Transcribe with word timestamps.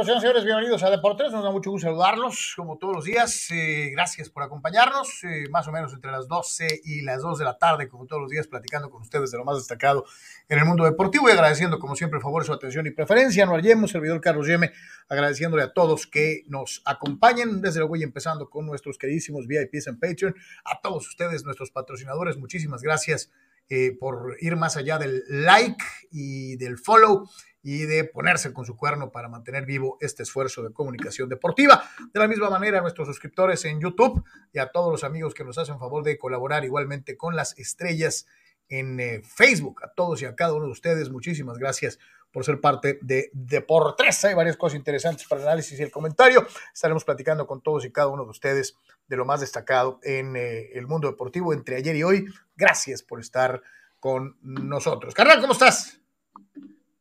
nosotros, 0.00 0.22
señores 0.22 0.42
señores. 0.42 0.44
Bienvenidos 0.46 0.82
a 0.82 0.90
Deportes. 0.90 1.30
Nos 1.30 1.44
da 1.44 1.50
mucho 1.50 1.70
gusto 1.70 1.88
saludarlos, 1.88 2.54
como 2.56 2.78
todos 2.78 2.94
los 2.96 3.04
días. 3.04 3.50
Eh, 3.50 3.90
gracias 3.92 4.30
por 4.30 4.42
acompañarnos. 4.42 5.22
Eh, 5.24 5.44
más 5.50 5.68
o 5.68 5.72
menos 5.72 5.92
entre 5.92 6.10
las 6.10 6.26
12 6.26 6.80
y 6.84 7.02
las 7.02 7.20
2 7.20 7.38
de 7.38 7.44
la 7.44 7.58
tarde, 7.58 7.86
como 7.86 8.06
todos 8.06 8.22
los 8.22 8.30
días, 8.30 8.46
platicando 8.46 8.88
con 8.88 9.02
ustedes 9.02 9.30
de 9.30 9.36
lo 9.36 9.44
más 9.44 9.58
destacado 9.58 10.06
en 10.48 10.58
el 10.58 10.64
mundo 10.64 10.84
deportivo 10.84 11.28
y 11.28 11.32
agradeciendo, 11.32 11.78
como 11.78 11.96
siempre, 11.96 12.16
el 12.16 12.22
favor, 12.22 12.46
su 12.46 12.52
atención 12.54 12.86
y 12.86 12.92
preferencia. 12.92 13.44
No 13.44 13.58
Yeme, 13.58 13.88
servidor 13.88 14.22
Carlos 14.22 14.46
Yeme, 14.46 14.72
agradeciéndole 15.10 15.64
a 15.64 15.74
todos 15.74 16.06
que 16.06 16.44
nos 16.46 16.80
acompañen. 16.86 17.60
Desde 17.60 17.80
luego, 17.80 17.96
y 17.96 18.02
empezando 18.02 18.48
con 18.48 18.64
nuestros 18.64 18.96
queridísimos 18.96 19.46
VIPs 19.46 19.88
en 19.88 20.00
Patreon. 20.00 20.34
A 20.64 20.80
todos 20.80 21.06
ustedes, 21.08 21.44
nuestros 21.44 21.70
patrocinadores, 21.72 22.38
muchísimas 22.38 22.80
gracias 22.80 23.30
eh, 23.72 23.96
por 24.00 24.36
ir 24.40 24.56
más 24.56 24.76
allá 24.76 24.98
del 24.98 25.22
like 25.28 25.84
y 26.10 26.56
del 26.56 26.76
follow 26.76 27.28
y 27.62 27.82
de 27.82 28.04
ponerse 28.04 28.52
con 28.52 28.64
su 28.64 28.76
cuerno 28.76 29.10
para 29.10 29.28
mantener 29.28 29.66
vivo 29.66 29.98
este 30.00 30.22
esfuerzo 30.22 30.62
de 30.62 30.72
comunicación 30.72 31.28
deportiva. 31.28 31.82
De 32.12 32.20
la 32.20 32.28
misma 32.28 32.50
manera, 32.50 32.78
a 32.78 32.82
nuestros 32.82 33.06
suscriptores 33.06 33.64
en 33.64 33.80
YouTube 33.80 34.24
y 34.52 34.58
a 34.58 34.70
todos 34.70 34.90
los 34.90 35.04
amigos 35.04 35.34
que 35.34 35.44
nos 35.44 35.58
hacen 35.58 35.78
favor 35.78 36.02
de 36.02 36.18
colaborar 36.18 36.64
igualmente 36.64 37.16
con 37.16 37.36
las 37.36 37.58
estrellas 37.58 38.26
en 38.68 39.00
eh, 39.00 39.20
Facebook. 39.22 39.82
A 39.84 39.92
todos 39.92 40.22
y 40.22 40.24
a 40.24 40.34
cada 40.34 40.54
uno 40.54 40.66
de 40.66 40.72
ustedes, 40.72 41.10
muchísimas 41.10 41.58
gracias 41.58 41.98
por 42.32 42.44
ser 42.44 42.60
parte 42.60 42.98
de 43.02 43.30
Deportes. 43.32 44.24
Hay 44.24 44.34
varias 44.34 44.56
cosas 44.56 44.76
interesantes 44.76 45.26
para 45.26 45.42
el 45.42 45.48
análisis 45.48 45.78
y 45.78 45.82
el 45.82 45.90
comentario. 45.90 46.46
Estaremos 46.72 47.04
platicando 47.04 47.46
con 47.46 47.60
todos 47.60 47.84
y 47.84 47.92
cada 47.92 48.08
uno 48.08 48.24
de 48.24 48.30
ustedes 48.30 48.76
de 49.08 49.16
lo 49.16 49.24
más 49.24 49.40
destacado 49.40 49.98
en 50.02 50.36
eh, 50.36 50.70
el 50.74 50.86
mundo 50.86 51.08
deportivo 51.08 51.52
entre 51.52 51.76
ayer 51.76 51.96
y 51.96 52.04
hoy. 52.04 52.26
Gracias 52.56 53.02
por 53.02 53.20
estar 53.20 53.60
con 53.98 54.38
nosotros. 54.42 55.14
Carnal, 55.14 55.40
¿cómo 55.40 55.52
estás? 55.52 55.99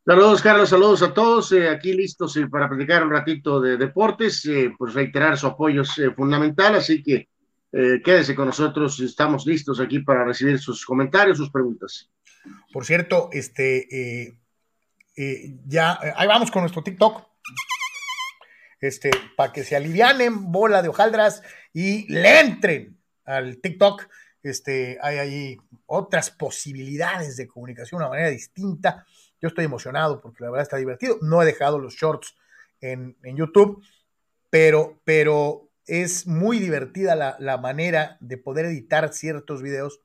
Saludos, 0.10 0.42
Carlos, 0.42 0.70
saludos 0.70 1.04
a 1.04 1.14
todos. 1.14 1.52
Eh, 1.52 1.70
aquí 1.70 1.94
listos 1.94 2.36
eh, 2.36 2.48
para 2.48 2.68
platicar 2.68 3.04
un 3.04 3.12
ratito 3.12 3.62
de 3.62 3.78
deportes. 3.78 4.44
Eh, 4.48 4.74
pues 4.76 4.96
reiterar 4.96 5.38
su 5.38 5.46
apoyo 5.46 5.84
es 5.84 6.02
fundamental, 6.16 6.74
así 6.74 7.04
que 7.04 7.30
quédese 7.72 8.34
con 8.34 8.48
nosotros. 8.48 9.00
Estamos 9.02 9.46
listos 9.46 9.80
aquí 9.80 10.00
para 10.00 10.26
recibir 10.26 10.58
sus 10.58 10.84
comentarios, 10.84 11.38
sus 11.38 11.52
preguntas. 11.52 12.10
Por 12.74 12.86
cierto, 12.86 13.30
este, 13.32 14.36
ya, 15.68 16.00
ahí 16.16 16.28
vamos 16.28 16.50
con 16.50 16.64
nuestro 16.64 16.82
TikTok. 16.82 17.28
Este, 18.82 19.12
para 19.38 19.54
que 19.54 19.64
se 19.64 19.76
alivianen 19.76 20.52
bola 20.52 20.82
de 20.82 20.90
hojaldras 20.90 21.44
y 21.72 22.12
le 22.12 22.39
entren 22.39 22.98
al 23.26 23.62
TikTok. 23.62 24.08
Este, 24.42 24.98
hay 25.04 25.17
ahí 25.20 25.58
otras 25.86 26.32
posibilidades 26.32 27.38
de 27.38 27.48
comunicación 27.48 28.02
una 28.02 28.10
manera 28.10 28.30
distinta 28.30 29.06
yo 29.42 29.48
estoy 29.48 29.66
emocionado 29.66 30.22
porque 30.22 30.44
la 30.44 30.50
verdad 30.50 30.64
está 30.64 30.77
divertido. 30.77 31.17
No 31.22 31.42
he 31.42 31.45
dejado 31.45 31.80
los 31.80 31.95
shorts 31.95 32.36
en, 32.82 33.16
YouTube, 33.23 33.83
pero, 34.50 35.02
pero 35.04 35.70
es 35.86 36.27
muy 36.27 36.60
divertida 36.60 37.16
la, 37.39 37.58
manera 37.58 38.17
de 38.20 38.38
poder 38.38 38.66
editar 38.66 39.14
ciertos 39.14 39.61
videos 39.61 40.02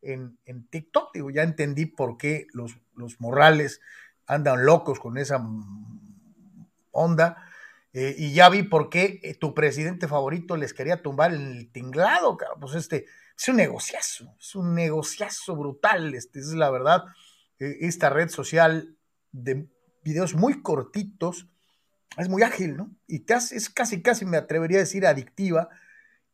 en, 0.00 0.38
TikTok. 0.70 1.12
Digo, 1.14 1.30
ya 1.30 1.42
entendí 1.42 1.86
por 1.86 2.16
qué 2.16 2.46
los, 2.52 2.76
los 2.94 3.20
morrales 3.20 3.80
andan 4.26 4.64
locos 4.64 4.98
con 4.98 5.18
esa 5.18 5.44
onda. 6.90 7.48
Eh, 7.94 8.14
y 8.16 8.32
ya 8.32 8.48
vi 8.48 8.62
por 8.62 8.88
qué 8.88 9.20
eh, 9.22 9.34
tu 9.34 9.52
presidente 9.52 10.08
favorito 10.08 10.56
les 10.56 10.72
quería 10.72 11.02
tumbar 11.02 11.32
el 11.32 11.70
tinglado, 11.72 12.38
Pues 12.58 12.74
este 12.74 13.04
es 13.36 13.48
un 13.48 13.56
negociazo, 13.56 14.34
es 14.40 14.54
un 14.54 14.74
negociazo 14.74 15.54
brutal, 15.56 16.14
este, 16.14 16.38
es 16.38 16.46
la 16.54 16.70
verdad. 16.70 17.04
Eh, 17.58 17.78
esta 17.80 18.10
red 18.10 18.28
social 18.28 18.96
de 19.32 19.66
videos 20.04 20.34
muy 20.34 20.62
cortitos, 20.62 21.46
es 22.18 22.28
muy 22.28 22.42
ágil, 22.42 22.76
¿no? 22.76 22.90
Y 23.06 23.20
te 23.20 23.34
hace, 23.34 23.56
es 23.56 23.70
casi, 23.70 24.02
casi 24.02 24.24
me 24.24 24.36
atrevería 24.36 24.78
a 24.78 24.80
decir 24.80 25.06
adictiva. 25.06 25.68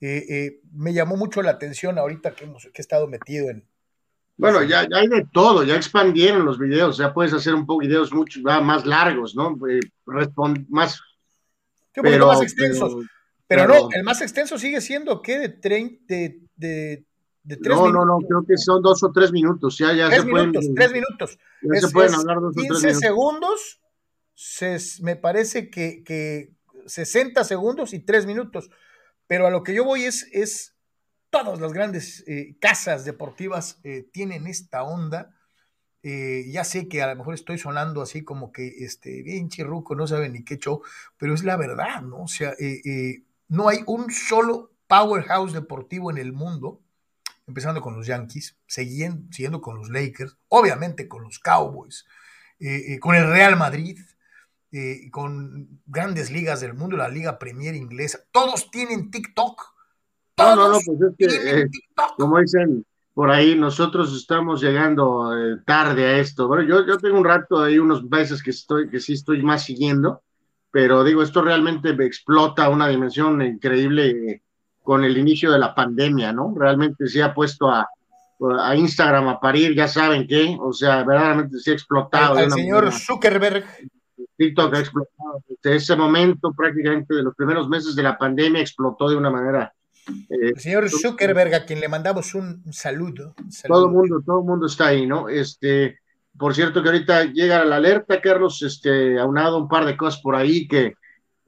Eh, 0.01 0.25
eh, 0.29 0.61
me 0.73 0.93
llamó 0.93 1.17
mucho 1.17 1.43
la 1.43 1.53
atención 1.53 1.99
ahorita 1.99 2.33
que, 2.33 2.45
hemos, 2.45 2.65
que 2.65 2.71
he 2.77 2.81
estado 2.81 3.07
metido 3.07 3.51
en... 3.51 3.65
Bueno, 4.37 4.63
ya, 4.63 4.87
hay 4.93 5.09
de 5.09 5.27
todo, 5.33 5.65
ya 5.65 5.75
expandieron 5.75 6.45
los 6.45 6.61
videos, 6.61 6.97
ya 6.97 7.13
puedes 7.13 7.33
hacer 7.33 7.55
un 7.55 7.67
poco 7.67 7.81
videos 7.81 8.13
mucho 8.13 8.41
más 8.41 8.87
largos, 8.87 9.35
¿no? 9.35 9.59
más... 10.69 11.01
pero, 11.93 12.29
más 12.29 12.43
extensos. 12.43 13.05
Pero, 13.49 13.67
no, 13.67 13.89
el 13.93 14.05
más 14.05 14.21
extenso 14.21 14.57
sigue 14.57 14.81
siendo, 14.81 15.23
¿qué? 15.23 15.41
De, 15.41 15.49
30, 15.49 16.15
de 16.55 17.08
no, 17.61 17.91
no, 17.91 18.05
no, 18.05 18.19
creo 18.19 18.45
que 18.47 18.57
son 18.57 18.83
dos 18.83 19.03
o 19.03 19.13
tres 19.13 19.33
minutos. 19.33 19.79
Ya, 19.79 19.93
ya 19.93 20.09
tres 20.09 20.23
se 20.23 20.27
minutos, 20.27 20.53
pueden, 20.53 20.75
tres 20.75 20.93
minutos. 20.93 21.39
Ya 21.63 21.81
se 21.81 21.89
pueden 21.89 22.15
hablar 22.15 22.41
dos 22.41 22.55
15 22.55 22.73
o 22.73 22.81
tres 22.81 22.99
segundos, 22.99 23.81
me 25.01 25.17
parece 25.17 25.71
que, 25.71 26.03
que 26.05 26.53
60 26.87 27.45
segundos 27.45 27.93
y 27.93 28.01
tres 28.01 28.27
minutos. 28.27 28.71
Pero 29.27 29.47
a 29.47 29.51
lo 29.51 29.63
que 29.63 29.75
yo 29.75 29.85
voy 29.85 30.05
es, 30.05 30.29
es 30.33 30.75
todas 31.31 31.61
las 31.61 31.73
grandes 31.73 32.25
eh, 32.27 32.57
casas 32.61 33.05
deportivas 33.05 33.81
eh, 33.85 34.09
tienen 34.13 34.47
esta 34.47 34.83
onda. 34.83 35.35
Eh, 36.03 36.45
ya 36.51 36.65
sé 36.65 36.89
que 36.89 37.03
a 37.03 37.09
lo 37.09 37.17
mejor 37.17 37.35
estoy 37.35 37.59
sonando 37.59 38.01
así 38.01 38.25
como 38.25 38.53
que 38.53 38.85
este, 38.85 39.23
bien 39.23 39.49
chirruco, 39.49 39.95
no 39.95 40.07
saben 40.07 40.33
ni 40.33 40.45
qué 40.45 40.57
show, 40.57 40.83
pero 41.17 41.35
es 41.35 41.45
la 41.45 41.57
verdad, 41.57 42.03
¿no? 42.03 42.23
O 42.23 42.29
sea, 42.29 42.55
no 43.49 43.69
hay 43.69 43.81
un 43.87 44.11
solo 44.11 44.73
powerhouse 44.87 45.53
deportivo 45.53 46.11
en 46.11 46.19
el 46.19 46.33
mundo 46.33 46.81
empezando 47.49 47.81
con 47.81 47.97
los 47.97 48.07
Yankees, 48.07 48.57
siguiendo, 48.67 49.61
con 49.61 49.79
los 49.79 49.89
Lakers, 49.89 50.37
obviamente 50.49 51.09
con 51.09 51.23
los 51.25 51.39
Cowboys, 51.39 52.07
eh, 52.61 52.95
eh, 52.95 53.01
con 53.01 53.17
el 53.17 53.27
Real 53.27 53.57
Madrid, 53.57 53.99
eh, 54.71 55.11
con 55.11 55.81
grandes 55.87 56.31
ligas 56.31 56.61
del 56.61 56.75
mundo, 56.75 56.97
la 56.97 57.09
Liga 57.09 57.39
Premier 57.39 57.75
inglesa, 57.75 58.21
todos 58.31 58.71
tienen 58.71 59.11
TikTok. 59.11 59.63
no, 60.37 60.57
no, 60.57 60.69
no, 60.69 60.79
pues 60.85 61.01
es 61.01 61.17
que, 61.17 61.67
como 62.19 62.39
dicen 62.39 62.85
por 63.15 63.31
ahí, 63.31 63.57
nosotros 63.57 64.15
estamos 64.15 64.61
llegando 64.61 65.33
tarde 65.65 66.07
a 66.07 66.19
esto. 66.19 66.47
Bueno, 66.47 66.63
yo, 66.63 66.87
yo 66.87 66.99
tengo 66.99 67.19
un 67.19 67.25
rato 67.25 67.61
ahí, 67.61 67.77
unos 67.79 68.05
meses 68.05 68.43
que, 68.43 68.51
estoy, 68.51 68.89
que 68.89 69.01
sí 69.01 69.15
estoy 69.15 69.43
más 69.43 69.65
siguiendo, 69.65 70.23
pero 70.71 71.03
digo, 71.03 71.23
esto 71.23 71.43
realmente 71.43 71.95
me 71.95 72.05
explota 72.05 72.69
una 72.69 72.87
dimensión 72.87 73.43
increíble 73.43 74.43
con 74.89 75.05
el 75.05 75.19
inicio 75.19 75.53
de 75.53 75.59
la 75.59 75.75
pandemia, 75.75 76.33
¿no? 76.33 76.55
Realmente 76.57 77.09
se 77.09 77.23
ha 77.23 77.35
puesto 77.35 77.69
a, 77.69 77.87
a 78.59 78.75
Instagram 78.75 79.29
a 79.29 79.39
parir, 79.39 79.75
ya 79.75 79.87
saben 79.87 80.27
qué, 80.27 80.57
o 80.59 80.73
sea, 80.73 81.05
verdaderamente 81.05 81.59
se 81.59 81.73
ha 81.73 81.75
explotado. 81.75 82.39
El, 82.39 82.51
señor 82.51 82.91
Zuckerberg. 82.91 83.67
TikTok 84.39 84.75
ha 84.75 84.79
explotado. 84.79 85.45
Desde 85.63 85.77
ese 85.77 85.95
momento, 85.95 86.55
prácticamente 86.57 87.15
de 87.15 87.23
los 87.23 87.35
primeros 87.35 87.69
meses 87.69 87.95
de 87.97 88.03
la 88.03 88.17
pandemia, 88.17 88.63
explotó 88.63 89.11
de 89.11 89.17
una 89.17 89.29
manera. 89.29 89.75
Eh, 90.09 90.53
el 90.55 90.59
señor 90.59 90.89
Zuckerberg, 90.89 91.55
a 91.55 91.67
quien 91.67 91.81
le 91.81 91.89
mandamos 91.89 92.35
un 92.35 92.63
saludo, 92.73 93.35
Todo 93.67 93.89
el 93.89 93.93
mundo, 93.93 94.23
todo 94.25 94.41
el 94.41 94.47
mundo 94.47 94.69
está 94.69 94.87
ahí, 94.87 95.07
¿no? 95.07 95.29
Este, 95.29 95.99
por 96.39 96.55
cierto 96.55 96.83
que 96.83 96.89
ahorita 96.89 97.25
llega 97.25 97.63
la 97.67 97.77
alerta, 97.77 98.23
Carlos, 98.23 98.63
este, 98.63 99.21
aunado 99.21 99.59
un 99.59 99.69
par 99.69 99.85
de 99.85 99.99
cosas 99.99 100.23
por 100.23 100.35
ahí 100.35 100.67
que 100.67 100.95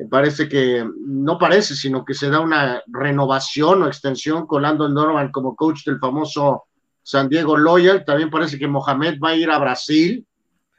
parece 0.08 0.48
que 0.48 0.88
no 1.06 1.38
parece, 1.38 1.74
sino 1.74 2.04
que 2.04 2.14
se 2.14 2.30
da 2.30 2.40
una 2.40 2.82
renovación 2.86 3.82
o 3.82 3.86
extensión 3.86 4.46
con 4.46 4.62
Landon 4.62 4.94
Donovan 4.94 5.32
como 5.32 5.56
coach 5.56 5.84
del 5.84 5.98
famoso 5.98 6.64
San 7.02 7.28
Diego 7.28 7.56
Loyal. 7.56 8.04
También 8.04 8.30
parece 8.30 8.58
que 8.58 8.68
Mohamed 8.68 9.18
va 9.22 9.30
a 9.30 9.36
ir 9.36 9.50
a 9.50 9.58
Brasil, 9.58 10.26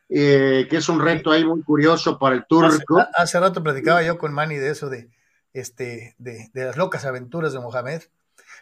eh, 0.09 0.68
que 0.69 0.77
es 0.77 0.89
un 0.89 1.00
reto 1.01 1.31
ahí 1.31 1.45
muy 1.45 1.62
curioso 1.62 2.18
para 2.18 2.35
el 2.35 2.45
turco. 2.47 3.00
Hace, 3.15 3.39
rato 3.39 3.62
platicaba 3.62 4.01
yo 4.03 4.18
con 4.18 4.33
Manny 4.33 4.56
de 4.56 4.69
eso, 4.69 4.89
de, 4.89 5.09
este, 5.53 6.15
de, 6.18 6.50
las 6.53 6.77
locas 6.77 7.06
aventuras 7.06 7.53
de 7.53 7.59
Mohamed. 7.59 8.01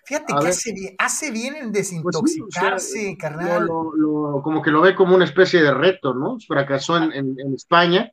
Fíjate 0.06 0.33
que 0.41 0.47
hace 0.47 0.73
bien, 0.73 0.95
hace 0.97 1.31
bien, 1.31 1.56
en 1.56 1.71
pues 1.71 1.73
desintoxicarse, 1.73 3.17
carnal. 3.17 3.67
como 3.67 4.61
que 4.61 4.71
lo 4.71 4.81
ve 4.81 4.95
como 4.95 5.15
una 5.15 5.25
especie 5.25 5.61
de 5.61 5.73
reto, 5.73 6.13
¿no? 6.13 6.38
Fracasó 6.47 6.97
en, 6.97 7.13
en 7.13 7.53
España 7.53 8.11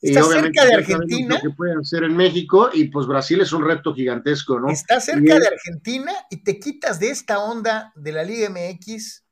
Está 0.00 0.22
cerca 0.22 0.64
de 0.64 0.74
Argentina. 0.74 1.40
que 1.40 1.50
pueden 1.50 1.78
hacer 1.78 2.04
en 2.04 2.16
México 2.16 2.70
y 2.72 2.84
pues 2.84 3.06
Brasil 3.06 3.40
es 3.40 3.52
un 3.52 3.64
reto 3.64 3.92
gigantesco, 3.92 4.60
¿no? 4.60 4.70
Está 4.70 5.00
cerca 5.00 5.38
de 5.38 5.46
Argentina 5.46 6.12
y 6.30 6.44
te 6.44 6.60
quitas 6.60 7.00
de 7.00 7.10
esta 7.10 7.40
onda 7.40 7.92
de 7.96 8.12
la 8.12 8.22
Liga 8.22 8.48
MX. 8.48 9.24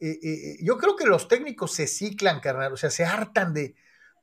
Eh, 0.00 0.10
eh, 0.10 0.18
eh, 0.22 0.56
yo 0.62 0.76
creo 0.76 0.96
que 0.96 1.06
los 1.06 1.26
técnicos 1.26 1.72
se 1.72 1.86
ciclan, 1.86 2.40
carnal, 2.40 2.74
o 2.74 2.76
sea, 2.76 2.90
se 2.90 3.04
hartan 3.04 3.54
de, 3.54 3.74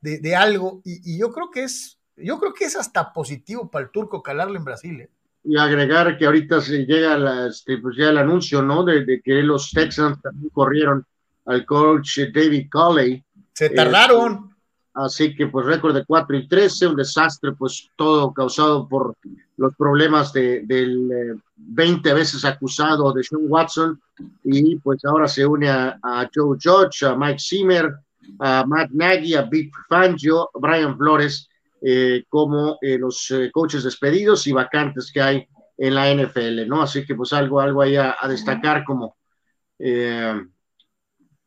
de, 0.01 0.35
algo 0.35 0.81
y, 0.85 1.17
yo 1.17 1.31
creo 1.31 1.49
que 1.49 1.63
es, 1.63 1.97
yo 2.15 2.39
creo 2.39 2.53
que 2.53 2.65
es 2.65 2.75
hasta 2.75 3.11
positivo 3.11 3.71
para 3.71 3.85
el 3.85 3.91
turco 3.91 4.21
calarle 4.21 4.57
en 4.57 4.65
Brasil. 4.65 5.09
Y 5.43 5.57
agregar 5.57 6.15
que 6.19 6.27
ahorita 6.27 6.61
se 6.61 6.85
llega 6.85 7.47
este, 7.47 7.79
pues 7.79 7.97
ya 7.97 8.09
el 8.09 8.19
anuncio, 8.19 8.61
¿no? 8.61 8.83
De, 8.83 9.03
de, 9.03 9.21
que 9.23 9.41
los 9.41 9.71
Texans 9.71 10.21
también 10.21 10.49
corrieron 10.49 11.03
al 11.45 11.65
coach 11.65 12.19
David 12.31 12.67
Coley. 12.71 13.25
Se 13.53 13.71
tardaron. 13.71 14.50
Así 14.93 15.33
que 15.35 15.47
pues 15.47 15.65
récord 15.65 15.95
de 15.95 16.03
4 16.05 16.37
y 16.37 16.47
13, 16.47 16.87
un 16.87 16.95
desastre, 16.95 17.53
pues 17.53 17.89
todo 17.95 18.33
causado 18.33 18.87
por 18.87 19.15
los 19.55 19.75
problemas 19.75 20.33
de, 20.33 20.61
del 20.65 21.39
20 21.55 22.09
eh, 22.09 22.13
veces 22.13 22.43
acusado 22.43 23.13
de 23.13 23.23
Sean 23.23 23.43
Watson 23.47 24.01
y 24.43 24.75
pues 24.77 25.03
ahora 25.05 25.27
se 25.27 25.45
une 25.45 25.69
a, 25.69 25.97
Joe 26.33 26.57
Judge, 26.61 27.03
a 27.03 27.15
Mike 27.15 27.39
Zimmer, 27.39 27.93
a 28.39 28.65
Matt 28.65 28.91
Nagy, 28.91 29.33
a 29.33 29.43
Big 29.43 29.71
Fangio, 29.87 30.49
Brian 30.55 30.97
Flores 30.97 31.47
eh, 31.81 32.25
como 32.27 32.77
eh, 32.81 32.97
los 32.97 33.33
coaches 33.53 33.83
despedidos 33.83 34.45
y 34.47 34.51
vacantes 34.51 35.09
que 35.11 35.21
hay 35.21 35.47
en 35.77 35.95
la 35.95 36.13
NFL, 36.13 36.67
¿no? 36.67 36.81
Así 36.81 37.05
que 37.05 37.15
pues 37.15 37.31
algo, 37.31 37.61
algo 37.61 37.81
ahí 37.81 37.95
a, 37.95 38.15
destacar 38.27 38.83
como, 38.83 39.15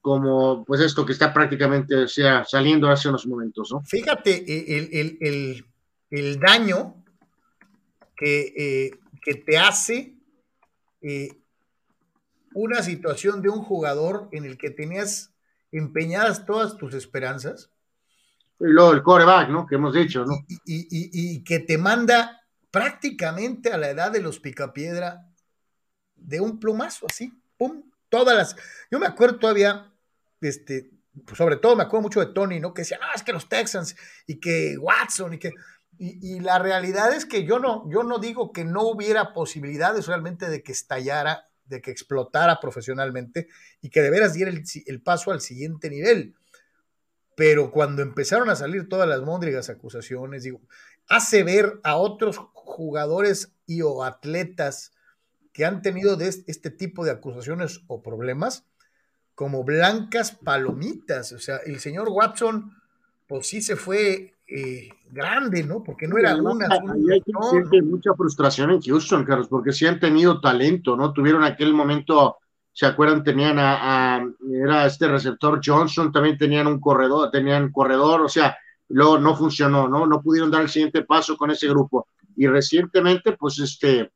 como 0.04 0.62
pues 0.66 0.82
esto 0.82 1.06
que 1.06 1.12
está 1.12 1.32
prácticamente 1.32 2.06
sea, 2.08 2.44
saliendo 2.44 2.90
hace 2.90 3.08
unos 3.08 3.26
momentos, 3.26 3.72
¿no? 3.72 3.80
Fíjate 3.80 4.44
el, 4.78 5.64
el 6.10 6.38
daño 6.38 7.02
que, 8.14 8.92
que 9.22 9.34
te 9.36 9.56
hace 9.56 10.14
una 12.52 12.82
situación 12.82 13.40
de 13.40 13.48
un 13.48 13.62
jugador 13.62 14.28
en 14.32 14.44
el 14.44 14.58
que 14.58 14.68
tenías 14.68 15.34
empeñadas 15.72 16.46
todas 16.46 16.76
tus 16.76 16.94
esperanzas. 16.94 17.70
Y 18.60 18.66
luego 18.66 18.92
el 18.92 19.02
coreback, 19.02 19.48
¿no? 19.48 19.66
Que 19.66 19.74
hemos 19.74 19.94
dicho, 19.94 20.24
¿no? 20.24 20.34
Y, 20.64 21.42
que 21.42 21.58
te 21.60 21.78
manda 21.78 22.42
prácticamente 22.70 23.72
a 23.72 23.78
la 23.78 23.90
edad 23.90 24.12
de 24.12 24.20
los 24.20 24.38
picapiedra 24.38 25.28
de 26.14 26.40
un 26.40 26.60
plumazo, 26.60 27.06
así, 27.10 27.32
pum, 27.56 27.82
todas 28.08 28.36
las. 28.36 28.56
Yo 28.90 29.00
me 29.00 29.06
acuerdo 29.06 29.38
todavía, 29.38 29.92
este, 30.49 30.91
pues 31.25 31.38
sobre 31.38 31.56
todo 31.56 31.76
me 31.76 31.85
acuerdo 31.85 32.02
mucho 32.02 32.20
de 32.20 32.32
Tony, 32.32 32.61
¿no? 32.61 32.75
Que 32.75 32.82
decía, 32.82 32.99
no, 33.00 33.06
es 33.14 33.23
que 33.23 33.32
los 33.32 33.49
Texans 33.49 33.96
y 34.26 34.41
que 34.41 34.76
Watson 34.79 35.35
y 35.35 35.38
que. 35.38 35.52
Y, 35.96 36.41
la 36.41 36.58
realidad 36.58 37.14
es 37.14 37.25
que 37.25 37.44
yo 37.44 37.61
no, 37.61 37.88
yo 37.88 38.02
no 38.02 38.19
digo 38.19 38.52
que 38.52 38.64
no 38.64 38.82
hubiera 38.82 39.32
posibilidades 39.32 40.08
realmente 40.08 40.50
de 40.50 40.61
que 40.61 40.73
estallara 40.73 41.44
de 41.67 41.81
que 41.81 41.91
explotara 41.91 42.61
profesionalmente 42.61 43.49
y 43.81 43.91
que 43.91 44.02
de 44.02 44.11
veras 44.11 44.35
diera 44.35 44.50
el, 44.50 45.02
paso 45.02 45.32
al 45.32 45.41
siguiente 45.41 45.91
nivel. 45.91 46.35
Pero 47.37 47.70
cuando 47.70 48.02
empezaron 48.02 48.50
a 48.50 48.56
salir 48.56 48.88
todas 48.88 49.08
las 49.08 49.23
móndrigas 49.23 49.70
acusaciones, 49.70 50.44
digo, 50.44 50.61
hace 51.08 51.43
ver 51.43 51.81
a 51.82 51.96
otros 51.96 52.38
jugadores 52.38 53.52
y 53.67 53.82
o 53.82 54.05
atletas 54.05 54.93
que 55.52 55.64
han 55.64 55.82
tenido 55.82 56.17
de 56.17 56.29
este 56.29 56.70
tipo 56.70 57.05
de 57.05 57.12
acusaciones 57.12 57.82
o 57.87 58.02
problemas 58.02 58.67
como 59.34 59.64
blancas 59.64 60.32
palomitas. 60.32 61.32
O 61.32 61.38
sea, 61.38 61.58
el 61.66 61.81
señor 61.81 62.08
Watson, 62.08 62.72
pues 63.26 63.46
sí 63.46 63.60
se 63.62 63.76
fue 63.76 64.34
eh, 64.46 64.88
grande, 65.10 65.62
¿no? 65.64 65.82
Porque 65.82 66.06
no 66.06 66.19
era 66.19 66.36
una. 66.36 66.69
Hay 66.69 67.82
mucha 67.82 68.14
frustración 68.14 68.70
en 68.70 68.81
Houston, 68.81 69.25
Carlos, 69.25 69.48
porque 69.48 69.72
sí 69.72 69.86
han 69.86 69.98
tenido 69.98 70.40
talento, 70.40 70.96
¿no? 70.96 71.12
Tuvieron 71.12 71.42
aquel 71.42 71.72
momento, 71.72 72.38
¿se 72.72 72.86
acuerdan? 72.86 73.25
Tenían 73.25 73.58
a, 73.58 74.25
era 74.52 74.86
este 74.86 75.08
receptor 75.08 75.60
Johnson, 75.64 76.12
también 76.12 76.36
tenían 76.36 76.66
un 76.66 76.78
corredor, 76.78 77.31
tenían 77.31 77.72
corredor, 77.72 78.20
o 78.20 78.28
sea, 78.28 78.56
luego 78.88 79.19
no 79.19 79.34
funcionó, 79.34 79.88
¿no? 79.88 80.06
No 80.06 80.20
pudieron 80.20 80.50
dar 80.50 80.62
el 80.62 80.69
siguiente 80.69 81.02
paso 81.02 81.36
con 81.36 81.50
ese 81.50 81.69
grupo. 81.69 82.08
Y 82.36 82.46
recientemente, 82.46 83.32
pues 83.32 83.58
este, 83.60 84.10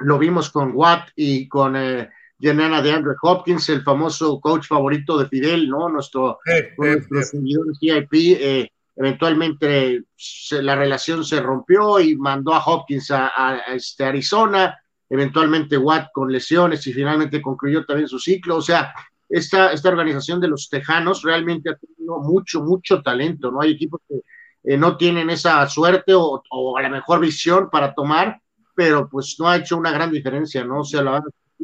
lo 0.00 0.18
vimos 0.18 0.50
con 0.50 0.72
Watt 0.74 1.08
y 1.16 1.48
con 1.48 1.76
eh, 1.76 2.10
de 2.38 2.92
Andrew 2.92 3.14
Hopkins, 3.22 3.68
el 3.68 3.82
famoso 3.82 4.40
coach 4.40 4.66
favorito 4.66 5.18
de 5.18 5.28
Fidel, 5.28 5.68
¿no? 5.68 5.88
Nuestro, 5.88 6.38
eh, 6.46 6.74
nuestro 6.78 7.40
eh, 7.80 8.08
eh 8.12 8.68
eventualmente 8.96 10.04
la 10.52 10.76
relación 10.76 11.24
se 11.24 11.40
rompió 11.40 11.98
y 11.98 12.16
mandó 12.16 12.54
a 12.54 12.64
Hopkins 12.64 13.10
a, 13.10 13.58
este 13.74 14.04
Arizona, 14.04 14.78
eventualmente 15.08 15.76
Watt 15.76 16.10
con 16.12 16.30
lesiones 16.30 16.86
y 16.86 16.92
finalmente 16.92 17.42
concluyó 17.42 17.84
también 17.84 18.08
su 18.08 18.18
ciclo. 18.18 18.56
O 18.56 18.62
sea, 18.62 18.94
esta, 19.28 19.72
esta 19.72 19.88
organización 19.88 20.40
de 20.40 20.48
los 20.48 20.68
Tejanos 20.68 21.22
realmente 21.22 21.70
ha 21.70 21.76
tenido 21.76 22.20
mucho, 22.20 22.62
mucho 22.62 23.02
talento, 23.02 23.50
¿no? 23.50 23.60
Hay 23.62 23.72
equipos 23.72 24.00
que 24.08 24.20
eh, 24.64 24.76
no 24.76 24.96
tienen 24.96 25.28
esa 25.30 25.66
suerte 25.68 26.12
o, 26.14 26.42
a 26.76 26.82
la 26.82 26.88
mejor 26.88 27.20
visión 27.20 27.68
para 27.70 27.94
tomar, 27.94 28.40
pero 28.76 29.08
pues 29.08 29.36
no 29.38 29.48
ha 29.48 29.56
hecho 29.56 29.76
una 29.76 29.92
gran 29.92 30.10
diferencia, 30.10 30.64
¿no? 30.64 30.80
O 30.80 30.84
sea, 30.84 31.02
la, 31.02 31.22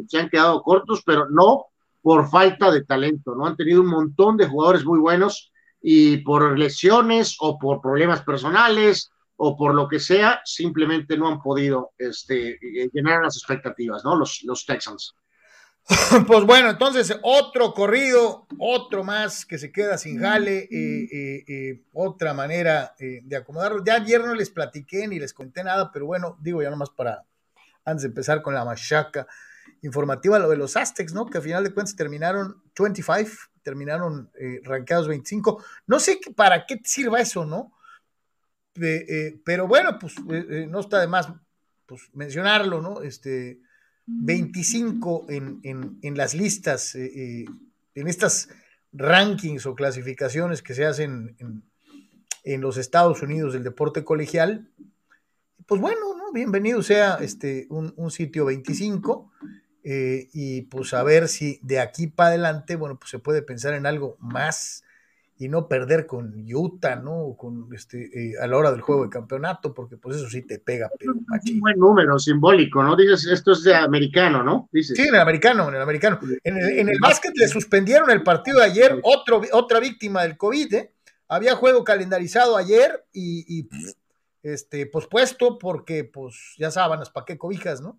se 0.09 0.19
han 0.19 0.29
quedado 0.29 0.63
cortos, 0.63 1.03
pero 1.05 1.29
no 1.31 1.67
por 2.03 2.29
falta 2.29 2.71
de 2.71 2.85
talento, 2.85 3.35
¿no? 3.35 3.47
Han 3.47 3.57
tenido 3.57 3.81
un 3.81 3.89
montón 3.89 4.37
de 4.37 4.47
jugadores 4.47 4.85
muy 4.85 4.99
buenos 4.99 5.53
y 5.83 6.19
por 6.19 6.59
lesiones 6.59 7.37
o 7.41 7.59
por 7.59 7.81
problemas 7.81 8.23
personales 8.23 9.11
o 9.37 9.57
por 9.57 9.75
lo 9.75 9.89
que 9.89 9.99
sea, 9.99 10.41
simplemente 10.45 11.17
no 11.17 11.27
han 11.29 11.41
podido 11.41 11.93
este, 11.97 12.59
llenar 12.93 13.23
las 13.23 13.37
expectativas, 13.37 14.05
¿no? 14.05 14.15
Los, 14.15 14.43
los 14.45 14.67
Texans. 14.67 15.15
Pues 16.27 16.45
bueno, 16.45 16.71
entonces 16.71 17.19
otro 17.23 17.73
corrido, 17.73 18.47
otro 18.59 19.03
más 19.03 19.47
que 19.47 19.59
se 19.59 19.73
queda 19.73 19.97
sin 19.99 20.21
jale, 20.21 20.69
eh, 20.71 21.09
eh, 21.11 21.45
eh, 21.49 21.83
otra 21.93 22.35
manera 22.35 22.95
de 22.99 23.37
acomodarlo. 23.37 23.83
Ya 23.83 23.95
ayer 23.95 24.23
no 24.23 24.35
les 24.35 24.51
platiqué 24.51 25.09
ni 25.09 25.19
les 25.19 25.33
conté 25.33 25.65
nada, 25.65 25.91
pero 25.91 26.07
bueno, 26.07 26.37
digo 26.41 26.63
ya 26.63 26.71
nomás 26.71 26.91
para, 26.91 27.25
antes 27.85 28.03
de 28.03 28.09
empezar 28.09 28.43
con 28.43 28.55
la 28.55 28.65
machaca 28.65 29.27
informativa, 29.83 30.39
lo 30.39 30.49
de 30.49 30.57
los 30.57 30.77
Aztecs, 30.77 31.15
¿no? 31.15 31.27
Que 31.27 31.39
al 31.39 31.45
final 31.45 31.65
de 31.65 31.73
cuentas 31.73 31.97
terminaron 31.97 32.63
25 32.79 33.51
terminaron 33.63 34.31
eh, 34.39 34.61
rankeados 34.65 35.09
25. 35.09 35.63
No 35.87 36.01
sé 36.01 36.21
para 36.35 36.67
qué 36.67 36.81
sirva 36.85 37.21
eso, 37.21 37.45
¿no? 37.45 37.73
Eh, 38.81 39.41
pero 39.45 39.67
bueno, 39.67 39.99
pues 39.99 40.15
eh, 40.31 40.67
no 40.69 40.81
está 40.81 41.01
de 41.01 41.09
más 41.09 41.29
pues, 41.87 42.03
mencionarlo, 42.15 42.81
¿no? 42.81 43.03
Este, 43.03 43.61
25 44.07 45.27
en, 45.29 45.61
en, 46.03 46.17
las 46.17 46.35
listas, 46.35 46.97
en 46.97 47.47
estas 47.95 48.49
rankings 48.93 49.67
o 49.67 49.77
clasificaciones 49.77 50.63
que 50.63 50.75
se 50.75 50.85
hacen 50.85 51.37
en, 51.39 51.63
en, 52.43 52.61
los 52.61 52.77
Estados 52.77 53.23
Unidos 53.23 53.53
del 53.53 53.63
deporte 53.63 54.03
colegial. 54.03 54.69
Pues 55.67 55.81
bueno, 55.81 56.17
¿no? 56.17 56.33
bienvenido 56.33 56.83
sea 56.83 57.19
este, 57.21 57.67
un, 57.71 57.93
un 57.97 58.11
sitio 58.11 58.47
25. 58.47 59.31
Eh, 59.83 60.29
y 60.33 60.63
pues 60.63 60.93
a 60.93 61.03
ver 61.03 61.29
si 61.29 61.59
de 61.63 61.81
aquí 61.81 62.07
para 62.07 62.31
adelante, 62.31 62.77
bueno, 62.77 62.99
pues 62.99 63.11
se 63.11 63.19
puede 63.19 63.43
pensar 63.43 63.75
en 63.75 63.87
algo 63.87 64.17
más 64.21 64.85
y 65.41 65.49
no 65.49 65.69
perder 65.69 66.07
con 66.07 66.35
Utah, 66.53 66.97
¿no? 66.97 67.35
Con 67.39 67.69
este, 67.75 68.11
eh, 68.13 68.35
a 68.39 68.47
la 68.47 68.59
hora 68.59 68.73
del 68.73 68.83
juego 68.83 69.05
de 69.05 69.09
campeonato, 69.09 69.73
porque 69.73 69.97
pues 69.97 70.19
eso 70.19 70.29
sí 70.29 70.43
te 70.43 70.59
pega, 70.59 70.91
pero 70.99 71.15
Es 71.15 71.51
un 71.51 71.61
buen 71.61 71.79
número 71.79 72.19
simbólico, 72.19 72.83
¿no? 72.83 72.95
Dices, 72.95 73.27
esto 73.27 73.53
es 73.53 73.63
de 73.63 73.75
americano, 73.75 74.43
¿no? 74.43 74.69
Dices. 74.71 74.99
Sí, 74.99 75.05
en 75.09 75.15
el 75.15 75.21
americano, 75.21 75.71
en 75.71 75.77
el 75.77 75.81
americano. 75.81 76.21
En 76.45 76.59
el, 76.59 76.79
en 76.81 76.89
el 76.91 76.99
básquet 77.01 77.33
le 77.35 77.49
suspendieron 77.49 78.11
el 78.11 78.23
partido 78.23 78.59
de 78.59 78.67
ayer, 78.67 79.01
otro, 79.03 79.41
otra 79.53 79.81
víctima 79.81 80.25
del 80.25 80.37
COVID, 80.37 80.75
¿eh? 80.75 80.93
Había 81.27 81.57
juego 81.57 81.85
calendarizado 81.85 82.59
ayer 82.59 83.07
y, 83.11 83.61
y 83.61 83.69
este, 84.43 84.85
pospuesto 84.85 85.59
porque, 85.59 86.05
pues, 86.05 86.55
ya 86.59 86.71
sábanas, 86.71 87.09
¿para 87.09 87.25
qué 87.25 87.39
cobijas, 87.39 87.81
no? 87.81 87.99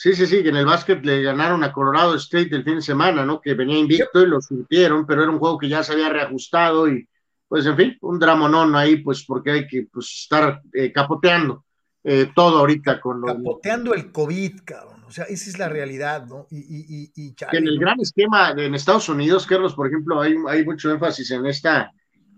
Sí, 0.00 0.14
sí, 0.14 0.28
sí, 0.28 0.44
que 0.44 0.50
en 0.50 0.56
el 0.56 0.64
básquet 0.64 1.04
le 1.04 1.22
ganaron 1.24 1.64
a 1.64 1.72
Colorado 1.72 2.14
State 2.14 2.54
el 2.54 2.62
fin 2.62 2.76
de 2.76 2.82
semana, 2.82 3.26
¿no? 3.26 3.40
Que 3.40 3.54
venía 3.54 3.80
invicto 3.80 4.22
y 4.22 4.26
lo 4.26 4.40
surtieron, 4.40 5.04
pero 5.04 5.24
era 5.24 5.32
un 5.32 5.40
juego 5.40 5.58
que 5.58 5.68
ya 5.68 5.82
se 5.82 5.92
había 5.92 6.08
reajustado 6.08 6.88
y, 6.88 7.08
pues, 7.48 7.66
en 7.66 7.76
fin, 7.76 7.98
un 8.02 8.20
dramonón 8.20 8.76
ahí, 8.76 8.98
pues, 8.98 9.24
porque 9.24 9.50
hay 9.50 9.66
que 9.66 9.88
pues, 9.92 10.06
estar 10.22 10.62
eh, 10.72 10.92
capoteando 10.92 11.64
eh, 12.04 12.30
todo 12.32 12.60
ahorita 12.60 13.00
con 13.00 13.20
lo. 13.20 13.26
Capoteando 13.26 13.92
el 13.92 14.12
COVID, 14.12 14.60
cabrón. 14.64 15.02
O 15.04 15.10
sea, 15.10 15.24
esa 15.24 15.50
es 15.50 15.58
la 15.58 15.68
realidad, 15.68 16.26
¿no? 16.26 16.46
Y, 16.48 16.58
y, 16.58 17.12
y, 17.16 17.34
en 17.50 17.66
el 17.66 17.80
gran 17.80 17.98
esquema 17.98 18.50
en 18.50 18.76
Estados 18.76 19.08
Unidos, 19.08 19.46
Carlos, 19.46 19.74
por 19.74 19.88
ejemplo, 19.88 20.20
hay, 20.20 20.36
hay 20.48 20.64
mucho 20.64 20.92
énfasis 20.92 21.32
en 21.32 21.44
esta 21.46 21.90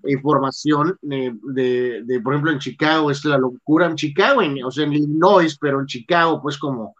información 0.06 0.96
de, 1.02 2.02
de, 2.04 2.20
por 2.20 2.32
ejemplo, 2.32 2.52
en 2.52 2.58
Chicago, 2.58 3.10
es 3.10 3.22
la 3.26 3.36
locura 3.36 3.84
en 3.86 3.96
Chicago, 3.96 4.40
en, 4.40 4.64
o 4.64 4.70
sea, 4.70 4.84
en 4.84 4.94
Illinois, 4.94 5.58
pero 5.60 5.78
en 5.78 5.86
Chicago, 5.86 6.40
pues 6.40 6.56
como 6.56 6.94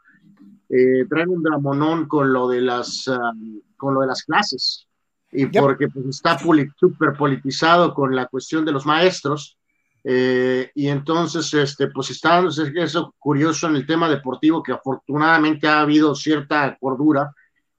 eh, 0.71 1.05
traen 1.09 1.29
un 1.29 1.43
dramonón 1.43 2.07
con 2.07 2.33
lo 2.33 2.49
de 2.49 2.61
las, 2.61 3.07
um, 3.09 3.61
con 3.77 3.95
lo 3.95 4.01
de 4.01 4.07
las 4.07 4.23
clases 4.23 4.87
y 5.33 5.47
porque 5.47 5.89
pues, 5.89 6.07
está 6.07 6.39
súper 6.39 7.13
politizado 7.17 7.95
con 7.95 8.15
la 8.15 8.27
cuestión 8.27 8.65
de 8.65 8.73
los 8.73 8.87
maestros. 8.87 9.57
Eh, 10.03 10.71
y 10.75 10.89
entonces, 10.89 11.53
este, 11.55 11.89
pues 11.89 12.11
está 12.11 12.43
eso 12.77 13.15
curioso 13.19 13.69
en 13.69 13.77
el 13.77 13.87
tema 13.87 14.09
deportivo, 14.09 14.63
que 14.63 14.73
afortunadamente 14.73 15.69
ha 15.69 15.81
habido 15.81 16.15
cierta 16.15 16.77
cordura, 16.81 17.33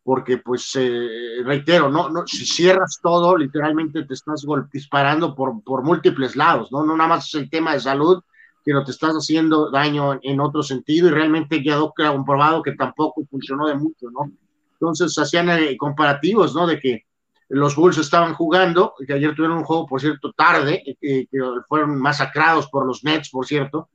porque 0.04 0.38
pues 0.38 0.72
eh, 0.76 1.42
reitero, 1.44 1.90
¿no? 1.90 2.10
¿no? 2.10 2.26
si 2.26 2.46
cierras 2.46 3.00
todo, 3.02 3.36
literalmente 3.36 4.04
te 4.04 4.14
estás 4.14 4.46
disparando 4.72 5.36
por, 5.36 5.64
por 5.64 5.84
múltiples 5.84 6.36
lados, 6.36 6.72
¿no? 6.72 6.84
No 6.84 6.96
nada 6.96 7.10
más 7.10 7.28
es 7.28 7.36
el 7.36 7.50
tema 7.50 7.74
de 7.74 7.80
salud, 7.80 8.24
no 8.68 8.84
te 8.84 8.92
estás 8.92 9.14
haciendo 9.14 9.72
daño 9.72 10.20
en, 10.22 10.40
otro 10.40 10.62
sentido 10.62 11.08
y 11.08 11.12
realmente 11.12 11.64
quedó 11.64 11.94
comprobado 11.96 12.62
que 12.62 12.74
tampoco 12.74 13.26
funcionó 13.30 13.68
de 13.68 13.76
mucho, 13.76 14.10
¿no? 14.12 14.32
Entonces 14.74 15.18
hacían 15.18 15.50
eh, 15.50 15.76
comparativos, 15.78 16.54
¿no? 16.54 16.68
De 16.68 16.80
que 16.80 17.06
los 17.50 17.76
Bulls 17.76 17.98
estaban 17.98 18.34
jugando, 18.34 18.94
que 19.06 19.14
ayer 19.14 19.36
tuvieron 19.36 19.58
un 19.58 19.64
juego, 19.64 19.86
por 19.86 20.00
cierto, 20.00 20.32
tarde, 20.32 20.84
eh, 20.86 20.96
eh, 21.02 21.28
que 21.30 21.40
fueron 21.68 22.00
masacrados 22.00 22.68
por 22.70 22.86
los 22.86 23.04
Nets, 23.04 23.30
por 23.30 23.46
cierto. 23.46 23.90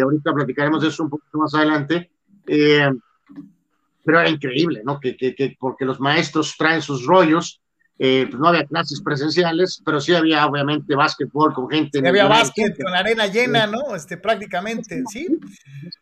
ahorita 0.00 0.32
platicaremos 0.32 0.80
de 0.80 0.88
eso 0.88 1.02
un 1.02 1.10
poquito 1.10 1.38
más 1.38 1.54
adelante. 1.54 2.10
pero 2.46 4.20
era 4.20 4.28
increíble, 4.28 4.82
¿no? 4.84 5.00
Que, 5.00 5.16
que, 5.16 5.56
porque 5.58 5.84
los 5.84 5.98
maestros 6.00 6.56
traen 6.56 6.82
sus 6.82 7.04
rollos 7.04 7.60
eh, 7.98 8.26
pues 8.28 8.40
no 8.40 8.48
había 8.48 8.64
clases 8.64 9.00
presenciales, 9.00 9.80
pero 9.84 10.00
sí 10.00 10.14
había 10.14 10.46
obviamente 10.46 10.96
básquetbol 10.96 11.54
con 11.54 11.70
gente. 11.70 12.00
Sí, 12.00 12.06
había 12.06 12.26
básquet 12.26 12.76
con 12.82 12.90
la 12.90 12.98
arena 12.98 13.26
llena, 13.28 13.66
¿no? 13.66 13.94
Este, 13.94 14.16
prácticamente, 14.16 15.02
sí. 15.08 15.28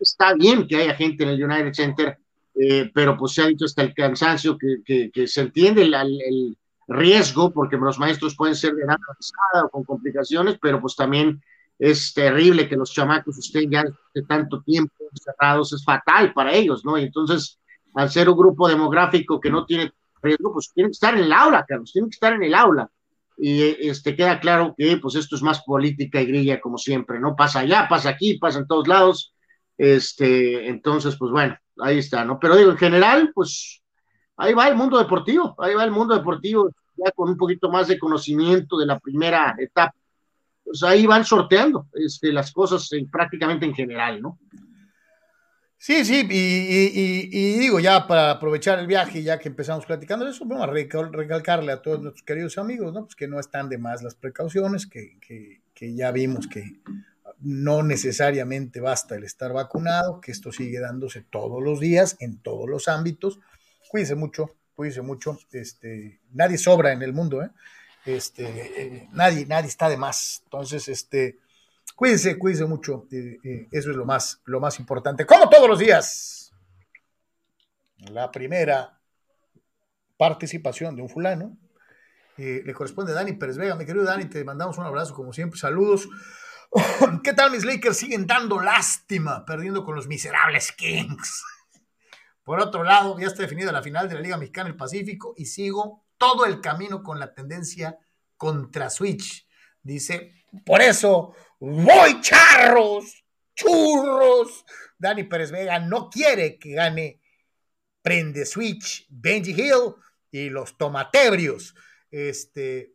Está 0.00 0.32
bien 0.34 0.66
que 0.66 0.76
haya 0.76 0.94
gente 0.94 1.24
en 1.24 1.30
el 1.30 1.44
United 1.44 1.74
Center, 1.74 2.18
eh, 2.54 2.90
pero 2.94 3.16
pues 3.16 3.32
se 3.32 3.42
ha 3.42 3.46
dicho 3.46 3.66
hasta 3.66 3.82
el 3.82 3.92
cansancio 3.92 4.56
que, 4.56 5.10
que, 5.12 5.26
se 5.26 5.42
entiende 5.42 5.82
el, 5.82 5.94
el, 5.94 6.56
riesgo, 6.88 7.52
porque 7.52 7.76
los 7.76 7.98
maestros 7.98 8.36
pueden 8.36 8.56
ser 8.56 8.74
de 8.74 8.84
nada 8.84 8.98
o 9.64 9.68
con 9.68 9.84
complicaciones, 9.84 10.58
pero 10.60 10.80
pues 10.80 10.96
también 10.96 11.40
es 11.78 12.12
terrible 12.12 12.68
que 12.68 12.76
los 12.76 12.92
chamacos 12.92 13.38
estén 13.38 13.70
ya 13.70 13.84
de 14.14 14.22
tanto 14.22 14.62
tiempo 14.62 14.92
encerrados, 15.10 15.72
es 15.72 15.84
fatal 15.84 16.32
para 16.32 16.52
ellos, 16.52 16.84
¿no? 16.84 16.98
Y 16.98 17.04
entonces, 17.04 17.58
al 17.94 18.10
ser 18.10 18.28
un 18.28 18.36
grupo 18.36 18.68
demográfico 18.68 19.40
que 19.40 19.50
no 19.50 19.64
tiene 19.64 19.92
riesgo, 20.22 20.52
pues 20.52 20.70
tienen 20.72 20.90
que 20.90 20.94
estar 20.94 21.14
en 21.14 21.24
el 21.24 21.32
aula, 21.32 21.64
Carlos, 21.66 21.92
tienen 21.92 22.10
que 22.10 22.14
estar 22.14 22.32
en 22.32 22.42
el 22.42 22.54
aula. 22.54 22.90
Y 23.36 23.62
este, 23.88 24.14
queda 24.14 24.38
claro 24.40 24.74
que 24.76 24.96
pues 24.98 25.14
esto 25.14 25.36
es 25.36 25.42
más 25.42 25.62
política 25.62 26.20
y 26.20 26.26
grilla 26.26 26.60
como 26.60 26.78
siempre, 26.78 27.18
¿no? 27.18 27.34
Pasa 27.34 27.60
allá, 27.60 27.86
pasa 27.88 28.10
aquí, 28.10 28.38
pasa 28.38 28.60
en 28.60 28.66
todos 28.66 28.86
lados. 28.86 29.34
Este, 29.78 30.68
entonces, 30.68 31.16
pues 31.16 31.32
bueno, 31.32 31.56
ahí 31.78 31.98
está, 31.98 32.24
¿no? 32.24 32.38
Pero 32.38 32.56
digo, 32.56 32.70
en 32.70 32.76
general, 32.76 33.32
pues 33.34 33.82
ahí 34.36 34.54
va 34.54 34.68
el 34.68 34.76
mundo 34.76 34.98
deportivo, 34.98 35.54
ahí 35.58 35.74
va 35.74 35.84
el 35.84 35.90
mundo 35.90 36.14
deportivo, 36.14 36.70
ya 36.96 37.10
con 37.12 37.30
un 37.30 37.36
poquito 37.36 37.70
más 37.70 37.88
de 37.88 37.98
conocimiento 37.98 38.76
de 38.78 38.86
la 38.86 38.98
primera 38.98 39.54
etapa. 39.58 39.94
Pues 40.64 40.82
ahí 40.82 41.06
van 41.06 41.24
sorteando 41.24 41.86
este, 41.94 42.32
las 42.32 42.52
cosas 42.52 42.88
prácticamente 43.10 43.66
en 43.66 43.74
general, 43.74 44.22
¿no? 44.22 44.38
Sí, 45.84 46.04
sí, 46.04 46.24
y, 46.30 47.58
digo, 47.58 47.80
ya 47.80 48.06
para 48.06 48.30
aprovechar 48.30 48.78
el 48.78 48.86
viaje, 48.86 49.20
ya 49.24 49.40
que 49.40 49.48
empezamos 49.48 49.84
platicando 49.84 50.28
eso, 50.28 50.44
vamos 50.44 50.68
a 50.68 50.70
recalcarle 50.70 51.72
a 51.72 51.82
todos 51.82 52.00
nuestros 52.00 52.22
queridos 52.22 52.56
amigos, 52.56 52.92
¿no? 52.92 53.06
Pues 53.06 53.16
que 53.16 53.26
no 53.26 53.40
están 53.40 53.68
de 53.68 53.78
más 53.78 54.00
las 54.00 54.14
precauciones, 54.14 54.86
que, 54.86 55.18
que, 55.74 55.94
ya 55.96 56.12
vimos 56.12 56.46
que 56.46 56.78
no 57.40 57.82
necesariamente 57.82 58.78
basta 58.78 59.16
el 59.16 59.24
estar 59.24 59.52
vacunado, 59.52 60.20
que 60.20 60.30
esto 60.30 60.52
sigue 60.52 60.78
dándose 60.78 61.22
todos 61.22 61.60
los 61.60 61.80
días, 61.80 62.16
en 62.20 62.38
todos 62.38 62.70
los 62.70 62.86
ámbitos. 62.86 63.40
Cuídense 63.88 64.14
mucho, 64.14 64.54
cuídense 64.76 65.02
mucho. 65.02 65.36
Este, 65.50 66.20
nadie 66.30 66.58
sobra 66.58 66.92
en 66.92 67.02
el 67.02 67.12
mundo, 67.12 67.42
¿eh? 67.42 67.50
Este, 68.06 68.44
eh, 68.44 69.08
nadie, 69.10 69.46
nadie 69.46 69.66
está 69.66 69.88
de 69.88 69.96
más. 69.96 70.42
Entonces, 70.44 70.86
este, 70.86 71.40
Cuídense, 72.02 72.36
cuídense 72.36 72.64
mucho. 72.64 73.06
Eh, 73.12 73.38
eh, 73.44 73.68
eso 73.70 73.92
es 73.92 73.96
lo 73.96 74.04
más, 74.04 74.42
lo 74.46 74.58
más 74.58 74.80
importante. 74.80 75.24
Como 75.24 75.48
todos 75.48 75.68
los 75.68 75.78
días. 75.78 76.52
La 78.10 78.28
primera 78.32 79.00
participación 80.16 80.96
de 80.96 81.02
un 81.02 81.08
fulano 81.08 81.56
eh, 82.38 82.60
le 82.64 82.74
corresponde 82.74 83.12
a 83.12 83.14
Dani 83.14 83.34
Pérez 83.34 83.56
Vega. 83.56 83.76
Mi 83.76 83.86
querido 83.86 84.04
Dani, 84.04 84.24
te 84.24 84.42
mandamos 84.42 84.78
un 84.78 84.84
abrazo 84.84 85.14
como 85.14 85.32
siempre. 85.32 85.60
Saludos. 85.60 86.08
¿Qué 87.22 87.34
tal 87.34 87.52
mis 87.52 87.64
Lakers? 87.64 87.98
Siguen 87.98 88.26
dando 88.26 88.60
lástima, 88.60 89.44
perdiendo 89.44 89.84
con 89.84 89.94
los 89.94 90.08
miserables 90.08 90.72
Kings. 90.72 91.44
Por 92.42 92.58
otro 92.58 92.82
lado, 92.82 93.16
ya 93.20 93.28
está 93.28 93.42
definida 93.42 93.70
la 93.70 93.80
final 93.80 94.08
de 94.08 94.16
la 94.16 94.22
Liga 94.22 94.36
Mexicana 94.38 94.70
del 94.70 94.76
Pacífico 94.76 95.34
y 95.36 95.46
sigo 95.46 96.02
todo 96.18 96.46
el 96.46 96.60
camino 96.60 97.04
con 97.04 97.20
la 97.20 97.32
tendencia 97.32 97.96
contra 98.36 98.90
Switch. 98.90 99.46
Dice, 99.84 100.44
por 100.64 100.82
eso 100.82 101.34
voy 101.70 102.20
charros, 102.20 103.24
churros. 103.54 104.64
Dani 104.98 105.24
Pérez 105.24 105.50
Vega 105.50 105.78
no 105.78 106.10
quiere 106.10 106.58
que 106.58 106.72
gane 106.72 107.20
Prende 108.02 108.44
Switch, 108.44 109.06
Benji 109.10 109.52
Hill 109.52 109.94
y 110.30 110.50
los 110.50 110.76
tomatebrios. 110.76 111.74
Este, 112.10 112.94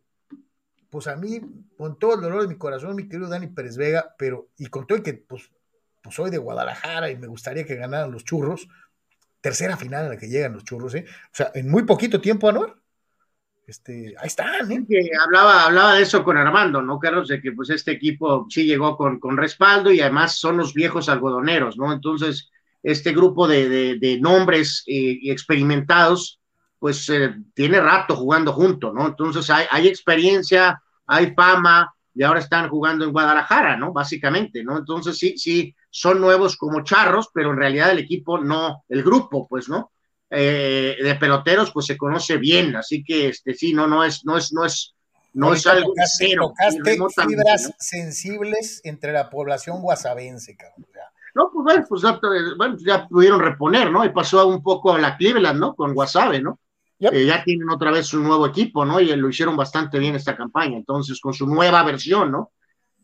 pues 0.90 1.06
a 1.06 1.16
mí, 1.16 1.40
con 1.76 1.98
todo 1.98 2.14
el 2.14 2.20
dolor 2.20 2.42
de 2.42 2.48
mi 2.48 2.56
corazón, 2.56 2.96
mi 2.96 3.08
querido 3.08 3.28
Dani 3.28 3.48
Pérez 3.48 3.76
Vega, 3.76 4.14
pero, 4.18 4.50
y 4.58 4.66
con 4.66 4.86
todo 4.86 4.98
el 4.98 5.04
que, 5.04 5.14
pues, 5.14 5.50
pues 6.02 6.14
soy 6.14 6.30
de 6.30 6.38
Guadalajara 6.38 7.10
y 7.10 7.16
me 7.16 7.26
gustaría 7.26 7.64
que 7.64 7.76
ganaran 7.76 8.10
los 8.10 8.24
churros, 8.24 8.68
tercera 9.40 9.76
final 9.76 10.04
en 10.04 10.10
la 10.10 10.16
que 10.18 10.28
llegan 10.28 10.52
los 10.52 10.64
churros, 10.64 10.94
¿eh? 10.94 11.04
O 11.08 11.34
sea, 11.34 11.50
en 11.54 11.70
muy 11.70 11.84
poquito 11.84 12.20
tiempo, 12.20 12.48
Anuar, 12.48 12.76
este, 13.68 14.14
ahí 14.18 14.26
están. 14.26 14.72
¿eh? 14.72 15.10
Hablaba, 15.22 15.66
hablaba 15.66 15.94
de 15.94 16.02
eso 16.02 16.24
con 16.24 16.38
Armando, 16.38 16.80
¿no, 16.80 16.98
Carlos? 16.98 17.28
De 17.28 17.38
que 17.38 17.52
pues 17.52 17.68
este 17.68 17.92
equipo 17.92 18.46
sí 18.48 18.64
llegó 18.64 18.96
con, 18.96 19.20
con 19.20 19.36
respaldo 19.36 19.92
y 19.92 20.00
además 20.00 20.38
son 20.38 20.56
los 20.56 20.72
viejos 20.72 21.10
algodoneros, 21.10 21.76
¿no? 21.76 21.92
Entonces, 21.92 22.50
este 22.82 23.12
grupo 23.12 23.46
de, 23.46 23.98
de, 23.98 24.20
nombres 24.20 24.84
eh, 24.86 25.18
experimentados, 25.24 26.40
pues 26.78 27.10
eh, 27.10 27.34
tiene 27.52 27.78
rato 27.78 28.16
jugando 28.16 28.54
junto, 28.54 28.90
¿no? 28.90 29.06
Entonces 29.06 29.50
hay, 29.50 29.66
hay 29.70 29.86
experiencia, 29.86 30.80
hay 31.06 31.34
fama 31.34 31.92
y 32.14 32.22
ahora 32.22 32.40
están 32.40 32.70
jugando 32.70 33.04
en 33.04 33.12
Guadalajara, 33.12 33.76
¿no? 33.76 33.92
Básicamente, 33.92 34.64
¿no? 34.64 34.78
Entonces 34.78 35.18
sí, 35.18 35.36
sí, 35.36 35.76
son 35.90 36.22
nuevos 36.22 36.56
como 36.56 36.82
charros, 36.84 37.28
pero 37.34 37.50
en 37.50 37.58
realidad 37.58 37.90
el 37.90 37.98
equipo 37.98 38.38
no, 38.38 38.84
el 38.88 39.02
grupo, 39.02 39.46
pues, 39.46 39.68
¿no? 39.68 39.92
Eh, 40.30 40.96
de 41.02 41.14
peloteros, 41.14 41.70
pues 41.72 41.86
se 41.86 41.96
conoce 41.96 42.36
bien, 42.36 42.76
así 42.76 43.02
que 43.02 43.28
este 43.28 43.54
sí, 43.54 43.72
no, 43.72 43.86
no 43.86 44.04
es, 44.04 44.26
no 44.26 44.36
es, 44.36 44.52
no 44.52 44.66
es, 44.66 44.94
no 45.32 45.54
es 45.54 45.66
algo 45.66 45.94
cero. 46.18 46.52
fibras 47.16 47.72
sensibles 47.78 48.82
entre 48.84 49.12
la 49.12 49.30
población 49.30 49.80
guasabense, 49.80 50.54
cabrón. 50.56 50.86
No, 51.34 51.50
pues 51.52 51.64
bueno, 51.64 51.86
pues 51.88 52.02
ya, 52.02 52.20
bueno, 52.56 52.76
ya 52.78 53.06
pudieron 53.06 53.40
reponer, 53.40 53.90
¿no? 53.90 54.04
Y 54.04 54.10
pasó 54.10 54.46
un 54.48 54.62
poco 54.62 54.92
a 54.92 54.98
la 54.98 55.16
Cleveland, 55.16 55.60
¿no? 55.60 55.74
Con 55.74 55.94
Guasave, 55.94 56.42
¿no? 56.42 56.58
Eh, 56.98 57.26
ya 57.26 57.44
tienen 57.44 57.70
otra 57.70 57.92
vez 57.92 58.08
su 58.08 58.20
nuevo 58.20 58.46
equipo, 58.46 58.84
¿no? 58.84 59.00
Y 59.00 59.14
lo 59.14 59.28
hicieron 59.28 59.56
bastante 59.56 59.98
bien 59.98 60.16
esta 60.16 60.36
campaña, 60.36 60.76
entonces, 60.76 61.20
con 61.20 61.32
su 61.32 61.46
nueva 61.46 61.84
versión, 61.84 62.32
¿no? 62.32 62.50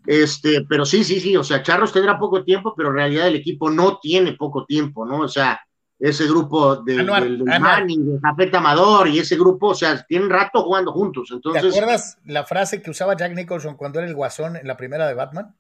Este, 0.04 0.66
pero 0.68 0.84
sí, 0.84 1.04
sí, 1.04 1.20
sí, 1.20 1.36
o 1.36 1.44
sea, 1.44 1.62
Charros 1.62 1.92
tendrá 1.92 2.18
poco 2.18 2.44
tiempo, 2.44 2.74
pero 2.76 2.90
en 2.90 2.96
realidad 2.96 3.28
el 3.28 3.36
equipo 3.36 3.70
no 3.70 3.98
tiene 3.98 4.32
poco 4.32 4.66
tiempo, 4.66 5.06
¿no? 5.06 5.20
O 5.20 5.28
sea, 5.28 5.60
ese 5.98 6.26
grupo 6.26 6.76
de, 6.76 6.96
del, 6.96 7.44
Manning, 7.44 8.14
de 8.14 8.20
Zapeta 8.20 8.58
Amador 8.58 9.08
y 9.08 9.18
ese 9.18 9.36
grupo, 9.36 9.68
o 9.68 9.74
sea, 9.74 10.04
tienen 10.04 10.28
rato 10.28 10.62
jugando 10.62 10.92
juntos. 10.92 11.30
Entonces, 11.32 11.62
¿Te 11.62 11.68
acuerdas 11.68 12.18
la 12.24 12.44
frase 12.44 12.82
que 12.82 12.90
usaba 12.90 13.16
Jack 13.16 13.34
Nicholson 13.34 13.76
cuando 13.76 14.00
era 14.00 14.08
el 14.08 14.14
guasón 14.14 14.56
en 14.56 14.66
la 14.66 14.76
primera 14.76 15.06
de 15.06 15.14
Batman? 15.14 15.56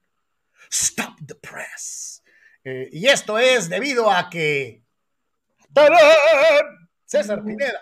Stop 0.70 1.16
the 1.24 1.34
press. 1.34 2.22
Eh, 2.64 2.88
y 2.92 3.06
esto 3.06 3.38
es 3.38 3.68
debido 3.68 4.10
a 4.10 4.28
que 4.28 4.82
César 7.04 7.44
Pineda 7.44 7.80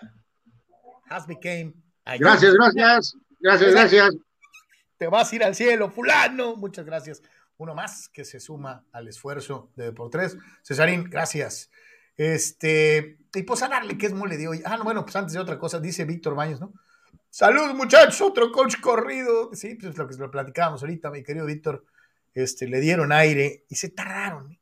has 1.08 1.26
became 1.26 1.74
Gracias, 2.18 2.54
gracias, 2.54 3.16
gracias, 3.38 3.72
gracias. 3.72 4.14
Te 4.96 5.06
vas 5.06 5.32
a 5.32 5.36
ir 5.36 5.44
al 5.44 5.54
cielo, 5.54 5.90
fulano. 5.90 6.56
Muchas 6.56 6.84
gracias. 6.84 7.22
Uno 7.58 7.74
más 7.74 8.08
que 8.08 8.24
se 8.24 8.40
suma 8.40 8.84
al 8.92 9.08
esfuerzo 9.08 9.70
de 9.76 9.84
Deportes. 9.84 10.36
Cesarín, 10.64 11.04
gracias. 11.04 11.70
Este, 12.16 13.18
y 13.34 13.42
pues 13.42 13.62
a 13.62 13.68
darle 13.68 13.96
que 13.96 14.06
es 14.06 14.12
mole 14.12 14.36
de 14.36 14.48
hoy. 14.48 14.62
Ah, 14.64 14.76
no, 14.76 14.84
bueno, 14.84 15.04
pues 15.04 15.16
antes 15.16 15.32
de 15.32 15.40
otra 15.40 15.58
cosa, 15.58 15.80
dice 15.80 16.04
Víctor 16.04 16.34
Baños, 16.34 16.60
¿no? 16.60 16.72
Salud, 17.30 17.74
muchachos, 17.74 18.20
otro 18.20 18.52
coach 18.52 18.78
corrido. 18.80 19.50
Sí, 19.54 19.74
pues 19.74 19.96
lo 19.96 20.06
que 20.06 20.16
lo 20.16 20.30
platicábamos 20.30 20.82
ahorita, 20.82 21.10
mi 21.10 21.22
querido 21.22 21.46
Víctor. 21.46 21.86
Este, 22.34 22.66
le 22.66 22.80
dieron 22.80 23.12
aire 23.12 23.64
y 23.68 23.74
se 23.74 23.90
tardaron. 23.90 24.52
¿eh? 24.52 24.60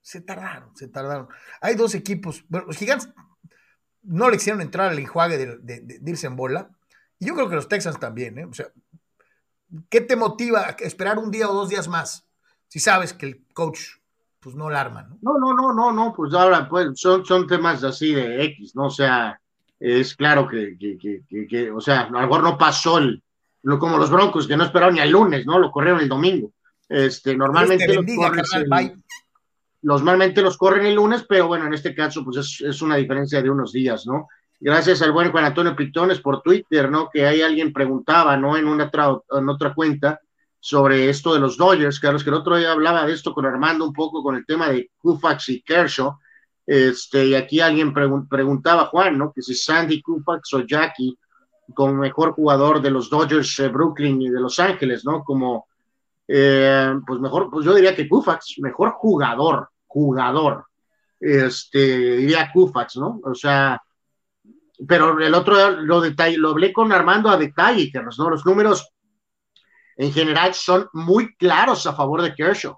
Se 0.00 0.20
tardaron, 0.20 0.76
se 0.76 0.88
tardaron. 0.88 1.28
Hay 1.60 1.76
dos 1.76 1.94
equipos. 1.94 2.44
Bueno, 2.48 2.66
los 2.66 2.76
gigantes 2.76 3.08
no 4.02 4.30
le 4.30 4.36
hicieron 4.36 4.60
entrar 4.60 4.90
al 4.90 4.98
enjuague 4.98 5.38
de, 5.38 5.80
de, 5.80 6.00
irse 6.04 6.26
en 6.26 6.36
bola. 6.36 6.70
Y 7.18 7.26
yo 7.26 7.34
creo 7.34 7.48
que 7.48 7.56
los 7.56 7.68
Texans 7.68 7.98
también, 7.98 8.38
¿eh? 8.38 8.44
O 8.44 8.52
sea, 8.52 8.66
¿qué 9.88 10.00
te 10.00 10.16
motiva 10.16 10.66
a 10.66 10.70
esperar 10.80 11.18
un 11.18 11.30
día 11.30 11.48
o 11.48 11.54
dos 11.54 11.68
días 11.68 11.88
más? 11.88 12.26
Si 12.68 12.80
sabes 12.80 13.12
que 13.12 13.26
el 13.26 13.46
coach 13.54 13.80
pues 14.44 14.54
no 14.54 14.68
la 14.68 14.82
arman, 14.82 15.18
¿no? 15.22 15.38
No, 15.38 15.54
no, 15.54 15.72
no, 15.72 15.90
no, 15.90 16.12
pues 16.14 16.34
ahora 16.34 16.68
pues 16.68 16.90
son, 16.96 17.24
son 17.24 17.46
temas 17.46 17.82
así 17.82 18.12
de 18.12 18.44
X, 18.44 18.76
¿no? 18.76 18.86
O 18.88 18.90
sea, 18.90 19.40
es 19.80 20.14
claro 20.14 20.46
que, 20.46 20.76
que, 20.78 20.98
que, 20.98 21.46
que 21.46 21.70
o 21.70 21.80
sea, 21.80 22.02
a 22.02 22.10
lo 22.10 22.20
mejor 22.20 22.42
no 22.42 22.58
pasó 22.58 22.98
el, 22.98 23.22
lo, 23.62 23.78
como 23.78 23.96
los 23.96 24.10
Broncos, 24.10 24.46
que 24.46 24.54
no 24.54 24.64
esperaron 24.64 24.96
ni 24.96 25.00
al 25.00 25.08
lunes, 25.08 25.46
¿no? 25.46 25.58
Lo 25.58 25.70
corrieron 25.70 26.00
el 26.00 26.10
domingo. 26.10 26.52
Este, 26.86 27.34
normalmente 27.34 27.94
los, 27.94 28.04
corren 28.04 29.02
normalmente 29.80 30.42
los 30.42 30.58
corren 30.58 30.84
el 30.84 30.94
lunes, 30.94 31.24
pero 31.26 31.46
bueno, 31.46 31.66
en 31.66 31.72
este 31.72 31.94
caso, 31.94 32.22
pues 32.22 32.36
es, 32.36 32.60
es, 32.68 32.82
una 32.82 32.96
diferencia 32.96 33.40
de 33.40 33.48
unos 33.48 33.72
días, 33.72 34.06
¿no? 34.06 34.28
Gracias 34.60 35.00
al 35.00 35.12
buen 35.12 35.32
Juan 35.32 35.46
Antonio 35.46 35.74
Pitones 35.74 36.20
por 36.20 36.42
Twitter, 36.42 36.90
¿no? 36.90 37.08
Que 37.10 37.26
ahí 37.26 37.40
alguien 37.40 37.72
preguntaba, 37.72 38.36
¿no? 38.36 38.58
En 38.58 38.66
una 38.66 38.90
en 39.30 39.48
otra 39.48 39.72
cuenta, 39.72 40.20
sobre 40.64 41.10
esto 41.10 41.34
de 41.34 41.40
los 41.40 41.58
Dodgers, 41.58 42.00
Carlos, 42.00 42.24
que 42.24 42.30
el 42.30 42.36
otro 42.36 42.56
día 42.56 42.72
hablaba 42.72 43.04
de 43.04 43.12
esto 43.12 43.34
con 43.34 43.44
Armando 43.44 43.84
un 43.84 43.92
poco 43.92 44.22
con 44.22 44.34
el 44.34 44.46
tema 44.46 44.70
de 44.70 44.90
Koufax 44.96 45.50
y 45.50 45.60
Kershaw, 45.60 46.18
este, 46.64 47.26
y 47.26 47.34
aquí 47.34 47.60
alguien 47.60 47.92
preguntaba, 47.92 48.86
Juan, 48.86 49.18
¿no? 49.18 49.30
Que 49.30 49.42
si 49.42 49.54
Sandy 49.54 50.00
Koufax 50.00 50.54
o 50.54 50.60
Jackie 50.60 51.18
como 51.74 51.92
mejor 51.92 52.32
jugador 52.32 52.80
de 52.80 52.90
los 52.90 53.10
Dodgers 53.10 53.54
de 53.58 53.68
Brooklyn 53.68 54.22
y 54.22 54.30
de 54.30 54.40
Los 54.40 54.58
Ángeles, 54.58 55.04
¿no? 55.04 55.22
Como, 55.22 55.66
eh, 56.26 56.94
pues 57.06 57.20
mejor, 57.20 57.50
pues 57.50 57.66
yo 57.66 57.74
diría 57.74 57.94
que 57.94 58.08
Koufax, 58.08 58.54
mejor 58.60 58.92
jugador, 58.92 59.68
jugador, 59.86 60.64
este, 61.20 62.16
diría 62.16 62.50
Koufax, 62.50 62.96
¿no? 62.96 63.20
O 63.22 63.34
sea, 63.34 63.82
pero 64.88 65.20
el 65.20 65.34
otro 65.34 65.72
lo, 65.72 66.00
detalle, 66.00 66.38
lo 66.38 66.52
hablé 66.52 66.72
con 66.72 66.90
Armando 66.90 67.28
a 67.28 67.36
detalle, 67.36 67.90
Carlos, 67.92 68.18
¿no? 68.18 68.30
Los 68.30 68.46
números 68.46 68.93
en 69.96 70.12
general 70.12 70.54
son 70.54 70.88
muy 70.92 71.34
claros 71.36 71.86
a 71.86 71.94
favor 71.94 72.22
de 72.22 72.34
Kershaw. 72.34 72.76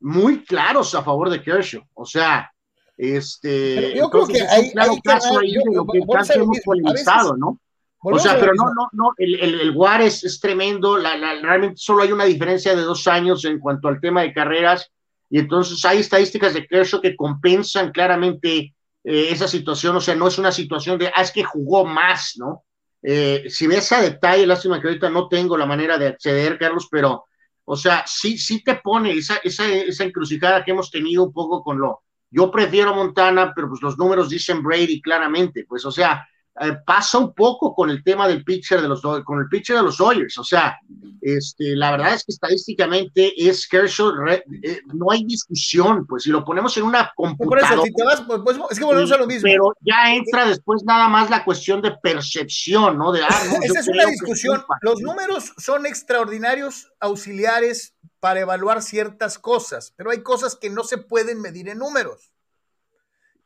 Muy 0.00 0.44
claros 0.44 0.94
a 0.94 1.02
favor 1.02 1.30
de 1.30 1.42
Kershaw. 1.42 1.82
O 1.94 2.04
sea, 2.04 2.50
este. 2.96 3.96
yo 3.96 4.10
creo 4.10 4.26
que 4.26 4.42
hay, 4.42 4.70
claro 4.72 4.96
caso 5.02 5.38
ahí 5.38 5.54
de 5.54 5.74
lo 5.74 5.86
que 5.86 6.00
tanto 6.00 6.32
hemos 6.34 6.60
polemizado, 6.64 7.36
¿no? 7.36 7.60
O 8.00 8.18
sea, 8.18 8.38
pero 8.38 8.52
no, 8.54 8.72
no, 8.74 8.88
no, 8.92 9.10
el, 9.16 9.40
el, 9.40 9.60
el 9.60 9.76
WAR 9.76 10.02
es, 10.02 10.22
es 10.22 10.38
tremendo, 10.38 10.96
la, 10.96 11.16
la, 11.16 11.40
realmente 11.40 11.76
solo 11.78 12.04
hay 12.04 12.12
una 12.12 12.24
diferencia 12.24 12.76
de 12.76 12.82
dos 12.82 13.08
años 13.08 13.44
en 13.44 13.58
cuanto 13.58 13.88
al 13.88 14.00
tema 14.00 14.22
de 14.22 14.32
carreras, 14.32 14.92
y 15.28 15.40
entonces 15.40 15.84
hay 15.84 15.98
estadísticas 15.98 16.54
de 16.54 16.66
Kershaw 16.66 17.00
que 17.00 17.16
compensan 17.16 17.90
claramente 17.90 18.74
eh, 19.04 19.28
esa 19.30 19.48
situación, 19.48 19.96
o 19.96 20.00
sea, 20.00 20.14
no 20.14 20.28
es 20.28 20.38
una 20.38 20.52
situación 20.52 20.96
de, 20.96 21.08
ah, 21.08 21.22
es 21.22 21.32
que 21.32 21.42
jugó 21.42 21.84
más, 21.84 22.34
¿no? 22.36 22.64
Eh, 23.02 23.44
si 23.48 23.66
ves 23.66 23.92
a 23.92 24.00
detalle, 24.02 24.46
lástima 24.46 24.80
que 24.80 24.88
ahorita 24.88 25.10
no 25.10 25.28
tengo 25.28 25.56
la 25.56 25.66
manera 25.66 25.98
de 25.98 26.08
acceder, 26.08 26.58
Carlos, 26.58 26.88
pero, 26.90 27.26
o 27.64 27.76
sea, 27.76 28.04
sí, 28.06 28.38
sí 28.38 28.62
te 28.62 28.76
pone 28.76 29.12
esa, 29.12 29.36
esa, 29.44 29.68
esa 29.68 30.04
encrucijada 30.04 30.64
que 30.64 30.72
hemos 30.72 30.90
tenido 30.90 31.24
un 31.24 31.32
poco 31.32 31.62
con 31.62 31.78
lo, 31.78 32.02
yo 32.30 32.50
prefiero 32.50 32.94
Montana, 32.94 33.52
pero 33.54 33.68
pues 33.68 33.80
los 33.82 33.96
números 33.96 34.28
dicen 34.28 34.62
Brady 34.62 35.00
claramente, 35.00 35.64
pues, 35.68 35.84
o 35.84 35.90
sea, 35.90 36.26
eh, 36.60 36.76
pasa 36.84 37.18
un 37.18 37.32
poco 37.34 37.74
con 37.74 37.90
el 37.90 38.02
tema 38.02 38.28
del 38.28 38.44
pitcher 38.44 38.80
de 38.82 38.88
los 38.88 39.00
con 39.00 39.40
el 39.40 39.48
pitcher 39.48 39.76
de 39.76 39.82
los 39.82 39.98
Dodgers, 39.98 40.38
o 40.38 40.44
sea, 40.44 40.78
este, 41.20 41.76
la 41.76 41.90
verdad 41.92 42.14
es 42.14 42.24
que 42.24 42.32
estadísticamente 42.32 43.32
es 43.36 43.66
Kershaw, 43.68 44.12
eh, 44.28 44.80
no 44.94 45.10
hay 45.10 45.24
discusión, 45.24 46.06
pues 46.06 46.24
si 46.24 46.30
lo 46.30 46.44
ponemos 46.44 46.76
en 46.76 46.84
una 46.84 47.12
computadora, 47.16 47.74
eso, 47.74 47.82
si 47.82 47.92
te 47.92 48.04
vas, 48.04 48.22
pues, 48.22 48.40
pues, 48.44 48.58
es 48.70 48.78
que 48.78 48.84
volvemos 48.84 49.12
a 49.12 49.16
lo 49.18 49.26
mismo. 49.26 49.48
Pero 49.48 49.74
ya 49.80 50.14
entra 50.14 50.48
después 50.48 50.82
nada 50.84 51.08
más 51.08 51.30
la 51.30 51.44
cuestión 51.44 51.82
de 51.82 51.92
percepción, 52.02 52.98
¿no? 52.98 53.12
De, 53.12 53.22
ah, 53.22 53.42
no, 53.46 53.62
Esa 53.62 53.80
es 53.80 53.88
una 53.88 54.06
discusión. 54.06 54.64
Los 54.82 55.00
números 55.00 55.52
son 55.58 55.86
extraordinarios 55.86 56.92
auxiliares 57.00 57.94
para 58.20 58.40
evaluar 58.40 58.82
ciertas 58.82 59.38
cosas, 59.38 59.92
pero 59.96 60.10
hay 60.10 60.22
cosas 60.22 60.56
que 60.56 60.70
no 60.70 60.84
se 60.84 60.98
pueden 60.98 61.40
medir 61.40 61.68
en 61.68 61.78
números. 61.78 62.32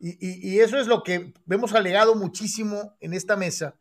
Y, 0.04 0.58
eso 0.58 0.78
es 0.78 0.88
lo 0.88 1.04
que 1.04 1.32
hemos 1.48 1.72
alegado 1.74 2.16
muchísimo 2.16 2.96
en 2.98 3.14
esta 3.14 3.36
mesa. 3.36 3.76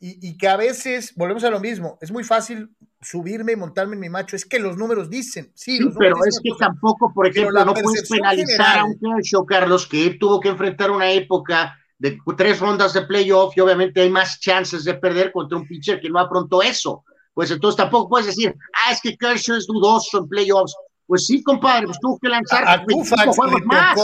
Y, 0.00 0.36
que 0.38 0.48
a 0.48 0.56
veces, 0.56 1.12
volvemos 1.14 1.44
a 1.44 1.50
lo 1.50 1.60
mismo, 1.60 1.98
es 2.00 2.10
muy 2.10 2.24
fácil 2.24 2.70
subirme 3.02 3.52
y 3.52 3.56
montarme 3.56 3.94
en 3.94 4.00
mi 4.00 4.08
macho. 4.08 4.34
Es 4.34 4.46
que 4.46 4.58
los 4.58 4.78
números 4.78 5.10
dicen, 5.10 5.52
sí. 5.54 5.78
pero 5.98 6.16
es 6.24 6.40
que 6.42 6.50
tampoco, 6.58 7.12
por 7.12 7.26
ejemplo, 7.26 7.64
no 7.66 7.74
puedes 7.74 8.08
penalizar 8.08 8.78
a 8.78 8.84
un 8.84 8.98
Kershaw, 8.98 9.44
Carlos, 9.44 9.86
que 9.86 10.16
tuvo 10.18 10.40
que 10.40 10.48
enfrentar 10.48 10.90
una 10.90 11.10
época 11.10 11.76
de 11.98 12.18
tres 12.36 12.58
rondas 12.58 12.94
de 12.94 13.02
playoff 13.02 13.54
y 13.56 13.60
obviamente 13.60 14.00
hay 14.00 14.10
más 14.10 14.40
chances 14.40 14.84
de 14.84 14.94
perder 14.94 15.32
contra 15.32 15.58
un 15.58 15.66
pitcher 15.66 16.00
que 16.00 16.08
no 16.08 16.18
afrontó 16.18 16.62
eso. 16.62 17.04
Pues 17.34 17.50
entonces 17.50 17.76
tampoco 17.76 18.08
puedes 18.08 18.28
decir, 18.28 18.54
ah, 18.72 18.92
es 18.92 19.02
que 19.02 19.16
Kershaw 19.16 19.56
es 19.56 19.66
dudoso 19.66 20.18
en 20.18 20.28
playoffs. 20.28 20.74
Pues 21.06 21.26
sí, 21.26 21.42
compadre, 21.42 21.86
pues 21.86 22.00
tuvo 22.00 22.18
que 22.18 22.28
lanzar 22.28 22.64
a, 22.64 22.72
a 22.72 22.84
juegos 22.84 23.64
más 23.66 23.98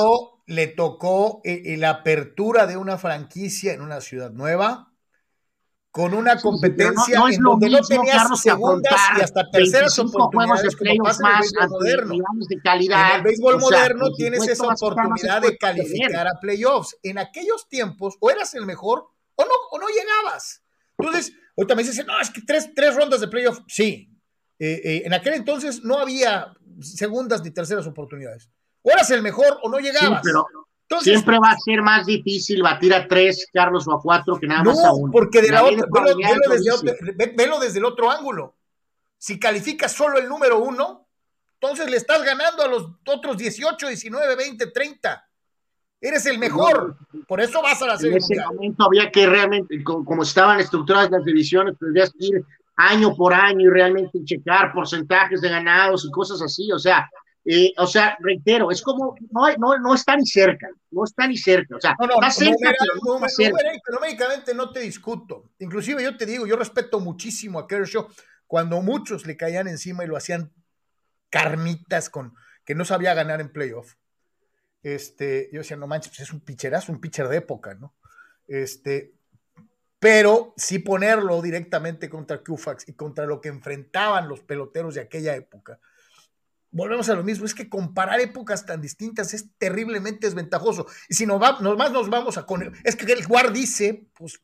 le 0.47 0.67
tocó 0.67 1.41
eh, 1.45 1.63
eh, 1.67 1.77
la 1.77 1.91
apertura 1.91 2.67
de 2.67 2.77
una 2.77 2.99
franquicia 2.99 3.73
en 3.73 3.81
una 3.81 4.01
ciudad 4.01 4.31
nueva, 4.31 4.93
con 5.91 6.15
una 6.15 6.41
competencia 6.41 7.19
no, 7.19 7.29
no 7.29 7.33
en 7.33 7.41
donde 7.43 7.67
mismo, 7.67 7.81
no 7.81 7.87
tenías 7.87 8.17
Carlos, 8.17 8.41
segundas 8.41 9.01
y 9.19 9.21
hasta 9.21 9.51
terceras 9.51 9.99
oportunidades 9.99 10.75
como 10.75 11.05
pasa 11.05 11.23
más 11.23 11.53
en 11.53 11.63
el 11.63 11.69
béisbol 11.69 11.71
moderno. 11.71 12.15
De 12.49 12.61
calidad, 12.63 13.11
en 13.11 13.17
el 13.17 13.23
béisbol 13.23 13.55
o 13.55 13.61
sea, 13.61 13.69
moderno 13.69 14.13
tienes 14.17 14.49
esa 14.49 14.69
oportunidad 14.69 15.43
de 15.43 15.57
calificar 15.59 16.27
a 16.27 16.41
playoffs. 16.41 16.97
En 17.03 17.19
aquellos 17.19 17.69
tiempos, 17.69 18.17
o 18.21 18.31
eras 18.31 18.55
el 18.55 18.65
mejor 18.65 19.07
o 19.35 19.45
no, 19.45 19.51
o 19.71 19.79
no 19.79 19.87
llegabas. 19.89 20.65
Entonces, 20.97 21.35
ahorita 21.57 21.75
me 21.75 21.83
dicen, 21.83 22.07
no, 22.07 22.19
es 22.21 22.31
que 22.31 22.41
tres, 22.41 22.71
tres 22.75 22.95
rondas 22.95 23.21
de 23.21 23.29
playoff. 23.29 23.61
Sí. 23.69 24.09
Eh, 24.59 24.81
eh, 24.85 25.03
en 25.05 25.13
aquel 25.13 25.35
entonces 25.35 25.83
no 25.83 25.99
había 25.99 26.55
segundas 26.81 27.43
ni 27.43 27.51
terceras 27.51 27.87
oportunidades 27.87 28.49
o 28.83 28.91
eras 28.91 29.11
el 29.11 29.23
mejor 29.23 29.59
o 29.63 29.69
no 29.69 29.79
llegabas. 29.79 30.21
Sí, 30.23 30.31
pero 30.31 30.47
Entonces, 30.83 31.13
siempre 31.13 31.39
va 31.39 31.51
a 31.53 31.59
ser 31.59 31.83
más 31.83 32.07
difícil 32.07 32.63
batir 32.63 32.93
a 32.95 33.07
tres, 33.07 33.47
Carlos, 33.53 33.87
o 33.87 33.93
a 33.93 34.01
cuatro 34.01 34.39
que 34.39 34.47
nada 34.47 34.63
no, 34.63 34.71
más 34.71 34.85
a 34.85 34.93
uno. 34.93 35.13
porque 35.13 35.41
de 35.41 35.51
la 35.51 35.65
otra, 35.65 35.87
velo, 35.91 36.17
velo, 36.17 36.55
desde 36.55 36.73
otro, 36.73 36.93
velo 37.37 37.61
desde 37.61 37.79
el 37.79 37.85
otro 37.85 38.11
ángulo. 38.11 38.57
Si 39.19 39.39
calificas 39.39 39.93
solo 39.93 40.19
el 40.19 40.29
número 40.29 40.59
uno, 40.59 41.09
entonces 41.55 41.89
le 41.89 41.97
estás 41.97 42.25
ganando 42.25 42.65
a 42.65 42.67
los 42.67 42.89
otros 43.07 43.39
18, 43.39 43.87
19, 43.87 44.37
20, 44.37 44.67
30. 44.67 45.29
Eres 46.01 46.27
el 46.27 46.39
mejor. 46.39 46.97
Por 47.29 47.41
eso 47.41 47.63
vas 47.63 47.81
a 47.81 47.87
la 47.87 47.97
serie. 47.97 48.17
En 48.17 48.19
ese 48.19 48.45
momento 48.45 48.85
había 48.85 49.13
que 49.13 49.25
realmente, 49.25 49.83
como, 49.85 50.05
como 50.05 50.23
estaban 50.25 50.59
estructuradas 50.59 51.13
las 51.13 51.25
divisiones, 51.25 51.79
tendrías 51.79 52.11
que 52.11 52.27
ir 52.27 52.45
año 52.75 53.15
por 53.15 53.33
año 53.33 53.61
y 53.61 53.69
realmente 53.69 54.25
checar 54.25 54.73
porcentajes 54.73 55.41
de 55.41 55.49
ganados 55.49 56.05
y 56.05 56.11
cosas 56.11 56.43
así. 56.43 56.73
O 56.73 56.79
sea, 56.81 57.09
eh, 57.45 57.73
o 57.77 57.87
sea, 57.89 58.17
reitero, 58.21 58.71
es 58.71 58.83
como, 58.83 59.17
no, 59.33 59.57
no, 59.57 59.79
no 59.79 59.95
está 59.95 60.17
ni 60.17 60.25
cerca, 60.25 60.69
no 60.93 61.03
está 61.03 61.27
ni 61.27 61.37
cerca, 61.37 61.77
o 61.77 61.81
sea, 61.81 61.97
no, 61.99 62.07
no, 62.07 62.15
está 62.15 62.31
cerca, 62.31 62.73
pero 62.79 62.95
no 63.05 63.19
numéricamente 63.95 64.55
no 64.55 64.71
te 64.71 64.81
discuto, 64.81 65.51
inclusive 65.59 66.05
yo 66.05 66.17
te 66.17 66.25
digo, 66.25 66.47
yo 66.47 66.55
respeto 66.55 67.01
muchísimo 67.01 67.59
a 67.59 67.67
Kershaw 67.67 68.07
cuando 68.47 68.81
muchos 68.81 69.27
le 69.27 69.37
caían 69.37 69.67
encima 69.67 70.05
y 70.05 70.07
lo 70.07 70.17
hacían 70.17 70.53
carnitas 71.31 72.11
con 72.11 72.35
que 72.65 72.77
no 72.77 72.85
sabía 72.85 73.15
ganar 73.15 73.41
en 73.41 73.51
playoff. 73.51 73.95
Este, 74.83 75.49
yo 75.53 75.61
decía, 75.61 75.77
no 75.77 75.87
manches, 75.87 76.11
pues 76.11 76.21
es 76.21 76.33
un 76.33 76.41
pitcherazo, 76.41 76.93
un 76.93 77.01
pitcher 77.01 77.29
de 77.29 77.39
época, 77.39 77.75
¿no? 77.75 77.97
Este, 78.47 79.15
pero 79.99 80.53
sí 80.57 80.79
ponerlo 80.79 81.41
directamente 81.41 82.09
contra 82.09 82.43
Kufax 82.43 82.89
y 82.89 82.93
contra 82.93 83.25
lo 83.27 83.41
que 83.41 83.49
enfrentaban 83.49 84.29
los 84.29 84.41
peloteros 84.41 84.95
de 84.95 85.01
aquella 85.01 85.35
época 85.35 85.81
volvemos 86.73 87.09
a 87.09 87.15
lo 87.15 87.23
mismo, 87.23 87.45
es 87.45 87.55
que 87.55 87.69
comparar 87.69 88.21
épocas 88.21 88.67
tan 88.67 88.81
distintas 88.81 89.33
es 89.35 89.51
terriblemente 89.59 90.27
desventajoso. 90.27 90.87
Y 91.09 91.15
si 91.15 91.27
nos 91.27 91.41
va, 91.41 91.59
nomás 91.61 91.93
nos 91.93 92.09
vamos 92.09 92.39
a 92.39 92.47
con 92.47 92.63
el, 92.63 92.73
es 92.83 92.97
que 92.97 93.11
el 93.13 93.27
Guard 93.27 93.53
dice, 93.53 94.09
pues, 94.19 94.41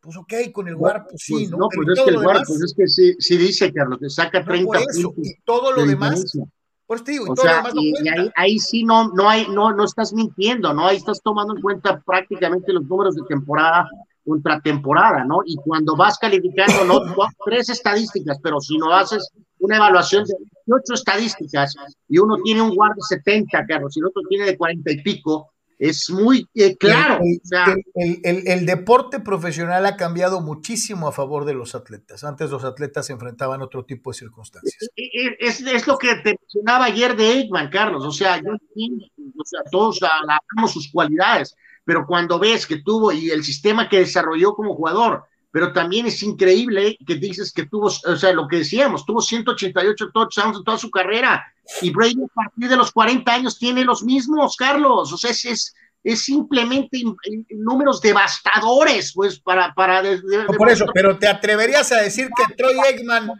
pues 0.00 0.16
ok, 0.16 0.32
con 0.52 0.68
el 0.68 0.76
Guard, 0.76 1.08
pues 1.10 1.22
sí, 1.22 1.32
pues, 1.34 1.50
¿no? 1.50 1.58
no 1.58 1.68
pues 1.68 1.88
es 1.98 2.04
que 2.04 2.10
el 2.10 2.22
Guard, 2.22 2.42
pues 2.46 2.62
es 2.62 2.74
que 2.74 2.86
sí, 2.86 3.14
sí 3.18 3.36
dice, 3.36 3.72
Carlos, 3.72 3.98
que 4.00 4.08
saca 4.08 4.44
30 4.44 4.62
no 4.62 4.66
por 4.66 4.76
eso, 4.76 5.12
puntos. 5.12 5.26
Y 5.26 5.42
todo 5.44 5.72
lo 5.72 5.84
demás, 5.84 6.38
por 6.86 6.96
eso 6.96 7.04
te 7.04 7.12
digo, 7.12 7.26
y 7.26 7.30
O 7.30 7.34
todo 7.34 7.44
sea, 7.44 7.56
lo 7.56 7.56
demás 7.58 7.74
no 7.74 7.82
y, 7.82 8.08
ahí, 8.08 8.30
ahí 8.36 8.58
sí 8.60 8.84
no, 8.84 9.08
no 9.08 9.28
hay, 9.28 9.48
no, 9.48 9.72
no 9.72 9.84
estás 9.84 10.12
mintiendo, 10.12 10.72
¿no? 10.72 10.86
Ahí 10.86 10.96
estás 10.96 11.20
tomando 11.20 11.56
en 11.56 11.60
cuenta 11.60 12.00
prácticamente 12.00 12.72
los 12.72 12.84
números 12.84 13.16
de 13.16 13.22
temporada 13.28 13.88
contra 14.28 14.60
temporada, 14.60 15.24
¿no? 15.24 15.38
Y 15.46 15.56
cuando 15.56 15.96
vas 15.96 16.18
calificando, 16.18 16.84
no, 16.84 17.00
tres 17.46 17.70
estadísticas, 17.70 18.38
pero 18.42 18.60
si 18.60 18.76
no 18.76 18.92
haces 18.92 19.30
una 19.58 19.76
evaluación 19.76 20.24
de 20.24 20.34
18 20.66 20.94
estadísticas 20.94 21.74
y 22.08 22.18
uno 22.18 22.36
tiene 22.44 22.60
un 22.60 22.74
guard 22.74 22.94
de 22.94 23.02
70, 23.02 23.66
Carlos, 23.66 23.96
y 23.96 24.00
el 24.00 24.06
otro 24.06 24.22
tiene 24.28 24.44
de 24.44 24.56
40 24.56 24.92
y 24.92 25.02
pico, 25.02 25.50
es 25.78 26.10
muy 26.10 26.46
eh, 26.54 26.76
claro. 26.76 27.20
El, 27.22 27.40
o 27.42 27.46
sea, 27.46 27.74
el, 27.94 28.20
el, 28.24 28.48
el, 28.48 28.66
deporte 28.66 29.20
profesional 29.20 29.86
ha 29.86 29.96
cambiado 29.96 30.40
muchísimo 30.40 31.06
a 31.06 31.12
favor 31.12 31.44
de 31.44 31.54
los 31.54 31.74
atletas. 31.74 32.24
Antes 32.24 32.50
los 32.50 32.64
atletas 32.64 33.06
se 33.06 33.12
enfrentaban 33.12 33.60
a 33.60 33.64
otro 33.64 33.84
tipo 33.84 34.10
de 34.10 34.18
circunstancias. 34.18 34.90
Es, 34.96 35.60
es 35.60 35.86
lo 35.86 35.96
que 35.96 36.16
te 36.16 36.36
mencionaba 36.38 36.86
ayer 36.86 37.16
de 37.16 37.40
Eggman, 37.40 37.70
Carlos. 37.70 38.04
O 38.04 38.10
sea, 38.10 38.38
yo 38.38 38.50
o 38.52 39.44
sea, 39.44 39.60
todos 39.70 40.00
alabamos 40.02 40.72
sus 40.72 40.90
cualidades, 40.90 41.54
pero 41.88 42.06
cuando 42.06 42.38
ves 42.38 42.66
que 42.66 42.82
tuvo 42.82 43.12
y 43.12 43.30
el 43.30 43.42
sistema 43.42 43.88
que 43.88 44.00
desarrolló 44.00 44.52
como 44.54 44.74
jugador, 44.74 45.24
pero 45.50 45.72
también 45.72 46.04
es 46.04 46.22
increíble 46.22 46.98
que 47.06 47.14
dices 47.14 47.50
que 47.50 47.64
tuvo, 47.64 47.86
o 47.86 48.16
sea, 48.16 48.30
lo 48.34 48.46
que 48.46 48.58
decíamos, 48.58 49.06
tuvo 49.06 49.22
188 49.22 50.10
touchdowns 50.12 50.58
en 50.58 50.64
toda 50.64 50.76
su 50.76 50.90
carrera 50.90 51.50
y 51.80 51.88
Brady 51.88 52.22
a 52.22 52.34
partir 52.34 52.68
de 52.68 52.76
los 52.76 52.92
40 52.92 53.32
años 53.32 53.58
tiene 53.58 53.86
los 53.86 54.02
mismos, 54.02 54.54
Carlos, 54.56 55.10
o 55.14 55.16
sea, 55.16 55.30
es, 55.30 55.42
es, 55.46 55.74
es 56.04 56.20
simplemente 56.20 57.02
números 57.48 58.02
devastadores, 58.02 59.14
pues, 59.14 59.40
para... 59.40 59.72
para 59.72 60.02
de, 60.02 60.20
de, 60.20 60.44
no, 60.44 60.58
por 60.58 60.68
eso, 60.68 60.84
pero 60.92 61.18
te 61.18 61.26
atreverías 61.26 61.90
a 61.90 62.02
decir 62.02 62.28
que 62.36 62.54
Troy 62.54 62.76
Eggman, 62.86 63.32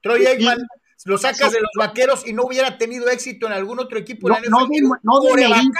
Troy 0.00 0.24
Eggman 0.24 0.58
lo 1.06 1.18
sacas 1.18 1.52
de 1.52 1.60
los 1.60 1.70
vaqueros 1.78 2.26
y 2.26 2.32
no 2.32 2.44
hubiera 2.44 2.76
tenido 2.76 3.08
éxito 3.08 3.46
en 3.46 3.52
algún 3.52 3.78
otro 3.78 3.96
equipo. 3.96 4.28
No, 4.28 4.36
en 4.36 4.50
no, 4.50 4.66
de, 4.66 4.80
no 5.02 5.20
de 5.20 5.44
a, 5.44 5.56
a 5.56 5.60
un 5.62 5.72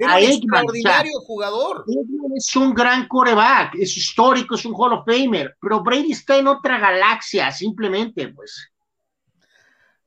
Eggman. 0.00 0.22
extraordinario 0.22 1.12
o 1.14 1.20
sea, 1.20 1.26
jugador. 1.26 1.84
Eggman 1.86 2.32
es 2.34 2.56
un 2.56 2.72
gran 2.72 3.06
coreback, 3.06 3.74
es 3.74 3.96
histórico, 3.96 4.54
es 4.54 4.64
un 4.64 4.72
Hall 4.74 4.94
of 4.94 5.04
Famer, 5.04 5.56
pero 5.60 5.82
Brady 5.82 6.12
está 6.12 6.38
en 6.38 6.46
otra 6.48 6.78
galaxia, 6.78 7.52
simplemente, 7.52 8.28
pues. 8.28 8.72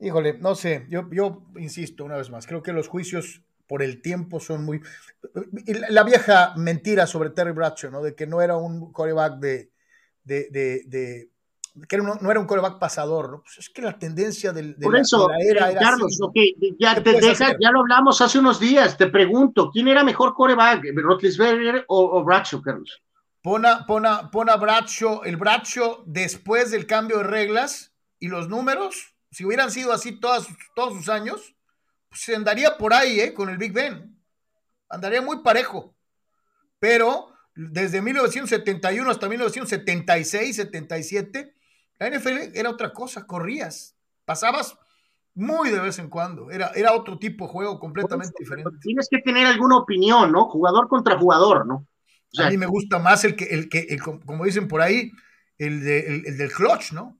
Híjole, 0.00 0.38
no 0.38 0.54
sé, 0.56 0.86
yo, 0.88 1.08
yo 1.12 1.44
insisto 1.56 2.04
una 2.04 2.16
vez 2.16 2.28
más, 2.30 2.46
creo 2.46 2.62
que 2.62 2.72
los 2.72 2.88
juicios 2.88 3.42
por 3.68 3.84
el 3.84 4.02
tiempo 4.02 4.40
son 4.40 4.64
muy... 4.64 4.80
La 5.90 6.02
vieja 6.02 6.54
mentira 6.56 7.06
sobre 7.06 7.30
Terry 7.30 7.52
Bradshaw, 7.52 7.92
¿no? 7.92 8.02
De 8.02 8.16
que 8.16 8.26
no 8.26 8.42
era 8.42 8.56
un 8.56 8.92
coreback 8.92 9.38
de, 9.38 9.70
de, 10.24 10.48
de, 10.50 10.82
de 10.86 11.30
que 11.88 11.98
no, 11.98 12.16
no, 12.20 12.30
era 12.30 12.40
un 12.40 12.46
coreback 12.46 12.78
pasador, 12.78 13.30
¿no? 13.30 13.42
Pues 13.42 13.58
es 13.58 13.70
que 13.70 13.82
la 13.82 13.98
tendencia 13.98 14.52
del, 14.52 14.76
de, 14.76 14.84
Por 14.84 14.94
la, 14.94 15.00
eso, 15.00 15.28
de 15.28 15.34
la 15.34 15.44
era 15.44 15.70
era 15.70 15.80
Carlos, 15.80 16.12
así, 16.12 16.22
okay, 16.22 16.56
ya 16.78 17.02
te 17.02 17.20
deja, 17.20 17.56
ya 17.60 17.70
lo 17.70 17.80
hablamos 17.80 18.20
hace 18.20 18.38
unos 18.38 18.58
días, 18.58 18.96
te 18.96 19.06
pregunto, 19.06 19.70
¿quién 19.72 19.88
era 19.88 20.04
mejor 20.04 20.34
coreback, 20.34 20.84
Rotlisberger 20.94 21.84
o, 21.88 22.18
o 22.18 22.24
Bradshaw, 22.24 22.62
Carlos? 22.62 23.02
Pon 23.42 23.64
a, 23.64 23.86
pon 23.86 24.04
a, 24.04 24.30
pon 24.30 24.50
a 24.50 24.56
Bradshaw, 24.56 25.22
el 25.24 25.36
Bradshaw 25.36 26.04
después 26.06 26.70
del 26.70 26.86
cambio 26.86 27.18
de 27.18 27.24
reglas 27.24 27.92
y 28.18 28.28
los 28.28 28.48
números, 28.48 29.14
si 29.30 29.44
hubieran 29.44 29.70
sido 29.70 29.92
así 29.92 30.20
todos, 30.20 30.48
todos 30.74 30.94
sus 30.94 31.08
años, 31.08 31.54
pues 32.08 32.20
se 32.22 32.36
andaría 32.36 32.76
por 32.76 32.92
ahí, 32.92 33.20
¿eh? 33.20 33.32
Con 33.32 33.48
el 33.48 33.56
Big 33.56 33.72
Ben. 33.72 34.16
Andaría 34.88 35.22
muy 35.22 35.42
parejo. 35.42 35.94
Pero 36.78 37.32
desde 37.54 38.02
1971 38.02 39.10
hasta 39.10 39.28
1976, 39.28 40.56
77, 40.56 41.54
la 42.00 42.08
NFL 42.08 42.56
era 42.56 42.70
otra 42.70 42.92
cosa, 42.92 43.26
corrías, 43.26 43.94
pasabas 44.24 44.76
muy 45.34 45.70
de 45.70 45.80
vez 45.80 45.98
en 45.98 46.08
cuando, 46.08 46.50
era, 46.50 46.68
era 46.74 46.94
otro 46.94 47.18
tipo 47.18 47.46
de 47.46 47.52
juego 47.52 47.78
completamente 47.78 48.34
diferente. 48.38 48.70
Tienes 48.80 49.06
que 49.08 49.18
tener 49.18 49.46
alguna 49.46 49.76
opinión, 49.76 50.32
¿no? 50.32 50.46
Jugador 50.46 50.88
contra 50.88 51.18
jugador, 51.18 51.66
¿no? 51.66 51.86
a 52.38 52.48
mí 52.48 52.56
me 52.56 52.66
gusta 52.66 53.00
más 53.00 53.24
el 53.24 53.34
que, 53.34 53.44
el 53.46 53.68
que 53.68 53.98
como 53.98 54.44
dicen 54.44 54.68
por 54.68 54.80
ahí, 54.80 55.10
el, 55.58 55.82
de, 55.82 56.22
el, 56.26 56.38
del 56.38 56.52
clutch, 56.52 56.92
¿no? 56.92 57.18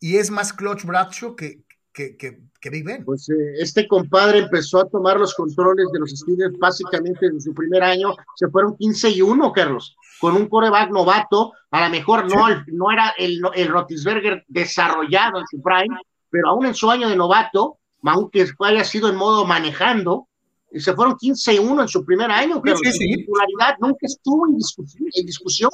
Y 0.00 0.16
es 0.16 0.30
más 0.30 0.52
clutch 0.52 0.84
Bradshaw 0.84 1.36
que, 1.36 1.64
que, 1.92 2.16
que, 2.16 2.70
Big 2.70 2.84
Ben. 2.84 3.04
Pues 3.04 3.28
eh, 3.28 3.54
este 3.58 3.86
compadre 3.86 4.38
empezó 4.38 4.80
a 4.80 4.88
tomar 4.88 5.18
los 5.18 5.34
controles 5.34 5.86
de 5.92 5.98
los 5.98 6.10
Steelers 6.10 6.58
básicamente 6.58 7.26
en 7.26 7.40
su 7.40 7.52
primer 7.54 7.82
año, 7.82 8.14
se 8.36 8.48
fueron 8.48 8.76
15 8.76 9.10
y 9.10 9.22
1, 9.22 9.52
Carlos, 9.52 9.96
con 10.20 10.36
un 10.36 10.48
coreback 10.48 10.90
novato, 10.90 11.52
a 11.70 11.84
lo 11.84 11.90
mejor 11.90 12.30
no, 12.30 12.46
no 12.66 12.90
era 12.90 13.14
el, 13.18 13.40
el 13.54 13.68
Rotisberger 13.68 14.44
desarrollado 14.48 15.38
en 15.38 15.46
su 15.50 15.60
prime, 15.62 15.96
pero 16.30 16.48
aún 16.48 16.66
en 16.66 16.74
su 16.74 16.90
año 16.90 17.08
de 17.08 17.16
novato, 17.16 17.78
aunque 18.04 18.46
haya 18.60 18.84
sido 18.84 19.08
en 19.08 19.16
modo 19.16 19.44
manejando, 19.44 20.28
y 20.72 20.80
se 20.80 20.94
fueron 20.94 21.16
15 21.16 21.54
y 21.54 21.58
1 21.58 21.82
en 21.82 21.88
su 21.88 22.04
primer 22.04 22.30
año, 22.30 22.62
pero 22.62 22.78
sí, 22.78 22.90
sí, 22.92 23.16
titularidad 23.16 23.76
nunca 23.80 24.06
estuvo 24.06 24.46
en 24.48 24.56
discusión, 24.56 25.08
en 25.12 25.26
discusión 25.26 25.70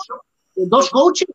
en 0.57 0.69
dos 0.69 0.91
coaches, 0.91 1.29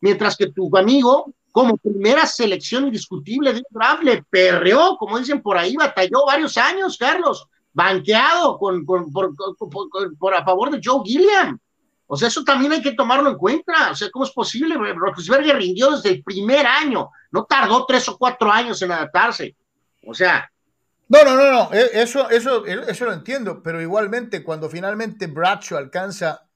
mientras 0.00 0.36
que 0.36 0.50
tu 0.50 0.74
amigo 0.76 1.34
como 1.52 1.76
primera 1.76 2.26
selección 2.26 2.86
indiscutible 2.86 3.52
de 3.52 3.62
draft, 3.70 4.02
le 4.02 4.22
perreó, 4.22 4.96
como 4.96 5.18
dicen 5.18 5.42
por 5.42 5.58
ahí, 5.58 5.76
batalló 5.76 6.24
varios 6.26 6.56
años, 6.56 6.96
Carlos, 6.96 7.46
banqueado 7.74 8.58
con, 8.58 8.84
por, 8.84 10.34
a 10.34 10.44
favor 10.44 10.70
de 10.70 10.80
Joe 10.82 11.02
Gilliam. 11.04 11.58
O 12.06 12.16
sea, 12.16 12.28
eso 12.28 12.42
también 12.42 12.72
hay 12.72 12.82
que 12.82 12.92
tomarlo 12.92 13.30
en 13.30 13.36
cuenta. 13.36 13.90
O 13.90 13.94
sea, 13.94 14.10
¿cómo 14.10 14.24
es 14.24 14.32
posible? 14.32 14.76
Roethlisberger 14.76 15.56
rindió 15.56 15.90
desde 15.92 16.10
el 16.10 16.22
primer 16.22 16.66
año, 16.66 17.10
no 17.30 17.44
tardó 17.44 17.84
tres 17.86 18.08
o 18.08 18.16
cuatro 18.18 18.50
años 18.50 18.80
en 18.82 18.92
adaptarse. 18.92 19.54
O 20.06 20.14
sea. 20.14 20.50
No, 21.08 21.24
no, 21.24 21.36
no, 21.36 21.52
no, 21.52 21.72
e, 21.72 21.90
eso, 22.00 22.30
eso, 22.30 22.64
eso 22.64 23.04
lo 23.04 23.12
entiendo, 23.12 23.62
pero 23.62 23.82
igualmente 23.82 24.42
cuando 24.42 24.70
finalmente 24.70 25.26
Bradshaw 25.26 25.76
alcanza 25.76 26.46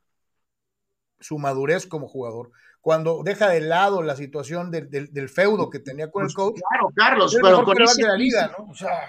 su 1.20 1.38
madurez 1.38 1.87
como 1.87 2.09
jugador, 2.09 2.50
cuando 2.87 3.22
deja 3.25 3.49
de 3.49 3.62
lado 3.62 4.01
la 4.01 4.14
situación 4.14 4.70
del, 4.70 4.88
del, 4.88 5.29
feudo 5.29 5.68
que 5.68 5.81
tenía 5.81 6.09
con 6.09 6.22
el 6.22 6.27
pues 6.27 6.35
coach. 6.37 6.61
Claro, 6.70 6.92
Carlos, 6.94 7.37
pero 7.42 7.64
con 7.64 7.83
ese, 7.83 8.05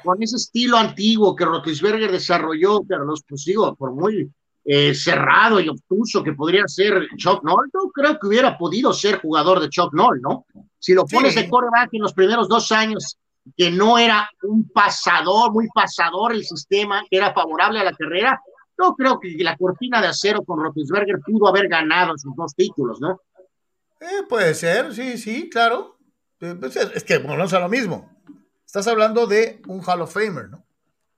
con 0.04 0.24
ese, 0.24 0.36
estilo 0.36 0.78
antiguo 0.78 1.36
que 1.36 1.46
Rotisberger 1.46 2.12
desarrolló, 2.12 2.82
Carlos, 2.90 3.24
pues 3.30 3.46
digo, 3.46 3.76
por 3.76 3.92
muy 3.92 4.32
eh, 4.66 4.96
cerrado 4.96 5.60
y 5.60 5.70
obtuso 5.70 6.24
que 6.24 6.34
podría 6.34 6.63
ser 6.66 7.08
Chuck 7.18 7.44
Noll, 7.44 7.70
no 7.72 7.92
creo 7.94 8.18
que 8.18 8.26
hubiera 8.26 8.58
podido 8.58 8.92
ser 8.94 9.22
jugador 9.22 9.60
de 9.60 9.70
Chuck 9.70 9.94
Noll, 9.94 10.22
¿no? 10.22 10.48
Si 10.80 10.96
lo 10.96 11.06
pones 11.06 11.36
de 11.36 11.48
coreback 11.48 11.90
en 11.92 12.02
los 12.02 12.16
primeros 12.16 12.50
dos 12.50 12.72
años, 12.72 13.20
que 13.56 13.70
no 13.70 14.00
era 14.00 14.28
un 14.42 14.68
pasador, 14.70 15.54
muy 15.54 15.68
pasador 15.72 16.32
el 16.34 16.44
sistema, 16.44 17.04
que 17.08 17.18
era 17.18 17.32
favorable 17.32 17.80
a 17.80 17.84
la 17.84 17.94
carrera, 17.94 18.42
no 18.76 18.96
creo 18.96 19.20
que 19.20 19.36
la 19.44 19.56
cortina 19.56 20.02
de 20.02 20.08
acero 20.08 20.44
con 20.44 20.63
Rotisberger 20.63 21.20
pudo 21.24 21.48
haber 21.48 21.68
ganado 21.68 22.18
sus 22.18 22.36
dos 22.36 22.56
títulos, 22.56 23.00
¿no? 23.00 23.22
Eh, 23.99 24.23
puede 24.27 24.53
ser, 24.53 24.93
sí, 24.93 25.17
sí, 25.17 25.49
claro. 25.49 25.97
Eh, 26.39 26.55
pues, 26.60 26.75
es 26.75 27.03
que 27.03 27.17
volvemos 27.17 27.53
a 27.53 27.60
lo 27.60 27.69
mismo. 27.69 28.10
Estás 28.65 28.88
hablando 28.88 29.27
de 29.27 29.62
un 29.67 29.81
Hall 29.81 30.01
of 30.01 30.13
Famer, 30.13 30.49
¿no? 30.49 30.65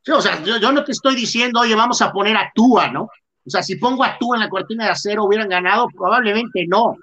Sí, 0.03 0.11
o 0.11 0.21
sea, 0.21 0.41
yo, 0.43 0.71
no 0.71 0.83
te 0.83 0.91
estoy 0.91 1.15
diciendo, 1.15 1.59
oye, 1.59 1.75
vamos 1.75 2.01
a 2.01 2.11
poner 2.11 2.37
a 2.37 2.51
Tua, 2.55 2.89
¿no? 2.89 3.03
O 3.03 3.49
sea, 3.49 3.63
si 3.63 3.75
pongo 3.75 4.03
a 4.03 4.17
Tua 4.17 4.37
en 4.37 4.41
la 4.41 4.49
cortina 4.49 4.85
de 4.85 4.91
acero, 4.91 5.25
hubieran 5.25 5.49
ganado, 5.49 5.87
probablemente 5.89 6.65
no. 6.67 6.95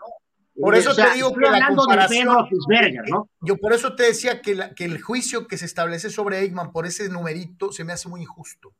Por 0.58 0.74
eso 0.74 0.94
te 0.94 1.10
digo 1.14 1.34
que 1.34 1.40
la 1.40 1.74
comparación, 1.74 2.28
¿no? 3.08 3.28
Yo 3.42 3.56
por 3.58 3.74
eso 3.74 3.94
te 3.94 4.04
decía 4.04 4.40
que, 4.40 4.54
la, 4.54 4.74
que 4.74 4.86
el 4.86 5.02
juicio 5.02 5.46
que 5.46 5.58
se 5.58 5.66
establece 5.66 6.08
sobre 6.08 6.40
Eggman 6.40 6.72
por 6.72 6.86
ese 6.86 7.08
numerito 7.10 7.72
se 7.72 7.84
me 7.84 7.92
hace 7.92 8.08
muy 8.08 8.22
injusto. 8.22 8.72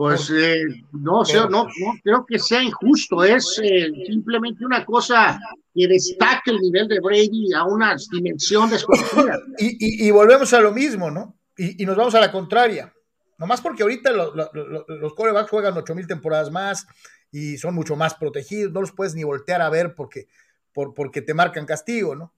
Pues 0.00 0.30
eh, 0.30 0.64
no, 0.92 1.24
no, 1.24 1.48
no, 1.50 1.68
creo 2.02 2.24
que 2.24 2.38
sea 2.38 2.62
injusto, 2.62 3.22
es 3.22 3.60
eh, 3.62 3.90
simplemente 4.06 4.64
una 4.64 4.82
cosa 4.82 5.38
que 5.74 5.86
destaca 5.86 6.40
el 6.46 6.56
nivel 6.56 6.88
de 6.88 7.00
Brady 7.00 7.52
a 7.54 7.64
una 7.64 7.94
dimensión 8.10 8.70
desconocida. 8.70 9.38
Y, 9.58 10.06
y, 10.06 10.10
volvemos 10.10 10.54
a 10.54 10.60
lo 10.62 10.72
mismo, 10.72 11.10
¿no? 11.10 11.38
Y, 11.54 11.84
nos 11.84 11.98
vamos 11.98 12.14
a 12.14 12.20
la 12.20 12.32
contraria. 12.32 12.94
Nomás 13.36 13.60
porque 13.60 13.82
ahorita 13.82 14.10
los 14.12 15.12
corebacks 15.14 15.50
juegan 15.50 15.76
ocho 15.76 15.94
mil 15.94 16.06
temporadas 16.06 16.50
más 16.50 16.86
y 17.30 17.58
son 17.58 17.74
mucho 17.74 17.94
más 17.94 18.14
protegidos, 18.14 18.72
no 18.72 18.80
los 18.80 18.92
puedes 18.92 19.14
ni 19.14 19.22
voltear 19.22 19.60
a 19.60 19.68
ver 19.68 19.94
porque, 19.94 20.28
por, 20.72 20.94
porque 20.94 21.20
te 21.20 21.34
marcan 21.34 21.66
castigo, 21.66 22.16
¿no? 22.16 22.32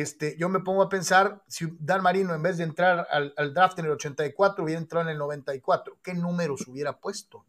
Este, 0.00 0.36
yo 0.38 0.50
me 0.50 0.60
pongo 0.60 0.82
a 0.82 0.90
pensar 0.90 1.40
si 1.48 1.66
Dan 1.80 2.02
Marino 2.02 2.34
en 2.34 2.42
vez 2.42 2.58
de 2.58 2.64
entrar 2.64 3.08
al, 3.10 3.54
draft 3.54 3.78
en 3.78 3.86
el 3.86 3.92
84 3.92 4.62
hubiera 4.62 4.78
entrado 4.78 5.06
en 5.06 5.12
el 5.12 5.18
94, 5.18 5.96
¿qué 6.02 6.12
números 6.12 6.68
hubiera 6.68 6.98
puesto? 6.98 7.46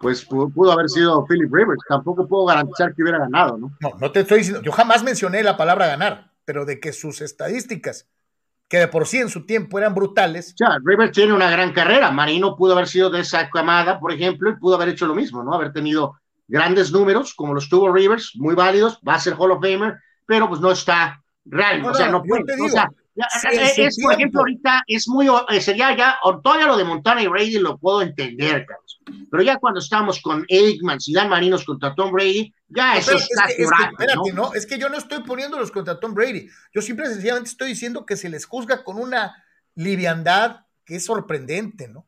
Pues 0.00 0.24
pudo, 0.24 0.72
haber 0.72 0.88
sido 0.88 1.24
Philip 1.24 1.52
Rivers, 1.52 1.80
tampoco 1.88 2.26
puedo 2.26 2.46
garantizar 2.46 2.92
que 2.96 3.02
hubiera 3.02 3.20
ganado, 3.20 3.58
¿no? 3.58 3.70
No, 3.78 3.90
no 4.00 4.10
te 4.10 4.20
estoy 4.20 4.38
diciendo, 4.38 4.60
yo 4.60 4.72
jamás 4.72 5.04
mencioné 5.04 5.44
la 5.44 5.56
palabra 5.56 5.86
ganar, 5.86 6.32
pero 6.44 6.64
de 6.64 6.80
que 6.80 6.92
sus 6.92 7.20
estadísticas, 7.20 8.08
que 8.68 8.78
de 8.78 8.88
por 8.88 9.06
sí 9.06 9.18
en 9.18 9.28
su 9.28 9.46
tiempo 9.46 9.78
eran 9.78 9.94
brutales. 9.94 10.52
Ya, 10.58 10.78
Rivers 10.84 11.12
tiene 11.12 11.32
una 11.32 11.48
gran 11.48 11.72
carrera, 11.72 12.10
Marino 12.10 12.56
pudo 12.56 12.72
haber 12.72 12.88
sido 12.88 13.08
de 13.08 13.20
esa 13.20 13.48
camada, 13.50 14.00
por 14.00 14.12
ejemplo, 14.12 14.50
y 14.50 14.56
pudo 14.56 14.74
haber 14.74 14.88
hecho 14.88 15.06
lo 15.06 15.14
mismo, 15.14 15.44
¿no? 15.44 15.54
Haber 15.54 15.72
tenido 15.72 16.18
grandes 16.48 16.90
números, 16.90 17.34
como 17.34 17.54
los 17.54 17.68
tuvo 17.68 17.92
Rivers, 17.92 18.32
muy 18.34 18.56
válidos, 18.56 19.00
va 19.06 19.14
a 19.14 19.20
ser 19.20 19.34
Hall 19.34 19.52
of 19.52 19.62
Famer, 19.62 19.96
pero 20.28 20.46
pues 20.46 20.60
no 20.60 20.70
está 20.70 21.24
real, 21.46 21.82
o 21.86 21.94
sea, 21.94 22.10
no 22.10 22.22
puede. 22.22 22.44
o 22.60 22.68
sea, 22.68 22.90
es, 23.50 23.98
por 24.02 24.12
ejemplo, 24.12 24.40
ahorita 24.40 24.82
es 24.86 25.08
muy, 25.08 25.26
eh, 25.48 25.60
sería 25.62 25.96
ya, 25.96 26.18
todavía 26.42 26.66
lo 26.66 26.76
de 26.76 26.84
Montana 26.84 27.22
y 27.22 27.28
Brady 27.28 27.58
lo 27.58 27.78
puedo 27.78 28.02
entender, 28.02 28.66
Carlos. 28.66 29.00
Pero 29.30 29.42
ya 29.42 29.56
cuando 29.56 29.80
estamos 29.80 30.20
con 30.20 30.44
Aikman, 30.50 30.98
y 31.06 31.14
Dan 31.14 31.30
Marinos 31.30 31.64
contra 31.64 31.94
Tom 31.94 32.12
Brady, 32.12 32.52
ya 32.68 32.98
eso 32.98 33.16
está 33.16 33.46
es 33.46 33.56
que, 33.56 33.62
espérate, 33.62 34.32
¿no? 34.34 34.52
Es 34.52 34.66
que 34.66 34.78
yo 34.78 34.90
no 34.90 34.98
estoy 34.98 35.22
poniéndolos 35.22 35.70
contra 35.70 35.98
Tom 35.98 36.12
Brady. 36.12 36.46
Yo 36.74 36.82
simple 36.82 37.06
y 37.06 37.14
sencillamente 37.14 37.48
estoy 37.48 37.68
diciendo 37.68 38.04
que 38.04 38.18
se 38.18 38.28
les 38.28 38.44
juzga 38.44 38.84
con 38.84 38.98
una 38.98 39.42
liviandad 39.74 40.66
que 40.84 40.96
es 40.96 41.06
sorprendente, 41.06 41.88
¿no? 41.88 42.06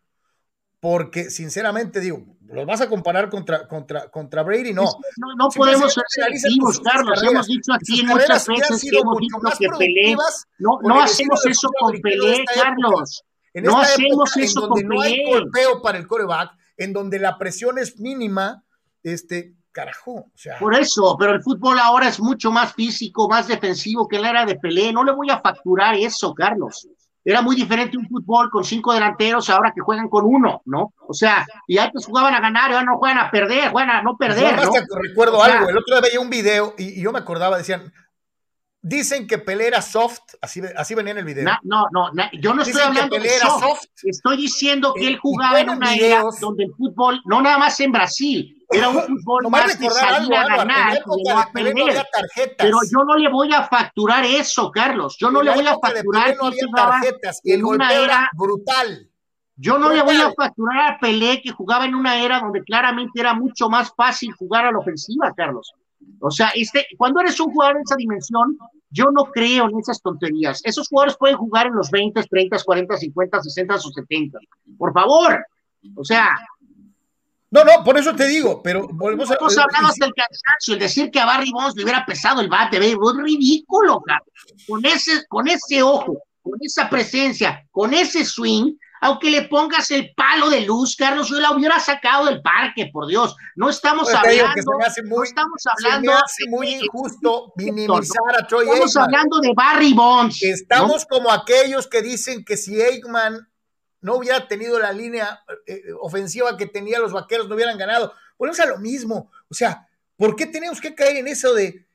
porque 0.81 1.29
sinceramente 1.29 2.01
digo, 2.01 2.25
los 2.53 2.67
vas 2.67 2.81
a 2.81 2.89
comparar 2.89 3.31
contra, 3.31 3.67
contra, 3.69 4.11
contra 4.11 4.43
Brady, 4.43 4.73
no. 4.73 4.85
No, 5.17 5.35
no 5.37 5.49
podemos 5.51 5.95
ser 5.95 6.05
selectivos, 6.09 6.81
Carlos. 6.81 7.23
Hemos 7.23 7.47
dicho 7.47 7.73
aquí 7.73 8.05
muchas 8.05 8.47
veces 8.47 8.83
que 8.83 8.99
hemos 8.99 9.19
dicho 9.19 9.39
que 9.59 9.69
Pelé. 9.79 10.17
No, 10.59 10.79
no 10.83 11.01
hacemos 11.01 11.45
eso 11.47 11.69
con 11.79 12.01
Pelé, 12.01 12.45
Carlos. 12.55 13.25
no 13.55 13.79
hacemos 13.79 14.37
eso 14.37 14.69
con 14.69 14.83
no 14.87 15.01
hay 15.01 15.25
golpeo 15.25 15.81
para 15.81 15.99
el 15.99 16.07
coreback, 16.07 16.51
en 16.77 16.93
donde 16.93 17.19
la 17.19 17.39
presión 17.39 17.79
es 17.79 18.01
mínima, 18.01 18.65
este, 19.03 19.55
carajo. 19.71 20.13
O 20.13 20.33
sea. 20.35 20.59
Por 20.59 20.75
eso, 20.75 21.17
pero 21.19 21.35
el 21.35 21.43
fútbol 21.43 21.79
ahora 21.79 22.09
es 22.09 22.19
mucho 22.19 22.51
más 22.51 22.75
físico, 22.75 23.29
más 23.29 23.47
defensivo 23.47 24.09
que 24.09 24.19
la 24.19 24.31
era 24.31 24.45
de 24.45 24.57
Pelé. 24.57 24.93
No 24.93 25.05
le 25.05 25.13
voy 25.13 25.31
a 25.31 25.41
facturar 25.41 25.95
eso, 25.95 26.35
Carlos. 26.35 26.89
Era 27.25 27.43
muy 27.43 27.55
diferente 27.55 27.99
un 27.99 28.09
fútbol 28.09 28.51
con 28.51 28.65
cinco 28.65 28.95
delanteros 28.95 29.51
ahora 29.51 29.73
que 29.75 29.83
juegan 29.83 30.09
con 30.09 30.25
uno, 30.25 30.63
¿no? 30.65 30.95
O 31.07 31.13
sea, 31.13 31.47
y 31.67 31.77
antes 31.77 32.07
jugaban 32.07 32.35
a 32.35 32.41
ganar 32.41 32.73
ahora 32.73 32.85
no 32.85 32.97
juegan 32.97 33.19
a 33.19 33.31
perder, 33.31 33.71
juegan 33.71 33.91
a 33.91 34.03
no 34.03 34.17
perder. 34.17 34.57
¿no? 34.57 34.73
recuerdo 35.03 35.43
algo, 35.43 35.69
el 35.69 35.77
otro 35.77 35.97
día 35.97 36.01
veía 36.01 36.21
un 36.21 36.31
video 36.31 36.75
y, 36.79 37.01
yo 37.03 37.13
me 37.13 37.19
acordaba, 37.19 37.59
decían, 37.59 37.93
Dicen 38.83 39.27
que 39.27 39.37
Pelé 39.37 39.67
era 39.67 39.83
soft, 39.83 40.21
así, 40.41 40.63
así 40.75 40.95
venía 40.95 41.13
en 41.13 41.19
el 41.19 41.25
video. 41.27 41.45
no, 41.63 41.87
no, 41.93 42.11
yo 42.41 42.55
no 42.55 42.63
estoy 42.63 42.81
hablando 42.81 43.19
de 43.19 43.29
soft. 43.29 43.85
Estoy 44.03 44.39
diciendo 44.39 44.95
que 44.95 45.07
él 45.07 45.19
jugaba 45.19 45.61
en 45.61 45.69
una 45.69 45.95
era 45.95 46.23
donde 46.41 46.65
el 46.65 46.73
fútbol, 46.73 47.21
no 47.27 47.43
nada 47.43 47.59
más 47.59 47.79
en 47.81 47.93
Brasil, 47.93 48.65
era 48.71 48.89
un 48.89 49.03
fútbol 49.07 49.51
más 49.51 49.77
que 49.77 49.91
salía 49.91 50.43
a 50.43 50.57
ganar 50.57 51.03
Pero 52.57 52.79
yo 52.91 53.05
no 53.05 53.17
le 53.19 53.29
voy 53.29 53.53
a 53.53 53.65
facturar 53.65 54.25
eso, 54.25 54.71
Carlos. 54.71 55.17
Yo 55.19 55.31
no 55.31 55.43
le 55.43 55.53
voy 55.53 55.67
a 55.67 55.77
facturar 55.79 56.37
no 56.41 56.51
tarjetas 56.75 57.41
y 57.45 57.53
el 57.53 57.65
una 57.65 57.93
era 57.93 58.31
brutal. 58.33 59.11
Yo 59.57 59.79
no 59.79 59.91
le 59.91 60.01
voy 60.01 60.17
a 60.17 60.33
facturar 60.33 60.93
a 60.93 60.99
Pelé 60.99 61.43
que 61.43 61.51
jugaba 61.51 61.85
en 61.85 61.95
una 61.95 62.23
era 62.25 62.41
donde 62.41 62.63
claramente 62.63 63.21
era 63.21 63.35
mucho 63.35 63.69
más 63.69 63.93
fácil 63.95 64.33
jugar 64.33 64.65
a 64.65 64.73
la 64.73 64.79
ofensiva, 64.79 65.35
Carlos. 65.37 65.75
O 66.21 66.31
sea, 66.31 66.53
este, 66.55 66.87
cuando 66.97 67.21
eres 67.21 67.41
un 67.41 67.53
jugador 67.53 67.77
de 67.77 67.83
esa 67.83 67.97
dimensión, 67.97 68.59
yo 68.91 69.07
no 69.13 69.25
creo 69.25 69.69
en 69.69 69.79
esas 69.79 70.01
tonterías. 70.03 70.61
Esos 70.65 70.89
jugadores 70.89 71.17
pueden 71.17 71.37
jugar 71.37 71.67
en 71.67 71.75
los 71.75 71.91
20, 71.91 72.23
30, 72.23 72.59
40, 72.65 72.97
50, 72.97 73.43
60 73.43 73.75
o 73.75 73.79
70. 73.79 74.39
Por 74.77 74.93
favor. 74.93 75.45
O 75.97 76.05
sea, 76.05 76.29
No, 77.51 77.65
no, 77.65 77.83
por 77.83 77.99
eso 77.99 78.15
te 78.15 78.27
digo, 78.29 78.63
pero 78.63 78.87
volvemos 78.93 79.31
a. 79.31 79.35
Hemos 79.35 79.59
hablado 79.59 79.89
hasta 79.89 80.07
el 80.07 80.13
cansancio, 80.15 80.75
el 80.75 80.79
decir 80.79 81.11
que 81.11 81.21
a 81.21 81.27
Barry 81.27 81.51
Bonds 81.51 81.75
le 81.75 81.83
hubiera 81.83 82.05
pesado 82.05 82.41
el 82.41 82.49
bate, 82.49 82.77
es 82.77 82.97
ridículo, 83.23 84.01
Carlos. 84.03 84.33
Con 84.69 84.85
ese, 84.85 85.27
con 85.27 85.49
ese 85.49 85.83
ojo, 85.83 86.19
con 86.43 86.59
esa 86.61 86.89
presencia, 86.89 87.67
con 87.71 87.95
ese 87.95 88.25
swing, 88.25 88.75
aunque 89.01 89.31
le 89.31 89.43
pongas 89.43 89.91
el 89.91 90.13
palo 90.15 90.51
de 90.51 90.61
luz, 90.61 90.95
Carlos, 90.95 91.29
yo 91.29 91.41
la 91.41 91.53
hubiera 91.53 91.81
sacado 91.81 92.27
del 92.27 92.43
parque, 92.43 92.91
por 92.93 93.07
Dios. 93.07 93.35
No 93.57 93.71
estamos 93.71 94.13
hablando. 94.13 94.53
muy, 95.05 95.19
no 95.19 95.25
estamos 95.25 95.63
hablando. 95.67 96.13
Se 96.27 96.45
me 96.45 96.51
muy 96.51 96.75
injusto 96.75 97.53
minimizar 97.57 98.37
a 98.39 98.47
Troy 98.47 98.67
Estamos 98.67 98.97
hablando 98.97 99.41
de 99.41 99.53
Barry 99.55 99.95
Bonds. 99.95 100.43
Estamos 100.43 101.07
como 101.07 101.31
aquellos 101.31 101.87
que 101.87 102.03
dicen 102.03 102.45
que 102.45 102.59
si 102.59 102.81
Aikman 102.81 103.49
no 104.03 104.17
hubiera 104.17 104.47
tenido 104.47 104.79
la 104.79 104.93
línea 104.93 105.43
eh, 105.67 105.83
ofensiva 106.01 106.57
que 106.57 106.67
tenía 106.67 106.99
los 106.99 107.13
vaqueros, 107.13 107.49
no 107.49 107.55
hubieran 107.55 107.79
ganado. 107.79 108.13
Volvemos 108.39 108.61
a 108.61 108.67
lo 108.67 108.79
mismo. 108.79 109.31
O 109.49 109.55
sea, 109.55 109.89
¿por 110.17 110.37
qué 110.37 110.47
tenemos 110.47 110.81
que 110.81 110.95
caer 110.95 111.17
en 111.17 111.29
eso 111.29 111.55
de 111.55 111.87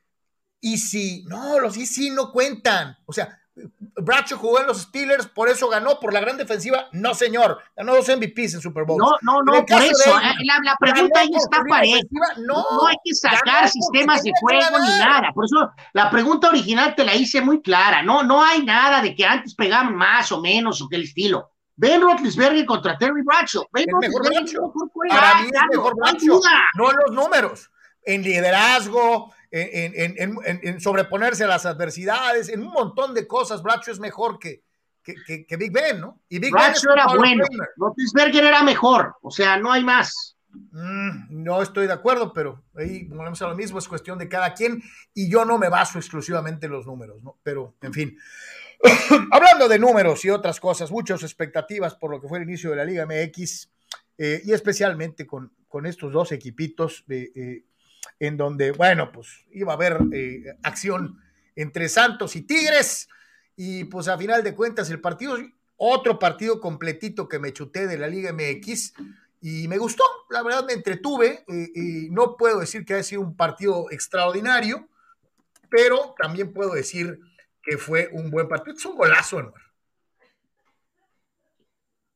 y 0.60 0.80
si 0.80 1.24
no, 1.26 1.60
los 1.60 1.78
y 1.78 1.86
si 1.86 2.10
no 2.10 2.32
cuentan? 2.32 2.98
O 3.06 3.14
sea, 3.14 3.40
Bracho 3.78 4.38
jugó 4.38 4.60
en 4.60 4.68
los 4.68 4.82
Steelers, 4.82 5.28
por 5.28 5.48
eso 5.48 5.70
ganó, 5.70 6.00
por 6.00 6.14
la 6.14 6.20
gran 6.20 6.38
defensiva. 6.38 6.88
No, 6.92 7.14
señor, 7.14 7.60
ganó 7.76 7.96
dos 7.96 8.08
MVPs 8.08 8.56
en 8.56 8.62
Super 8.62 8.84
Bowl. 8.84 8.98
No, 8.98 9.12
no, 9.22 9.42
no, 9.44 9.66
por 9.66 9.82
eso. 9.82 10.20
Eh, 10.20 10.34
la, 10.44 10.76
pregunta 10.78 11.22
ahí 11.22 11.30
está 11.34 11.64
pareja. 11.64 12.00
No, 12.38 12.56
no, 12.56 12.88
hay 12.88 12.96
que 13.04 13.16
sacar 13.16 13.70
sistemas 13.70 14.24
de 14.24 14.32
juego 14.42 14.80
ni 14.80 15.00
nada. 15.00 15.32
Por 15.34 15.46
eso 15.46 15.72
la 15.94 16.10
pregunta 16.10 16.50
original 16.50 16.96
te 16.96 17.06
la 17.06 17.16
hice 17.16 17.42
muy 17.42 17.62
clara. 17.62 18.04
No, 18.04 18.24
no 18.24 18.44
hay 18.44 18.64
nada 18.64 19.02
de 19.02 19.16
que 19.16 19.26
antes 19.26 19.56
pegaban 19.56 19.96
más 19.96 20.32
o 20.32 20.42
menos 20.42 20.82
o 20.82 20.90
que 20.90 20.98
el 20.98 21.04
estilo. 21.04 21.52
Ben 21.78 22.02
Roethlisberger 22.02 22.66
contra 22.66 22.98
Terry 22.98 23.22
Bradshaw. 23.24 23.66
Ben 23.72 23.86
Roethlisberger 23.90 24.62
mejor 24.62 24.92
Para 25.10 25.42
mí 25.42 25.50
es 25.54 25.62
mejor 25.72 25.96
Bradshaw, 25.96 26.42
no 26.78 26.92
en 26.92 26.98
los 27.06 27.12
números, 27.12 27.70
en 28.04 28.22
liderazgo, 28.22 29.34
en, 29.52 30.16
en, 30.18 30.40
en, 30.46 30.80
sobreponerse 30.80 31.44
a 31.44 31.48
las 31.48 31.66
adversidades, 31.66 32.50
en 32.50 32.62
un 32.62 32.72
montón 32.72 33.14
de 33.14 33.28
cosas. 33.28 33.62
Bradshaw 33.64 33.94
es 33.94 34.00
mejor 34.00 34.40
que, 34.40 34.64
que, 35.04 35.46
que, 35.46 35.58
Big 35.58 35.72
Ben, 35.72 36.02
¿no? 36.02 36.22
Y 36.30 36.40
Big 36.40 36.52
Bradshaw 36.52 36.94
ben 36.94 37.00
era 37.00 37.16
bueno, 37.16 37.44
Roethlisberger 37.78 38.44
era 38.44 38.64
mejor, 38.64 39.16
o 39.22 39.32
sea, 39.32 39.58
no 39.58 39.72
hay 39.72 39.84
más. 39.84 40.36
Mm, 40.72 41.44
no 41.44 41.62
estoy 41.62 41.88
de 41.88 41.94
acuerdo, 41.94 42.34
pero 42.34 42.64
ahí 42.76 43.06
volvemos 43.06 43.42
a 43.42 43.48
lo 43.48 43.56
mismo, 43.56 43.80
es 43.80 43.88
cuestión 43.88 44.18
de 44.18 44.30
cada 44.30 44.54
quien 44.54 44.82
y 45.14 45.30
yo 45.30 45.46
no 45.46 45.58
me 45.58 45.70
baso 45.70 45.98
exclusivamente 45.98 46.66
en 46.66 46.72
los 46.72 46.86
números, 46.86 47.22
¿no? 47.24 47.38
Pero, 47.44 47.76
en 47.82 47.94
fin. 47.94 48.18
Hablando 49.32 49.68
de 49.68 49.80
números 49.80 50.24
y 50.26 50.30
otras 50.30 50.60
cosas, 50.60 50.92
muchas 50.92 51.24
expectativas 51.24 51.96
por 51.96 52.12
lo 52.12 52.22
que 52.22 52.28
fue 52.28 52.40
el 52.40 52.46
inicio 52.46 52.70
de 52.72 52.76
la 52.78 52.86
Liga 52.86 53.06
MX 53.06 53.70
eh, 54.18 54.42
y 54.44 54.54
especialmente 54.54 55.26
con, 55.26 55.54
con, 55.68 55.86
estos 55.86 56.12
dos 56.12 56.32
equipitos 56.32 57.04
eh, 57.10 57.64
en 58.20 58.38
donde, 58.38 58.72
bueno, 58.72 59.12
pues 59.12 59.46
iba 59.52 59.74
a 59.74 59.76
haber 59.76 60.00
eh, 60.14 60.56
acción 60.64 61.20
entre 61.56 61.90
Santos 61.90 62.36
y 62.36 62.42
Tigres 62.42 63.08
y 63.56 63.86
pues 63.86 64.08
a 64.08 64.18
final 64.18 64.44
de 64.44 64.56
cuentas 64.56 64.90
el 64.90 65.02
partido, 65.02 65.38
otro 65.78 66.20
partido 66.20 66.60
completito 66.60 67.28
que 67.28 67.40
me 67.40 67.54
chuté 67.54 67.88
de 67.88 67.98
la 67.98 68.08
Liga 68.08 68.34
MX 68.34 68.94
y 69.42 69.68
me 69.68 69.78
gustó, 69.78 70.04
la 70.30 70.44
verdad 70.44 70.66
me 70.66 70.74
entretuve 70.74 71.46
y 71.48 72.10
no 72.10 72.36
puedo 72.36 72.60
decir 72.60 72.86
que 72.86 72.96
haya 72.96 73.04
sido 73.04 73.22
un 73.22 73.36
partido 73.36 73.92
extraordinario, 73.92 74.90
pero 75.70 76.16
también 76.18 76.52
puedo 76.52 76.74
decir 76.74 77.20
que 77.62 77.78
fue 77.78 78.10
un 78.12 78.32
buen 78.32 78.48
partido. 78.48 78.78
Es 78.78 78.86
un 78.86 78.96
golazo, 78.96 79.40
Anuar. 79.40 79.65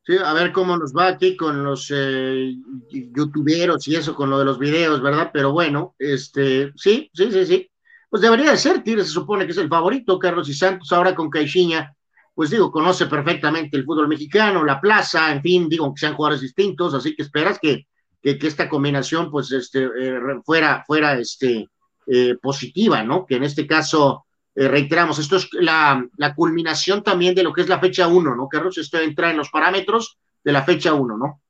Sí, 0.05 0.17
a 0.17 0.33
ver 0.33 0.51
cómo 0.51 0.75
nos 0.77 0.93
va 0.95 1.07
aquí 1.07 1.35
con 1.35 1.63
los 1.63 1.91
eh, 1.95 2.55
youtuberos 2.89 3.87
y 3.87 3.95
eso, 3.95 4.15
con 4.15 4.29
lo 4.29 4.39
de 4.39 4.45
los 4.45 4.57
videos, 4.57 5.01
¿verdad? 5.01 5.29
Pero 5.31 5.51
bueno, 5.51 5.95
este, 5.99 6.71
sí, 6.75 7.09
sí, 7.13 7.31
sí, 7.31 7.45
sí. 7.45 7.71
Pues 8.09 8.21
debería 8.21 8.51
de 8.51 8.57
ser, 8.57 8.81
Tigres 8.81 9.07
se 9.07 9.13
supone 9.13 9.45
que 9.45 9.51
es 9.51 9.57
el 9.57 9.69
favorito, 9.69 10.17
Carlos 10.17 10.49
y 10.49 10.53
Santos, 10.53 10.91
ahora 10.91 11.13
con 11.13 11.29
Caixinha, 11.29 11.95
pues 12.33 12.49
digo, 12.49 12.71
conoce 12.71 13.05
perfectamente 13.05 13.77
el 13.77 13.83
fútbol 13.83 14.07
mexicano, 14.07 14.63
la 14.63 14.81
plaza, 14.81 15.31
en 15.31 15.41
fin, 15.41 15.69
digo, 15.69 15.93
que 15.93 15.99
sean 15.99 16.15
jugadores 16.15 16.41
distintos, 16.41 16.93
así 16.93 17.15
que 17.15 17.23
esperas 17.23 17.59
que, 17.59 17.85
que, 18.21 18.39
esta 18.41 18.67
combinación, 18.67 19.29
pues, 19.29 19.51
este, 19.51 19.83
eh, 19.83 20.19
fuera, 20.43 20.83
fuera, 20.87 21.19
este, 21.19 21.67
eh, 22.07 22.35
positiva, 22.41 23.03
¿no? 23.03 23.25
Que 23.25 23.35
en 23.35 23.43
este 23.43 23.67
caso, 23.67 24.25
eh, 24.59 24.67
reiteramos, 24.67 25.17
esto 25.19 25.37
es 25.37 25.47
la, 25.53 26.05
culminación 26.35 27.01
también 27.01 27.33
de 27.33 27.43
lo 27.43 27.53
que 27.53 27.61
es 27.61 27.69
la 27.69 27.79
fecha 27.79 28.09
1, 28.09 28.35
¿no, 28.35 28.49
Carlos? 28.49 28.77
Esto 28.77 28.99
entra 28.99 29.31
en 29.31 29.37
los 29.37 29.49
parámetros 29.49 30.19
de 30.43 30.51
la 30.51 30.63
fecha 30.63 30.93
1, 30.93 31.17
¿no? 31.17 31.41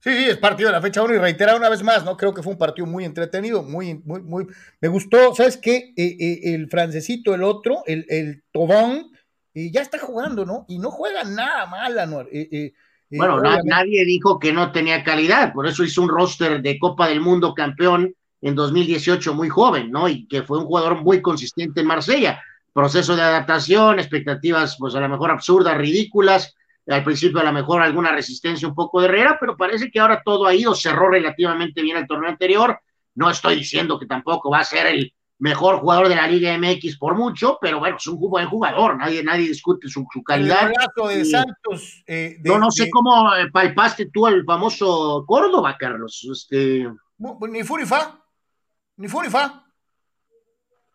Sí, 0.00 0.16
sí, 0.16 0.24
es 0.24 0.38
partido 0.38 0.70
de 0.70 0.72
la 0.72 0.80
fecha 0.80 1.02
1 1.02 1.14
y 1.14 1.18
reitera 1.18 1.56
una 1.56 1.68
vez 1.68 1.82
más, 1.82 2.06
¿no? 2.06 2.16
Creo 2.16 2.32
que 2.32 2.42
fue 2.42 2.54
un 2.54 2.58
partido 2.58 2.86
muy 2.86 3.04
entretenido, 3.04 3.62
muy, 3.62 4.00
muy, 4.02 4.22
muy. 4.22 4.46
Me 4.80 4.88
gustó, 4.88 5.34
¿sabes 5.34 5.58
qué? 5.58 5.92
Eh, 5.94 6.16
eh, 6.18 6.54
el 6.54 6.70
francesito, 6.70 7.34
el 7.34 7.42
otro, 7.42 7.82
el, 7.84 8.06
el 8.08 8.42
Tobón, 8.50 9.12
ya 9.52 9.82
está 9.82 9.98
jugando, 9.98 10.46
¿no? 10.46 10.64
Y 10.68 10.78
no 10.78 10.90
juega 10.90 11.24
nada 11.24 11.66
mal, 11.66 11.98
Anuar. 11.98 12.28
bueno, 13.10 13.42
nadie 13.42 14.06
dijo 14.06 14.38
que 14.38 14.54
no 14.54 14.72
tenía 14.72 15.04
calidad, 15.04 15.52
por 15.52 15.66
eso 15.66 15.84
hizo 15.84 16.00
un 16.00 16.08
roster 16.08 16.62
de 16.62 16.78
Copa 16.78 17.08
del 17.08 17.20
Mundo 17.20 17.52
campeón 17.52 18.14
en 18.40 18.54
2018 18.54 19.34
muy 19.34 19.48
joven, 19.48 19.90
¿no? 19.90 20.08
Y 20.08 20.26
que 20.26 20.42
fue 20.42 20.58
un 20.58 20.64
jugador 20.64 21.02
muy 21.02 21.20
consistente 21.20 21.80
en 21.80 21.86
Marsella. 21.86 22.42
Proceso 22.72 23.16
de 23.16 23.22
adaptación, 23.22 23.98
expectativas, 23.98 24.76
pues 24.78 24.94
a 24.94 25.00
lo 25.00 25.08
mejor 25.08 25.30
absurdas, 25.30 25.76
ridículas. 25.76 26.54
Al 26.86 27.04
principio, 27.04 27.40
a 27.40 27.44
lo 27.44 27.52
mejor 27.52 27.82
alguna 27.82 28.12
resistencia 28.12 28.68
un 28.68 28.74
poco 28.74 29.00
de 29.00 29.08
Herrera, 29.08 29.36
pero 29.38 29.56
parece 29.56 29.90
que 29.90 30.00
ahora 30.00 30.22
todo 30.24 30.46
ha 30.46 30.54
ido, 30.54 30.74
cerró 30.74 31.10
relativamente 31.10 31.82
bien 31.82 31.96
el 31.96 32.06
torneo 32.06 32.30
anterior. 32.30 32.78
No 33.14 33.30
estoy 33.30 33.56
diciendo 33.56 33.98
que 33.98 34.06
tampoco 34.06 34.50
va 34.50 34.60
a 34.60 34.64
ser 34.64 34.86
el 34.86 35.12
mejor 35.40 35.80
jugador 35.80 36.08
de 36.08 36.16
la 36.16 36.26
Liga 36.26 36.56
MX 36.56 36.96
por 36.98 37.14
mucho, 37.14 37.58
pero 37.60 37.78
bueno, 37.78 37.96
es 37.96 38.06
un 38.06 38.18
buen 38.18 38.48
jugador, 38.48 38.96
nadie, 38.96 39.22
nadie 39.22 39.48
discute 39.48 39.88
su, 39.88 40.06
calidad. 40.24 40.70
de 41.08 41.24
Santos. 41.24 42.02
Eh, 42.06 42.38
no, 42.44 42.58
no 42.58 42.70
sé 42.70 42.88
cómo 42.90 43.34
eh, 43.36 43.50
palpaste 43.52 44.10
tú 44.12 44.26
al 44.26 44.44
famoso 44.44 45.24
Córdoba, 45.26 45.76
Carlos. 45.78 46.26
Este... 46.30 46.88
Ni 47.48 47.64
Furifa 47.64 48.18
ni 48.98 49.08
fu 49.08 49.22
ni 49.22 49.30
fa. 49.30 49.64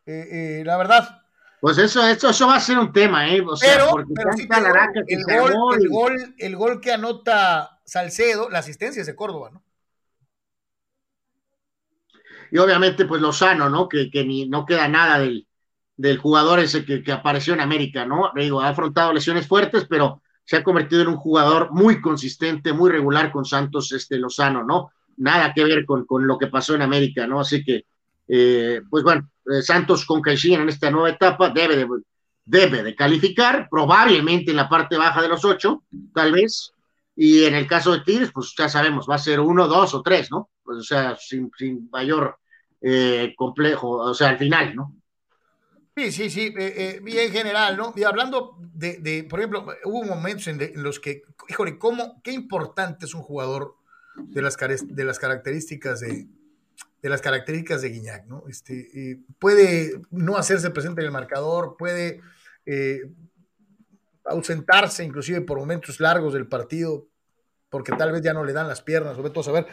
Eh, 0.05 0.59
eh, 0.59 0.63
la 0.65 0.77
verdad. 0.77 1.21
Pues 1.61 1.77
eso, 1.77 2.05
eso, 2.05 2.29
eso 2.29 2.47
va 2.47 2.57
a 2.57 2.59
ser 2.59 2.77
un 2.77 2.91
tema, 2.91 3.29
¿eh? 3.29 3.41
O 3.41 3.55
sea, 3.55 3.73
pero, 3.73 3.97
el, 3.97 5.87
gol, 5.89 6.35
el, 6.37 6.55
gol, 6.57 6.81
que 6.81 6.91
anota 6.91 7.79
Salcedo, 7.85 8.49
la 8.49 8.59
asistencia 8.59 8.99
es 8.99 9.07
de 9.07 9.15
Córdoba, 9.15 9.51
¿no? 9.51 9.63
Y 12.51 12.57
obviamente, 12.57 13.05
pues 13.05 13.21
Lozano, 13.21 13.69
¿no? 13.69 13.87
Que, 13.87 14.11
que 14.11 14.25
ni, 14.25 14.47
no 14.49 14.65
queda 14.65 14.89
nada 14.89 15.19
del, 15.19 15.47
del 15.95 16.17
jugador 16.17 16.59
ese 16.59 16.83
que, 16.83 17.01
que, 17.01 17.13
apareció 17.13 17.53
en 17.53 17.61
América, 17.61 18.05
¿no? 18.05 18.33
Digo, 18.35 18.59
ha 18.59 18.67
afrontado 18.67 19.13
lesiones 19.13 19.47
fuertes, 19.47 19.85
pero 19.89 20.21
se 20.43 20.57
ha 20.57 20.63
convertido 20.65 21.03
en 21.03 21.07
un 21.07 21.15
jugador 21.15 21.71
muy 21.71 22.01
consistente, 22.01 22.73
muy 22.73 22.91
regular 22.91 23.31
con 23.31 23.45
Santos, 23.45 23.93
este 23.93 24.17
Lozano, 24.17 24.65
¿no? 24.65 24.91
Nada 25.15 25.53
que 25.53 25.63
ver 25.63 25.85
con, 25.85 26.05
con 26.05 26.27
lo 26.27 26.37
que 26.37 26.47
pasó 26.47 26.75
en 26.75 26.81
América, 26.81 27.25
¿no? 27.25 27.39
Así 27.39 27.63
que 27.63 27.85
eh, 28.27 28.81
pues 28.89 29.03
bueno, 29.03 29.29
eh, 29.45 29.61
Santos 29.61 30.05
con 30.05 30.21
Caixinha 30.21 30.61
en 30.61 30.69
esta 30.69 30.89
nueva 30.89 31.09
etapa 31.09 31.49
debe 31.49 31.75
de, 31.75 31.87
debe 32.45 32.83
de 32.83 32.95
calificar, 32.95 33.67
probablemente 33.69 34.51
en 34.51 34.57
la 34.57 34.69
parte 34.69 34.97
baja 34.97 35.21
de 35.21 35.27
los 35.27 35.43
ocho, 35.43 35.83
tal 36.13 36.31
vez, 36.31 36.71
y 37.15 37.43
en 37.43 37.55
el 37.55 37.67
caso 37.67 37.91
de 37.91 38.01
Tigres, 38.01 38.31
pues 38.33 38.53
ya 38.57 38.69
sabemos, 38.69 39.07
va 39.09 39.15
a 39.15 39.19
ser 39.19 39.39
uno, 39.39 39.67
dos 39.67 39.93
o 39.93 40.01
tres, 40.01 40.31
¿no? 40.31 40.49
Pues, 40.63 40.79
o 40.79 40.83
sea, 40.83 41.15
sin, 41.17 41.51
sin 41.57 41.89
mayor 41.91 42.37
eh, 42.81 43.33
complejo, 43.37 43.89
o 43.89 44.13
sea, 44.13 44.29
al 44.29 44.37
final, 44.37 44.75
¿no? 44.75 44.95
Sí, 45.95 46.11
sí, 46.11 46.31
sí, 46.31 46.49
bien 47.03 47.31
general, 47.31 47.77
¿no? 47.77 47.93
Y 47.95 48.03
hablando 48.03 48.57
de, 48.59 48.97
de 48.97 49.25
por 49.25 49.39
ejemplo, 49.39 49.67
hubo 49.85 50.03
momentos 50.03 50.47
en, 50.47 50.59
los 50.81 50.99
que, 50.99 51.21
híjole, 51.47 51.77
¿cómo, 51.77 52.19
qué 52.23 52.31
importante 52.31 53.05
es 53.05 53.13
un 53.13 53.21
jugador 53.21 53.75
de 54.15 54.41
las, 54.41 54.57
de 54.57 55.03
las 55.03 55.19
características 55.19 55.99
de, 55.99 56.27
de 57.03 57.09
las 57.09 57.21
características 57.21 57.81
de 57.81 57.89
Guiñac, 57.89 58.25
¿no? 58.27 58.45
Este, 58.47 59.11
eh, 59.11 59.19
puede 59.37 60.01
no 60.09 60.37
hacerse 60.37 60.69
presente 60.69 61.01
en 61.01 61.07
el 61.07 61.11
marcador, 61.11 61.75
puede 61.77 62.21
eh, 62.65 63.01
ausentarse 64.23 65.03
inclusive 65.03 65.41
por 65.41 65.59
momentos 65.59 65.99
largos 65.99 66.33
del 66.33 66.47
partido, 66.47 67.09
porque 67.69 67.91
tal 67.91 68.13
vez 68.13 68.21
ya 68.21 68.31
no 68.31 68.45
le 68.45 68.53
dan 68.53 68.69
las 68.69 68.81
piernas, 68.81 69.17
sobre 69.17 69.31
todo 69.31 69.41
a 69.41 69.43
saber, 69.43 69.67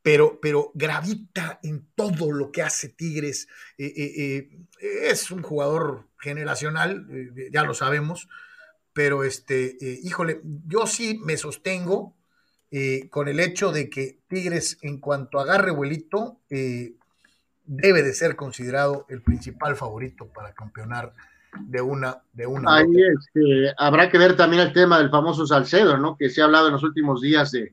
pero, 0.00 0.38
pero 0.40 0.70
gravita 0.74 1.58
en 1.64 1.88
todo 1.96 2.30
lo 2.30 2.52
que 2.52 2.62
hace 2.62 2.88
Tigres. 2.88 3.48
Eh, 3.76 4.48
es 4.80 5.32
un 5.32 5.42
jugador 5.42 6.06
generacional, 6.20 7.04
ya 7.50 7.64
lo 7.64 7.74
sabemos, 7.74 8.28
pero 8.92 9.24
este, 9.24 9.76
híjole, 10.04 10.40
yo 10.44 10.86
sí 10.86 11.20
me 11.24 11.36
sostengo 11.36 12.14
eh, 12.70 13.08
con 13.10 13.28
el 13.28 13.40
hecho 13.40 13.72
de 13.72 13.90
que 13.90 14.18
Tigres, 14.28 14.78
en 14.82 14.98
cuanto 14.98 15.40
agarre 15.40 15.72
vuelito, 15.72 16.38
eh, 16.50 16.94
debe 17.64 18.02
de 18.02 18.12
ser 18.12 18.36
considerado 18.36 19.06
el 19.08 19.22
principal 19.22 19.76
favorito 19.76 20.26
para 20.28 20.52
campeonar 20.52 21.12
de 21.58 21.80
una 21.80 22.22
de 22.32 22.46
una 22.46 22.76
Ahí 22.76 22.86
este, 22.86 23.74
habrá 23.76 24.08
que 24.08 24.18
ver 24.18 24.36
también 24.36 24.62
el 24.62 24.72
tema 24.72 24.98
del 24.98 25.10
famoso 25.10 25.46
Salcedo, 25.46 25.98
¿no? 25.98 26.16
Que 26.16 26.30
se 26.30 26.40
ha 26.40 26.44
hablado 26.44 26.68
en 26.68 26.74
los 26.74 26.84
últimos 26.84 27.20
días 27.20 27.50
de, 27.50 27.72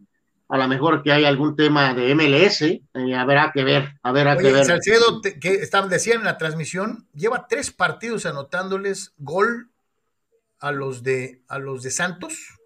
a 0.49 0.57
lo 0.57 0.67
mejor 0.67 1.03
que 1.03 1.11
hay 1.11 1.25
algún 1.25 1.55
tema 1.55 1.93
de 1.93 2.15
MLS, 2.15 2.61
eh, 2.63 2.81
habrá 3.15 3.51
que 3.53 3.63
ver, 3.63 3.99
habrá 4.01 4.35
que 4.35 4.51
ver. 4.51 4.65
Salcedo, 4.65 5.21
que 5.21 5.55
estaban, 5.55 5.89
decían 5.89 6.19
en 6.19 6.25
la 6.25 6.39
transmisión, 6.39 7.07
lleva 7.13 7.47
tres 7.47 7.71
partidos 7.71 8.25
anotándoles 8.25 9.13
gol 9.17 9.69
a 10.59 10.71
los 10.71 11.03
de, 11.03 11.43
a 11.47 11.59
los 11.59 11.83
de 11.83 11.91
Santos 11.91 12.56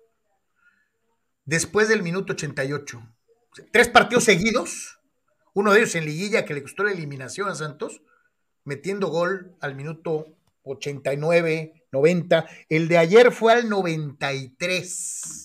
después 1.45 1.89
del 1.89 2.03
minuto 2.03 2.33
88. 2.33 3.01
Tres 3.71 3.89
partidos 3.89 4.23
seguidos, 4.23 4.99
uno 5.53 5.73
de 5.73 5.79
ellos 5.79 5.95
en 5.95 6.05
liguilla 6.05 6.45
que 6.45 6.53
le 6.53 6.61
costó 6.61 6.83
la 6.83 6.91
eliminación 6.91 7.49
a 7.49 7.55
Santos, 7.55 8.01
metiendo 8.63 9.07
gol 9.07 9.55
al 9.59 9.75
minuto 9.75 10.27
89, 10.63 11.85
90. 11.91 12.45
El 12.69 12.87
de 12.87 12.97
ayer 12.97 13.31
fue 13.31 13.53
al 13.53 13.69
93 13.69 15.41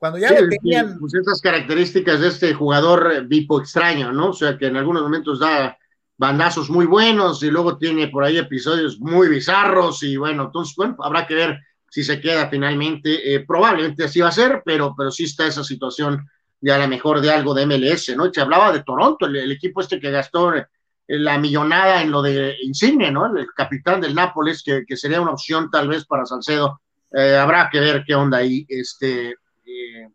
cuando 0.00 0.18
ya 0.18 0.30
le 0.32 0.48
tenían. 0.48 0.98
Pues 0.98 1.14
esas 1.14 1.40
características 1.42 2.20
de 2.20 2.28
este 2.28 2.54
jugador 2.54 3.12
eh, 3.12 3.20
bipo 3.20 3.60
extraño, 3.60 4.12
¿no? 4.12 4.30
O 4.30 4.32
sea, 4.32 4.56
que 4.56 4.66
en 4.66 4.76
algunos 4.76 5.02
momentos 5.02 5.38
da 5.38 5.76
bandazos 6.16 6.70
muy 6.70 6.86
buenos 6.86 7.42
y 7.42 7.50
luego 7.50 7.76
tiene 7.76 8.08
por 8.08 8.24
ahí 8.24 8.38
episodios 8.38 8.98
muy 8.98 9.28
bizarros 9.28 10.02
y 10.02 10.16
bueno, 10.16 10.44
entonces, 10.44 10.74
bueno, 10.74 10.96
habrá 11.00 11.26
que 11.26 11.34
ver 11.34 11.60
si 11.90 12.02
se 12.02 12.18
queda 12.18 12.48
finalmente. 12.48 13.34
Eh, 13.34 13.44
probablemente 13.46 14.04
así 14.04 14.20
va 14.20 14.28
a 14.28 14.32
ser, 14.32 14.62
pero, 14.64 14.94
pero 14.96 15.10
sí 15.10 15.24
está 15.24 15.46
esa 15.46 15.62
situación 15.62 16.26
de 16.58 16.72
a 16.72 16.78
lo 16.78 16.88
mejor 16.88 17.20
de 17.20 17.30
algo 17.30 17.52
de 17.52 17.66
MLS, 17.66 18.16
¿no? 18.16 18.32
Se 18.32 18.40
hablaba 18.40 18.72
de 18.72 18.82
Toronto, 18.82 19.26
el, 19.26 19.52
equipo 19.52 19.82
este 19.82 20.00
que 20.00 20.10
gastó 20.10 20.54
eh, 20.54 20.66
la 21.08 21.36
millonada 21.36 22.00
en 22.00 22.10
lo 22.10 22.22
de 22.22 22.56
Insigne, 22.62 23.10
¿no? 23.10 23.36
El 23.36 23.46
capitán 23.54 24.00
del 24.00 24.14
Nápoles, 24.14 24.62
que, 24.62 24.84
que 24.86 24.96
sería 24.96 25.20
una 25.20 25.32
opción 25.32 25.70
tal 25.70 25.88
vez 25.88 26.06
para 26.06 26.24
Salcedo. 26.24 26.80
habrá 27.12 27.68
que 27.70 27.80
ver 27.80 28.04
qué 28.06 28.14
onda 28.14 28.38
ahí. 28.38 28.64
Este, 28.68 29.34
eh, 29.70 30.08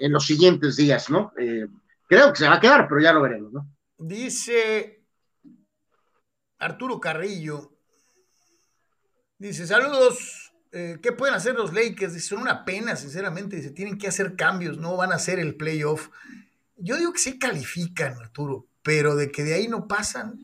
en 0.00 0.12
los 0.12 0.26
siguientes 0.26 0.76
días, 0.76 1.10
¿no? 1.10 1.32
Eh, 1.38 1.66
creo 2.06 2.32
que 2.32 2.38
se 2.38 2.48
va 2.48 2.54
a 2.54 2.60
quedar, 2.60 2.86
pero 2.88 3.00
ya 3.00 3.12
lo 3.12 3.22
veremos, 3.22 3.52
¿no? 3.52 3.68
Dice 3.96 5.04
Arturo 6.58 7.00
Carrillo, 7.00 7.72
dice, 9.38 9.66
saludos, 9.66 10.47
eh, 10.72 10.98
¿qué 11.02 11.12
pueden 11.12 11.34
hacer 11.34 11.54
los 11.54 11.72
Lakers? 11.72 12.14
Dice, 12.14 12.28
son 12.28 12.42
una 12.42 12.64
pena, 12.64 12.96
sinceramente, 12.96 13.56
dice, 13.56 13.70
tienen 13.70 13.98
que 13.98 14.08
hacer 14.08 14.36
cambios, 14.36 14.78
no 14.78 14.96
van 14.96 15.12
a 15.12 15.16
hacer 15.16 15.38
el 15.38 15.54
playoff. 15.54 16.10
Yo 16.76 16.96
digo 16.96 17.12
que 17.12 17.18
sí 17.18 17.38
califican, 17.38 18.14
Arturo, 18.14 18.66
pero 18.82 19.16
de 19.16 19.30
que 19.30 19.44
de 19.44 19.54
ahí 19.54 19.68
no 19.68 19.88
pasan. 19.88 20.38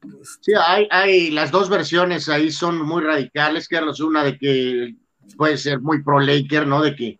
Pues, 0.00 0.38
sí, 0.40 0.52
hay, 0.54 0.86
hay 0.90 1.30
las 1.30 1.50
dos 1.50 1.68
versiones 1.68 2.28
ahí 2.28 2.50
son 2.50 2.80
muy 2.80 3.02
radicales, 3.02 3.68
Carlos, 3.68 4.00
una 4.00 4.24
de 4.24 4.38
que 4.38 4.94
puede 5.36 5.56
ser 5.56 5.80
muy 5.80 6.02
pro 6.02 6.20
Laker, 6.20 6.66
¿no? 6.66 6.82
De 6.82 6.94
que 6.94 7.18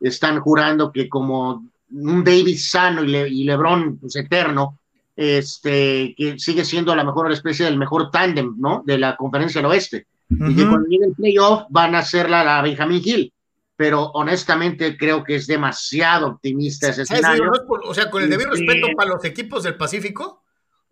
están 0.00 0.40
jurando 0.40 0.92
que 0.92 1.08
como 1.08 1.68
un 1.92 2.24
Davis 2.24 2.70
sano 2.70 3.02
y, 3.02 3.44
Lebron 3.44 3.98
pues, 3.98 4.16
eterno, 4.16 4.78
este, 5.16 6.14
que 6.16 6.38
sigue 6.38 6.64
siendo 6.64 6.92
a 6.92 6.96
lo 6.96 7.04
mejor 7.04 7.30
especie 7.32 7.64
del 7.64 7.76
mejor 7.76 8.10
tándem, 8.10 8.54
¿no? 8.58 8.82
De 8.86 8.98
la 8.98 9.16
conferencia 9.16 9.60
del 9.60 9.70
oeste. 9.70 10.06
Y 10.30 10.56
que 10.56 10.66
cuando 10.66 10.88
llegue 10.88 11.06
el 11.06 11.14
playoff 11.14 11.64
van 11.70 11.94
a 11.94 11.98
hacerla 11.98 12.44
la 12.44 12.62
Benjamin 12.62 13.02
Hill. 13.04 13.32
Pero 13.76 14.10
honestamente 14.12 14.96
creo 14.96 15.24
que 15.24 15.36
es 15.36 15.46
demasiado 15.46 16.28
optimista 16.28 16.88
ese 16.88 17.02
escenario. 17.02 17.50
o 17.84 17.94
sea, 17.94 18.10
con 18.10 18.22
el 18.22 18.30
debido 18.30 18.50
respeto 18.50 18.88
para 18.96 19.10
los 19.10 19.24
equipos 19.24 19.64
del 19.64 19.76
Pacífico, 19.76 20.42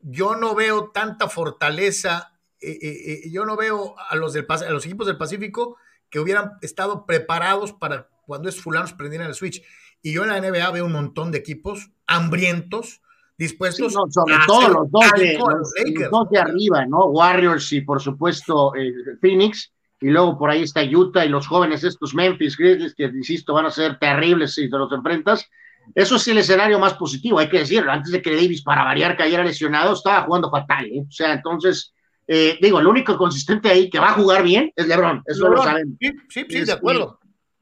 yo 0.00 0.36
no 0.36 0.54
veo 0.54 0.90
tanta 0.90 1.28
fortaleza. 1.28 2.32
Eh, 2.60 2.78
eh, 2.82 3.12
eh, 3.26 3.30
yo 3.30 3.44
no 3.44 3.56
veo 3.56 3.94
a 3.98 4.16
los, 4.16 4.32
del, 4.32 4.46
a 4.48 4.70
los 4.70 4.84
equipos 4.86 5.06
del 5.06 5.18
Pacífico 5.18 5.76
que 6.10 6.18
hubieran 6.18 6.52
estado 6.62 7.06
preparados 7.06 7.72
para 7.72 8.08
cuando 8.26 8.48
es 8.48 8.60
fulano 8.60 8.88
prendieran 8.96 9.28
el 9.28 9.34
switch. 9.34 9.62
Y 10.02 10.12
yo 10.12 10.22
en 10.24 10.30
la 10.30 10.40
NBA 10.40 10.70
veo 10.70 10.86
un 10.86 10.92
montón 10.92 11.30
de 11.30 11.38
equipos 11.38 11.90
hambrientos, 12.06 13.02
dispuestos 13.38 13.92
sobre 13.92 14.34
todo 14.46 14.68
los 14.68 14.90
dos, 14.90 15.12
de, 15.16 15.38
los, 15.38 16.10
dos 16.10 16.28
de 16.30 16.38
arriba, 16.38 16.84
¿no? 16.86 17.06
Warriors 17.06 17.72
y 17.72 17.82
por 17.82 18.02
supuesto 18.02 18.74
eh, 18.74 18.92
Phoenix, 19.20 19.72
y 20.00 20.08
luego 20.08 20.36
por 20.36 20.50
ahí 20.50 20.62
está 20.62 20.82
Utah 20.82 21.24
y 21.24 21.28
los 21.28 21.46
jóvenes 21.46 21.84
estos 21.84 22.14
Memphis 22.14 22.56
Grizzlies, 22.56 22.94
que 22.94 23.04
insisto, 23.04 23.54
van 23.54 23.66
a 23.66 23.70
ser 23.70 23.98
terribles 23.98 24.54
si 24.54 24.68
te 24.68 24.76
los 24.76 24.92
enfrentas. 24.92 25.48
Eso 25.94 26.16
es 26.16 26.28
el 26.28 26.38
escenario 26.38 26.78
más 26.78 26.94
positivo, 26.94 27.38
hay 27.38 27.48
que 27.48 27.60
decirlo. 27.60 27.90
Antes 27.90 28.12
de 28.12 28.20
que 28.20 28.34
Davis, 28.34 28.62
para 28.62 28.84
variar, 28.84 29.16
cayera 29.16 29.42
lesionado, 29.42 29.94
estaba 29.94 30.22
jugando 30.24 30.50
fatal. 30.50 30.86
¿eh? 30.86 31.04
O 31.08 31.10
sea, 31.10 31.32
entonces, 31.32 31.94
eh, 32.26 32.58
digo, 32.60 32.78
el 32.80 32.86
único 32.86 33.16
consistente 33.16 33.70
ahí 33.70 33.88
que 33.88 33.98
va 33.98 34.10
a 34.10 34.14
jugar 34.14 34.42
bien 34.42 34.70
es 34.76 34.86
LeBron, 34.86 35.22
eso 35.24 35.48
lo 35.48 35.62
saben. 35.62 35.96
Sí, 36.00 36.12
sí, 36.28 36.46
sí 36.48 36.64
de 36.64 36.72
acuerdo. 36.72 37.18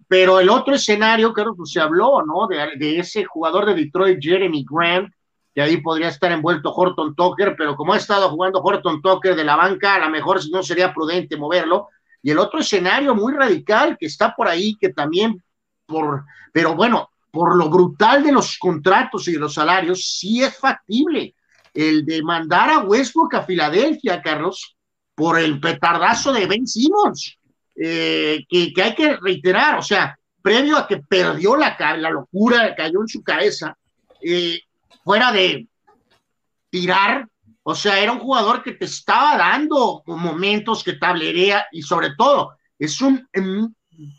Pero 0.08 0.40
el 0.40 0.48
otro 0.48 0.74
escenario, 0.74 1.32
claro, 1.32 1.54
pues 1.56 1.72
se 1.72 1.80
habló, 1.80 2.22
¿no? 2.24 2.46
De, 2.46 2.98
ese 2.98 3.24
jugador 3.24 3.66
de 3.66 3.74
Detroit, 3.74 4.18
Jeremy 4.20 4.64
Grant, 4.68 5.12
que 5.56 5.62
ahí 5.62 5.78
podría 5.78 6.08
estar 6.08 6.30
envuelto 6.30 6.70
Horton 6.70 7.14
Tucker, 7.14 7.54
pero 7.56 7.76
como 7.76 7.94
ha 7.94 7.96
estado 7.96 8.28
jugando 8.28 8.60
Horton 8.60 9.00
Tucker 9.00 9.34
de 9.34 9.42
la 9.42 9.56
banca, 9.56 9.94
a 9.94 10.00
lo 10.00 10.10
mejor 10.10 10.38
no 10.50 10.62
sería 10.62 10.92
prudente 10.92 11.38
moverlo. 11.38 11.88
Y 12.22 12.30
el 12.30 12.38
otro 12.38 12.60
escenario 12.60 13.14
muy 13.14 13.32
radical 13.32 13.96
que 13.98 14.04
está 14.04 14.34
por 14.36 14.48
ahí, 14.48 14.76
que 14.78 14.90
también 14.90 15.42
por, 15.86 16.26
pero 16.52 16.74
bueno, 16.74 17.08
por 17.30 17.56
lo 17.56 17.70
brutal 17.70 18.22
de 18.22 18.32
los 18.32 18.58
contratos 18.58 19.28
y 19.28 19.36
los 19.36 19.54
salarios, 19.54 20.18
sí 20.18 20.42
es 20.42 20.58
factible 20.58 21.34
el 21.72 22.04
de 22.04 22.22
mandar 22.22 22.68
a 22.68 22.78
Westbrook 22.80 23.36
a 23.36 23.42
Filadelfia, 23.44 24.20
Carlos, 24.20 24.76
por 25.14 25.38
el 25.38 25.58
petardazo 25.58 26.34
de 26.34 26.44
Ben 26.44 26.66
Simmons. 26.66 27.38
Eh, 27.74 28.44
que, 28.46 28.74
hay 28.82 28.94
que 28.94 29.16
reiterar, 29.16 29.78
o 29.78 29.82
sea, 29.82 30.18
previo 30.42 30.76
a 30.76 30.86
que 30.86 30.98
perdió 30.98 31.56
la, 31.56 31.78
la 31.96 32.10
locura, 32.10 32.74
cayó 32.76 33.00
en 33.00 33.08
su 33.08 33.22
cabeza, 33.22 33.74
eh, 34.20 34.60
fuera 35.06 35.30
de 35.30 35.68
tirar, 36.68 37.28
o 37.62 37.76
sea, 37.76 38.00
era 38.00 38.10
un 38.10 38.18
jugador 38.18 38.64
que 38.64 38.72
te 38.72 38.86
estaba 38.86 39.36
dando 39.36 40.02
momentos 40.04 40.82
que 40.82 40.94
tablerea 40.94 41.64
y 41.70 41.82
sobre 41.82 42.16
todo 42.16 42.56
es 42.76 43.00
un 43.00 43.24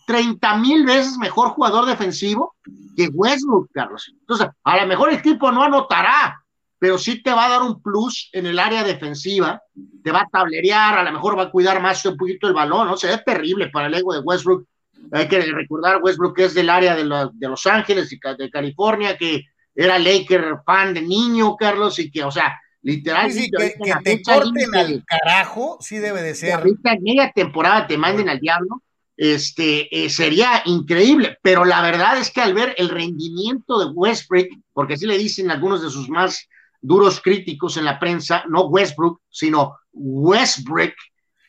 30 0.05 0.55
mil 0.59 0.85
veces 0.85 1.17
mejor 1.17 1.49
jugador 1.49 1.85
defensivo 1.85 2.55
que 2.95 3.09
Westbrook, 3.09 3.69
Carlos. 3.73 4.13
Entonces, 4.17 4.47
a 4.63 4.77
lo 4.77 4.87
mejor 4.87 5.09
el 5.09 5.21
tipo 5.21 5.51
no 5.51 5.61
anotará, 5.61 6.41
pero 6.79 6.97
sí 6.97 7.21
te 7.21 7.33
va 7.33 7.47
a 7.47 7.49
dar 7.49 7.63
un 7.63 7.81
plus 7.81 8.29
en 8.31 8.45
el 8.45 8.57
área 8.57 8.85
defensiva, 8.85 9.61
te 10.01 10.11
va 10.13 10.21
a 10.21 10.29
tablerear, 10.31 10.99
a 10.99 11.03
lo 11.03 11.11
mejor 11.11 11.37
va 11.37 11.43
a 11.43 11.51
cuidar 11.51 11.81
más 11.81 12.05
un 12.05 12.15
poquito 12.15 12.47
el 12.47 12.53
balón, 12.53 12.87
¿no? 12.87 12.95
Se 12.95 13.07
ve 13.07 13.21
terrible 13.25 13.67
para 13.71 13.87
el 13.87 13.93
ego 13.93 14.13
de 14.13 14.21
Westbrook. 14.21 14.65
Hay 15.11 15.27
que 15.27 15.41
recordar, 15.41 16.01
Westbrook 16.01 16.39
es 16.39 16.53
del 16.53 16.69
área 16.69 16.95
de, 16.95 17.03
Los 17.03 17.67
Ángeles 17.67 18.13
y 18.13 18.19
de 18.37 18.49
California, 18.49 19.17
que 19.17 19.43
era 19.77 19.99
Laker 19.99 20.57
fan 20.65 20.95
de 20.95 21.03
niño, 21.03 21.55
Carlos, 21.55 21.99
y 21.99 22.09
que, 22.09 22.23
o 22.23 22.31
sea, 22.31 22.59
literalmente. 22.81 23.75
que, 23.83 23.93
te 24.03 24.21
corten 24.23 24.75
al 24.75 25.03
carajo, 25.05 25.77
sí 25.79 25.99
debe 25.99 26.23
de 26.23 26.33
ser. 26.33 26.53
Ahorita 26.53 26.93
en 26.93 27.03
media 27.03 27.31
temporada 27.31 27.85
te 27.85 27.95
manden 27.95 28.27
al 28.27 28.39
diablo, 28.39 28.81
este, 29.15 29.87
eh, 29.95 30.09
sería 30.09 30.63
increíble, 30.65 31.37
pero 31.43 31.63
la 31.63 31.83
verdad 31.83 32.17
es 32.17 32.31
que 32.31 32.41
al 32.41 32.55
ver 32.55 32.73
el 32.79 32.89
rendimiento 32.89 33.77
de 33.77 33.93
Westbrook, 33.93 34.47
porque 34.73 34.95
así 34.95 35.05
le 35.05 35.17
dicen 35.19 35.51
algunos 35.51 35.83
de 35.83 35.91
sus 35.91 36.09
más 36.09 36.47
duros 36.81 37.21
críticos 37.21 37.77
en 37.77 37.85
la 37.85 37.99
prensa, 37.99 38.45
no 38.49 38.65
Westbrook, 38.65 39.21
sino 39.29 39.77
Westbrook. 39.91 40.93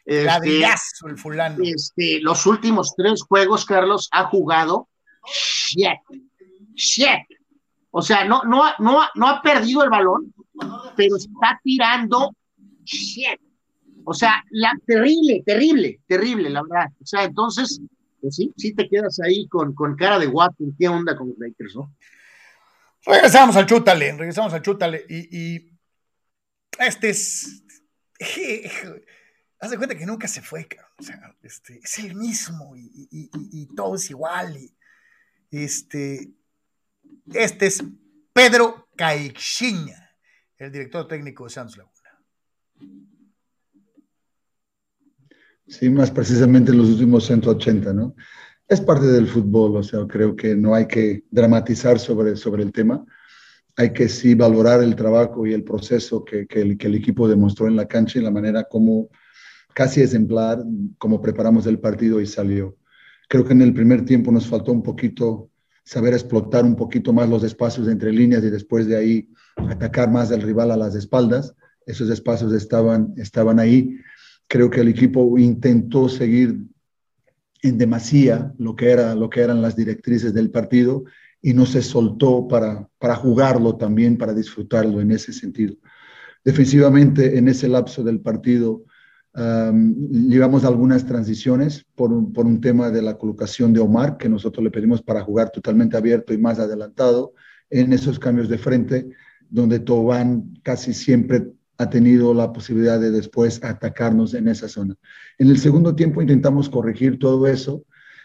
Este, 0.05 0.65
el 1.07 1.19
fulano. 1.19 1.65
Este, 1.65 2.21
los 2.21 2.45
últimos 2.45 2.95
tres 2.95 3.23
juegos, 3.23 3.65
Carlos, 3.65 4.09
ha 4.13 4.25
jugado 4.25 4.89
shit, 5.27 5.99
shit. 6.75 7.38
O 7.91 8.03
sea, 8.03 8.25
no, 8.25 8.43
no, 8.45 8.63
no, 8.79 9.01
no 9.15 9.29
ha 9.29 9.43
perdido 9.43 9.83
el 9.83 9.91
balón, 9.91 10.33
pero 10.97 11.17
está 11.17 11.61
tirando 11.63 12.35
shit. 12.85 13.41
O 14.05 14.15
sea, 14.15 14.43
la, 14.51 14.73
terrible, 14.87 15.43
terrible, 15.45 16.01
terrible, 16.07 16.51
la 16.51 16.63
verdad. 16.63 16.87
O 17.01 17.07
sea, 17.07 17.25
entonces, 17.25 17.81
pues 18.21 18.37
sí, 18.37 18.53
sí 18.57 18.75
te 18.75 18.89
quedas 18.89 19.21
ahí 19.21 19.47
con, 19.49 19.75
con 19.75 19.97
cara 19.97 20.19
de 20.19 20.27
guapo, 20.27 20.65
¿qué 20.79 20.89
onda 20.89 21.17
con 21.17 21.29
los 21.29 21.39
Lakers, 21.39 21.77
no? 21.77 21.93
Regresamos 23.05 23.57
al 23.57 23.67
chútale, 23.67 24.13
regresamos 24.13 24.53
al 24.53 24.63
chútale. 24.63 25.05
Y, 25.09 25.71
este 26.79 27.11
es. 27.11 27.63
Haz 29.61 29.71
de 29.71 29.77
cuenta 29.77 29.97
que 29.97 30.07
nunca 30.07 30.29
se 30.29 30.41
fue, 30.41 30.69
O 30.99 31.03
sea, 31.03 31.35
este, 31.43 31.81
es 31.83 31.99
el 31.99 32.15
mismo 32.15 32.75
y, 32.77 33.69
todo 33.75 33.97
es 33.97 34.11
igual. 34.11 34.57
Y, 34.57 34.75
este, 35.51 36.31
este 37.35 37.67
es 37.67 37.83
Pedro 38.33 38.89
Caixinha, 38.97 40.11
el 40.57 40.73
director 40.73 41.07
técnico 41.07 41.45
de 41.45 41.51
Santos 41.51 41.77
Laguna. 41.77 41.95
Sí, 45.67 45.91
más 45.91 46.11
precisamente 46.11 46.73
en 46.73 46.79
los 46.79 46.89
últimos 46.89 47.27
180, 47.27 47.93
¿no? 47.93 48.15
es 48.69 48.83
parte 48.83 49.07
del 49.07 49.27
fútbol, 49.27 49.77
o 49.77 49.83
sea, 49.83 50.07
creo 50.07 50.37
que 50.37 50.55
no 50.55 50.75
hay 50.75 50.87
que 50.87 51.25
dramatizar 51.31 51.99
sobre, 51.99 52.37
sobre 52.37 52.63
el 52.63 52.71
tema. 52.71 53.05
Hay 53.77 53.93
que 53.93 54.09
sí 54.09 54.35
valorar 54.35 54.83
el 54.83 54.95
trabajo 54.95 55.47
y 55.47 55.55
el 55.55 55.65
proceso 55.65 56.25
que, 56.25 56.47
que, 56.47 56.61
el, 56.61 56.77
que 56.77 56.89
el 56.89 56.97
equipo 56.97 57.27
demostró 57.27 57.67
en 57.67 57.77
la 57.77 57.89
cancha 57.89 58.19
y 58.19 58.23
la 58.23 58.31
manera 58.31 58.65
como 58.65 59.09
casi 59.73 60.03
ejemplar, 60.03 60.63
como 60.99 61.21
preparamos 61.23 61.67
el 61.67 61.79
partido 61.79 62.21
y 62.21 62.27
salió. 62.27 62.77
Creo 63.29 63.45
que 63.45 63.55
en 63.55 63.63
el 63.63 63.73
primer 63.73 64.05
tiempo 64.05 64.31
nos 64.31 64.47
faltó 64.47 64.73
un 64.73 64.83
poquito 64.83 65.51
saber 65.89 66.13
explotar 66.13 66.67
un 66.67 66.77
poquito 66.77 67.15
más 67.15 67.31
los 67.31 67.43
espacios 67.43 67.89
entre 67.89 68.13
líneas 68.13 68.45
y 68.45 68.51
después 68.51 68.87
de 68.87 68.95
ahí 68.95 69.29
atacar 69.57 70.11
más 70.11 70.31
al 70.31 70.43
rival 70.43 70.71
a 70.71 70.77
las 70.77 70.95
espaldas. 70.95 71.55
Esos 71.87 72.11
espacios 72.11 72.53
estaban, 72.53 73.15
estaban 73.17 73.59
ahí. 73.59 73.97
Creo 74.49 74.69
que 74.69 74.83
el 74.83 74.89
equipo 74.89 75.39
intentó 75.39 76.11
seguir 76.11 76.59
en 77.63 77.79
demasía 77.79 78.53
lo 78.59 78.77
que, 78.77 78.91
era, 78.91 79.15
lo 79.15 79.31
que 79.31 79.41
eran 79.41 79.63
las 79.63 79.77
directrices 79.77 80.35
del 80.35 80.51
partido 80.51 81.05
y 81.41 81.55
no 81.55 81.65
se 81.65 81.81
soltó 81.81 82.47
para, 82.47 82.87
para 82.99 83.17
jugarlo 83.17 83.77
también, 83.77 84.19
para 84.19 84.35
disfrutarlo 84.35 85.01
en 85.01 85.11
ese 85.11 85.33
sentido. 85.33 85.75
Defensivamente, 86.45 87.39
en 87.39 87.49
ese 87.49 87.67
lapso 87.67 88.05
del 88.05 88.21
partido, 88.21 88.85
llevamos 89.35 90.65
algunas 90.65 91.07
transiciones 91.07 91.87
por 91.95 92.13
un, 92.13 92.33
por 92.33 92.47
un 92.47 92.61
tema 92.61 92.91
de 92.91 93.03
la 93.03 93.17
colocación 93.17 93.73
de 93.73 93.81
Omar, 93.81 94.17
que 94.17 94.29
nosotros 94.29 94.65
le 94.65 94.71
pedimos 94.71 95.03
para 95.03 95.23
jugar 95.23 95.51
totalmente 95.51 95.97
abierto 95.97 96.33
y 96.33 96.39
más 96.39 96.59
adelantado 96.59 97.35
en 97.71 97.93
esos 97.93 98.19
cambios 98.19 98.49
de 98.49 98.59
frente, 98.59 99.09
donde 99.49 99.79
Tobán 99.79 100.55
casi 100.63 100.93
siempre 100.93 101.53
ha 101.79 101.89
tenido 101.89 102.35
la 102.35 102.53
posibilidad 102.53 102.99
de 103.01 103.11
después 103.11 103.63
atacarnos 103.63 104.35
en 104.35 104.49
esa 104.49 104.69
zona. 104.69 104.97
En 105.39 105.49
el 105.49 105.59
segundo 105.59 105.95
tiempo 105.95 106.21
intentamos 106.21 106.69
corregir 106.69 107.19
todo 107.19 107.47
eso. 107.47 107.85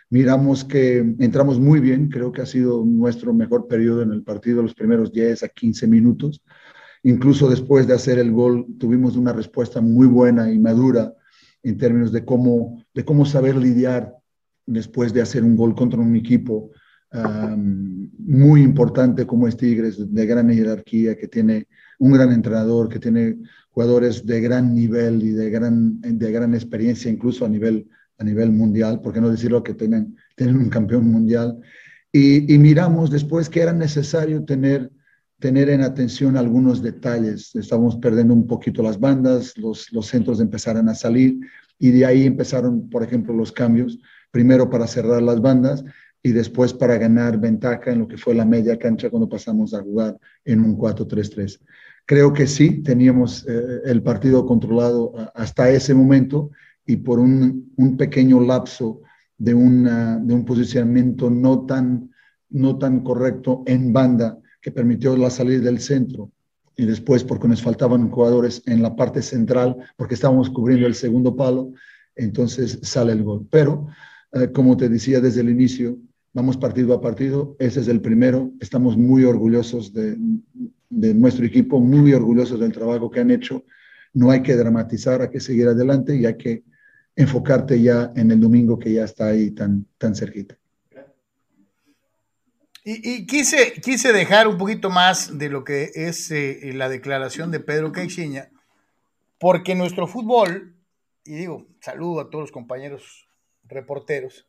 Miramos 0.09 0.63
que 0.63 0.97
entramos 1.19 1.59
muy 1.59 1.79
bien, 1.79 2.09
creo 2.09 2.31
que 2.31 2.41
ha 2.41 2.45
sido 2.45 2.83
nuestro 2.83 3.33
mejor 3.33 3.67
periodo 3.67 4.01
en 4.01 4.11
el 4.11 4.23
partido, 4.23 4.61
los 4.61 4.73
primeros 4.73 5.11
10 5.11 5.43
a 5.43 5.49
15 5.49 5.87
minutos. 5.87 6.41
Incluso 7.03 7.49
después 7.49 7.85
de 7.85 7.93
hacer 7.93 8.17
el 8.17 8.31
gol, 8.31 8.65
tuvimos 8.79 9.17
una 9.17 9.33
respuesta 9.33 9.81
muy 9.81 10.07
buena 10.07 10.51
y 10.51 10.57
madura 10.57 11.13
en 11.61 11.77
términos 11.77 12.11
de 12.11 12.23
cómo, 12.25 12.83
de 12.93 13.03
cómo 13.03 13.25
saber 13.25 13.55
lidiar 13.55 14.15
después 14.65 15.13
de 15.13 15.21
hacer 15.21 15.43
un 15.43 15.55
gol 15.55 15.75
contra 15.75 15.99
un 15.99 16.15
equipo 16.15 16.71
muy 18.17 18.63
importante 18.63 19.27
como 19.27 19.47
es 19.47 19.55
Tigres, 19.55 19.97
de 20.11 20.25
gran 20.25 20.49
jerarquía, 20.49 21.15
que 21.15 21.27
tiene 21.27 21.67
un 21.99 22.13
gran 22.13 22.31
entrenador, 22.31 22.89
que 22.89 22.99
tiene 22.99 23.37
jugadores 23.69 24.25
de 24.25 24.41
gran 24.41 24.73
nivel 24.73 25.21
y 25.21 25.29
de 25.29 25.49
gran, 25.51 26.01
de 26.01 26.31
gran 26.31 26.55
experiencia, 26.55 27.11
incluso 27.11 27.45
a 27.45 27.49
nivel, 27.49 27.87
a 28.17 28.23
nivel 28.23 28.51
mundial, 28.51 28.99
por 28.99 29.13
qué 29.13 29.21
no 29.21 29.29
decirlo 29.29 29.61
que 29.61 29.75
tienen, 29.75 30.15
tienen 30.35 30.57
un 30.57 30.69
campeón 30.69 31.05
mundial. 31.05 31.59
Y 32.11 32.57
miramos 32.57 33.11
después 33.11 33.49
que 33.49 33.61
era 33.61 33.73
necesario 33.73 34.43
tener 34.43 34.91
tener 35.43 35.69
en 35.69 35.81
atención 35.81 36.37
algunos 36.37 36.81
detalles. 36.81 37.53
Estamos 37.53 37.97
perdiendo 37.97 38.33
un 38.33 38.47
poquito 38.47 38.81
las 38.81 38.97
bandas, 38.97 39.57
los, 39.57 39.91
los 39.91 40.07
centros 40.07 40.39
empezaron 40.39 40.87
a 40.87 40.95
salir 40.95 41.37
y 41.77 41.91
de 41.91 42.05
ahí 42.05 42.25
empezaron, 42.25 42.89
por 42.89 43.03
ejemplo, 43.03 43.33
los 43.33 43.51
cambios, 43.51 43.99
primero 44.31 44.69
para 44.69 44.87
cerrar 44.87 45.21
las 45.21 45.41
bandas 45.41 45.83
y 46.23 46.31
después 46.31 46.73
para 46.73 46.97
ganar 46.97 47.41
ventaja 47.41 47.91
en 47.91 47.99
lo 47.99 48.07
que 48.07 48.15
fue 48.15 48.33
la 48.33 48.45
media 48.45 48.79
cancha 48.79 49.09
cuando 49.09 49.27
pasamos 49.27 49.73
a 49.73 49.81
jugar 49.81 50.17
en 50.45 50.61
un 50.61 50.77
4-3-3. 50.77 51.59
Creo 52.05 52.31
que 52.31 52.47
sí, 52.47 52.81
teníamos 52.81 53.45
eh, 53.45 53.81
el 53.83 54.01
partido 54.01 54.45
controlado 54.45 55.13
hasta 55.35 55.69
ese 55.69 55.93
momento 55.93 56.51
y 56.85 56.95
por 56.95 57.19
un, 57.19 57.69
un 57.75 57.97
pequeño 57.97 58.39
lapso 58.39 59.01
de, 59.37 59.53
una, 59.53 60.19
de 60.19 60.33
un 60.33 60.45
posicionamiento 60.45 61.29
no 61.29 61.65
tan, 61.65 62.11
no 62.49 62.77
tan 62.77 63.01
correcto 63.01 63.63
en 63.65 63.91
banda, 63.91 64.39
que 64.63 64.71
permitió 64.71 65.15
la 65.17 65.29
salida 65.29 65.59
del 65.59 65.79
centro 65.79 66.31
y 66.75 66.85
después 66.85 67.23
porque 67.23 67.49
nos 67.49 67.61
faltaban 67.61 68.09
jugadores 68.09 68.63
en 68.65 68.81
la 68.81 68.95
parte 68.95 69.21
central 69.21 69.75
porque 69.97 70.15
estábamos 70.15 70.49
cubriendo 70.49 70.87
el 70.87 70.95
segundo 70.95 71.35
palo, 71.35 71.73
entonces 72.15 72.79
sale 72.81 73.11
el 73.11 73.23
gol. 73.23 73.45
Pero, 73.51 73.87
eh, 74.31 74.49
como 74.51 74.75
te 74.77 74.87
decía 74.89 75.19
desde 75.19 75.41
el 75.41 75.49
inicio, 75.49 75.97
vamos 76.31 76.57
partido 76.57 76.93
a 76.93 77.01
partido, 77.01 77.55
ese 77.59 77.81
es 77.81 77.89
el 77.89 78.01
primero, 78.01 78.51
estamos 78.61 78.97
muy 78.97 79.25
orgullosos 79.25 79.93
de, 79.93 80.17
nuestro 80.89 81.45
equipo, 81.45 81.79
muy 81.79 82.13
orgullosos 82.13 82.59
del 82.59 82.71
trabajo 82.71 83.11
que 83.11 83.19
han 83.19 83.31
hecho, 83.31 83.65
no 84.13 84.31
hay 84.31 84.41
que 84.41 84.55
dramatizar, 84.55 85.21
hay 85.21 85.29
que 85.29 85.39
seguir 85.39 85.67
adelante 85.67 86.15
y 86.15 86.25
hay 86.25 86.37
que 86.37 86.63
enfocarte 87.15 87.79
ya 87.81 88.11
en 88.15 88.31
el 88.31 88.39
domingo 88.39 88.79
que 88.79 88.93
ya 88.93 89.03
está 89.03 89.27
ahí 89.27 89.51
tan, 89.51 89.85
tan 89.97 90.15
cerquita. 90.15 90.57
Y, 92.85 93.25
quise, 93.27 93.73
quise 93.81 94.11
dejar 94.11 94.47
un 94.47 94.57
poquito 94.57 94.89
más 94.89 95.37
de 95.37 95.47
lo 95.47 95.63
que 95.63 95.91
es 95.95 96.29
eh, 96.31 96.59
la 96.73 96.89
declaración 96.89 97.49
de 97.49 97.61
Pedro 97.61 97.93
Caixinha, 97.93 98.49
porque 99.39 99.73
nuestro 99.73 100.05
fútbol, 100.05 100.75
y 101.23 101.35
digo, 101.35 101.65
saludo 101.79 102.19
a 102.19 102.29
todos 102.29 102.43
los 102.43 102.51
compañeros 102.51 103.29
reporteros, 103.63 104.47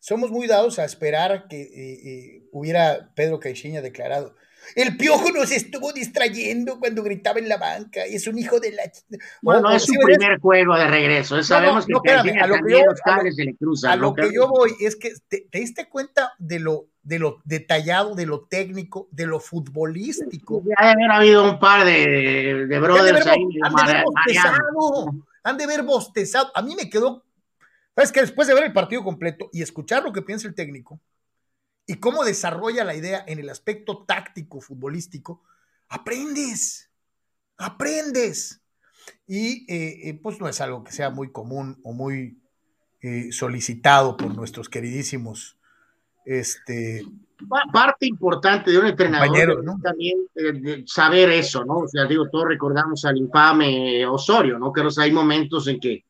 somos 0.00 0.32
muy 0.32 0.48
dados 0.48 0.80
a 0.80 0.84
esperar 0.84 1.46
que 1.46 1.62
eh, 1.62 1.68
eh, 2.04 2.48
hubiera 2.50 3.12
Pedro 3.14 3.38
Caixinha 3.38 3.82
declarado. 3.82 4.34
El 4.74 4.96
piojo 4.96 5.30
nos 5.32 5.50
estuvo 5.50 5.92
distrayendo 5.92 6.78
cuando 6.78 7.02
gritaba 7.02 7.38
en 7.38 7.48
la 7.48 7.56
banca 7.56 8.04
es 8.04 8.26
un 8.26 8.38
hijo 8.38 8.60
de 8.60 8.72
la. 8.72 8.82
Bueno, 9.42 9.70
es 9.70 9.84
su 9.84 9.94
primer 9.94 10.38
juego 10.38 10.76
de 10.76 10.86
regreso. 10.86 11.42
sabemos 11.42 11.86
que, 11.86 11.92
a 12.10 12.46
lo 12.46 12.56
que, 12.62 12.72
yo, 12.72 13.88
a 13.88 13.96
lo 13.96 14.14
que 14.14 14.30
yo 14.32 14.48
voy 14.48 14.74
es 14.80 14.96
que 14.96 15.12
te, 15.28 15.46
diste 15.52 15.88
cuenta 15.88 16.32
de 16.38 16.60
lo 16.60 16.86
de 17.02 17.18
lo 17.18 17.40
detallado, 17.44 18.14
de 18.14 18.26
lo 18.26 18.42
técnico, 18.42 19.08
de 19.10 19.26
lo 19.26 19.40
futbolístico. 19.40 20.62
Ha 20.76 20.90
haber 20.90 21.10
habido 21.10 21.44
un 21.44 21.58
par 21.58 21.84
de, 21.84 22.66
de 22.66 22.80
brothers 22.80 23.26
ahí. 23.26 23.42
Han 23.62 23.74
de 23.74 23.82
haber 23.82 24.04
bostezado. 24.04 24.56
Han 25.42 25.56
de 25.56 25.64
haber 25.64 25.82
bostezado. 25.82 26.50
A 26.54 26.62
mí 26.62 26.74
me 26.76 26.90
quedó. 26.90 27.24
¿Sabes 27.94 28.12
que 28.12 28.20
Después 28.20 28.46
de 28.46 28.54
ver 28.54 28.64
el 28.64 28.72
partido 28.72 29.02
completo 29.02 29.50
y 29.52 29.62
escuchar 29.62 30.02
lo 30.02 30.12
que 30.12 30.22
piensa 30.22 30.46
el 30.46 30.54
técnico 30.54 31.00
y 31.90 31.96
cómo 31.96 32.22
desarrolla 32.22 32.84
la 32.84 32.94
idea 32.94 33.24
en 33.26 33.40
el 33.40 33.48
aspecto 33.48 34.04
táctico 34.06 34.60
futbolístico, 34.60 35.42
aprendes. 35.88 36.88
Aprendes. 37.56 38.62
Y 39.26 39.64
eh, 39.72 40.08
eh, 40.08 40.20
pues 40.22 40.38
no 40.38 40.48
es 40.48 40.60
algo 40.60 40.84
que 40.84 40.92
sea 40.92 41.10
muy 41.10 41.32
común 41.32 41.80
o 41.82 41.92
muy 41.92 42.40
eh, 43.02 43.32
solicitado 43.32 44.16
por 44.16 44.32
nuestros 44.36 44.68
queridísimos 44.68 45.58
este, 46.24 47.04
parte 47.72 48.06
importante 48.06 48.70
de 48.70 48.78
un 48.78 48.86
entrenador 48.86 49.64
también 49.82 50.18
eh, 50.36 50.84
saber 50.86 51.30
eso, 51.30 51.64
¿no? 51.64 51.78
O 51.78 51.88
sea, 51.88 52.04
digo, 52.04 52.28
todos 52.28 52.46
recordamos 52.46 53.04
al 53.04 53.16
infame 53.16 54.06
Osorio, 54.06 54.60
¿no? 54.60 54.72
Que 54.72 54.82
hay 54.98 55.10
momentos 55.10 55.66
en 55.66 55.80
que 55.80 56.04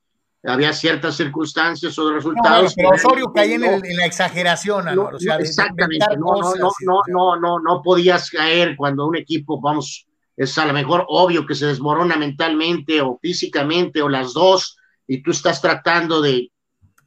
había 0.45 0.73
ciertas 0.73 1.17
circunstancias 1.17 1.99
o 1.99 2.13
resultados. 2.13 2.75
pero 2.75 2.91
Osorio 2.91 3.33
caía 3.33 3.57
en, 3.57 3.97
la 3.97 4.07
exageración, 4.07 4.87
o 4.99 5.19
sea, 5.19 5.37
exactamente, 5.37 6.17
no, 6.17 6.41
no, 6.41 6.71
no, 6.85 7.01
no, 7.09 7.37
no, 7.37 7.59
no, 7.59 7.83
podías 7.83 8.31
caer 8.31 8.75
cuando 8.77 9.07
un 9.07 9.17
equipo, 9.17 9.61
vamos, 9.61 10.07
es 10.37 10.57
a 10.57 10.67
lo 10.67 10.73
mejor 10.73 11.05
obvio 11.09 11.47
que 11.47 11.55
se 11.55 11.67
desmorona 11.67 12.17
mentalmente 12.17 13.01
o 13.03 13.19
físicamente 13.21 14.01
o 14.01 14.09
las 14.09 14.33
dos, 14.33 14.77
y 15.07 15.23
tú 15.23 15.33
estás 15.33 15.61
tratando 15.61 16.23
de 16.23 16.51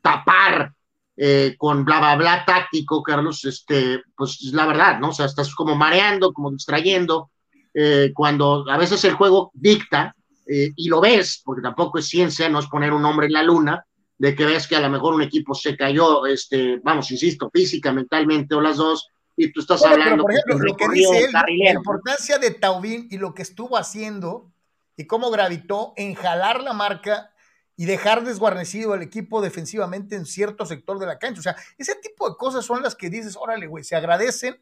tapar 0.02 0.74
eh, 1.16 1.56
con 1.58 1.86
bla, 1.86 2.00
bla, 2.00 2.16
bla 2.16 2.46
táctico, 2.46 3.02
Carlos, 3.02 3.46
este, 3.46 4.02
pues 4.16 4.40
la 4.54 4.66
verdad, 4.66 5.00
¿no? 5.00 5.10
O 5.10 5.14
sea, 5.14 5.26
estás 5.26 5.54
como 5.56 5.76
mareando, 5.76 6.34
como 6.34 6.52
distrayendo, 6.52 7.32
eh, 7.74 8.12
cuando 8.14 8.66
a 8.70 8.78
veces 8.78 9.04
el 9.06 9.14
juego 9.14 9.52
dicta, 9.54 10.16
eh, 10.48 10.72
y 10.76 10.90
lo 10.90 11.02
ves, 11.02 11.42
porque 11.44 11.62
tampoco 11.62 12.00
es 12.00 12.08
ciencia, 12.08 12.50
no 12.50 12.60
es 12.60 12.68
poner 12.68 12.94
un 12.94 13.06
hombre 13.06 13.28
en 13.28 13.34
la 13.34 13.44
luna, 13.44 13.86
de 14.18 14.36
que 14.36 14.46
ves 14.46 14.68
que 14.68 14.76
a 14.76 14.80
lo 14.80 14.90
mejor 14.90 15.16
un 15.16 15.22
equipo 15.22 15.54
se 15.54 15.76
cayó, 15.76 16.26
este, 16.26 16.80
vamos, 16.84 17.10
insisto, 17.12 17.50
física, 17.52 17.92
mentalmente 17.92 18.56
o 18.56 18.62
las 18.62 18.78
dos, 18.78 19.10
y 19.36 19.52
tú 19.52 19.62
estás 19.62 19.84
hablando. 19.84 20.24
por 20.24 20.32
ejemplo, 20.32 20.60
lo 20.60 20.76
que 20.76 20.88
dice 20.90 21.26
él, 21.26 21.32
la 21.32 21.72
importancia 21.72 22.38
de 22.38 22.52
Taubín 22.52 23.08
y 23.10 23.18
lo 23.18 23.34
que 23.34 23.42
estuvo 23.42 23.78
haciendo 23.78 24.52
y 24.96 25.08
cómo 25.08 25.32
gravitó 25.32 25.94
en 25.98 26.14
jalar 26.14 26.62
la 26.62 26.74
marca 26.74 27.32
y 27.76 27.86
dejar 27.86 28.24
desguarnecido 28.24 28.94
al 28.94 29.02
equipo 29.02 29.42
defensivamente 29.42 30.16
en 30.16 30.26
cierto 30.26 30.66
sector 30.66 31.00
de 31.00 31.08
la 31.08 31.18
cancha. 31.18 31.40
O 31.40 31.44
sea, 31.44 31.56
ese 31.78 31.96
tipo 31.96 32.30
de 32.30 32.36
cosas 32.38 32.66
son 32.66 32.84
las 32.84 32.96
que 32.96 33.10
dices, 33.10 33.36
órale, 33.36 33.66
güey, 33.66 33.84
se 33.84 33.96
agradecen 33.96 34.62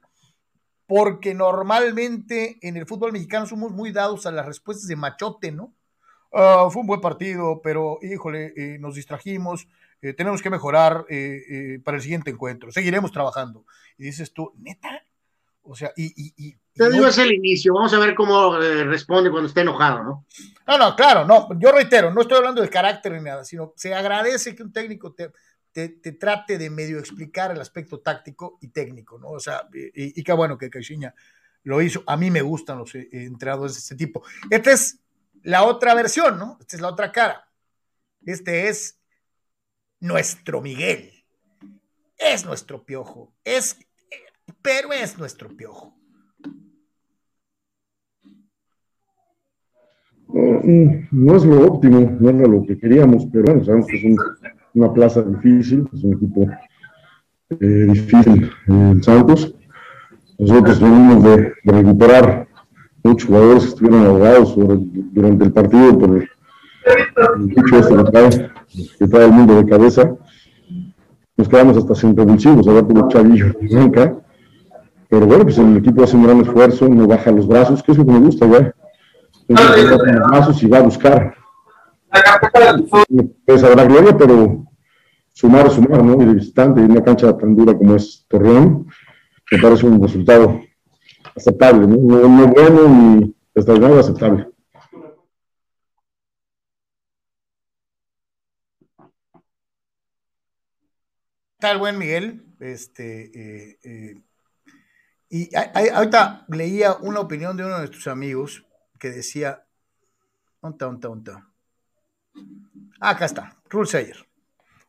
porque 0.88 1.34
normalmente 1.34 2.58
en 2.62 2.78
el 2.78 2.86
fútbol 2.86 3.14
mexicano 3.14 3.46
somos 3.46 3.72
muy 3.72 3.92
dados 3.92 4.26
a 4.26 4.32
las 4.32 4.46
respuestas 4.46 4.88
de 4.88 4.96
machote, 4.96 5.52
¿no? 5.52 5.74
Ah, 6.34 6.68
fue 6.72 6.82
un 6.82 6.88
buen 6.88 7.02
partido, 7.02 7.62
pero 7.62 8.00
híjole, 8.02 8.54
eh, 8.56 8.78
nos 8.80 8.96
distrajimos, 8.96 9.68
eh, 10.02 10.14
tenemos 10.14 10.42
que 10.42 10.50
mejorar 10.50 11.06
eh, 11.10 11.80
para 11.84 11.98
el 11.98 12.04
siguiente 12.04 12.32
encuentro, 12.32 12.72
seguiremos 12.72 13.12
trabajando. 13.12 13.66
Y 13.98 14.06
dices 14.06 14.34
tú, 14.34 14.54
neta, 14.58 15.04
o 15.64 15.76
sea, 15.76 15.92
y, 15.96 16.14
y, 16.38 16.56
te 16.74 16.90
digo, 16.90 17.06
es 17.08 17.18
el 17.18 17.34
inicio. 17.34 17.74
Vamos 17.74 17.94
a 17.94 18.00
ver 18.00 18.16
cómo 18.16 18.58
responde 18.58 19.30
cuando 19.30 19.48
esté 19.48 19.62
enojado, 19.62 20.04
¿no? 20.04 20.26
No, 20.66 20.78
no, 20.78 20.96
claro, 20.96 21.26
no. 21.26 21.50
Yo 21.60 21.72
reitero, 21.72 22.12
no 22.12 22.22
estoy 22.22 22.38
hablando 22.38 22.62
del 22.62 22.70
carácter 22.70 23.12
ni 23.12 23.22
nada, 23.22 23.44
sino 23.44 23.74
se 23.76 23.94
agradece 23.94 24.56
que 24.56 24.64
un 24.64 24.72
técnico 24.72 25.14
te, 25.14 25.32
te, 25.72 25.90
trate 25.90 26.58
de 26.58 26.70
medio 26.70 27.00
explicar 27.00 27.52
el 27.52 27.62
aspecto 27.62 28.00
táctico 28.00 28.58
y 28.62 28.70
técnico, 28.70 29.18
¿no? 29.18 29.30
O 29.30 29.40
sea, 29.40 29.68
y, 29.74 30.22
qué 30.24 30.34
bueno 30.34 30.58
que 30.58 30.70
Caixinha 30.70 31.14
lo 31.64 31.82
hizo. 31.82 32.04
A 32.08 32.18
mí 32.18 32.32
me 32.32 32.42
gustan 32.42 32.80
los 32.80 32.94
eh, 32.96 33.08
entrenadores 33.12 33.74
de 33.76 33.80
este 33.80 33.96
tipo. 33.96 34.24
Esta 34.50 34.72
es 34.72 35.00
la 35.44 35.64
otra 35.64 35.94
versión, 35.94 36.38
¿no? 36.38 36.58
Esta 36.60 36.76
es 36.76 36.82
la 36.82 36.90
otra 36.90 37.12
cara. 37.12 37.48
Este 38.26 38.68
es 38.68 39.00
nuestro 40.00 40.62
Miguel. 40.62 41.24
Es 42.18 42.46
nuestro 42.46 42.84
piojo. 42.84 43.34
Es 43.44 43.78
pero 44.62 44.92
es 44.92 45.18
nuestro 45.18 45.50
piojo. 45.50 45.96
No, 50.34 51.36
es 51.36 51.46
lo 51.46 51.68
óptimo, 51.68 52.18
no 52.20 52.30
era 52.30 52.48
lo 52.48 52.64
que 52.64 52.78
queríamos, 52.78 53.26
pero 53.32 53.46
bueno, 53.46 53.66
sabemos 53.66 53.88
que 53.88 53.98
es 53.98 54.04
una 54.74 54.94
plaza 54.94 55.22
difícil, 55.22 55.88
es 55.94 56.04
un 56.04 56.14
equipo 56.14 56.48
eh, 57.50 57.86
difícil 57.90 58.52
en 58.68 59.04
Santos. 59.04 59.54
Nosotros 60.40 60.80
venimos 60.80 61.24
de, 61.24 61.54
recuperar 61.64 62.48
muchos 63.04 63.28
jugadores 63.28 63.64
que 63.64 63.70
estuvieron 63.70 64.06
ahogados 64.06 64.56
durante 64.56 65.46
el 65.46 65.52
partido 65.52 66.00
por 66.00 66.10
el, 66.18 66.30
dicho 67.48 67.78
este 67.78 67.96
que 67.96 68.04
trae, 68.04 68.52
que 69.00 69.08
trae 69.08 69.26
el 69.26 69.32
mundo 69.32 69.56
de 69.62 69.70
cabeza. 69.70 70.16
Nos 71.38 71.48
quedamos 71.48 71.78
hasta 71.78 71.96
sin 71.96 72.16
revulsivos, 72.16 72.68
ahora 72.68 72.88
tuvo 72.88 73.08
Chavillo 73.10 73.54
nunca. 73.62 74.16
Pero 75.10 75.26
bueno, 75.26 75.44
pues 75.44 75.58
el 75.58 75.78
equipo 75.78 76.04
hace 76.04 76.16
un 76.16 76.24
gran 76.24 76.40
esfuerzo, 76.40 76.88
no 76.88 77.06
baja 77.06 77.32
los 77.32 77.48
brazos, 77.48 77.84
que 77.84 77.92
es 77.92 77.98
lo 77.98 78.06
que 78.06 78.12
me 78.14 78.20
gusta, 78.20 78.48
ya 78.48 78.74
y 80.62 80.68
va 80.68 80.78
a 80.78 80.82
buscar. 80.82 81.36
Pues 83.46 83.64
habrá 83.64 83.86
gloria, 83.86 84.18
pero 84.18 84.66
sumar 85.34 85.68
es 85.68 85.74
sumar, 85.74 86.04
¿no? 86.04 86.22
Y 86.22 86.26
de 86.26 86.34
visitante, 86.34 86.82
en 86.82 86.92
una 86.92 87.04
cancha 87.04 87.38
tan 87.38 87.56
dura 87.56 87.78
como 87.78 87.96
es 87.96 88.26
Torreón, 88.28 88.88
me 89.52 89.60
parece 89.60 89.86
un 89.86 90.02
resultado 90.02 90.62
aceptable, 91.36 91.88
¿no? 91.88 91.98
No, 91.98 92.48
bueno 92.48 92.88
ni 92.90 93.36
extraordinario, 93.56 94.00
aceptable. 94.00 94.48
Tal 101.60 101.78
buen 101.78 101.98
Miguel, 101.98 102.44
este, 102.60 103.26
eh, 103.36 103.80
eh, 103.84 104.22
y 105.30 105.50
ahorita 105.56 106.46
leía 106.50 106.96
una 106.96 107.20
opinión 107.20 107.56
de 107.56 107.64
uno 107.64 107.74
de 107.76 107.80
nuestros 107.82 108.08
amigos 108.08 108.66
que 109.00 109.12
decía, 109.12 109.64
onta, 110.60 110.88
onta, 110.88 111.10
onta. 111.10 111.51
Acá 113.00 113.26
está, 113.26 113.62
Rule 113.70 113.88
Sayer. 113.88 114.28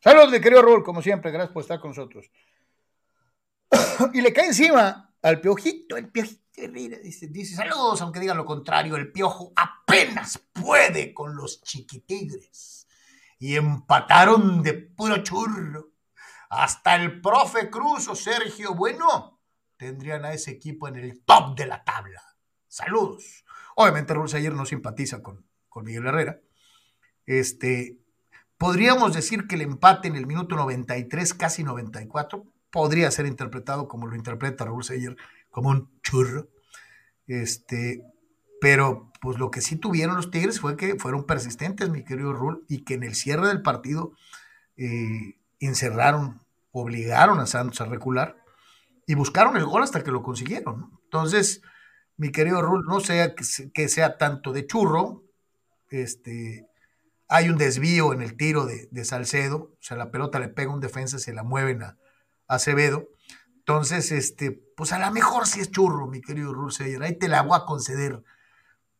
Saludos, 0.00 0.30
mi 0.30 0.40
querido 0.40 0.62
Rule, 0.62 0.82
como 0.82 1.00
siempre, 1.02 1.30
gracias 1.30 1.52
por 1.52 1.62
estar 1.62 1.80
con 1.80 1.90
nosotros. 1.90 2.30
y 4.12 4.20
le 4.20 4.32
cae 4.32 4.46
encima 4.46 5.14
al 5.22 5.40
piojito, 5.40 5.96
el 5.96 6.08
piojito 6.10 6.42
dice, 6.54 7.28
dice, 7.28 7.56
saludos, 7.56 8.00
aunque 8.02 8.20
digan 8.20 8.36
lo 8.36 8.44
contrario, 8.44 8.96
el 8.96 9.10
piojo 9.10 9.52
apenas 9.56 10.38
puede 10.52 11.14
con 11.14 11.34
los 11.34 11.62
chiquitigres. 11.62 12.86
Y 13.38 13.56
empataron 13.56 14.62
de 14.62 14.74
puro 14.74 15.18
churro. 15.18 15.90
Hasta 16.50 16.96
el 16.96 17.20
profe 17.20 17.70
Cruz 17.70 18.08
o 18.08 18.14
Sergio 18.14 18.74
Bueno 18.74 19.40
tendrían 19.76 20.24
a 20.24 20.32
ese 20.32 20.52
equipo 20.52 20.86
en 20.86 20.96
el 20.96 21.24
top 21.24 21.56
de 21.56 21.66
la 21.66 21.82
tabla. 21.82 22.22
Saludos. 22.68 23.44
Obviamente 23.74 24.14
Rules 24.14 24.34
ayer 24.34 24.52
no 24.52 24.66
simpatiza 24.66 25.22
con, 25.22 25.44
con 25.68 25.84
Miguel 25.84 26.06
Herrera. 26.06 26.38
Este, 27.26 27.98
podríamos 28.58 29.14
decir 29.14 29.46
que 29.46 29.54
el 29.56 29.62
empate 29.62 30.08
en 30.08 30.16
el 30.16 30.26
minuto 30.26 30.56
93, 30.56 31.34
casi 31.34 31.64
94, 31.64 32.44
podría 32.70 33.10
ser 33.10 33.26
interpretado 33.26 33.88
como 33.88 34.06
lo 34.06 34.16
interpreta 34.16 34.64
Raúl 34.64 34.84
Seyer, 34.84 35.16
como 35.50 35.70
un 35.70 35.90
churro. 36.02 36.48
Este, 37.26 38.02
pero 38.60 39.12
pues 39.20 39.38
lo 39.38 39.50
que 39.50 39.60
sí 39.60 39.76
tuvieron 39.76 40.16
los 40.16 40.30
Tigres 40.30 40.60
fue 40.60 40.76
que 40.76 40.96
fueron 40.96 41.26
persistentes, 41.26 41.90
mi 41.90 42.04
querido 42.04 42.32
Rul, 42.32 42.64
y 42.68 42.84
que 42.84 42.94
en 42.94 43.02
el 43.02 43.14
cierre 43.14 43.48
del 43.48 43.62
partido 43.62 44.12
eh, 44.76 45.38
encerraron, 45.60 46.40
obligaron 46.72 47.38
a 47.40 47.46
Santos 47.46 47.80
a 47.80 47.84
recular 47.84 48.36
y 49.06 49.14
buscaron 49.14 49.56
el 49.56 49.64
gol 49.64 49.82
hasta 49.82 50.02
que 50.02 50.10
lo 50.10 50.22
consiguieron. 50.22 50.98
Entonces, 51.04 51.62
mi 52.16 52.30
querido 52.30 52.62
Rul, 52.62 52.84
no 52.86 53.00
sea 53.00 53.34
que, 53.34 53.88
sea 53.88 54.16
tanto 54.16 54.52
de 54.52 54.66
churro, 54.66 55.24
este, 55.90 56.68
hay 57.32 57.48
un 57.48 57.56
desvío 57.56 58.12
en 58.12 58.20
el 58.20 58.36
tiro 58.36 58.66
de, 58.66 59.04
Salcedo, 59.06 59.56
o 59.56 59.76
sea, 59.80 59.96
la 59.96 60.10
pelota 60.10 60.38
le 60.38 60.48
pega 60.48 60.70
un 60.70 60.80
defensa, 60.80 61.18
se 61.18 61.32
la 61.32 61.42
mueven 61.42 61.82
a, 61.82 61.96
Acevedo. 62.46 63.08
Entonces, 63.56 64.12
este, 64.12 64.50
pues 64.76 64.92
a 64.92 64.98
lo 64.98 65.10
mejor 65.10 65.46
sí 65.46 65.60
es 65.60 65.70
churro, 65.70 66.06
mi 66.06 66.20
querido 66.20 66.52
Rul 66.52 66.72
Seyer, 66.72 67.02
ahí 67.02 67.16
te 67.16 67.28
la 67.28 67.40
voy 67.40 67.56
a 67.56 67.64
conceder. 67.64 68.22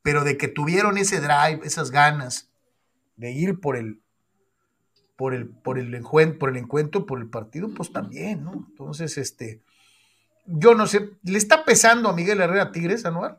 Pero 0.00 0.24
de 0.24 0.38
que 0.38 0.48
tuvieron 0.48 0.96
ese 0.96 1.20
drive, 1.20 1.60
esas 1.64 1.90
ganas 1.90 2.50
de 3.16 3.32
ir 3.32 3.60
por 3.60 3.76
el, 3.76 4.00
por 5.16 5.34
el, 5.34 5.48
por 5.48 5.78
el, 5.78 5.94
encuentro, 5.94 6.38
por 6.38 6.48
el 6.48 6.56
encuentro, 6.56 7.04
por 7.04 7.20
el 7.20 7.28
partido, 7.28 7.68
pues 7.74 7.92
también, 7.92 8.44
¿no? 8.44 8.66
Entonces, 8.70 9.18
este, 9.18 9.60
yo 10.46 10.74
no 10.74 10.86
sé, 10.86 11.10
¿le 11.24 11.36
está 11.36 11.66
pesando 11.66 12.08
a 12.08 12.14
Miguel 12.14 12.40
Herrera 12.40 12.72
Tigres, 12.72 13.04
Anuar? 13.04 13.38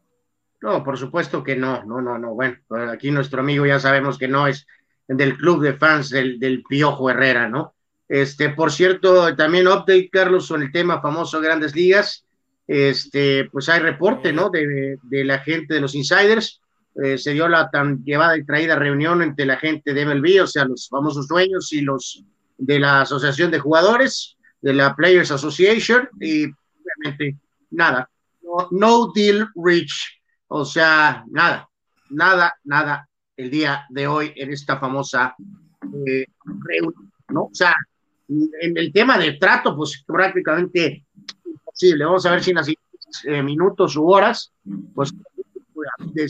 No, 0.61 0.83
por 0.83 0.99
supuesto 0.99 1.43
que 1.43 1.55
no, 1.55 1.83
no, 1.83 2.01
no, 2.01 2.19
no. 2.19 2.35
Bueno, 2.35 2.57
aquí 2.91 3.09
nuestro 3.09 3.41
amigo 3.41 3.65
ya 3.65 3.79
sabemos 3.79 4.19
que 4.19 4.27
no 4.27 4.47
es 4.47 4.67
del 5.07 5.37
club 5.37 5.61
de 5.61 5.73
fans 5.73 6.09
del, 6.09 6.39
del 6.39 6.63
Piojo 6.63 7.09
Herrera, 7.09 7.49
¿no? 7.49 7.73
Este, 8.07 8.49
por 8.49 8.71
cierto, 8.71 9.35
también 9.35 9.67
update, 9.67 10.09
Carlos, 10.11 10.45
sobre 10.45 10.65
el 10.65 10.71
tema 10.71 11.01
famoso 11.01 11.41
Grandes 11.41 11.75
Ligas. 11.75 12.25
Este, 12.67 13.49
pues 13.51 13.69
hay 13.69 13.79
reporte, 13.79 14.31
¿no? 14.31 14.49
De, 14.49 14.97
de 15.01 15.23
la 15.23 15.39
gente 15.39 15.73
de 15.73 15.81
los 15.81 15.95
insiders. 15.95 16.61
Eh, 17.01 17.17
se 17.17 17.33
dio 17.33 17.47
la 17.47 17.71
tan 17.71 18.03
llevada 18.03 18.37
y 18.37 18.45
traída 18.45 18.75
reunión 18.75 19.23
entre 19.23 19.45
la 19.45 19.57
gente 19.57 19.93
de 19.93 20.05
MLB, 20.05 20.43
o 20.43 20.47
sea, 20.47 20.65
los 20.65 20.87
famosos 20.87 21.27
dueños 21.27 21.73
y 21.73 21.81
los 21.81 22.23
de 22.57 22.79
la 22.79 23.01
Asociación 23.01 23.49
de 23.49 23.59
Jugadores, 23.59 24.37
de 24.61 24.73
la 24.73 24.95
Players 24.95 25.31
Association, 25.31 26.07
y 26.21 26.45
obviamente 26.45 27.37
nada, 27.71 28.09
no, 28.69 29.11
deal 29.15 29.49
rich, 29.55 30.21
o 30.47 30.63
sea, 30.63 31.23
nada, 31.31 31.67
nada, 32.11 32.53
nada 32.63 33.09
el 33.35 33.49
día 33.49 33.85
de 33.89 34.07
hoy 34.07 34.33
en 34.35 34.51
esta 34.51 34.79
famosa 34.79 35.35
eh, 36.05 36.25
reunión, 36.43 37.11
¿no? 37.29 37.43
O 37.43 37.53
sea, 37.53 37.75
en 38.29 38.77
el 38.77 38.91
tema 38.91 39.17
de 39.17 39.33
trato, 39.33 39.75
pues 39.75 40.03
prácticamente 40.05 41.05
imposible. 41.45 42.05
Vamos 42.05 42.25
a 42.25 42.31
ver 42.31 42.43
si 42.43 42.51
en 42.51 42.55
las 42.55 42.69
eh, 43.25 43.43
minutos 43.43 43.95
u 43.95 44.07
horas, 44.07 44.51
pues, 44.93 45.13
de, 46.13 46.27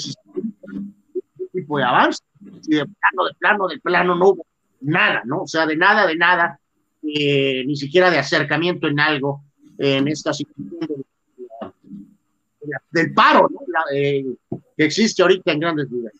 tipo 1.51 1.77
de 1.77 1.83
avance, 1.83 2.23
y 2.41 2.75
de 2.75 2.85
plano, 2.85 3.25
de 3.27 3.33
plano, 3.37 3.67
de 3.67 3.79
plano 3.79 4.15
no 4.15 4.29
hubo 4.29 4.45
nada, 4.81 5.21
¿no? 5.25 5.43
O 5.43 5.47
sea, 5.47 5.65
de 5.65 5.77
nada, 5.77 6.07
de 6.07 6.15
nada, 6.15 6.59
eh, 7.03 7.63
ni 7.65 7.75
siquiera 7.75 8.09
de 8.09 8.17
acercamiento 8.17 8.87
en 8.87 8.99
algo 8.99 9.43
en 9.77 10.07
esta 10.07 10.33
situación 10.33 11.03
del 12.91 13.13
paro 13.13 13.49
eh, 13.93 14.23
que 14.77 14.85
existe 14.85 15.21
ahorita 15.21 15.51
en 15.51 15.59
grandes 15.59 15.91
ligas. 15.91 16.13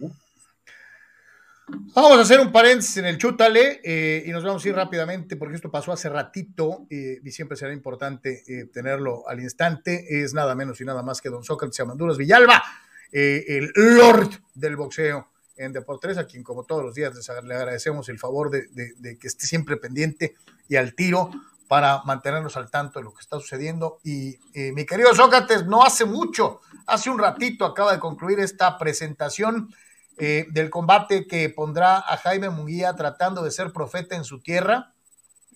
Vamos 1.96 2.18
a 2.18 2.22
hacer 2.22 2.40
un 2.40 2.52
paréntesis 2.52 2.98
en 2.98 3.06
el 3.06 3.18
chútale 3.18 3.82
eh, 3.84 4.24
y 4.26 4.32
nos 4.32 4.44
vamos 4.44 4.64
a 4.64 4.70
ir 4.70 4.76
rápidamente 4.76 5.36
porque 5.36 5.56
esto 5.56 5.72
pasó 5.72 5.92
hace 5.92 6.10
ratito 6.10 6.86
eh, 6.90 7.20
y 7.24 7.32
siempre 7.32 7.58
será 7.58 7.74
importante 7.74 8.44
tenerlo 8.72 9.28
al 9.28 9.40
instante. 9.42 10.24
Es 10.24 10.34
nada 10.34 10.56
menos 10.56 10.80
y 10.82 10.86
nada 10.86 11.04
más 11.04 11.22
que 11.22 11.30
don 11.30 11.44
Sócrates 11.44 11.80
Amanduras 11.80 12.18
Villalba, 12.18 12.64
el 13.12 13.72
Lord 13.76 14.30
del 14.54 14.76
boxeo 14.76 15.28
en 15.56 15.72
Deportes, 15.72 16.18
a 16.18 16.26
quien 16.26 16.44
como 16.44 16.64
todos 16.64 16.84
los 16.84 16.96
días 16.96 17.14
le 17.44 17.56
agradecemos 17.56 18.10
el 18.10 18.18
favor 18.18 18.50
de, 18.50 18.68
de 18.98 19.18
que 19.18 19.28
esté 19.28 19.46
siempre 19.46 19.78
pendiente 19.78 20.36
y 20.68 20.76
al 20.76 20.96
tiro 20.96 21.30
para 21.74 22.04
mantenernos 22.04 22.56
al 22.56 22.70
tanto 22.70 23.00
de 23.00 23.06
lo 23.06 23.14
que 23.14 23.22
está 23.22 23.40
sucediendo. 23.40 24.00
Y 24.04 24.38
eh, 24.54 24.72
mi 24.74 24.86
querido 24.86 25.14
Sócrates, 25.16 25.66
no 25.66 25.84
hace 25.84 26.06
mucho, 26.06 26.62
hace 26.86 27.10
un 27.10 27.18
ratito 27.18 27.66
acaba 27.66 27.94
de 27.94 28.00
concluir 28.00 28.40
esta 28.40 28.78
presentación 28.78 29.74
eh, 30.18 30.46
del 30.52 30.70
combate 30.70 31.26
que 31.28 31.50
pondrá 31.50 31.98
a 31.98 32.18
Jaime 32.18 32.50
Munguía 32.50 32.96
tratando 32.96 33.42
de 33.44 33.52
ser 33.52 33.74
profeta 33.74 34.16
en 34.16 34.24
su 34.24 34.42
tierra, 34.42 34.94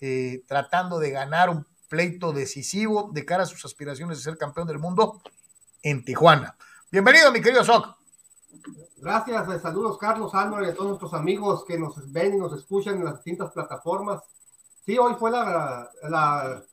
eh, 0.02 0.44
tratando 0.48 1.00
de 1.00 1.12
ganar 1.12 1.50
un 1.50 1.66
pleito 1.90 2.34
decisivo 2.34 3.10
de 3.14 3.24
cara 3.26 3.44
a 3.44 3.46
sus 3.46 3.64
aspiraciones 3.66 4.18
de 4.18 4.24
ser 4.24 4.38
campeón 4.38 4.68
del 4.68 4.80
mundo 4.80 5.22
en 5.84 6.04
Tijuana. 6.04 6.56
Bienvenido, 6.92 7.32
mi 7.32 7.42
querido 7.42 7.64
Soc. 7.64 7.98
Gracias, 8.98 9.62
saludos 9.62 9.98
Carlos 10.00 10.34
Álvarez 10.34 10.70
y 10.70 10.72
a 10.72 10.76
todos 10.76 10.90
nuestros 10.90 11.14
amigos 11.14 11.64
que 11.66 11.78
nos 11.78 12.12
ven 12.12 12.34
y 12.34 12.38
nos 12.38 12.54
escuchan 12.54 12.96
en 12.96 13.06
las 13.06 13.16
distintas 13.16 13.52
plataformas. 13.52 14.24
Sí, 14.86 14.98
hoy 14.98 15.14
fue 15.20 15.30
la, 15.30 16.64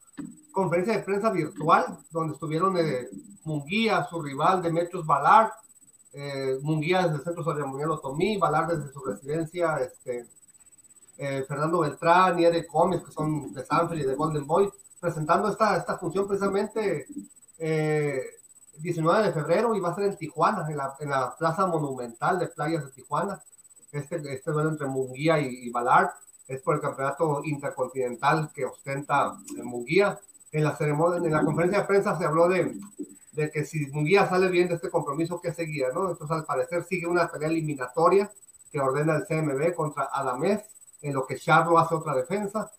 conferencia 0.53 0.97
de 0.97 1.03
prensa 1.03 1.30
virtual 1.30 1.99
donde 2.11 2.35
estuvieron 2.35 2.78
eh, 2.78 3.09
Munguía, 3.45 4.07
su 4.09 4.22
rival 4.22 4.62
Demetrios 4.62 5.05
Valar, 5.05 5.53
eh, 6.15 6.59
Munguía 6.62 7.03
desde 7.03 7.17
el 7.17 7.25
Centro 7.25 7.45
Ceremonial 7.45 7.91
Otomí, 7.91 8.37
Valar 8.39 8.69
desde 8.69 8.93
su 8.93 9.01
residencia, 9.05 9.79
este, 9.79 10.27
eh, 11.19 11.45
Fernando 11.47 11.81
Beltrán 11.81 12.39
y 12.39 12.45
Eric 12.45 12.71
Gómez, 12.71 13.03
que 13.03 13.12
son 13.12 13.53
de 13.53 13.65
Sanford 13.65 13.99
y 13.99 14.05
de 14.05 14.15
Golden 14.15 14.47
Boy, 14.47 14.71
presentando 15.01 15.49
esta, 15.49 15.77
esta 15.77 15.99
función 15.99 16.27
precisamente 16.27 17.07
19 18.79 19.27
de 19.27 19.33
febrero 19.33 19.75
y 19.75 19.81
va 19.81 19.91
a 19.91 19.95
ser 19.95 20.05
en 20.05 20.17
Tijuana, 20.17 20.67
en 20.69 21.09
la, 21.11 21.35
Plaza 21.37 21.67
Monumental 21.67 22.39
de 22.39 22.49
Playas 22.49 22.85
de 22.85 22.93
Tijuana. 22.93 23.41
Este, 23.93 24.17
este 24.33 24.51
duelo 24.51 24.71
entre 24.71 24.89
Munguía 24.89 25.39
y, 25.39 25.69
y 25.69 25.73
es 26.49 26.61
por 26.62 26.75
el 26.75 26.81
campeonato 26.81 27.43
intercontinental 27.45 28.51
que 28.53 28.65
ostenta 28.65 29.37
Munguía. 29.62 30.19
en 30.53 30.65
la 30.65 30.77
ceremonia, 30.77 31.19
en 31.19 31.33
la 31.33 31.45
conferencia 31.45 31.81
de 31.81 31.87
prensa 31.87 32.19
se 32.19 32.25
habló 32.25 32.49
de, 32.49 32.77
de 33.35 33.51
que 33.51 33.64
si 33.64 33.87
Munguía 33.87 34.28
sale 34.28 34.49
bien 34.49 34.68
de 34.68 34.74
este 34.74 34.91
compromiso, 34.91 35.41
¿qué 35.41 35.53
seguía? 35.53 35.89
¿no? 35.93 36.11
Entonces, 36.11 36.37
al 36.37 36.45
parecer, 36.45 36.85
sigue 36.85 37.07
una 37.07 37.28
pelea 37.28 37.49
eliminatoria 37.49 38.30
que 38.70 38.80
ordena 38.80 39.16
el 39.16 39.26
CMB 39.26 39.74
contra 39.74 40.09
Adamés, 40.12 40.62
en 41.03 41.14
lo 41.14 41.26
que 41.26 41.37
Charlo 41.37 41.78
hace 41.78 41.95
otra 41.95 42.14
defensa, 42.14 42.70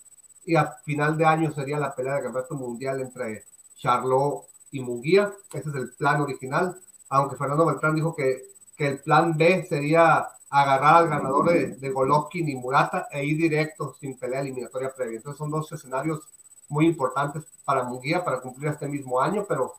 y 0.46 0.56
a 0.56 0.72
final 0.84 1.18
de 1.18 1.26
año 1.26 1.52
sería 1.52 1.80
la 1.80 1.94
pelea 1.94 2.16
de 2.16 2.24
campeonato 2.24 2.56
mundial 2.56 3.02
entre 3.02 3.46
Charlo 3.76 4.46
y 4.72 4.80
Munguía. 4.80 5.34
Ese 5.54 5.70
es 5.70 5.76
el 5.76 5.94
plan 5.94 6.22
original, 6.22 6.76
aunque 7.10 7.36
Fernando 7.36 7.66
Beltrán 7.66 7.96
dijo 7.96 8.16
que, 8.16 8.44
que 8.76 8.88
el 8.88 9.00
plan 9.00 9.36
B 9.38 9.66
sería 9.68 10.28
agarrar 10.50 10.96
al 10.96 11.10
ganador 11.10 11.50
de, 11.52 11.68
de 11.76 11.90
Golovkin 11.90 12.48
y 12.48 12.56
Murata 12.56 13.08
e 13.12 13.26
ir 13.26 13.38
directo 13.38 13.96
sin 14.00 14.18
pelea 14.18 14.42
eliminatoria 14.42 14.94
previa. 14.96 15.18
Entonces 15.18 15.38
son 15.38 15.52
dos 15.52 15.72
escenarios 15.72 16.22
muy 16.70 16.86
importantes 16.88 17.44
para 17.64 17.84
Munguía 17.84 18.24
para 18.24 18.40
cumplir 18.40 18.70
este 18.70 18.88
mismo 18.88 19.20
año, 19.20 19.46
pero 19.48 19.74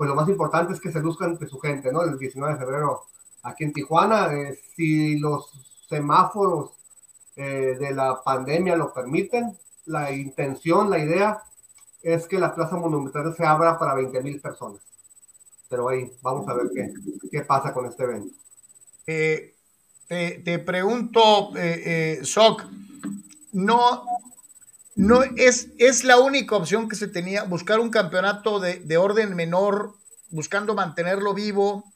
pues 0.00 0.08
lo 0.08 0.16
más 0.16 0.30
importante 0.30 0.72
es 0.72 0.80
que 0.80 0.90
se 0.90 0.98
entre 0.98 1.46
su 1.46 1.60
gente, 1.60 1.92
¿no? 1.92 2.02
El 2.02 2.18
19 2.18 2.54
de 2.54 2.58
febrero 2.58 3.02
aquí 3.42 3.64
en 3.64 3.74
Tijuana, 3.74 4.32
eh, 4.32 4.58
si 4.74 5.18
los 5.18 5.84
semáforos 5.90 6.70
eh, 7.36 7.76
de 7.78 7.92
la 7.92 8.22
pandemia 8.24 8.76
lo 8.76 8.94
permiten, 8.94 9.58
la 9.84 10.10
intención, 10.10 10.88
la 10.88 11.00
idea 11.00 11.42
es 12.02 12.26
que 12.26 12.38
la 12.38 12.54
Plaza 12.54 12.76
Monumental 12.76 13.34
se 13.36 13.44
abra 13.44 13.78
para 13.78 13.92
20 13.92 14.22
mil 14.22 14.40
personas. 14.40 14.80
Pero 15.68 15.90
ahí 15.90 16.10
vamos 16.22 16.48
a 16.48 16.54
ver 16.54 16.70
qué, 16.74 16.94
qué 17.30 17.42
pasa 17.42 17.74
con 17.74 17.84
este 17.84 18.04
evento. 18.04 18.34
Eh, 19.06 19.54
te, 20.08 20.40
te, 20.42 20.60
pregunto, 20.60 21.50
Soc, 22.22 22.64
no, 23.52 24.04
no 25.00 25.22
es, 25.22 25.70
es 25.78 26.04
la 26.04 26.18
única 26.18 26.56
opción 26.56 26.86
que 26.86 26.94
se 26.94 27.08
tenía, 27.08 27.44
buscar 27.44 27.80
un 27.80 27.88
campeonato 27.88 28.60
de, 28.60 28.80
de 28.80 28.98
orden 28.98 29.34
menor, 29.34 29.94
buscando 30.28 30.74
mantenerlo 30.74 31.32
vivo 31.32 31.90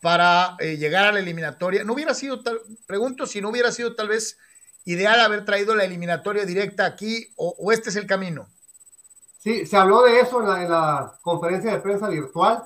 para 0.00 0.56
eh, 0.58 0.78
llegar 0.78 1.04
a 1.04 1.12
la 1.12 1.20
eliminatoria. 1.20 1.84
No 1.84 1.92
hubiera 1.92 2.14
sido, 2.14 2.42
tal, 2.42 2.58
pregunto 2.86 3.26
si 3.26 3.42
no 3.42 3.50
hubiera 3.50 3.70
sido 3.70 3.94
tal 3.94 4.08
vez 4.08 4.38
ideal 4.86 5.20
haber 5.20 5.44
traído 5.44 5.74
la 5.74 5.84
eliminatoria 5.84 6.46
directa 6.46 6.86
aquí 6.86 7.28
o, 7.36 7.54
o 7.58 7.70
este 7.70 7.90
es 7.90 7.96
el 7.96 8.06
camino. 8.06 8.48
Sí, 9.38 9.66
se 9.66 9.76
habló 9.76 10.02
de 10.02 10.20
eso 10.20 10.40
en 10.40 10.48
la, 10.48 10.62
en 10.62 10.70
la, 10.70 11.18
conferencia 11.20 11.70
de 11.70 11.80
prensa 11.80 12.08
virtual 12.08 12.62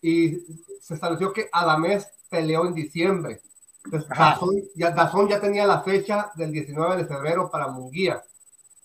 y 0.00 0.38
se 0.80 0.94
estableció 0.94 1.34
que 1.34 1.50
Adamés 1.52 2.08
peleó 2.30 2.66
en 2.66 2.72
diciembre. 2.72 3.42
Entonces, 3.84 4.08
Dazón 4.08 4.54
ya, 4.74 4.90
Dazón 4.92 5.28
ya 5.28 5.38
tenía 5.38 5.66
la 5.66 5.82
fecha 5.82 6.30
del 6.34 6.50
19 6.50 6.96
de 6.96 7.04
febrero 7.04 7.50
para 7.50 7.68
Munguía. 7.68 8.22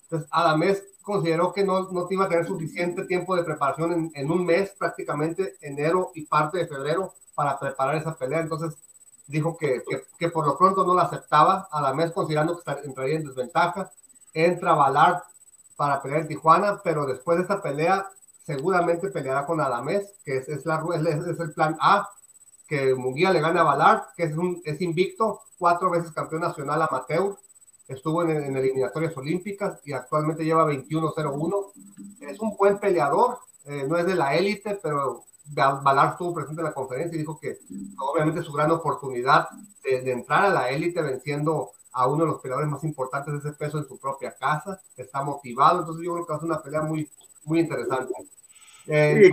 Entonces, 0.09 0.29
Adamés 0.31 0.83
consideró 1.01 1.53
que 1.53 1.63
no, 1.63 1.91
no 1.91 2.07
iba 2.09 2.25
a 2.25 2.29
tener 2.29 2.45
suficiente 2.45 3.05
tiempo 3.05 3.35
de 3.35 3.43
preparación 3.43 3.91
en, 3.93 4.11
en, 4.13 4.31
un 4.31 4.45
mes, 4.45 4.71
prácticamente 4.77 5.55
enero 5.61 6.11
y 6.15 6.25
parte 6.25 6.59
de 6.59 6.67
febrero, 6.67 7.13
para 7.35 7.59
preparar 7.59 7.95
esa 7.95 8.15
pelea. 8.15 8.39
Entonces, 8.39 8.77
dijo 9.27 9.57
que, 9.57 9.83
que, 10.17 10.29
por 10.29 10.45
lo 10.45 10.57
pronto 10.57 10.85
no 10.85 10.95
la 10.95 11.03
aceptaba. 11.03 11.67
Adamés, 11.71 12.11
considerando 12.11 12.59
que 12.59 12.71
entraría 12.83 13.17
en 13.17 13.25
desventaja, 13.25 13.91
entra 14.33 14.73
Valar 14.73 15.23
para 15.75 16.01
pelear 16.01 16.21
en 16.21 16.27
Tijuana, 16.27 16.81
pero 16.83 17.05
después 17.05 17.37
de 17.37 17.43
esta 17.43 17.61
pelea 17.61 18.09
seguramente 18.45 19.09
peleará 19.09 19.45
con 19.45 19.59
Adamés, 19.59 20.13
que 20.23 20.37
es, 20.37 20.47
es, 20.47 20.65
la, 20.65 20.83
es, 20.95 21.39
el 21.39 21.53
plan 21.53 21.77
A, 21.81 22.09
que 22.65 22.95
Munguía 22.95 23.31
le 23.31 23.41
gana 23.41 23.61
a 23.61 23.65
Valar, 23.65 24.07
que 24.15 24.23
es, 24.23 24.37
un, 24.37 24.61
es 24.63 24.81
invicto, 24.81 25.41
cuatro 25.57 25.89
veces 25.89 26.11
campeón 26.11 26.41
nacional 26.41 26.81
amateur, 26.81 27.37
estuvo 27.87 28.23
en, 28.23 28.31
en 28.31 28.55
eliminatorias 28.57 29.15
olímpicas 29.17 29.79
y 29.85 29.93
actualmente 29.93 30.43
lleva 30.43 30.69
21-0-1. 30.71 31.71
Es 32.21 32.39
un 32.39 32.55
buen 32.57 32.79
peleador, 32.79 33.39
eh, 33.65 33.85
no 33.87 33.97
es 33.97 34.05
de 34.05 34.15
la 34.15 34.35
élite, 34.35 34.79
pero 34.81 35.23
Valar 35.49 36.11
estuvo 36.11 36.33
presente 36.33 36.59
en 36.59 36.65
la 36.65 36.73
conferencia 36.73 37.15
y 37.15 37.19
dijo 37.19 37.39
que 37.39 37.59
obviamente 37.99 38.43
su 38.43 38.51
gran 38.51 38.69
oportunidad 38.71 39.47
de, 39.81 40.01
de 40.01 40.11
entrar 40.11 40.45
a 40.45 40.49
la 40.49 40.69
élite 40.69 41.01
venciendo 41.01 41.71
a 41.93 42.05
uno 42.05 42.25
de 42.25 42.31
los 42.31 42.41
peleadores 42.41 42.69
más 42.69 42.83
importantes 42.83 43.33
de 43.33 43.39
ese 43.39 43.57
peso 43.57 43.77
en 43.77 43.87
su 43.87 43.97
propia 43.97 44.35
casa, 44.37 44.79
está 44.97 45.23
motivado, 45.23 45.79
entonces 45.79 46.05
yo 46.05 46.13
creo 46.13 46.25
que 46.25 46.31
va 46.31 46.37
a 46.37 46.39
ser 46.39 46.49
una 46.49 46.61
pelea 46.61 46.81
muy, 46.81 47.09
muy 47.45 47.59
interesante. 47.59 48.13
Eh, 48.87 49.31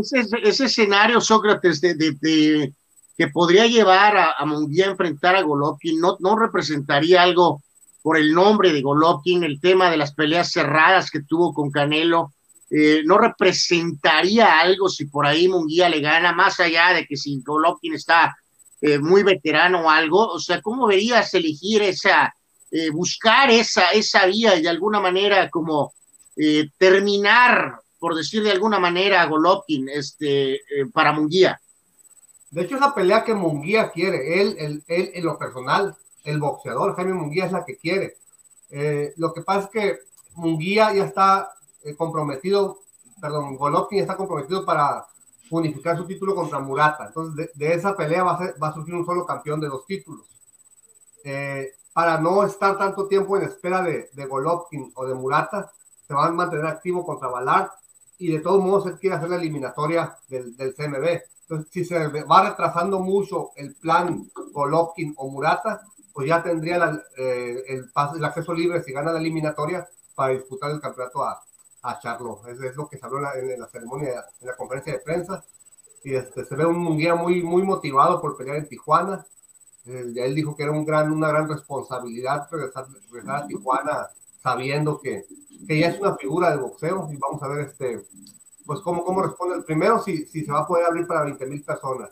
ese, 0.00 0.24
ese, 0.42 0.64
escenario, 0.64 1.20
Sócrates, 1.20 1.80
de, 1.80 1.94
de, 1.94 2.12
de, 2.20 2.72
que 3.16 3.28
podría 3.28 3.66
llevar 3.66 4.16
a, 4.16 4.32
a 4.38 4.46
Munguía 4.46 4.86
a 4.86 4.90
enfrentar 4.90 5.36
a 5.36 5.42
Golovkin, 5.42 6.00
no, 6.00 6.16
no 6.20 6.36
representaría 6.38 7.22
algo 7.22 7.62
por 8.08 8.16
el 8.16 8.32
nombre 8.32 8.72
de 8.72 8.80
Golovkin, 8.80 9.44
el 9.44 9.60
tema 9.60 9.90
de 9.90 9.98
las 9.98 10.14
peleas 10.14 10.50
cerradas 10.50 11.10
que 11.10 11.24
tuvo 11.24 11.52
con 11.52 11.70
Canelo, 11.70 12.32
eh, 12.70 13.02
no 13.04 13.18
representaría 13.18 14.60
algo 14.60 14.88
si 14.88 15.04
por 15.04 15.26
ahí 15.26 15.46
Munguía 15.46 15.90
le 15.90 16.00
gana, 16.00 16.32
más 16.32 16.58
allá 16.58 16.94
de 16.94 17.04
que 17.04 17.18
si 17.18 17.42
Golovkin 17.44 17.92
está 17.92 18.34
eh, 18.80 18.98
muy 18.98 19.22
veterano 19.24 19.82
o 19.82 19.90
algo, 19.90 20.26
o 20.26 20.40
sea, 20.40 20.62
¿cómo 20.62 20.86
verías 20.86 21.34
elegir 21.34 21.82
esa, 21.82 22.34
eh, 22.70 22.88
buscar 22.88 23.50
esa, 23.50 23.90
esa 23.90 24.24
vía 24.24 24.56
y 24.56 24.62
de 24.62 24.70
alguna 24.70 25.00
manera 25.00 25.50
como 25.50 25.92
eh, 26.34 26.70
terminar, 26.78 27.78
por 27.98 28.14
decir 28.14 28.42
de 28.42 28.52
alguna 28.52 28.78
manera, 28.78 29.20
a 29.20 29.26
Golovkin 29.26 29.86
este, 29.90 30.62
para 30.94 31.12
Munguía? 31.12 31.60
De 32.52 32.62
hecho, 32.62 32.76
es 32.76 32.80
la 32.80 32.94
pelea 32.94 33.22
que 33.22 33.34
Munguía 33.34 33.90
quiere, 33.90 34.40
él, 34.40 34.56
él, 34.58 34.82
él, 34.88 35.10
en 35.12 35.26
lo 35.26 35.38
personal, 35.38 35.94
el 36.30 36.40
boxeador 36.40 36.94
Jaime 36.94 37.14
Munguía 37.14 37.46
es 37.46 37.52
la 37.52 37.64
que 37.64 37.76
quiere. 37.76 38.16
lo 39.16 39.32
que 39.32 39.42
pasa 39.42 39.60
es 39.60 39.70
que 39.70 39.98
Munguía 40.34 40.92
ya 40.92 41.04
está 41.04 41.52
comprometido, 41.96 42.78
perdón, 43.20 43.56
Golovkin 43.56 43.98
ya 43.98 44.02
está 44.02 44.16
comprometido 44.16 44.64
para 44.64 45.06
unificar 45.50 45.96
su 45.96 46.06
título 46.06 46.34
contra 46.34 46.60
Murata. 46.60 47.06
Entonces, 47.06 47.50
de, 47.54 47.66
de 47.66 47.74
esa 47.74 47.96
pelea 47.96 48.22
va 48.22 48.34
a, 48.34 48.38
ser, 48.38 48.62
va 48.62 48.68
a, 48.68 48.74
surgir 48.74 48.94
un 48.94 49.06
solo 49.06 49.24
campeón 49.24 49.60
de 49.60 49.68
dos 49.68 49.86
títulos. 49.86 50.26
Eh, 51.24 51.72
para 51.92 52.20
no 52.20 52.44
estar 52.44 52.78
tanto 52.78 53.08
tiempo 53.08 53.36
en 53.36 53.44
espera 53.44 53.82
de, 53.82 54.08
de, 54.12 54.26
Golovkin 54.26 54.92
o 54.94 55.06
de 55.06 55.14
Murata, 55.14 55.72
se 56.06 56.14
van 56.14 56.28
a 56.28 56.34
mantener 56.34 56.66
activo 56.66 57.04
contra 57.04 57.28
Valar 57.28 57.72
y 58.18 58.32
de 58.32 58.40
todos 58.40 58.62
modos 58.62 58.86
él 58.86 58.98
quiere 58.98 59.16
hacer 59.16 59.30
la 59.30 59.36
eliminatoria 59.36 60.16
del, 60.28 60.56
del 60.56 60.74
CMB. 60.74 61.20
Entonces, 61.42 61.72
si 61.72 61.84
se 61.84 61.98
va 62.24 62.48
retrasando 62.50 63.00
mucho 63.00 63.50
el 63.56 63.74
plan 63.74 64.30
Golovkin 64.52 65.14
o 65.16 65.28
Murata, 65.28 65.82
pues 66.18 66.26
ya 66.26 66.42
tendría 66.42 66.78
la, 66.78 67.00
eh, 67.16 67.62
el, 67.68 67.88
el 68.16 68.24
acceso 68.24 68.52
libre 68.52 68.82
si 68.82 68.90
gana 68.90 69.12
la 69.12 69.20
eliminatoria 69.20 69.88
para 70.16 70.32
disputar 70.32 70.72
el 70.72 70.80
campeonato 70.80 71.22
a, 71.22 71.40
a 71.82 72.00
Charlo. 72.00 72.40
Es, 72.48 72.60
es, 72.60 72.74
lo 72.74 72.88
que 72.88 72.98
se 72.98 73.06
habló 73.06 73.18
en 73.18 73.22
la, 73.22 73.34
en 73.54 73.60
la, 73.60 73.68
ceremonia, 73.68 74.24
en 74.40 74.48
la 74.48 74.56
conferencia 74.56 74.94
de 74.94 74.98
prensa. 74.98 75.44
Y 76.02 76.16
este, 76.16 76.44
se 76.44 76.56
ve 76.56 76.66
un 76.66 76.78
mundial 76.78 77.18
muy, 77.18 77.40
muy 77.44 77.62
motivado 77.62 78.20
por 78.20 78.36
pelear 78.36 78.56
en 78.56 78.68
Tijuana. 78.68 79.24
Eh, 79.86 80.12
él 80.16 80.34
dijo 80.34 80.56
que 80.56 80.64
era 80.64 80.72
un 80.72 80.84
gran, 80.84 81.12
una 81.12 81.28
gran 81.28 81.48
responsabilidad 81.48 82.48
regresar, 82.50 82.86
regresar 83.12 83.36
a 83.36 83.46
Tijuana 83.46 84.08
sabiendo 84.42 85.00
que, 85.00 85.24
que, 85.68 85.78
ya 85.78 85.90
es 85.90 86.00
una 86.00 86.16
figura 86.16 86.50
de 86.50 86.56
boxeo. 86.56 87.08
Y 87.12 87.16
vamos 87.16 87.40
a 87.44 87.46
ver 87.46 87.60
este, 87.60 88.04
pues 88.66 88.80
cómo, 88.80 89.04
cómo 89.04 89.22
responde. 89.22 89.62
Primero, 89.62 90.02
si, 90.02 90.26
si 90.26 90.44
se 90.44 90.50
va 90.50 90.62
a 90.62 90.66
poder 90.66 90.84
abrir 90.86 91.06
para 91.06 91.22
20 91.22 91.46
mil 91.46 91.62
personas. 91.62 92.10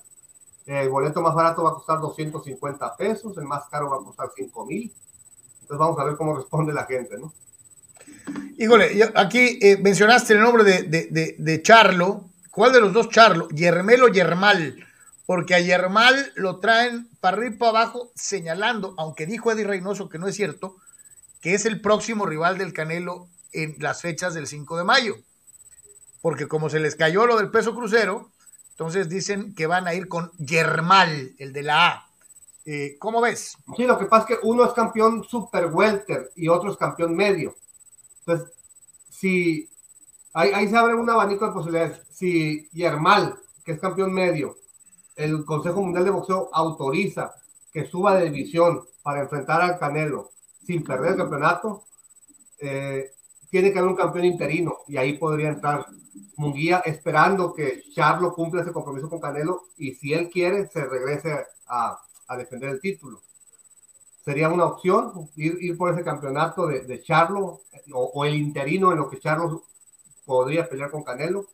El 0.67 0.89
boleto 0.89 1.23
más 1.23 1.35
barato 1.35 1.63
va 1.63 1.71
a 1.71 1.75
costar 1.75 2.01
250 2.01 2.97
pesos, 2.97 3.39
el 3.39 3.45
más 3.45 3.69
caro 3.69 3.89
va 3.89 3.97
a 3.97 4.05
costar 4.05 4.29
5 4.35 4.67
mil. 4.67 4.93
Entonces 5.61 5.79
vamos 5.79 5.99
a 5.99 6.05
ver 6.05 6.17
cómo 6.17 6.37
responde 6.37 6.73
la 6.73 6.85
gente, 6.85 7.17
¿no? 7.19 7.33
Híjole, 8.59 9.13
aquí 9.15 9.59
eh, 9.63 9.79
mencionaste 9.81 10.35
el 10.35 10.41
nombre 10.41 10.65
de, 10.65 10.83
de, 10.83 11.09
de, 11.11 11.37
de, 11.39 11.63
Charlo. 11.63 12.25
¿Cuál 12.51 12.73
de 12.73 12.81
los 12.81 12.93
dos 12.93 13.11
Charlo? 13.11 13.49
¿Yermel 13.51 14.03
o 14.03 14.09
Yermal? 14.09 14.77
Porque 15.25 15.55
a 15.55 15.61
Yermal 15.61 16.33
lo 16.37 16.59
traen 16.59 17.09
para 17.21 17.37
arriba 17.37 17.55
y 17.55 17.59
para 17.59 17.71
abajo 17.71 18.13
señalando, 18.15 18.95
aunque 18.97 19.27
dijo 19.27 19.51
Eddie 19.51 19.67
Reynoso 19.67 20.09
que 20.09 20.19
no 20.19 20.27
es 20.27 20.37
cierto, 20.37 20.77
que 21.41 21.55
es 21.55 21.67
el 21.67 21.81
próximo 21.81 22.27
rival 22.27 22.59
del 22.59 22.73
Canelo 22.73 23.29
en 23.53 23.77
las 23.79 24.03
fechas 24.03 24.35
del 24.35 24.47
5 24.47 24.79
de 24.79 24.85
mayo. 24.85 25.17
Porque 26.23 26.49
como 26.49 26.71
se 26.71 26.81
les 26.81 26.97
cayó 26.97 27.27
lo 27.27 27.37
del 27.37 27.51
peso 27.51 27.75
crucero, 27.75 28.31
entonces 28.77 29.09
dicen 29.09 29.55
que 29.55 29.67
van 29.67 29.89
a 29.89 29.95
ir 29.95 30.07
con 30.07 30.31
Yermal, 30.33 31.35
el 31.39 31.55
de 31.55 31.63
la 31.63 31.89
A. 31.89 32.11
Eh, 32.67 32.99
¿Cómo 32.99 33.23
ves? 33.23 33.57
Sí, 33.75 33.85
lo 33.85 33.99
que 33.99 34.05
pasa 34.05 34.27
es 34.29 34.37
que 34.37 34.47
uno 34.47 34.67
es 34.67 34.75
campeón 34.75 35.25
super 35.25 35.69
welter 35.73 36.31
y 36.37 36.49
otro 36.49 36.71
es 36.71 36.77
campeón 36.77 37.17
medio. 37.17 37.55
Entonces, 38.19 38.53
si 39.09 39.67
ahí, 40.35 40.51
ahí, 40.53 40.69
se 40.69 40.77
abre 40.77 40.93
un 40.93 41.09
abanico 41.09 41.47
de 41.47 41.53
posibilidades, 41.55 42.03
si 42.13 42.69
Yermal, 42.73 43.37
que 43.65 43.73
es 43.73 43.81
campeón 43.81 44.13
medio, 44.13 44.59
el 45.15 45.47
Consejo 45.47 45.81
Mundial 45.81 46.05
de 46.05 46.11
Boxeo 46.11 46.51
autoriza 46.53 47.35
que 47.73 47.87
suba 47.87 48.17
de 48.17 48.27
división 48.27 48.85
para 49.03 49.23
enfrentar 49.23 49.63
al 49.63 49.79
Canelo 49.79 50.33
sin 50.67 50.85
perder 50.85 51.13
el 51.13 51.17
campeonato, 51.17 51.85
eh, 52.59 53.11
tiene 53.57 53.73
que 53.73 53.79
haber 53.79 53.91
un 53.91 53.97
campeón 53.97 54.27
interino 54.27 54.81
y 54.87 54.99
ahí 54.99 55.15
podría 55.15 55.49
entrar 55.49 55.87
Munguía 56.37 56.83
esperando 56.85 57.55
que 57.55 57.81
Charlo 57.95 58.35
cumpla 58.35 58.61
ese 58.61 58.73
compromiso 58.73 59.09
con 59.09 59.19
Canelo 59.19 59.63
y 59.79 59.95
si 59.95 60.13
él 60.13 60.29
quiere 60.29 60.67
se 60.67 60.85
regrese 60.85 61.33
a, 61.67 61.99
a 62.29 62.37
defender 62.37 62.69
el 62.69 62.81
título 62.83 63.23
sería 64.27 64.51
una 64.51 64.67
opción 64.67 65.31
ir, 65.37 65.57
ir 65.59 65.79
por 65.79 65.91
ese 65.91 66.05
campeonato 66.05 66.67
de, 66.67 66.81
de 66.81 67.03
Charlo 67.03 67.63
o, 67.95 68.11
o, 68.13 68.25
el 68.27 68.35
interino 68.35 68.93
en 68.93 68.99
lo 68.99 69.09
que 69.09 69.21
Charlo 69.21 69.65
podría 70.27 70.69
pelear 70.69 70.91
con 70.91 71.03
Canelo. 71.03 71.47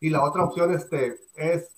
Y 0.00 0.10
la 0.10 0.22
otra 0.22 0.44
opción 0.44 0.74
este, 0.74 1.16
es 1.36 1.68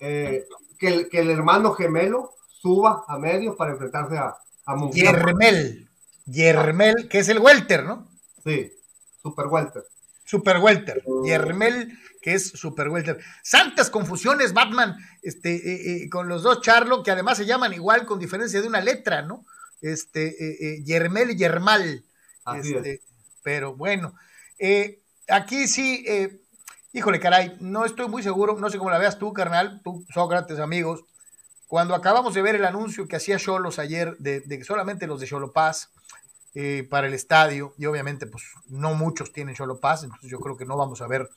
eh, 0.00 0.46
que, 0.78 0.88
el, 0.88 1.08
que 1.10 1.18
el 1.18 1.30
hermano 1.30 1.72
gemelo 1.72 2.30
suba 2.48 3.04
a 3.06 3.18
medio 3.18 3.56
para 3.56 3.72
enfrentarse 3.72 4.16
a, 4.16 4.34
a 4.64 4.76
Munguía. 4.76 5.10
Yermel. 5.10 5.90
Yermel, 6.24 7.08
que 7.10 7.18
es 7.18 7.28
el 7.28 7.40
welter, 7.40 7.84
¿no? 7.84 8.06
Sí, 8.44 8.72
super 9.22 9.46
welter. 9.46 9.84
Super 10.24 10.58
welter. 10.58 11.02
Yermel, 11.24 11.98
que 12.20 12.34
es 12.34 12.50
super 12.50 12.88
welter. 12.88 13.18
Santas 13.42 13.90
confusiones, 13.90 14.52
Batman, 14.52 14.96
este, 15.22 15.54
eh, 15.54 16.04
eh, 16.04 16.08
con 16.08 16.28
los 16.28 16.42
dos 16.42 16.60
Charlo, 16.60 17.02
que 17.02 17.10
además 17.10 17.38
se 17.38 17.46
llaman 17.46 17.72
igual 17.72 18.06
con 18.06 18.18
diferencia 18.18 18.60
de 18.60 18.68
una 18.68 18.80
letra, 18.80 19.22
¿no? 19.22 19.44
Este, 19.80 20.76
eh, 20.76 20.82
Yermel 20.84 21.32
y 21.32 21.36
Yermal. 21.36 22.04
Este, 22.56 22.94
es. 22.94 23.00
pero 23.42 23.76
bueno, 23.76 24.14
aquí 25.28 25.68
sí, 25.68 26.04
híjole, 26.92 27.20
caray, 27.20 27.56
no 27.60 27.84
estoy 27.84 28.08
muy 28.08 28.22
seguro, 28.22 28.58
no 28.58 28.70
sé 28.70 28.78
cómo 28.78 28.90
la 28.90 28.98
veas 28.98 29.18
tú, 29.18 29.32
carnal, 29.32 29.80
tú, 29.84 30.04
Sócrates, 30.12 30.58
amigos. 30.58 31.04
Cuando 31.68 31.94
acabamos 31.94 32.34
de 32.34 32.42
ver 32.42 32.56
el 32.56 32.64
anuncio 32.64 33.08
que 33.08 33.16
hacía 33.16 33.38
Cholos 33.38 33.78
ayer 33.78 34.16
de, 34.18 34.40
de 34.40 34.58
que 34.58 34.64
solamente 34.64 35.06
los 35.06 35.20
de 35.20 35.26
Cholopaz 35.26 35.88
eh, 36.54 36.86
para 36.88 37.06
el 37.06 37.14
estadio, 37.14 37.74
y 37.78 37.86
obviamente, 37.86 38.26
pues 38.26 38.44
no 38.68 38.94
muchos 38.94 39.32
tienen 39.32 39.54
Cholopaz, 39.54 40.04
entonces 40.04 40.30
yo 40.30 40.38
creo 40.40 40.56
que 40.56 40.66
no 40.66 40.76
vamos 40.76 41.00
a 41.00 41.06
ver 41.06 41.28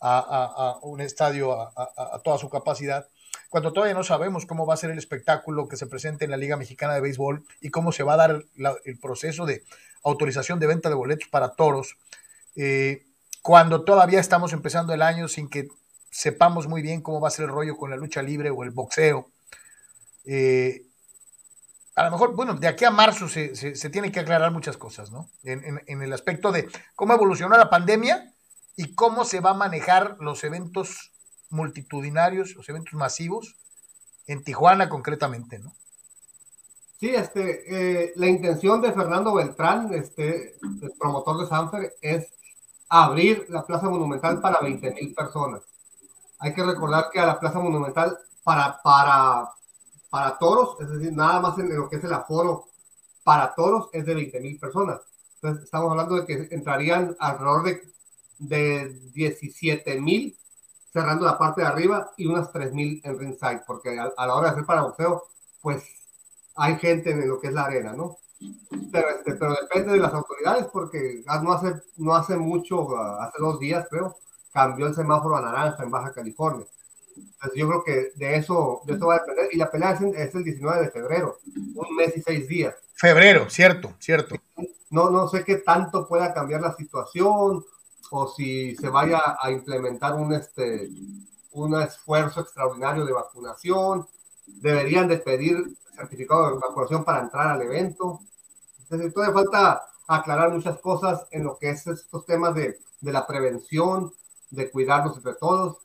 a, 0.00 0.78
un 0.82 1.00
estadio 1.00 1.58
a, 1.60 2.20
toda 2.22 2.36
su 2.36 2.50
capacidad. 2.50 3.08
Cuando 3.48 3.72
todavía 3.72 3.94
no 3.94 4.04
sabemos 4.04 4.44
cómo 4.44 4.66
va 4.66 4.74
a 4.74 4.76
ser 4.76 4.90
el 4.90 4.98
espectáculo 4.98 5.66
que 5.68 5.76
se 5.76 5.86
presente 5.86 6.26
en 6.26 6.30
la 6.30 6.36
Liga 6.36 6.56
Mexicana 6.56 6.94
de 6.94 7.00
Béisbol 7.00 7.44
y 7.62 7.70
cómo 7.70 7.90
se 7.90 8.02
va 8.02 8.14
a 8.14 8.16
dar 8.16 8.44
el 8.84 8.98
proceso 8.98 9.46
de 9.46 9.62
autorización 10.04 10.60
de 10.60 10.66
venta 10.66 10.88
de 10.88 10.94
boletos 10.94 11.28
para 11.28 11.54
toros, 11.54 11.96
eh, 12.56 13.04
cuando 13.42 13.84
todavía 13.84 14.20
estamos 14.20 14.52
empezando 14.52 14.94
el 14.94 15.02
año 15.02 15.28
sin 15.28 15.48
que 15.48 15.68
sepamos 16.10 16.68
muy 16.68 16.82
bien 16.82 17.02
cómo 17.02 17.20
va 17.20 17.28
a 17.28 17.32
ser 17.32 17.46
el 17.46 17.50
rollo 17.50 17.76
con 17.76 17.90
la 17.90 17.96
lucha 17.96 18.22
libre 18.22 18.50
o 18.50 18.62
el 18.62 18.70
boxeo. 18.70 19.28
Eh, 20.24 20.82
a 21.96 22.04
lo 22.04 22.10
mejor, 22.10 22.34
bueno, 22.34 22.54
de 22.54 22.66
aquí 22.66 22.84
a 22.84 22.90
marzo 22.90 23.28
se, 23.28 23.54
se, 23.54 23.76
se 23.76 23.90
que 23.90 24.20
aclarar 24.20 24.50
muchas 24.50 24.76
cosas, 24.76 25.10
¿no? 25.10 25.28
En, 25.44 25.64
en- 25.64 25.82
en 25.86 26.02
el 26.02 26.12
aspecto 26.12 26.50
de 26.52 26.68
cómo 26.96 27.14
evolucionó 27.14 27.56
la 27.56 27.70
pandemia 27.70 28.32
y 28.76 28.94
cómo 28.94 29.24
se 29.24 29.40
va 29.40 29.50
a 29.50 29.54
manejar 29.54 30.16
los 30.20 30.42
eventos 30.44 31.12
multitudinarios, 31.50 32.54
los 32.56 32.68
eventos 32.68 32.94
masivos, 32.94 33.56
en 34.26 34.42
Tijuana 34.42 34.88
concretamente, 34.88 35.58
¿no? 35.58 35.72
Sí, 36.98 37.10
este, 37.14 38.04
eh, 38.06 38.12
la 38.16 38.26
intención 38.26 38.80
de 38.80 38.92
Fernando 38.92 39.34
Beltrán, 39.34 39.92
este, 39.92 40.56
el 40.82 40.92
promotor 40.98 41.38
de 41.42 41.46
Sanfer, 41.46 41.94
es 42.00 42.28
abrir 42.88 43.46
la 43.50 43.64
Plaza 43.64 43.88
Monumental 43.88 44.40
para 44.40 44.60
20 44.60 44.92
mil 44.92 45.12
personas. 45.14 45.62
Hay 46.38 46.54
que 46.54 46.62
recordar 46.64 47.10
que 47.12 47.20
a 47.20 47.26
la 47.26 47.38
Plaza 47.38 47.58
Monumental 47.58 48.16
para, 48.42 48.80
para, 48.82 49.50
para 50.14 50.38
toros, 50.38 50.76
es 50.80 50.88
decir, 50.88 51.12
nada 51.12 51.40
más 51.40 51.58
en 51.58 51.76
lo 51.76 51.88
que 51.88 51.96
es 51.96 52.04
el 52.04 52.12
aforo 52.12 52.66
para 53.24 53.52
toros, 53.52 53.88
es 53.92 54.06
de 54.06 54.14
20 54.14 54.38
mil 54.38 54.60
personas. 54.60 55.00
Entonces, 55.34 55.64
estamos 55.64 55.90
hablando 55.90 56.14
de 56.14 56.24
que 56.24 56.54
entrarían 56.54 57.16
alrededor 57.18 57.64
de, 57.64 57.82
de 58.38 58.96
17 59.12 60.00
mil 60.00 60.38
cerrando 60.92 61.26
la 61.26 61.36
parte 61.36 61.62
de 61.62 61.66
arriba 61.66 62.12
y 62.16 62.26
unas 62.26 62.52
3 62.52 62.72
mil 62.72 63.00
en 63.02 63.18
ringside, 63.18 63.62
porque 63.66 63.98
a, 63.98 64.12
a 64.16 64.26
la 64.28 64.36
hora 64.36 64.46
de 64.46 64.52
hacer 64.52 64.66
para 64.66 64.82
boxeo, 64.82 65.24
pues 65.60 65.82
hay 66.54 66.78
gente 66.78 67.10
en 67.10 67.28
lo 67.28 67.40
que 67.40 67.48
es 67.48 67.52
la 67.52 67.64
arena, 67.64 67.92
¿no? 67.92 68.18
Pero, 68.92 69.08
este, 69.08 69.34
pero 69.34 69.56
depende 69.60 69.94
de 69.94 69.98
las 69.98 70.14
autoridades, 70.14 70.66
porque 70.72 71.24
no 71.42 71.52
hace, 71.54 71.74
no 71.96 72.14
hace 72.14 72.36
mucho, 72.36 72.96
hace 73.20 73.38
dos 73.40 73.58
días 73.58 73.88
creo, 73.90 74.14
cambió 74.52 74.86
el 74.86 74.94
semáforo 74.94 75.36
a 75.36 75.40
naranja 75.40 75.82
en 75.82 75.90
Baja 75.90 76.12
California. 76.12 76.66
Yo 77.54 77.68
creo 77.68 77.84
que 77.84 78.12
de 78.16 78.36
eso, 78.36 78.80
de 78.86 78.94
eso 78.94 79.06
va 79.06 79.16
a 79.16 79.18
depender. 79.20 79.48
Y 79.52 79.56
la 79.56 79.70
pelea 79.70 79.92
es, 79.92 80.00
es 80.00 80.34
el 80.34 80.44
19 80.44 80.82
de 80.82 80.90
febrero, 80.90 81.38
un 81.74 81.96
mes 81.96 82.16
y 82.16 82.22
seis 82.22 82.48
días. 82.48 82.74
Febrero, 82.94 83.50
cierto, 83.50 83.92
cierto. 83.98 84.36
No, 84.90 85.10
no 85.10 85.28
sé 85.28 85.44
qué 85.44 85.56
tanto 85.56 86.06
pueda 86.06 86.32
cambiar 86.32 86.60
la 86.60 86.74
situación 86.74 87.64
o 88.10 88.28
si 88.28 88.76
se 88.76 88.88
vaya 88.88 89.36
a 89.40 89.50
implementar 89.50 90.14
un, 90.14 90.32
este, 90.32 90.88
un 91.52 91.80
esfuerzo 91.80 92.40
extraordinario 92.40 93.04
de 93.04 93.12
vacunación. 93.12 94.06
Deberían 94.46 95.08
de 95.08 95.18
pedir 95.18 95.64
certificado 95.96 96.50
de 96.50 96.58
vacunación 96.58 97.04
para 97.04 97.20
entrar 97.20 97.48
al 97.48 97.62
evento. 97.62 98.20
Entonces, 98.80 99.12
todavía 99.12 99.34
falta 99.34 99.82
aclarar 100.06 100.52
muchas 100.52 100.78
cosas 100.80 101.26
en 101.30 101.44
lo 101.44 101.58
que 101.58 101.70
es 101.70 101.86
estos 101.86 102.26
temas 102.26 102.54
de, 102.54 102.78
de 103.00 103.12
la 103.12 103.26
prevención, 103.26 104.12
de 104.50 104.70
cuidarnos 104.70 105.16
entre 105.16 105.34
todos. 105.34 105.78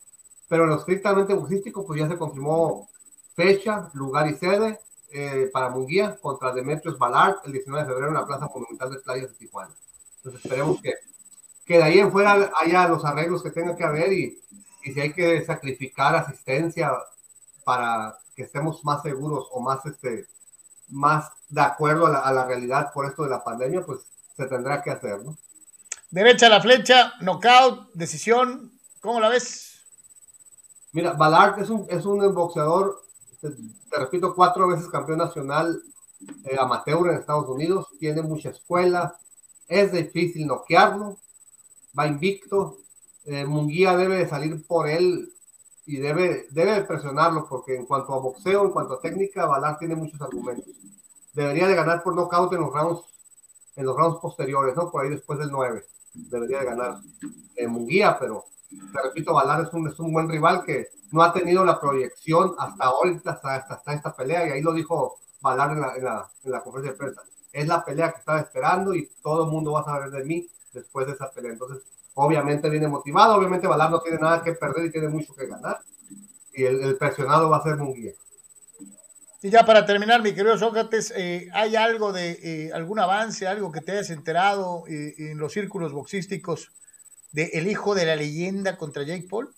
Pero 0.50 0.64
en 0.64 0.72
lo 0.72 0.76
estrictamente 0.78 1.34
boxístico, 1.34 1.86
pues 1.86 2.02
ya 2.02 2.10
se 2.10 2.18
confirmó 2.18 2.90
fecha, 3.36 3.90
lugar 3.94 4.28
y 4.28 4.36
sede 4.36 4.80
eh, 5.12 5.50
para 5.54 5.70
Munguía 5.70 6.18
contra 6.22 6.52
Demetrios 6.52 6.98
Ballard 6.98 7.38
el 7.46 7.54
19 7.54 7.84
de 7.84 7.90
febrero 7.90 8.10
en 8.10 8.16
la 8.16 8.26
Plaza 8.26 8.50
Monumental 8.54 8.92
de 8.92 9.00
Playas 9.00 9.30
de 9.30 9.36
Tijuana. 9.38 9.74
Entonces 10.18 10.44
esperemos 10.44 10.82
que, 10.82 10.96
que 11.66 11.78
de 11.78 11.84
ahí 11.84 12.00
en 12.00 12.12
fuera 12.12 12.52
haya 12.60 12.88
los 12.88 13.06
arreglos 13.06 13.42
que 13.42 13.52
tenga 13.52 13.78
que 13.78 13.86
haber 13.86 14.12
y, 14.12 14.42
y 14.84 14.92
si 14.92 15.00
hay 15.00 15.14
que 15.14 15.46
sacrificar 15.46 16.16
asistencia 16.16 16.92
para 17.64 18.18
que 18.36 18.44
estemos 18.44 18.84
más 18.84 19.02
seguros 19.04 19.48
o 19.52 19.62
más, 19.62 19.86
este, 19.86 20.26
más 20.90 21.32
de 21.48 21.62
acuerdo 21.62 22.08
a 22.08 22.10
la, 22.10 22.20
a 22.20 22.34
la 22.34 22.46
realidad 22.46 22.92
por 22.94 23.06
esto 23.06 23.24
de 23.24 23.30
la 23.30 23.44
pandemia, 23.44 23.86
pues 23.86 24.00
se 24.36 24.48
tendrá 24.48 24.82
que 24.82 24.92
hacer, 24.92 25.24
¿no? 25.24 25.38
Derecha 26.12 26.48
a 26.48 26.50
la 26.50 26.62
flecha, 26.62 27.14
knockout, 27.22 27.94
decisión. 27.94 28.72
¿Cómo 29.00 29.20
la 29.20 29.30
ves? 29.30 29.69
Mira, 30.92 31.14
Ballard 31.14 31.60
es 31.60 31.70
un, 31.70 31.86
es 31.90 32.06
un 32.06 32.34
boxeador, 32.34 33.04
te, 33.42 33.50
repito, 33.92 34.34
cuatro 34.34 34.68
veces 34.68 34.88
campeón 34.88 35.20
nacional 35.20 35.82
eh, 36.44 36.58
amateur 36.60 37.08
en 37.08 37.18
Estados 37.18 37.48
Unidos, 37.48 37.88
tiene 38.00 38.22
mucha 38.22 38.50
escuela, 38.50 39.16
es 39.68 39.92
difícil 39.92 40.48
noquearlo, 40.48 41.18
va 41.98 42.08
invicto, 42.08 42.80
eh, 43.26 43.46
Munguía 43.46 43.96
debe 43.96 44.18
de 44.18 44.28
salir 44.28 44.66
por 44.66 44.90
él 44.90 45.32
y 45.86 45.98
debe, 45.98 46.48
debe 46.50 46.74
de 46.74 46.84
presionarlo 46.84 47.48
porque 47.48 47.76
en 47.76 47.86
cuanto 47.86 48.14
a 48.14 48.20
boxeo, 48.20 48.66
en 48.66 48.72
cuanto 48.72 48.96
a 48.96 49.02
técnica, 49.02 49.46
Ballard 49.46 49.78
tiene 49.78 49.96
muchos 49.96 50.22
argumentos. 50.22 50.74
Debería 51.34 51.68
de 51.68 51.76
ganar 51.76 52.04
por 52.04 52.16
nocaut 52.16 52.52
en 52.54 52.62
los 52.62 52.74
rounds, 52.74 53.02
en 53.76 53.86
los 53.86 53.96
rounds 53.96 54.20
posteriores, 54.20 54.76
¿no? 54.76 54.90
Por 54.90 55.04
ahí 55.04 55.10
después 55.10 55.38
del 55.40 55.52
9. 55.52 55.86
Debería 56.14 56.60
de 56.60 56.66
ganar 56.66 57.00
eh, 57.56 57.68
Munguía, 57.68 58.18
pero 58.20 58.46
te 58.70 59.02
repito, 59.02 59.34
Ballard 59.34 59.68
es 59.68 59.74
un, 59.74 59.88
es 59.88 60.00
un 60.00 60.14
buen 60.14 60.30
rival 60.30 60.64
que 60.64 60.88
no 61.12 61.24
ha 61.24 61.34
tenido 61.34 61.66
la 61.66 61.80
proyección 61.80 62.54
hasta 62.58 62.86
ahorita, 62.86 63.32
hasta, 63.32 63.56
hasta, 63.56 63.94
esta 63.94 64.16
pelea, 64.16 64.48
y 64.48 64.52
ahí 64.52 64.62
lo 64.62 64.74
dijo 64.74 65.18
Ballard 65.42 65.72
en 65.72 65.82
la, 65.82 65.96
en, 65.96 66.04
la, 66.04 66.28
en 66.44 66.52
la 66.52 66.62
conferencia 66.62 66.92
de 66.92 66.98
prensa. 66.98 67.22
Es 67.52 67.68
la 67.68 67.84
pelea 67.84 68.12
que 68.12 68.20
estaba 68.20 68.40
esperando 68.40 68.94
y 68.94 69.10
todo 69.24 69.46
el 69.46 69.52
mundo 69.52 69.72
va 69.72 69.82
a 69.82 69.86
saber 69.86 70.12
de 70.12 70.24
mí 70.24 70.48
después 70.72 71.08
de 71.08 71.14
esa 71.14 71.32
pelea. 71.32 71.52
Entonces, 71.52 71.84
obviamente 72.14 72.70
viene 72.70 72.88
motivado, 72.88 73.36
obviamente 73.36 73.68
Ballard 73.68 73.92
no 73.92 74.02
tiene 74.02 74.20
nada 74.20 74.44
que 74.44 74.54
perder 74.54 74.86
y 74.86 74.92
tiene 74.92 75.10
mucho 75.10 75.34
que 75.34 75.48
ganar, 75.48 75.80
y 76.54 76.64
el, 76.64 76.82
el 76.82 76.98
presionado 76.98 77.50
va 77.50 77.58
a 77.58 77.64
ser 77.64 77.78
Munguía. 77.78 78.14
Y 79.42 79.50
ya 79.50 79.66
para 79.66 79.86
terminar, 79.86 80.22
mi 80.22 80.34
querido 80.34 80.58
Sócrates, 80.58 81.14
eh, 81.16 81.48
¿hay 81.54 81.78
algo 81.78 82.12
de 82.12 82.32
eh, 82.44 82.72
algún 82.74 83.00
avance, 83.00 83.48
algo 83.48 83.72
que 83.72 83.80
te 83.80 83.94
hayas 83.94 84.10
enterado 84.10 84.84
eh, 84.90 85.16
en 85.18 85.38
los 85.38 85.54
círculos 85.54 85.94
boxísticos 85.94 86.74
de 87.32 87.52
el 87.54 87.68
hijo 87.68 87.96
de 87.96 88.06
la 88.06 88.16
leyenda 88.16 88.78
contra 88.78 89.04
Jake 89.04 89.28
Paul? 89.30 89.54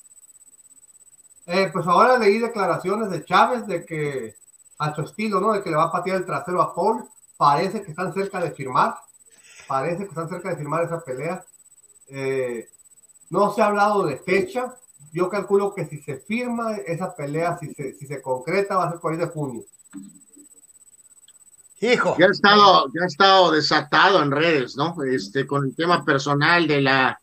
Eh, 1.46 1.70
pues 1.74 1.86
ahora 1.88 2.18
leí 2.18 2.40
declaraciones 2.40 3.10
de 3.10 3.26
Chávez 3.26 3.66
de 3.68 3.86
que 3.86 4.36
a 4.78 4.96
su 4.96 5.02
estilo, 5.02 5.40
¿no? 5.40 5.54
De 5.54 5.62
que 5.62 5.70
le 5.70 5.76
va 5.76 5.84
a 5.86 5.92
patear 5.92 6.18
el 6.18 6.26
trasero 6.26 6.62
a 6.62 6.74
Paul. 6.74 7.06
Parece 7.38 7.82
que 7.82 7.92
están 7.92 8.14
cerca 8.14 8.40
de 8.40 8.52
firmar. 8.52 8.96
Parece 9.68 10.04
que 10.04 10.10
están 10.10 10.30
cerca 10.30 10.50
de 10.50 10.58
firmar 10.58 10.84
esa 10.84 11.04
pelea. 11.04 11.44
Eh, 12.08 12.70
no 13.30 13.54
se 13.54 13.62
ha 13.62 13.68
hablado 13.68 14.06
de 14.06 14.18
fecha. 14.18 14.76
Yo 15.14 15.30
calculo 15.30 15.74
que 15.74 15.86
si 15.86 16.00
se 16.02 16.18
firma 16.18 16.76
esa 16.76 17.16
pelea, 17.16 17.58
si 17.58 17.74
se, 17.74 17.94
si 17.94 18.06
se 18.06 18.22
concreta, 18.22 18.78
va 18.78 18.86
a 18.86 18.92
ser 18.92 19.00
por 19.00 19.12
ahí 19.12 19.20
de 19.20 19.28
junio. 19.28 19.64
Hijo. 21.80 22.16
Ya 22.20 22.28
ha 22.28 22.32
estado, 22.32 22.86
ya 22.94 23.04
ha 23.04 23.08
estado 23.08 23.52
desatado 23.52 24.22
en 24.22 24.32
redes, 24.32 24.76
¿no? 24.76 24.96
Este, 25.04 25.48
con 25.48 25.66
el 25.66 25.76
tema 25.76 26.06
personal 26.06 26.68
de 26.68 26.82
la 26.82 27.21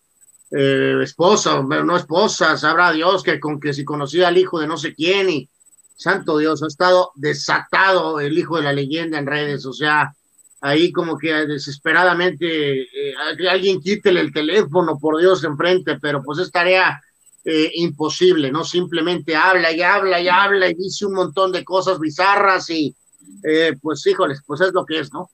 eh, 0.50 0.98
esposa, 1.02 1.62
pero 1.68 1.84
no 1.84 1.96
esposa, 1.96 2.56
sabrá 2.56 2.92
Dios 2.92 3.22
que 3.22 3.38
con 3.38 3.60
que 3.60 3.72
si 3.72 3.84
conocía 3.84 4.28
al 4.28 4.38
hijo 4.38 4.60
de 4.60 4.66
no 4.66 4.76
sé 4.76 4.94
quién 4.94 5.28
y 5.30 5.48
santo 5.96 6.38
Dios, 6.38 6.62
ha 6.62 6.68
estado 6.68 7.10
desatado 7.16 8.20
el 8.20 8.38
hijo 8.38 8.56
de 8.56 8.62
la 8.62 8.72
leyenda 8.72 9.18
en 9.18 9.26
redes, 9.26 9.66
o 9.66 9.72
sea, 9.72 10.14
ahí 10.60 10.92
como 10.92 11.18
que 11.18 11.32
desesperadamente 11.46 12.82
eh, 12.82 13.14
alguien 13.50 13.80
quítele 13.80 14.20
el 14.20 14.32
teléfono, 14.32 14.98
por 14.98 15.20
Dios, 15.20 15.44
enfrente, 15.44 15.98
pero 16.00 16.22
pues 16.22 16.38
es 16.38 16.50
tarea 16.50 17.00
eh, 17.44 17.70
imposible, 17.74 18.50
¿no? 18.50 18.64
Simplemente 18.64 19.34
habla 19.34 19.72
y 19.72 19.82
habla 19.82 20.20
y 20.20 20.28
habla 20.28 20.68
y 20.68 20.74
dice 20.74 21.06
un 21.06 21.14
montón 21.14 21.52
de 21.52 21.64
cosas 21.64 21.98
bizarras 21.98 22.68
y 22.70 22.94
eh, 23.42 23.74
pues 23.80 24.06
híjoles, 24.06 24.42
pues 24.46 24.60
es 24.60 24.72
lo 24.72 24.84
que 24.84 25.00
es, 25.00 25.12
¿no? 25.12 25.30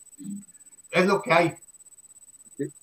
Es 0.90 1.06
lo 1.06 1.20
que 1.20 1.32
hay. 1.32 1.54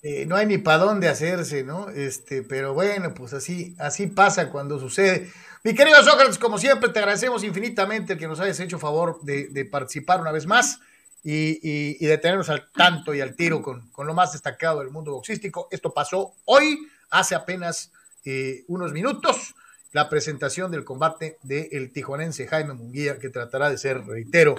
Eh, 0.04 0.26
no 0.26 0.36
hay 0.36 0.46
ni 0.46 0.58
para 0.58 0.80
dónde 0.80 1.08
hacerse, 1.08 1.64
¿no? 1.64 1.90
Este, 1.90 2.44
pero 2.44 2.74
bueno, 2.74 3.14
pues 3.14 3.34
así, 3.34 3.76
así 3.80 4.08
pasa 4.08 4.50
cuando 4.50 4.80
sucede. 4.80 5.32
Mi 5.64 5.74
querido 5.76 6.04
Sócrates, 6.04 6.38
como 6.38 6.58
siempre, 6.58 6.90
te 6.90 7.00
agradecemos 7.00 7.44
infinitamente 7.44 8.14
el 8.14 8.20
que 8.20 8.28
nos 8.28 8.40
hayas 8.40 8.60
hecho 8.60 8.80
favor 8.80 9.22
de, 9.22 9.66
participar 9.72 10.20
una 10.20 10.32
vez 10.32 10.48
más 10.48 10.80
y, 11.24 12.04
de 12.04 12.18
tenernos 12.18 12.50
al 12.50 12.72
tanto 12.72 13.14
y 13.14 13.22
al 13.22 13.36
tiro 13.36 13.62
con, 13.62 13.90
lo 13.96 14.14
más 14.14 14.34
destacado 14.34 14.80
del 14.80 14.90
mundo 14.90 15.14
boxístico. 15.14 15.68
Esto 15.72 15.94
pasó 15.94 16.34
hoy, 16.46 16.80
hace 17.12 17.36
apenas 17.36 17.92
eh, 18.26 18.64
unos 18.68 18.92
minutos, 18.92 19.54
la 19.94 20.10
presentación 20.10 20.72
del 20.72 20.84
combate 20.84 21.38
del 21.44 21.92
tijuanense 21.94 22.48
Jaime 22.48 22.74
Munguía, 22.74 23.20
que 23.20 23.30
tratará 23.30 23.70
de 23.70 23.78
ser, 23.78 24.06
reitero, 24.06 24.56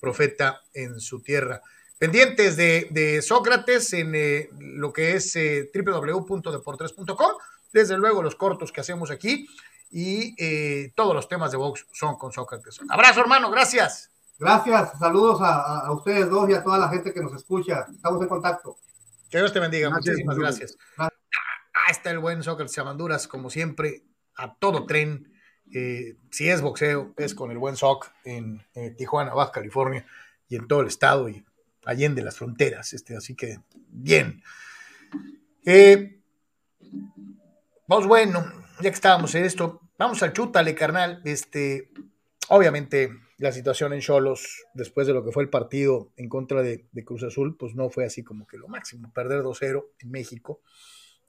profeta 0.00 0.62
en 0.72 1.00
su 1.00 1.20
tierra. 1.20 1.62
Pendientes 1.98 2.56
de, 2.56 3.22
Sócrates 3.22 3.92
en 3.92 4.14
eh, 4.14 4.50
lo 4.58 4.92
que 4.92 5.14
es 5.14 5.34
eh, 5.36 5.70
www.deportres.com. 5.72 7.32
Desde 7.72 7.96
luego, 7.96 8.22
los 8.22 8.34
cortos 8.34 8.72
que 8.72 8.80
hacemos 8.80 9.10
aquí 9.10 9.46
y 9.90 10.34
eh, 10.38 10.92
todos 10.96 11.14
los 11.14 11.28
temas 11.28 11.52
de 11.52 11.56
box 11.56 11.86
son 11.92 12.16
con 12.16 12.32
Sócrates. 12.32 12.80
Abrazo, 12.88 13.20
hermano, 13.20 13.50
gracias. 13.50 14.10
Gracias, 14.38 14.98
saludos 14.98 15.38
a, 15.40 15.90
ustedes 15.92 16.28
dos 16.28 16.50
y 16.50 16.54
a 16.54 16.62
toda 16.62 16.78
la 16.78 16.88
gente 16.88 17.12
que 17.12 17.20
nos 17.20 17.32
escucha. 17.34 17.86
Estamos 17.94 18.20
en 18.20 18.28
contacto. 18.28 18.76
Que 19.30 19.38
Dios 19.38 19.52
te 19.52 19.60
bendiga, 19.60 19.90
muchísimas 19.90 20.36
gracias. 20.36 20.76
Ah, 20.98 21.10
está 21.88 22.10
el 22.10 22.18
buen 22.18 22.42
Sócrates 22.42 22.76
Amanduras, 22.78 23.28
como 23.28 23.50
siempre, 23.50 24.02
a 24.36 24.54
todo 24.56 24.86
tren. 24.86 25.32
si 25.70 26.48
es 26.48 26.60
boxeo, 26.60 27.14
es 27.16 27.34
con 27.34 27.52
el 27.52 27.58
buen 27.58 27.76
Soc 27.76 28.10
en, 28.24 28.66
en 28.74 28.96
Tijuana, 28.96 29.32
Baja 29.32 29.52
California 29.52 30.04
y 30.48 30.56
en 30.56 30.66
todo 30.66 30.80
el 30.80 30.88
estado. 30.88 31.28
Y 31.28 31.44
allende 31.86 32.22
las 32.22 32.36
fronteras. 32.36 32.92
Este, 32.92 33.16
así 33.16 33.34
que, 33.34 33.60
bien. 33.88 34.42
Eh, 35.64 36.20
vamos, 37.86 38.06
bueno, 38.06 38.44
ya 38.80 38.90
que 38.90 38.94
estábamos 38.94 39.34
en 39.34 39.44
esto, 39.44 39.80
vamos 39.98 40.22
al 40.22 40.32
chútale, 40.32 40.74
carnal. 40.74 41.20
Este, 41.24 41.90
obviamente, 42.48 43.10
la 43.38 43.52
situación 43.52 43.92
en 43.92 44.00
Cholos, 44.00 44.64
después 44.74 45.06
de 45.06 45.12
lo 45.12 45.24
que 45.24 45.32
fue 45.32 45.42
el 45.42 45.50
partido 45.50 46.12
en 46.16 46.28
contra 46.28 46.62
de, 46.62 46.86
Cruz 47.04 47.22
Azul, 47.24 47.56
pues 47.56 47.74
no 47.74 47.90
fue 47.90 48.04
así 48.04 48.22
como 48.22 48.46
que 48.46 48.58
lo 48.58 48.68
máximo. 48.68 49.12
Perder 49.12 49.42
2-0 49.42 49.84
en 50.00 50.10
México, 50.10 50.60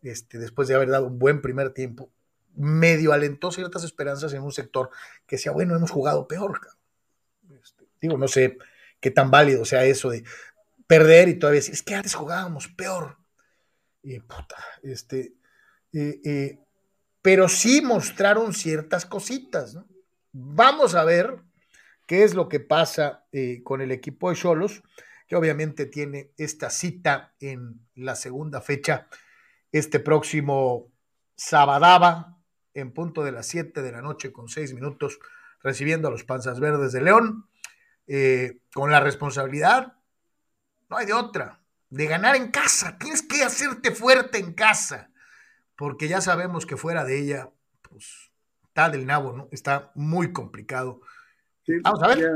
este, 0.02 0.38
después 0.38 0.68
de 0.68 0.76
haber 0.76 0.90
dado 0.90 1.08
un 1.08 1.20
buen 1.20 1.42
primer 1.42 1.72
tiempo, 1.72 2.12
medio 2.56 3.12
alentó 3.12 3.52
ciertas 3.52 3.84
esperanzas 3.84 4.34
en 4.34 4.42
un 4.42 4.52
sector 4.52 4.90
que 5.26 5.36
decía, 5.36 5.52
bueno, 5.52 5.76
hemos 5.76 5.92
jugado 5.92 6.28
peor. 6.28 6.60
Este, 7.62 7.86
digo, 8.00 8.18
no 8.18 8.28
sé 8.28 8.58
qué 9.06 9.12
tan 9.12 9.30
válido 9.30 9.66
sea 9.66 9.86
eso 9.86 10.10
de 10.10 10.24
perder 10.88 11.30
y 11.30 11.36
todavía 11.38 11.60
decir, 11.60 11.76
es 11.76 11.84
que 11.84 11.94
antes 11.94 12.16
jugábamos 12.16 12.70
peor. 12.70 13.20
Y 14.02 14.20
puta, 14.20 14.56
este, 14.82 15.36
pero 17.22 17.48
sí 17.48 17.84
mostraron 17.84 18.52
ciertas 18.52 19.06
cositas, 19.06 19.78
Vamos 20.38 20.96
a 20.96 21.06
ver 21.06 21.38
qué 22.08 22.24
es 22.24 22.34
lo 22.34 22.50
que 22.50 22.60
pasa 22.60 23.26
eh, 23.32 23.62
con 23.64 23.80
el 23.80 23.92
equipo 23.94 24.30
de 24.30 24.36
Cholos, 24.36 24.84
que 25.28 25.38
obviamente 25.38 25.86
tiene 25.86 26.32
esta 26.36 26.72
cita 26.72 27.34
en 27.40 27.88
la 27.94 28.16
segunda 28.16 28.60
fecha, 28.60 29.08
este 29.72 30.02
próximo 30.02 30.92
Sabadaba, 31.38 32.38
en 32.74 32.92
punto 32.92 33.24
de 33.24 33.32
las 33.32 33.48
7 33.48 33.82
de 33.82 33.92
la 33.94 34.02
noche 34.02 34.34
con 34.34 34.50
6 34.50 34.74
minutos, 34.74 35.20
recibiendo 35.62 36.10
a 36.10 36.12
los 36.12 36.26
Panzas 36.26 36.60
Verdes 36.60 36.92
de 36.92 37.02
León. 37.02 37.48
Eh, 38.08 38.60
con 38.74 38.92
la 38.92 39.00
responsabilidad, 39.00 39.94
no 40.90 40.98
hay 40.98 41.08
de 41.08 41.14
otra, 41.14 41.62
de 41.90 42.06
ganar 42.06 42.36
en 42.36 42.52
casa. 42.52 42.98
Tienes 43.00 43.24
que 43.24 43.44
hacerte 43.44 43.92
fuerte 43.92 44.38
en 44.38 44.54
casa, 44.54 45.10
porque 45.76 46.08
ya 46.08 46.22
sabemos 46.22 46.66
que 46.66 46.78
fuera 46.78 47.04
de 47.04 47.20
ella, 47.20 47.50
pues 47.82 48.32
está 48.68 48.90
del 48.90 49.06
nabo, 49.06 49.34
¿no? 49.34 49.48
Está 49.52 49.92
muy 49.96 50.32
complicado. 50.32 51.02
Vamos 51.82 52.04
a 52.04 52.08
ver. 52.10 52.20
Ya, 52.20 52.28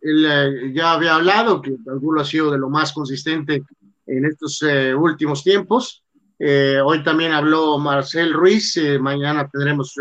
él, 0.00 0.26
eh, 0.26 0.72
ya 0.72 0.92
había 0.92 1.16
hablado 1.16 1.60
que 1.60 1.76
alguno 1.88 2.22
ha 2.22 2.24
sido 2.24 2.50
de 2.50 2.58
lo 2.58 2.70
más 2.70 2.92
consistente 2.92 3.64
en 4.06 4.24
estos 4.24 4.62
eh, 4.62 4.94
últimos 4.94 5.44
tiempos. 5.44 6.04
hoy 6.38 7.02
también 7.02 7.32
habló 7.32 7.78
Marcel 7.78 8.32
Ruiz. 8.32 8.80
mañana 9.00 9.48
tendremos 9.50 9.94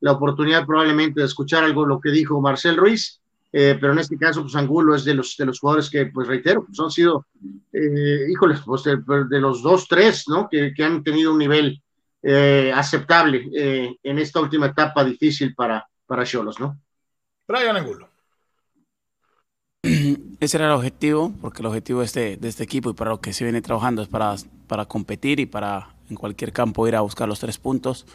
la 0.00 0.12
oportunidad 0.12 0.66
probablemente 0.66 1.20
de 1.20 1.26
escuchar 1.26 1.64
algo 1.64 1.82
de 1.82 1.88
lo 1.88 2.00
que 2.00 2.10
dijo 2.10 2.40
Marcel 2.40 2.76
Ruiz. 2.76 3.22
Eh, 3.52 3.78
pero 3.80 3.92
en 3.92 3.98
este 4.00 4.18
caso, 4.18 4.42
pues 4.42 4.54
Angulo 4.56 4.94
es 4.94 5.04
de 5.04 5.14
los, 5.14 5.36
de 5.36 5.46
los 5.46 5.58
jugadores 5.58 5.88
que, 5.88 6.06
pues 6.06 6.28
reitero, 6.28 6.66
pues 6.66 6.78
han 6.80 6.90
sido, 6.90 7.26
eh, 7.72 8.26
híjoles, 8.30 8.60
pues 8.64 8.84
de, 8.84 9.40
los 9.40 9.62
dos, 9.62 9.86
tres, 9.88 10.24
¿no? 10.28 10.48
Que, 10.50 10.74
que 10.74 10.84
han 10.84 11.02
tenido 11.02 11.32
un 11.32 11.38
nivel 11.38 11.82
eh, 12.22 12.72
aceptable 12.74 13.48
eh, 13.54 13.96
en 14.02 14.18
esta 14.18 14.40
última 14.40 14.66
etapa 14.66 15.04
difícil 15.04 15.54
para 15.54 15.86
para 16.08 16.24
Cholos, 16.24 16.58
¿no? 16.58 16.80
Brian 17.46 17.76
Angulo. 17.76 18.08
Ese 20.40 20.56
era 20.56 20.66
el 20.66 20.72
objetivo, 20.72 21.32
porque 21.40 21.60
el 21.60 21.66
objetivo 21.66 22.00
de 22.00 22.06
este, 22.06 22.36
de 22.36 22.48
este 22.48 22.64
equipo 22.64 22.90
y 22.90 22.94
para 22.94 23.10
lo 23.10 23.20
que 23.20 23.32
se 23.32 23.44
viene 23.44 23.62
trabajando 23.62 24.02
es 24.02 24.08
para, 24.08 24.34
para 24.66 24.86
competir 24.86 25.38
y 25.38 25.46
para 25.46 25.94
en 26.08 26.16
cualquier 26.16 26.52
campo 26.52 26.88
ir 26.88 26.96
a 26.96 27.02
buscar 27.02 27.28
los 27.28 27.38
tres 27.38 27.58
puntos. 27.58 28.06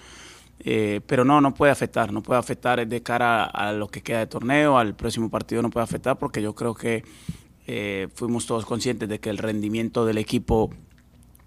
Eh, 0.60 1.02
pero 1.08 1.26
no, 1.26 1.42
no 1.42 1.54
puede 1.54 1.72
afectar, 1.72 2.14
no 2.14 2.24
puede 2.24 2.40
afectar 2.40 2.88
de 2.88 3.04
cara 3.04 3.44
a, 3.44 3.74
lo 3.74 3.90
que 3.90 4.02
queda 4.02 4.20
de 4.20 4.28
torneo, 4.28 4.78
al 4.78 4.96
próximo 4.96 5.30
partido 5.30 5.62
no 5.62 5.70
puede 5.70 5.84
afectar 5.84 6.18
porque 6.18 6.42
yo 6.42 6.56
creo 6.56 6.74
que 6.74 7.04
eh, 7.68 8.08
fuimos 8.16 8.46
todos 8.46 8.66
conscientes 8.66 9.10
de 9.10 9.20
que 9.20 9.30
el 9.30 9.38
rendimiento 9.38 10.06
del 10.06 10.18
equipo 10.18 10.70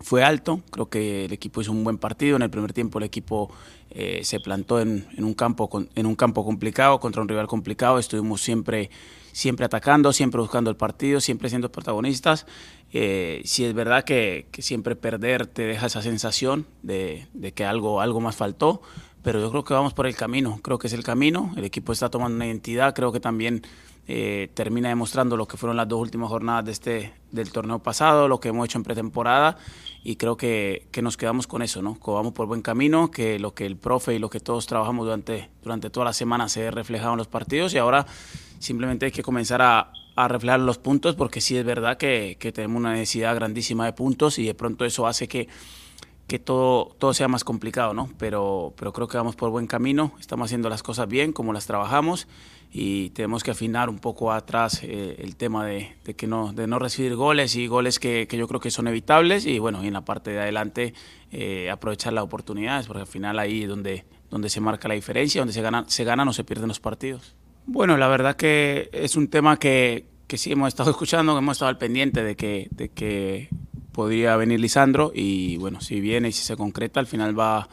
fue 0.00 0.22
alto, 0.22 0.60
creo 0.70 0.90
que 0.90 1.24
el 1.24 1.32
equipo 1.32 1.62
hizo 1.62 1.72
un 1.72 1.82
buen 1.82 1.96
partido, 1.96 2.36
en 2.36 2.42
el 2.42 2.50
primer 2.50 2.74
tiempo 2.74 2.98
el 2.98 3.04
equipo 3.04 3.50
eh, 3.90 4.20
se 4.24 4.40
plantó 4.40 4.80
en, 4.80 5.06
un 5.16 5.32
campo, 5.32 5.70
en 5.94 6.06
un 6.06 6.14
campo 6.14 6.44
complicado, 6.44 7.00
contra 7.00 7.22
un 7.22 7.28
rival 7.28 7.46
complicado, 7.46 7.98
estuvimos 7.98 8.42
siempre, 8.42 8.90
siempre 9.32 9.64
atacando, 9.64 10.12
siempre 10.12 10.40
buscando 10.40 10.68
el 10.68 10.76
partido, 10.76 11.20
siempre 11.20 11.48
siendo 11.48 11.72
protagonistas 11.72 12.46
eh, 12.92 13.42
si 13.44 13.64
es 13.64 13.74
verdad 13.74 14.04
que, 14.04 14.46
siempre 14.58 14.96
perder 14.96 15.46
te 15.46 15.62
deja 15.62 15.86
esa 15.86 16.02
sensación 16.02 16.66
de, 16.82 17.26
que 17.54 17.64
algo, 17.64 18.00
algo 18.00 18.20
más 18.20 18.36
faltó, 18.36 18.82
pero 19.22 19.40
yo 19.40 19.50
creo 19.50 19.64
que 19.64 19.74
vamos 19.74 19.92
por 19.92 20.06
el 20.06 20.14
camino, 20.14 20.60
creo 20.62 20.78
que 20.78 20.86
es 20.86 20.92
el 20.92 21.02
camino, 21.02 21.52
el 21.56 21.64
equipo 21.64 21.92
está 21.92 22.10
tomando 22.10 22.36
una 22.36 22.46
identidad, 22.46 22.94
creo 22.94 23.10
que 23.12 23.20
también 23.20 23.62
eh, 24.08 24.50
termina 24.54 24.88
demostrando 24.88 25.36
lo 25.36 25.48
que 25.48 25.56
fueron 25.56 25.76
las 25.76 25.88
dos 25.88 26.00
últimas 26.00 26.28
jornadas 26.28 26.64
de 26.64 26.72
este, 26.72 27.12
del 27.32 27.50
torneo 27.50 27.80
pasado, 27.80 28.28
lo 28.28 28.38
que 28.38 28.50
hemos 28.50 28.66
hecho 28.66 28.78
en 28.78 28.84
pretemporada 28.84 29.58
y 30.04 30.14
creo 30.14 30.36
que, 30.36 30.86
nos 31.02 31.16
quedamos 31.16 31.48
con 31.48 31.62
eso, 31.62 31.82
¿no? 31.82 31.98
Que 31.98 32.12
vamos 32.12 32.32
por 32.32 32.46
buen 32.46 32.62
camino, 32.62 33.10
que 33.10 33.40
lo 33.40 33.52
que 33.52 33.66
el 33.66 33.76
profe 33.76 34.14
y 34.14 34.20
lo 34.20 34.30
que 34.30 34.38
todos 34.38 34.66
trabajamos 34.66 35.06
durante, 35.06 35.50
durante 35.60 35.90
toda 35.90 36.06
la 36.06 36.12
semana 36.12 36.48
se 36.48 36.70
reflejado 36.70 37.14
en 37.14 37.18
los 37.18 37.26
partidos 37.26 37.74
y 37.74 37.78
ahora 37.78 38.06
simplemente 38.60 39.06
hay 39.06 39.12
que 39.12 39.24
comenzar 39.24 39.60
a, 39.60 39.90
a 40.16 40.28
reflejar 40.28 40.60
los 40.60 40.78
puntos, 40.78 41.14
porque 41.14 41.42
sí 41.42 41.56
es 41.56 41.64
verdad 41.64 41.98
que, 41.98 42.36
tenemos 42.54 42.80
una 42.80 42.94
necesidad 42.94 43.34
grandísima 43.34 43.84
de 43.84 43.92
puntos 43.92 44.38
y 44.38 44.46
de 44.46 44.54
pronto 44.54 44.86
eso 44.86 45.06
hace 45.06 45.28
que, 45.28 45.46
que 46.26 46.38
todo, 46.38 46.96
todo 46.98 47.12
sea 47.12 47.28
más 47.28 47.44
complicado, 47.44 47.92
¿no? 47.92 48.10
Pero, 48.18 48.72
pero 48.78 48.94
creo 48.94 49.08
que 49.08 49.18
vamos 49.18 49.36
por 49.36 49.50
buen 49.50 49.66
camino, 49.66 50.12
estamos 50.18 50.46
haciendo 50.46 50.70
las 50.70 50.82
cosas 50.82 51.06
bien, 51.06 51.32
como 51.32 51.52
las 51.52 51.66
trabajamos, 51.66 52.28
y 52.72 53.10
tenemos 53.10 53.44
que 53.44 53.50
afinar 53.50 53.90
un 53.90 53.98
poco 53.98 54.32
atrás 54.32 54.80
eh, 54.82 55.16
el 55.18 55.36
tema 55.36 55.66
de, 55.66 55.94
que 56.16 56.26
no, 56.26 56.54
de 56.54 56.66
no 56.66 56.78
recibir 56.78 57.14
goles 57.14 57.54
y 57.54 57.66
goles 57.66 57.98
que, 57.98 58.26
yo 58.30 58.48
creo 58.48 58.60
que 58.60 58.70
son 58.70 58.88
evitables, 58.88 59.44
y 59.44 59.58
bueno, 59.58 59.84
y 59.84 59.88
en 59.88 59.92
la 59.92 60.06
parte 60.06 60.30
de 60.30 60.40
adelante 60.40 60.94
eh, 61.30 61.70
aprovechar 61.70 62.14
las 62.14 62.24
oportunidades, 62.24 62.86
porque 62.86 63.02
al 63.02 63.06
final 63.06 63.38
ahí 63.38 63.64
es 63.64 63.68
donde, 63.68 64.06
donde 64.30 64.48
se 64.48 64.62
marca 64.62 64.88
la 64.88 64.94
diferencia, 64.94 65.42
donde 65.42 65.52
se 65.52 65.60
gana, 65.60 65.84
se 65.88 66.04
ganan 66.04 66.26
o 66.26 66.32
se 66.32 66.42
pierden 66.42 66.68
los 66.68 66.80
partidos. 66.80 67.35
Bueno, 67.68 67.96
la 67.96 68.06
verdad 68.06 68.36
que 68.36 68.88
es 68.92 69.16
un 69.16 69.26
tema 69.26 69.58
que, 69.58 70.06
que 70.28 70.38
sí 70.38 70.52
hemos 70.52 70.68
estado 70.68 70.90
escuchando, 70.92 71.32
que 71.32 71.38
hemos 71.38 71.56
estado 71.56 71.68
al 71.68 71.78
pendiente 71.78 72.22
de 72.22 72.36
que, 72.36 72.68
de 72.70 72.90
que 72.90 73.48
podría 73.90 74.36
venir 74.36 74.60
Lisandro 74.60 75.10
y 75.12 75.56
bueno, 75.56 75.80
si 75.80 76.00
viene 76.00 76.28
y 76.28 76.32
si 76.32 76.44
se 76.44 76.56
concreta, 76.56 77.00
al 77.00 77.08
final 77.08 77.38
va, 77.38 77.68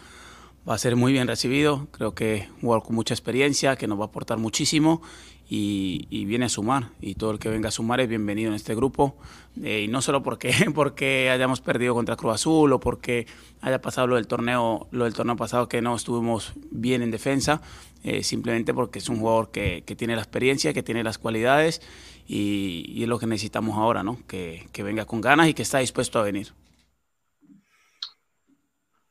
va 0.68 0.74
a 0.74 0.78
ser 0.80 0.96
muy 0.96 1.14
bien 1.14 1.28
recibido. 1.28 1.88
Creo 1.92 2.16
que 2.16 2.50
jugar 2.60 2.82
con 2.82 2.96
mucha 2.96 3.14
experiencia, 3.14 3.76
que 3.76 3.88
nos 3.88 4.00
va 4.00 4.06
a 4.06 4.08
aportar 4.08 4.40
muchísimo 4.40 5.04
y, 5.48 6.26
viene 6.26 6.46
a 6.46 6.50
sumar. 6.50 6.90
Y 7.00 7.16
todo 7.16 7.32
el 7.32 7.40
que 7.40 7.50
venga 7.50 7.68
a 7.68 7.72
sumar 7.72 8.00
es 8.00 8.10
bienvenido 8.10 8.50
en 8.50 8.56
este 8.56 8.74
grupo. 8.74 9.16
Eh, 9.62 9.84
y 9.86 9.88
no 9.88 10.02
solo 10.02 10.24
porque, 10.24 10.52
porque 10.76 11.30
hayamos 11.30 11.62
perdido 11.62 11.94
contra 11.94 12.16
Cruz 12.16 12.34
Azul 12.34 12.74
o 12.74 12.80
porque 12.80 13.28
haya 13.62 13.82
pasado 13.82 14.08
lo 14.08 14.16
del 14.16 14.28
torneo, 14.28 14.88
lo 14.92 15.04
del 15.04 15.14
torneo 15.14 15.36
pasado 15.36 15.68
que 15.68 15.82
no 15.82 15.96
estuvimos 15.96 16.54
bien 16.72 17.02
en 17.04 17.12
defensa, 17.12 17.62
eh, 18.04 18.24
simplemente 18.24 18.74
porque 18.74 19.00
es 19.00 19.10
un 19.10 19.20
jugador 19.20 19.52
que, 19.52 19.84
que, 19.86 19.96
tiene 19.96 20.16
la 20.16 20.22
experiencia, 20.22 20.74
que 20.74 20.84
tiene 20.84 21.04
las 21.04 21.18
cualidades 21.18 21.82
y, 22.28 23.02
es 23.02 23.08
lo 23.08 23.20
que 23.20 23.28
necesitamos 23.28 23.78
ahora, 23.78 24.04
¿no? 24.04 24.20
Que, 24.28 24.68
que 24.72 24.84
venga 24.84 25.06
con 25.06 25.22
ganas 25.22 25.48
y 25.48 25.54
que 25.54 25.62
está 25.62 25.80
dispuesto 25.80 26.20
a 26.20 26.24
venir. 26.24 26.54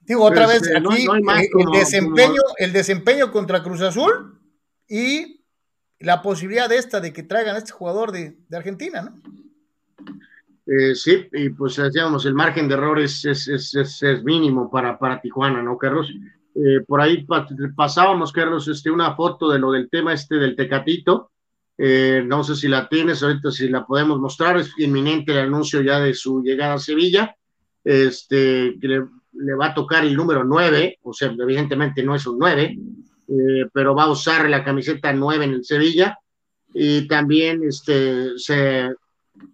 Digo, 0.01 0.25
otra 0.25 0.45
pues, 0.45 0.63
vez, 0.63 0.71
eh, 0.71 0.79
aquí 0.79 1.07
el, 1.59 1.71
desempeño, 1.73 2.41
el 2.59 2.73
desempeño 2.73 3.31
contra 3.31 3.63
Cruz 3.63 3.81
Azul 3.81 4.39
y 4.89 5.45
la 6.01 6.21
posibilidad 6.21 6.69
de 6.69 6.77
esta, 6.77 7.01
de 7.01 7.13
que 7.13 7.23
traigan 7.23 7.55
a 7.55 7.59
este 7.59 7.73
jugador 7.73 8.11
de, 8.11 8.37
Argentina, 8.53 9.03
¿no? 9.03 9.23
Eh, 10.67 10.95
sí, 10.95 11.29
y 11.33 11.51
pues 11.51 11.77
decíamos, 11.77 12.25
el 12.25 12.35
margen 12.35 12.69
de 12.69 12.75
error 12.75 13.01
es, 13.01 13.25
es, 13.25 13.49
es, 13.49 14.25
mínimo 14.25 14.71
para, 14.71 14.99
para 14.99 15.21
Tijuana, 15.21 15.63
¿no, 15.63 15.77
Carlos? 15.77 16.09
Eh, 16.55 16.81
por 16.87 17.01
ahí 17.01 17.27
pasábamos, 17.75 18.33
Carlos, 18.33 18.69
este, 18.69 18.91
una 18.91 19.15
foto 19.15 19.51
de 19.51 19.59
lo 19.59 19.73
del 19.73 19.89
tema 19.89 20.13
este 20.13 20.37
del 20.37 20.57
Tecatito. 20.57 21.31
Eh, 21.79 22.23
no 22.27 22.45
sé 22.45 22.55
si 22.55 22.69
la 22.69 22.89
tienes, 22.89 23.23
ahorita 23.23 23.51
si 23.51 23.69
la 23.69 23.87
podemos 23.87 24.21
mostrar, 24.21 24.59
es 24.59 24.73
inminente 24.79 25.33
el 25.33 25.39
anuncio 25.39 25.81
ya 25.81 26.01
de 26.01 26.15
su 26.15 26.43
llegada 26.43 26.75
a 26.75 26.79
Sevilla. 26.79 27.35
Este, 27.83 28.77
le, 28.81 29.55
va 29.55 29.67
a 29.67 29.75
tocar 29.75 30.05
el 30.05 30.15
número 30.15 30.45
9, 30.45 30.99
o 31.03 31.13
sea, 31.13 31.35
evidentemente 31.37 32.03
no 32.03 32.15
es 32.15 32.27
un 32.27 32.39
9, 32.39 32.79
pero 33.73 33.95
va 33.95 34.05
a 34.05 34.11
usar 34.11 34.49
la 34.49 34.63
camiseta 34.63 35.13
9 35.13 35.45
en 35.45 35.53
el 35.55 35.65
Sevilla. 35.65 36.19
Y 36.75 37.07
también 37.07 37.63
este, 37.65 38.39
se 38.39 38.95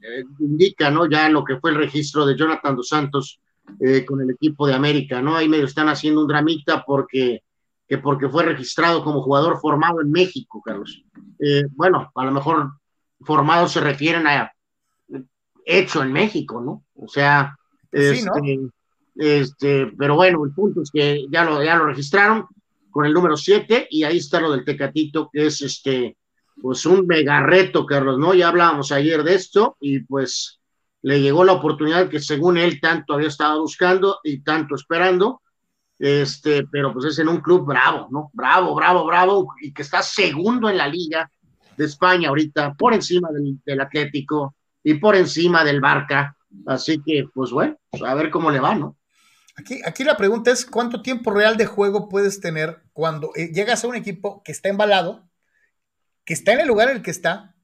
eh, 0.02 0.24
indica, 0.40 0.90
¿no? 0.90 1.08
Ya 1.08 1.28
lo 1.28 1.44
que 1.44 1.56
fue 1.56 1.70
el 1.70 1.76
registro 1.76 2.26
de 2.26 2.36
Jonathan 2.36 2.76
dos 2.76 2.88
Santos 2.88 3.40
eh, 3.80 4.04
con 4.04 4.20
el 4.20 4.30
equipo 4.30 4.66
de 4.66 4.74
América, 4.74 5.22
¿no? 5.22 5.36
Ahí 5.36 5.48
medio 5.48 5.64
están 5.64 5.88
haciendo 5.88 6.20
un 6.20 6.28
dramita 6.28 6.84
porque, 6.84 7.42
que 7.86 7.98
porque 7.98 8.28
fue 8.28 8.44
registrado 8.44 9.02
como 9.04 9.22
jugador 9.22 9.58
formado 9.60 10.00
en 10.00 10.10
México, 10.10 10.62
Carlos. 10.64 11.02
Eh, 11.38 11.64
bueno, 11.70 12.10
a 12.14 12.24
lo 12.24 12.32
mejor 12.32 12.72
formado 13.20 13.68
se 13.68 13.80
refieren 13.80 14.26
a 14.26 14.52
hecho 15.64 16.02
en 16.02 16.12
México, 16.12 16.60
¿no? 16.60 16.84
O 16.94 17.08
sea, 17.08 17.56
este, 17.92 18.70
este, 19.14 19.92
pero 19.98 20.16
bueno, 20.16 20.44
el 20.44 20.52
punto 20.52 20.82
es 20.82 20.90
que 20.90 21.26
ya 21.30 21.44
lo, 21.44 21.62
ya 21.62 21.76
lo 21.76 21.86
registraron 21.86 22.46
con 22.90 23.04
el 23.04 23.12
número 23.12 23.36
7 23.36 23.88
y 23.90 24.02
ahí 24.04 24.18
está 24.18 24.40
lo 24.40 24.50
del 24.50 24.64
Tecatito, 24.64 25.28
que 25.30 25.46
es 25.46 25.60
este, 25.60 26.16
pues 26.60 26.86
un 26.86 27.06
mega 27.06 27.42
reto, 27.42 27.84
Carlos, 27.84 28.18
¿no? 28.18 28.34
Ya 28.34 28.48
hablábamos 28.48 28.92
ayer 28.92 29.22
de 29.22 29.34
esto 29.34 29.76
y 29.80 30.00
pues 30.00 30.57
le 31.02 31.20
llegó 31.20 31.44
la 31.44 31.52
oportunidad 31.52 32.08
que 32.08 32.20
según 32.20 32.58
él 32.58 32.80
tanto 32.80 33.14
había 33.14 33.28
estado 33.28 33.60
buscando 33.60 34.18
y 34.24 34.42
tanto 34.42 34.74
esperando, 34.74 35.42
este, 35.98 36.66
pero 36.66 36.92
pues 36.92 37.06
es 37.06 37.18
en 37.18 37.28
un 37.28 37.40
club 37.40 37.66
bravo, 37.66 38.08
¿no? 38.10 38.30
Bravo, 38.32 38.74
bravo, 38.74 39.04
bravo, 39.04 39.54
y 39.60 39.72
que 39.72 39.82
está 39.82 40.02
segundo 40.02 40.68
en 40.68 40.76
la 40.76 40.88
liga 40.88 41.30
de 41.76 41.84
España 41.84 42.28
ahorita, 42.28 42.74
por 42.74 42.94
encima 42.94 43.28
del, 43.64 43.80
Atlético 43.80 44.54
y 44.82 44.94
por 44.94 45.16
encima 45.16 45.64
del 45.64 45.80
Barca, 45.80 46.36
así 46.66 47.00
que 47.04 47.26
pues 47.32 47.50
bueno, 47.50 47.76
pues, 47.90 48.02
a 48.02 48.14
ver 48.14 48.30
cómo 48.30 48.50
le 48.50 48.60
va, 48.60 48.74
¿no? 48.74 48.96
Aquí, 49.56 49.80
aquí 49.84 50.04
la 50.04 50.16
pregunta 50.16 50.52
es, 50.52 50.64
¿cuánto 50.64 51.02
tiempo 51.02 51.32
real 51.32 51.56
de 51.56 51.66
juego 51.66 52.08
puedes 52.08 52.40
tener 52.40 52.80
cuando 52.92 53.32
eh, 53.34 53.50
llegas 53.52 53.82
a 53.82 53.88
un 53.88 53.96
equipo 53.96 54.40
que 54.44 54.52
está 54.52 54.68
embalado, 54.68 55.28
que 56.28 56.34
está 56.34 56.52
en 56.52 56.60
el 56.60 56.68
lugar 56.68 56.90
en 56.90 56.98
el 56.98 57.02
que 57.02 57.10
está. 57.10 57.54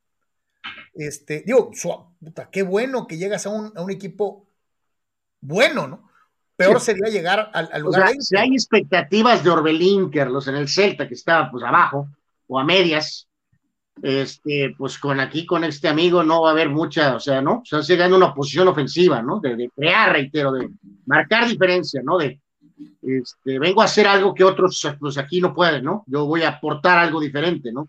Este, 0.94 1.42
digo, 1.44 1.70
puta, 2.20 2.48
qué 2.50 2.62
bueno 2.62 3.06
que 3.06 3.16
llegas 3.16 3.46
a 3.46 3.50
un, 3.50 3.90
equipo 3.90 4.46
bueno, 5.40 5.88
¿no? 5.88 6.08
Peor 6.56 6.80
sería 6.80 7.10
llegar 7.10 7.50
al, 7.52 7.82
lugar. 7.82 8.12
si 8.20 8.36
hay 8.36 8.50
expectativas 8.52 9.42
de 9.42 9.50
Orbelín, 9.50 10.08
Carlos, 10.08 10.46
en 10.46 10.54
el 10.54 10.68
Celta, 10.68 11.08
que 11.08 11.14
estaba 11.14 11.50
pues 11.50 11.64
abajo, 11.64 12.08
o 12.46 12.60
a 12.60 12.64
medias, 12.64 13.26
este, 14.02 14.74
pues 14.78 14.98
con 14.98 15.18
aquí, 15.18 15.44
con 15.46 15.64
este 15.64 15.88
amigo, 15.88 16.22
no 16.22 16.42
va 16.42 16.50
a 16.50 16.52
haber 16.52 16.68
mucha, 16.68 17.16
o 17.16 17.20
sea, 17.20 17.42
¿no? 17.42 17.58
O 17.58 17.64
sea, 17.64 17.80
llegando 17.80 18.14
a 18.14 18.18
una 18.18 18.34
posición 18.34 18.68
ofensiva, 18.68 19.20
¿no? 19.20 19.40
De, 19.40 19.68
crear, 19.74 20.12
reitero, 20.12 20.52
de 20.52 20.68
marcar 21.06 21.48
diferencia, 21.48 22.02
¿no? 22.04 22.18
De, 22.18 22.40
este, 23.02 23.58
vengo 23.58 23.82
a 23.82 23.86
hacer 23.86 24.06
algo 24.06 24.32
que 24.32 24.44
otros, 24.44 24.80
pues 25.00 25.18
aquí 25.18 25.40
no 25.40 25.52
pueden, 25.52 25.84
¿no? 25.84 26.04
Yo 26.06 26.26
voy 26.26 26.42
a 26.42 26.50
aportar 26.50 26.98
algo 26.98 27.20
diferente, 27.20 27.72
¿no? 27.72 27.88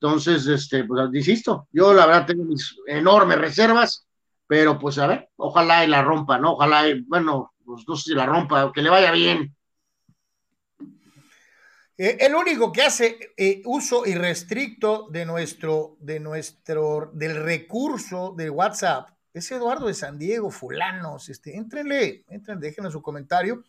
Entonces, 0.00 0.46
este, 0.46 0.84
pues 0.84 1.08
insisto, 1.12 1.68
yo 1.72 1.94
la 1.94 2.06
verdad 2.06 2.26
tengo 2.26 2.44
mis 2.44 2.76
enormes 2.86 3.38
reservas, 3.38 4.06
pero 4.46 4.78
pues 4.78 4.98
a 4.98 5.06
ver, 5.06 5.30
ojalá 5.36 5.84
y 5.84 5.88
la 5.88 6.02
rompa, 6.02 6.38
¿no? 6.38 6.52
Ojalá, 6.52 6.88
y, 6.88 7.00
bueno, 7.02 7.54
pues 7.64 7.84
no 7.88 7.96
sé 7.96 8.10
si 8.10 8.14
la 8.14 8.26
rompa, 8.26 8.70
que 8.72 8.82
le 8.82 8.90
vaya 8.90 9.10
bien. 9.12 9.56
Eh, 11.98 12.18
el 12.20 12.34
único 12.34 12.70
que 12.70 12.82
hace 12.82 13.32
eh, 13.38 13.62
uso 13.64 14.04
irrestricto 14.04 15.08
de 15.10 15.24
nuestro, 15.24 15.96
de 16.00 16.20
nuestro, 16.20 17.10
del 17.14 17.42
recurso 17.42 18.34
de 18.36 18.50
WhatsApp 18.50 19.08
es 19.32 19.50
Eduardo 19.50 19.86
de 19.86 19.94
San 19.94 20.18
Diego, 20.18 20.50
fulanos, 20.50 21.30
este, 21.30 21.56
entrenle, 21.56 22.24
entren, 22.28 22.60
déjenle 22.60 22.90
su 22.90 23.00
comentario. 23.00 23.64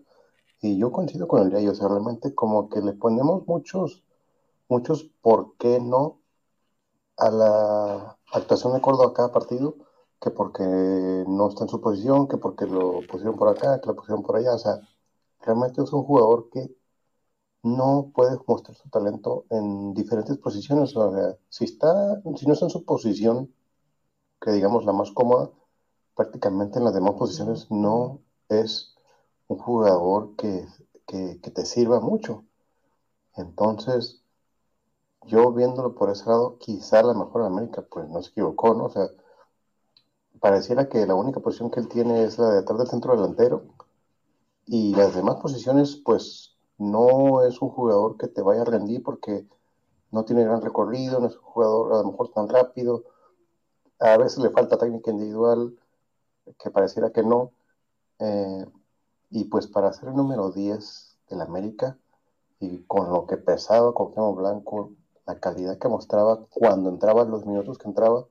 Y 0.61 0.77
yo 0.77 0.91
coincido 0.91 1.27
con 1.27 1.41
el 1.43 1.49
día, 1.49 1.71
o 1.71 1.75
sea, 1.75 1.87
realmente 1.87 2.33
como 2.35 2.69
que 2.69 2.81
le 2.81 2.93
ponemos 2.93 3.47
muchos, 3.47 4.03
muchos 4.69 5.03
por 5.21 5.55
qué 5.57 5.79
no 5.79 6.19
a 7.17 7.31
la 7.31 8.17
actuación 8.31 8.73
de 8.73 8.81
Córdoba 8.81 9.09
a 9.09 9.13
cada 9.13 9.31
partido, 9.31 9.75
que 10.21 10.31
porque 10.31 10.63
no 10.63 11.49
está 11.49 11.63
en 11.63 11.69
su 11.69 11.81
posición, 11.81 12.27
que 12.27 12.37
porque 12.37 12.65
lo 12.65 13.01
pusieron 13.09 13.37
por 13.37 13.49
acá, 13.49 13.79
que 13.81 13.87
lo 13.87 13.95
pusieron 13.95 14.23
por 14.23 14.37
allá. 14.37 14.55
O 14.55 14.59
sea, 14.59 14.79
realmente 15.41 15.81
es 15.83 15.93
un 15.93 16.03
jugador 16.03 16.49
que 16.51 16.75
no 17.63 18.11
puede 18.13 18.37
mostrar 18.47 18.75
su 18.75 18.89
talento 18.89 19.45
en 19.49 19.93
diferentes 19.93 20.37
posiciones. 20.37 20.95
O 20.95 21.13
sea, 21.13 21.37
si, 21.49 21.65
está, 21.65 22.21
si 22.35 22.45
no 22.45 22.53
está 22.53 22.65
en 22.65 22.71
su 22.71 22.85
posición, 22.85 23.53
que 24.41 24.51
digamos 24.51 24.85
la 24.85 24.93
más 24.93 25.11
cómoda, 25.11 25.51
prácticamente 26.15 26.79
en 26.79 26.85
las 26.85 26.93
demás 26.93 27.13
posiciones 27.13 27.69
no 27.71 28.21
es 28.49 28.95
un 29.47 29.57
jugador 29.59 30.35
que, 30.35 30.67
te 31.05 31.65
sirva 31.65 31.99
mucho. 32.01 32.43
Entonces, 33.35 34.21
yo 35.23 35.51
viéndolo 35.53 35.95
por 35.95 36.09
ese 36.09 36.25
lado, 36.29 36.57
quizá 36.59 37.01
la 37.03 37.13
mejor 37.13 37.41
en 37.41 37.47
América, 37.47 37.85
pues 37.89 38.09
no 38.09 38.21
se 38.21 38.31
equivocó, 38.31 38.73
¿no? 38.73 38.85
O 38.85 38.89
sea, 38.89 39.07
pareciera 40.39 40.89
que 40.89 41.05
la 41.05 41.15
única 41.15 41.39
posición 41.39 41.71
que 41.71 41.79
él 41.79 41.87
tiene 41.87 42.23
es 42.23 42.37
la 42.37 42.49
de 42.51 42.59
atrás 42.59 42.79
del 42.79 42.87
centro 42.87 43.15
delantero 43.15 43.63
y 44.65 44.93
las 44.95 45.15
demás 45.15 45.37
posiciones, 45.37 45.95
pues 45.95 46.56
no 46.77 47.43
es 47.43 47.61
un 47.61 47.69
jugador 47.69 48.17
que 48.17 48.27
te 48.27 48.41
vaya 48.41 48.61
a 48.61 48.65
rendir 48.65 49.03
porque 49.03 49.45
no 50.11 50.25
tiene 50.25 50.43
gran 50.43 50.61
recorrido, 50.61 51.19
no 51.19 51.27
es 51.27 51.35
un 51.35 51.43
jugador 51.43 51.93
a 51.93 51.97
lo 51.97 52.11
mejor 52.11 52.29
tan 52.29 52.49
rápido, 52.49 53.03
a 53.99 54.17
veces 54.17 54.39
le 54.39 54.51
falta 54.51 54.77
técnica 54.77 55.11
individual, 55.11 55.77
que 56.59 56.71
pareciera 56.71 57.11
que 57.11 57.23
no. 57.23 57.51
Eh, 58.19 58.65
y 59.29 59.45
pues 59.45 59.67
para 59.67 59.93
ser 59.93 60.09
el 60.09 60.15
número 60.15 60.51
10 60.51 61.17
del 61.29 61.41
América, 61.41 61.97
y 62.59 62.83
con 62.83 63.11
lo 63.11 63.27
que 63.27 63.37
pesaba 63.37 63.93
con 63.93 64.13
Kemo 64.13 64.35
Blanco, 64.35 64.91
la 65.25 65.39
calidad 65.39 65.77
que 65.77 65.87
mostraba 65.89 66.45
cuando 66.49 66.89
entraba, 66.89 67.25
los 67.25 67.45
minutos 67.45 67.77
que 67.77 67.87
entraba, 67.87 68.27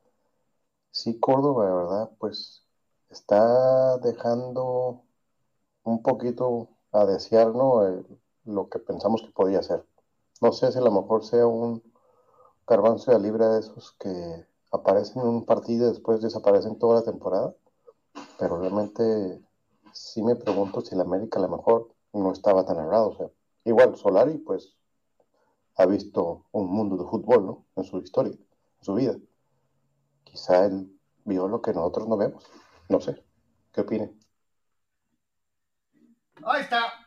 sí, 0.90 1.18
Córdoba, 1.20 1.66
de 1.66 1.74
verdad, 1.74 2.11
pues 2.18 2.64
está 3.11 3.99
dejando 3.99 5.03
un 5.84 6.03
poquito 6.03 6.68
a 6.92 7.07
desear, 7.07 7.49
¿no? 7.55 7.82
Lo 8.47 8.68
que 8.68 8.78
pensamos 8.78 9.22
que 9.22 9.30
podía 9.30 9.62
ser. 9.62 9.84
No 10.40 10.53
sé 10.53 10.72
si 10.72 10.78
a 10.78 10.82
lo 10.82 10.90
mejor 10.90 11.24
sea 11.24 11.47
un 11.47 11.82
garbanzo 12.66 13.12
de 13.12 13.20
libra 13.20 13.49
de 13.51 13.61
esos 13.61 13.92
que 13.99 14.47
aparecen 14.72 15.22
en 15.22 15.28
un 15.28 15.44
partido 15.44 15.86
y 15.86 15.90
después 15.90 16.20
desaparecen 16.20 16.78
toda 16.78 17.01
la 17.01 17.05
temporada, 17.05 17.55
pero 18.38 18.59
realmente 18.59 19.42
sí 19.92 20.22
me 20.22 20.36
pregunto 20.36 20.80
si 20.80 20.94
el 20.94 21.01
América 21.01 21.38
a 21.38 21.42
lo 21.42 21.57
mejor 21.57 21.94
no 22.12 22.32
estaba 22.32 22.64
tan 22.66 22.78
errado. 22.78 23.32
Igual 23.64 23.97
Solari, 23.97 24.38
pues 24.38 24.76
ha 25.76 25.86
visto 25.86 26.47
un 26.53 26.68
mundo 26.68 26.97
de 26.97 27.09
fútbol, 27.09 27.47
¿no? 27.47 27.66
En 27.76 27.84
su 27.84 27.99
historia, 27.99 28.32
en 28.32 28.84
su 28.84 28.94
vida. 28.94 29.16
Quizá 30.24 30.66
él 30.66 30.99
vio 31.24 31.49
lo 31.49 31.61
que 31.61 31.72
nosotros 31.72 32.09
no 32.09 32.16
vemos. 32.16 32.44
No 32.88 33.01
sé. 33.01 33.22
¿Qué 33.72 33.82
opinen? 33.82 34.18
Ahí 36.44 36.62
está. 36.62 37.05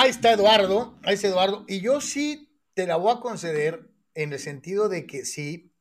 Ahí 0.00 0.10
está 0.10 0.30
Eduardo. 0.30 0.96
Ahí 1.02 1.14
está 1.14 1.26
Eduardo. 1.26 1.64
Y 1.66 1.80
yo 1.80 2.00
sí 2.00 2.56
te 2.74 2.86
la 2.86 2.94
voy 2.94 3.16
a 3.16 3.20
conceder 3.20 3.90
en 4.14 4.32
el 4.32 4.38
sentido 4.38 4.88
de 4.88 5.08
que 5.08 5.24
sí, 5.24 5.72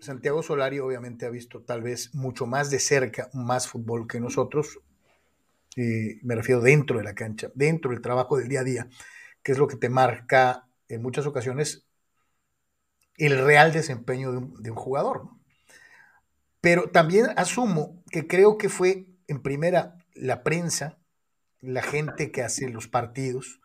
Santiago 0.00 0.42
Solari 0.42 0.78
obviamente 0.78 1.26
ha 1.26 1.28
visto 1.28 1.60
tal 1.60 1.82
vez 1.82 2.14
mucho 2.14 2.46
más 2.46 2.70
de 2.70 2.78
cerca, 2.78 3.28
más 3.34 3.68
fútbol 3.68 4.06
que 4.08 4.18
nosotros. 4.18 4.80
Eh, 5.76 6.20
me 6.22 6.36
refiero 6.36 6.62
dentro 6.62 6.96
de 6.96 7.04
la 7.04 7.14
cancha, 7.14 7.50
dentro 7.54 7.90
del 7.90 8.00
trabajo 8.00 8.38
del 8.38 8.48
día 8.48 8.60
a 8.60 8.64
día, 8.64 8.88
que 9.42 9.52
es 9.52 9.58
lo 9.58 9.68
que 9.68 9.76
te 9.76 9.90
marca 9.90 10.66
en 10.88 11.02
muchas 11.02 11.26
ocasiones 11.26 11.84
el 13.18 13.44
real 13.44 13.74
desempeño 13.74 14.32
de 14.32 14.38
un, 14.38 14.62
de 14.62 14.70
un 14.70 14.76
jugador. 14.78 15.28
Pero 16.62 16.88
también 16.88 17.26
asumo 17.36 18.02
que 18.10 18.26
creo 18.26 18.56
que 18.56 18.70
fue 18.70 19.04
en 19.28 19.42
primera 19.42 19.98
la 20.14 20.42
prensa, 20.42 20.96
la 21.64 21.82
gente 21.82 22.30
que 22.30 22.42
hace 22.42 22.68
los 22.68 22.88
partidos, 22.88 23.60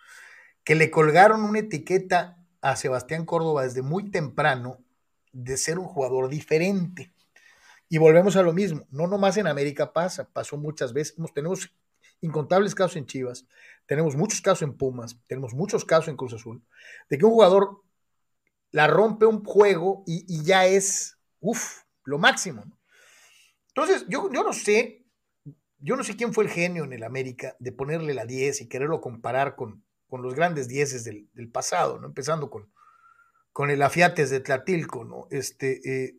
que 0.63 0.75
le 0.75 0.91
colgaron 0.91 1.43
una 1.43 1.59
etiqueta 1.59 2.37
a 2.61 2.75
Sebastián 2.75 3.25
Córdoba 3.25 3.63
desde 3.63 3.81
muy 3.81 4.11
temprano 4.11 4.83
de 5.31 5.57
ser 5.57 5.79
un 5.79 5.85
jugador 5.85 6.29
diferente. 6.29 7.13
Y 7.87 7.97
volvemos 7.97 8.35
a 8.35 8.43
lo 8.43 8.53
mismo, 8.53 8.85
no 8.91 9.07
nomás 9.07 9.37
en 9.37 9.47
América 9.47 9.93
pasa, 9.93 10.29
pasó 10.29 10.57
muchas 10.57 10.93
veces, 10.93 11.15
tenemos 11.33 11.71
incontables 12.21 12.75
casos 12.75 12.97
en 12.97 13.05
Chivas, 13.05 13.47
tenemos 13.85 14.15
muchos 14.15 14.41
casos 14.41 14.61
en 14.61 14.77
Pumas, 14.77 15.19
tenemos 15.25 15.53
muchos 15.53 15.85
casos 15.85 16.09
en 16.09 16.17
Cruz 16.17 16.33
Azul, 16.33 16.61
de 17.09 17.17
que 17.17 17.25
un 17.25 17.31
jugador 17.31 17.81
la 18.71 18.87
rompe 18.87 19.25
un 19.25 19.43
juego 19.43 20.03
y, 20.05 20.43
ya 20.43 20.65
es, 20.65 21.17
uff, 21.39 21.81
lo 22.03 22.19
máximo. 22.19 22.63
Entonces, 23.69 24.05
yo, 24.07 24.31
yo 24.31 24.43
no 24.43 24.53
sé, 24.53 25.05
yo 25.79 25.95
no 25.95 26.03
sé 26.03 26.15
quién 26.15 26.33
fue 26.33 26.43
el 26.45 26.49
genio 26.49 26.83
en 26.83 26.93
el 26.93 27.03
América 27.03 27.55
de 27.59 27.71
ponerle 27.71 28.13
la 28.13 28.25
10 28.25 28.61
y 28.61 28.67
quererlo 28.67 29.01
comparar 29.01 29.55
con, 29.55 29.83
con 30.07 30.21
los 30.21 30.33
grandes 30.33 30.67
10 30.67 31.03
del, 31.03 31.29
del, 31.33 31.49
pasado, 31.49 31.99
¿no? 31.99 32.07
Empezando 32.07 32.49
con, 32.49 32.69
con 33.51 33.69
el 33.69 33.81
Afiates 33.81 34.29
de 34.29 34.41
Tlatilco, 34.41 35.05
¿no? 35.05 35.27
Este, 35.31 35.79
eh, 35.83 36.15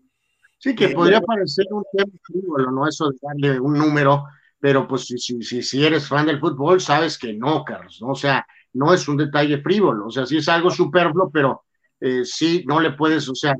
sí, 0.59 0.75
que 0.75 0.87
eh, 0.87 0.95
podría 0.95 1.21
parecer 1.21 1.67
un 1.71 1.85
tema 1.93 2.13
frívolo, 2.23 2.71
¿no? 2.71 2.89
Eso 2.89 3.11
de 3.11 3.19
darle 3.21 3.61
un 3.61 3.75
número, 3.75 4.25
pero 4.59 4.87
pues 4.89 5.07
si, 5.07 5.19
si, 5.19 5.63
si 5.63 5.85
eres 5.85 6.09
fan 6.09 6.27
del 6.27 6.41
fútbol, 6.41 6.81
sabes 6.81 7.19
que 7.19 7.35
no, 7.35 7.65
Carlos, 7.65 7.99
¿no? 8.01 8.09
O 8.09 8.15
sea, 8.15 8.47
no 8.73 8.95
es 8.95 9.09
un 9.09 9.17
detalle 9.17 9.61
frívolo, 9.61 10.07
o 10.07 10.11
sea, 10.11 10.27
sí 10.27 10.39
es 10.39 10.49
algo 10.49 10.71
superfluo, 10.71 11.31
pero 11.31 11.65
eh, 12.01 12.25
sí, 12.25 12.65
no 12.67 12.81
le 12.81 12.93
puedes, 12.93 13.29
o 13.29 13.35
sea, 13.35 13.55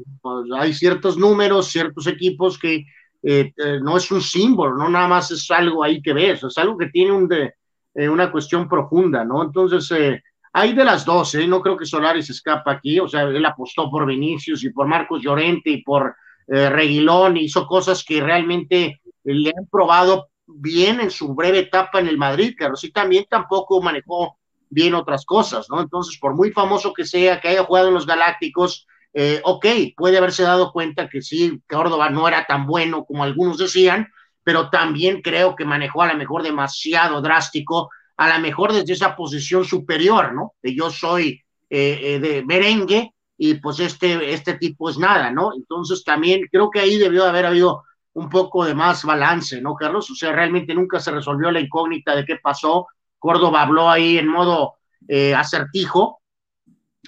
hay 0.59 0.73
ciertos 0.73 1.19
números, 1.19 1.69
ciertos 1.69 2.07
equipos 2.07 2.59
que 2.59 2.87
eh, 3.23 3.53
eh, 3.57 3.79
no 3.83 3.97
es 3.99 4.11
un 4.11 4.23
símbolo, 4.23 4.77
no 4.77 4.89
nada 4.89 5.07
más 5.07 5.31
es 5.31 5.51
algo 5.51 5.85
ahí 5.85 6.01
que 6.01 6.13
ves, 6.13 6.43
es 6.43 6.57
algo 6.59 6.79
que 6.79 6.89
tiene 6.89 7.13
un 7.13 7.29
de, 7.29 7.55
eh, 7.95 8.09
una 8.09 8.31
cuestión 8.33 8.69
profunda, 8.69 9.25
¿no? 9.25 9.43
Entonces, 9.43 10.21
hay 10.53 10.73
de 10.73 10.85
las 10.85 11.05
dos, 11.05 11.35
no 11.35 11.61
creo 11.61 11.77
que 11.77 11.85
Solari 11.85 12.23
se 12.23 12.33
escapa 12.33 12.73
aquí, 12.73 12.99
o 12.99 13.09
sea, 13.09 13.23
él 13.23 13.45
apostó 13.45 13.91
por 13.91 14.07
Vinicius 14.07 14.65
y 14.65 14.71
por 14.71 14.87
Marcos 14.87 15.23
Llorente 15.23 15.71
y 15.71 15.83
por 15.83 16.15
Reguilón, 16.49 17.37
hizo 17.37 17.65
cosas 17.65 18.03
que 18.05 18.21
realmente 18.21 19.01
le 19.23 19.51
han 19.57 19.67
probado 19.71 20.31
bien 20.49 21.01
en 21.01 21.11
su 21.13 21.33
breve 21.33 21.61
etapa 21.61 22.01
en 22.01 22.09
el 22.09 22.19
Madrid, 22.19 22.57
pero 22.59 22.75
sí 22.75 22.91
también 22.91 23.27
tampoco 23.31 23.81
manejó 23.81 24.37
bien 24.69 24.95
otras 24.95 25.25
cosas, 25.25 25.67
¿no? 25.71 25.81
Entonces, 25.81 26.19
por 26.19 26.35
muy 26.35 26.51
famoso 26.51 26.93
que 26.93 27.05
sea, 27.05 27.41
que 27.41 27.49
haya 27.49 27.65
jugado 27.65 27.89
en 27.89 27.95
los 27.95 28.07
Galácticos, 28.07 28.89
eh, 29.13 29.41
ok, 29.45 29.67
puede 29.97 30.19
haberse 30.19 30.43
dado 30.43 30.73
cuenta 30.73 31.09
que 31.09 31.23
sí, 31.23 31.61
Córdoba 31.69 32.11
no 32.11 32.29
era 32.29 32.45
tan 32.47 32.67
bueno 32.67 33.05
como 33.05 33.25
algunos 33.25 33.59
decían, 33.59 34.09
pero 34.43 34.71
también 34.71 35.21
creo 35.23 35.55
que 35.57 35.65
manejó 35.65 36.03
a 36.03 36.13
lo 36.13 36.19
mejor 36.19 36.43
demasiado 36.43 37.21
drástico, 37.21 37.91
a 38.17 38.35
lo 38.35 38.41
mejor 38.41 38.73
desde 38.73 38.93
esa 38.93 39.17
posición 39.17 39.65
superior, 39.65 40.33
¿no? 40.35 40.55
De 40.63 40.75
yo 40.75 40.91
soy 40.91 41.43
eh, 41.69 42.01
eh, 42.03 42.19
de 42.21 42.45
merengue 42.45 43.15
y 43.37 43.55
pues 43.55 43.81
este, 43.81 44.33
este 44.33 44.55
tipo 44.55 44.91
es 44.91 44.99
nada, 44.99 45.31
¿no? 45.31 45.53
Entonces 45.55 46.05
también 46.05 46.47
creo 46.51 46.71
que 46.71 46.81
ahí 46.81 46.99
debió 46.99 47.25
haber 47.25 47.47
habido 47.47 47.83
un 48.13 48.29
poco 48.29 48.65
de 48.65 48.75
más 48.75 49.05
balance, 49.05 49.61
¿no, 49.61 49.75
Carlos? 49.75 50.11
O 50.11 50.15
sea, 50.15 50.33
realmente 50.33 50.75
nunca 50.75 51.01
se 51.01 51.11
resolvió 51.11 51.51
la 51.51 51.61
incógnita 51.61 52.15
de 52.15 52.25
qué 52.25 52.37
pasó. 52.37 52.87
Córdoba 53.19 53.63
habló 53.63 53.89
ahí 53.89 54.19
en 54.19 54.29
modo 54.29 54.75
eh, 55.09 55.35
acertijo, 55.35 56.21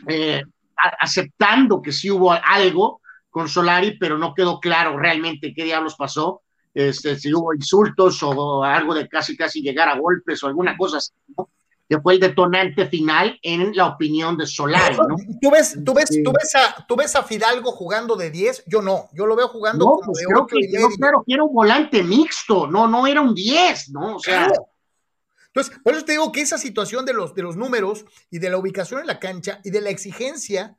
eh, 0.06 0.42
aceptando 0.76 1.80
que 1.82 1.92
sí 1.92 2.10
hubo 2.10 2.32
algo 2.32 3.00
con 3.30 3.48
Solari, 3.48 3.96
pero 3.98 4.18
no 4.18 4.34
quedó 4.34 4.60
claro 4.60 4.98
realmente 4.98 5.52
qué 5.54 5.64
diablos 5.64 5.94
pasó, 5.96 6.42
este, 6.74 7.18
si 7.18 7.32
hubo 7.32 7.54
insultos 7.54 8.22
o 8.22 8.62
algo 8.62 8.94
de 8.94 9.08
casi 9.08 9.36
casi 9.36 9.62
llegar 9.62 9.88
a 9.88 9.98
golpes 9.98 10.42
o 10.42 10.46
alguna 10.46 10.76
cosa 10.76 10.98
así, 10.98 11.12
¿no? 11.36 11.48
que 11.88 12.00
fue 12.00 12.14
el 12.14 12.20
detonante 12.20 12.86
final 12.86 13.38
en 13.42 13.76
la 13.76 13.86
opinión 13.86 14.36
de 14.38 14.46
Solari, 14.46 14.96
¿no? 14.96 15.14
¿Tú 15.42 15.50
ves, 15.50 15.76
tú 15.84 15.92
ves, 15.92 16.08
tú 16.24 16.32
ves, 16.32 16.54
a, 16.54 16.86
tú 16.86 16.96
ves 16.96 17.14
a 17.16 17.22
Fidalgo 17.22 17.70
jugando 17.72 18.16
de 18.16 18.30
10? 18.30 18.64
Yo 18.66 18.80
no, 18.80 19.08
yo 19.12 19.26
lo 19.26 19.36
veo 19.36 19.48
jugando 19.48 19.84
no, 19.84 19.90
como 19.96 20.12
pues 20.12 20.20
de 20.20 20.26
creo 20.26 20.42
8 20.44 20.46
que, 20.46 20.64
y 20.64 20.72
medio. 20.72 20.88
creo 20.98 21.24
que 21.26 21.34
era 21.34 21.44
un 21.44 21.52
volante 21.52 22.02
mixto, 22.02 22.66
no, 22.66 22.88
no 22.88 23.06
era 23.06 23.20
un 23.20 23.34
10, 23.34 23.90
¿no? 23.90 24.16
O 24.16 24.18
sea, 24.18 24.46
Claro. 24.46 24.71
Entonces, 25.54 25.78
por 25.84 25.94
eso 25.94 26.04
te 26.04 26.12
digo 26.12 26.32
que 26.32 26.40
esa 26.40 26.56
situación 26.58 27.04
de 27.04 27.12
los, 27.12 27.34
de 27.34 27.42
los 27.42 27.56
números 27.56 28.04
y 28.30 28.38
de 28.38 28.48
la 28.50 28.56
ubicación 28.56 29.00
en 29.00 29.06
la 29.06 29.18
cancha 29.20 29.60
y 29.64 29.70
de 29.70 29.80
la 29.82 29.90
exigencia 29.90 30.78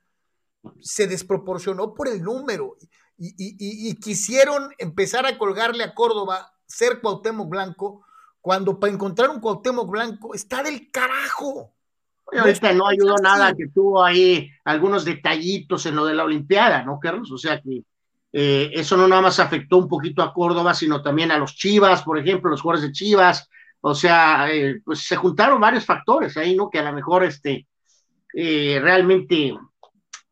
se 0.82 1.08
desproporcionó 1.08 1.94
por 1.94 2.08
el 2.08 2.24
número 2.24 2.78
y, 3.18 3.28
y- 3.38 3.56
y- 3.60 3.90
y 3.90 3.96
quisieron 3.96 4.72
empezar 4.80 5.26
a 5.26 5.38
colgarle 5.38 5.84
a 5.84 5.94
Córdoba 5.94 6.54
ser 6.66 7.02
Cuauhtémoc 7.02 7.50
Blanco 7.50 8.06
cuando 8.42 8.80
para 8.80 8.92
encontrar 8.94 9.30
un 9.30 9.40
Cuauhtémoc 9.40 9.90
Blanco 9.90 10.34
está 10.34 10.64
del 10.64 10.90
carajo. 10.90 11.74
ahorita 12.40 12.74
no 12.74 12.88
ayudó 12.88 13.16
nada 13.18 13.54
que 13.56 13.68
tuvo 13.68 14.04
ahí 14.04 14.50
algunos 14.66 15.06
detallitos 15.06 15.86
en 15.86 15.96
lo 15.96 16.06
de 16.06 16.16
la 16.16 16.24
Olimpiada, 16.24 16.84
¿no, 16.84 17.00
Carlos? 17.00 17.32
O 17.32 17.38
sea 17.38 17.62
que 17.62 17.84
eh, 18.32 18.72
eso 18.74 18.98
no 18.98 19.08
nada 19.08 19.22
más 19.22 19.40
afectó 19.40 19.78
un 19.78 19.88
poquito 19.88 20.24
a 20.24 20.34
Córdoba, 20.34 20.74
sino 20.74 21.04
también 21.04 21.30
a 21.32 21.38
los 21.38 21.56
Chivas, 21.56 22.02
por 22.02 22.18
ejemplo, 22.18 22.50
los 22.50 22.62
jugadores 22.62 22.88
de 22.90 22.92
Chivas. 22.94 23.48
O 23.86 23.94
sea, 23.94 24.48
eh, 24.50 24.82
pues 24.84 25.00
se 25.00 25.18
juntaron 25.18 25.60
varios 25.60 25.86
factores 25.86 26.38
ahí, 26.38 26.56
¿no? 26.56 26.70
Que 26.70 26.80
a 26.80 26.84
lo 26.84 26.94
mejor 26.94 27.26
este, 27.26 27.68
eh, 28.34 28.80
realmente 28.82 29.54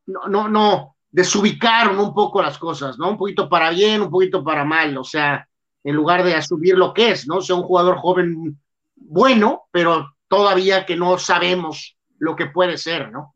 no, 0.06 0.28
no, 0.30 0.48
no, 0.48 0.95
desubicaron 1.10 1.99
un 1.99 2.14
poco 2.14 2.41
las 2.41 2.57
cosas, 2.57 2.98
¿no? 2.98 3.10
Un 3.10 3.18
poquito 3.18 3.49
para 3.49 3.69
bien, 3.72 4.03
un 4.03 4.10
poquito 4.10 4.41
para 4.41 4.64
mal, 4.64 4.98
o 4.98 5.03
sea, 5.03 5.45
en 5.84 5.95
lugar 5.95 6.23
de 6.23 6.36
asumir 6.36 6.78
lo 6.78 6.94
que 6.94 7.11
es, 7.11 7.28
¿no? 7.28 7.38
O 7.38 7.41
sea, 7.41 7.57
un 7.57 7.64
jugador 7.64 7.98
joven 7.98 8.57
bueno, 8.95 9.64
pero 9.69 10.15
todavía 10.30 10.86
que 10.86 10.95
no 10.95 11.18
sabemos 11.18 11.98
lo 12.19 12.38
que 12.38 12.45
puede 12.45 12.78
ser, 12.78 13.11
¿no? 13.11 13.34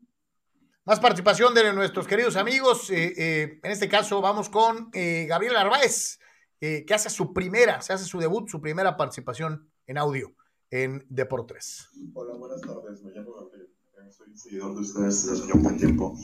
Más 0.86 0.98
participación 0.98 1.52
de 1.52 1.74
nuestros 1.74 2.06
queridos 2.06 2.36
amigos. 2.36 2.88
eh, 2.88 3.60
en 3.62 3.70
este 3.70 3.86
caso 3.86 4.22
vamos 4.22 4.48
con 4.48 4.90
Gabriel 4.92 5.56
Arbaez, 5.56 6.18
que 6.58 6.94
hace 6.94 7.10
su 7.10 7.34
primera, 7.34 7.82
se 7.82 7.92
hace 7.92 8.06
su 8.06 8.18
debut, 8.18 8.48
su 8.48 8.62
primera 8.62 8.96
participación 8.96 9.68
en 9.86 9.98
audio 9.98 10.32
en 10.70 11.04
Deportes. 11.08 11.88
Hola, 12.14 12.34
buenas 12.34 12.60
tardes. 12.60 13.02
Me 13.02 13.12
llamo 13.12 13.32
Gabriel. 13.34 13.68
Eh, 13.98 14.10
Soy 14.10 14.36
seguidor 14.36 14.74
de 14.74 14.80
ustedes 14.80 15.26
desde 15.26 15.44
hace 15.44 15.52
un 15.52 15.62
buen 15.62 15.78
tiempo. 15.78 16.14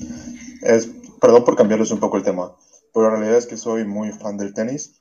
Es, 0.63 0.89
perdón 1.21 1.45
por 1.45 1.57
cambiarles 1.57 1.91
un 1.93 2.01
poco 2.01 2.17
el 2.17 2.25
tema, 2.25 2.57
pero 2.93 3.09
la 3.09 3.17
realidad 3.17 3.39
es 3.39 3.47
que 3.47 3.57
soy 3.57 3.85
muy 3.85 4.11
fan 4.11 4.37
del 4.37 4.53
tenis 4.53 5.01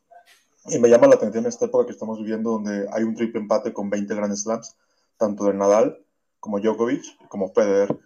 y 0.67 0.77
me 0.77 0.89
llama 0.89 1.07
la 1.07 1.15
atención 1.15 1.45
esta 1.47 1.65
época 1.65 1.88
que 1.88 1.91
estamos 1.91 2.19
viviendo 2.19 2.51
donde 2.51 2.88
hay 2.91 3.03
un 3.03 3.15
triple 3.15 3.41
empate 3.41 3.73
con 3.73 3.89
20 3.89 4.13
Grand 4.13 4.35
Slams, 4.35 4.75
tanto 5.17 5.45
de 5.45 5.53
Nadal 5.53 6.05
como 6.39 6.59
Djokovic 6.59 7.27
como 7.29 7.51
Federer. 7.51 7.97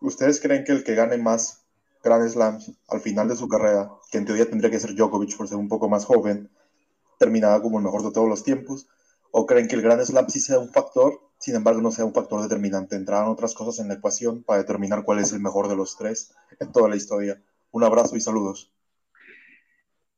¿Ustedes 0.00 0.40
creen 0.40 0.64
que 0.64 0.72
el 0.72 0.84
que 0.84 0.94
gane 0.94 1.18
más 1.18 1.64
Grand 2.02 2.26
Slams 2.28 2.72
al 2.88 3.00
final 3.00 3.28
de 3.28 3.36
su 3.36 3.46
carrera, 3.46 3.90
que 4.10 4.18
en 4.18 4.24
teoría 4.24 4.48
tendría 4.48 4.70
que 4.70 4.80
ser 4.80 4.94
Djokovic 4.94 5.36
por 5.36 5.48
ser 5.48 5.58
un 5.58 5.68
poco 5.68 5.88
más 5.90 6.06
joven, 6.06 6.50
terminará 7.18 7.60
como 7.60 7.78
el 7.78 7.84
mejor 7.84 8.02
de 8.02 8.10
todos 8.10 8.28
los 8.28 8.42
tiempos? 8.42 8.88
¿O 9.34 9.46
creen 9.46 9.66
que 9.66 9.74
el 9.76 9.82
Grand 9.82 10.04
Slam 10.04 10.28
sí 10.28 10.40
sea 10.40 10.58
un 10.58 10.68
factor, 10.68 11.18
sin 11.38 11.56
embargo 11.56 11.80
no 11.80 11.90
sea 11.90 12.04
un 12.04 12.12
factor 12.12 12.42
determinante? 12.42 12.96
Entrarán 12.96 13.28
otras 13.28 13.54
cosas 13.54 13.80
en 13.80 13.88
la 13.88 13.94
ecuación 13.94 14.42
para 14.42 14.60
determinar 14.60 15.04
cuál 15.04 15.20
es 15.20 15.32
el 15.32 15.40
mejor 15.40 15.68
de 15.68 15.74
los 15.74 15.96
tres 15.96 16.34
en 16.60 16.70
toda 16.70 16.88
la 16.88 16.96
historia. 16.96 17.42
Un 17.70 17.82
abrazo 17.82 18.14
y 18.14 18.20
saludos. 18.20 18.70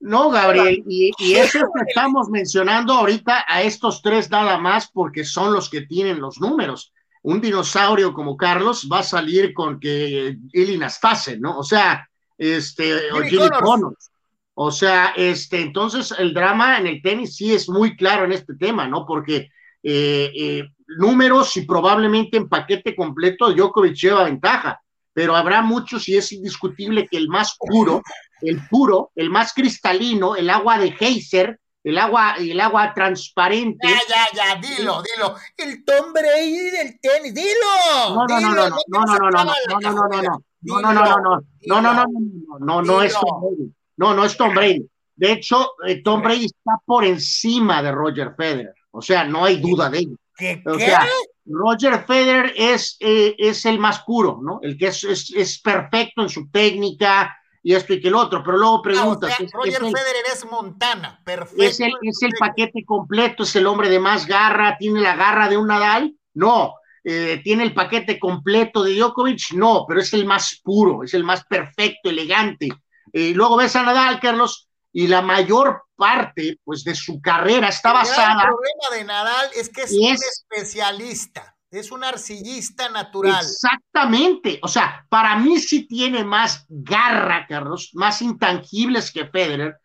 No, 0.00 0.30
Gabriel, 0.30 0.82
y, 0.88 1.12
y 1.16 1.34
eso 1.34 1.58
es 1.58 1.64
que 1.64 1.84
estamos 1.86 2.28
mencionando 2.28 2.92
ahorita 2.92 3.44
a 3.48 3.62
estos 3.62 4.02
tres 4.02 4.28
nada 4.30 4.58
más 4.58 4.90
porque 4.90 5.24
son 5.24 5.52
los 5.52 5.70
que 5.70 5.82
tienen 5.82 6.20
los 6.20 6.40
números. 6.40 6.92
Un 7.22 7.40
dinosaurio 7.40 8.12
como 8.12 8.36
Carlos 8.36 8.86
va 8.92 8.98
a 8.98 9.04
salir 9.04 9.54
con 9.54 9.78
que 9.78 10.36
Ili 10.52 10.76
Nastase, 10.76 11.38
¿no? 11.38 11.58
O 11.58 11.62
sea, 11.62 12.06
este, 12.36 13.12
o 13.12 13.22
Jimmy 13.22 13.30
Jimmy 13.30 13.48
Connors. 13.48 13.62
Connors. 13.62 14.10
O 14.54 14.70
sea, 14.70 15.12
este, 15.16 15.60
entonces 15.60 16.14
el 16.16 16.32
drama 16.32 16.78
en 16.78 16.86
el 16.86 17.02
tenis 17.02 17.36
sí 17.36 17.52
es 17.52 17.68
muy 17.68 17.96
claro 17.96 18.24
en 18.24 18.32
este 18.32 18.54
tema, 18.54 18.86
¿no? 18.86 19.04
Porque 19.04 19.50
eh, 19.82 20.32
eh, 20.34 20.64
números 20.86 21.56
y 21.56 21.62
probablemente 21.62 22.36
en 22.36 22.48
paquete 22.48 22.94
completo 22.94 23.52
Djokovic 23.52 23.96
lleva 23.96 24.24
ventaja, 24.24 24.80
pero 25.12 25.34
habrá 25.34 25.60
muchos 25.60 26.08
y 26.08 26.16
es 26.16 26.30
indiscutible 26.32 27.06
que 27.08 27.16
el 27.16 27.28
más 27.28 27.56
puro, 27.58 28.00
el 28.40 28.60
puro, 28.68 29.10
el 29.16 29.28
más 29.28 29.52
cristalino, 29.52 30.36
el 30.36 30.48
agua 30.48 30.78
de 30.78 30.92
Geyser, 30.92 31.58
el 31.82 31.98
agua, 31.98 32.36
el 32.38 32.60
agua 32.60 32.94
transparente. 32.94 33.86
Ya, 33.86 34.00
ya, 34.08 34.54
ya, 34.54 34.60
dilo, 34.60 35.02
dilo. 35.02 35.34
El 35.56 35.84
Tom 35.84 36.12
Brady 36.12 36.70
del 36.70 36.98
tenis, 37.00 37.34
dilo. 37.34 38.14
No, 38.14 38.26
no, 38.26 38.40
no, 38.40 38.54
no, 38.54 38.68
no, 38.68 39.04
no, 39.04 39.04
no, 39.04 39.30
no, 39.30 39.30
no, 39.30 39.44
no, 39.44 39.80
no, 39.80 39.92
no, 39.92 40.08
no, 40.08 40.22
no. 40.22 40.44
No, 40.66 40.80
no, 40.80 40.94
no, 40.94 41.04
no, 41.04 41.18
no, 41.20 41.42
no, 41.66 41.82
no, 41.82 41.92
no, 41.92 42.06
no, 42.06 42.58
no, 42.58 42.82
no 42.82 43.02
es 43.02 43.12
Tom 43.12 43.42
Brady. 43.42 43.64
No, 43.64 43.68
no 43.68 43.83
es 44.24 44.36
Tom 44.36 44.54
Brady. 44.54 44.86
De 45.16 45.32
hecho, 45.32 45.70
Tom 46.04 46.22
Brady 46.22 46.46
está 46.46 46.72
por 46.84 47.04
encima 47.04 47.82
de 47.82 47.92
Roger 47.92 48.34
Federer. 48.36 48.74
O 48.90 49.00
sea, 49.02 49.24
no 49.24 49.44
hay 49.44 49.58
duda 49.58 49.88
de 49.90 49.98
ello. 49.98 50.16
¿Qué, 50.36 50.62
O 50.66 50.78
sea, 50.78 51.06
Roger 51.46 52.04
Federer 52.04 52.52
es, 52.56 52.96
eh, 53.00 53.34
es 53.38 53.64
el 53.66 53.78
más 53.78 54.00
puro, 54.02 54.40
¿no? 54.42 54.58
El 54.62 54.76
que 54.76 54.88
es, 54.88 55.04
es, 55.04 55.30
es 55.34 55.60
perfecto 55.60 56.22
en 56.22 56.28
su 56.28 56.50
técnica 56.50 57.36
y 57.62 57.74
esto 57.74 57.92
y 57.94 58.00
que 58.00 58.08
el 58.08 58.14
otro, 58.14 58.42
pero 58.44 58.58
luego 58.58 58.74
Ah, 58.76 58.78
o 58.78 58.82
preguntas, 58.82 59.36
sea, 59.36 59.46
¿es, 59.46 59.52
Roger 59.52 59.74
Federer 59.80 60.24
es 60.32 60.44
Montana, 60.50 61.20
perfecto. 61.24 61.62
es 61.62 61.80
el- 61.80 61.92
es 62.02 62.22
el 62.22 62.32
paquete 62.38 62.84
completo? 62.84 63.44
¿Es 63.44 63.54
el 63.56 63.66
hombre 63.66 63.88
de 63.88 64.00
más 64.00 64.26
garra? 64.26 64.76
¿Tiene 64.78 65.00
la 65.00 65.14
garra 65.16 65.48
de 65.48 65.56
un 65.56 65.68
Nadal? 65.68 66.14
No. 66.34 66.74
Eh, 67.04 67.40
¿Tiene 67.44 67.62
el 67.64 67.74
paquete 67.74 68.18
completo 68.18 68.82
de 68.82 68.94
Djokovic? 68.96 69.52
No, 69.52 69.84
pero 69.86 70.00
es 70.00 70.12
el 70.14 70.24
más 70.26 70.60
puro, 70.64 71.04
es 71.04 71.14
el 71.14 71.22
más 71.24 71.44
perfecto, 71.44 72.10
elegante. 72.10 72.68
Eh, 73.16 73.32
luego 73.32 73.56
ves 73.56 73.76
a 73.76 73.84
Nadal, 73.84 74.18
Carlos, 74.18 74.68
y 74.92 75.06
la 75.06 75.22
mayor 75.22 75.84
parte, 75.94 76.58
pues, 76.64 76.82
de 76.82 76.96
su 76.96 77.20
carrera 77.20 77.68
está 77.68 77.90
El 77.90 77.94
basada 77.94 78.42
problema 78.42 78.96
de 78.96 79.04
Nadal 79.04 79.46
es 79.54 79.68
que 79.68 79.82
es 79.82 79.92
Y 79.92 80.08
un 80.08 80.14
es- 80.14 80.44
especialista, 80.50 81.56
es 81.70 81.92
un 81.92 82.02
arcillista 82.02 82.88
natural. 82.88 83.40
Exactamente. 83.44 84.58
O 84.62 84.68
sea, 84.68 85.06
para 85.08 85.36
mí 85.36 85.58
sí 85.60 85.86
tiene 85.86 86.24
más 86.24 86.64
garra, 86.68 87.46
Carlos, 87.48 87.90
más 87.94 88.20
intangibles 88.20 89.12
que 89.12 89.26
Federer, 89.26 89.76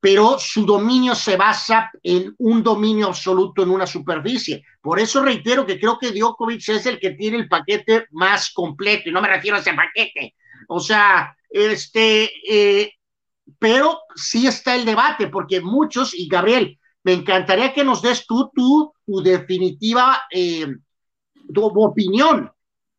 pero 0.00 0.38
su 0.38 0.64
dominio 0.64 1.14
se 1.14 1.36
basa 1.36 1.90
en 2.02 2.34
un 2.38 2.62
dominio 2.62 3.08
absoluto 3.08 3.62
en 3.62 3.70
una 3.70 3.86
superficie. 3.86 4.64
Por 4.80 4.98
eso 4.98 5.22
reitero 5.22 5.66
que 5.66 5.78
creo 5.78 5.98
que 5.98 6.12
Djokovic 6.12 6.66
es 6.70 6.86
el 6.86 6.98
que 6.98 7.10
tiene 7.10 7.36
el 7.36 7.48
paquete 7.48 8.06
más 8.12 8.50
completo, 8.54 9.10
y 9.10 9.12
no 9.12 9.20
me 9.20 9.28
refiero 9.28 9.58
a 9.58 9.60
ese 9.60 9.74
paquete. 9.74 10.34
O 10.68 10.80
sea, 10.80 11.36
este, 11.50 12.30
eh, 12.48 12.92
pero 13.58 14.00
sí 14.14 14.46
está 14.46 14.74
el 14.74 14.84
debate, 14.84 15.26
porque 15.28 15.60
muchos, 15.60 16.14
y 16.14 16.28
Gabriel, 16.28 16.78
me 17.02 17.12
encantaría 17.12 17.72
que 17.72 17.84
nos 17.84 18.02
des 18.02 18.26
tú, 18.26 18.50
tu 18.54 19.22
definitiva 19.22 20.22
eh, 20.30 20.66
tu 21.52 21.64
opinión. 21.64 22.50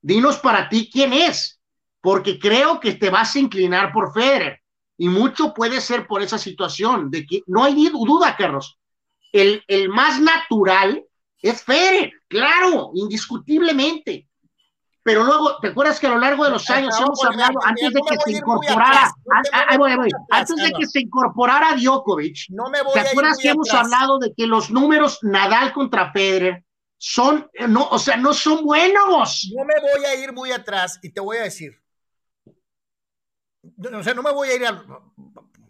Dinos 0.01 0.37
para 0.37 0.67
ti 0.67 0.89
quién 0.91 1.13
es, 1.13 1.59
porque 2.01 2.39
creo 2.39 2.79
que 2.79 2.93
te 2.93 3.09
vas 3.09 3.35
a 3.35 3.39
inclinar 3.39 3.91
por 3.93 4.13
Federer. 4.13 4.59
Y 4.97 5.07
mucho 5.07 5.53
puede 5.53 5.81
ser 5.81 6.07
por 6.07 6.21
esa 6.21 6.37
situación, 6.37 7.09
de 7.09 7.25
que 7.25 7.41
no 7.47 7.63
hay 7.63 7.89
duda, 7.89 8.35
Carlos. 8.35 8.77
El, 9.31 9.63
el 9.67 9.89
más 9.89 10.19
natural 10.19 11.03
es 11.41 11.63
Federer, 11.63 12.11
claro, 12.27 12.91
indiscutiblemente. 12.93 14.27
Pero 15.03 15.23
luego, 15.23 15.57
¿te 15.59 15.69
acuerdas 15.69 15.99
que 15.99 16.05
a 16.05 16.11
lo 16.11 16.19
largo 16.19 16.45
de 16.45 16.51
los 16.51 16.69
años 16.69 16.95
no, 16.99 17.07
hemos 17.07 17.23
hablado, 17.25 17.59
antes 17.63 17.91
de 17.91 18.01
que 18.01 18.17
se 18.23 18.37
incorporara, 18.37 19.11
antes 20.29 20.55
de 20.57 20.71
que 20.77 20.85
se 20.85 20.99
incorporara 20.99 21.75
Djokovic, 21.75 22.49
No 22.49 22.69
me 22.69 22.83
voy 22.83 22.93
¿Te 22.93 22.99
acuerdas 22.99 23.37
que 23.39 23.49
hemos 23.49 23.69
atrás. 23.69 23.85
hablado 23.85 24.19
de 24.19 24.31
que 24.35 24.45
los 24.45 24.69
números 24.69 25.19
Nadal 25.23 25.73
contra 25.73 26.11
Federer 26.11 26.63
son, 26.97 27.49
eh, 27.53 27.67
no, 27.67 27.87
o 27.89 27.97
sea, 27.97 28.15
no 28.15 28.31
son 28.31 28.63
buenos? 28.63 29.51
No 29.55 29.65
me 29.65 29.73
voy 29.81 30.05
a 30.05 30.15
ir 30.15 30.33
muy 30.33 30.51
atrás 30.51 30.99
y 31.01 31.11
te 31.11 31.19
voy 31.19 31.37
a 31.37 31.43
decir. 31.43 31.81
No, 33.63 33.97
O 33.97 34.03
sea, 34.03 34.13
no 34.13 34.21
me 34.21 34.31
voy 34.31 34.49
a 34.49 34.55
ir 34.55 34.65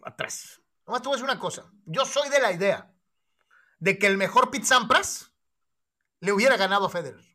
atrás. 0.04 0.60
Nomás 0.86 1.00
te 1.00 1.08
voy 1.08 1.14
a 1.14 1.16
decir 1.16 1.30
una 1.30 1.38
cosa. 1.38 1.70
Yo 1.86 2.04
soy 2.04 2.28
de 2.28 2.40
la 2.40 2.52
idea 2.52 2.92
de 3.78 3.98
que 3.98 4.06
el 4.08 4.18
mejor 4.18 4.50
Pete 4.50 4.66
Sampras 4.66 5.32
le 6.20 6.32
hubiera 6.32 6.58
ganado 6.58 6.86
a 6.86 6.90
Federer. 6.90 7.31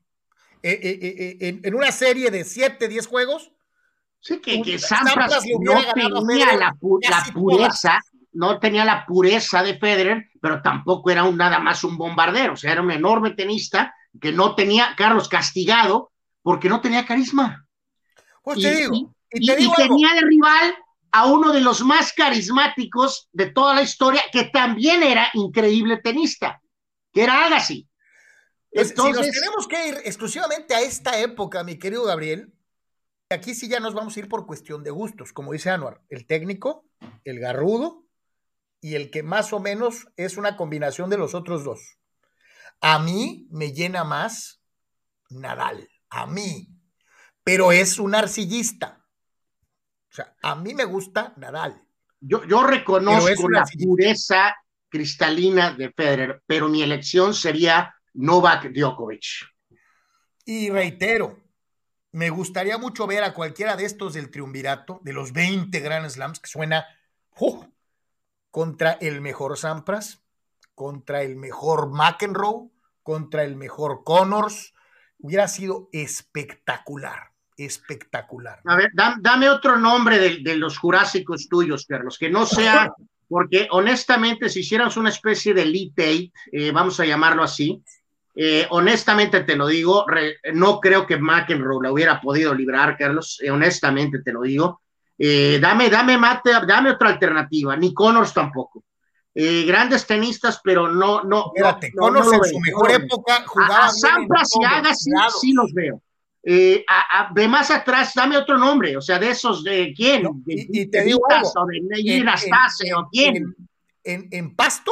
Eh, 0.63 0.79
eh, 0.81 0.99
eh, 1.01 1.37
en, 1.47 1.61
en 1.63 1.75
una 1.75 1.91
serie 1.91 2.31
de 2.31 2.43
7, 2.43 2.87
10 2.87 3.07
juegos, 3.07 3.51
Sí, 4.19 4.39
que, 4.39 4.61
que 4.63 4.79
Sampras 4.79 5.43
no 5.59 5.73
tenía 5.93 6.55
la, 6.57 6.73
pu- 6.73 6.99
la 7.09 7.23
pureza, 7.33 7.99
no 8.33 8.59
tenía 8.59 8.83
la 8.83 9.05
pureza 9.05 9.61
de 9.63 9.77
Federer, 9.77 10.25
pero 10.41 10.61
tampoco 10.61 11.11
era 11.11 11.23
un, 11.23 11.37
nada 11.37 11.59
más 11.59 11.83
un 11.83 11.97
bombardero, 11.97 12.53
o 12.53 12.57
sea, 12.57 12.71
era 12.71 12.81
un 12.81 12.91
enorme 12.91 13.31
tenista 13.31 13.93
que 14.19 14.31
no 14.31 14.55
tenía, 14.55 14.95
Carlos, 14.97 15.29
castigado 15.29 16.11
porque 16.41 16.67
no 16.67 16.81
tenía 16.81 17.05
carisma. 17.05 17.65
pues 18.41 18.57
Y- 18.57 18.61
te 18.63 18.75
digo, 18.75 19.13
y- 19.31 19.45
te 19.47 19.55
digo 19.55 19.73
tenía 19.77 20.13
de 20.15 20.21
rival 20.21 20.75
a 21.11 21.25
uno 21.27 21.53
de 21.53 21.61
los 21.61 21.81
más 21.81 22.11
carismáticos 22.13 23.29
de 23.31 23.51
toda 23.51 23.75
la 23.75 23.81
historia, 23.83 24.21
que 24.31 24.45
también 24.45 25.03
era 25.03 25.29
increíble 25.33 25.97
tenista, 25.97 26.59
que 27.13 27.23
era 27.23 27.45
Agassi. 27.45 27.86
Pues, 28.71 28.89
si 28.89 28.95
nos 28.95 29.07
Entonces, 29.07 29.39
tenemos 29.39 29.67
que 29.67 29.87
ir 29.87 29.95
exclusivamente 30.05 30.75
a 30.75 30.81
esta 30.81 31.19
época, 31.19 31.63
mi 31.63 31.77
querido 31.79 32.03
Gabriel, 32.03 32.53
aquí 33.29 33.55
sí 33.55 33.67
ya 33.67 33.79
nos 33.79 33.93
vamos 33.93 34.15
a 34.15 34.19
ir 34.19 34.27
por 34.27 34.45
cuestión 34.45 34.83
de 34.83 34.91
gustos, 34.91 35.33
como 35.33 35.53
dice 35.53 35.69
Anuar, 35.69 36.01
el 36.09 36.27
técnico, 36.27 36.85
el 37.23 37.39
garrudo 37.39 38.05
y 38.81 38.95
el 38.95 39.09
que 39.09 39.23
más 39.23 39.53
o 39.53 39.59
menos 39.59 40.07
es 40.15 40.37
una 40.37 40.55
combinación 40.55 41.09
de 41.09 41.17
los 41.17 41.33
otros 41.33 41.63
dos. 41.63 41.97
A 42.81 42.99
mí 42.99 43.47
me 43.49 43.73
llena 43.73 44.03
más 44.03 44.61
Nadal, 45.29 45.89
a 46.09 46.27
mí, 46.27 46.69
pero 47.43 47.71
es 47.71 47.99
un 47.99 48.15
arcillista. 48.15 49.05
O 50.11 50.15
sea, 50.15 50.35
a 50.41 50.55
mí 50.55 50.73
me 50.73 50.85
gusta 50.85 51.33
Nadal. 51.37 51.81
yo, 52.19 52.45
yo 52.45 52.63
reconozco 52.63 53.49
la 53.49 53.65
pureza 53.77 54.55
cristalina 54.89 55.73
de 55.73 55.91
Federer, 55.91 56.43
pero 56.45 56.69
mi 56.69 56.81
elección 56.81 57.33
sería 57.33 57.93
Novak 58.13 58.71
Djokovic. 58.73 59.25
Y 60.45 60.69
reitero, 60.69 61.43
me 62.13 62.29
gustaría 62.29 62.77
mucho 62.77 63.05
ver 63.05 63.23
a 63.23 63.33
cualquiera 63.33 63.75
de 63.75 63.85
estos 63.85 64.13
del 64.13 64.31
triunvirato, 64.31 64.99
de 65.03 65.13
los 65.13 65.33
20 65.33 65.79
Grand 65.79 66.09
Slams, 66.09 66.39
que 66.39 66.49
suena 66.49 66.85
contra 68.51 68.93
el 68.93 69.21
mejor 69.21 69.57
Sampras, 69.57 70.23
contra 70.73 71.21
el 71.21 71.35
mejor 71.35 71.89
McEnroe, 71.91 72.69
contra 73.03 73.43
el 73.43 73.55
mejor 73.55 74.03
Connors. 74.03 74.73
Hubiera 75.19 75.47
sido 75.47 75.89
espectacular, 75.91 77.31
espectacular. 77.57 78.61
A 78.65 78.75
ver, 78.75 78.91
dam- 78.93 79.19
dame 79.21 79.49
otro 79.49 79.77
nombre 79.77 80.19
de, 80.19 80.37
de 80.43 80.55
los 80.55 80.77
jurásicos 80.77 81.47
tuyos, 81.49 81.85
Carlos, 81.85 82.17
que 82.17 82.29
no 82.29 82.45
sea, 82.45 82.93
porque 83.27 83.67
honestamente, 83.71 84.49
si 84.49 84.61
hicieras 84.61 84.95
una 84.97 85.09
especie 85.09 85.53
de 85.53 85.63
elite 85.63 86.05
eight, 86.09 86.33
eh, 86.51 86.71
vamos 86.71 86.99
a 86.99 87.05
llamarlo 87.05 87.43
así, 87.43 87.83
eh, 88.39 88.67
honestamente 88.69 89.41
te 89.41 89.55
lo 89.55 89.65
digo, 89.67 90.05
re- 90.07 90.37
no 90.53 90.79
creo 90.79 91.07
que 91.07 91.17
McEnroe 91.17 91.81
la 91.81 91.91
hubiera 91.91 92.21
podido 92.21 92.53
librar, 92.53 92.95
Carlos, 92.95 93.39
eh, 93.41 93.49
honestamente 93.49 94.19
te 94.21 94.31
lo 94.31 94.43
digo. 94.43 94.81
Eh, 95.17 95.57
dame, 95.59 95.89
dame, 95.89 96.15
mate, 96.19 96.51
dame 96.67 96.91
otra 96.91 97.09
alternativa, 97.09 97.75
ni 97.75 97.93
Connors 97.93 98.33
tampoco. 98.33 98.83
Grandes 99.33 100.05
tenistas, 100.07 100.61
pero 100.63 100.87
no, 100.91 101.23
no. 101.23 101.51
Espérate, 101.55 101.91
no, 101.95 102.01
Connors 102.03 102.25
no 102.27 102.33
en 102.33 102.39
veo, 102.41 102.49
su 102.51 102.59
mejor 102.59 102.91
época 102.91 103.35
A, 103.35 103.43
jugaba 103.45 103.85
a 103.85 103.87
en 103.87 103.93
Sampras 103.93 104.49
y 104.59 104.63
Agassi 104.65 105.11
lados. 105.11 105.39
sí 105.41 105.53
los 105.53 105.73
veo. 105.73 106.01
A- 106.87 107.19
a- 107.19 107.33
de 107.33 107.47
más 107.47 107.69
atrás, 107.71 108.13
dame 108.15 108.35
otro 108.37 108.57
nombre, 108.57 108.95
o 108.97 109.01
sea, 109.01 109.19
de 109.19 109.29
esos, 109.29 109.63
¿de 109.63 109.93
quién? 109.95 110.23
No, 110.23 110.31
¿De, 110.45 110.65
y- 110.71 110.85
te 110.87 111.03
digo 111.03 111.19
Vitas 111.29 111.53
algo, 111.55 111.61
o 111.61 111.65
de 111.67 111.77
En- 111.77 112.21
en- 112.21 112.29
Astase 112.29 112.93
o 112.95 113.07
quién? 113.11 113.35
En, 113.35 113.55
en- 114.03 114.27
en 114.31 114.55
Pasto, 114.55 114.91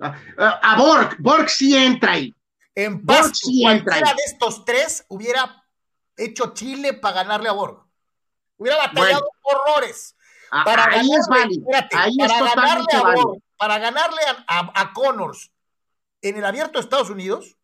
a 0.00 0.76
Borg, 0.76 1.16
Borg 1.18 1.48
sí 1.48 1.76
entra 1.76 2.12
ahí. 2.12 2.34
en 2.74 3.04
Borg 3.04 3.34
sí 3.34 3.64
entra 3.64 3.84
cualquiera 3.84 4.08
ahí. 4.10 4.16
de 4.16 4.22
estos 4.32 4.64
tres 4.64 5.04
hubiera 5.08 5.62
hecho 6.16 6.52
Chile 6.54 6.94
para 6.94 7.16
ganarle 7.22 7.48
a 7.48 7.52
Borg. 7.52 7.84
Hubiera 8.56 8.76
batallado 8.78 9.28
horrores. 9.42 10.16
Ah, 10.52 10.64
Para 10.64 10.84
ahí 10.84 10.90
ganarle, 11.08 11.14
es 11.16 11.28
válido, 11.28 11.62
espérate, 11.70 11.96
ahí 11.96 12.16
es 12.18 12.32
para 12.32 12.54
ganarle 12.54 12.86
a 12.94 13.02
válido. 13.02 13.26
Borg, 13.28 13.42
para 13.56 13.78
ganarle 13.78 14.20
a, 14.46 14.58
a- 14.58 14.72
a 14.82 14.92
Connors 14.92 15.50
en 16.22 16.36
el 16.36 16.44
abierto 16.44 16.78
de 16.78 16.80
Estados 16.82 17.08
Unidos, 17.10 17.56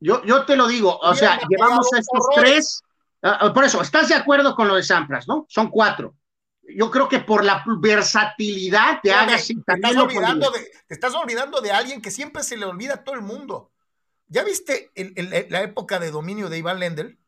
Yo, 0.00 0.22
yo 0.24 0.44
te 0.46 0.54
lo 0.56 0.66
digo, 0.68 0.96
o 0.98 1.14
sea, 1.14 1.40
llevamos 1.48 1.86
batallado 1.90 1.98
estos 2.00 2.26
horrores. 2.28 2.42
tres. 2.42 2.82
ah, 3.22 3.38
ah, 3.40 3.52
por 3.52 3.64
eso, 3.64 3.80
¿estás 3.82 4.08
de 4.08 4.14
acuerdo 4.14 4.54
con 4.54 4.68
lo 4.68 4.74
de 4.76 4.82
Sampras, 4.82 5.26
no? 5.26 5.44
Son 5.48 5.70
cuatro. 5.70 6.14
Yo 6.68 6.90
creo 6.90 7.08
que 7.08 7.20
por 7.20 7.44
la 7.44 7.62
versatilidad 7.78 9.02
de 9.02 9.10
Espérame, 9.10 9.28
Agassi 9.28 9.54
te, 9.56 9.62
también 9.62 9.90
estás 9.90 10.04
olvidando 10.04 10.50
de, 10.50 10.60
te 10.86 10.94
estás 10.94 11.14
olvidando 11.14 11.60
de 11.60 11.72
alguien 11.72 12.00
que 12.00 12.10
siempre 12.10 12.42
se 12.42 12.56
le 12.56 12.64
olvida 12.64 12.94
a 12.94 13.04
todo 13.04 13.14
el 13.14 13.22
mundo. 13.22 13.70
¿Ya 14.28 14.42
viste 14.44 14.90
el- 14.94 15.12
el- 15.16 15.46
la 15.50 15.62
época 15.62 15.98
de 15.98 16.10
dominio 16.10 16.48
de 16.48 16.58
Iván 16.58 16.80
Lendl? 16.80 17.18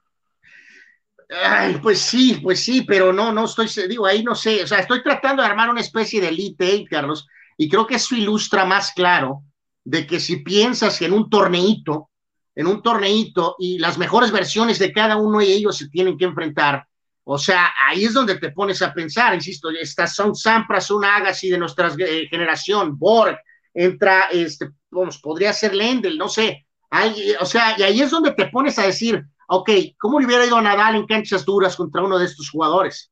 Ay, 1.29 1.79
pues 1.83 2.01
sí, 2.01 2.39
pues 2.43 2.61
sí, 2.61 2.83
pero 2.83 3.13
no, 3.13 3.33
no 3.33 3.45
estoy, 3.45 3.69
digo, 3.89 4.07
ahí 4.07 4.23
no 4.23 4.35
sé, 4.35 4.63
o 4.63 4.67
sea, 4.67 4.79
estoy 4.79 5.03
tratando 5.03 5.43
de 5.43 5.49
armar 5.49 5.69
una 5.69 5.81
especie 5.81 6.21
de 6.21 6.29
elite 6.29 6.65
eight, 6.65 6.89
Carlos, 6.89 7.27
y 7.57 7.69
creo 7.69 7.87
que 7.87 7.97
eso 7.97 8.15
ilustra 8.15 8.65
más 8.65 8.93
claro 8.93 9.43
de 9.85 10.07
que 10.07 10.21
si 10.21 10.37
piensas 10.39 10.99
que 10.99 11.07
en 11.07 11.13
un 11.13 11.29
torneito 11.29 12.11
en 12.57 12.67
un 12.67 12.83
torneito 12.83 13.55
y 13.59 13.79
las 13.79 13.99
mejores 13.99 14.33
versiones 14.33 14.79
de 14.79 14.91
cada 14.91 15.17
uno 15.19 15.41
de 15.41 15.45
ellos 15.53 15.77
se 15.77 15.91
tienen 15.91 16.17
que 16.17 16.25
enfrentar. 16.25 16.87
O 17.29 17.39
sea, 17.39 17.73
ahí 17.89 18.05
es 18.05 18.13
donde 18.13 18.37
te 18.37 18.53
pones 18.53 18.81
a 18.83 18.95
pensar, 18.95 19.35
insisto, 19.35 19.69
estas 19.71 20.15
son 20.15 20.37
Sampras, 20.37 20.93
un 20.93 21.05
Agassi 21.05 21.51
de 21.51 21.59
nuestra 21.59 21.93
eh, 21.99 22.29
generación, 22.31 22.97
Borg, 22.97 23.37
entra, 23.75 24.29
este, 24.31 24.71
vamos, 24.91 25.19
podría 25.19 25.53
ser 25.53 25.75
Lendl, 25.75 26.17
no 26.17 26.29
sé. 26.29 26.69
Ahí, 26.89 27.35
o 27.41 27.45
sea, 27.45 27.75
y 27.77 27.83
ahí 27.83 28.01
es 28.01 28.13
donde 28.13 28.31
te 28.31 28.47
pones 28.47 28.79
a 28.79 28.87
decir, 28.87 29.27
ok, 29.49 29.71
¿cómo 29.99 30.21
le 30.21 30.27
hubiera 30.27 30.47
ido 30.47 30.57
a 30.57 30.63
Nadal 30.63 30.95
en 30.95 31.07
canchas 31.07 31.45
duras 31.45 31.75
contra 31.75 32.01
uno 32.01 32.17
de 32.17 32.27
estos 32.27 32.49
jugadores? 32.49 33.11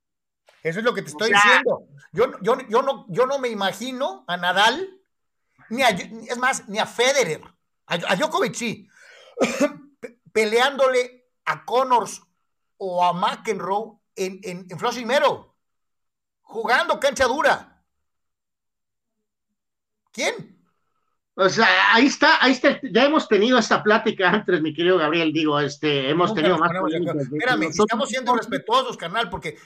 Eso 0.63 0.79
es 0.79 0.85
lo 0.85 0.95
que 0.95 1.03
te 1.03 1.09
estoy 1.09 1.33
diciendo. 1.33 1.89
Yo, 2.13 2.41
yo, 2.41 2.57
yo, 2.69 2.83
no, 2.83 3.07
yo 3.09 3.27
no 3.27 3.41
me 3.41 3.49
imagino 3.49 4.25
a 4.29 4.37
Nadal, 4.37 4.91
ni 5.71 5.83
a, 5.83 5.89
es 5.89 6.39
más, 6.39 6.69
ni 6.69 6.79
a 6.79 6.87
Federer, 6.87 7.43
a, 7.89 7.95
a 7.95 8.15
Djokovic 8.15 8.55
sí, 8.55 8.87
peleándole 10.33 11.27
a 11.47 11.65
Connors 11.65 12.23
o 12.77 13.05
a 13.05 13.13
McEnroe 13.13 14.04
en, 14.17 14.41
en, 14.43 14.67
en 14.71 14.79
Flushing 14.79 15.07
Meadow, 15.07 15.55
jugando 16.43 16.99
cancha 17.01 17.27
dura. 17.27 17.83
¿Quién? 20.13 20.55
O 21.37 21.49
sea, 21.49 21.67
ahí 21.93 22.07
está, 22.07 22.39
ahí 22.45 22.53
está, 22.53 22.79
ya 22.93 23.07
hemos 23.07 23.27
tenido 23.27 23.59
esta 23.59 23.83
plática 23.83 24.31
antes, 24.31 24.63
mi 24.63 24.73
querido 24.73 24.99
Gabriel, 24.99 25.33
digo, 25.33 25.59
este, 25.59 26.09
hemos 26.09 26.29
Nunca 26.29 26.43
tenido 26.43 26.59
más. 26.59 26.71
Espérame, 26.71 27.63
estamos 27.65 28.09
siendo 28.09 28.37
respetuosos, 28.37 28.97
carnal, 28.97 29.29
porque 29.29 29.59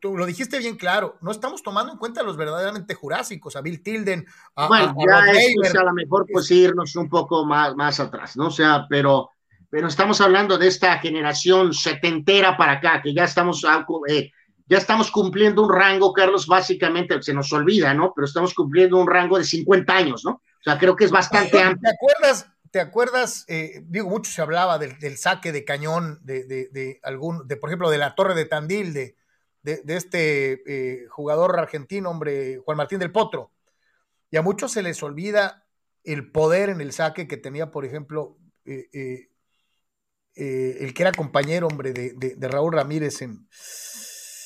tú 0.00 0.16
lo 0.16 0.26
dijiste 0.26 0.58
bien 0.58 0.76
claro, 0.76 1.16
no 1.20 1.30
estamos 1.30 1.62
tomando 1.62 1.92
en 1.92 1.98
cuenta 1.98 2.22
a 2.22 2.24
los 2.24 2.36
verdaderamente 2.36 2.94
jurásicos, 2.94 3.54
a 3.54 3.60
Bill 3.60 3.80
Tilden, 3.80 4.26
a, 4.56 4.66
Bueno, 4.66 4.86
a- 4.98 5.22
a 5.22 5.26
ya 5.32 5.38
es, 5.38 5.72
a 5.76 5.84
lo 5.84 5.92
mejor 5.92 6.26
pues 6.32 6.50
irnos 6.50 6.96
un 6.96 7.08
poco 7.08 7.44
más, 7.44 7.76
más 7.76 8.00
atrás, 8.00 8.36
¿no? 8.36 8.48
O 8.48 8.50
sea, 8.50 8.86
pero, 8.90 9.30
pero 9.70 9.88
estamos 9.88 10.20
hablando 10.20 10.56
de 10.58 10.68
esta 10.68 10.98
generación 10.98 11.72
setentera 11.74 12.56
para 12.56 12.72
acá, 12.72 13.00
que 13.02 13.12
ya 13.14 13.24
estamos, 13.24 13.64
eh, 14.08 14.30
ya 14.66 14.78
estamos 14.78 15.10
cumpliendo 15.10 15.62
un 15.62 15.72
rango, 15.72 16.12
Carlos, 16.12 16.46
básicamente, 16.46 17.20
se 17.22 17.34
nos 17.34 17.52
olvida, 17.52 17.92
¿no? 17.94 18.12
Pero 18.14 18.26
estamos 18.26 18.54
cumpliendo 18.54 18.96
un 18.98 19.06
rango 19.08 19.38
de 19.38 19.44
50 19.44 19.94
años, 19.94 20.24
¿no? 20.24 20.30
O 20.32 20.62
sea, 20.62 20.78
creo 20.78 20.96
que 20.96 21.04
es 21.04 21.10
bastante 21.10 21.60
amplio. 21.62 21.90
¿Te 21.90 21.96
acuerdas? 21.96 22.50
¿Te 22.70 22.80
acuerdas? 22.80 23.44
eh, 23.48 23.82
digo, 23.86 24.08
mucho 24.10 24.30
se 24.30 24.42
hablaba 24.42 24.78
del, 24.78 24.98
del 24.98 25.16
saque 25.16 25.52
de 25.52 25.64
cañón 25.64 26.18
de, 26.22 26.44
de- 26.44 26.68
de 26.70 27.00
algún, 27.02 27.46
de 27.48 27.56
por 27.56 27.70
ejemplo, 27.70 27.88
de 27.90 27.98
la 27.98 28.14
Torre 28.14 28.34
de 28.34 28.44
Tandil, 28.44 28.92
de, 28.92 29.16
de, 29.62 29.80
de 29.84 29.96
este 29.96 30.62
eh, 30.66 31.06
jugador 31.08 31.58
argentino, 31.58 32.10
hombre, 32.10 32.58
Juan 32.64 32.76
Martín 32.76 32.98
del 32.98 33.12
Potro. 33.12 33.52
Y 34.30 34.36
a 34.36 34.42
muchos 34.42 34.72
se 34.72 34.82
les 34.82 35.02
olvida 35.02 35.64
el 36.04 36.30
poder 36.30 36.68
en 36.68 36.80
el 36.82 36.92
saque 36.92 37.26
que 37.26 37.38
tenía, 37.38 37.70
por 37.70 37.84
ejemplo, 37.86 38.36
eh, 38.66 38.88
eh, 38.92 39.28
eh, 40.38 40.78
el 40.80 40.94
que 40.94 41.02
era 41.02 41.12
compañero, 41.12 41.66
hombre, 41.66 41.92
de, 41.92 42.12
de- 42.14 42.36
de 42.36 42.48
Raúl 42.48 42.72
Ramírez 42.72 43.20
en. 43.22 43.48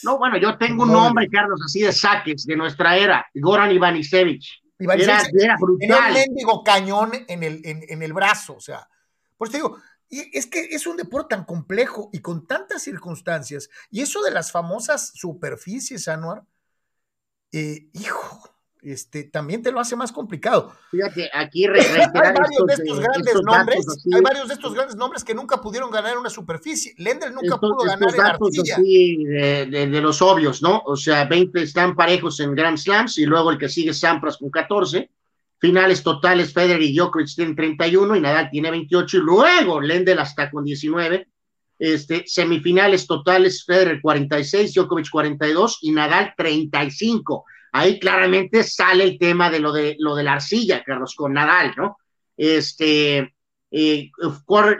No, 0.02 0.19
bueno, 0.19 0.36
yo 0.39 0.59
tengo 0.59 0.82
un 0.82 0.90
No, 0.93 1.05
nombre, 1.05 1.28
Carlos, 1.31 1.60
así 1.64 1.81
de 1.82 1.93
saques 1.93 2.44
de 2.44 2.56
nuestra 2.56 2.97
era, 2.97 3.24
Goran 3.35 3.70
Ivanisevic. 3.70 4.43
Iván 4.81 5.01
Era, 5.01 5.20
era 5.20 5.31
tenía 5.31 5.55
un 5.55 5.60
brutal. 5.60 6.12
mendigo 6.12 6.64
cañón 6.64 7.12
en 7.28 7.43
el, 7.44 7.60
en, 7.64 7.85
en 7.89 8.02
el 8.02 8.12
brazo, 8.12 8.56
o 8.56 8.60
sea. 8.60 8.89
Por 9.36 9.47
eso 9.47 9.52
te 9.52 9.59
digo, 9.59 9.78
y 10.09 10.36
es 10.36 10.47
que 10.47 10.60
es 10.60 10.86
un 10.89 10.97
deporte 10.97 11.36
tan 11.36 11.44
complejo 11.44 12.10
y 12.12 12.19
con 12.20 12.47
tantas 12.48 12.82
circunstancias, 12.82 13.69
y 13.90 14.01
eso 14.01 14.23
de 14.23 14.32
las 14.32 14.51
famosas 14.51 15.12
superficies, 15.14 16.09
Anuar, 16.09 16.43
eh, 17.52 17.89
hijo, 17.93 18.52
este, 18.82 19.24
también 19.24 19.62
te 19.62 19.70
lo 19.72 19.78
hace 19.80 19.94
más 19.96 20.10
complicado. 20.12 20.72
Fíjate, 20.90 21.30
aquí 21.32 21.64
Hay 21.66 21.72
varios 21.72 22.66
de 22.66 22.74
estos, 22.74 22.98
eh, 22.98 23.02
grandes 23.02 23.26
estos 23.28 23.42
nombres, 23.42 23.88
así. 23.88 24.10
hay 24.14 24.20
varios 24.20 24.48
de 24.48 24.54
estos 24.54 24.74
grandes 24.74 24.96
nombres 24.96 25.22
que 25.24 25.34
nunca 25.34 25.60
pudieron 25.60 25.90
ganar 25.90 26.12
en 26.14 26.18
una 26.18 26.30
superficie. 26.30 26.92
Lendl 26.98 27.28
nunca 27.32 27.54
estos, 27.54 27.60
pudo 27.60 27.76
ganar 27.84 28.14
en 28.14 28.20
arcilla. 28.20 28.74
así 28.74 29.24
de, 29.24 29.66
de- 29.66 29.86
de 29.86 30.00
los 30.00 30.20
obvios, 30.20 30.62
¿no? 30.62 30.82
O 30.84 30.96
sea, 30.96 31.24
20 31.24 31.62
están 31.62 31.94
parejos 31.94 32.40
en 32.40 32.54
Grand 32.54 32.76
Slams 32.76 33.18
y 33.18 33.24
luego 33.26 33.50
el 33.52 33.59
que 33.59 33.68
sigue 33.68 33.90
es 33.90 34.00
Sampras 34.00 34.36
con 34.38 34.50
14. 34.50 35.10
Finales 35.59 36.02
totales, 36.02 36.52
Federer 36.52 36.82
y 36.82 36.92
Djokovic 36.96 37.32
tienen 37.36 37.54
31 37.54 38.16
y 38.16 38.20
Nadal 38.20 38.50
tiene 38.50 38.70
28 38.72 39.16
y 39.16 39.20
luego 39.20 39.80
Lendl 39.80 40.18
hasta 40.18 40.50
con 40.50 40.64
19. 40.64 41.28
Este, 41.78 42.24
semifinales 42.26 43.06
totales, 43.06 43.64
Federer 43.64 44.00
46, 44.02 44.74
Djokovic 44.74 45.09
42 45.10 45.78
y 45.82 45.92
Nadal 45.92 46.34
35. 46.36 47.44
Ahí 47.73 47.99
claramente 47.99 48.62
sale 48.65 49.05
el 49.05 49.19
tema 49.19 49.51
de 49.51 49.59
lo 49.61 49.73
de, 49.73 49.97
lo 49.99 50.15
de 50.15 50.23
la 50.23 50.35
arcilla, 50.35 50.82
Carlos, 50.85 51.15
con 51.15 51.32
Nadal, 51.32 51.74
¿no? 51.77 51.97
Este, 52.36 53.35
eh, 53.70 54.11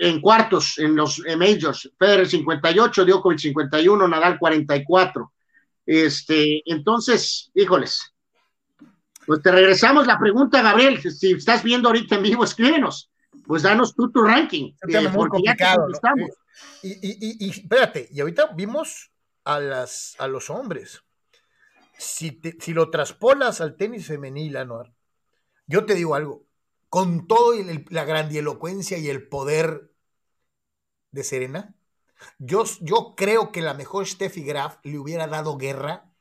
en 0.01 0.21
cuartos, 0.21 0.79
en 0.79 0.95
los 0.95 1.23
eh, 1.27 1.37
majors, 1.37 1.91
Federer 1.99 2.29
58, 2.29 3.05
Djokovic 3.07 3.39
51, 3.39 4.09
Nadal 4.09 4.39
44. 4.39 5.33
Este, 5.87 6.63
entonces, 6.71 7.51
híjoles, 7.55 8.13
pues 9.27 9.41
te 9.43 9.51
regresamos 9.53 10.07
la 10.07 10.19
pregunta, 10.19 10.63
Gabriel, 10.63 11.01
si 11.01 11.33
estás 11.33 11.63
viendo 11.63 11.89
ahorita 11.89 12.17
en 12.17 12.23
vivo, 12.23 12.45
escríbenos, 12.45 13.11
pues 13.47 13.63
danos 13.63 13.95
tú 13.95 14.11
tu 14.11 14.23
ranking, 14.23 14.73
eh, 15.07 15.09
muy 15.09 15.29
porque 15.29 15.43
ya 15.45 15.57
te 15.57 15.65
complicado. 15.65 15.87
Y, 16.83 16.89
y- 16.91 17.19
y- 17.21 17.47
y 17.47 17.51
espérate, 17.51 18.09
y 18.13 18.21
ahorita 18.21 18.51
vimos 18.55 19.11
a, 19.45 19.59
las, 19.61 20.15
a 20.19 20.27
los 20.29 20.51
hombres. 20.51 21.02
Si, 22.03 22.41
si 22.59 22.73
lo 22.73 22.91
traspolas 22.91 23.61
al 23.61 23.77
tenis 23.77 24.07
femenil, 24.07 24.57
Anuar, 24.57 24.93
yo 25.67 25.87
te 25.87 25.95
digo 25.95 26.15
algo, 26.15 26.47
con 26.89 27.27
todo 27.27 27.55
la 27.91 28.05
grandielocuencia 28.05 28.99
y 28.99 29.09
el 29.09 29.29
poder 29.29 29.93
de 31.13 31.25
Serena, 31.25 31.75
yo, 32.39 32.65
yo 32.81 33.15
creo 33.17 33.53
que 33.53 33.63
la 33.63 33.75
mejor 33.75 34.07
Steffi 34.07 34.43
Graf 34.43 34.79
le 34.83 34.99
hubiera 34.99 35.27
dado 35.27 35.57
guerra 35.57 36.13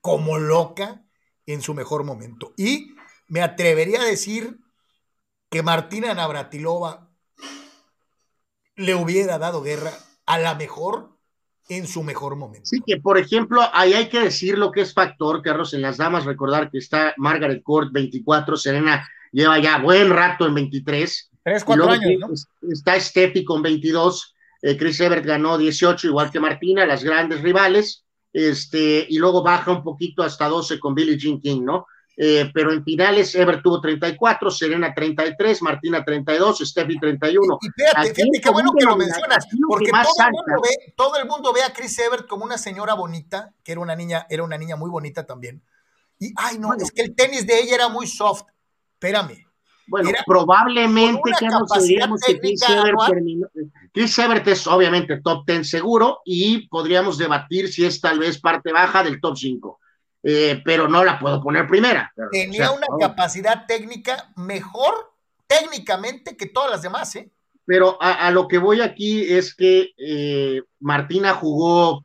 como 0.00 0.38
loca 0.38 1.04
en 1.46 1.62
su 1.62 1.74
mejor 1.74 2.04
momento. 2.04 2.54
Y 2.56 2.94
me 3.28 3.42
atrevería 3.42 4.00
a 4.00 4.06
decir 4.06 4.58
que 5.50 5.62
Martina 5.62 6.14
Navratilova 6.14 7.10
le 8.76 8.94
hubiera 8.94 9.38
dado 9.38 9.62
guerra 9.62 9.92
a 10.26 10.38
la 10.38 10.54
mejor 10.54 11.13
en 11.68 11.86
su 11.86 12.02
mejor 12.02 12.36
momento. 12.36 12.66
Sí, 12.66 12.80
que 12.86 12.98
por 12.98 13.18
ejemplo, 13.18 13.62
ahí 13.72 13.94
hay 13.94 14.08
que 14.08 14.20
decir 14.20 14.58
lo 14.58 14.70
que 14.70 14.82
es 14.82 14.92
factor, 14.92 15.40
Carlos, 15.42 15.72
en 15.74 15.82
las 15.82 15.96
damas, 15.96 16.24
recordar 16.24 16.70
que 16.70 16.78
está 16.78 17.14
Margaret 17.16 17.62
Court 17.62 17.90
24, 17.92 18.56
Serena 18.56 19.08
lleva 19.32 19.58
ya 19.58 19.78
buen 19.78 20.10
rato 20.10 20.46
en 20.46 20.54
23. 20.54 21.30
Tres, 21.42 21.64
cuatro 21.64 21.84
años, 21.90 22.20
¿no? 22.20 22.32
es- 22.32 22.48
Está 22.70 22.98
Steffi 23.00 23.44
con 23.44 23.62
22, 23.62 24.34
eh, 24.62 24.76
Chris 24.76 25.00
Evert 25.00 25.24
ganó 25.26 25.58
18, 25.58 26.06
igual 26.08 26.30
que 26.30 26.40
Martina, 26.40 26.86
las 26.86 27.02
grandes 27.04 27.42
rivales, 27.42 28.04
este, 28.32 29.06
y 29.08 29.18
luego 29.18 29.42
baja 29.42 29.70
un 29.70 29.82
poquito 29.82 30.22
hasta 30.22 30.48
12 30.48 30.78
con 30.80 30.94
Billie 30.94 31.16
Jean 31.18 31.40
King, 31.40 31.62
¿no? 31.64 31.86
Eh, 32.16 32.50
pero 32.54 32.72
en 32.72 32.84
finales 32.84 33.34
Evert 33.34 33.62
tuvo 33.62 33.80
34, 33.80 34.50
Serena 34.50 34.94
33, 34.94 35.62
Martina 35.62 36.04
32, 36.04 36.58
Steffi 36.60 36.98
31. 36.98 37.58
Y 37.60 37.68
fíjate, 37.70 38.14
fíjate 38.14 38.40
qué 38.40 38.50
bueno 38.50 38.72
que 38.72 38.84
lo 38.84 38.96
mencionas, 38.96 39.46
porque 39.66 39.90
todo 39.90 40.26
el, 40.26 40.32
mundo 40.32 40.62
ve, 40.62 40.94
todo 40.96 41.16
el 41.16 41.26
mundo 41.26 41.52
ve 41.52 41.62
a 41.62 41.72
Chris 41.72 41.98
Evert 41.98 42.28
como 42.28 42.44
una 42.44 42.56
señora 42.56 42.94
bonita, 42.94 43.52
que 43.64 43.72
era 43.72 43.80
una 43.80 43.96
niña, 43.96 44.26
era 44.30 44.44
una 44.44 44.56
niña 44.56 44.76
muy 44.76 44.90
bonita 44.90 45.26
también. 45.26 45.62
Y 46.20 46.32
ay, 46.36 46.58
no, 46.58 46.68
Bueno. 46.68 46.84
es 46.84 46.92
que 46.92 47.02
el 47.02 47.14
tenis 47.16 47.46
de 47.46 47.60
ella 47.60 47.74
era 47.74 47.88
muy 47.88 48.06
soft. 48.06 48.44
Espérame. 48.92 49.44
Bueno, 49.86 50.08
Era 50.08 50.22
probablemente 50.26 51.30
que 51.38 51.46
nos 51.46 51.68
diríamos 51.82 52.20
que 52.22 52.38
Chris 52.38 52.62
Evert 52.68 52.96
terminó. 53.06 53.48
Chris 53.92 54.18
Evert 54.18 54.46
es 54.48 54.66
obviamente 54.66 55.20
top 55.20 55.44
10 55.46 55.68
seguro 55.68 56.20
y 56.24 56.68
podríamos 56.68 57.18
debatir 57.18 57.70
si 57.70 57.84
es 57.84 58.00
tal 58.00 58.18
vez 58.18 58.40
parte 58.40 58.72
baja 58.72 59.02
del 59.02 59.20
top 59.20 59.36
5. 59.36 59.80
Eh, 60.26 60.62
pero 60.64 60.88
no 60.88 61.04
la 61.04 61.18
puedo 61.18 61.42
poner 61.42 61.66
primera. 61.68 62.10
Tenía 62.32 62.68
sea, 62.68 62.72
una 62.72 62.86
no. 62.88 62.96
capacidad 62.98 63.66
técnica 63.66 64.32
mejor 64.36 65.12
técnicamente 65.46 66.34
que 66.36 66.46
todas 66.46 66.70
las 66.70 66.80
demás, 66.82 67.14
¿eh? 67.16 67.30
Pero 67.66 67.98
a, 68.02 68.26
a 68.26 68.30
lo 68.30 68.48
que 68.48 68.56
voy 68.58 68.80
aquí 68.80 69.22
es 69.30 69.54
que 69.54 69.90
eh, 69.98 70.62
Martina 70.80 71.34
jugó 71.34 72.04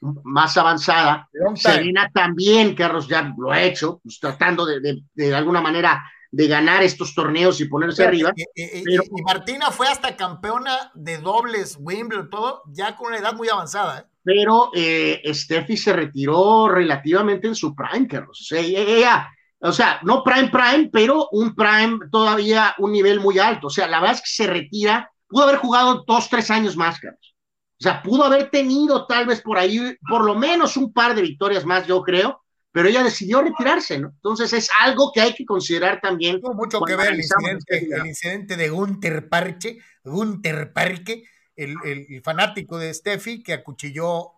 más 0.00 0.56
avanzada. 0.56 1.28
Serena 1.54 2.10
también, 2.12 2.74
Carlos 2.74 3.06
ya 3.08 3.32
lo 3.38 3.52
ha 3.52 3.62
hecho, 3.62 4.00
pues, 4.02 4.18
tratando 4.18 4.64
de, 4.66 4.80
de- 4.80 5.02
de 5.14 5.34
alguna 5.34 5.60
manera 5.60 6.02
de 6.30 6.48
ganar 6.48 6.82
estos 6.82 7.14
torneos 7.14 7.60
y 7.60 7.66
ponerse 7.66 8.04
arriba. 8.04 8.32
Y- 8.54 8.82
pero- 8.84 9.02
y 9.04 9.22
Martina 9.22 9.70
fue 9.70 9.86
hasta 9.88 10.16
campeona 10.16 10.90
de 10.94 11.18
dobles, 11.18 11.76
Wimbledon, 11.78 12.30
todo, 12.30 12.62
ya 12.68 12.96
con 12.96 13.08
una 13.08 13.18
edad 13.18 13.34
muy 13.34 13.48
avanzada, 13.48 14.00
¿eh? 14.00 14.04
Pero 14.22 14.70
eh, 14.74 15.22
Steffi 15.32 15.76
se 15.76 15.92
retiró 15.92 16.68
relativamente 16.68 17.48
en 17.48 17.54
su 17.54 17.74
prime, 17.74 18.06
Carlos. 18.06 18.40
O 18.40 18.44
sea, 18.44 18.60
ella, 18.60 19.28
o 19.60 19.72
sea, 19.72 20.00
no 20.02 20.22
prime 20.22 20.48
prime, 20.48 20.90
pero 20.92 21.28
un 21.32 21.54
prime 21.54 21.98
todavía 22.10 22.74
un 22.78 22.92
nivel 22.92 23.20
muy 23.20 23.38
alto. 23.38 23.66
O 23.66 23.70
sea, 23.70 23.88
la 23.88 24.00
verdad 24.00 24.16
es 24.16 24.22
que 24.22 24.44
se 24.44 24.46
retira, 24.46 25.10
pudo 25.28 25.44
haber 25.44 25.56
jugado 25.56 26.04
dos, 26.06 26.28
tres 26.28 26.50
años 26.50 26.76
más, 26.76 27.00
Carlos. 27.00 27.36
O 27.80 27.82
sea, 27.82 28.00
pudo 28.00 28.24
haber 28.24 28.48
tenido 28.50 29.06
tal 29.06 29.26
vez 29.26 29.40
por 29.40 29.58
ahí 29.58 29.96
por 30.08 30.24
lo 30.24 30.36
menos 30.36 30.76
un 30.76 30.92
par 30.92 31.16
de 31.16 31.22
victorias 31.22 31.64
más, 31.64 31.84
yo 31.86 32.00
creo, 32.02 32.40
pero 32.70 32.88
ella 32.88 33.02
decidió 33.02 33.42
retirarse, 33.42 33.98
¿no? 33.98 34.08
Entonces 34.08 34.52
es 34.52 34.70
algo 34.80 35.10
que 35.12 35.20
hay 35.20 35.34
que 35.34 35.44
considerar 35.44 36.00
también. 36.00 36.40
Tuvo 36.40 36.54
mucho 36.54 36.80
que 36.80 36.94
ver 36.94 37.12
el 37.12 37.16
incidente, 37.16 37.88
el 37.90 38.06
incidente, 38.06 38.56
de 38.56 38.68
Gunter 38.68 39.28
Parche, 39.28 39.78
Gunter 40.04 40.72
Parque, 40.72 41.24
el, 41.56 41.76
el, 41.84 42.22
fanático 42.22 42.78
de 42.78 42.92
Steffi 42.92 43.42
que 43.42 43.52
acuchilló 43.52 44.32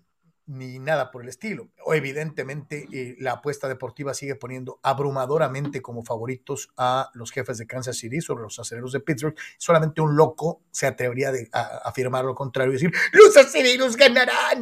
ni 0.51 0.79
nada 0.79 1.11
por 1.11 1.23
el 1.23 1.29
estilo. 1.29 1.69
O 1.85 1.93
evidentemente 1.93 2.87
eh, 2.91 3.15
la 3.19 3.33
apuesta 3.33 3.69
deportiva 3.69 4.13
sigue 4.13 4.35
poniendo 4.35 4.79
abrumadoramente 4.83 5.81
como 5.81 6.03
favoritos 6.03 6.69
a 6.77 7.09
los 7.13 7.31
jefes 7.31 7.57
de 7.57 7.67
Kansas 7.67 7.97
City 7.97 8.19
sobre 8.19 8.43
los 8.43 8.59
aceleros 8.59 8.91
de 8.91 8.99
Pittsburgh. 8.99 9.35
Solamente 9.57 10.01
un 10.01 10.15
loco 10.15 10.61
se 10.69 10.87
atrevería 10.87 11.31
a, 11.53 11.81
afirmar 11.85 12.25
lo 12.25 12.35
contrario 12.35 12.71
y 12.71 12.75
decir, 12.75 12.91
los 13.13 13.35
aceleros 13.37 13.95
ganarán 13.95 14.61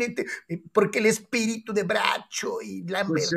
porque 0.71 0.99
el 0.99 1.07
espíritu 1.07 1.73
de 1.73 1.83
Bracho 1.83 2.61
y 2.61 2.83
la... 2.83 3.05
Pues, 3.05 3.29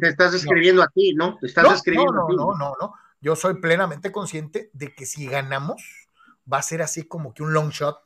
te 0.00 0.08
estás 0.08 0.32
escribiendo 0.34 0.82
a 0.82 0.88
ti, 0.88 1.12
¿no? 1.14 1.36
Te 1.40 1.48
estás 1.48 1.64
no, 1.64 1.74
escribiendo 1.74 2.12
no, 2.12 2.28
no, 2.28 2.36
no, 2.36 2.56
no, 2.56 2.74
no. 2.80 2.94
Yo 3.20 3.34
soy 3.34 3.54
plenamente 3.60 4.12
consciente 4.12 4.70
de 4.72 4.94
que 4.94 5.06
si 5.06 5.26
ganamos 5.26 6.08
va 6.50 6.58
a 6.58 6.62
ser 6.62 6.82
así 6.82 7.02
como 7.02 7.34
que 7.34 7.42
un 7.42 7.52
long 7.52 7.70
shot 7.70 7.98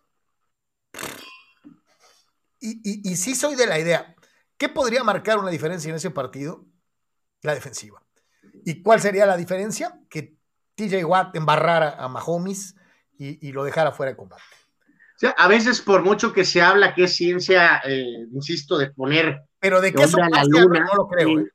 y, 2.61 3.17
sí 3.17 3.35
soy 3.35 3.55
de 3.55 3.67
la 3.67 3.79
idea, 3.79 4.15
¿qué 4.57 4.69
podría 4.69 5.03
marcar 5.03 5.39
una 5.39 5.51
diferencia 5.51 5.89
en 5.89 5.97
ese 5.97 6.11
partido? 6.11 6.67
La 7.43 7.55
defensiva. 7.55 8.03
¿Y 8.65 8.83
cuál 8.83 9.01
sería 9.01 9.27
la 9.27 9.37
diferencia? 9.37 9.99
Que 10.11 10.37
TJ 10.75 11.05
Watt 11.05 11.37
embarrara 11.37 11.97
a 11.99 12.09
Mahomes 12.09 12.75
y, 13.19 13.53
lo 13.53 13.65
dejara 13.65 13.93
fuera 13.93 14.13
de 14.13 14.17
combate. 14.17 14.43
a 15.37 15.49
veces 15.49 15.81
por 15.81 16.03
mucho 16.03 16.33
que 16.33 16.45
se 16.45 16.63
habla 16.63 16.95
que 16.95 17.05
es 17.05 17.17
ciencia, 17.17 17.83
eh, 17.85 18.27
insisto, 18.33 18.79
de 18.79 18.91
poner 18.91 19.43
pero 19.61 19.81
de 19.83 19.93
que 19.93 20.03
eso 20.03 20.17
la 20.17 20.43
luna, 20.45 20.81
no 20.81 20.95
lo 20.97 21.07
creo. 21.07 21.39
¿eh? 21.39 21.47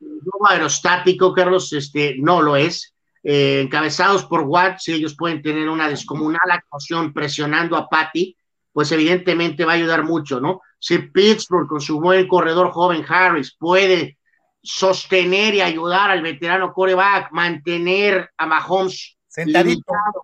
aerostático, 0.47 1.33
Carlos, 1.33 1.73
este, 1.73 2.15
no 2.19 2.41
lo 2.41 2.55
es. 2.55 2.93
Eh, 3.23 3.61
encabezados 3.61 4.25
por 4.25 4.41
Watt, 4.41 4.77
si 4.77 4.93
ellos 4.93 5.15
pueden 5.17 5.41
tener 5.41 5.67
una 5.67 5.89
descomunal 5.89 6.51
actuación 6.51 7.11
presionando 7.11 7.75
a 7.75 7.89
Patty, 7.89 8.37
pues 8.71 8.91
evidentemente 8.91 9.65
va 9.65 9.71
a 9.71 9.75
ayudar 9.75 10.03
mucho, 10.03 10.39
¿no? 10.39 10.61
Si 10.85 10.99
Pittsburgh 10.99 11.67
con 11.67 11.81
su 11.81 11.99
buen 11.99 12.27
corredor 12.27 12.69
joven 12.71 13.03
Harris 13.09 13.55
puede 13.57 14.19
sostener 14.61 15.55
y 15.55 15.61
ayudar 15.61 16.11
al 16.11 16.21
veterano 16.21 16.71
coreback, 16.73 17.31
mantener 17.31 18.29
a 18.37 18.45
Mahomes 18.45 19.17
sentadito 19.27 19.81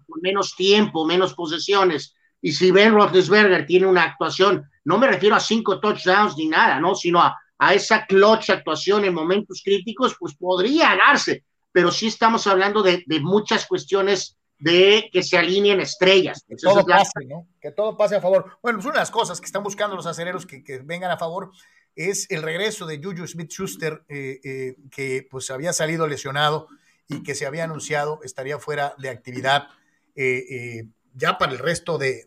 con 0.07 0.21
menos 0.21 0.55
tiempo, 0.55 1.03
menos 1.03 1.33
posesiones. 1.33 2.13
Y 2.43 2.51
si 2.51 2.69
Ben 2.69 2.93
Roethlisberger 2.93 3.65
tiene 3.65 3.87
una 3.87 4.03
actuación, 4.03 4.63
no 4.85 4.99
me 4.99 5.07
refiero 5.07 5.35
a 5.35 5.39
cinco 5.39 5.79
touchdowns 5.79 6.37
ni 6.37 6.45
nada, 6.45 6.79
¿no? 6.79 6.93
Sino 6.93 7.19
a, 7.19 7.35
a 7.57 7.73
esa 7.73 8.05
clutch 8.05 8.51
actuación 8.51 9.03
en 9.05 9.15
momentos 9.15 9.63
críticos, 9.65 10.15
pues 10.19 10.35
podría 10.35 10.89
ganarse. 10.89 11.43
Pero 11.71 11.91
sí 11.91 12.05
estamos 12.05 12.45
hablando 12.45 12.83
de, 12.83 13.03
de 13.07 13.19
muchas 13.19 13.65
cuestiones 13.65 14.37
de 14.61 15.09
que 15.11 15.23
se 15.23 15.37
alineen 15.37 15.81
estrellas. 15.81 16.45
Que 16.47 16.55
todo 16.55 16.85
pase, 16.85 17.25
¿no? 17.27 17.47
Que 17.59 17.71
todo 17.71 17.97
pase 17.97 18.15
a 18.15 18.21
favor. 18.21 18.57
Bueno, 18.61 18.77
pues 18.77 18.85
una 18.85 18.93
de 18.93 18.99
las 18.99 19.11
cosas 19.11 19.41
que 19.41 19.47
están 19.47 19.63
buscando 19.63 19.95
los 19.95 20.05
aceleros 20.05 20.45
que, 20.45 20.61
vengan 20.83 21.09
a 21.09 21.17
favor 21.17 21.51
es 21.95 22.29
el 22.29 22.43
regreso 22.43 22.85
de 22.85 23.01
Juju 23.03 23.27
Smith-Schuster, 23.27 24.03
eh, 24.07 24.39
eh, 24.43 24.75
que 24.91 25.27
pues 25.29 25.49
había 25.49 25.73
salido 25.73 26.07
lesionado 26.07 26.67
y 27.07 27.23
que 27.23 27.33
se 27.33 27.47
había 27.47 27.63
anunciado 27.63 28.21
estaría 28.23 28.59
fuera 28.59 28.93
de 28.99 29.09
actividad 29.09 29.67
eh, 30.15 30.85
ya 31.15 31.39
para 31.39 31.53
el 31.53 31.57
resto 31.57 31.97
de, 31.97 32.23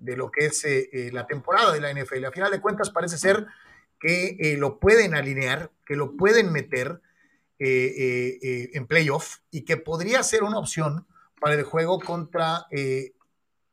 lo 0.00 0.30
que 0.32 0.46
es 0.46 0.66
la 1.12 1.28
temporada 1.28 1.72
de 1.72 1.80
la 1.80 1.92
NFL. 1.92 2.24
A 2.24 2.32
final 2.32 2.50
de 2.50 2.60
cuentas 2.60 2.90
parece 2.90 3.18
ser 3.18 3.46
que 4.00 4.56
lo 4.58 4.80
pueden 4.80 5.14
alinear, 5.14 5.70
que 5.86 5.94
lo 5.94 6.16
pueden 6.16 6.52
meter 6.52 7.00
en 7.60 8.86
playoff 8.88 9.38
y 9.52 9.62
que 9.62 9.76
podría 9.76 10.24
ser 10.24 10.42
una 10.42 10.58
opción 10.58 11.06
para 11.40 11.54
el 11.54 11.64
juego 11.64 12.00
contra 12.00 12.66
eh, 12.70 13.12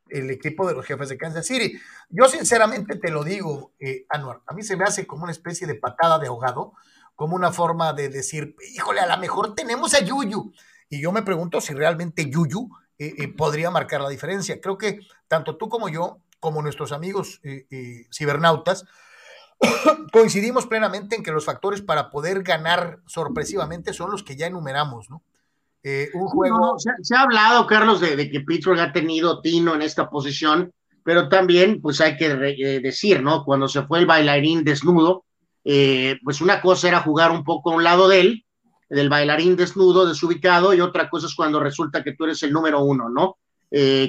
el 0.10 0.30
equipo 0.30 0.68
de 0.68 0.74
los 0.74 0.86
jefes 0.86 1.10
de 1.10 1.18
Kansas 1.18 1.46
City. 1.46 1.80
Yo 2.10 2.28
sinceramente 2.28 2.98
te 2.98 3.12
lo 3.12 3.24
digo, 3.24 3.74
eh, 3.80 4.06
Anuar, 4.10 4.42
a 4.46 4.54
mí 4.54 4.64
se 4.64 4.78
me 4.78 4.84
hace 4.84 5.08
como 5.08 5.24
una 5.24 5.32
especie 5.32 5.68
de 5.68 5.76
patada 5.76 6.20
de 6.20 6.28
ahogado, 6.28 6.74
como 7.16 7.36
una 7.36 7.52
forma 7.52 7.94
de 7.94 8.10
decir, 8.10 8.56
híjole, 8.74 9.00
a 9.00 9.08
lo 9.08 9.18
mejor 9.18 9.56
tenemos 9.56 9.94
a 9.94 10.02
Yuyu. 10.02 10.54
Y 10.90 11.02
yo 11.02 11.12
me 11.12 11.24
pregunto 11.24 11.62
si 11.62 11.74
realmente 11.74 12.30
Yuyu 12.30 12.70
eh, 13.00 13.28
podría 13.30 13.72
marcar 13.72 14.02
la 14.02 14.10
diferencia. 14.10 14.62
Creo 14.62 14.78
que 14.78 15.00
tanto 15.28 15.58
tú 15.58 15.70
como 15.70 15.90
yo, 15.90 16.20
como 16.40 16.62
nuestros 16.62 16.92
amigos 16.92 17.42
cibernautas, 18.12 18.86
coincidimos 20.12 20.68
plenamente 20.68 21.16
en 21.16 21.24
que 21.24 21.32
los 21.32 21.46
factores 21.46 21.82
para 21.82 22.10
poder 22.12 22.44
ganar 22.44 23.00
sorpresivamente 23.08 23.94
son 23.94 24.12
los 24.12 24.24
que 24.24 24.36
ya 24.36 24.48
enumeramos, 24.48 25.10
¿no? 25.10 25.24
Eh, 25.88 26.10
un 26.16 26.26
juego. 26.26 26.78
se, 26.80 27.16
ha 27.16 27.22
hablado, 27.22 27.68
Carlos, 27.68 28.02
de, 28.02 28.32
que 28.32 28.42
Pittsburgh 28.42 28.80
ha 28.80 28.92
tenido 28.92 29.40
Tino 29.42 29.76
en 29.76 29.84
esta 29.84 30.10
posición, 30.10 30.72
pero 31.04 31.30
también, 31.30 31.80
pues 31.80 32.02
hay 32.02 32.18
que 32.18 32.26
eh, 32.26 32.80
decir, 32.80 33.22
¿no? 33.22 33.46
Cuando 33.46 33.68
se 33.68 33.84
fue 33.84 34.00
el 34.00 34.08
bailarín 34.08 34.64
desnudo, 34.64 35.26
eh, 35.64 36.18
pues 36.24 36.42
una 36.42 36.60
cosa 36.60 36.88
era 36.88 37.02
jugar 37.02 37.30
un 37.30 37.44
poco 37.44 37.70
a 37.72 37.76
un 37.76 37.84
lado 37.84 38.08
de 38.08 38.20
él, 38.20 38.46
del 38.90 39.10
bailarín 39.10 39.56
desnudo, 39.56 40.08
desubicado, 40.08 40.74
y 40.74 40.82
otra 40.82 41.08
cosa 41.08 41.28
es 41.28 41.36
cuando 41.36 41.60
resulta 41.60 42.04
que 42.04 42.14
tú 42.14 42.24
eres 42.24 42.42
el 42.42 42.52
número 42.52 42.84
uno, 42.84 43.08
¿no? 43.08 43.38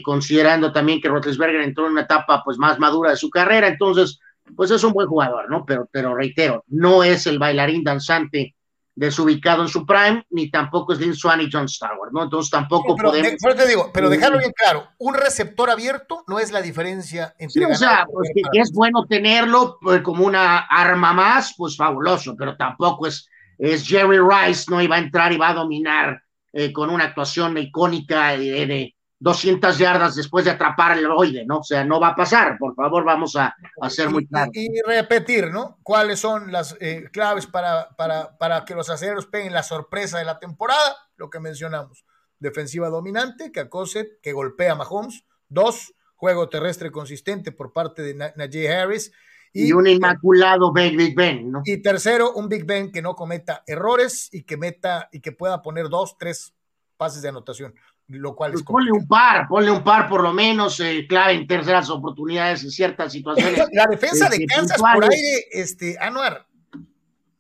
considerando 0.05 0.71
también 0.71 1.01
que 1.01 1.09
Roethlisberger 1.09 1.63
entró 1.63 1.87
en 1.87 1.93
una 1.93 2.03
etapa 2.03 2.41
pues 2.45 2.57
más 2.57 2.79
madura 2.79 3.11
de 3.11 3.17
su 3.17 3.29
carrera, 3.31 3.67
entonces, 3.67 4.21
pues 4.55 4.71
es 4.71 4.85
un 4.85 4.93
buen 4.93 5.09
jugador, 5.09 5.51
¿no? 5.51 5.65
Pero, 5.67 5.89
pero 5.91 6.15
reitero, 6.15 6.63
no 6.69 7.03
es 7.03 7.27
el 7.27 7.41
bailarín 7.41 7.83
danzante 7.83 8.55
desubicado 8.97 9.63
en 9.63 9.69
su 9.69 9.85
prime, 9.85 10.25
ni 10.31 10.51
tampoco 10.51 10.95
es 10.95 10.99
Lin 10.99 11.15
Swan 11.15 11.43
y 11.43 11.51
John 11.53 11.69
Stewart, 11.69 12.11
¿no? 12.13 12.25
Entonces 12.25 12.51
tampoco 12.51 12.97
pero, 12.97 13.11
podemos. 13.11 13.33
pero 13.41 13.55
te 13.55 13.69
digo, 13.69 13.91
pero 13.93 14.09
dejarlo 14.09 14.39
bien 14.39 14.53
claro, 14.57 14.89
un 14.99 15.15
receptor 15.15 15.69
abierto 15.69 16.25
no 16.27 16.39
es 16.39 16.51
la 16.51 16.63
diferencia 16.63 17.35
entre. 17.39 17.67
Sí, 17.67 17.71
o 17.71 17.75
sea, 17.75 18.07
pues 18.11 18.31
que, 18.35 18.59
es 18.59 18.73
bueno 18.73 19.05
tenerlo 19.07 19.79
pues, 19.83 20.01
como 20.01 20.25
una 20.25 20.61
arma 20.61 21.13
más, 21.13 21.55
pues 21.59 21.77
fabuloso, 21.77 22.35
pero 22.39 22.57
tampoco 22.57 23.07
es, 23.07 23.29
es 23.59 23.87
Jerry 23.87 24.19
Rice, 24.19 24.65
no 24.71 24.81
iba 24.81 24.97
a 24.97 25.01
entrar 25.01 25.31
y 25.31 25.37
va 25.37 25.51
a 25.51 25.55
dominar 25.55 26.23
eh, 26.55 26.73
con 26.73 26.89
una 26.89 27.05
actuación 27.05 27.59
icónica 27.59 28.31
de, 28.31 28.96
200 29.19 29.79
yardas 29.79 30.15
después 30.15 30.45
de 30.45 30.51
atrapar 30.51 30.99
el 30.99 31.07
oide, 31.07 31.45
¿no? 31.47 31.59
O 31.59 31.63
sea, 31.63 31.85
no 31.85 31.99
va 31.99 32.09
a 32.09 32.17
pasar, 32.17 32.59
por 32.59 32.75
favor, 32.75 33.05
vamos 33.05 33.35
a, 33.37 33.55
hacer 33.81 34.11
muy 34.11 34.27
claro. 34.27 34.51
Y, 34.53 34.69
repetir, 34.87 35.51
¿no? 35.51 35.79
¿Cuáles 35.83 36.21
son 36.21 36.53
las 36.53 36.77
eh, 36.81 37.09
claves 37.13 37.47
para, 37.47 37.89
para, 37.97 38.37
para, 38.37 38.65
que 38.65 38.75
los 38.75 38.91
aceleros 38.91 39.27
peguen 39.27 39.55
la 39.55 39.63
sorpresa 39.63 40.19
de 40.19 40.27
la 40.27 40.39
temporada? 40.39 40.97
Lo 41.17 41.31
que 41.31 41.41
mencionamos. 41.41 42.05
Defensiva 42.39 42.89
dominante, 42.89 43.51
que 43.53 43.61
acose, 43.61 44.19
que 44.23 44.33
golpea 44.33 44.73
a 44.73 44.77
Mahomes. 44.77 45.25
Dos, 45.49 45.95
juego 46.17 46.51
terrestre 46.51 46.91
consistente 46.91 47.53
por 47.53 47.73
parte 47.73 48.03
de 48.03 48.33
Najee 48.37 48.69
Harris. 48.71 49.13
Y, 49.55 49.73
un 49.73 49.87
inmaculado 49.87 50.71
Big 50.71 51.15
Ben, 51.15 51.51
¿no? 51.51 51.63
Y 51.65 51.81
tercero, 51.81 52.35
un 52.35 52.51
Big 52.51 52.67
Ben 52.67 52.93
que 52.93 53.01
no 53.01 53.15
cometa 53.15 53.63
errores 53.67 54.29
y 54.31 54.43
que 54.43 54.59
meta 54.59 55.09
y 55.11 55.21
que 55.21 55.33
pueda 55.33 55.63
poner 55.63 55.89
dos, 55.89 56.19
tres 56.19 56.53
pases 56.99 57.23
de 57.23 57.31
anotación 57.31 57.75
lo 58.09 58.37
cual 58.37 58.55
es 58.55 58.63
ponle 58.63 58.93
un 58.93 59.07
par, 59.07 59.49
ponle 59.49 59.71
un 59.71 59.83
par 59.83 60.09
por 60.09 60.23
lo 60.23 60.33
menos, 60.33 60.79
eh, 60.81 61.07
clave 61.09 61.33
en 61.33 61.47
terceras 61.47 61.91
oportunidades 61.91 62.63
en 62.63 62.71
ciertas 62.71 63.13
situaciones. 63.13 63.59
La 63.73 63.87
defensa 63.87 64.29
de 64.29 64.47
Kansas 64.47 64.81
por 64.81 65.05
aire, 65.05 65.47
este, 65.51 65.97
Anuar. 66.01 66.47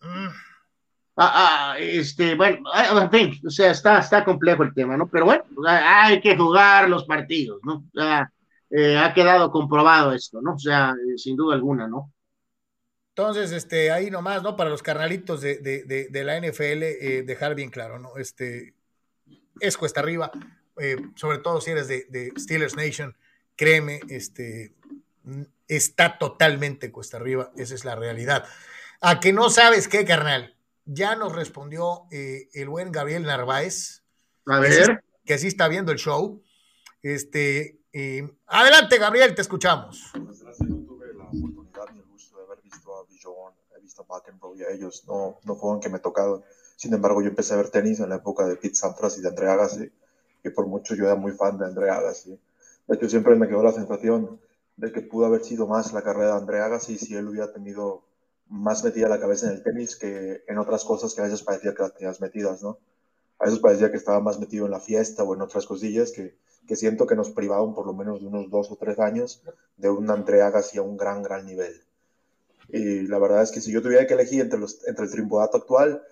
Mm. 0.02 0.28
Ah, 1.18 1.72
ah, 1.74 1.78
este, 1.78 2.34
bueno, 2.34 2.68
ah, 2.72 3.01
en 3.02 3.10
fin, 3.10 3.47
o 3.47 3.51
sea, 3.51 3.70
está, 3.70 4.01
está 4.01 4.24
complejo 4.24 4.64
el 4.64 4.74
tema, 4.74 4.97
¿no? 4.97 5.09
Pero 5.09 5.24
bueno, 5.24 5.44
hay 5.66 6.20
que 6.20 6.36
jugar 6.36 6.90
los 6.90 7.05
partidos, 7.05 7.60
¿no? 7.64 7.86
O 7.94 8.01
sea, 8.01 8.30
eh, 8.68 8.98
ha 8.98 9.14
quedado 9.14 9.51
comprobado 9.51 10.12
esto, 10.12 10.43
¿no? 10.43 10.55
O 10.55 10.59
sea, 10.59 10.90
eh, 10.90 11.16
sin 11.16 11.36
duda 11.36 11.55
alguna, 11.55 11.88
¿no? 11.88 12.12
Entonces, 13.14 13.51
este, 13.52 13.90
ahí 13.90 14.10
nomás, 14.10 14.43
¿no? 14.43 14.56
Para 14.56 14.68
los 14.68 14.82
carnalitos 14.82 15.40
de, 15.40 15.56
de, 15.59 16.09
de, 16.10 16.24
la 16.24 16.38
NFL, 16.38 17.24
dejar 17.24 17.55
bien 17.55 17.70
claro, 17.70 17.98
¿no? 17.98 18.18
Este, 18.18 18.74
es 19.60 19.78
cuesta 19.78 20.01
arriba, 20.01 20.30
eh, 20.78 20.97
sobre 21.15 21.39
todo 21.39 21.61
si 21.61 21.70
eres 21.70 21.89
de, 21.89 22.32
Steelers 22.39 22.77
Nation, 22.77 23.16
créeme, 23.57 24.01
este, 24.09 24.74
está 25.69 26.19
totalmente 26.19 26.93
cuesta 26.93 27.16
arriba, 27.16 27.53
esa 27.57 27.74
es 27.74 27.85
la 27.85 27.94
realidad. 27.94 28.44
A 29.01 29.20
que 29.20 29.32
no 29.32 29.51
sabes 29.51 29.89
qué, 29.89 30.05
carnal, 30.05 30.57
ya 30.85 31.16
nos 31.16 31.35
respondió 31.35 32.07
eh, 32.11 32.48
el 32.55 32.69
buen 32.69 32.93
Gabriel 32.93 33.24
Narváez. 33.24 34.03
A 34.47 34.61
ver. 34.61 35.03
Que 35.24 35.39
sí, 35.39 35.48
está 35.48 35.66
viendo 35.66 35.90
el 35.90 35.98
show. 35.98 36.43
Este, 37.03 37.81
eh, 37.93 38.28
adelante, 38.47 38.98
Gabriel, 38.98 39.35
te 39.35 39.43
escuchamos. 39.43 40.11
Pues 40.12 40.43
gracias, 40.43 40.69
yo 40.69 40.77
tuve 40.86 41.12
la 41.15 41.24
oportunidad 41.24 41.86
y 41.94 41.98
el 41.98 42.05
gusto 42.05 42.36
de 42.36 42.44
haber 42.44 42.62
visto 42.62 42.94
a 42.94 43.05
Billon, 43.05 43.55
he 43.77 43.81
visto 43.81 44.03
a 44.03 44.15
McEnroe 44.15 44.59
y 44.59 44.62
a 44.62 44.70
ellos, 44.70 45.05
no, 45.07 45.40
no 45.44 45.57
fueron 45.57 45.81
que 45.81 45.89
me 45.89 45.98
tocaron. 45.98 46.44
Sin 46.77 46.93
embargo, 46.94 47.23
yo 47.23 47.28
empecé 47.28 47.55
a 47.55 47.57
ver 47.57 47.70
tenis 47.70 48.01
en 48.01 48.11
la 48.11 48.16
época 48.16 48.47
de 48.47 48.57
Pete 48.57 48.74
Sampras 48.74 49.19
y 49.19 49.23
de 49.23 49.28
André 49.28 49.48
Agassi, 49.48 49.90
que 50.47 50.52
por 50.52 50.68
mucho 50.68 50.94
yo 50.94 51.06
era 51.06 51.16
muy 51.16 51.32
fan 51.32 51.59
de 51.59 51.64
André 51.64 51.90
Agassi. 51.90 52.39
De 52.86 52.94
hecho, 52.94 53.09
siempre 53.09 53.35
me 53.35 53.48
quedó 53.48 53.64
la 53.64 53.73
sensación 53.73 54.39
de 54.77 54.93
que 54.93 55.02
pudo 55.02 55.27
haber 55.27 55.43
sido 55.43 55.66
más 55.66 55.93
la 55.93 56.02
carrera 56.02 56.35
de 56.35 56.39
André 56.39 56.60
Agassi 56.60 56.98
si 56.98 57.16
él 57.16 57.27
hubiera 57.27 57.52
tenido 57.52 58.05
más 58.48 58.85
metida 58.85 59.09
la 59.09 59.18
cabeza 59.18 59.48
en 59.48 59.55
el 59.55 59.64
tenis 59.64 59.97
que 59.97 60.44
en 60.47 60.59
otras 60.59 60.85
cosas 60.85 61.12
que 61.14 61.20
a 61.20 61.24
veces 61.24 61.43
parecía 61.43 61.74
que 61.74 61.82
las 61.82 61.94
tenías 61.94 62.20
metidas, 62.20 62.62
¿no? 62.62 62.78
A 63.40 63.47
veces 63.47 63.59
parecía 63.59 63.90
que 63.90 63.97
estaba 63.97 64.20
más 64.20 64.39
metido 64.39 64.66
en 64.66 64.70
la 64.70 64.78
fiesta 64.78 65.24
o 65.24 65.35
en 65.35 65.43
otras 65.43 65.66
cosillas 65.66 66.12
que, 66.12 66.36
que 66.68 66.77
siento 66.77 67.09
que 67.09 67.16
nos 67.16 67.31
privaron 67.31 67.74
por 67.74 67.85
lo 67.85 67.93
menos 67.93 68.20
de 68.20 68.28
unos 68.28 68.48
dos 68.48 68.70
o 68.70 68.77
tres 68.77 69.01
años 69.01 69.43
de 69.77 69.90
un 69.90 70.09
André 70.09 70.43
Agassi 70.43 70.78
a 70.78 70.82
un 70.82 70.97
gran, 70.97 71.24
gran 71.24 71.44
nivel. 71.44 71.82
Y 72.68 73.09
la 73.09 73.18
verdad 73.18 73.43
es 73.43 73.51
que 73.51 73.60
si 73.60 73.73
yo 73.73 73.82
tuviera 73.82 74.06
que 74.06 74.14
elegir 74.14 74.43
entre, 74.43 74.60
los, 74.60 74.86
entre 74.86 75.06
el 75.06 75.10
triunvirato 75.10 75.56
actual, 75.56 76.05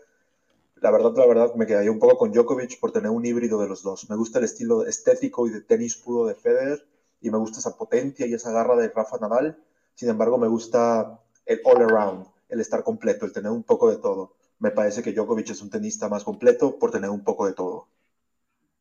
la 0.85 0.91
verdad, 0.91 1.15
la 1.17 1.27
verdad, 1.27 1.55
me 1.55 1.67
quedaría 1.67 1.91
un 1.91 1.99
poco 1.99 2.19
con 2.19 2.31
Djokovic 2.31 2.79
por 2.79 2.93
tener 2.93 3.11
un 3.11 3.25
híbrido 3.25 3.59
de 3.59 3.67
los 3.67 3.83
dos. 3.83 4.07
Me 4.11 4.17
gusta 4.17 4.39
el 4.39 4.45
estilo 4.45 4.85
estético 4.85 5.47
y 5.47 5.51
de 5.51 5.63
tenis 5.63 5.97
puro 5.97 6.27
de 6.27 6.35
Federer 6.35 6.87
y 7.23 7.31
me 7.31 7.39
gusta 7.39 7.59
esa 7.59 7.79
potencia 7.79 8.27
y 8.27 8.35
esa 8.35 8.53
garra 8.53 8.77
de 8.77 8.91
Rafa 8.91 9.17
Nadal. 9.19 9.59
Sin 9.95 10.11
embargo, 10.11 10.37
me 10.37 10.47
gusta 10.47 11.23
el 11.47 11.63
all 11.65 11.85
around, 11.85 12.27
el 12.51 12.61
estar 12.61 12.85
completo, 12.85 13.25
el 13.25 13.33
tener 13.33 13.51
un 13.51 13.63
poco 13.63 13.89
de 13.89 13.97
todo. 13.97 14.37
Me 14.59 14.73
parece 14.73 15.03
que 15.03 15.15
Djokovic 15.15 15.49
es 15.49 15.63
un 15.63 15.71
tenista 15.71 16.11
más 16.11 16.23
completo 16.23 16.79
por 16.79 16.91
tener 16.91 17.09
un 17.09 17.25
poco 17.25 17.47
de 17.47 17.55
todo. 17.55 17.89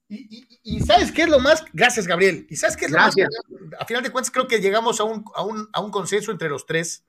Y, 0.09 0.39
y, 0.39 0.59
y 0.61 0.79
¿sabes 0.81 1.09
qué 1.09 1.21
es 1.21 1.29
lo 1.29 1.39
más? 1.39 1.63
Gracias, 1.71 2.05
Gabriel. 2.05 2.45
¿Y 2.49 2.57
sabes 2.57 2.75
qué 2.75 2.83
es 2.87 2.91
Gracias. 2.91 3.29
lo 3.47 3.59
más? 3.69 3.79
A 3.79 3.85
final 3.85 4.03
de 4.03 4.11
cuentas, 4.11 4.29
creo 4.29 4.49
que 4.49 4.59
llegamos 4.59 4.99
a 4.99 5.05
un, 5.05 5.23
a 5.35 5.45
un, 5.45 5.69
a 5.71 5.79
un 5.79 5.89
consenso 5.89 6.33
entre 6.33 6.49
los 6.49 6.65
tres 6.65 7.05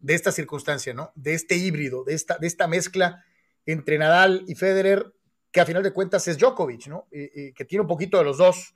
de 0.00 0.14
esta 0.14 0.32
circunstancia, 0.32 0.94
¿no? 0.94 1.12
De 1.14 1.32
este 1.32 1.54
híbrido, 1.54 2.02
de 2.02 2.14
esta, 2.14 2.38
de 2.38 2.48
esta 2.48 2.66
mezcla 2.66 3.24
entre 3.66 3.98
Nadal 3.98 4.44
y 4.46 4.54
Federer, 4.54 5.12
que 5.50 5.60
a 5.60 5.66
final 5.66 5.82
de 5.82 5.92
cuentas 5.92 6.26
es 6.28 6.38
Djokovic, 6.38 6.86
¿no? 6.88 7.06
Eh, 7.12 7.30
eh, 7.34 7.52
que 7.54 7.64
tiene 7.64 7.82
un 7.82 7.88
poquito 7.88 8.18
de 8.18 8.24
los 8.24 8.38
dos. 8.38 8.74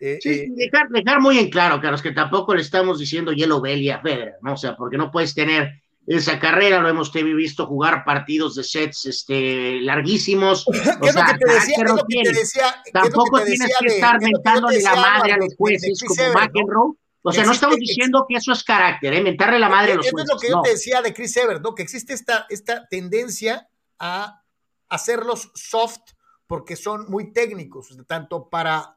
Eh, 0.00 0.18
Sí, 0.20 0.30
eh, 0.30 0.46
dejar, 0.50 0.88
dejar 0.90 1.20
muy 1.20 1.38
en 1.38 1.50
claro, 1.50 1.80
Carlos, 1.80 2.02
que 2.02 2.12
tampoco 2.12 2.54
le 2.54 2.60
estamos 2.62 2.98
diciendo 2.98 3.32
Yellow 3.32 3.60
Belly 3.60 3.90
a 3.90 4.00
Federer, 4.00 4.36
¿no? 4.42 4.52
O 4.52 4.56
sea, 4.56 4.76
porque 4.76 4.96
no 4.96 5.10
puedes 5.10 5.34
tener 5.34 5.72
esa 6.06 6.38
carrera, 6.38 6.80
lo 6.80 6.88
hemos 6.88 7.12
visto 7.12 7.66
jugar 7.66 8.02
partidos 8.04 8.54
de 8.54 8.64
sets 8.64 9.06
este, 9.06 9.80
larguísimos. 9.82 10.64
¿Qué 10.72 10.78
O 10.78 10.82
es 10.82 10.96
lo 10.98 11.12
sea, 11.12 11.26
que 11.26 11.38
te 11.44 11.52
decía? 11.52 11.76
carácter 11.76 11.76
¿Qué 11.76 11.82
es 11.82 11.88
no 11.88 11.96
lo 11.96 12.04
que 12.06 12.22
te 12.22 12.38
decía? 12.38 12.62
¿Qué 12.84 12.90
es 12.90 12.94
lo 12.94 13.02
que 13.02 13.08
Tampoco 13.10 13.38
te 13.40 13.44
tienes 13.46 13.76
que 13.80 13.86
estar 13.88 14.14
lo 14.14 14.20
mentándole 14.20 14.80
la 14.82 14.94
madre 14.96 15.32
a 15.32 15.36
los 15.36 15.54
jueces 15.56 16.02
como. 16.06 16.32
McEnroe. 16.32 16.92
O 17.22 17.32
sea, 17.32 17.44
no 17.44 17.52
estamos 17.52 17.76
diciendo 17.76 18.24
que 18.26 18.36
eso 18.36 18.52
es 18.52 18.62
carácter, 18.64 19.12
¿eh? 19.12 19.20
Mentarle 19.20 19.58
la 19.58 19.68
madre 19.68 19.92
a 19.92 19.96
los 19.96 20.06
Eso 20.06 20.12
jueces. 20.12 20.30
es 20.30 20.34
lo 20.34 20.40
que 20.40 20.48
yo 20.48 20.56
no. 20.56 20.62
te 20.62 20.70
decía 20.70 21.02
de 21.02 21.12
Chris 21.12 21.36
Evert, 21.36 21.62
¿no? 21.62 21.74
Que 21.74 21.82
existe 21.82 22.14
esta, 22.14 22.46
esta 22.48 22.86
tendencia 22.88 23.68
a 23.98 24.42
hacerlos 24.88 25.50
soft 25.54 26.12
porque 26.46 26.76
son 26.76 27.10
muy 27.10 27.32
técnicos, 27.32 27.96
tanto 28.06 28.48
para 28.48 28.96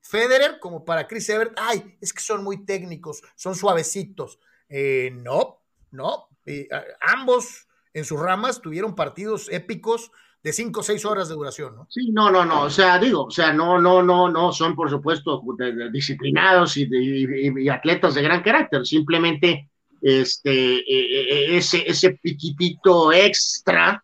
Federer 0.00 0.60
como 0.60 0.84
para 0.84 1.06
Chris 1.06 1.28
Evert. 1.28 1.54
Ay, 1.56 1.96
es 2.00 2.12
que 2.12 2.20
son 2.22 2.44
muy 2.44 2.64
técnicos, 2.64 3.22
son 3.34 3.54
suavecitos. 3.54 4.38
Eh, 4.68 5.10
no, 5.12 5.62
no. 5.90 6.28
Eh, 6.46 6.68
ambos 7.00 7.66
en 7.92 8.04
sus 8.04 8.20
ramas 8.20 8.60
tuvieron 8.60 8.94
partidos 8.94 9.48
épicos 9.50 10.10
de 10.42 10.52
5 10.52 10.80
o 10.80 10.82
6 10.82 11.04
horas 11.06 11.28
de 11.28 11.34
duración, 11.34 11.74
¿no? 11.74 11.86
Sí, 11.88 12.10
no, 12.12 12.30
no, 12.30 12.44
no, 12.44 12.64
o 12.64 12.70
sea, 12.70 12.98
digo, 12.98 13.24
o 13.24 13.30
sea, 13.30 13.50
no, 13.54 13.80
no, 13.80 14.02
no, 14.02 14.28
no 14.28 14.52
son 14.52 14.76
por 14.76 14.90
supuesto 14.90 15.42
de- 15.56 15.90
disciplinados 15.90 16.76
y, 16.76 16.84
de- 16.84 17.62
y- 17.62 17.68
atletas 17.70 18.14
de 18.14 18.20
gran 18.22 18.42
carácter, 18.42 18.84
simplemente 18.84 19.70
este, 20.02 20.52
eh, 20.80 20.84
eh, 20.86 21.56
ese, 21.56 21.88
ese 21.90 22.10
piquitito 22.22 23.10
extra, 23.10 24.03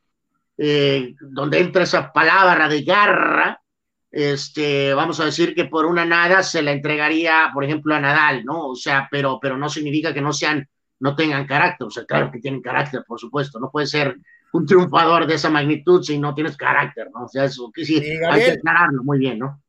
eh, 0.62 1.14
donde 1.18 1.58
entra 1.58 1.84
esa 1.84 2.12
palabra 2.12 2.68
de 2.68 2.82
garra, 2.82 3.62
este, 4.10 4.92
vamos 4.92 5.18
a 5.18 5.24
decir 5.24 5.54
que 5.54 5.64
por 5.64 5.86
una 5.86 6.04
nada 6.04 6.42
se 6.42 6.60
la 6.60 6.72
entregaría, 6.72 7.50
por 7.54 7.64
ejemplo, 7.64 7.94
a 7.94 8.00
Nadal, 8.00 8.44
¿no? 8.44 8.68
O 8.68 8.76
sea, 8.76 9.08
pero, 9.10 9.38
pero 9.40 9.56
no 9.56 9.70
significa 9.70 10.12
que 10.12 10.20
no 10.20 10.34
sean, 10.34 10.68
no 10.98 11.16
tengan 11.16 11.46
carácter, 11.46 11.86
o 11.86 11.90
sea, 11.90 12.04
claro 12.04 12.30
que 12.30 12.40
tienen 12.40 12.60
carácter, 12.60 13.02
por 13.06 13.18
supuesto, 13.18 13.58
no 13.58 13.70
puede 13.70 13.86
ser 13.86 14.18
un 14.52 14.66
triunfador 14.66 15.26
de 15.26 15.36
esa 15.36 15.48
magnitud 15.48 16.02
si 16.02 16.18
no 16.18 16.34
tienes 16.34 16.58
carácter, 16.58 17.08
¿no? 17.14 17.24
O 17.24 17.28
sea, 17.28 17.44
eso 17.44 17.70
que 17.72 17.82
sí, 17.82 17.96
hay 18.30 18.44
que 18.44 18.50
aclararlo 18.50 19.02
muy 19.02 19.18
bien, 19.18 19.38
¿no? 19.38 19.62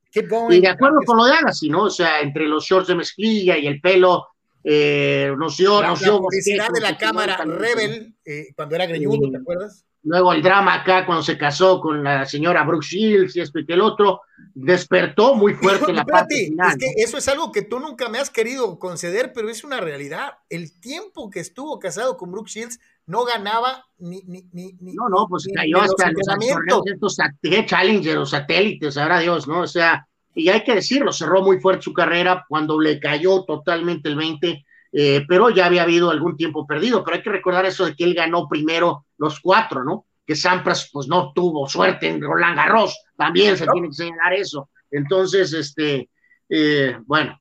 Y 0.50 0.60
de 0.60 0.68
acuerdo 0.68 0.98
con 1.06 1.16
lo 1.16 1.24
de 1.24 1.36
Agassi, 1.36 1.70
¿no? 1.70 1.84
O 1.84 1.90
sea, 1.90 2.20
entre 2.20 2.50
los 2.50 2.66
shorts 2.66 2.90
de 2.90 2.96
mezclilla 2.96 3.58
y 3.58 3.66
el 3.66 3.80
pelo, 3.80 4.28
eh, 4.62 5.34
nos 5.38 5.56
dio, 5.56 5.82
La, 5.82 5.88
nos 5.88 6.02
la 6.02 6.08
dio 6.10 6.20
publicidad 6.20 6.68
de 6.74 6.82
la 6.82 6.98
cámara 6.98 7.38
Rebel, 7.46 8.14
eh, 8.26 8.48
cuando 8.58 8.76
era 8.76 8.88
greñudo, 8.88 9.32
¿te 9.32 9.38
acuerdas? 9.38 9.86
Luego 10.04 10.34
el 10.34 10.42
drama 10.42 10.74
acá 10.74 11.06
cuando 11.06 11.24
se 11.24 11.38
casó 11.38 11.80
con 11.80 12.04
la 12.04 12.26
señora 12.26 12.64
Brooke 12.64 12.84
Shields 12.86 13.36
y 13.36 13.42
esto 13.42 13.60
y 13.60 13.66
que 13.66 13.74
el 13.74 13.82
otro, 13.82 14.22
despertó 14.54 15.36
muy 15.36 15.54
fuerte 15.54 15.94
la 15.94 16.04
parte 16.06 16.34
Espérate, 16.36 16.50
final. 16.52 16.70
es 16.72 16.78
que 16.78 17.04
eso 17.04 17.18
es 17.18 17.28
algo 17.28 17.52
que 17.52 17.62
tú 17.62 17.80
nunca 17.80 18.10
me 18.10 18.18
has 18.18 18.30
querido 18.30 18.80
conceder, 18.80 19.32
pero 19.34 19.50
es 19.50 19.64
una 19.64 19.80
realidad. 19.80 20.34
El 20.50 20.80
tiempo 20.80 21.30
que 21.30 21.40
estuvo 21.40 21.78
casado 21.80 22.18
con 22.18 22.32
Brooke 22.32 22.50
Shields 22.50 22.80
no 23.06 23.26
ganaba 23.26 23.86
ni. 24.00 24.24
ni, 24.24 24.44
No, 24.82 25.08
no, 25.10 25.28
pues 25.30 25.46
ni- 25.48 25.54
cayó 25.54 25.78
los 25.78 25.90
hasta 25.92 26.12
los 26.12 26.26
torneos 26.26 26.82
estos 26.86 27.18
Challenger 27.68 28.18
o 28.18 28.26
satélites, 28.26 28.96
sabrá 28.96 29.20
Dios, 29.20 29.48
¿no? 29.48 29.62
O 29.62 29.68
sea, 29.68 30.08
y 30.34 30.50
hay 30.50 30.64
que 30.64 30.76
decirlo, 30.76 31.12
cerró 31.12 31.42
muy 31.42 31.60
fuerte 31.60 31.84
su 31.84 31.94
carrera 31.94 32.46
cuando 32.48 32.80
le 32.80 33.00
cayó 33.00 33.44
totalmente 33.44 34.10
el 34.10 34.16
20, 34.16 34.66
eh, 34.92 35.24
pero 35.28 35.50
ya 35.50 35.66
había 35.68 35.84
habido 35.84 36.12
algún 36.12 36.36
tiempo 36.36 36.66
perdido, 36.68 37.04
pero 37.04 37.18
hay 37.18 37.24
que 37.24 37.30
recordar 37.32 37.66
eso 37.66 37.86
de 37.86 37.96
que 37.96 38.04
él 38.04 38.14
ganó 38.14 38.48
primero 38.48 39.06
los 39.18 39.40
cuatro, 39.40 39.84
¿no? 39.84 40.06
Que 40.26 40.36
Sampras 40.36 40.90
pues 40.92 41.08
no 41.08 41.32
tuvo 41.34 41.68
suerte 41.68 42.08
en 42.10 42.22
Roland 42.22 42.56
Garros, 42.58 42.98
también 43.16 43.58
se 43.58 43.66
No. 43.66 43.72
tiene 43.74 43.88
que 43.90 43.94
señalar 43.96 44.34
eso. 44.34 44.70
Entonces, 44.92 45.54
este, 45.54 46.10
eh, 46.50 46.98
bueno, 47.06 47.40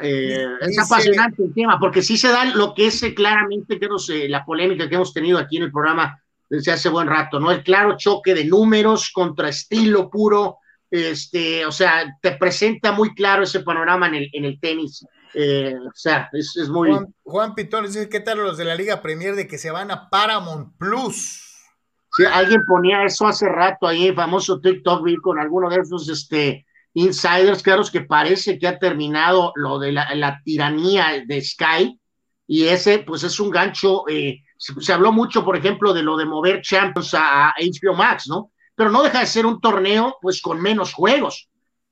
eh, 0.00 0.46
es 0.60 0.68
Dice- 0.68 0.80
apasionante 0.80 1.42
el 1.44 1.54
tema, 1.54 1.78
porque 1.78 2.02
sí 2.02 2.16
se 2.16 2.28
da 2.28 2.44
lo 2.46 2.74
que 2.74 2.88
es 2.88 3.02
eh, 3.02 3.14
claramente, 3.14 3.78
creo, 3.78 3.96
eh, 4.10 4.28
la 4.28 4.44
polémica 4.44 4.88
que 4.88 4.96
hemos 4.96 5.12
tenido 5.14 5.38
aquí 5.38 5.56
en 5.58 5.64
el 5.64 5.72
programa 5.72 6.20
desde 6.50 6.72
hace 6.72 6.88
buen 6.88 7.06
rato, 7.06 7.38
¿no? 7.38 7.50
El 7.52 7.62
claro 7.62 7.96
choque 7.96 8.34
de 8.34 8.44
números 8.44 9.10
contra 9.12 9.48
estilo 9.50 10.10
puro, 10.10 10.56
este, 10.90 11.64
o 11.66 11.70
sea, 11.72 12.16
te 12.22 12.32
presenta 12.32 12.90
muy 12.92 13.14
claro 13.14 13.42
ese 13.42 13.60
panorama 13.60 14.08
en 14.08 14.14
el, 14.16 14.30
en 14.32 14.44
el 14.46 14.58
tenis. 14.58 15.06
Eh, 15.34 15.76
o 15.76 15.90
sea, 15.94 16.28
es, 16.32 16.56
es 16.56 16.68
muy. 16.68 16.90
Juan, 16.90 17.14
Juan 17.22 17.54
Pitón 17.54 17.86
dice: 17.86 18.08
¿Qué 18.08 18.20
tal 18.20 18.38
los 18.38 18.56
de 18.56 18.64
la 18.64 18.74
Liga 18.74 19.02
Premier 19.02 19.34
de 19.34 19.46
que 19.46 19.58
se 19.58 19.70
van 19.70 19.90
a 19.90 20.08
Paramount 20.08 20.76
Plus? 20.78 21.44
Sí, 22.16 22.24
alguien 22.24 22.64
ponía 22.66 23.04
eso 23.04 23.26
hace 23.26 23.48
rato 23.48 23.86
ahí, 23.86 24.12
famoso 24.12 24.60
TikTok, 24.60 25.04
vi 25.04 25.16
con 25.16 25.38
alguno 25.38 25.68
de 25.68 25.76
esos 25.76 26.08
este, 26.08 26.66
insiders, 26.94 27.62
claro, 27.62 27.82
que 27.92 28.00
parece 28.00 28.58
que 28.58 28.66
ha 28.66 28.78
terminado 28.78 29.52
lo 29.56 29.78
de 29.78 29.92
la, 29.92 30.14
la 30.14 30.40
tiranía 30.42 31.22
de 31.26 31.42
Sky, 31.42 32.00
y 32.46 32.64
ese, 32.64 33.00
pues 33.00 33.22
es 33.24 33.38
un 33.38 33.50
gancho. 33.50 34.08
eh, 34.08 34.42
se, 34.56 34.80
se 34.80 34.92
habló 34.92 35.12
mucho, 35.12 35.44
por 35.44 35.56
ejemplo, 35.56 35.92
de 35.92 36.02
lo 36.02 36.16
de 36.16 36.24
mover 36.24 36.62
Champions 36.62 37.14
a, 37.14 37.50
a 37.50 37.54
HBO 37.58 37.94
Max, 37.94 38.26
¿no? 38.26 38.52
Pero 38.74 38.90
no 38.90 39.02
deja 39.02 39.20
de 39.20 39.26
ser 39.26 39.44
un 39.46 39.60
torneo, 39.60 40.16
pues 40.20 40.40
con 40.40 40.60
menos 40.60 40.92
juegos. 40.94 41.48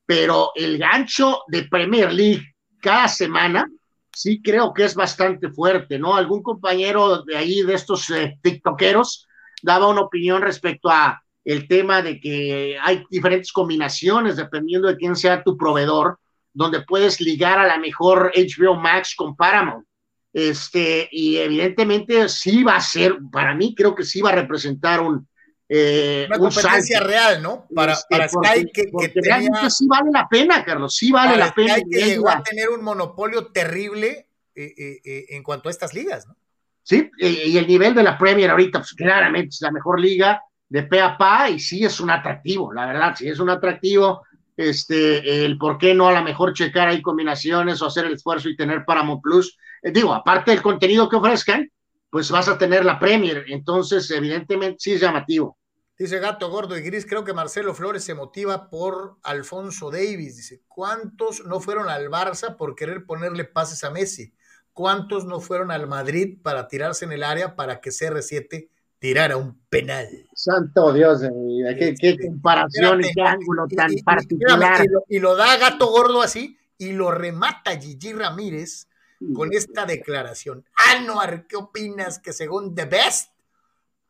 Pero 0.07 0.51
el 0.55 0.79
gancho 0.79 1.43
de 1.49 1.65
Premier 1.65 2.13
League 2.13 2.56
cada 2.87 3.09
semana, 3.09 3.69
sí 4.15 4.41
creo 4.41 4.73
que 4.73 4.85
es 4.85 4.95
bastante 4.95 5.51
fuerte, 5.51 5.99
¿no? 5.99 6.15
Algún 6.15 6.41
compañero 6.41 7.25
de 7.25 7.37
ahí, 7.37 7.63
de 7.63 7.75
estos 7.75 8.09
eh, 8.11 8.39
TikTokeros, 8.41 9.27
daba 9.61 9.89
una 9.89 10.03
opinión 10.03 10.41
respecto 10.41 10.89
a 10.89 11.21
el 11.45 11.67
tema 11.67 12.01
de 12.01 12.21
que 12.21 12.79
hay 12.81 13.05
diferentes 13.11 13.51
combinaciones 13.51 14.37
dependiendo 14.37 14.87
de 14.87 14.97
quién 14.97 15.17
sea 15.17 15.43
tu 15.43 15.57
proveedor, 15.57 16.21
donde 16.53 16.83
puedes 16.83 17.21
ligar 17.21 17.59
a 17.59 17.67
la 17.67 17.77
mejor 17.79 18.31
HBO 18.37 18.77
Max 18.77 19.17
con 19.17 19.35
Paramount. 19.35 19.85
Este, 20.33 21.09
y 21.11 21.39
evidentemente 21.39 22.29
sí 22.29 22.63
va 22.63 22.77
a 22.77 22.81
ser, 22.81 23.19
para 23.33 23.53
mí 23.57 23.75
creo 23.75 23.97
que 23.97 24.05
sí 24.05 24.21
va 24.21 24.31
a 24.31 24.37
representar 24.37 25.01
un, 25.01 25.27
eh, 25.69 26.27
Una 26.29 26.37
un 26.37 26.43
competencia 26.45 27.01
real, 27.01 27.43
¿no? 27.43 27.67
Para, 27.75 27.93
Este, 27.95 28.07
para 28.11 28.29
porque- 28.29 28.49
Sky, 28.49 28.65
que, 28.73 28.83
que 28.83 28.89
porque 28.93 29.09
tenía- 29.09 29.37
realmente 29.39 29.71
sí 29.71 29.87
vale 29.89 30.11
la 30.13 30.29
pena, 30.29 30.65
Carlos, 30.65 30.95
sí 30.95 31.11
vale 31.11 31.33
para 31.35 31.47
la 31.47 31.55
pena. 31.55 31.75
Sky 31.75 31.83
que 31.91 31.99
y 31.99 32.03
es 32.03 32.09
llegó 32.09 32.29
a 32.31 32.43
tener 32.43 32.69
un 32.69 32.85
monopolio 32.85 33.47
terrible 33.49 34.29
eh, 34.55 34.75
eh, 35.05 35.25
en 35.31 35.43
cuanto 35.43 35.69
a 35.69 35.73
estas 35.73 35.93
ligas, 35.93 36.27
¿no? 36.27 36.37
Sí, 36.83 37.11
y 37.19 37.59
el 37.59 37.67
nivel 37.67 37.95
de 37.95 38.03
la 38.05 38.17
Premier 38.17 38.49
ahorita, 38.51 38.79
pues 38.79 38.93
claramente 38.95 39.49
es 39.49 39.61
la 39.61 39.73
mejor 39.73 39.99
liga 39.99 40.41
de 40.69 40.85
pe 40.85 41.01
a 41.01 41.19
pa 41.19 41.51
y 41.51 41.59
sí 41.59 41.85
es 41.85 41.99
un 42.01 42.11
atractivo, 42.11 42.73
la 42.73 42.87
verdad, 42.87 43.15
sí 43.17 43.29
es 43.29 43.39
un 43.41 43.51
atractivo. 43.51 44.23
este, 44.59 45.45
el 45.45 45.59
por 45.59 45.77
qué 45.77 45.93
no 45.95 46.09
a 46.09 46.13
lo 46.13 46.23
mejor 46.23 46.55
checar 46.55 46.89
ahí 46.89 47.03
combinaciones 47.03 47.83
o 47.83 47.87
hacer 47.89 48.07
el 48.07 48.15
esfuerzo 48.15 48.49
y 48.49 48.57
tener 48.57 48.87
Paramount 48.87 49.21
Plus. 49.23 49.59
Digo, 49.83 50.15
aparte 50.15 50.53
del 50.53 50.63
contenido 50.63 51.11
que 51.11 51.17
ofrezcan, 51.17 51.71
pues 52.17 52.31
vas 52.31 52.49
a 52.49 52.57
tener 52.57 52.83
la 52.83 52.99
Premier, 52.99 53.45
entonces 53.49 54.11
evidentemente 54.11 54.79
sí 54.81 54.95
es 54.95 55.03
llamativo. 55.03 55.59
Dice 55.99 56.19
Gato 56.19 56.49
Gordo 56.49 56.75
y 56.79 56.81
Gris, 56.81 57.05
creo 57.05 57.25
que 57.25 57.35
Marcelo 57.35 57.75
Flores 57.75 58.05
se 58.05 58.15
motiva 58.15 58.71
por 58.71 59.19
Alfonso 59.23 59.91
Davis. 59.91 60.35
Dice, 60.39 60.63
¿cuántos 60.67 61.45
no 61.45 61.61
fueron 61.61 61.91
al 61.91 62.09
Barça 62.09 62.57
por 62.57 62.75
querer 62.75 63.05
ponerle 63.05 63.45
pases 63.45 63.85
a 63.85 63.91
Messi? 63.91 64.33
¿Cuántos 64.73 65.27
no 65.27 65.41
fueron 65.41 65.71
al 65.71 65.87
Madrid 65.87 66.39
para 66.43 66.69
tirarse 66.69 67.05
en 67.05 67.13
el 67.13 67.23
área 67.23 67.55
para 67.55 67.83
que 67.83 67.91
CR7 67.91 68.71
tirara 68.99 69.37
un 69.37 69.61
penal? 69.69 70.09
Santo 70.35 70.95
Dios 70.95 71.21
de 71.21 71.31
mi 71.31 71.59
vida, 71.59 71.75
qué, 71.77 71.95
qué 72.01 72.17
comparación 72.19 73.05
y 73.05 73.13
qué 73.13 73.21
ángulo 73.21 73.67
tan 73.77 73.93
y- 73.93 73.97
y- 73.99 74.03
particular. 74.03 74.83
y 74.83 74.89
lo, 74.89 75.05
y 75.07 75.19
lo 75.19 75.37
da 75.37 75.59
Gato 75.59 75.89
Gordo 75.89 76.23
así 76.23 76.57
y 76.79 76.93
lo 76.93 77.11
remata 77.11 77.79
Gigi 77.79 78.15
Ramírez 78.15 78.89
con 79.35 79.53
esta 79.53 79.87
declaración. 79.87 80.65
Anuar, 80.95 81.47
¿qué 81.47 81.57
opinas 81.57 82.19
que 82.19 82.33
según 82.33 82.75
The 82.75 82.85
Best, 82.85 83.33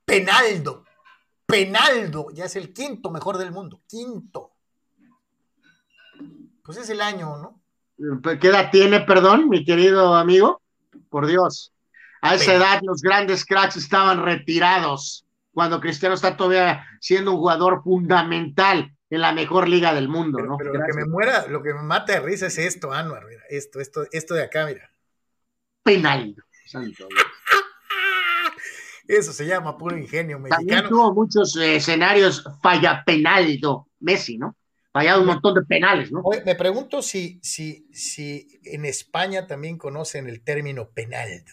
Penaldo, 0.05 0.85
Penaldo, 1.47 2.29
ya 2.33 2.47
es 2.47 2.57
el 2.57 2.73
quinto 2.73 3.11
mejor 3.11 3.39
del 3.39 3.53
mundo, 3.53 3.81
quinto. 3.87 4.53
Pues 6.65 6.79
es 6.79 6.91
el 6.91 7.01
año, 7.01 7.37
¿no? 7.39 7.61
¿Qué 8.41 8.49
edad 8.49 8.71
tiene, 8.71 9.01
perdón, 9.01 9.49
mi 9.49 9.65
querido 9.65 10.15
amigo? 10.17 10.61
Por 11.09 11.27
Dios. 11.27 11.73
A 12.21 12.35
esa 12.35 12.55
edad 12.55 12.81
los 12.83 13.01
grandes 13.01 13.45
cracks 13.45 13.77
estaban 13.77 14.25
retirados, 14.25 15.25
cuando 15.53 15.81
Cristiano 15.81 16.17
está 16.17 16.37
todavía 16.37 16.85
siendo 17.01 17.33
un 17.33 17.39
jugador 17.39 17.83
fundamental 17.83 18.93
en 19.09 19.21
la 19.21 19.33
mejor 19.33 19.69
liga 19.69 19.95
del 19.95 20.09
mundo, 20.09 20.39
Pero, 20.39 20.49
¿no? 20.51 20.57
pero 20.57 20.73
lo 20.75 20.85
que 20.85 20.93
me 20.95 21.05
muera, 21.05 21.47
lo 21.47 21.63
que 21.63 21.73
me 21.73 21.83
mata 21.83 22.15
de 22.15 22.21
risa 22.21 22.47
es 22.47 22.59
esto, 22.59 22.93
Anuar, 22.93 23.25
mira, 23.27 23.43
esto, 23.49 23.81
esto, 23.81 24.05
esto 24.11 24.35
de 24.35 24.43
acá, 24.43 24.67
mira. 24.67 24.91
Penal. 25.87 26.35
Santo 26.67 27.07
Dios. 27.09 27.23
Eso 29.07 29.33
se 29.33 29.47
llama 29.47 29.79
puro 29.79 29.97
ingenio 29.97 30.37
También 30.37 30.59
mexicano. 30.59 30.89
tuvo 30.89 31.15
muchos 31.15 31.57
eh, 31.57 31.77
escenarios 31.77 32.45
falla 32.61 33.05
penaldo, 33.07 33.87
Messi, 34.01 34.37
¿no? 34.37 34.57
Fallado 34.93 35.21
un 35.21 35.29
montón 35.29 35.55
de 35.55 35.63
penales, 35.63 36.11
¿no? 36.11 36.23
Oye, 36.25 36.43
me 36.45 36.57
pregunto 36.57 37.03
si, 37.03 37.39
si, 37.41 37.87
si 37.93 38.61
en 38.65 38.85
España 38.85 39.47
también 39.47 39.79
conocen 39.79 40.27
el 40.29 40.43
término 40.43 40.89
penaldo. 40.89 41.53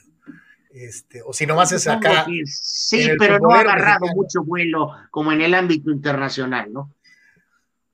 Este, 0.72 1.22
o 1.22 1.32
si 1.32 1.46
nomás 1.46 1.72
es 1.74 1.88
acá. 1.88 2.26
Sí, 2.46 3.10
pero 3.20 3.38
no 3.38 3.52
ha 3.52 3.60
agarrado 3.60 4.00
mexicano. 4.00 4.16
mucho 4.16 4.44
vuelo 4.44 4.92
como 5.12 5.32
en 5.32 5.42
el 5.42 5.54
ámbito 5.54 5.92
internacional, 5.92 6.74
¿no? 6.74 6.96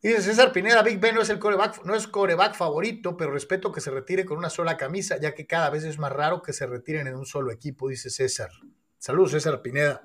Dice 0.01 0.21
César 0.21 0.53
Pineda, 0.53 0.81
Big 0.81 0.97
Ben 0.97 1.13
no 1.13 1.21
es 1.21 1.29
el 1.29 1.39
coreback, 1.39 1.83
no 1.83 1.93
es 1.93 2.07
coreback 2.07 2.55
favorito, 2.55 3.17
pero 3.17 3.31
respeto 3.31 3.71
que 3.71 3.81
se 3.81 3.91
retire 3.91 4.23
con 4.23 4.37
una 4.37 4.49
sola 4.49 4.77
camisa, 4.77 5.17
ya 5.17 5.35
que 5.35 5.45
cada 5.45 5.69
vez 5.69 5.83
es 5.83 5.99
más 5.99 6.13
raro 6.13 6.41
que 6.41 6.53
se 6.53 6.65
retiren 6.65 7.07
en 7.07 7.15
un 7.15 7.25
solo 7.25 7.51
equipo, 7.51 7.89
dice 7.89 8.09
César. 8.09 8.49
Saludos, 8.97 9.31
César 9.31 9.61
Pineda. 9.61 10.01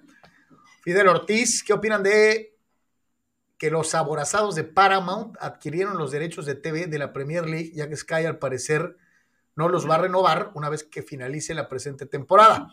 Fidel 0.82 1.06
Ortiz, 1.06 1.62
¿qué 1.62 1.72
opinan 1.72 2.02
de 2.02 2.58
que 3.56 3.70
los 3.70 3.94
aborazados 3.94 4.56
de 4.56 4.64
Paramount 4.64 5.36
adquirieron 5.40 5.96
los 5.96 6.10
derechos 6.10 6.44
de 6.44 6.56
TV 6.56 6.86
de 6.86 6.98
la 6.98 7.12
Premier 7.12 7.48
League, 7.48 7.70
ya 7.72 7.88
que 7.88 7.96
Sky 7.96 8.26
al 8.26 8.38
parecer 8.38 8.96
no 9.54 9.68
los 9.68 9.88
va 9.88 9.94
a 9.94 9.98
renovar 9.98 10.50
una 10.54 10.68
vez 10.68 10.82
que 10.82 11.02
finalice 11.02 11.54
la 11.54 11.68
presente 11.68 12.04
temporada? 12.04 12.68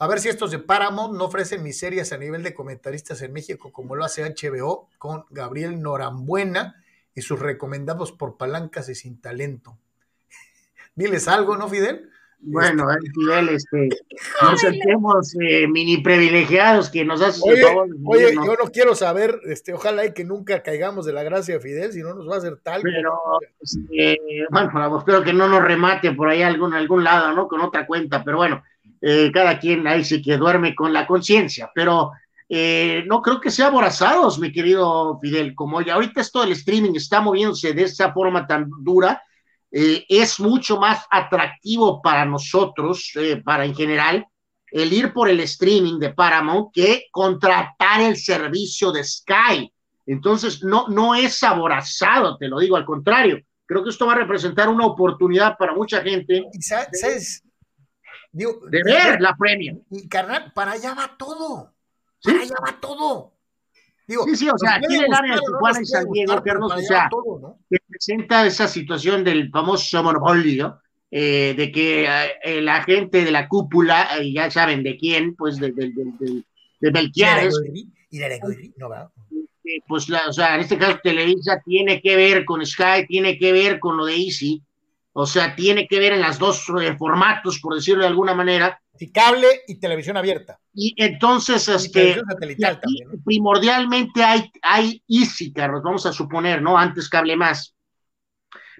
A 0.00 0.06
ver 0.06 0.18
si 0.18 0.30
estos 0.30 0.50
de 0.50 0.58
Paramount 0.58 1.14
no 1.14 1.26
ofrecen 1.26 1.62
miserias 1.62 2.10
a 2.12 2.16
nivel 2.16 2.42
de 2.42 2.54
comentaristas 2.54 3.20
en 3.20 3.34
México 3.34 3.70
como 3.70 3.94
lo 3.94 4.02
hace 4.02 4.22
HBO 4.24 4.88
con 4.96 5.26
Gabriel 5.28 5.82
Norambuena 5.82 6.82
y 7.14 7.20
sus 7.20 7.38
recomendados 7.38 8.10
por 8.10 8.38
palancas 8.38 8.88
y 8.88 8.94
sin 8.94 9.20
talento. 9.20 9.76
Diles 10.94 11.28
algo, 11.28 11.58
¿no, 11.58 11.68
Fidel? 11.68 12.08
Bueno, 12.38 12.90
eh, 12.90 12.96
Fidel, 13.14 13.50
este, 13.50 13.90
nos 14.42 14.58
sentimos 14.62 15.36
eh, 15.38 15.68
mini 15.68 15.98
privilegiados 15.98 16.88
que 16.88 17.04
nos 17.04 17.20
haces 17.20 17.42
el 17.44 17.52
Oye, 17.52 17.62
favor 17.62 17.88
oye, 18.06 18.34
yo 18.34 18.56
no 18.56 18.70
quiero 18.72 18.94
saber, 18.94 19.38
este, 19.44 19.74
ojalá 19.74 20.06
y 20.06 20.14
que 20.14 20.24
nunca 20.24 20.62
caigamos 20.62 21.04
de 21.04 21.12
la 21.12 21.22
gracia 21.24 21.56
de 21.56 21.60
Fidel, 21.60 21.92
si 21.92 22.00
no 22.00 22.14
nos 22.14 22.26
va 22.26 22.36
a 22.36 22.38
hacer 22.38 22.56
tal. 22.62 22.80
pero 22.80 23.12
este, 23.60 24.18
bueno, 24.50 24.96
espero 24.96 25.22
que 25.22 25.34
no 25.34 25.46
nos 25.46 25.62
remate 25.62 26.12
por 26.12 26.30
ahí 26.30 26.40
algún 26.40 26.72
algún 26.72 27.04
lado, 27.04 27.34
¿no? 27.34 27.46
Con 27.48 27.60
otra 27.60 27.86
cuenta, 27.86 28.24
pero 28.24 28.38
bueno, 28.38 28.62
eh, 29.00 29.30
cada 29.32 29.58
quien 29.58 29.86
ahí 29.86 30.04
sí 30.04 30.20
que 30.20 30.36
duerme 30.36 30.74
con 30.74 30.92
la 30.92 31.06
conciencia, 31.06 31.70
pero 31.74 32.12
eh, 32.48 33.02
no 33.06 33.22
creo 33.22 33.40
que 33.40 33.50
sea 33.50 33.68
aborazados, 33.68 34.38
mi 34.38 34.52
querido 34.52 35.18
Fidel, 35.20 35.54
como 35.54 35.80
ya 35.80 35.94
ahorita 35.94 36.20
esto 36.20 36.42
del 36.42 36.52
streaming 36.52 36.94
está 36.94 37.20
moviéndose 37.20 37.72
de 37.72 37.84
esa 37.84 38.12
forma 38.12 38.46
tan 38.46 38.68
dura, 38.82 39.22
eh, 39.70 40.04
es 40.08 40.38
mucho 40.40 40.78
más 40.78 41.06
atractivo 41.10 42.02
para 42.02 42.24
nosotros, 42.24 43.12
para 43.44 43.64
en 43.64 43.74
general, 43.74 44.26
el 44.70 44.92
ir 44.92 45.12
por 45.12 45.28
el 45.28 45.40
streaming 45.40 45.98
de 45.98 46.12
Paramount 46.12 46.68
que 46.72 47.06
contratar 47.10 48.02
el 48.02 48.16
servicio 48.16 48.92
de 48.92 49.02
Sky. 49.02 49.72
Entonces, 50.06 50.62
no, 50.62 50.88
no 50.88 51.14
es 51.14 51.42
aborazado, 51.42 52.36
te 52.36 52.48
lo 52.48 52.58
digo, 52.58 52.76
al 52.76 52.84
contrario. 52.84 53.38
Creo 53.64 53.84
que 53.84 53.90
esto 53.90 54.06
va 54.06 54.12
a 54.12 54.16
representar 54.16 54.68
una 54.68 54.86
oportunidad 54.86 55.56
para 55.56 55.74
mucha 55.74 56.02
gente 56.02 56.44
¿Sabes? 56.60 57.42
Digo, 58.32 58.60
de 58.68 58.82
ver 58.84 59.20
la 59.20 59.34
Premier. 59.36 59.76
Y 59.90 60.08
carnal, 60.08 60.52
para 60.54 60.72
allá 60.72 60.94
va 60.94 61.16
todo. 61.18 61.72
Para 62.22 62.40
allá 62.42 62.54
va 62.66 62.80
todo. 62.80 63.32
Digo, 64.06 64.24
Sí, 64.26 64.36
sí, 64.36 64.48
o 64.48 64.58
sea, 64.58 64.74
aquí 64.76 64.94
en 64.96 65.04
el 65.04 65.12
área 65.14 65.34
de 65.36 65.40
Tijuana 65.40 65.80
y 65.82 65.86
San 65.86 66.04
Diego, 66.10 66.42
Carlos, 66.44 66.72
o 66.74 66.78
sea, 66.80 67.08
todo, 67.10 67.38
¿no? 67.40 67.58
que 67.70 67.76
presenta 67.88 68.44
esa 68.46 68.66
situación 68.66 69.22
del 69.22 69.50
famoso 69.50 70.02
monopolio, 70.02 70.80
eh, 71.12 71.54
de 71.56 71.70
que 71.70 72.08
eh, 72.44 72.60
la 72.60 72.82
gente 72.82 73.24
de 73.24 73.30
la 73.30 73.46
cúpula, 73.48 74.08
eh, 74.18 74.32
ya 74.32 74.50
saben 74.50 74.82
de 74.82 74.96
quién, 74.96 75.34
pues 75.36 75.58
de, 75.58 75.70
de, 75.72 75.90
de, 75.92 76.42
de, 76.80 76.90
Melquiades, 76.92 77.54
Y 78.10 78.18
de 78.18 78.24
Aragorri, 78.24 78.72
no 78.76 78.88
va. 78.88 79.10
eh, 79.64 79.80
pues 79.86 80.08
la, 80.08 80.26
o 80.28 80.32
sea, 80.32 80.56
en 80.56 80.62
este 80.62 80.76
caso 80.76 80.98
Televisa 81.02 81.60
tiene 81.64 82.00
que 82.00 82.16
ver 82.16 82.44
con 82.44 82.64
Sky, 82.66 83.06
tiene 83.06 83.38
que 83.38 83.52
ver 83.52 83.78
con 83.78 83.96
lo 83.96 84.06
de 84.06 84.16
Easy, 84.16 84.60
o 85.20 85.26
sea, 85.26 85.54
tiene 85.54 85.86
que 85.86 85.98
ver 85.98 86.14
en 86.14 86.20
las 86.20 86.38
dos 86.38 86.66
eh, 86.80 86.96
formatos, 86.96 87.58
por 87.60 87.74
decirlo 87.74 88.02
de 88.02 88.08
alguna 88.08 88.32
manera, 88.34 88.80
Y 88.98 89.10
cable 89.12 89.48
y 89.66 89.78
televisión 89.78 90.16
abierta. 90.16 90.58
y 90.74 90.94
entonces, 90.96 91.68
Y 91.68 91.72
este, 91.72 92.08
y 92.58 92.64
aquí 92.64 92.80
también. 92.80 93.22
primordialmente 93.24 94.22
hay, 94.24 94.50
hay 94.62 95.02
Easy, 95.08 95.52
Carlos, 95.52 95.82
vamos 95.82 96.06
a 96.06 96.12
suponer, 96.12 96.62
¿no? 96.62 96.78
Antes 96.78 97.08
cable 97.08 97.36
más. 97.36 97.74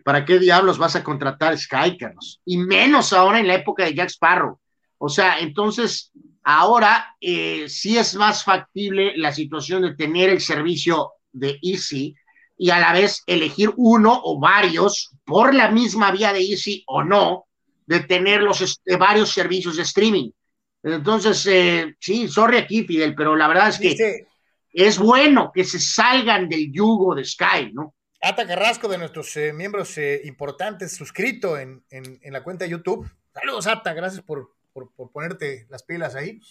¿Para 0.05 0.25
qué 0.25 0.39
diablos 0.39 0.79
vas 0.79 0.97
a 0.97 1.05
contratar 1.05 1.59
Sky, 1.59 1.99
Carlos? 1.99 2.41
Y 2.47 2.57
menos 2.57 3.13
ahora 3.13 3.39
en 3.39 3.47
la 3.47 3.55
época 3.57 3.85
de 3.85 3.95
Jack 3.95 4.09
Sparrow. 4.09 4.59
O 4.99 5.09
sea, 5.11 5.39
entonces, 5.41 6.11
ahora 6.43 7.17
eh, 7.21 7.67
sí 7.69 7.99
es 7.99 8.15
más 8.15 8.45
factible 8.45 9.13
la 9.17 9.33
situación 9.33 9.83
de 9.83 9.95
tener 9.95 10.31
el 10.31 10.41
servicio 10.41 11.13
de 11.33 11.59
Easy 11.63 12.15
y 12.63 12.69
a 12.69 12.79
la 12.79 12.93
vez 12.93 13.23
elegir 13.27 13.73
uno 13.79 14.21
o 14.23 14.39
varios 14.39 15.15
por 15.25 15.55
la 15.55 15.71
misma 15.71 16.11
vía 16.11 16.31
de 16.31 16.41
Easy 16.41 16.85
o 16.87 17.03
no, 17.03 17.47
de 17.87 18.01
tener 18.01 18.43
los 18.43 18.61
este, 18.61 18.97
varios 18.97 19.31
servicios 19.31 19.77
de 19.77 19.83
streaming. 19.83 20.31
Entonces, 20.83 21.47
eh, 21.47 21.97
sí, 21.99 22.29
sorry 22.29 22.59
aquí, 22.59 22.85
Fidel, 22.85 23.15
pero 23.15 23.35
la 23.35 23.49
verdad 23.49 23.71
es 23.71 23.79
que 23.79 23.89
Dice 23.89 24.27
es 24.73 24.99
bueno 24.99 25.51
que 25.55 25.65
se 25.65 25.81
salgan 25.81 26.51
del 26.51 26.71
yugo 26.71 27.15
de 27.15 27.25
Sky, 27.25 27.73
¿no? 27.73 27.95
Ata 28.21 28.47
Carrasco, 28.47 28.89
de 28.89 28.99
nuestros 28.99 29.35
eh, 29.39 29.55
miembros 29.55 29.97
eh, 29.97 30.21
importantes, 30.25 30.95
suscrito 30.95 31.57
en, 31.57 31.83
en, 31.89 32.21
en 32.23 32.33
la 32.35 32.45
cuenta 32.45 32.67
de 32.67 32.73
YouTube. 32.73 33.11
Saludos, 33.33 33.67
Ata, 33.67 33.95
gracias 33.95 34.23
por, 34.23 34.53
por, 34.75 34.93
por 34.93 35.11
ponerte 35.11 35.67
las 35.71 35.83
pilas 35.83 36.15
ahí. 36.15 36.43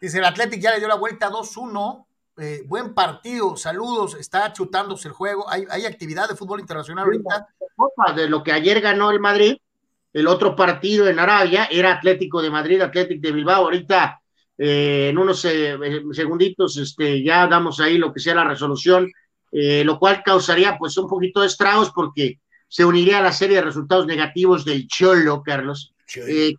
Dice, 0.00 0.18
el 0.18 0.24
Athletic 0.24 0.60
ya 0.60 0.72
le 0.72 0.80
dio 0.80 0.88
la 0.88 0.96
vuelta 0.96 1.30
2-1. 1.30 2.06
Eh, 2.36 2.62
buen 2.66 2.94
partido, 2.94 3.56
saludos, 3.56 4.14
está 4.14 4.52
chutándose 4.52 5.08
el 5.08 5.14
juego. 5.14 5.48
Hay, 5.48 5.64
hay 5.70 5.86
actividad 5.86 6.28
de 6.28 6.36
fútbol 6.36 6.60
internacional 6.60 7.04
ahorita. 7.04 7.48
De 8.14 8.28
lo 8.28 8.42
que 8.42 8.52
ayer 8.52 8.80
ganó 8.80 9.10
el 9.10 9.20
Madrid, 9.20 9.56
el 10.12 10.26
otro 10.26 10.54
partido 10.54 11.08
en 11.08 11.18
Arabia 11.18 11.68
era 11.70 11.92
Atlético 11.92 12.40
de 12.40 12.50
Madrid, 12.50 12.80
Atlético 12.80 13.20
de 13.26 13.32
Bilbao. 13.32 13.64
Ahorita, 13.64 14.20
eh, 14.56 15.08
en 15.10 15.18
unos 15.18 15.44
eh, 15.44 15.76
segunditos, 16.12 16.76
este, 16.76 17.22
ya 17.22 17.46
damos 17.46 17.80
ahí 17.80 17.98
lo 17.98 18.12
que 18.12 18.20
sea 18.20 18.34
la 18.34 18.44
resolución, 18.44 19.10
eh, 19.56 19.84
lo 19.84 20.00
cual 20.00 20.22
causaría 20.24 20.76
pues 20.76 20.96
un 20.96 21.08
poquito 21.08 21.40
de 21.40 21.46
estragos 21.46 21.92
porque 21.94 22.40
se 22.66 22.84
uniría 22.84 23.18
a 23.18 23.22
la 23.22 23.30
serie 23.30 23.58
de 23.58 23.62
resultados 23.62 24.04
negativos 24.04 24.64
del 24.64 24.88
Cholo, 24.88 25.44
Carlos. 25.44 25.94
Eh, 26.16 26.54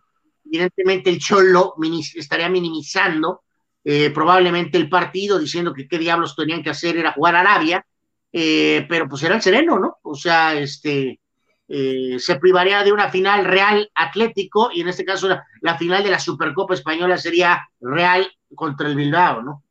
evidentemente 0.46 1.10
el 1.10 1.18
Cholo 1.18 1.74
estaría 2.14 2.48
minimizando 2.48 3.42
eh, 3.88 4.10
probablemente 4.10 4.76
el 4.78 4.88
partido, 4.88 5.38
diciendo 5.38 5.72
que 5.72 5.86
qué 5.86 5.96
diablos 5.96 6.34
tenían 6.34 6.60
que 6.60 6.70
hacer 6.70 6.96
era 6.96 7.12
jugar 7.12 7.36
a 7.36 7.40
Arabia, 7.42 7.86
eh, 8.32 8.84
pero 8.88 9.08
pues 9.08 9.22
era 9.22 9.36
el 9.36 9.42
sereno, 9.42 9.78
¿no? 9.78 9.98
O 10.02 10.16
sea, 10.16 10.54
este 10.54 11.20
eh, 11.68 12.16
se 12.18 12.34
privaría 12.40 12.82
de 12.82 12.90
una 12.90 13.10
final 13.10 13.44
Real 13.44 13.88
Atlético 13.94 14.70
y 14.74 14.80
en 14.80 14.88
este 14.88 15.04
caso 15.04 15.28
la, 15.60 15.78
final 15.78 16.02
de 16.02 16.10
la 16.10 16.18
Supercopa 16.18 16.74
Española 16.74 17.16
sería 17.16 17.68
Real 17.80 18.26
contra 18.56 18.88
el 18.88 18.96
Bilbao, 18.96 19.42
¿no? 19.42 19.62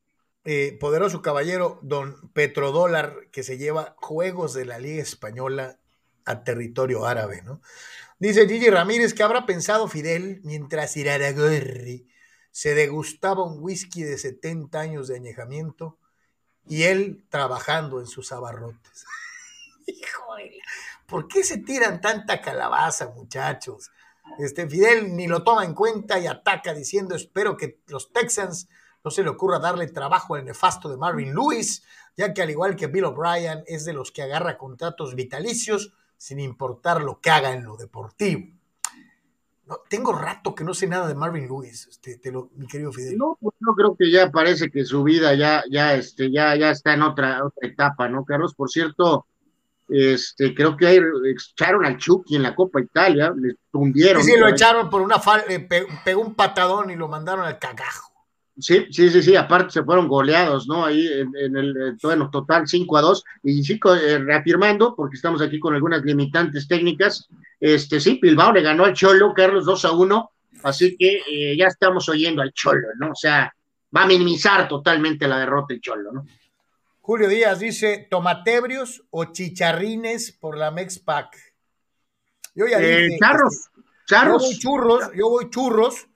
poderoso 0.80 1.24
caballero, 1.24 1.80
don 1.82 2.32
Petrodólar, 2.32 3.16
que 3.34 3.44
se 3.44 3.58
lleva 3.58 3.96
juegos 3.98 4.54
de 4.54 4.64
la 4.64 4.80
Liga 4.80 5.02
Española 5.02 5.80
a 6.24 6.44
territorio 6.44 7.06
árabe, 7.06 7.42
¿no? 7.44 7.62
Dice 8.20 8.48
Gigi 8.48 8.70
Ramírez 8.70 9.14
que 9.14 9.24
habrá 9.24 9.46
pensado 9.46 9.90
Fidel 9.90 10.40
mientras 10.44 10.96
Iraragorri 10.96 12.08
se 12.56 12.74
degustaba 12.74 13.44
un 13.44 13.62
whisky 13.62 14.04
de 14.04 14.18
70 14.18 14.80
años 14.80 15.10
de 15.10 15.18
añejamiento 15.18 15.98
y 16.66 16.84
él 16.84 17.26
trabajando 17.28 18.00
en 18.00 18.08
sus 18.08 18.32
abarrotes. 18.32 19.04
Hijo 19.86 20.36
de... 20.38 20.60
¿Por 21.06 21.28
qué 21.28 21.44
se 21.44 21.58
tiran 21.58 22.00
tanta 22.00 22.40
calabaza, 22.40 23.10
muchachos? 23.10 23.92
Este 24.40 24.70
Fidel 24.70 25.18
ni 25.18 25.28
lo 25.28 25.44
toma 25.44 25.66
en 25.66 25.74
cuenta 25.74 26.18
y 26.18 26.28
ataca 26.28 26.74
diciendo, 26.74 27.14
espero 27.14 27.58
que 27.58 27.82
los 27.88 28.14
Texans 28.14 28.70
no 29.04 29.12
se 29.12 29.24
le 29.24 29.32
ocurra 29.32 29.60
darle 29.60 29.88
trabajo 29.88 30.36
al 30.36 30.46
nefasto 30.46 30.88
de 30.88 30.96
Marvin 30.96 31.34
Lewis, 31.34 31.84
ya 32.16 32.34
que 32.34 32.42
al 32.42 32.52
igual 32.52 32.78
que 32.78 32.88
Bill 32.88 33.04
O'Brien 33.04 33.66
es 33.68 33.84
de 33.84 33.92
los 33.92 34.14
que 34.14 34.22
agarra 34.22 34.58
contratos 34.58 35.14
vitalicios 35.14 35.92
sin 36.16 36.40
importar 36.40 37.02
lo 37.02 37.20
que 37.20 37.32
haga 37.32 37.52
en 37.52 37.66
lo 37.66 37.76
deportivo. 37.76 38.55
No, 39.68 39.80
tengo 39.90 40.14
rato 40.14 40.54
que 40.54 40.64
no 40.64 40.76
sé 40.76 40.86
nada 40.86 41.08
de 41.08 41.16
Marvin 41.16 41.48
Lewis, 41.48 41.88
este, 41.88 42.18
te 42.18 42.32
lo, 42.32 42.50
mi 42.56 42.68
querido 42.68 42.94
Fidel. 42.94 43.18
No, 43.18 43.36
pues 43.42 43.56
yo 43.60 43.74
creo 43.74 43.96
que 43.98 44.12
ya 44.12 44.30
parece 44.30 44.70
que 44.70 44.86
su 44.86 45.04
vida 45.04 45.34
ya, 45.34 45.64
ya, 45.72 45.96
este, 45.96 46.32
ya, 46.32 46.56
ya 46.56 46.70
está 46.70 46.94
en 46.94 47.02
otra, 47.02 47.44
otra 47.44 47.68
etapa, 47.68 48.08
¿no, 48.08 48.24
Carlos? 48.26 48.54
Por 48.54 48.70
cierto, 48.70 49.26
este, 49.88 50.54
creo 50.54 50.78
que 50.78 51.02
echaron 51.32 51.86
al 51.86 51.98
Chucky 51.98 52.36
en 52.36 52.44
la 52.44 52.56
Copa 52.56 52.80
Italia, 52.80 53.34
le 53.36 53.56
tundieron. 53.72 54.24
Sí, 54.24 54.32
sí, 54.32 54.40
lo 54.40 54.48
echaron 54.48 54.90
por 54.90 55.02
una 55.02 55.20
falta, 55.20 55.52
eh, 55.52 55.68
pegó 56.04 56.22
un 56.22 56.36
patadón 56.36 56.92
y 56.92 56.96
lo 56.96 57.08
mandaron 57.08 57.46
al 57.46 57.58
cagajo. 57.60 58.15
Sí, 58.58 58.88
sí, 58.90 59.10
sí, 59.10 59.22
sí, 59.22 59.36
aparte 59.36 59.72
se 59.72 59.84
fueron 59.84 60.08
goleados, 60.08 60.66
¿no? 60.68 60.86
Ahí 60.86 61.06
en, 61.08 61.58
el, 61.58 61.76
eh, 61.76 61.98
bueno, 62.02 62.30
total 62.30 62.66
5 62.66 62.98
a 62.98 63.02
2. 63.02 63.24
Y 63.44 63.64
sí, 63.64 63.80
eh, 63.84 64.18
reafirmando, 64.20 64.96
porque 64.96 65.18
estamos 65.18 65.42
aquí 65.42 65.60
con 65.60 65.74
algunas 65.74 66.04
limitantes 66.04 66.68
técnicas, 66.68 67.28
este, 67.60 68.00
sí, 68.00 68.18
Bilbao 68.22 68.54
le 68.54 68.62
ganó 68.62 68.86
al 68.86 68.94
Cholo, 68.94 69.34
Carlos 69.34 69.66
2 69.66 69.86
a 69.86 69.92
1, 69.92 70.32
así 70.64 70.96
que 70.98 71.22
eh, 71.30 71.58
ya 71.58 71.68
estamos 71.68 72.08
oyendo 72.08 72.42
al 72.42 72.54
Cholo, 72.54 72.88
¿no? 72.98 73.12
O 73.12 73.16
sea, 73.16 73.54
va 73.96 74.04
a 74.04 74.08
minimizar 74.08 74.70
totalmente 74.70 75.28
la 75.28 75.40
derrota 75.40 75.74
el 75.74 75.82
Cholo, 75.82 76.14
¿no? 76.14 76.26
Julio 77.02 77.28
Díaz 77.28 77.60
dice, 77.60 78.08
tomatebrios 78.10 79.04
o 79.12 79.26
chicharrines 79.26 80.32
por 80.32 80.58
la 80.58 80.72
Mexpac. 80.72 81.36
Yo 82.56 82.68
ya 82.68 82.80
dije, 82.80 83.18
charros, 83.20 83.70
charros. 84.08 84.42
Yo 84.42 84.48
voy 84.48 84.58
churros, 84.58 85.12
yo 85.14 85.30
voy 85.30 85.50
churros 85.50 86.08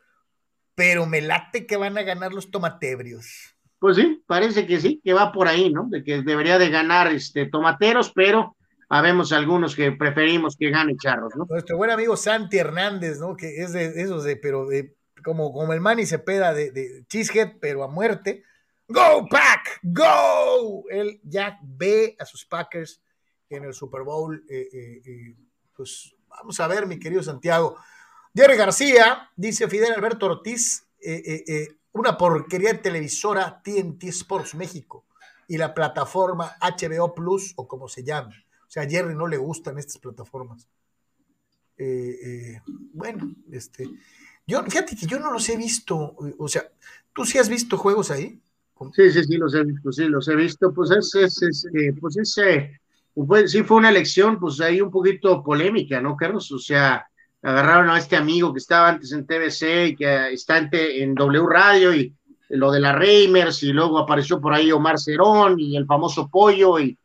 pero 0.79 1.05
me 1.05 1.19
late 1.19 1.67
que 1.67 1.75
van 1.75 1.97
a 1.97 2.03
ganar 2.03 2.31
los 2.31 2.51
tomatebrios. 2.51 3.53
Pues 3.79 3.97
sí, 3.97 4.23
parece 4.25 4.65
que 4.65 4.79
sí, 4.79 5.01
que 5.03 5.11
va 5.11 5.33
por 5.33 5.49
ahí, 5.49 5.73
¿no? 5.73 5.89
De 5.89 6.05
que 6.05 6.21
debería 6.21 6.57
de 6.57 6.69
ganar 6.69 7.11
este 7.11 7.47
tomateros, 7.47 8.13
pero 8.15 8.55
habemos 8.87 9.33
algunos 9.33 9.75
que 9.75 9.91
preferimos 9.91 10.55
que 10.55 10.69
gane 10.69 10.95
Charros, 10.95 11.33
¿no? 11.35 11.45
Nuestro 11.49 11.75
buen 11.75 11.91
amigo 11.91 12.15
Santi 12.15 12.59
Hernández, 12.59 13.19
¿no? 13.19 13.35
Que 13.35 13.57
es 13.57 13.73
de 13.73 13.87
esos 14.01 14.23
de, 14.23 14.37
pero 14.37 14.67
de, 14.67 14.95
como, 15.21 15.51
como 15.51 15.73
el 15.73 15.81
Manny 15.81 16.05
Cepeda 16.05 16.53
de, 16.53 16.71
de 16.71 17.03
Cheesehead, 17.09 17.57
pero 17.59 17.83
a 17.83 17.89
muerte. 17.89 18.45
¡Go 18.87 19.27
Pack! 19.29 19.81
¡Go! 19.83 20.85
Él 20.89 21.19
ya 21.25 21.59
ve 21.61 22.15
a 22.17 22.23
sus 22.23 22.45
Packers 22.45 23.03
en 23.49 23.65
el 23.65 23.73
Super 23.73 24.03
Bowl. 24.03 24.45
Eh, 24.49 24.69
eh, 24.71 25.01
eh, 25.05 25.35
pues 25.75 26.15
vamos 26.29 26.57
a 26.61 26.67
ver, 26.69 26.87
mi 26.87 26.97
querido 26.97 27.21
Santiago. 27.21 27.75
Jerry 28.35 28.57
García, 28.57 29.29
dice 29.35 29.67
Fidel 29.67 29.93
Alberto 29.93 30.27
Ortiz, 30.27 30.85
eh, 31.01 31.21
eh, 31.25 31.43
eh, 31.47 31.67
una 31.93 32.17
porquería 32.17 32.73
de 32.73 32.79
televisora 32.79 33.61
TNT 33.63 34.03
Sports 34.05 34.55
México 34.55 35.05
y 35.47 35.57
la 35.57 35.73
plataforma 35.73 36.55
HBO 36.61 37.13
Plus 37.15 37.53
o 37.55 37.67
como 37.67 37.87
se 37.87 38.03
llame. 38.03 38.35
O 38.67 38.69
sea, 38.69 38.83
a 38.83 38.89
Jerry 38.89 39.15
no 39.15 39.27
le 39.27 39.37
gustan 39.37 39.79
estas 39.79 39.97
plataformas. 39.97 40.69
bueno, 42.93 43.33
este, 43.51 43.89
yo, 44.45 44.63
fíjate 44.63 44.95
que 44.95 45.07
yo 45.07 45.19
no 45.19 45.31
los 45.31 45.47
he 45.49 45.57
visto, 45.57 46.15
o 46.37 46.47
sea, 46.47 46.69
¿tú 47.13 47.25
sí 47.25 47.39
has 47.39 47.49
visto 47.49 47.77
juegos 47.77 48.11
ahí? 48.11 48.39
Sí, 48.93 49.11
sí, 49.11 49.23
sí, 49.23 49.37
los 49.37 49.53
he 49.55 49.63
visto, 49.63 49.91
sí, 49.91 50.05
los 50.05 50.27
he 50.27 50.35
visto, 50.35 50.73
pues 50.73 50.91
es, 50.91 51.15
es, 51.15 51.41
es 51.41 51.65
pues 51.99 52.17
ese, 52.17 52.79
pues, 53.13 53.51
sí 53.51 53.63
fue 53.63 53.77
una 53.77 53.89
elección, 53.89 54.39
pues 54.39 54.61
ahí 54.61 54.79
un 54.79 54.91
poquito 54.91 55.43
polémica, 55.43 55.99
¿no, 55.99 56.15
Carlos? 56.15 56.51
O 56.51 56.59
sea, 56.59 57.08
agarraron 57.41 57.89
a 57.89 57.97
este 57.97 58.15
amigo 58.15 58.51
que 58.53 58.59
estaba 58.59 58.89
antes 58.89 59.11
en 59.11 59.25
TBC 59.25 59.87
y 59.87 59.95
que 59.95 60.33
está 60.33 60.57
en, 60.57 61.15
W 61.15 61.45
Radio 61.47 61.93
y 61.93 62.13
lo 62.49 62.71
de 62.71 62.79
la 62.79 62.93
Reimers 62.93 63.63
y 63.63 63.71
luego 63.71 63.99
apareció 63.99 64.41
por 64.41 64.53
ahí 64.53 64.71
Omar 64.71 64.99
Cerón 64.99 65.59
y 65.59 65.77
el 65.77 65.85
famoso 65.85 66.27
Pollo 66.27 66.79
y 66.79 66.97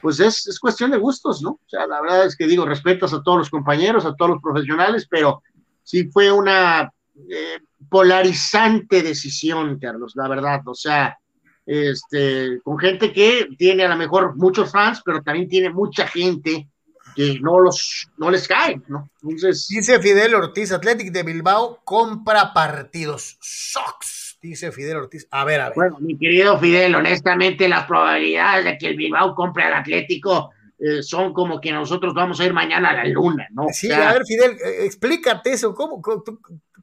pues 0.00 0.20
es, 0.20 0.46
es, 0.46 0.58
cuestión 0.58 0.90
de 0.90 0.98
gustos, 0.98 1.42
¿no? 1.42 1.50
O 1.50 1.68
sea, 1.68 1.86
la 1.86 2.00
verdad 2.00 2.26
es 2.26 2.36
que 2.36 2.46
digo, 2.46 2.64
respetas 2.64 3.12
a 3.12 3.22
todos 3.22 3.38
los 3.38 3.50
compañeros, 3.50 4.06
a 4.06 4.14
todos 4.14 4.30
los 4.32 4.42
profesionales, 4.42 5.06
pero 5.10 5.42
sí 5.82 6.08
fue 6.10 6.30
una 6.30 6.90
eh, 7.28 7.58
polarizante 7.88 9.02
decisión, 9.02 9.78
Carlos, 9.78 10.12
la 10.14 10.28
verdad, 10.28 10.60
o 10.66 10.74
sea, 10.74 11.18
este, 11.66 12.60
con 12.62 12.78
gente 12.78 13.12
que 13.12 13.48
tiene 13.58 13.84
a 13.84 13.88
lo 13.88 13.96
mejor 13.96 14.36
muchos 14.36 14.70
fans, 14.70 15.02
pero 15.04 15.22
también 15.22 15.48
tiene 15.48 15.70
mucha 15.70 16.06
gente 16.06 16.68
que 17.14 17.38
no, 17.40 17.58
los, 17.60 18.08
no 18.16 18.30
les 18.30 18.46
cae, 18.46 18.80
¿no? 18.88 19.10
Entonces, 19.22 19.66
dice 19.68 20.00
Fidel 20.00 20.34
Ortiz, 20.34 20.72
Athletic 20.72 21.12
de 21.12 21.22
Bilbao 21.22 21.80
compra 21.84 22.52
partidos. 22.52 23.38
Sox, 23.40 24.38
dice 24.40 24.72
Fidel 24.72 24.98
Ortiz. 24.98 25.26
A 25.30 25.44
ver, 25.44 25.60
a 25.60 25.68
ver. 25.68 25.74
Bueno, 25.76 25.98
mi 26.00 26.18
querido 26.18 26.58
Fidel, 26.58 26.94
honestamente 26.94 27.68
las 27.68 27.86
probabilidades 27.86 28.64
de 28.64 28.78
que 28.78 28.88
el 28.88 28.96
Bilbao 28.96 29.34
compre 29.34 29.64
al 29.64 29.74
Atlético 29.74 30.50
eh, 30.78 31.02
son 31.02 31.34
como 31.34 31.60
que 31.60 31.72
nosotros 31.72 32.14
vamos 32.14 32.40
a 32.40 32.46
ir 32.46 32.54
mañana 32.54 32.90
a 32.90 32.94
la 32.94 33.04
luna, 33.04 33.46
¿no? 33.50 33.66
Sí, 33.70 33.92
a 33.92 34.14
ver, 34.14 34.24
Fidel, 34.24 34.52
eh, 34.52 34.86
explícate 34.86 35.52
eso. 35.52 35.74
¿Cómo, 35.74 36.00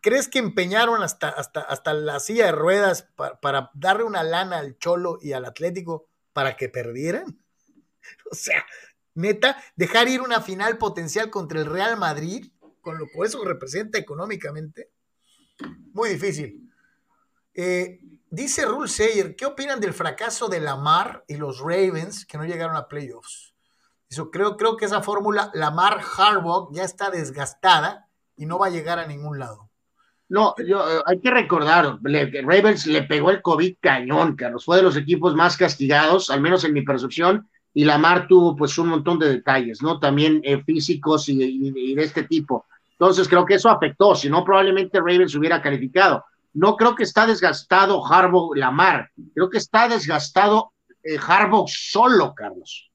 crees 0.02 0.28
que 0.28 0.38
empeñaron 0.38 1.02
hasta, 1.02 1.30
hasta, 1.30 1.62
hasta 1.62 1.94
la 1.94 2.20
silla 2.20 2.46
de 2.46 2.52
ruedas 2.52 3.10
para, 3.16 3.40
para 3.40 3.72
darle 3.74 4.04
una 4.04 4.24
lana 4.24 4.60
al 4.60 4.78
Cholo 4.78 5.18
y 5.22 5.34
al 5.34 5.46
Atlético 5.46 6.08
para 6.34 6.56
que 6.56 6.70
perdieran? 6.70 7.26
O 8.32 8.36
sea, 8.36 8.66
neta, 9.18 9.62
dejar 9.76 10.08
ir 10.08 10.22
una 10.22 10.42
final 10.42 10.78
potencial 10.78 11.30
contra 11.30 11.60
el 11.60 11.66
Real 11.66 11.98
Madrid, 11.98 12.52
con 12.82 12.98
lo 12.98 13.08
que 13.08 13.20
eso 13.26 13.44
representa 13.44 13.98
económicamente, 13.98 14.92
muy 15.94 16.10
difícil. 16.10 16.72
Eh, 17.54 18.00
dice 18.30 18.66
Rule 18.66 18.88
Sayer, 18.88 19.36
¿qué 19.36 19.46
opinan 19.46 19.80
del 19.80 19.94
fracaso 19.94 20.48
de 20.48 20.60
Lamar 20.60 21.24
y 21.28 21.36
los 21.36 21.60
Ravens 21.60 22.26
que 22.26 22.38
no 22.38 22.46
llegaron 22.46 22.76
a 22.76 22.88
playoffs? 22.88 23.54
Eso, 24.10 24.32
creo, 24.32 24.56
creo 24.56 24.78
que 24.78 24.86
esa 24.86 25.02
fórmula, 25.02 25.52
Lamar 25.54 26.00
Harbaugh, 26.18 26.72
ya 26.72 26.84
está 26.84 27.10
desgastada 27.10 28.08
y 28.38 28.46
no 28.46 28.60
va 28.60 28.68
a 28.68 28.70
llegar 28.72 29.00
a 29.00 29.08
ningún 29.08 29.40
lado. 29.40 29.70
No, 30.30 30.56
yo, 30.66 30.90
eh, 30.90 31.02
hay 31.06 31.20
que 31.20 31.32
recordar, 31.32 32.00
Ravens 32.02 32.86
le 32.86 33.04
pegó 33.04 33.32
el 33.32 33.42
COVID 33.42 33.78
cañón, 33.80 34.36
Carlos, 34.36 34.66
fue 34.66 34.78
de 34.78 34.84
los 34.84 34.98
equipos 34.98 35.36
más 35.36 35.56
castigados, 35.56 36.30
al 36.30 36.42
menos 36.42 36.64
en 36.64 36.74
mi 36.74 36.82
percepción, 36.82 37.50
y 37.78 37.84
Lamar 37.84 38.28
tuvo 38.28 38.56
pues 38.56 38.76
un 38.80 38.88
montón 38.88 39.20
de 39.20 39.30
detalles, 39.30 39.84
¿no? 39.84 40.00
También 40.00 40.42
eh, 40.44 40.64
físicos 40.64 41.30
y, 41.30 41.94
de 41.94 42.04
este 42.04 42.24
tipo. 42.24 42.66
Entonces 42.94 43.28
creo 43.28 43.46
que 43.46 43.54
eso 43.54 43.70
afectó, 43.70 44.16
si 44.16 44.32
no 44.32 44.44
probablemente 44.44 44.98
Ravens 44.98 45.36
hubiera 45.36 45.62
calificado. 45.62 46.26
No 46.56 46.76
creo 46.76 46.96
que 46.96 47.04
está 47.04 47.28
desgastado 47.28 48.04
Harbaugh 48.04 48.56
Lamar, 48.56 49.12
creo 49.36 49.48
que 49.52 49.60
está 49.60 49.88
desgastado 49.88 50.72
eh, 51.04 51.20
solo, 51.68 52.34
Carlos. 52.34 52.90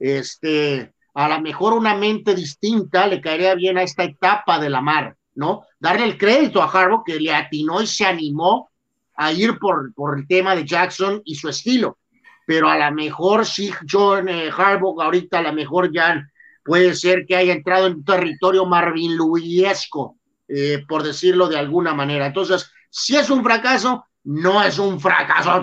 Este, 0.00 0.92
a 1.14 1.28
lo 1.28 1.40
mejor 1.40 1.72
una 1.72 1.94
mente 1.94 2.34
distinta 2.34 3.06
le 3.06 3.20
caería 3.20 3.54
bien 3.54 3.78
a 3.78 3.84
esta 3.84 4.02
etapa 4.02 4.58
de 4.58 4.68
Lamar, 4.68 5.14
¿no? 5.36 5.62
Darle 5.78 6.06
el 6.06 6.18
crédito 6.18 6.60
a 6.60 6.68
Harbaugh 6.68 7.04
que 7.04 7.20
le 7.20 7.32
atinó 7.32 7.80
y 7.80 7.86
se 7.86 8.04
animó 8.04 8.68
a 9.14 9.30
ir 9.30 9.60
por, 9.60 9.94
por 9.94 10.18
el 10.18 10.26
tema 10.26 10.56
de 10.56 10.66
Jackson 10.66 11.22
y 11.24 11.36
su 11.36 11.48
estilo 11.48 11.98
pero 12.46 12.68
a 12.68 12.78
lo 12.78 12.94
mejor 12.94 13.46
sí 13.46 13.72
John 13.90 14.28
eh, 14.28 14.50
Harbaugh 14.54 15.00
ahorita 15.00 15.38
a 15.38 15.42
lo 15.42 15.52
mejor 15.52 15.92
ya 15.92 16.26
puede 16.62 16.94
ser 16.94 17.26
que 17.26 17.36
haya 17.36 17.52
entrado 17.52 17.86
en 17.86 18.04
territorio 18.04 18.66
Marvin 18.66 19.16
Luiesco, 19.16 20.16
eh, 20.48 20.84
por 20.88 21.02
decirlo 21.02 21.48
de 21.48 21.58
alguna 21.58 21.94
manera. 21.94 22.26
Entonces, 22.26 22.70
si 22.90 23.16
es 23.16 23.28
un 23.28 23.44
fracaso, 23.44 24.06
no 24.24 24.62
es 24.62 24.78
un 24.78 24.98
fracaso, 24.98 25.60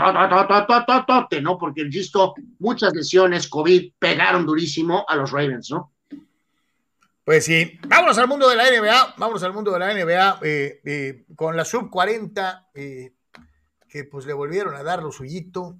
¿no? 1.41 1.57
Porque, 1.57 1.81
insisto, 1.81 2.35
muchas 2.59 2.93
lesiones, 2.93 3.47
COVID, 3.47 3.93
pegaron 3.97 4.45
durísimo 4.45 5.03
a 5.07 5.15
los 5.15 5.31
Ravens, 5.31 5.71
¿no? 5.71 5.93
Pues 7.23 7.45
sí, 7.45 7.79
vámonos 7.87 8.17
al 8.19 8.27
mundo 8.27 8.47
de 8.49 8.55
la 8.55 8.65
NBA, 8.65 9.15
vámonos 9.17 9.41
al 9.43 9.53
mundo 9.53 9.71
de 9.71 9.79
la 9.79 9.93
NBA 9.93 10.39
eh, 10.43 11.25
con 11.35 11.57
la 11.57 11.65
sub 11.65 11.89
40, 11.89 12.69
que 12.73 14.03
pues 14.05 14.25
le 14.25 14.33
volvieron 14.33 14.75
a 14.75 14.83
dar 14.83 15.01
lo 15.01 15.11
suyito, 15.11 15.77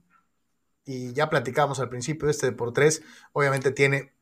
y 0.92 1.14
ya 1.14 1.30
platicamos 1.30 1.80
al 1.80 1.90
principio, 1.90 2.30
este 2.30 2.48
de 2.48 2.52
por 2.52 2.74
tres, 2.74 3.02
obviamente 3.32 3.72
tiene 3.72 4.14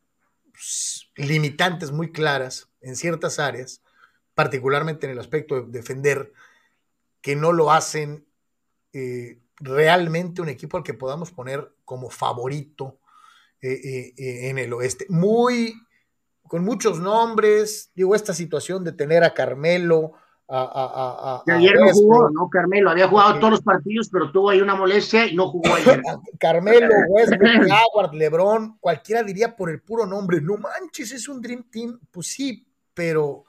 pues, 0.52 1.10
limitantes 1.16 1.92
muy 1.92 2.12
claras 2.12 2.70
en 2.82 2.96
ciertas 2.96 3.40
áreas, 3.40 3.82
particularmente 4.36 5.08
en 5.08 5.14
el 5.14 5.20
aspecto 5.20 5.62
de 5.62 5.72
defender, 5.72 6.32
que 7.22 7.36
no 7.36 7.54
lo 7.54 7.72
hacen 7.72 8.26
eh, 8.94 9.40
realmente 9.56 10.42
un 10.42 10.50
equipo 10.50 10.78
al 10.78 10.84
que 10.84 10.94
podamos 10.94 11.32
poner 11.32 11.74
como 11.86 12.10
favorito 12.10 13.00
eh, 13.62 14.14
eh, 14.16 14.50
en 14.50 14.60
el 14.60 14.72
oeste. 14.72 15.08
Muy, 15.10 15.74
con 16.44 16.64
muchos 16.64 17.00
nombres, 17.00 17.92
digo, 17.96 18.14
esta 18.14 18.34
situación 18.34 18.84
de 18.84 18.92
tener 18.92 19.24
a 19.24 19.34
Carmelo, 19.34 20.14
a, 20.52 20.62
a, 20.62 21.36
a, 21.36 21.44
que 21.46 21.52
ayer 21.52 21.76
no 21.76 21.94
jugó, 21.94 22.30
¿no? 22.32 22.50
Carmelo 22.50 22.90
había 22.90 23.08
jugado 23.08 23.38
todos 23.38 23.52
los 23.52 23.62
partidos, 23.62 24.10
pero 24.12 24.32
tuvo 24.32 24.50
ahí 24.50 24.62
una 24.62 24.74
molestia 24.74 25.28
y 25.28 25.36
no 25.36 25.50
jugó 25.50 25.76
ayer. 25.76 26.02
Carmelo, 26.40 26.88
Westbrook, 27.10 27.68
Howard, 27.94 28.16
LeBron, 28.16 28.78
cualquiera 28.80 29.22
diría 29.22 29.56
por 29.56 29.70
el 29.70 29.82
puro 29.82 30.08
nombre, 30.08 30.42
no 30.42 30.58
manches, 30.58 31.12
es 31.12 31.30
un 31.30 31.40
Dream 31.40 31.66
Team. 31.72 32.00
Pues 32.12 32.28
sí, 32.28 32.66
pero, 32.96 33.46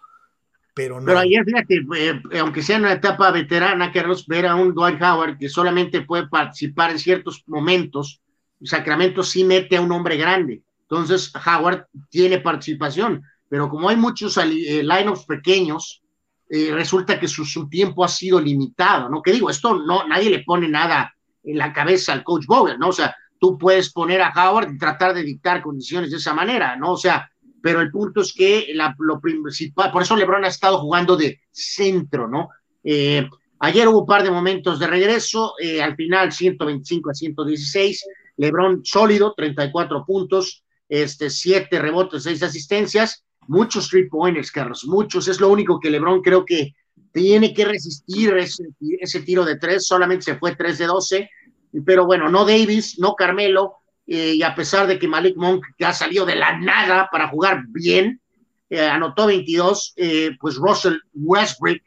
pero 0.74 1.01
no. 1.01 1.06
Pero 1.06 1.20
ayer, 1.20 1.43
fíjate, 1.43 1.86
eh, 1.97 2.22
aunque 2.39 2.62
sea 2.62 2.77
en 2.77 2.82
una 2.82 2.93
etapa 2.93 3.31
veterana, 3.31 3.90
Carlos, 3.93 4.27
ver 4.27 4.47
a 4.47 4.55
un 4.55 4.74
Dwight 4.74 5.01
Howard 5.01 5.39
que 5.39 5.48
solamente 5.48 6.02
puede 6.02 6.28
participar 6.28 6.90
en 6.90 6.98
ciertos 6.98 7.43
momentos, 7.47 8.20
Sacramento 8.62 9.22
sí 9.22 9.43
mete 9.43 9.78
a 9.78 9.81
un 9.81 9.90
hombre 9.90 10.18
grande. 10.18 10.62
Entonces, 10.82 11.32
Howard 11.47 11.86
tiene 12.10 12.40
participación, 12.40 13.22
pero 13.48 13.70
como 13.70 13.89
hay 13.89 13.97
muchos 13.97 14.36
eh, 14.36 14.82
lineups 14.82 15.24
pequeños, 15.24 15.99
eh, 16.52 16.72
resulta 16.72 17.20
que 17.20 17.28
su, 17.28 17.44
su, 17.44 17.68
tiempo 17.68 18.05
ha 18.05 18.09
sido 18.09 18.40
limitado, 18.40 19.09
¿no? 19.09 19.22
Que 19.22 19.31
digo, 19.31 19.48
esto 19.48 19.78
no, 19.78 20.06
nadie 20.09 20.31
le 20.31 20.43
pone 20.43 20.68
nada 20.68 21.14
en 21.44 21.56
la 21.56 21.72
cabeza 21.72 22.12
al 22.12 22.24
coach 22.24 22.44
Bowler, 22.44 22.77
¿no? 22.77 22.89
O 22.89 22.93
sea, 22.93 23.14
tú 23.39 23.56
puedes 23.56 23.93
poner 23.93 24.20
a 24.20 24.32
Howard 24.35 24.72
y 24.72 24.78
tratar 24.78 25.14
de 25.14 25.22
dictar 25.22 25.62
condiciones 25.62 26.10
de 26.10 26.16
esa 26.16 26.35
manera, 26.35 26.74
¿no? 26.74 26.93
O 26.93 26.97
sea, 26.97 27.31
pero 27.62 27.81
el 27.81 27.90
punto 27.93 28.22
es 28.22 28.32
que 28.32 28.72
la, 28.74 28.94
lo 28.98 29.20
principal, 29.20 29.93
por 29.93 30.02
eso 30.02 30.16
LeBron 30.16 30.44
ha 30.44 30.48
estado 30.48 30.78
jugando 30.78 31.16
de 31.16 31.40
centro, 31.52 32.27
¿no? 32.27 32.48
Eh, 32.82 33.28
ayer 33.60 33.86
hubo 33.86 34.01
un 34.01 34.06
par 34.06 34.24
de 34.24 34.31
momentos 34.32 34.81
de 34.81 34.89
regreso, 34.89 35.55
eh, 35.60 35.81
al 35.81 35.94
final 35.94 36.32
125 36.32 37.10
a 37.10 37.14
116, 37.14 38.06
LeBron 38.39 38.85
sólido, 38.85 39.35
34 39.36 40.05
puntos, 40.05 40.64
este, 40.89 41.31
7 41.31 41.78
rebotes, 41.78 42.24
6 42.24 42.43
asistencias, 42.43 43.24
muchos 43.47 43.89
three 43.89 44.09
pointers, 44.09 44.51
Carlos, 44.51 44.85
muchos. 44.87 45.29
Es 45.29 45.41
lo 45.41 45.49
único 45.49 45.81
que 45.81 45.91
LeBron 45.91 46.23
creo 46.23 46.45
que 46.45 46.75
tiene 47.12 47.53
que 47.53 47.65
resistir 47.65 48.37
ese, 48.37 49.21
tiro 49.21 49.45
de 49.45 49.57
tres. 49.57 49.87
Solamente 49.87 50.25
se 50.25 50.37
fue 50.37 50.55
3 50.55 50.79
de 50.79 50.87
12. 50.87 51.31
Pero 51.85 52.07
bueno, 52.07 52.29
no 52.29 52.45
Davis, 52.45 52.99
no 52.99 53.15
Carmelo. 53.15 53.75
Eh, 54.07 54.35
y 54.35 54.43
a 54.43 54.55
pesar 54.55 54.87
de 54.87 54.99
que 54.99 55.07
Malik 55.07 55.37
Monk 55.37 55.65
ya 55.79 55.91
ha 55.91 55.95
salido 55.95 56.27
de 56.27 56.35
la 56.35 56.59
nada 56.59 57.09
para 57.12 57.29
jugar 57.29 57.65
bien, 57.69 58.21
eh, 58.69 58.81
anotó 58.81 59.27
22, 59.27 59.93
eh, 59.97 60.31
pues 60.41 60.57
Russell 60.57 60.99
Westbrook. 61.15 61.81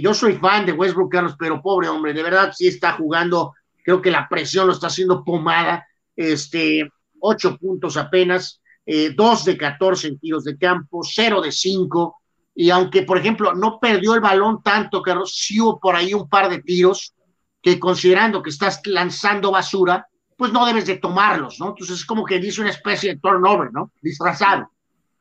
yo 0.00 0.14
soy 0.14 0.34
fan 0.34 0.66
de 0.66 0.72
Westbrook, 0.72 1.10
Carlos, 1.10 1.34
pero 1.38 1.62
pobre 1.62 1.88
hombre, 1.88 2.12
de 2.12 2.22
verdad 2.22 2.52
sí 2.56 2.68
está 2.68 2.92
jugando. 2.92 3.54
Creo 3.84 4.00
que 4.00 4.10
la 4.10 4.28
presión 4.28 4.66
lo 4.66 4.72
está 4.72 4.88
haciendo 4.88 5.24
pomada. 5.24 5.86
Este, 6.14 6.88
ocho 7.20 7.56
puntos 7.56 7.96
apenas 7.96 8.59
eh, 8.86 9.12
2 9.14 9.44
de 9.44 9.56
14 9.56 10.08
en 10.08 10.18
tiros 10.18 10.44
de 10.44 10.56
campo, 10.56 11.02
0 11.02 11.40
de 11.40 11.52
5, 11.52 12.16
y 12.54 12.70
aunque, 12.70 13.02
por 13.02 13.18
ejemplo, 13.18 13.54
no 13.54 13.78
perdió 13.80 14.14
el 14.14 14.20
balón 14.20 14.62
tanto, 14.62 15.02
que 15.02 15.14
sí 15.26 15.58
por 15.80 15.94
ahí 15.96 16.14
un 16.14 16.28
par 16.28 16.50
de 16.50 16.62
tiros 16.62 17.14
que 17.62 17.78
considerando 17.78 18.42
que 18.42 18.50
estás 18.50 18.80
lanzando 18.84 19.50
basura, 19.50 20.06
pues 20.36 20.52
no 20.52 20.64
debes 20.66 20.86
de 20.86 20.96
tomarlos, 20.96 21.60
¿no? 21.60 21.68
Entonces 21.68 21.98
es 21.98 22.04
como 22.04 22.24
que 22.24 22.38
dice 22.38 22.62
una 22.62 22.70
especie 22.70 23.14
de 23.14 23.20
turnover, 23.20 23.70
¿no? 23.72 23.92
Disfrazado. 24.00 24.70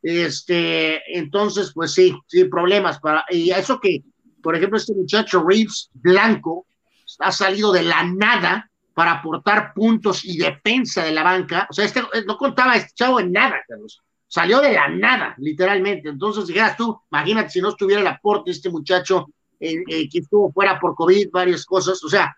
Este, 0.02 1.18
entonces, 1.18 1.72
pues 1.74 1.94
sí, 1.94 2.16
sí, 2.28 2.46
problemas 2.46 3.00
para, 3.00 3.26
y 3.30 3.52
eso 3.52 3.80
que, 3.80 4.02
por 4.42 4.56
ejemplo, 4.56 4.78
este 4.78 4.94
muchacho 4.94 5.44
Reeves 5.46 5.90
Blanco 5.94 6.66
ha 7.20 7.32
salido 7.34 7.74
de 7.74 7.84
la 7.84 8.04
nada 8.04 8.69
para 9.00 9.14
aportar 9.14 9.74
puntos 9.74 10.26
y 10.26 10.38
defensa 10.38 11.06
de 11.06 11.14
la 11.14 11.24
banca. 11.24 11.66
O 11.70 11.74
sea, 11.74 11.86
este, 11.86 12.04
no 12.28 12.36
contaba 12.36 12.76
este 12.76 12.92
chavo 12.94 13.22
en 13.22 13.32
nada, 13.32 13.56
Carlos. 13.66 14.02
Salió 14.28 14.60
de 14.60 14.74
la 14.74 14.90
nada, 14.90 15.36
literalmente. 15.38 16.10
Entonces, 16.10 16.48
dijeras 16.48 16.76
tú, 16.76 17.00
imagínate 17.10 17.50
si 17.50 17.62
no 17.62 17.70
estuviera 17.70 18.02
el 18.02 18.08
aporte 18.08 18.50
de 18.50 18.58
este 18.58 18.70
muchacho 18.70 19.28
eh, 19.58 19.76
eh, 19.88 20.10
que 20.10 20.20
estuvo 20.20 20.52
fuera 20.52 20.78
por 20.78 20.96
COVID, 20.96 21.30
varias 21.32 21.66
cosas. 21.66 22.04
O 22.04 22.10
sea, 22.10 22.36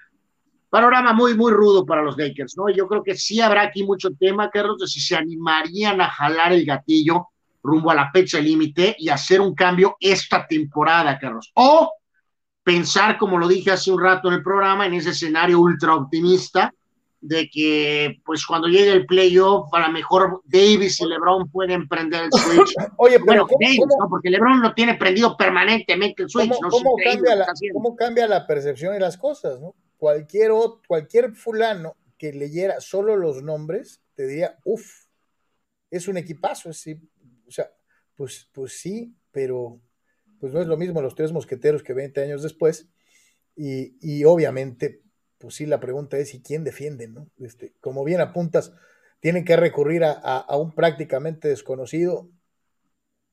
panorama 0.69 1.13
muy, 1.13 1.33
muy 1.33 1.51
rudo 1.51 1.83
para 1.83 2.03
los 2.03 2.15
Lakers, 2.15 2.55
¿no? 2.55 2.69
Yo 2.69 2.87
creo 2.87 3.01
que 3.01 3.15
sí 3.15 3.41
habrá 3.41 3.63
aquí 3.63 3.83
mucho 3.83 4.11
tema, 4.11 4.51
Carlos, 4.51 4.77
de 4.77 4.85
si 4.85 4.99
se 4.99 5.15
animarían 5.15 5.99
a 5.99 6.11
jalar 6.11 6.53
el 6.53 6.63
gatillo 6.63 7.29
rumbo 7.63 7.89
a 7.89 7.95
la 7.95 8.11
fecha 8.11 8.39
límite 8.39 8.95
y 8.99 9.09
hacer 9.09 9.41
un 9.41 9.55
cambio 9.55 9.97
esta 9.99 10.45
temporada, 10.45 11.17
Carlos. 11.17 11.51
O 11.55 11.91
pensar, 12.63 13.17
como 13.17 13.37
lo 13.37 13.47
dije 13.47 13.71
hace 13.71 13.91
un 13.91 14.01
rato 14.01 14.27
en 14.27 14.35
el 14.35 14.43
programa, 14.43 14.85
en 14.85 14.93
ese 14.93 15.11
escenario 15.11 15.59
ultra 15.59 15.95
optimista 15.95 16.73
de 17.21 17.47
que 17.49 18.19
pues 18.25 18.45
cuando 18.45 18.67
llegue 18.67 18.91
el 18.91 19.05
playoff 19.05 19.71
a 19.73 19.87
lo 19.87 19.93
mejor 19.93 20.41
Davis 20.45 20.99
y 21.01 21.05
LeBron 21.05 21.49
pueden 21.51 21.87
prender 21.87 22.25
el 22.25 22.31
switch. 22.31 22.73
Oye, 22.97 23.19
pero 23.19 23.45
bueno, 23.45 23.47
Davis, 23.59 23.79
¿no? 23.99 24.09
porque 24.09 24.31
LeBron 24.31 24.61
lo 24.61 24.73
tiene 24.73 24.95
prendido 24.95 25.37
permanentemente 25.37 26.23
el 26.23 26.29
switch. 26.29 26.49
¿Cómo, 26.49 26.61
¿no? 26.63 26.69
cómo 26.69 26.95
cambia 27.03 27.35
la, 27.35 27.47
¿Cómo 27.73 27.95
cambia 27.95 28.27
la 28.27 28.47
percepción 28.47 28.93
de 28.93 28.99
las 28.99 29.17
cosas? 29.17 29.61
¿no? 29.61 29.75
Cualquier, 29.97 30.51
cualquier 30.87 31.35
fulano 31.35 31.95
que 32.17 32.33
leyera 32.33 32.81
solo 32.81 33.15
los 33.15 33.43
nombres 33.43 34.01
te 34.15 34.25
diría, 34.25 34.57
uff, 34.65 35.05
es 35.91 36.07
un 36.07 36.17
equipazo, 36.17 36.73
sí. 36.73 36.99
o 37.47 37.51
sea, 37.51 37.71
pues, 38.15 38.47
pues 38.51 38.79
sí, 38.79 39.13
pero 39.31 39.79
pues 40.41 40.53
no 40.53 40.59
es 40.59 40.67
lo 40.67 40.75
mismo 40.75 41.03
los 41.03 41.13
tres 41.13 41.31
mosqueteros 41.31 41.83
que 41.83 41.93
20 41.93 42.19
años 42.19 42.41
después. 42.41 42.89
Y, 43.55 43.95
y 44.01 44.25
obviamente, 44.25 45.03
pues 45.37 45.53
sí, 45.53 45.67
la 45.67 45.79
pregunta 45.79 46.17
es, 46.17 46.33
¿y 46.33 46.41
quién 46.41 46.63
defiende? 46.63 47.07
¿no? 47.07 47.29
Este, 47.37 47.75
como 47.79 48.03
bien 48.03 48.21
apuntas, 48.21 48.73
tienen 49.19 49.45
que 49.45 49.55
recurrir 49.55 50.03
a, 50.03 50.13
a, 50.13 50.57
un 50.57 50.73
prácticamente 50.73 51.47
desconocido 51.47 52.27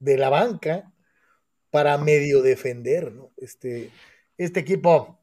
de 0.01 0.19
la 0.19 0.29
banca 0.29 0.93
para 1.71 1.97
medio 1.97 2.43
defender, 2.43 3.13
¿no? 3.13 3.33
Este, 3.39 3.91
este 4.37 4.61
equipo, 4.61 5.19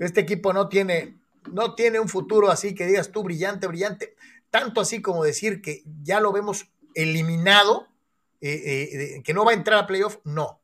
este 0.00 0.20
equipo 0.20 0.52
no 0.52 0.68
tiene, 0.68 1.20
no 1.52 1.76
tiene 1.76 2.00
un 2.00 2.08
futuro 2.08 2.50
así 2.50 2.74
que 2.74 2.86
digas 2.86 3.12
tú 3.12 3.22
brillante, 3.22 3.68
brillante, 3.68 4.16
tanto 4.50 4.80
así 4.80 5.00
como 5.00 5.22
decir 5.22 5.62
que 5.62 5.82
ya 6.02 6.18
lo 6.18 6.32
vemos 6.32 6.66
eliminado, 6.94 7.86
eh, 8.40 8.88
eh, 8.92 9.22
que 9.22 9.34
no 9.34 9.44
va 9.44 9.52
a 9.52 9.54
entrar 9.54 9.78
a 9.78 9.86
playoff, 9.86 10.18
no 10.24 10.60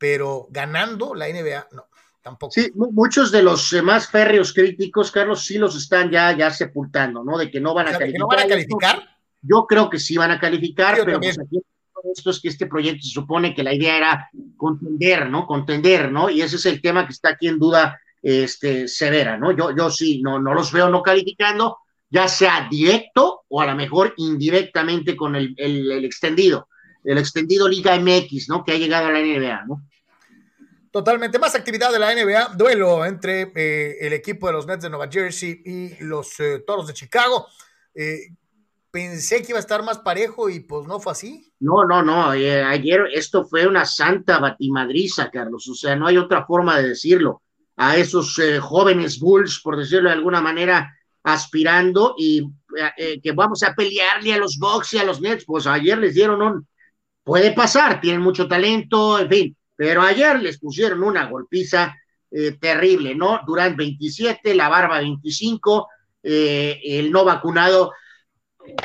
pero 0.00 0.48
ganando 0.48 1.14
la 1.14 1.28
NBA, 1.28 1.68
no, 1.72 1.84
tampoco. 2.22 2.52
Sí, 2.52 2.72
muchos 2.74 3.30
de 3.30 3.42
los 3.42 3.70
eh, 3.74 3.82
más 3.82 4.08
férreos 4.08 4.54
críticos, 4.54 5.10
Carlos, 5.12 5.44
sí 5.44 5.58
los 5.58 5.76
están 5.76 6.10
ya, 6.10 6.34
ya 6.34 6.50
sepultando, 6.50 7.22
¿no? 7.22 7.36
De 7.36 7.50
que 7.50 7.60
no 7.60 7.74
van 7.74 7.88
a 7.88 7.90
o 7.90 7.92
sea, 7.92 7.98
calificar. 7.98 8.20
¿No 8.20 8.26
van 8.26 8.38
a 8.38 8.48
calificar? 8.48 9.08
Yo 9.42 9.66
creo 9.66 9.90
que 9.90 9.98
sí 9.98 10.16
van 10.16 10.30
a 10.30 10.40
calificar, 10.40 10.96
Yo 10.96 11.04
pero 11.04 11.20
pues 11.20 11.38
aquí 11.38 11.60
esto 12.14 12.30
es 12.30 12.40
que 12.40 12.48
este 12.48 12.66
proyecto 12.66 13.02
se 13.02 13.10
supone 13.10 13.54
que 13.54 13.62
la 13.62 13.74
idea 13.74 13.94
era 13.98 14.30
contender, 14.56 15.28
¿no? 15.28 15.46
Contender, 15.46 16.10
¿no? 16.10 16.30
Y 16.30 16.40
ese 16.40 16.56
es 16.56 16.64
el 16.64 16.80
tema 16.80 17.06
que 17.06 17.12
está 17.12 17.32
aquí 17.32 17.46
en 17.46 17.58
duda 17.58 18.00
este, 18.22 18.88
severa, 18.88 19.36
¿no? 19.36 19.52
Yo, 19.52 19.76
yo 19.76 19.90
sí, 19.90 20.22
no, 20.22 20.40
no 20.40 20.54
los 20.54 20.72
veo 20.72 20.88
no 20.88 21.02
calificando, 21.02 21.76
ya 22.08 22.26
sea 22.26 22.68
directo 22.70 23.42
o 23.48 23.60
a 23.60 23.66
lo 23.66 23.76
mejor 23.76 24.14
indirectamente 24.16 25.14
con 25.14 25.36
el, 25.36 25.54
el, 25.58 25.92
el 25.92 26.04
extendido, 26.06 26.68
el 27.04 27.18
extendido 27.18 27.68
Liga 27.68 27.98
MX, 27.98 28.48
¿no? 28.48 28.64
Que 28.64 28.72
ha 28.72 28.78
llegado 28.78 29.06
a 29.06 29.12
la 29.12 29.20
NBA, 29.20 29.64
¿no? 29.66 29.82
Totalmente. 30.90 31.38
Más 31.38 31.54
actividad 31.54 31.92
de 31.92 32.00
la 32.00 32.12
NBA. 32.12 32.56
Duelo 32.56 33.04
entre 33.04 33.52
eh, 33.54 33.98
el 34.00 34.12
equipo 34.12 34.48
de 34.48 34.54
los 34.54 34.66
Nets 34.66 34.82
de 34.82 34.90
Nueva 34.90 35.08
Jersey 35.10 35.62
y 35.64 36.04
los 36.04 36.38
eh, 36.40 36.64
Toros 36.66 36.88
de 36.88 36.94
Chicago. 36.94 37.46
Eh, 37.94 38.34
pensé 38.90 39.40
que 39.42 39.50
iba 39.50 39.58
a 39.58 39.60
estar 39.60 39.84
más 39.84 39.98
parejo 39.98 40.50
y 40.50 40.60
pues 40.60 40.88
no 40.88 40.98
fue 40.98 41.12
así. 41.12 41.52
No, 41.60 41.84
no, 41.84 42.02
no. 42.02 42.30
Ayer 42.30 43.02
esto 43.12 43.44
fue 43.44 43.68
una 43.68 43.84
santa 43.84 44.40
batimadriza, 44.40 45.30
Carlos. 45.30 45.68
O 45.68 45.74
sea, 45.74 45.94
no 45.94 46.08
hay 46.08 46.16
otra 46.16 46.44
forma 46.44 46.78
de 46.78 46.88
decirlo. 46.88 47.42
A 47.76 47.96
esos 47.96 48.38
jóvenes 48.60 49.18
Bulls, 49.20 49.60
por 49.62 49.76
decirlo 49.76 50.10
de 50.10 50.16
alguna 50.16 50.42
manera, 50.42 50.94
aspirando 51.22 52.14
y 52.18 52.46
que 53.22 53.32
vamos 53.32 53.62
a 53.62 53.74
pelearle 53.74 54.34
a 54.34 54.38
los 54.38 54.58
Bucks 54.58 54.92
y 54.94 54.98
a 54.98 55.04
los 55.04 55.20
Nets. 55.20 55.44
Pues 55.46 55.66
ayer 55.66 55.96
les 55.96 56.14
dieron 56.14 56.42
un. 56.42 56.66
Puede 57.30 57.52
pasar, 57.52 58.00
tienen 58.00 58.22
mucho 58.22 58.48
talento, 58.48 59.20
en 59.20 59.28
fin 59.28 59.56
pero 59.80 60.02
ayer 60.02 60.38
les 60.42 60.58
pusieron 60.58 61.02
una 61.02 61.24
golpiza 61.24 61.96
eh, 62.30 62.58
terrible, 62.60 63.14
¿no? 63.14 63.40
Durant 63.46 63.74
27, 63.78 64.54
la 64.54 64.68
barba 64.68 64.98
25, 64.98 65.88
eh, 66.22 66.78
el 66.84 67.10
no 67.10 67.24
vacunado, 67.24 67.90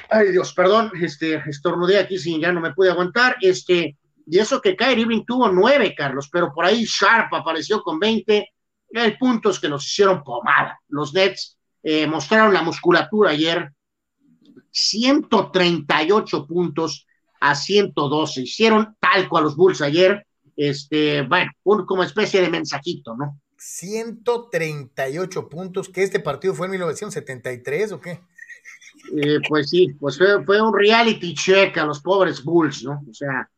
ay 0.10 0.32
Dios, 0.32 0.54
perdón, 0.54 0.94
este, 1.02 1.44
estornudé 1.50 2.00
aquí 2.00 2.18
sin 2.18 2.40
ya 2.40 2.54
no 2.54 2.62
me 2.62 2.74
pude 2.74 2.92
aguantar, 2.92 3.36
este, 3.42 3.98
y 4.26 4.40
eso 4.40 4.62
que 4.62 4.78
Kyrie 4.78 5.02
Irving 5.02 5.26
tuvo 5.26 5.50
nueve, 5.50 5.94
Carlos, 5.94 6.30
pero 6.32 6.54
por 6.54 6.64
ahí 6.64 6.86
Sharp 6.86 7.34
apareció 7.34 7.82
con 7.84 8.00
20, 8.00 8.54
hay 8.94 9.18
puntos 9.18 9.60
que 9.60 9.68
nos 9.68 9.86
hicieron 9.86 10.24
pomada. 10.24 10.80
Los 10.88 11.14
Nets 11.14 11.58
eh, 11.84 12.08
mostraron 12.08 12.54
la 12.54 12.62
musculatura 12.62 13.32
ayer, 13.32 13.70
138 14.72 16.48
puntos 16.48 17.06
a 17.40 17.56
112, 17.56 18.42
hicieron 18.42 18.96
talco 19.00 19.38
a 19.38 19.42
los 19.42 19.56
Bulls 19.56 19.82
ayer, 19.82 20.26
este, 20.56 21.22
bueno, 21.24 21.52
un, 21.64 21.86
como 21.86 22.04
especie 22.04 22.42
de 22.42 22.50
mensajito, 22.50 23.16
¿no? 23.16 23.40
138 23.58 25.50
puntos, 25.50 25.90
que 25.90 26.04
este 26.04 26.20
partido 26.20 26.54
fue 26.54 26.68
en 26.68 26.72
1973 26.72 27.92
o 27.94 28.02
qué? 28.02 28.22
Eh, 29.18 29.40
pues 29.48 29.70
sí, 29.70 29.96
pues 30.00 30.18
fue, 30.18 30.44
fue, 30.46 30.62
un 30.62 30.74
reality 30.74 31.34
check 31.34 31.78
a 31.78 31.86
los 31.86 32.02
pobres 32.02 32.44
Bulls, 32.44 32.84
¿no? 32.84 33.04
O 33.10 33.14
sea. 33.14 33.50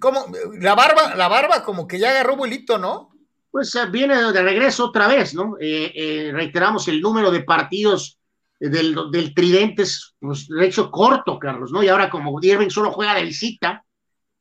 ¿Cómo? 0.00 0.26
La 0.60 0.74
barba, 0.74 1.14
la 1.14 1.28
barba 1.28 1.62
como 1.62 1.86
que 1.86 1.98
ya 1.98 2.10
agarró 2.10 2.36
vuelito, 2.36 2.78
¿no? 2.78 3.14
Pues 3.54 3.72
eh, 3.76 3.86
viene 3.88 4.32
de 4.32 4.42
regreso 4.42 4.86
otra 4.86 5.06
vez, 5.06 5.32
¿no? 5.32 5.56
Eh, 5.60 5.92
eh, 5.94 6.32
reiteramos 6.32 6.88
el 6.88 7.00
número 7.00 7.30
de 7.30 7.44
partidos 7.44 8.18
del, 8.60 8.96
del 9.10 9.34
tridente 9.34 9.82
es, 9.82 10.14
pues, 10.18 10.48
hecho, 10.60 10.90
corto, 10.90 11.38
Carlos, 11.38 11.72
¿no? 11.72 11.82
Y 11.82 11.88
ahora 11.88 12.08
como 12.08 12.38
Irving 12.40 12.70
solo 12.70 12.92
juega 12.92 13.14
de 13.14 13.24
visita, 13.24 13.84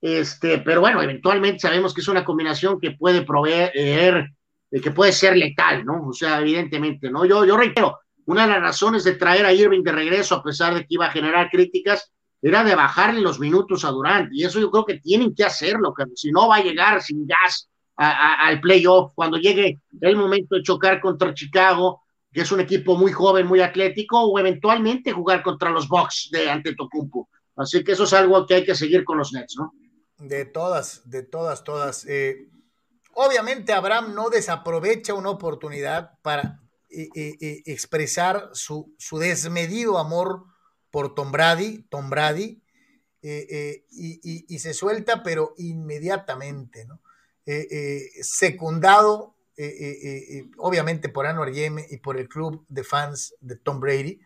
este, 0.02 0.60
pero 0.60 0.82
bueno, 0.82 1.02
eventualmente 1.02 1.60
sabemos 1.60 1.94
que 1.94 2.02
es 2.02 2.08
una 2.08 2.26
combinación 2.26 2.80
que 2.80 2.92
puede 2.92 3.22
proveer, 3.22 4.30
que 4.70 4.92
puede 4.92 5.12
ser 5.12 5.38
letal, 5.38 5.86
¿no? 5.86 6.08
O 6.08 6.14
sea, 6.14 6.42
evidentemente, 6.42 7.10
¿no? 7.10 7.26
Yo, 7.26 7.46
yo 7.46 7.56
reitero, 7.56 8.00
una 8.26 8.44
de 8.44 8.54
las 8.54 8.62
razones 8.62 9.04
de 9.04 9.16
traer 9.16 9.46
a 9.46 9.54
Irving 9.54 9.84
de 9.84 9.92
regreso, 9.92 10.36
a 10.36 10.44
pesar 10.44 10.74
de 10.74 10.82
que 10.82 10.96
iba 10.96 11.06
a 11.06 11.12
generar 11.12 11.50
críticas, 11.50 12.12
era 12.42 12.64
de 12.64 12.76
bajarle 12.76 13.22
los 13.22 13.40
minutos 13.40 13.86
a 13.86 13.92
Durant. 13.92 14.30
Y 14.34 14.44
eso 14.44 14.60
yo 14.60 14.70
creo 14.70 14.86
que 14.86 15.00
tienen 15.00 15.34
que 15.34 15.46
hacerlo, 15.46 15.94
que 15.94 16.04
si 16.16 16.32
no 16.32 16.50
va 16.50 16.58
a 16.58 16.64
llegar 16.64 17.02
sin 17.02 17.26
gas 17.26 17.70
al 17.96 18.60
playoff, 18.60 19.14
cuando 19.16 19.38
llegue 19.38 19.80
el 20.02 20.16
momento 20.18 20.56
de 20.56 20.64
chocar 20.64 21.00
contra 21.00 21.34
Chicago, 21.34 22.03
que 22.34 22.42
es 22.42 22.52
un 22.52 22.60
equipo 22.60 22.98
muy 22.98 23.12
joven, 23.12 23.46
muy 23.46 23.62
atlético, 23.62 24.20
o 24.22 24.40
eventualmente 24.40 25.12
jugar 25.12 25.44
contra 25.44 25.70
los 25.70 25.88
Bucks 25.88 26.30
de 26.32 26.50
Antetokounmpo. 26.50 27.30
Así 27.56 27.84
que 27.84 27.92
eso 27.92 28.06
es 28.06 28.14
algo 28.14 28.46
que 28.48 28.56
hay 28.56 28.66
que 28.66 28.74
seguir 28.74 29.04
con 29.06 29.20
los 29.20 29.32
Nets, 29.32 29.56
¿no? 29.58 29.74
De 30.18 30.46
todas, 30.46 31.08
de 31.10 31.22
todas, 31.22 31.64
todas. 31.64 32.06
Eh, 32.06 32.50
obviamente 33.14 33.72
Abraham 33.72 34.16
no 34.16 34.30
desaprovecha 34.30 35.14
una 35.14 35.30
oportunidad 35.30 36.20
para 36.24 36.60
expresar 36.90 38.50
su, 38.54 38.94
su, 39.00 39.18
desmedido 39.18 39.98
amor 39.98 40.46
por 40.92 41.16
Tom 41.16 41.32
Brady, 41.32 41.84
Tom 41.90 42.10
Brady, 42.10 42.62
eh, 43.24 43.48
eh, 43.50 43.86
y, 43.90 44.46
y, 44.54 44.60
se 44.60 44.76
suelta, 44.76 45.24
pero 45.24 45.56
inmediatamente, 45.58 46.86
¿no? 46.86 47.02
Eh, 49.56 50.40
secundado, 50.40 50.52
obviamente, 50.58 51.10
por 51.10 51.26
Anwar 51.26 51.52
Yeme 51.52 51.86
y 51.90 51.98
por 51.98 52.18
el 52.18 52.28
club 52.28 52.66
de 52.70 52.84
fans 52.84 53.36
de 53.40 53.56
Tom 53.56 53.80
Brady. 53.80 54.20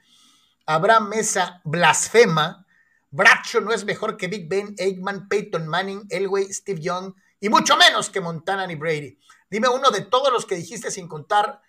Abraham 0.66 1.10
Mesa 1.10 1.62
blasfema. 1.64 2.66
Bracho 3.10 3.62
no 3.62 3.72
es 3.72 3.86
mejor 3.86 4.18
que 4.18 4.28
Big 4.28 4.50
Ben, 4.50 4.76
Eggman, 4.78 5.28
Peyton 5.28 5.68
Manning, 5.68 6.06
Elway, 6.10 6.52
Steve 6.52 6.82
Young 6.82 7.14
y 7.40 7.50
mucho 7.50 7.78
menos 7.78 8.10
que 8.10 8.20
Montana 8.20 8.68
ni 8.68 8.76
Brady. 8.76 9.18
Dime 9.50 9.70
uno 9.70 9.92
de 9.92 10.02
todos 10.02 10.32
los 10.32 10.46
que 10.46 10.56
dijiste 10.56 10.92
sin 10.92 11.08
contar 11.08 11.62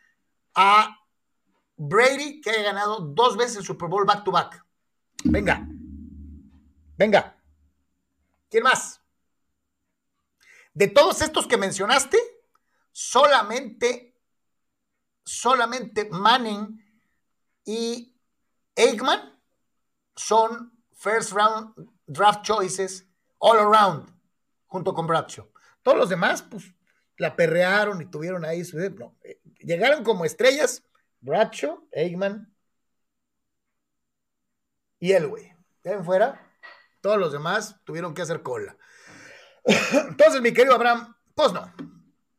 a 0.54 0.98
Brady, 1.76 2.40
que 2.40 2.50
haya 2.50 2.62
ganado 2.62 2.98
dos 3.00 3.36
veces 3.36 3.58
el 3.58 3.64
Super 3.64 3.88
Bowl 3.88 4.04
back 4.04 4.24
to 4.24 4.32
back. 4.32 4.64
Venga. 5.24 5.66
Venga. 6.96 7.36
¿Quién 8.50 8.64
más? 8.64 9.00
De 10.74 10.88
todos 10.88 11.22
estos 11.22 11.46
que 11.46 11.56
mencionaste, 11.56 12.18
solamente, 12.98 14.12
solamente 15.24 16.08
Manning 16.10 16.84
y 17.64 18.12
Aikman 18.76 19.40
son 20.16 20.72
first 20.96 21.30
round 21.30 21.74
draft 22.06 22.44
choices 22.44 23.06
all 23.38 23.56
around, 23.56 24.12
junto 24.66 24.92
con 24.92 25.06
Bradshaw. 25.06 25.48
Todos 25.82 25.96
los 25.96 26.08
demás, 26.08 26.42
pues, 26.42 26.74
la 27.18 27.36
perrearon 27.36 28.02
y 28.02 28.06
tuvieron 28.06 28.44
ahí 28.44 28.64
su... 28.64 28.80
Eh, 28.80 29.40
llegaron 29.60 30.02
como 30.02 30.24
estrellas 30.24 30.82
Bracho, 31.20 31.86
Eggman 31.92 32.52
y 34.98 35.12
Elway. 35.12 35.54
¿Ven 35.84 36.04
fuera? 36.04 36.52
Todos 37.00 37.18
los 37.18 37.30
demás 37.30 37.76
tuvieron 37.84 38.12
que 38.12 38.22
hacer 38.22 38.42
cola. 38.42 38.76
Entonces, 39.64 40.40
mi 40.40 40.52
querido 40.52 40.74
Abraham, 40.74 41.14
pues 41.36 41.52
no, 41.52 41.72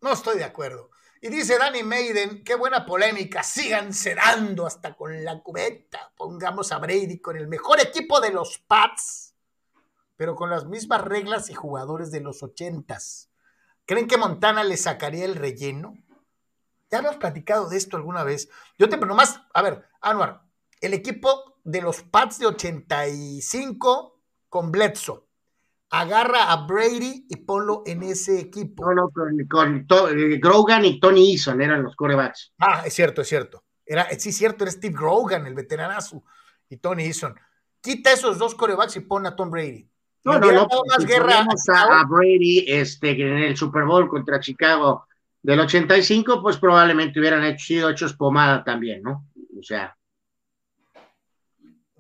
no 0.02 0.14
estoy 0.14 0.38
de 0.38 0.44
acuerdo. 0.44 0.90
Y 1.22 1.28
dice 1.28 1.58
Danny 1.58 1.84
Maiden, 1.84 2.44
qué 2.46 2.56
buena 2.56 2.86
polémica, 2.86 3.44
sigan 3.44 3.94
cerrando 3.94 4.66
hasta 4.66 4.96
con 4.96 5.24
la 5.26 5.42
cubeta. 5.42 6.14
Pongamos 6.16 6.72
a 6.72 6.78
Brady 6.78 7.20
con 7.20 7.36
el 7.36 7.48
mejor 7.48 7.82
equipo 7.82 8.22
de 8.22 8.32
los 8.32 8.60
Pats, 8.60 9.36
pero 10.16 10.36
con 10.36 10.50
las 10.50 10.66
mismas 10.66 11.02
reglas 11.02 11.50
y 11.50 11.54
jugadores 11.54 12.12
de 12.12 12.22
los 12.22 12.42
ochentas. 12.42 13.30
¿Creen 13.86 14.08
que 14.08 14.18
Montana 14.18 14.64
le 14.64 14.78
sacaría 14.78 15.26
el 15.26 15.36
relleno? 15.36 15.98
Ya 16.90 17.00
hemos 17.00 17.18
platicado 17.18 17.68
de 17.68 17.78
esto 17.78 17.98
alguna 17.98 18.24
vez. 18.24 18.50
Yo 18.78 18.88
te, 18.88 18.98
pero 18.98 19.08
nomás, 19.08 19.42
a 19.54 19.62
ver, 19.62 19.90
Anuar, 20.00 20.44
el 20.80 20.94
equipo 20.94 21.60
de 21.66 21.82
los 21.82 22.02
Pats 22.04 22.40
de 22.40 22.46
85 22.48 24.22
con 24.48 24.72
Bledsoe. 24.72 25.29
Agarra 25.92 26.52
a 26.52 26.68
Brady 26.68 27.26
y 27.30 27.36
ponlo 27.38 27.84
en 27.86 28.04
ese 28.04 28.40
equipo. 28.40 28.94
No, 28.94 28.94
no, 28.94 29.10
con, 29.50 29.80
eh, 29.80 30.40
Grogan 30.40 30.86
y 30.86 31.00
Tony 31.00 31.34
Eason 31.34 31.62
eran 31.62 31.84
los 31.84 31.96
corebacks. 31.96 32.54
Ah, 32.60 32.84
es 32.86 32.94
cierto, 32.94 33.22
es 33.22 33.28
cierto. 33.28 33.64
Era, 33.86 34.08
sí, 34.18 34.30
es 34.30 34.38
cierto, 34.38 34.64
era 34.64 34.72
Steve 34.72 34.96
Grogan, 34.96 35.48
el 35.48 35.56
veteranazo, 35.56 36.24
y 36.70 36.78
Tony 36.78 37.06
Eason. 37.06 37.36
Quita 37.82 38.12
esos 38.12 38.38
dos 38.38 38.54
corebacks 38.54 38.98
y 38.98 39.00
pon 39.00 39.26
a 39.26 39.36
Tom 39.36 39.50
Brady. 39.50 39.90
No, 40.26 40.38
no, 40.38 40.52
no. 40.52 40.68
Más 40.88 41.06
guerra 41.06 41.40
a, 41.40 42.02
a, 42.02 42.06
Brady 42.06 42.66
este, 42.68 43.12
en 43.12 43.38
el 43.38 43.58
Super 43.58 43.86
Bowl 43.86 44.08
contra 44.08 44.40
Chicago 44.40 45.08
del 45.42 45.62
85, 45.62 46.42
pues 46.42 46.58
probablemente 46.58 47.20
hubieran 47.20 47.44
hecho, 47.46 47.66
sido 47.66 47.90
hechos 47.90 48.14
pomada 48.14 48.64
también, 48.64 49.02
¿no? 49.02 49.28
O 49.58 49.64
sea. 49.64 49.96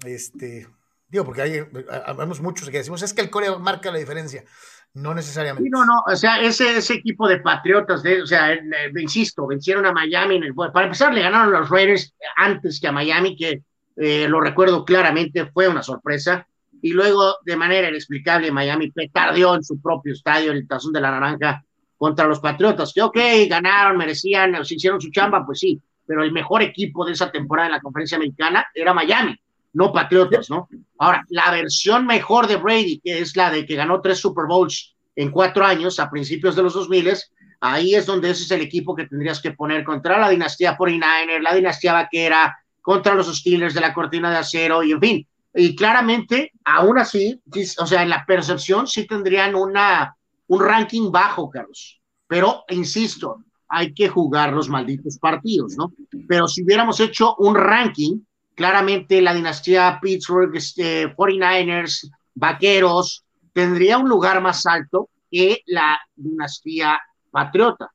Este, 0.05 0.67
digo, 1.09 1.25
porque 1.25 1.41
hay, 1.41 1.63
hablamos 2.05 2.41
muchos 2.41 2.69
que 2.69 2.77
decimos, 2.77 3.01
es 3.01 3.13
que 3.13 3.21
el 3.21 3.29
Corea 3.29 3.57
marca 3.57 3.91
la 3.91 3.97
diferencia. 3.97 4.43
No 4.91 5.13
necesariamente. 5.13 5.69
no, 5.69 5.85
no, 5.85 6.03
o 6.07 6.15
sea, 6.15 6.41
ese, 6.41 6.77
ese 6.77 6.95
equipo 6.95 7.27
de 7.27 7.39
patriotas, 7.39 8.01
de, 8.01 8.23
o 8.23 8.25
sea, 8.25 8.53
eh, 8.53 8.61
insisto, 8.99 9.45
vencieron 9.45 9.85
a 9.85 9.91
Miami. 9.91 10.37
En 10.37 10.43
el, 10.43 10.55
para 10.55 10.85
empezar, 10.85 11.13
le 11.13 11.21
ganaron 11.21 11.53
a 11.53 11.59
los 11.59 11.69
Raiders 11.69 12.15
antes 12.35 12.79
que 12.79 12.87
a 12.87 12.91
Miami, 12.91 13.35
que 13.35 13.61
eh, 13.97 14.27
lo 14.27 14.41
recuerdo 14.41 14.83
claramente, 14.85 15.45
fue 15.51 15.67
una 15.67 15.83
sorpresa. 15.83 16.47
Y 16.81 16.93
luego, 16.93 17.35
de 17.45 17.55
manera 17.55 17.89
inexplicable, 17.89 18.51
Miami 18.51 18.89
petardeó 18.89 19.53
en 19.53 19.63
su 19.63 19.79
propio 19.79 20.13
estadio, 20.13 20.51
el 20.51 20.67
Tazón 20.67 20.93
de 20.93 21.01
la 21.01 21.11
Naranja, 21.11 21.63
contra 21.99 22.25
los 22.25 22.39
Patriotas, 22.39 22.93
que 22.93 23.01
ok, 23.01 23.17
ganaron, 23.49 23.97
merecían, 23.97 24.65
se 24.65 24.75
hicieron 24.75 25.01
su 25.01 25.11
chamba, 25.11 25.45
pues 25.45 25.59
sí, 25.59 25.79
pero 26.07 26.23
el 26.23 26.31
mejor 26.31 26.63
equipo 26.63 27.05
de 27.05 27.11
esa 27.11 27.29
temporada 27.29 27.67
en 27.67 27.73
la 27.73 27.81
conferencia 27.81 28.15
americana 28.15 28.65
era 28.73 28.93
Miami, 28.93 29.37
no 29.73 29.93
Patriotas, 29.93 30.49
¿no? 30.49 30.67
Ahora, 30.97 31.23
la 31.29 31.51
versión 31.51 32.05
mejor 32.05 32.47
de 32.47 32.57
Brady, 32.57 32.99
que 33.03 33.19
es 33.19 33.35
la 33.35 33.51
de 33.51 33.65
que 33.65 33.75
ganó 33.75 34.01
tres 34.01 34.19
Super 34.19 34.45
Bowls 34.47 34.95
en 35.15 35.31
cuatro 35.31 35.65
años, 35.65 35.99
a 35.99 36.09
principios 36.09 36.55
de 36.55 36.63
los 36.63 36.73
2000, 36.73 37.13
ahí 37.61 37.95
es 37.95 38.05
donde 38.05 38.31
ese 38.31 38.43
es 38.43 38.51
el 38.51 38.61
equipo 38.61 38.95
que 38.95 39.05
tendrías 39.05 39.41
que 39.41 39.51
poner 39.51 39.83
contra 39.83 40.17
la 40.17 40.29
dinastía 40.29 40.77
49er, 40.77 41.41
la 41.41 41.55
dinastía 41.55 41.93
vaquera, 41.93 42.57
contra 42.81 43.13
los 43.13 43.35
Steelers 43.37 43.73
de 43.73 43.81
la 43.81 43.93
cortina 43.93 44.31
de 44.31 44.37
acero, 44.37 44.83
y 44.83 44.91
en 44.91 44.99
fin. 44.99 45.27
Y 45.53 45.75
claramente, 45.75 46.51
aún 46.63 46.99
así, 46.99 47.41
o 47.79 47.85
sea, 47.85 48.03
en 48.03 48.09
la 48.09 48.25
percepción 48.25 48.87
sí 48.87 49.05
tendrían 49.05 49.55
una, 49.55 50.15
un 50.47 50.61
ranking 50.63 51.11
bajo, 51.11 51.49
Carlos. 51.49 51.99
Pero, 52.27 52.63
insisto, 52.69 53.43
hay 53.67 53.93
que 53.93 54.09
jugar 54.09 54.53
los 54.53 54.69
malditos 54.69 55.17
partidos, 55.17 55.75
¿no? 55.77 55.91
Pero 56.27 56.47
si 56.47 56.63
hubiéramos 56.63 56.99
hecho 56.99 57.35
un 57.37 57.55
ranking, 57.55 58.19
claramente 58.59 59.21
la 59.21 59.33
dinastía 59.33 59.99
Pittsburgh, 60.01 60.53
este, 60.53 61.15
49ers, 61.15 62.11
Vaqueros, 62.35 63.23
tendría 63.53 63.97
un 63.97 64.09
lugar 64.09 64.41
más 64.41 64.65
alto 64.65 65.09
que 65.31 65.63
la 65.65 65.97
dinastía 66.13 66.99
Patriota. 67.31 67.89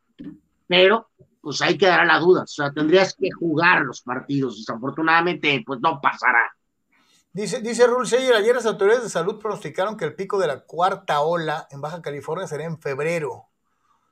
Pero, 0.66 1.10
pues 1.42 1.60
hay 1.60 1.76
que 1.76 1.84
dar 1.84 2.06
la 2.06 2.18
duda, 2.18 2.44
o 2.44 2.46
sea, 2.46 2.72
tendrías 2.72 3.14
que 3.14 3.28
jugar 3.30 3.82
los 3.82 4.00
partidos. 4.00 4.56
Desafortunadamente, 4.56 5.62
pues 5.66 5.80
no 5.82 6.00
pasará. 6.00 6.50
Dice, 7.30 7.60
dice 7.60 7.86
Rule 7.86 8.08
ayer 8.34 8.54
las 8.54 8.64
autoridades 8.64 9.02
de 9.02 9.10
salud 9.10 9.38
pronosticaron 9.38 9.98
que 9.98 10.06
el 10.06 10.14
pico 10.14 10.38
de 10.38 10.46
la 10.46 10.60
cuarta 10.60 11.20
ola 11.20 11.68
en 11.70 11.82
Baja 11.82 12.00
California 12.00 12.46
será 12.46 12.64
en 12.64 12.78
febrero. 12.78 13.48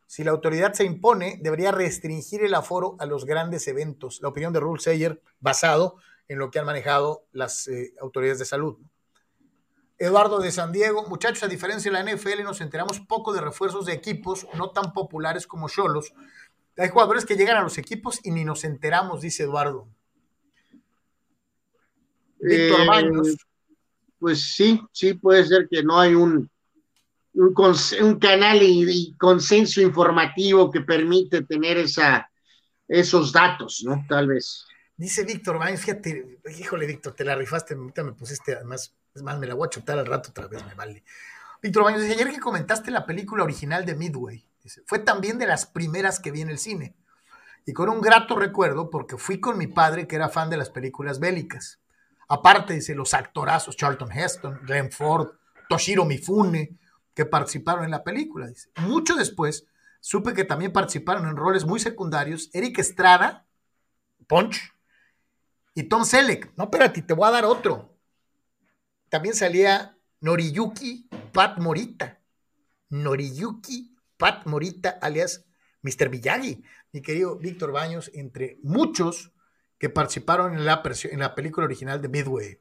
Si 0.07 0.23
la 0.23 0.33
autoridad 0.33 0.75
se 0.75 0.85
impone, 0.85 1.39
debería 1.41 1.73
restringir 1.73 2.45
el 2.45 2.53
aforo 2.53 2.97
a 2.99 3.07
los 3.07 3.25
grandes 3.25 3.67
eventos. 3.69 4.21
La 4.21 4.29
opinión 4.29 4.53
de 4.53 4.61
Rule 4.61 4.83
Sayer, 4.83 5.23
basado 5.41 5.97
en 6.33 6.39
lo 6.39 6.51
que 6.51 6.59
han 6.59 6.67
manejado 6.67 7.27
las 7.33 7.69
eh, 7.69 7.95
autoridades 8.01 8.39
de 8.39 8.45
salud. 8.47 8.79
Eduardo 9.99 10.41
de 10.41 10.51
San 10.51 10.73
Diego, 10.73 11.07
muchachos, 11.09 11.43
a 11.43 11.49
diferencia 11.49 11.93
de 11.93 12.03
la 12.03 12.13
NFL, 12.13 12.43
nos 12.43 12.61
enteramos 12.61 13.01
poco 13.01 13.33
de 13.33 13.41
refuerzos 13.41 13.87
de 13.87 13.93
equipos 13.93 14.47
no 14.55 14.71
tan 14.71 14.93
populares 14.93 15.47
como 15.47 15.69
Cholos. 15.69 16.13
Hay 16.77 16.89
jugadores 16.89 17.25
que 17.27 17.37
llegan 17.37 17.59
a 17.59 17.63
los 17.63 17.79
equipos 17.79 18.19
y 18.25 18.31
ni 18.31 18.45
nos 18.45 18.65
enteramos, 18.65 19.21
dice 19.21 19.45
Eduardo. 19.45 19.87
Víctor 22.41 22.81
eh, 22.81 23.37
Pues 24.19 24.55
sí, 24.55 24.81
sí 24.91 25.15
puede 25.15 25.45
ser 25.45 25.69
que 25.69 25.83
no 25.85 26.01
hay 26.01 26.15
un, 26.15 26.51
un, 27.35 28.19
canal 28.19 28.63
y, 28.63 29.15
consenso 29.19 29.81
informativo 29.81 30.71
que 30.71 30.81
permite 30.81 31.43
tener 31.43 31.77
esa, 31.77 32.29
esos 32.89 33.33
datos, 33.33 33.83
¿no? 33.85 34.05
Tal 34.09 34.29
vez. 34.29 34.67
Dice 35.03 35.25
Víctor 35.25 35.59
Baños, 35.59 35.81
fíjate, 35.81 36.39
híjole, 36.57 36.87
Víctor, 36.87 37.13
te 37.15 37.25
la 37.25 37.35
rifaste, 37.35 37.75
ahorita 37.75 38.05
me 38.05 38.13
pusiste, 38.13 38.55
además, 38.55 38.95
es 39.13 39.23
más, 39.25 39.37
me 39.37 39.49
la 39.49 39.55
voy 39.55 39.67
a 39.67 39.69
chutar 39.69 39.99
al 39.99 40.07
rato 40.07 40.31
otra 40.31 40.47
vez, 40.47 40.65
me 40.65 40.75
vale. 40.75 41.03
Víctor 41.61 41.83
Baños 41.83 42.03
dice, 42.03 42.15
ayer 42.15 42.31
que 42.31 42.39
comentaste 42.39 42.93
la 42.93 43.05
película 43.05 43.43
original 43.43 43.85
de 43.85 43.97
Midway, 43.97 44.47
fue 44.87 45.01
también 45.01 45.39
de 45.39 45.49
las 45.49 45.67
primeras 45.67 46.21
que 46.21 46.31
vi 46.31 46.43
en 46.43 46.51
el 46.51 46.59
cine. 46.59 46.95
Y 47.67 47.73
con 47.73 47.89
un 47.89 48.01
grato 48.01 48.37
recuerdo, 48.37 48.91
porque 48.91 49.17
fui 49.17 49.41
con 49.41 49.59
mi 49.59 49.67
padre, 49.67 50.07
que 50.07 50.15
era 50.15 50.29
fan 50.29 50.51
de 50.51 50.57
las 50.57 50.71
películas 50.71 51.19
bélicas. 51.19 51.81
Aparte, 52.29 52.75
dice, 52.75 52.95
los 52.95 53.13
actorazos 53.13 53.77
Charlton 53.77 54.13
Heston, 54.13 54.61
Glenn 54.63 54.93
Ford, 54.93 55.33
Toshiro 55.69 56.05
Mifune, 56.05 56.79
que 57.13 57.27
participaron 57.27 57.85
en 57.85 57.91
la 57.91 58.05
película. 58.05 58.47
Dice. 58.47 58.71
Mucho 58.77 59.17
después, 59.17 59.67
supe 59.99 60.33
que 60.33 60.45
también 60.45 60.73
participaron 60.73 61.27
en 61.27 61.35
roles 61.35 61.65
muy 61.65 61.81
secundarios 61.81 62.51
Eric 62.53 62.79
Estrada, 62.79 63.47
Punch, 64.29 64.73
y 65.75 65.85
Tom 65.85 66.05
Selleck. 66.05 66.53
No, 66.57 66.65
espérate, 66.65 67.03
te 67.03 67.15
voy 67.15 67.29
a 67.29 67.33
dar 67.33 67.45
otro. 67.45 67.97
También 69.09 69.35
salía 69.35 69.97
Noriyuki 70.21 71.09
Pat 71.33 71.59
Morita. 71.59 72.21
Noriyuki 72.91 73.97
Pat 74.17 74.47
Morita, 74.47 74.99
alias 75.01 75.47
Mr. 75.83 76.11
Miyagi. 76.11 76.63
Mi 76.93 77.01
querido 77.01 77.39
Víctor 77.39 77.73
Baños, 77.73 78.11
entre 78.15 78.59
muchos 78.63 79.33
que 79.79 79.91
participaron 79.91 80.55
en 80.55 80.65
la, 80.65 80.83
película 81.35 81.65
original 81.65 82.01
de 82.01 82.09
Midway. 82.09 82.59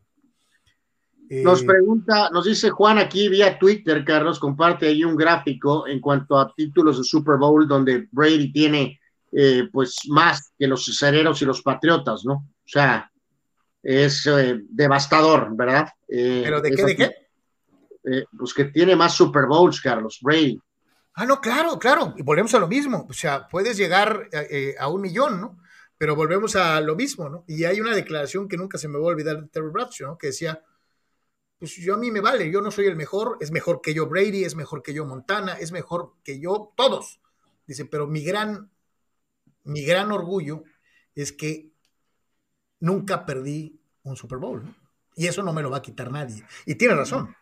Nos 1.44 1.62
eh, 1.62 1.66
pregunta, 1.66 2.30
nos 2.32 2.46
dice 2.46 2.72
Juan 2.72 2.98
aquí 2.98 3.30
vía 3.30 3.60
Twitter, 3.60 4.04
Carlos, 4.04 4.40
comparte 4.40 4.88
ahí 4.88 5.04
un 5.04 5.16
gráfico 5.16 5.86
en 5.88 6.02
cuanto 6.02 6.38
a 6.38 6.52
títulos 6.54 6.98
de 6.98 7.04
Super 7.04 7.38
Bowl 7.38 7.68
donde 7.68 8.08
Brady 8.12 8.52
tiene 8.52 9.00
eh, 9.32 9.70
pues 9.72 9.98
más 10.10 10.52
que 10.58 10.68
los 10.68 10.84
cereros 10.84 11.42
y 11.42 11.46
los 11.46 11.62
patriotas, 11.62 12.26
¿no? 12.26 12.48
O 12.72 12.80
sea, 12.80 13.12
es 13.84 14.26
eh, 14.28 14.62
devastador, 14.70 15.56
¿verdad? 15.56 15.90
¿Pero 16.08 16.62
de 16.62 16.72
qué, 16.72 16.86
de 16.86 16.96
qué? 16.96 17.16
pues 18.38 18.54
que 18.54 18.66
tiene 18.66 18.96
más 18.96 19.14
Super 19.14 19.46
Bowls, 19.46 19.82
Carlos, 19.82 20.20
Brady. 20.22 20.58
Ah, 21.16 21.26
no, 21.26 21.42
claro, 21.42 21.78
claro, 21.78 22.14
y 22.16 22.22
volvemos 22.22 22.54
a 22.54 22.60
lo 22.60 22.70
mismo, 22.70 23.06
o 23.10 23.14
sea, 23.14 23.48
puedes 23.50 23.76
llegar 23.76 24.30
a 24.80 24.88
un 24.88 25.02
millón, 25.02 25.42
¿no? 25.42 25.60
Pero 25.98 26.16
volvemos 26.16 26.56
a 26.56 26.80
lo 26.80 26.96
mismo, 26.96 27.30
¿no? 27.30 27.44
Y 27.48 27.66
hay 27.66 27.82
una 27.82 27.94
declaración 27.94 28.48
que 28.48 28.56
nunca 28.56 28.78
se 28.78 28.88
me 28.88 28.98
va 28.98 29.04
a 29.04 29.10
olvidar 29.10 29.42
de 29.42 29.50
Terry 29.50 29.70
Bradshaw, 29.70 30.08
¿no? 30.08 30.18
Que 30.18 30.28
decía, 30.28 30.64
pues 31.60 31.76
yo 31.76 31.94
a 31.94 31.98
mí 31.98 32.10
me 32.10 32.22
vale, 32.22 32.50
yo 32.50 32.62
no 32.62 32.72
soy 32.72 32.88
el 32.88 32.96
mejor, 32.96 33.38
es 33.40 33.52
mejor 33.52 33.82
que 33.82 33.94
yo 33.94 34.08
Brady, 34.08 34.46
es 34.46 34.56
mejor 34.56 34.82
que 34.82 34.96
yo 34.96 35.06
Montana, 35.06 35.54
es 35.54 35.72
mejor 35.72 36.14
que 36.24 36.40
yo 36.40 36.74
todos. 36.76 37.20
Dice, 37.68 37.86
pero 37.86 38.08
mi 38.08 38.24
gran, 38.24 38.72
mi 39.66 39.84
gran 39.84 40.12
orgullo 40.12 40.64
es 41.14 41.32
que 41.32 41.71
nunca 42.82 43.26
perdí 43.26 43.80
un 44.04 44.16
Super 44.16 44.38
Bowl. 44.38 44.64
Y 45.16 45.28
eso 45.28 45.42
no 45.44 45.54
me 45.54 45.62
lo 45.62 45.70
va 45.70 45.78
a 45.78 45.82
quitar 45.82 46.12
nadie. 46.12 46.44
Y 46.66 46.76
tiene 46.76 46.96
razón. 46.96 47.34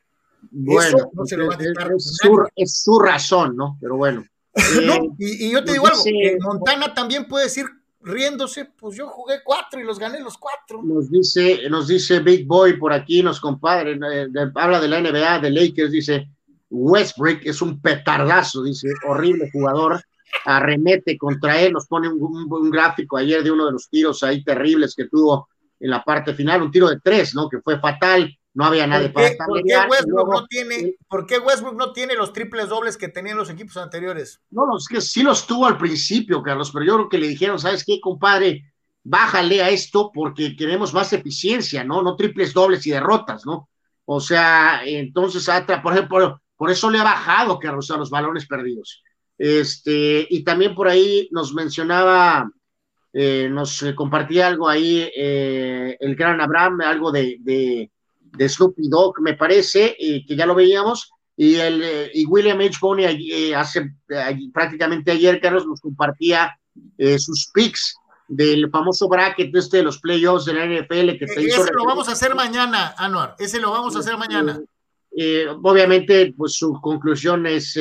Bueno, 0.52 1.10
no 1.14 1.26
se 1.26 1.36
lo 1.36 1.48
va 1.48 1.56
a 1.56 1.58
quitar 1.58 1.92
es, 1.92 2.18
su, 2.18 2.48
es, 2.56 2.82
su, 2.84 3.00
razón, 3.00 3.56
¿no? 3.56 3.78
Pero 3.82 3.98
bueno. 3.98 4.24
Eh, 4.60 5.00
y, 5.20 5.52
yo 5.52 5.64
te 5.64 5.74
digo 5.74 5.86
algo, 5.86 6.04
Montana 6.42 6.94
también 6.94 7.28
puede 7.28 7.46
decir 7.46 7.66
riéndose, 8.02 8.66
pues 8.66 8.98
yo 8.98 9.08
jugué 9.08 9.42
cuatro 9.44 9.80
y 9.80 9.84
los 9.84 10.00
gané 10.00 10.20
los 10.20 10.38
cuatro. 10.38 10.82
Nos 10.84 11.10
dice, 11.10 11.70
nos 11.70 11.88
dice 11.88 12.20
Big 12.20 12.46
Boy 12.46 12.78
por 12.78 12.92
aquí, 12.92 13.22
nos 13.22 13.40
compadre, 13.40 13.94
eh, 13.94 14.28
habla 14.56 14.82
de 14.82 14.88
la 14.88 15.02
NBA, 15.02 15.40
de 15.40 15.52
Lakers, 15.52 15.92
dice 15.92 16.28
Westbrook 16.70 17.42
es 17.44 17.62
un 17.62 17.82
petardazo, 17.82 18.64
dice, 18.64 18.90
horrible 19.08 19.50
jugador, 19.52 20.02
arremete 20.46 21.18
contra 21.18 21.60
él, 21.62 21.74
nos 21.74 21.88
pone 21.88 22.08
un, 22.08 22.70
gráfico 22.70 23.18
ayer 23.18 23.44
de 23.44 23.52
uno 23.52 23.66
de 23.66 23.72
los 23.74 23.90
tiros 23.90 24.24
ahí 24.24 24.44
terribles 24.44 24.96
que 24.96 25.08
tuvo 25.08 25.50
en 25.80 25.90
la 25.90 26.04
parte 26.04 26.34
final, 26.34 26.62
un 26.62 26.72
tiro 26.72 26.90
de 26.90 27.00
tres, 27.00 27.34
¿no? 27.34 27.48
Que 27.50 27.62
fue 27.62 27.80
fatal, 27.80 28.38
no 28.54 28.66
había 28.66 28.86
nadie 28.86 29.10
para 29.10 29.30
¿por 29.46 29.64
qué, 29.64 29.78
Westbrook 29.90 30.34
no 30.34 30.48
tiene, 30.48 30.96
¿Por 31.08 31.26
qué 31.26 31.40
Westbrook 31.40 31.76
no 31.76 31.94
tiene 31.94 32.16
los 32.16 32.34
triples 32.34 32.68
dobles 32.68 32.98
que 32.98 33.08
tenían 33.08 33.38
los 33.38 33.50
equipos 33.50 33.78
anteriores? 33.78 34.42
No, 34.50 34.78
es 34.78 34.88
que 34.88 35.02
sí 35.02 35.24
los 35.24 35.48
tuvo 35.48 35.66
al 35.66 35.78
principio, 35.78 36.44
Carlos, 36.44 36.72
pero 36.72 36.86
yo 36.86 36.96
creo 36.96 37.10
que 37.10 37.18
le 37.18 37.28
dijeron, 37.28 37.60
¿sabes 37.60 37.86
qué, 37.86 38.02
compadre? 38.02 38.74
Bájale 39.04 39.64
a 39.64 39.70
esto 39.70 40.12
porque 40.14 40.56
queremos 40.58 40.94
más 40.94 41.14
eficiencia, 41.14 41.84
¿no? 41.84 42.02
No 42.02 42.16
triples 42.16 42.54
dobles 42.54 42.86
y 42.86 42.92
derrotas, 42.92 43.46
¿no? 43.46 43.70
O 44.06 44.20
sea, 44.20 44.82
entonces, 44.84 45.48
por 45.82 45.94
ejemplo, 45.94 46.42
por 46.58 46.70
eso 46.70 46.90
le 46.90 47.00
ha 47.00 47.04
bajado, 47.04 47.58
Carlos, 47.60 47.90
a 47.92 47.98
los 47.98 48.10
balones 48.10 48.46
perdidos. 48.46 49.02
Este, 49.40 50.28
y 50.30 50.44
también 50.44 50.76
por 50.76 50.88
ahí 50.88 51.28
nos 51.32 51.54
mencionaba, 51.56 52.52
eh, 53.14 53.48
nos 53.50 53.84
compartía 53.96 54.48
algo 54.48 54.70
ahí, 54.70 55.10
eh, 55.16 55.98
el 56.00 56.16
gran 56.16 56.40
Abraham, 56.40 56.82
algo 56.82 57.12
de 57.12 57.90
de 58.38 58.50
Snoopy 58.50 58.90
Dog, 58.90 59.22
me 59.22 59.34
parece, 59.34 59.96
que 59.98 60.36
ya 60.36 60.46
lo 60.46 60.56
veíamos, 60.56 61.12
y, 61.36 61.56
el, 61.56 61.82
eh, 61.84 62.12
y 62.14 62.26
William 62.26 62.60
H. 62.60 62.78
Boney 62.82 63.32
eh, 63.32 63.56
hace 63.56 63.94
prácticamente 64.54 65.12
ayer, 65.12 65.40
Carlos, 65.40 65.66
nos 65.66 65.80
compartía 65.80 66.58
eh, 66.98 67.18
sus 67.18 67.50
picks 67.54 67.96
del 68.28 68.70
famoso 68.70 69.08
bracket 69.08 69.56
este 69.56 69.78
de 69.78 69.84
los 69.84 70.00
playoffs 70.00 70.46
de 70.46 70.54
la 70.54 70.66
NFL 70.66 71.18
que 71.18 71.26
te 71.26 71.46
Ese 71.48 71.72
lo 71.74 71.86
vamos 71.86 72.10
a 72.10 72.12
hacer 72.12 72.36
mañana, 72.36 72.94
Anuar, 72.98 73.36
ese 73.40 73.60
lo 73.60 73.72
vamos 73.72 73.96
a 73.96 74.00
hacer 74.00 74.18
mañana. 74.18 74.60
obviamente, 75.64 76.34
pues 76.38 76.54
su 76.54 76.74
conclusión 76.82 77.48
es 77.48 77.80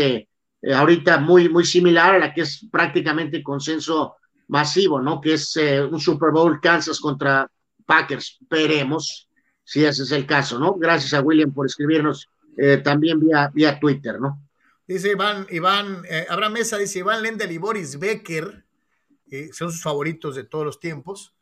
ahorita 0.63 1.19
muy, 1.19 1.49
muy 1.49 1.65
similar 1.65 2.15
a 2.15 2.19
la 2.19 2.35
que 2.35 2.43
es 2.43 2.67
prácticamente 2.71 3.43
consenso 3.43 4.17
masivo, 4.49 5.01
¿no? 5.01 5.21
Que 5.21 5.35
es 5.35 5.57
un 5.57 6.01
Super 6.01 6.31
Bowl 6.31 6.61
Kansas 6.61 6.99
contra 7.01 7.51
Packers. 7.87 8.39
Veremos 8.51 9.29
si 9.69 9.85
ese 9.85 10.03
es 10.03 10.13
el 10.13 10.25
caso, 10.27 10.59
¿no? 10.59 10.75
Gracias 10.75 11.13
a 11.13 11.21
William 11.21 11.53
por 11.53 11.67
escribirnos 11.67 12.27
eh, 12.57 12.79
también 12.79 13.21
vía, 13.21 13.51
vía 13.53 13.79
Twitter, 13.79 14.19
¿no? 14.19 14.43
Dice 14.87 15.11
Iván, 15.11 15.47
Iván, 15.51 16.03
eh, 16.09 16.27
Abraham 16.31 16.55
Mesa 16.55 16.79
dice 16.79 17.01
Iván 17.01 17.23
Lendel 17.23 17.53
y 17.53 17.59
Boris 17.59 17.99
Becker, 17.99 18.65
eh, 19.31 19.51
son 19.53 19.71
sus 19.71 19.83
favoritos 19.83 20.35
de 20.37 20.45
todos 20.45 20.65
los 20.65 20.81
tiempos. 20.81 21.35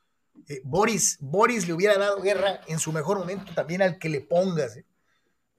Boris, 0.64 1.18
Boris 1.20 1.68
le 1.68 1.72
hubiera 1.72 1.96
dado 1.96 2.20
guerra 2.20 2.60
en 2.66 2.80
su 2.80 2.92
mejor 2.92 3.18
momento 3.18 3.52
también 3.54 3.80
al 3.80 3.96
que 3.98 4.08
le 4.08 4.20
pongas, 4.20 4.78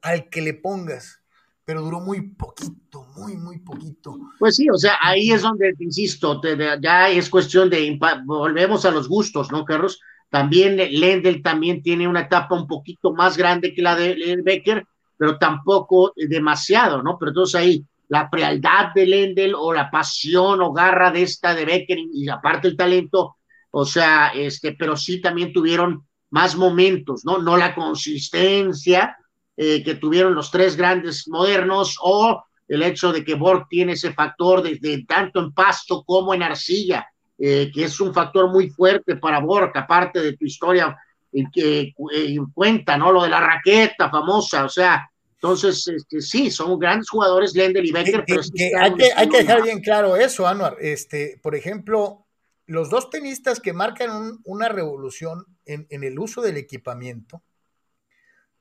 al 0.02 0.30
que 0.30 0.42
le 0.42 0.54
pongas, 0.54 1.22
pero 1.68 1.81
duró 1.81 1.99
muy 1.99 2.30
poquito, 2.30 3.07
muy, 3.18 3.35
muy 3.35 3.60
poquito. 3.60 4.18
Pues 4.39 4.56
sí, 4.56 4.69
o 4.69 4.77
sea, 4.77 4.98
ahí 5.02 5.31
es 5.31 5.41
donde, 5.41 5.73
insisto, 5.80 6.41
ya 6.81 7.10
es 7.10 7.30
cuestión 7.30 7.69
de, 7.69 7.99
volvemos 8.23 8.85
a 8.85 8.91
los 8.91 9.10
gustos, 9.10 9.52
¿no, 9.52 9.65
Carlos? 9.65 9.99
También 10.30 10.77
Lendl 10.77 11.41
también 11.41 11.84
tiene 11.84 12.07
una 12.07 12.22
etapa 12.22 12.56
un 12.56 12.68
poquito 12.68 13.11
más 13.11 13.35
grande 13.35 13.73
que 13.73 13.81
la 13.81 13.98
de 13.98 14.39
Becker, 14.45 14.85
pero 15.18 15.38
tampoco 15.38 16.14
demasiado, 16.15 17.03
¿no? 17.03 17.18
Pero 17.19 17.31
entonces 17.31 17.56
ahí 17.56 17.85
la 18.07 18.30
frialdad 18.30 18.94
de 18.95 19.06
Lendl 19.06 19.53
o 19.53 19.73
la 19.73 19.91
pasión 19.91 20.61
o 20.61 20.72
garra 20.72 21.11
de 21.11 21.23
esta 21.23 21.53
de 21.53 21.65
Becker 21.65 21.98
y 22.14 22.30
aparte 22.30 22.69
el 22.69 22.77
talento, 22.77 23.35
o 23.72 23.84
sea, 23.84 24.30
este, 24.30 24.72
pero 24.72 24.95
sí 24.95 25.19
también 25.19 25.52
tuvieron 25.52 26.07
más 26.30 26.56
momentos, 26.56 27.26
¿no? 27.26 27.39
No 27.39 27.57
la 27.57 27.76
consistencia 27.76 29.18
eh, 29.58 29.84
que 29.84 29.96
tuvieron 29.96 30.36
los 30.36 30.52
tres 30.52 30.78
grandes 30.78 31.28
modernos 31.28 31.98
o 32.02 32.44
el 32.68 32.84
hecho 32.84 33.12
de 33.12 33.26
que 33.26 33.36
Borg 33.36 33.68
tiene 33.70 33.94
ese 33.94 34.14
factor 34.14 34.62
desde 34.62 35.04
tanto 35.06 35.40
en 35.40 35.52
pasto 35.52 36.04
como 36.06 36.34
en 36.34 36.44
arcilla 36.44 37.08
eh, 37.40 37.72
que 37.72 37.84
es 37.84 38.00
un 38.00 38.14
factor 38.14 38.50
muy 38.50 38.70
fuerte 38.70 39.16
para 39.18 39.40
Borja, 39.40 39.82
aparte 39.82 40.22
de 40.22 40.36
tu 40.36 40.46
historia 40.46 40.98
en 41.32 41.52
que 41.52 41.94
eh, 42.14 42.38
cuenta, 42.52 42.98
¿no? 42.98 43.12
Lo 43.12 43.22
de 43.22 43.30
la 43.30 43.40
raqueta 43.40 44.10
famosa, 44.10 44.66
o 44.66 44.70
sea, 44.70 45.08
entonces, 45.36 45.88
este, 45.88 46.20
sí, 46.20 46.50
son 46.50 46.80
grandes 46.80 47.10
jugadores, 47.10 47.54
Lender 47.54 47.86
y 47.86 47.92
Becker, 47.92 48.24
pero 48.26 48.42
hay, 48.82 48.94
que, 48.96 49.12
hay 49.16 49.30
que 49.30 49.38
dejar 49.38 49.62
bien 49.62 49.82
claro 49.82 50.16
eso, 50.16 50.48
Anuar. 50.48 50.78
Este, 50.82 51.40
por 51.44 51.54
ejemplo, 51.54 52.26
los 52.66 52.90
dos 52.90 53.12
tenistas 53.12 53.60
que 53.60 53.72
marcan 53.72 54.40
una 54.44 54.68
revolución 54.68 55.46
en, 55.66 55.86
el 55.92 56.18
uso 56.18 56.42
del 56.42 56.58
equipamiento 56.58 57.44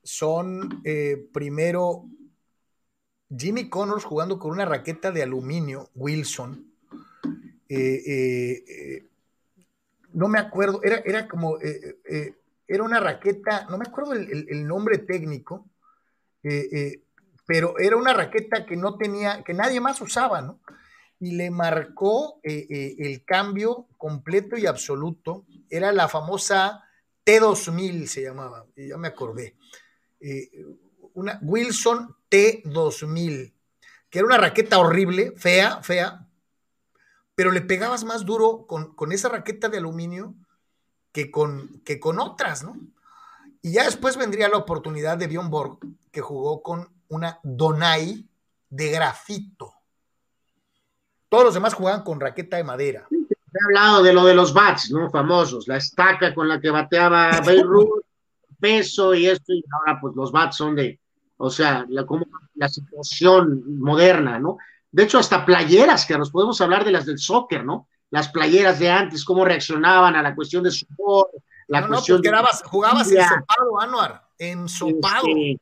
son 0.07 0.83
eh, 0.85 1.29
primero 1.33 2.05
Jimmy 3.37 3.69
Connors 3.69 4.05
jugando 4.05 4.39
con 4.39 4.53
una 4.53 4.65
raqueta 4.65 5.11
de 5.11 5.25
aluminio, 5.25 5.91
Wilson, 5.95 6.73
eh, 7.69 8.03
eh, 8.07 9.07
no 10.13 10.29
me 10.29 10.39
acuerdo, 10.39 10.81
era, 10.85 10.99
era 11.05 11.27
como, 11.27 11.59
era 11.61 12.83
una 12.85 13.01
raqueta, 13.01 13.67
no 13.69 13.77
me 13.77 13.85
acuerdo 13.87 14.13
el, 14.13 14.67
nombre 14.67 14.99
técnico, 14.99 15.69
pero 17.45 17.77
era 17.79 17.97
una 17.97 18.15
raqueta 18.15 18.65
que 18.65 18.77
no 18.77 18.97
tenía, 18.97 19.43
que 19.43 19.53
nadie 19.53 19.81
más 19.81 20.01
usaba, 20.01 20.41
¿no? 20.41 20.61
Y 21.19 21.33
le 21.33 21.51
marcó 21.51 22.39
el 22.45 23.25
cambio 23.25 23.89
completo 23.97 24.57
y 24.57 24.67
absoluto, 24.67 25.45
era 25.69 25.91
la 25.91 26.07
famosa 26.09 26.85
T2000 27.27 28.07
se 28.07 28.23
llamaba, 28.23 28.65
ya 28.77 28.97
me 28.97 29.09
acordé, 29.09 29.57
una 31.15 31.39
Wilson 31.43 32.15
T2000, 32.31 33.53
que 34.11 34.19
era 34.19 34.27
una 34.27 34.39
raqueta 34.39 34.79
horrible, 34.79 35.33
fea, 35.37 35.83
fea, 35.83 36.27
pero 37.35 37.51
le 37.51 37.61
pegabas 37.61 38.05
más 38.05 38.25
duro 38.25 38.67
con, 38.67 38.95
con 38.95 39.13
esa 39.13 39.29
raqueta 39.29 39.69
de 39.69 39.79
aluminio 39.79 40.35
que 41.13 41.31
con, 41.31 41.81
que 41.85 42.01
con 42.01 42.19
otras, 42.19 42.65
¿no? 42.65 42.77
Y 43.63 43.73
ya 43.73 43.85
después 43.85 44.17
vendría 44.17 44.49
la 44.49 44.59
oportunidad 44.59 45.19
de 45.19 45.27
Bjorn 45.27 45.51
Borg, 45.51 45.79
que 46.13 46.21
jugó 46.21 46.63
con 46.63 46.89
una 47.09 47.41
Donai 47.43 48.27
de 48.69 48.91
grafito. 48.91 49.75
Todos 51.29 51.45
los 51.45 51.55
demás 51.55 51.75
jugaban 51.75 52.03
con 52.03 52.21
raqueta 52.21 52.57
de 52.57 52.65
madera. 52.65 53.07
Ha 53.11 53.67
hablado 53.67 54.03
de 54.03 54.13
lo 54.13 54.25
de 54.25 54.35
los 54.35 54.53
bats, 54.53 54.91
¿no? 54.91 55.11
Famosos, 55.11 55.67
la 55.67 55.79
estaca 55.79 56.35
con 56.35 56.49
la 56.49 56.61
que 56.61 56.71
bateaba 56.71 57.41
Beirut, 57.41 58.05
peso 58.57 59.15
y 59.15 59.27
esto, 59.27 59.53
y 59.53 59.63
ahora 59.79 60.01
pues 60.01 60.15
los 60.17 60.33
bats 60.33 60.57
son 60.57 60.75
de, 60.75 60.99
o 61.37 61.51
sea, 61.51 61.85
la, 61.89 62.05
como 62.07 62.27
la 62.55 62.69
situación 62.69 63.79
moderna, 63.79 64.39
¿no? 64.39 64.59
De 64.91 65.05
hecho, 65.05 65.19
hasta 65.19 65.45
playeras, 65.45 66.07
que 66.07 66.17
nos 66.17 66.31
podemos 66.31 66.61
hablar 66.61 66.85
de 66.85 66.93
las 66.93 67.07
del 67.07 67.19
soccer, 67.19 67.65
¿no? 67.65 67.89
Las 68.11 68.29
playeras 68.29 68.79
de 68.79 68.91
antes, 68.91 69.25
cómo 69.25 69.45
reaccionaban 69.45 70.17
a 70.17 70.23
la 70.23 70.35
cuestión 70.35 70.63
de 70.63 70.71
sudor, 70.71 71.29
la 71.69 71.81
No, 71.81 71.89
no, 71.89 71.93
cuestión 71.95 72.19
porque 72.19 72.29
de... 72.29 72.35
grabas- 72.35 72.63
jugabas 72.65 73.11
ensopado, 73.13 73.81
Anuar, 73.81 74.23
ensopado. 74.39 75.27
Este, 75.27 75.61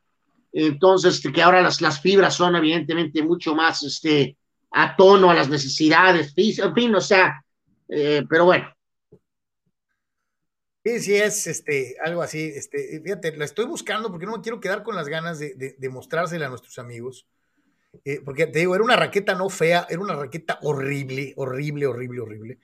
entonces, 0.53 1.21
que 1.21 1.43
ahora 1.43 1.63
las, 1.63 1.81
las 1.81 2.01
fibras 2.01 2.35
son 2.35 2.55
evidentemente 2.55 3.23
mucho 3.23 3.55
más 3.57 3.83
este, 3.83 4.37
a 4.71 4.95
tono 4.95 5.31
a 5.31 5.35
las 5.35 5.49
necesidades 5.49 6.33
en 6.37 6.75
fin, 6.75 6.95
o 6.95 7.01
sea, 7.01 7.43
eh, 7.89 8.25
pero 8.29 8.45
bueno, 8.45 8.69
Sí, 10.85 11.01
sí, 11.01 11.15
es 11.17 11.47
este, 11.47 11.97
algo 12.05 12.21
así. 12.23 12.53
Este, 12.55 13.01
fíjate, 13.01 13.37
la 13.37 13.47
estoy 13.47 13.65
buscando 13.65 14.11
porque 14.11 14.27
no 14.27 14.37
me 14.37 14.43
quiero 14.43 14.61
quedar 14.61 14.83
con 14.83 14.95
las 14.95 15.09
ganas 15.09 15.39
de, 15.39 15.55
de- 15.55 15.77
de 15.79 15.89
mostrársela 15.89 16.47
a 16.47 16.51
nuestros 16.51 16.79
amigos. 16.79 17.27
Eh, 18.05 18.21
porque 18.25 18.47
te 18.47 18.59
digo, 18.59 18.75
era 18.75 18.85
una 18.85 18.97
raqueta 18.97 19.35
no 19.35 19.49
fea, 19.49 19.87
era 19.89 20.01
una 20.01 20.15
raqueta 20.17 20.59
horrible, 20.63 21.33
horrible, 21.37 21.87
horrible, 21.87 22.21
horrible. 22.21 22.59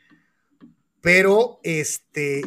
Pero 1.01 1.61
este, 1.63 2.43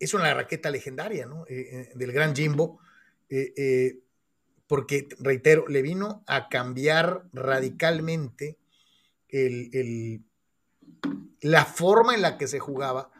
es 0.00 0.14
una 0.14 0.34
raqueta 0.34 0.70
legendaria, 0.70 1.26
¿no? 1.26 1.44
Eh, 1.46 1.68
eh, 1.70 1.92
del 1.94 2.12
gran 2.12 2.34
Jimbo. 2.34 2.80
porque, 4.66 5.08
reitero, 5.20 5.66
le 5.68 5.82
vino 5.82 6.24
a 6.26 6.48
cambiar 6.48 7.24
radicalmente 7.32 8.56
el- 9.28 9.70
el- 9.74 10.20
la 11.40 11.64
forma 11.64 12.14
en 12.14 12.22
la 12.22 12.38
que 12.38 12.46
se 12.46 12.58
jugaba 12.60 13.10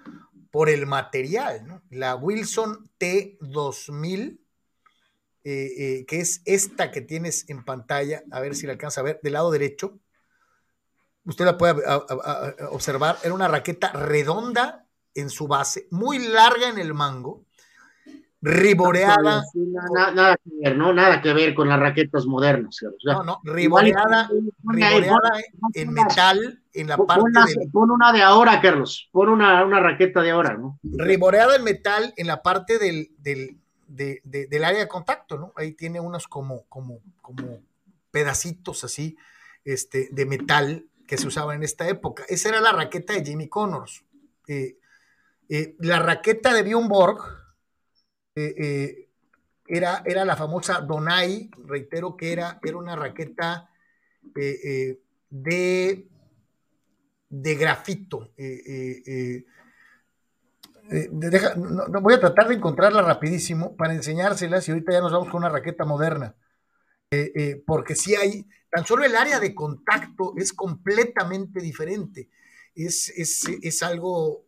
por 0.54 0.70
el 0.70 0.86
material, 0.86 1.66
¿no? 1.66 1.82
La 1.90 2.14
Wilson 2.14 2.88
T2000, 3.00 4.38
eh, 5.42 5.72
eh, 5.76 6.04
que 6.06 6.20
es 6.20 6.42
esta 6.44 6.92
que 6.92 7.00
tienes 7.00 7.50
en 7.50 7.64
pantalla, 7.64 8.22
a 8.30 8.38
ver 8.38 8.54
si 8.54 8.64
la 8.64 8.74
alcanza 8.74 9.00
a 9.00 9.02
ver, 9.02 9.18
del 9.20 9.32
lado 9.32 9.50
derecho. 9.50 9.98
Usted 11.24 11.44
la 11.44 11.58
puede 11.58 11.82
observar, 12.70 13.18
era 13.24 13.34
una 13.34 13.48
raqueta 13.48 13.90
redonda 13.94 14.86
en 15.14 15.28
su 15.28 15.48
base, 15.48 15.88
muy 15.90 16.20
larga 16.20 16.68
en 16.68 16.78
el 16.78 16.94
mango, 16.94 17.44
riboreada, 18.44 19.42
nada, 19.54 20.10
nada 20.12 20.36
que 20.36 20.50
ver, 20.62 20.76
¿no? 20.76 20.92
Nada 20.92 21.22
que 21.22 21.32
ver 21.32 21.54
con 21.54 21.68
las 21.68 21.80
raquetas 21.80 22.26
modernas. 22.26 22.76
o 22.82 22.94
sea, 23.00 23.14
no, 23.14 23.24
no, 23.24 23.40
riboreada, 23.44 24.28
riboreada 24.64 25.30
en 25.72 25.92
metal, 25.92 26.62
en 26.74 26.86
la 26.88 26.96
parte 26.98 27.22
pon 27.22 27.30
una- 27.30 27.44
del, 27.46 27.70
pon 27.72 27.90
una 27.90 28.12
de 28.12 28.22
ahora, 28.22 28.60
Carlos, 28.60 29.08
pon 29.12 29.28
una, 29.30 29.64
una 29.64 29.80
raqueta 29.80 30.20
de 30.22 30.30
ahora, 30.30 30.54
¿no? 30.58 30.78
riboreada 30.82 31.56
en 31.56 31.64
metal 31.64 32.12
en 32.16 32.26
la 32.26 32.42
parte 32.42 32.78
del, 32.78 33.10
del, 33.18 33.56
de- 33.88 34.20
de- 34.24 34.46
del 34.46 34.64
área 34.64 34.80
de 34.80 34.88
contacto, 34.88 35.38
¿no? 35.38 35.52
Ahí 35.56 35.72
tiene 35.72 36.00
unos 36.00 36.28
como, 36.28 36.64
como, 36.68 37.00
como 37.22 37.60
pedacitos 38.10 38.84
así 38.84 39.16
este, 39.64 40.08
de 40.12 40.26
metal 40.26 40.86
que 41.06 41.16
se 41.18 41.26
usaban 41.26 41.56
en 41.56 41.62
esta 41.62 41.88
época. 41.88 42.24
Esa 42.28 42.50
era 42.50 42.60
la 42.60 42.72
raqueta 42.72 43.12
de 43.14 43.24
Jimmy 43.24 43.48
Connors. 43.48 44.04
Eh, 44.48 44.76
eh, 45.48 45.74
la 45.78 45.98
raqueta 45.98 46.52
de 46.54 46.62
Bjorn 46.62 46.88
Borg 46.88 47.18
eh, 48.36 48.54
eh, 48.58 49.08
era, 49.66 50.02
era 50.04 50.24
la 50.24 50.36
famosa 50.36 50.80
Donai, 50.80 51.50
reitero 51.66 52.16
que 52.16 52.32
era, 52.32 52.58
era 52.62 52.76
una 52.76 52.96
raqueta 52.96 53.70
eh, 54.36 55.00
de, 55.30 56.08
de 57.28 57.54
grafito. 57.54 58.32
deja- 61.10 61.54
no, 61.54 62.00
voy 62.00 62.14
a 62.14 62.20
tratar 62.20 62.48
de 62.48 62.54
encontrarla 62.54 63.02
rapidísimo 63.02 63.76
para 63.76 63.94
enseñárselas 63.94 64.68
y 64.68 64.72
ahorita 64.72 64.92
ya 64.92 65.00
nos 65.00 65.12
vamos 65.12 65.28
con 65.28 65.38
una 65.38 65.48
raqueta 65.48 65.84
moderna. 65.84 66.34
Porque 67.66 67.94
si 67.94 68.16
hay, 68.16 68.44
tan 68.70 68.84
solo 68.84 69.04
el 69.04 69.14
área 69.14 69.38
de 69.38 69.54
contacto 69.54 70.34
es 70.36 70.52
completamente 70.52 71.60
diferente. 71.60 72.28
Es, 72.74 73.08
es, 73.16 73.44
es 73.62 73.82
algo 73.84 74.43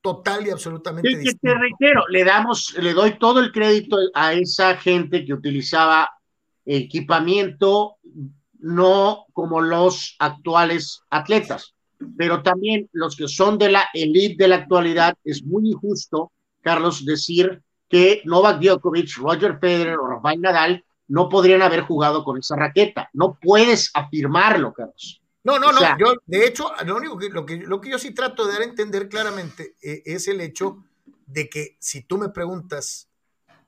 total 0.00 0.46
y 0.46 0.50
absolutamente 0.50 1.08
Sí, 1.08 1.24
que 1.24 1.34
te 1.34 1.54
reitero, 1.54 2.06
le 2.08 2.24
damos, 2.24 2.74
le 2.78 2.92
doy 2.92 3.18
todo 3.18 3.40
el 3.40 3.52
crédito 3.52 3.98
a 4.14 4.32
esa 4.32 4.76
gente 4.76 5.24
que 5.24 5.34
utilizaba 5.34 6.10
equipamiento 6.64 7.96
no 8.58 9.26
como 9.32 9.60
los 9.60 10.16
actuales 10.18 11.02
atletas, 11.10 11.74
pero 12.16 12.42
también 12.42 12.88
los 12.92 13.16
que 13.16 13.28
son 13.28 13.58
de 13.58 13.70
la 13.70 13.88
elite 13.94 14.42
de 14.42 14.48
la 14.48 14.56
actualidad, 14.56 15.16
es 15.24 15.42
muy 15.42 15.70
injusto, 15.70 16.32
Carlos, 16.62 17.04
decir 17.04 17.62
que 17.88 18.22
Novak 18.24 18.60
Djokovic, 18.60 19.16
Roger 19.16 19.58
Federer 19.58 19.98
o 19.98 20.06
Rafael 20.06 20.40
Nadal 20.40 20.84
no 21.08 21.28
podrían 21.28 21.62
haber 21.62 21.80
jugado 21.80 22.22
con 22.22 22.38
esa 22.38 22.54
raqueta. 22.54 23.10
No 23.12 23.36
puedes 23.40 23.90
afirmarlo, 23.94 24.72
Carlos. 24.72 25.19
No, 25.42 25.58
no, 25.58 25.68
O 25.68 25.72
no. 25.72 25.98
yo, 25.98 26.14
de 26.26 26.46
hecho, 26.46 26.70
lo 26.84 26.96
único 26.96 27.16
que 27.16 27.30
lo, 27.30 27.46
que 27.46 27.56
lo 27.56 27.80
que 27.80 27.90
yo 27.90 27.98
sí 27.98 28.12
trato 28.12 28.46
de 28.46 28.52
dar 28.52 28.62
a 28.62 28.64
entender 28.64 29.08
claramente 29.08 29.74
eh, 29.82 30.02
es 30.04 30.28
el 30.28 30.40
hecho 30.40 30.84
de 31.26 31.48
que 31.48 31.76
si 31.80 32.02
tú 32.02 32.18
me 32.18 32.28
preguntas, 32.28 33.08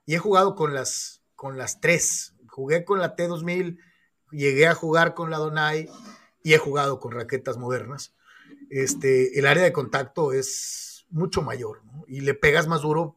y 0.04 0.14
he 0.14 0.18
jugado 0.18 0.54
con 0.54 0.74
las, 0.74 1.22
con 1.34 1.56
las 1.56 1.80
tres, 1.80 2.34
jugué 2.48 2.84
con 2.84 2.98
la 2.98 3.16
T2000, 3.16 3.78
llegué 4.30 4.66
a 4.66 4.74
jugar 4.74 5.14
con 5.14 5.30
la 5.30 5.38
Donai 5.38 5.88
y 6.42 6.54
he 6.54 6.58
jugado 6.58 6.98
con 6.98 7.12
raquetas 7.12 7.56
modernas, 7.56 8.14
este, 8.70 9.38
el 9.38 9.46
área 9.46 9.62
de 9.62 9.72
contacto 9.72 10.32
es 10.32 11.06
mucho 11.10 11.42
mayor 11.42 11.84
¿no? 11.84 12.04
y 12.08 12.20
le 12.20 12.34
pegas 12.34 12.66
más 12.66 12.82
duro 12.82 13.16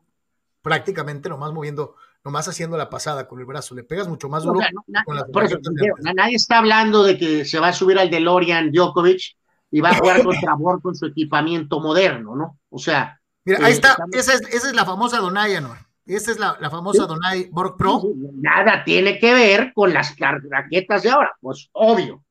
prácticamente 0.62 1.30
nomás 1.30 1.54
moviendo, 1.54 1.96
nomás 2.26 2.48
haciendo 2.48 2.76
la 2.76 2.90
pasada 2.90 3.28
con 3.28 3.40
el 3.40 3.46
brazo, 3.46 3.76
le 3.76 3.84
pegas 3.84 4.08
mucho 4.08 4.28
más 4.28 4.44
duro 4.44 4.60
O 4.60 4.62
sea, 4.62 4.72
no, 4.74 4.84
na- 4.88 5.04
con 5.06 5.16
las 5.16 5.26
por 5.30 5.44
eso, 5.46 5.56
raquetas 5.56 5.74
de 5.76 5.82
digo, 5.84 5.96
antes. 5.96 6.06
na- 6.06 6.14
nadie 6.24 6.36
está 6.36 6.58
hablando 6.58 7.04
de 7.04 7.18
que 7.18 7.46
se 7.46 7.60
va 7.60 7.68
a 7.70 7.74
subir 7.74 7.98
al 8.00 8.10
DeLorean 8.10 8.72
Djokovic 8.72 9.38
y 9.72 9.80
va 9.82 9.90
a 9.92 9.96
jugar 9.96 10.24
contra 10.24 10.56
Borg 10.56 10.82
con 10.82 10.96
su 10.96 11.06
equipamiento 11.06 11.80
moderno, 11.80 12.36
¿no? 12.36 12.60
O 12.70 12.80
sea, 12.80 13.22
Mira, 13.46 13.60
Eh, 13.60 13.62
ahí 13.66 13.74
está, 13.74 13.92
estamos- 13.92 14.16
esa 14.16 14.34
es, 14.34 14.42
esa 14.52 14.68
es 14.70 14.76
la 14.76 14.86
famosa 14.86 15.20
Donai, 15.20 15.56
Anuar. 15.56 15.86
Esa 16.08 16.32
es 16.32 16.40
la, 16.40 16.58
la 16.60 16.70
famosa 16.70 17.06
Donai 17.06 17.48
Borg 17.52 17.78
Pro. 17.78 18.02
nada 18.34 18.84
tiene 18.84 19.18
que 19.20 19.34
ver 19.34 19.72
con 19.74 19.94
las 19.94 20.16
raquetas 20.18 21.04
de 21.04 21.10
ahora, 21.12 21.32
pues 21.42 21.70
obvio. 21.74 22.24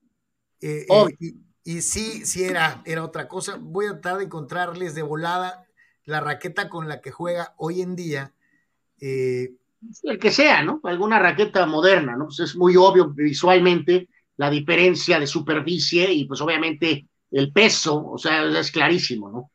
eh, 0.61 0.87
eh, 0.89 1.17
y, 1.21 1.37
y 1.65 1.81
sí, 1.83 2.25
sí 2.27 2.45
era, 2.45 2.83
era 2.85 3.05
otra 3.05 3.27
cosa. 3.29 3.57
Voy 3.61 3.87
a 3.87 3.91
tratar 4.01 4.19
de 4.19 4.25
encontrarles 4.25 4.95
de 4.95 5.03
volada 5.03 5.65
la 6.05 6.21
raqueta 6.21 6.69
con 6.69 6.89
la 6.89 7.01
que 7.01 7.11
juega 7.11 7.55
hoy 7.59 7.81
en 7.83 7.97
día. 7.97 8.33
eh, 9.01 9.55
El 10.03 10.19
que 10.19 10.31
sea, 10.31 10.63
¿no? 10.63 10.81
Alguna 10.85 11.19
raqueta 11.19 11.67
moderna, 11.67 12.17
¿no? 12.17 12.27
Pues 12.27 12.41
es 12.41 12.57
muy 12.57 12.77
obvio 12.77 13.09
visualmente 13.11 14.09
la 14.37 14.51
diferencia 14.51 15.19
de 15.21 15.27
superficie 15.27 16.13
y 16.13 16.25
pues 16.27 16.41
obviamente 16.41 17.09
el 17.31 17.53
peso, 17.53 18.05
o 18.07 18.19
sea, 18.19 18.45
es 18.45 18.71
clarísimo, 18.71 19.31
¿no? 19.31 19.51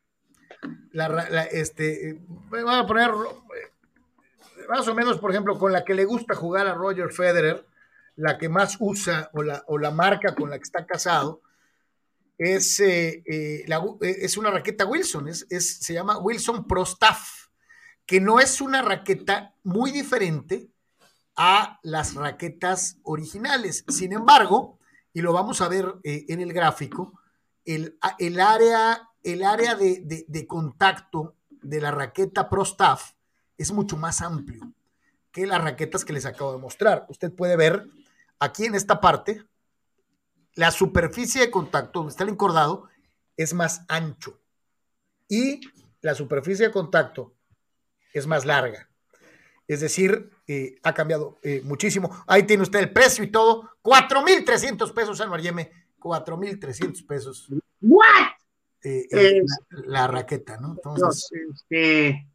la, 0.92 1.44
este, 1.44 2.10
eh, 2.10 2.20
vamos 2.50 2.74
a 2.74 2.86
poner 2.86 3.10
eh, 3.10 4.66
más 4.68 4.86
o 4.88 4.94
menos, 4.94 5.18
por 5.18 5.30
ejemplo, 5.30 5.58
con 5.58 5.72
la 5.72 5.84
que 5.84 5.94
le 5.94 6.04
gusta 6.04 6.34
jugar 6.34 6.66
a 6.66 6.74
Roger 6.74 7.10
Federer, 7.12 7.64
la 8.16 8.36
que 8.38 8.48
más 8.48 8.76
usa 8.80 9.30
o 9.32 9.42
la, 9.42 9.62
o 9.68 9.78
la 9.78 9.90
marca 9.90 10.34
con 10.34 10.50
la 10.50 10.58
que 10.58 10.64
está 10.64 10.84
casado, 10.86 11.42
es, 12.36 12.80
eh, 12.80 13.64
la- 13.66 13.82
es 14.00 14.36
una 14.36 14.50
raqueta 14.50 14.84
Wilson, 14.86 15.28
es, 15.28 15.46
es- 15.50 15.78
se 15.78 15.94
llama 15.94 16.18
Wilson 16.18 16.66
Pro 16.66 16.82
Staff, 16.82 17.39
que 18.10 18.20
no 18.20 18.40
es 18.40 18.60
una 18.60 18.82
raqueta 18.82 19.54
muy 19.62 19.92
diferente 19.92 20.68
a 21.36 21.78
las 21.84 22.16
raquetas 22.16 22.96
originales. 23.04 23.84
Sin 23.86 24.12
embargo, 24.12 24.80
y 25.12 25.20
lo 25.20 25.32
vamos 25.32 25.60
a 25.60 25.68
ver 25.68 25.94
eh, 26.02 26.24
en 26.28 26.40
el 26.40 26.52
gráfico, 26.52 27.20
el, 27.64 27.96
el 28.18 28.40
área, 28.40 29.08
el 29.22 29.44
área 29.44 29.76
de, 29.76 30.00
de- 30.02 30.24
de 30.26 30.46
contacto 30.48 31.36
de 31.50 31.80
la 31.80 31.92
raqueta 31.92 32.50
Pro 32.50 32.64
Staff 32.64 33.12
es 33.56 33.70
mucho 33.70 33.96
más 33.96 34.22
amplio 34.22 34.72
que 35.30 35.46
las 35.46 35.62
raquetas 35.62 36.04
que 36.04 36.12
les 36.12 36.26
acabo 36.26 36.50
de 36.52 36.58
mostrar. 36.58 37.06
Usted 37.10 37.32
puede 37.32 37.54
ver 37.56 37.86
aquí 38.40 38.64
en 38.64 38.74
esta 38.74 39.00
parte, 39.00 39.44
la 40.56 40.72
superficie 40.72 41.42
de 41.42 41.50
contacto 41.52 42.00
donde 42.00 42.10
está 42.10 42.24
el 42.24 42.30
encordado 42.30 42.88
es 43.36 43.54
más 43.54 43.82
ancho 43.86 44.40
y 45.28 45.60
la 46.00 46.16
superficie 46.16 46.66
de 46.66 46.72
contacto 46.72 47.36
es 48.12 48.26
más 48.26 48.44
larga. 48.44 48.88
Es 49.66 49.80
decir, 49.80 50.30
eh, 50.46 50.76
ha 50.82 50.92
cambiado 50.94 51.38
eh, 51.42 51.62
muchísimo. 51.64 52.24
Ahí 52.26 52.42
tiene 52.42 52.64
usted 52.64 52.80
el 52.80 52.92
precio 52.92 53.22
y 53.22 53.28
todo. 53.28 53.70
4,300 53.82 54.92
pesos, 54.92 55.20
Anuar 55.20 55.40
Yeme. 55.40 55.70
4,300 55.98 57.02
pesos. 57.02 57.48
¿What? 57.80 58.40
eh, 58.82 59.06
eh, 59.10 59.42
la, 59.86 60.06
raqueta, 60.06 60.58
¿no? 60.58 60.72
Entonces... 60.72 61.30
Este, 61.52 62.26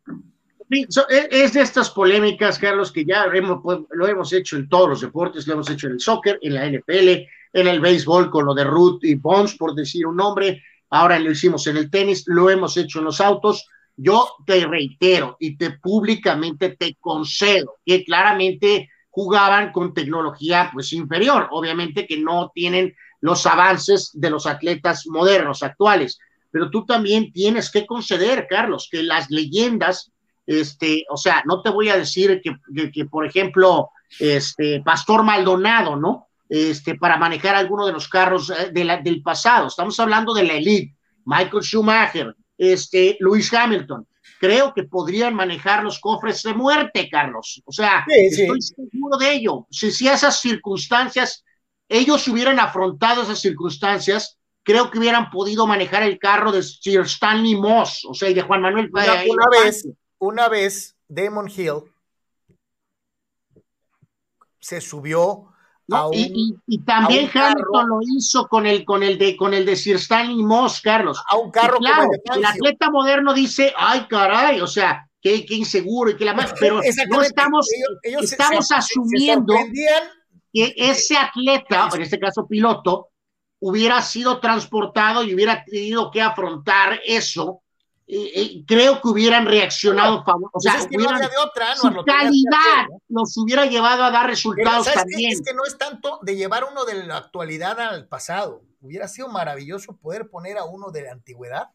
e, 0.69 0.88
es 1.30 1.53
de 1.53 1.61
estas 1.61 1.89
polémicas, 1.89 2.57
Carlos, 2.57 2.91
que 2.91 3.06
ya 3.06 3.26
hemos, 3.34 3.61
pues, 3.61 3.80
lo 3.91 4.07
hemos 4.07 4.34
hecho 4.34 4.56
en 4.56 4.68
todos 4.68 4.89
los 4.89 5.02
deportes, 5.02 5.47
lo 5.47 5.53
hemos 5.53 5.69
hecho 5.69 5.88
en 5.88 5.93
el 5.93 5.99
soccer, 5.99 6.39
en 6.41 6.56
la 6.56 6.68
NFL, 6.68 7.10
en 7.53 7.68
el 7.68 7.80
béisbol 7.80 8.30
con 8.30 8.45
lo 8.45 8.53
de 8.53 8.64
Ruth 8.64 9.03
y 9.03 9.15
Bones, 9.15 9.56
por 9.56 9.76
decir 9.76 10.06
un 10.07 10.18
nombre, 10.18 10.64
ahora 10.89 11.19
lo 11.19 11.31
hicimos 11.31 11.68
en 11.68 11.77
el 11.77 11.89
tenis, 11.89 12.23
lo 12.27 12.49
hemos 12.49 12.77
hecho 12.77 12.99
en 12.99 13.06
los 13.06 13.22
autos. 13.22 13.68
Yo 13.97 14.27
te 14.45 14.65
reitero 14.65 15.38
y 15.39 15.57
te 15.57 15.72
públicamente 15.72 16.76
te 16.76 16.95
concedo 16.99 17.77
que 17.85 18.03
claramente 18.03 18.89
jugaban 19.09 19.72
con 19.72 19.93
tecnología 19.93 20.69
pues 20.73 20.91
inferior, 20.91 21.47
obviamente 21.51 22.05
que 22.05 22.17
no 22.17 22.51
tienen 22.53 22.93
los 23.22 23.45
avances 23.45 24.11
de 24.13 24.30
los 24.30 24.45
atletas 24.45 25.07
modernos 25.07 25.63
actuales, 25.63 26.19
pero 26.51 26.69
tú 26.69 26.85
también 26.85 27.31
tienes 27.31 27.72
que 27.72 27.85
conceder, 27.85 28.47
Carlos, 28.49 28.89
que 28.91 29.03
las 29.03 29.30
leyendas, 29.30 30.11
este, 30.45 31.05
o 31.09 31.17
sea, 31.17 31.43
no 31.45 31.61
te 31.61 31.69
voy 31.69 31.89
a 31.89 31.97
decir 31.97 32.41
que, 32.43 32.91
que, 32.91 33.05
por 33.05 33.26
ejemplo, 33.26 33.89
este, 34.19 34.81
Pastor 34.81 35.23
Maldonado, 35.23 35.95
¿no? 35.95 36.27
Este, 36.47 36.95
para 36.95 37.17
manejar 37.17 37.55
alguno 37.55 37.85
de 37.85 37.93
los 37.93 38.07
carros 38.07 38.51
eh, 38.51 38.69
de 38.72 39.01
del 39.03 39.22
pasado. 39.23 39.67
Estamos 39.67 39.99
hablando 39.99 40.34
de 40.34 40.43
la 40.43 40.53
elite, 40.53 40.95
Michael 41.26 41.63
Schumacher, 41.63 42.35
este, 42.57 43.18
Lewis 43.19 43.53
Hamilton 43.53 44.07
creo 44.40 44.73
que 44.73 44.84
podrían 44.84 45.34
manejar 45.34 45.84
los 45.84 45.99
cofres 45.99 46.44
de 46.44 46.53
muerte, 46.53 47.10
Carlos. 47.10 47.61
O 47.65 47.72
sea, 47.72 48.06
estoy 48.07 48.61
seguro 48.61 49.18
de 49.18 49.34
ello. 49.34 49.68
Si, 49.69 49.91
si 49.91 50.07
esas 50.07 50.40
circunstancias, 50.40 51.44
ellos 51.90 52.27
hubieran 52.27 52.60
afrontado 52.60 53.23
esas 53.23 53.40
circunstancias, 53.40 54.38
creo 54.64 54.91
que 54.91 54.99
hubieran 54.99 55.30
podido 55.30 55.68
manejar 55.68 56.03
el 56.03 56.19
carro 56.19 56.52
de 56.52 56.64
Sir 56.64 57.02
Stanley 57.02 57.56
Moss, 57.56 58.06
o 58.07 58.14
sea, 58.14 58.30
y 58.30 58.34
de 58.34 58.41
Juan 58.41 58.61
Manuel. 58.61 58.90
Una, 58.91 59.23
una 59.23 59.64
vez, 59.64 59.88
una 60.19 60.49
vez, 60.49 60.95
Damon 61.07 61.49
Hill 61.49 61.84
se 64.60 64.82
subió 64.82 65.53
y, 66.12 66.80
también 66.86 67.30
Hamilton 67.32 67.88
lo 67.88 67.99
hizo 68.02 68.48
con 68.48 68.66
el, 68.66 68.84
con 68.84 69.03
el 69.03 69.18
de 69.18 69.38
con 69.38 69.53
el 69.53 69.66
de 69.66 69.76
Sir 69.76 69.98
Stanley 69.98 70.44
Moss, 70.44 70.82
Carlos. 70.82 71.22
A 71.30 71.38
un 71.38 71.52
carro 71.52 71.78
claro, 71.78 72.10
el 72.36 72.45
atleta 72.45 72.90
moderno 72.90 73.34
dice, 73.34 73.74
ay 73.78 74.07
caray, 74.10 74.62
o 74.62 74.68
sea, 74.68 75.07
qué, 75.22 75.45
inseguro 75.49 76.12
y 76.12 76.18
que 76.18 76.26
la 76.26 76.34
más, 76.34 76.53
pero 76.60 76.82
no 77.10 77.22
estamos, 77.22 77.68
estamos 78.03 78.72
asumiendo 78.72 79.53
que 80.52 80.74
ese 80.76 81.18
atleta, 81.18 81.90
en 81.94 82.02
este 82.02 82.20
caso 82.20 82.48
piloto, 82.48 83.10
hubiera 83.60 84.02
sido 84.02 84.40
transportado 84.40 85.24
y 85.24 85.34
hubiera 85.34 85.64
tenido 85.64 86.10
que 86.12 86.22
afrontar 86.22 86.99
eso 87.06 87.62
creo 88.68 89.02
que 89.02 89.07
hubieran 89.07 89.45
reaccionado 89.45 90.23
favor, 90.23 90.52
o 90.53 90.60
sea, 90.60 90.82
su 90.82 90.90
calidad 92.06 92.88
los 93.07 93.36
hubiera 93.38 93.65
llevado 93.65 94.03
a 94.03 94.11
dar 94.11 94.27
resultados 94.27 94.91
también. 94.94 95.32
es 95.32 95.41
que 95.41 95.53
no 95.53 95.65
es 95.65 95.77
tanto 95.77 96.19
de 96.22 96.36
llevar 96.36 96.65
uno 96.69 96.86
de 96.86 97.03
la 97.06 97.18
actualidad 97.18 97.80
al 97.80 98.07
pasado. 98.07 98.64
Hubiera 98.82 99.07
sido 99.07 99.30
maravilloso 99.30 99.98
poder 99.98 100.30
poner 100.30 100.57
a 100.57 100.65
uno 100.65 100.91
de 100.91 101.02
la 101.03 101.14
antigüedad 101.14 101.69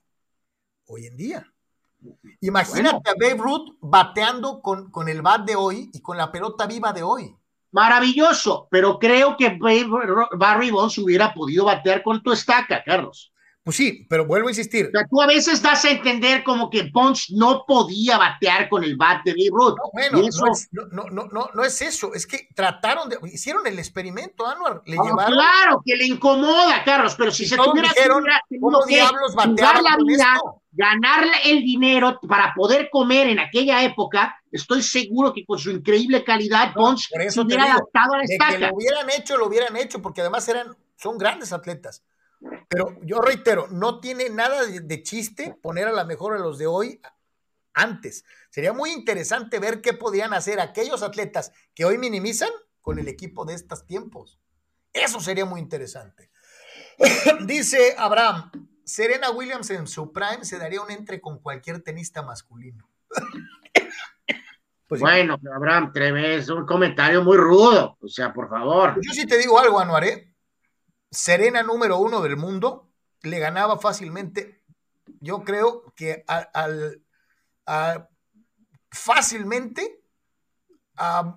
hoy 0.86 1.06
en 1.06 1.16
día. 1.16 1.52
Imagínate 2.40 3.10
a 3.10 3.14
Babe 3.14 3.34
Ruth 3.36 3.76
bateando 3.80 4.62
con, 4.62 4.90
con 4.90 5.08
el 5.08 5.22
bat 5.22 5.44
de 5.44 5.56
hoy 5.56 5.90
y 5.92 6.00
con 6.00 6.16
la 6.16 6.30
pelota 6.30 6.66
viva 6.66 6.92
de 6.92 7.02
hoy. 7.02 7.36
Maravilloso, 7.72 8.68
pero 8.70 8.98
creo 8.98 9.36
que 9.36 9.58
Barry 10.36 10.70
Bonds 10.70 10.98
hubiera 10.98 11.32
podido 11.32 11.64
batear 11.64 12.02
con 12.02 12.22
tu 12.22 12.32
estaca, 12.32 12.82
Carlos. 12.84 13.32
Pues 13.70 13.76
sí, 13.76 14.04
pero 14.10 14.26
vuelvo 14.26 14.48
a 14.48 14.50
insistir. 14.50 14.86
O 14.86 14.90
sea, 14.90 15.06
tú 15.08 15.22
a 15.22 15.28
veces 15.28 15.62
das 15.62 15.84
a 15.84 15.90
entender 15.90 16.42
como 16.42 16.68
que 16.68 16.90
Bonds 16.92 17.30
no 17.30 17.62
podía 17.64 18.18
batear 18.18 18.68
con 18.68 18.82
el 18.82 18.96
bat 18.96 19.22
de 19.22 19.30
Babe 19.30 19.50
Ruth. 19.52 19.76
No, 19.76 19.90
bueno, 19.92 20.28
no, 20.90 21.04
no, 21.04 21.28
no, 21.28 21.50
no, 21.54 21.64
es 21.64 21.80
eso. 21.80 22.12
Es 22.12 22.26
que 22.26 22.48
trataron 22.52 23.08
de. 23.08 23.18
Hicieron 23.32 23.64
el 23.68 23.78
experimento, 23.78 24.44
Anuar. 24.44 24.82
Le 24.86 24.96
ah, 24.98 25.24
Claro, 25.24 25.82
que 25.86 25.94
le 25.94 26.04
incomoda, 26.04 26.82
Carlos, 26.84 27.14
pero 27.16 27.30
si 27.30 27.46
se 27.46 27.56
tuviera, 27.56 27.90
dijeron, 27.90 28.24
¿cómo 28.60 28.84
diablos 28.86 29.34
jugar 29.34 29.80
la 29.80 29.96
vida, 30.04 30.40
ganar 30.72 31.26
el 31.44 31.60
dinero 31.60 32.18
para 32.28 32.52
poder 32.56 32.90
comer 32.90 33.28
en 33.28 33.38
aquella 33.38 33.84
época, 33.84 34.36
estoy 34.50 34.82
seguro 34.82 35.32
que 35.32 35.44
con 35.46 35.60
su 35.60 35.70
increíble 35.70 36.24
calidad, 36.24 36.74
Bonds 36.74 37.08
se 37.28 37.40
hubiera 37.40 37.66
adaptado 37.66 38.14
a 38.14 38.18
la 38.18 38.24
estaca. 38.24 38.50
Que 38.50 38.66
lo 38.66 38.74
hubieran 38.74 39.08
hecho, 39.10 39.36
lo 39.36 39.46
hubieran 39.46 39.76
hecho, 39.76 40.02
porque 40.02 40.22
además 40.22 40.48
eran, 40.48 40.76
son 40.96 41.18
grandes 41.18 41.52
atletas. 41.52 42.02
Pero 42.70 42.96
yo 43.02 43.20
reitero, 43.20 43.66
no 43.72 43.98
tiene 43.98 44.30
nada 44.30 44.64
de, 44.64 45.02
chiste 45.02 45.56
poner 45.60 45.88
a 45.88 45.92
la 45.92 46.04
mejor 46.04 46.34
a 46.34 46.38
los 46.38 46.56
de 46.56 46.68
hoy 46.68 47.00
antes. 47.74 48.24
Sería 48.48 48.72
muy 48.72 48.92
interesante 48.92 49.58
ver 49.58 49.80
qué 49.80 49.92
podrían 49.92 50.32
hacer 50.34 50.60
aquellos 50.60 51.02
atletas 51.02 51.52
que 51.74 51.84
hoy 51.84 51.98
minimizan 51.98 52.50
con 52.80 53.00
el 53.00 53.08
equipo 53.08 53.44
de 53.44 53.54
estos 53.54 53.88
tiempos. 53.88 54.38
Eso 54.92 55.18
sería 55.18 55.44
muy 55.44 55.60
interesante. 55.60 56.30
Dice 57.44 57.96
Abraham, 57.98 58.52
Serena 58.84 59.32
Williams 59.32 59.68
en 59.70 59.88
su 59.88 60.12
prime 60.12 60.44
se 60.44 60.58
daría 60.58 60.80
un 60.80 60.92
entre 60.92 61.20
con 61.20 61.40
cualquier 61.40 61.82
tenista 61.82 62.22
masculino. 62.22 62.88
Pues 64.86 65.00
bueno, 65.00 65.40
Abraham, 65.52 65.92
es 65.94 66.48
un 66.48 66.64
comentario 66.64 67.24
muy 67.24 67.36
rudo. 67.36 67.98
O 68.00 68.08
sea, 68.08 68.32
por 68.32 68.48
favor. 68.48 68.94
Yo 69.02 69.12
sí 69.12 69.26
te 69.26 69.38
digo 69.38 69.58
algo, 69.58 69.80
Anuaré. 69.80 70.29
Serena 71.10 71.62
número 71.62 71.98
uno 71.98 72.20
del 72.20 72.36
mundo, 72.36 72.90
le 73.22 73.38
ganaba 73.38 73.78
fácilmente, 73.78 74.62
yo 75.20 75.42
creo 75.42 75.92
que 75.96 76.24
al, 76.26 77.02
fácilmente 78.90 80.02
a 80.96 81.36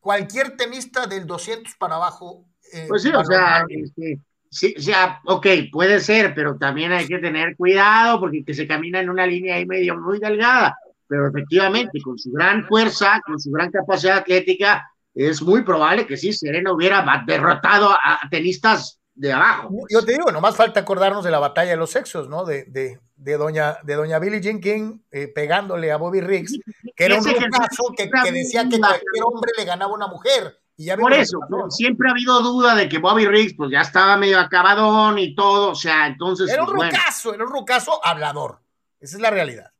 cualquier 0.00 0.56
tenista 0.56 1.06
del 1.06 1.26
200 1.26 1.74
para 1.74 1.96
abajo. 1.96 2.46
Eh, 2.72 2.86
pues 2.88 3.02
sí, 3.02 3.10
o 3.10 3.24
sea, 3.24 3.64
este, 3.68 4.20
sí, 4.50 4.74
o 4.76 4.80
sea, 4.80 5.20
ok, 5.26 5.46
puede 5.72 6.00
ser, 6.00 6.34
pero 6.34 6.56
también 6.56 6.92
hay 6.92 7.06
que 7.06 7.18
tener 7.18 7.56
cuidado 7.56 8.20
porque 8.20 8.44
que 8.44 8.54
se 8.54 8.66
camina 8.66 9.00
en 9.00 9.10
una 9.10 9.26
línea 9.26 9.56
ahí 9.56 9.66
medio 9.66 9.98
muy 9.98 10.18
delgada, 10.18 10.76
pero 11.06 11.28
efectivamente, 11.28 12.00
con 12.02 12.18
su 12.18 12.30
gran 12.30 12.66
fuerza, 12.66 13.20
con 13.26 13.38
su 13.40 13.50
gran 13.50 13.70
capacidad 13.70 14.18
atlética, 14.18 14.88
es 15.14 15.42
muy 15.42 15.62
probable 15.62 16.06
que 16.06 16.16
sí, 16.16 16.32
Serena 16.32 16.72
hubiera 16.72 17.24
derrotado 17.26 17.90
a 17.90 18.20
tenistas 18.30 18.97
de 19.18 19.32
abajo. 19.32 19.70
Yo 19.90 20.04
te 20.04 20.12
digo, 20.12 20.30
nomás 20.30 20.56
falta 20.56 20.80
acordarnos 20.80 21.24
de 21.24 21.30
la 21.30 21.40
batalla 21.40 21.72
de 21.72 21.76
los 21.76 21.90
sexos, 21.90 22.28
¿no? 22.28 22.44
De, 22.44 22.64
de, 22.64 23.00
de 23.16 23.36
doña, 23.36 23.78
de 23.82 23.94
doña 23.94 24.18
Billie 24.20 24.40
Jean 24.40 24.60
King 24.60 25.00
eh, 25.10 25.26
pegándole 25.26 25.90
a 25.90 25.96
Bobby 25.96 26.20
Riggs, 26.20 26.58
que 26.94 27.04
era 27.04 27.18
un 27.18 27.24
caso 27.24 27.92
que, 27.96 28.08
que, 28.08 28.32
decía 28.32 28.68
que 28.68 28.78
cualquier 28.78 29.24
hombre 29.24 29.50
le 29.58 29.64
ganaba 29.64 29.90
a 29.90 29.94
una 29.94 30.06
mujer. 30.06 30.60
Y 30.76 30.84
ya 30.84 30.96
Por 30.96 31.12
eso, 31.12 31.40
siempre 31.70 32.08
ha 32.08 32.12
habido 32.12 32.40
duda 32.40 32.76
de 32.76 32.88
que 32.88 32.98
Bobby 32.98 33.26
Riggs 33.26 33.54
pues 33.56 33.72
ya 33.72 33.80
estaba 33.80 34.16
medio 34.16 34.38
acabadón 34.38 35.18
y 35.18 35.34
todo, 35.34 35.72
o 35.72 35.74
sea, 35.74 36.06
entonces... 36.06 36.48
Era 36.48 36.62
un 36.62 36.72
pues, 36.72 36.92
rucazo, 36.92 37.34
era 37.34 37.44
un 37.44 37.50
rucazo 37.50 38.00
hablador. 38.06 38.60
Esa 39.00 39.16
es 39.16 39.20
la 39.20 39.30
realidad. 39.30 39.72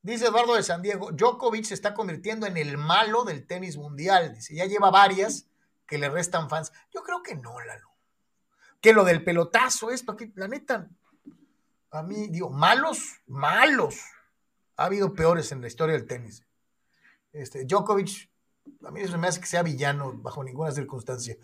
Dice 0.00 0.28
Eduardo 0.28 0.54
de 0.54 0.62
San 0.62 0.80
Diego, 0.80 1.10
Djokovic 1.12 1.64
se 1.64 1.74
está 1.74 1.92
convirtiendo 1.92 2.46
en 2.46 2.56
el 2.56 2.78
malo 2.78 3.24
del 3.24 3.46
tenis 3.46 3.76
mundial. 3.76 4.32
Dice, 4.32 4.54
ya 4.54 4.64
lleva 4.64 4.90
varias 4.90 5.46
que 5.86 5.98
le 5.98 6.08
restan 6.08 6.48
fans. 6.48 6.72
Yo 6.94 7.02
creo 7.02 7.22
que 7.22 7.34
no, 7.34 7.60
Lalo 7.60 7.87
que 8.80 8.92
lo 8.92 9.04
del 9.04 9.24
pelotazo, 9.24 9.90
esto, 9.90 10.12
aquí, 10.12 10.32
la 10.36 10.48
neta, 10.48 10.88
a 11.90 12.02
mí, 12.02 12.28
digo, 12.28 12.50
malos, 12.50 13.20
malos. 13.26 13.96
Ha 14.76 14.84
habido 14.84 15.14
peores 15.14 15.50
en 15.52 15.60
la 15.60 15.66
historia 15.66 15.94
del 15.94 16.06
tenis. 16.06 16.46
Este, 17.32 17.64
Djokovic, 17.64 18.30
a 18.84 18.90
mí 18.90 19.00
eso 19.00 19.18
me 19.18 19.28
hace 19.28 19.40
que 19.40 19.46
sea 19.46 19.62
villano 19.62 20.12
bajo 20.14 20.44
ninguna 20.44 20.70
circunstancia. 20.70 21.36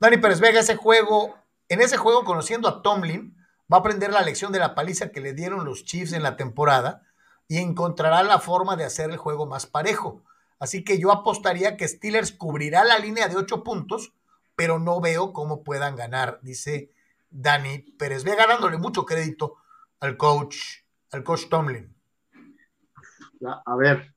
Dani 0.00 0.18
Pérez 0.18 0.40
Vega, 0.40 0.60
ese 0.60 0.76
juego, 0.76 1.36
en 1.68 1.80
ese 1.80 1.96
juego, 1.96 2.24
conociendo 2.24 2.68
a 2.68 2.82
Tomlin, 2.82 3.36
va 3.72 3.78
a 3.78 3.80
aprender 3.80 4.12
la 4.12 4.22
lección 4.22 4.52
de 4.52 4.58
la 4.58 4.74
paliza 4.74 5.10
que 5.10 5.20
le 5.20 5.32
dieron 5.32 5.64
los 5.64 5.84
Chiefs 5.84 6.12
en 6.12 6.22
la 6.22 6.36
temporada 6.36 7.02
y 7.48 7.58
encontrará 7.58 8.22
la 8.22 8.38
forma 8.38 8.76
de 8.76 8.84
hacer 8.84 9.10
el 9.10 9.16
juego 9.16 9.46
más 9.46 9.66
parejo. 9.66 10.24
Así 10.58 10.84
que 10.84 10.98
yo 10.98 11.10
apostaría 11.10 11.76
que 11.76 11.88
Steelers 11.88 12.32
cubrirá 12.32 12.84
la 12.84 12.98
línea 12.98 13.28
de 13.28 13.36
ocho 13.36 13.62
puntos 13.62 14.12
pero 14.54 14.78
no 14.78 15.00
veo 15.00 15.32
cómo 15.32 15.62
puedan 15.64 15.96
ganar, 15.96 16.38
dice 16.42 16.90
Dani 17.30 17.78
Pérez. 17.98 18.24
Ve 18.24 18.36
ganándole 18.36 18.78
mucho 18.78 19.04
crédito 19.04 19.56
al 20.00 20.16
coach, 20.16 20.56
al 21.10 21.24
coach 21.24 21.48
Tomlin. 21.48 21.94
A 23.64 23.76
ver. 23.76 24.12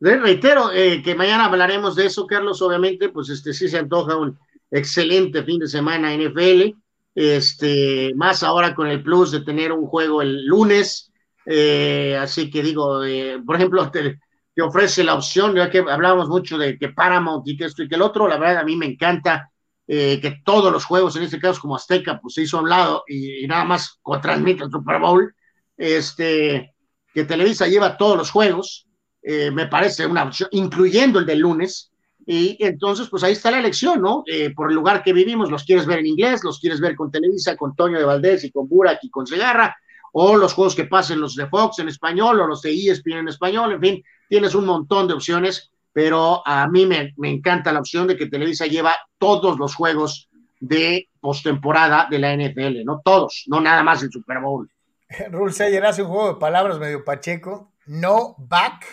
Le 0.00 0.16
reitero 0.18 0.70
eh, 0.72 1.02
que 1.02 1.14
mañana 1.14 1.46
hablaremos 1.46 1.96
de 1.96 2.06
eso, 2.06 2.26
Carlos. 2.26 2.60
Obviamente, 2.62 3.08
pues 3.08 3.28
este 3.30 3.52
sí 3.52 3.68
se 3.68 3.78
antoja 3.78 4.16
un 4.16 4.38
excelente 4.70 5.42
fin 5.42 5.58
de 5.60 5.68
semana 5.68 6.14
NFL. 6.14 6.76
Este, 7.14 8.12
más 8.16 8.42
ahora 8.42 8.74
con 8.74 8.88
el 8.88 9.02
plus 9.02 9.30
de 9.30 9.40
tener 9.40 9.72
un 9.72 9.86
juego 9.86 10.20
el 10.20 10.44
lunes. 10.46 11.12
Eh, 11.46 12.16
así 12.20 12.50
que 12.50 12.62
digo, 12.62 13.04
eh, 13.04 13.40
por 13.44 13.56
ejemplo, 13.56 13.90
que 14.54 14.62
ofrece 14.62 15.02
la 15.02 15.14
opción, 15.14 15.54
ya 15.54 15.70
que 15.70 15.78
hablábamos 15.78 16.28
mucho 16.28 16.56
de 16.56 16.78
que 16.78 16.90
Paramount 16.90 17.46
y 17.46 17.56
que 17.56 17.64
esto 17.64 17.82
y 17.82 17.88
que 17.88 17.96
el 17.96 18.02
otro, 18.02 18.28
la 18.28 18.38
verdad 18.38 18.58
a 18.58 18.64
mí 18.64 18.76
me 18.76 18.86
encanta 18.86 19.50
eh, 19.86 20.20
que 20.20 20.40
todos 20.44 20.72
los 20.72 20.84
juegos, 20.84 21.16
en 21.16 21.24
este 21.24 21.40
caso 21.40 21.60
como 21.60 21.76
Azteca, 21.76 22.20
pues 22.20 22.34
se 22.34 22.42
hizo 22.42 22.58
a 22.58 22.62
un 22.62 22.68
lado 22.68 23.04
y, 23.08 23.46
nada 23.46 23.64
más 23.64 24.00
transmite 24.22 24.64
el 24.64 24.70
Super 24.70 25.00
Bowl, 25.00 25.34
este, 25.76 26.74
que 27.12 27.24
Televisa 27.24 27.66
lleva 27.66 27.96
todos 27.96 28.16
los 28.16 28.30
juegos, 28.30 28.86
eh, 29.22 29.50
me 29.50 29.66
parece 29.66 30.06
una 30.06 30.24
opción, 30.24 30.48
incluyendo 30.52 31.18
el 31.18 31.26
del 31.26 31.40
lunes, 31.40 31.90
y 32.26 32.56
entonces, 32.64 33.08
pues 33.08 33.22
ahí 33.22 33.32
está 33.32 33.50
la 33.50 33.58
elección, 33.58 34.00
¿no? 34.00 34.24
Eh, 34.26 34.50
por 34.54 34.70
el 34.70 34.74
lugar 34.74 35.02
que 35.02 35.12
vivimos, 35.12 35.50
los 35.50 35.64
quieres 35.64 35.84
ver 35.84 35.98
en 35.98 36.06
inglés, 36.06 36.42
los 36.42 36.58
quieres 36.58 36.80
ver 36.80 36.96
con 36.96 37.10
Televisa, 37.10 37.56
con 37.56 37.76
Toño 37.76 37.98
de 37.98 38.04
Valdés 38.04 38.44
y 38.44 38.50
con 38.50 38.66
Burak 38.66 39.00
y 39.02 39.10
con 39.10 39.26
Segarra, 39.26 39.76
o 40.16 40.36
los 40.36 40.54
juegos 40.54 40.74
que 40.74 40.84
pasen 40.84 41.20
los 41.20 41.36
de 41.36 41.46
Fox 41.46 41.78
en 41.78 41.88
español, 41.88 42.40
o 42.40 42.46
los 42.46 42.62
de 42.62 42.72
ESPN 42.72 43.18
en 43.18 43.28
español, 43.28 43.72
en 43.72 43.80
fin, 43.80 44.04
tienes 44.28 44.54
un 44.54 44.66
montón 44.66 45.08
de 45.08 45.14
opciones 45.14 45.72
pero 45.94 46.42
a 46.44 46.66
mí 46.66 46.86
me, 46.86 47.14
encanta 47.22 47.72
la 47.72 47.78
opción 47.78 48.08
de 48.08 48.16
que 48.16 48.26
Televisa 48.26 48.66
lleva 48.66 48.96
todos 49.16 49.58
los 49.58 49.76
juegos 49.76 50.28
de 50.58 51.08
postemporada 51.20 52.08
de 52.10 52.18
la 52.18 52.36
NFL, 52.36 52.84
no 52.84 53.00
todos, 53.02 53.44
no 53.46 53.60
nada 53.60 53.84
más 53.84 54.02
el 54.02 54.10
Super 54.10 54.40
Bowl. 54.40 54.68
Rule 55.30 55.52
Sayer 55.52 55.86
hace 55.86 56.02
un 56.02 56.08
juego 56.08 56.34
de 56.34 56.40
palabras 56.40 56.80
medio 56.80 57.04
pacheco. 57.04 57.72
No 57.86 58.34
back, 58.38 58.84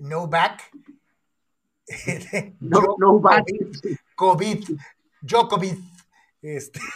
no 0.00 0.26
back. 0.26 0.62
no, 2.60 2.96
no 2.98 3.20
back. 3.20 3.44
COVID, 4.16 4.64
Jokovic. 5.28 5.78
Este. 6.40 6.80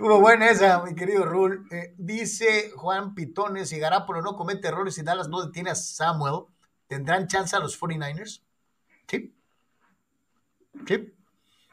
Estuvo 0.00 0.18
buena 0.18 0.48
esa, 0.48 0.82
mi 0.82 0.94
querido 0.94 1.26
Rule. 1.26 1.58
Eh, 1.70 1.94
dice 1.98 2.70
Juan 2.74 3.14
Pitones, 3.14 3.68
si 3.68 3.78
Garapolo 3.78 4.22
no 4.22 4.34
comete 4.34 4.68
errores 4.68 4.96
y 4.96 5.02
Dallas 5.02 5.28
no 5.28 5.44
detiene 5.44 5.68
a 5.68 5.74
Samuel, 5.74 6.46
¿Tendrán 6.86 7.26
chance 7.26 7.54
a 7.54 7.58
los 7.58 7.78
49ers? 7.78 8.40
Sí. 9.06 9.36
Sí. 10.86 11.14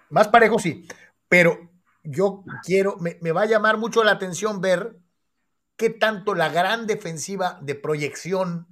Más 0.10 0.28
parejo, 0.28 0.60
sí. 0.60 0.86
Pero 1.30 1.70
yo 2.04 2.44
quiero, 2.66 2.98
me, 2.98 3.32
va 3.32 3.44
a 3.44 3.46
llamar 3.46 3.78
mucho 3.78 4.04
la 4.04 4.12
atención 4.12 4.60
ver 4.60 4.98
qué 5.78 5.90
tanto 5.90 6.36
la 6.36 6.50
gran 6.50 6.86
defensiva 6.86 7.58
de 7.62 7.76
proyección, 7.76 8.68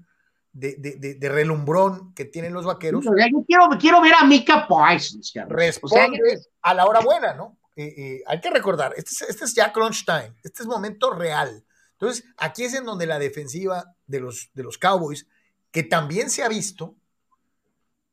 de, 0.52 1.18
relumbrón 1.32 2.14
que 2.14 2.26
tienen 2.26 2.52
los 2.52 2.66
vaqueros. 2.66 3.06
Yo 3.06 3.12
quiero, 3.48 3.70
quiero 3.80 4.02
ver 4.02 4.16
a 4.20 4.26
Mika 4.26 4.68
Parsons. 4.68 5.32
Responde 5.48 6.42
a 6.62 6.74
la 6.74 6.86
hora 6.86 7.00
buena, 7.00 7.34
¿no? 7.36 7.58
Eh, 7.78 7.94
eh, 7.98 8.24
hay 8.26 8.40
que 8.40 8.50
recordar, 8.50 8.94
este 8.96 9.12
es, 9.12 9.22
este 9.22 9.46
es 9.46 9.54
ya 9.54 9.74
crunch 9.74 10.06
time, 10.06 10.34
este 10.44 10.64
es 10.64 10.68
momento 10.68 11.12
real. 11.12 11.64
Entonces, 11.94 12.26
aquí 12.38 12.64
es 12.64 12.74
en 12.74 12.86
donde 12.86 13.06
la 13.06 13.20
defensiva 13.20 13.96
de 14.08 14.20
los, 14.20 14.50
de 14.54 14.64
los 14.64 14.78
Cowboys 14.78 15.28
que 15.72 15.84
también 15.84 16.30
se 16.30 16.42
ha 16.42 16.48
visto. 16.48 16.96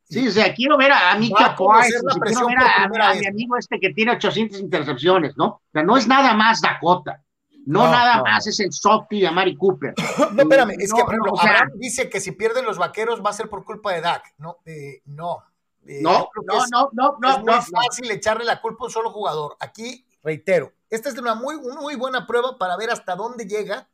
Sí, 0.02 0.26
o 0.26 0.30
sea, 0.32 0.52
quiero 0.52 0.76
ver 0.76 0.90
a, 0.92 1.16
Mika 1.16 1.54
quiero 1.56 2.46
ver 2.48 3.00
a, 3.00 3.14
mi 3.14 3.26
amigo 3.26 3.56
este 3.56 3.78
que 3.78 3.90
tiene 3.90 4.12
800 4.12 4.58
intercepciones, 4.58 5.36
¿no? 5.36 5.46
O 5.46 5.62
sea, 5.72 5.82
no 5.84 5.96
es 5.96 6.06
nada 6.08 6.34
más 6.34 6.60
Dakota. 6.60 7.22
No, 7.64 7.88
nada 7.88 8.20
más 8.22 8.46
es 8.48 8.58
el 8.58 8.72
softy 8.72 9.20
de 9.20 9.30
Mari 9.30 9.56
Cooper. 9.56 9.94
no, 10.32 10.42
espérame, 10.42 10.74
es 10.78 10.92
que, 10.92 11.04
por 11.04 11.14
ejemplo, 11.14 11.34
dice 11.76 12.10
que 12.10 12.20
si 12.20 12.32
pierden 12.32 12.64
los 12.64 12.78
vaqueros 12.78 13.24
va 13.24 13.30
a 13.30 13.34
ser 13.34 13.48
por 13.48 13.64
culpa 13.64 13.92
de 13.92 14.00
Dak. 14.00 14.34
No, 14.38 14.58
eh, 14.66 15.02
no. 15.06 15.38
Eh, 15.86 16.00
no, 16.00 16.28
no, 16.46 16.64
no, 16.70 16.90
no, 16.92 17.18
no, 17.20 17.30
es 17.30 17.40
muy 17.40 17.80
fácil 17.82 18.10
echarle 18.10 18.44
la 18.44 18.60
culpa 18.60 18.84
a 18.84 18.86
un 18.86 18.92
solo 18.92 19.10
jugador. 19.10 19.56
Aquí, 19.60 20.04
reitero, 20.22 20.72
esta 20.90 21.08
es 21.08 21.18
una 21.18 21.34
muy, 21.34 21.56
muy 21.60 21.96
buena 21.96 22.26
prueba 22.26 22.56
para 22.58 22.76
ver 22.76 22.90
hasta 22.90 23.16
dónde 23.16 23.46
llega 23.46 23.88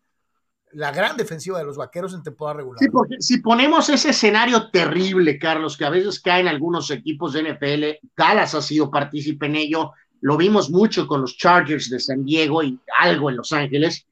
la 0.73 0.91
gran 0.93 1.17
defensiva 1.17 1.59
de 1.59 1.65
los 1.65 1.77
vaqueros 1.77 2.15
en 2.15 2.23
temporada 2.23 2.59
regular. 2.59 2.79
Sí, 2.79 2.89
porque 2.91 3.17
si 3.21 3.39
ponemos 3.39 3.89
ese 3.89 4.11
escenario 4.11 4.71
terrible, 4.71 5.39
Carlos, 5.39 5.77
que 5.77 5.85
a 5.85 5.91
veces 5.91 6.21
caen 6.21 6.49
algunos 6.49 6.91
equipos 6.91 7.33
de 7.33 7.55
NFL, 7.55 8.07
Dallas 8.17 8.55
ha 8.55 8.63
sido 8.63 8.91
partícipe 8.91 9.47
en 9.47 9.57
ello, 9.57 9.93
lo 10.21 10.37
vimos 10.37 10.71
mucho 10.71 11.07
con 11.07 11.21
los 11.21 11.37
Chargers 11.37 11.89
de 11.91 12.01
San 12.01 12.25
Diego 12.25 12.63
y 12.63 12.79
algo 13.01 13.31
en 13.31 13.37
Los 13.37 13.53
Ángeles. 13.53 14.07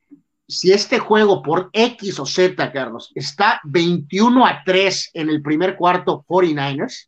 Si 0.48 0.72
este 0.72 0.98
juego 0.98 1.42
por 1.42 1.70
X 1.72 2.20
o 2.20 2.26
Z, 2.26 2.72
Carlos, 2.72 3.10
está 3.14 3.60
21 3.64 4.46
a 4.46 4.62
3 4.64 5.10
en 5.14 5.28
el 5.28 5.42
primer 5.42 5.76
cuarto 5.76 6.24
49ers, 6.28 7.06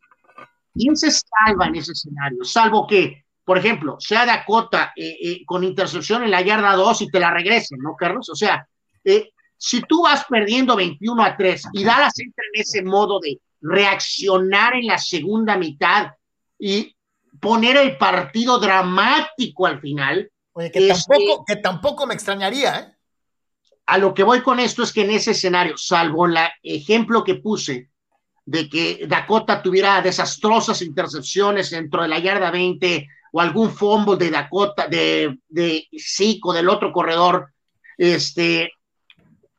¿quién 0.73 0.95
se 0.95 1.11
salva 1.11 1.67
en 1.67 1.75
ese 1.75 1.93
escenario? 1.93 2.43
Salvo 2.43 2.87
que, 2.87 3.25
por 3.43 3.57
ejemplo, 3.57 3.97
sea 3.99 4.25
Dakota 4.25 4.93
eh, 4.95 5.17
eh, 5.21 5.45
con 5.45 5.63
intercepción 5.63 6.23
en 6.23 6.31
la 6.31 6.41
yarda 6.41 6.75
2 6.75 7.01
y 7.01 7.09
te 7.09 7.19
la 7.19 7.31
regresen, 7.31 7.79
¿no, 7.79 7.95
Carlos? 7.95 8.29
O 8.29 8.35
sea, 8.35 8.67
eh, 9.03 9.31
si 9.57 9.81
tú 9.81 10.03
vas 10.03 10.25
perdiendo 10.29 10.75
21 10.75 11.23
a 11.23 11.35
3 11.35 11.63
y 11.73 11.83
Dallas 11.83 12.17
entra 12.19 12.43
en 12.53 12.61
ese 12.61 12.81
modo 12.81 13.19
de 13.19 13.39
reaccionar 13.61 14.75
en 14.75 14.87
la 14.87 14.97
segunda 14.97 15.57
mitad 15.57 16.11
y 16.57 16.95
poner 17.39 17.77
el 17.77 17.97
partido 17.97 18.59
dramático 18.59 19.65
al 19.65 19.79
final. 19.81 20.31
Oye, 20.53 20.71
que, 20.71 20.87
tampoco, 20.87 21.45
que 21.45 21.55
tampoco 21.57 22.07
me 22.07 22.13
extrañaría, 22.13 22.79
¿eh? 22.79 22.95
A 23.85 23.97
lo 23.97 24.13
que 24.13 24.23
voy 24.23 24.41
con 24.41 24.59
esto 24.59 24.83
es 24.83 24.93
que 24.93 25.01
en 25.01 25.09
ese 25.09 25.31
escenario, 25.31 25.75
salvo 25.75 26.27
el 26.27 26.37
ejemplo 26.61 27.23
que 27.23 27.35
puse 27.35 27.88
de 28.49 28.67
que 28.67 29.05
Dakota 29.07 29.61
tuviera 29.61 30.01
desastrosas 30.01 30.81
intercepciones 30.81 31.69
dentro 31.69 32.01
de 32.01 32.07
la 32.07 32.17
yarda 32.17 32.49
20 32.49 33.07
o 33.31 33.41
algún 33.41 33.69
fumble 33.69 34.17
de 34.17 34.31
Dakota, 34.31 34.87
de, 34.87 35.37
de 35.47 35.87
Zico, 35.95 36.51
del 36.51 36.67
otro 36.67 36.91
corredor, 36.91 37.53
este, 37.95 38.71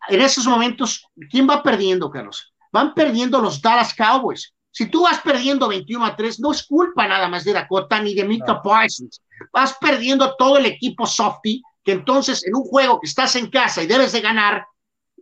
en 0.08 0.20
esos 0.20 0.44
momentos, 0.44 1.06
¿quién 1.30 1.48
va 1.48 1.62
perdiendo, 1.62 2.10
Carlos? 2.10 2.52
Van 2.72 2.92
perdiendo 2.92 3.40
los 3.40 3.62
Dallas 3.62 3.94
Cowboys. 3.94 4.52
Si 4.72 4.86
tú 4.86 5.04
vas 5.04 5.20
perdiendo 5.20 5.68
21 5.68 6.04
a 6.04 6.16
3, 6.16 6.40
no 6.40 6.50
es 6.50 6.64
culpa 6.64 7.06
nada 7.06 7.28
más 7.28 7.44
de 7.44 7.52
Dakota 7.52 8.02
ni 8.02 8.12
de 8.14 8.24
Mika 8.24 8.60
Parsons. 8.60 9.22
Vas 9.52 9.76
perdiendo 9.80 10.34
todo 10.34 10.58
el 10.58 10.66
equipo 10.66 11.06
softy, 11.06 11.62
que 11.84 11.92
entonces 11.92 12.44
en 12.44 12.56
un 12.56 12.64
juego 12.64 12.98
que 12.98 13.06
estás 13.06 13.36
en 13.36 13.50
casa 13.50 13.84
y 13.84 13.86
debes 13.86 14.10
de 14.10 14.20
ganar, 14.20 14.66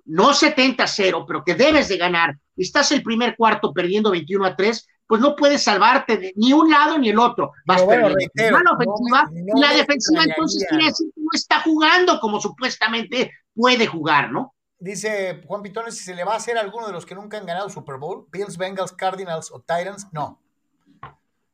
no 0.07 0.33
70 0.33 0.85
a 0.85 0.87
0, 0.87 1.25
pero 1.29 1.45
que 1.45 1.55
debes 1.55 1.89
de 1.89 1.99
ganar, 1.99 2.35
estás 2.63 2.93
el 2.93 3.03
primer 3.03 3.37
cuarto 3.37 3.73
perdiendo 3.73 4.11
21 4.11 4.45
a 4.47 4.57
3, 4.57 4.87
pues 5.07 5.21
no 5.21 5.35
puedes 5.35 5.63
salvarte 5.63 6.19
de 6.19 6.33
ni 6.37 6.53
un 6.53 6.71
lado 6.71 6.99
ni 6.99 7.09
el 7.09 7.19
otro. 7.19 7.53
Vas 7.65 7.83
perdiendo. 7.83 8.61
la 8.61 8.73
ofensiva 8.73 9.31
y 9.33 9.61
la 9.61 9.73
defensiva 9.73 10.25
entonces 10.25 10.67
quiere 10.69 10.85
decir 10.85 11.11
que 11.15 11.21
no 11.21 11.29
está 11.33 11.61
jugando 11.61 12.21
como 12.21 12.41
supuestamente 12.41 13.33
puede 13.55 13.87
jugar, 13.87 14.31
¿no? 14.31 14.55
Dice 14.79 15.43
Juan 15.47 15.63
Pitones 15.63 15.97
si 15.97 16.05
se 16.05 16.15
le 16.15 16.25
va 16.25 16.35
a 16.35 16.37
hacer 16.37 16.57
a 16.57 16.61
alguno 16.61 16.87
de 16.87 16.93
los 16.93 17.05
que 17.05 17.15
nunca 17.15 17.39
han 17.39 17.47
ganado 17.47 17.71
Super 17.71 17.97
Bowl, 17.97 18.27
Bills, 18.31 18.59
Bengals, 18.59 18.93
Cardinals 18.93 19.51
o 19.51 19.61
Titans, 19.61 20.07
no. 20.13 20.41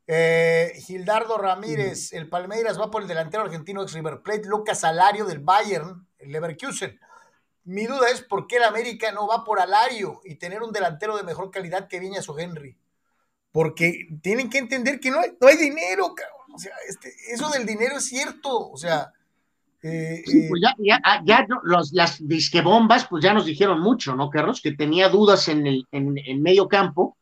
Eh, 0.07 0.73
Gildardo 0.85 1.39
Ramírez, 1.39 2.13
el 2.13 2.29
Palmeiras 2.29 2.79
va 2.79 2.91
por 2.91 3.03
el 3.03 3.09
delantero 3.09 3.45
argentino 3.45 3.83
ex 3.83 3.95
River 3.95 4.21
Plate, 4.23 4.47
Lucas 4.47 4.81
Salario 4.81 5.25
del 5.25 5.39
Bayern, 5.39 6.07
el 6.19 6.33
Leverkusen. 6.33 7.01
Mi 7.65 7.87
duda 7.87 8.09
es 8.11 8.23
por 8.23 8.47
qué 8.47 8.57
el 8.57 8.65
América 8.65 9.11
no 9.13 9.27
va 9.27 9.45
por 9.45 9.61
Alario 9.61 10.21
y 10.25 10.35
tener 10.35 10.63
un 10.63 10.73
delantero 10.73 11.17
de 11.17 11.23
mejor 11.23 11.51
calidad 11.51 11.89
que 11.89 12.01
Viñas 12.01 12.29
o 12.29 12.39
Henry. 12.39 12.77
Porque 13.53 14.09
tienen 14.23 14.51
que 14.51 14.59
entender 14.59 15.01
que 15.01 15.11
no 15.11 15.21
hay, 15.21 15.31
no 15.41 15.49
hay 15.49 15.57
dinero, 15.57 16.15
cabrón. 16.15 16.55
O 16.55 16.59
sea, 16.59 16.73
este, 16.89 17.13
eso 17.33 17.49
del 17.51 17.65
dinero 17.65 17.97
es 17.97 18.05
cierto. 18.05 18.71
O 18.71 18.77
sea, 18.77 19.13
eh, 19.85 20.25
eh, 20.27 20.47
pues 20.49 20.63
ya, 20.63 20.75
ya, 20.79 20.99
ah, 21.05 21.21
ya 21.27 21.47
los, 21.63 21.93
las 21.93 22.27
disquebombas, 22.27 23.07
pues 23.07 23.23
ya 23.23 23.35
nos 23.35 23.45
dijeron 23.45 23.81
mucho, 23.81 24.17
¿no, 24.17 24.31
Carlos? 24.31 24.63
Que 24.63 24.73
tenía 24.73 25.11
dudas 25.11 25.47
en 25.49 25.67
el 25.67 25.87
en, 25.93 26.43
medio 26.43 26.69
campo, 26.69 27.19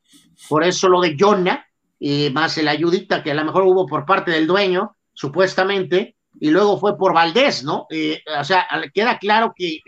por 0.48 0.62
eso 0.62 0.89
lo 0.89 1.01
de 1.01 1.16
Jonna, 1.19 1.66
y 1.98 2.31
más 2.31 2.56
la 2.59 2.70
ayudita 2.70 3.24
que 3.24 3.32
a 3.32 3.35
lo 3.35 3.44
mejor 3.44 3.64
hubo 3.64 3.85
por 3.86 4.06
parte 4.06 4.31
del 4.31 4.47
dueño, 4.47 4.94
supuestamente, 5.12 6.14
y 6.39 6.51
luego 6.51 6.78
fue 6.78 6.97
por 6.97 7.12
Valdés, 7.12 7.64
¿no? 7.64 7.86
Eh, 7.90 8.20
o 8.39 8.44
sea, 8.44 8.69
queda 8.94 9.19
claro 9.19 9.52
que 9.56 9.81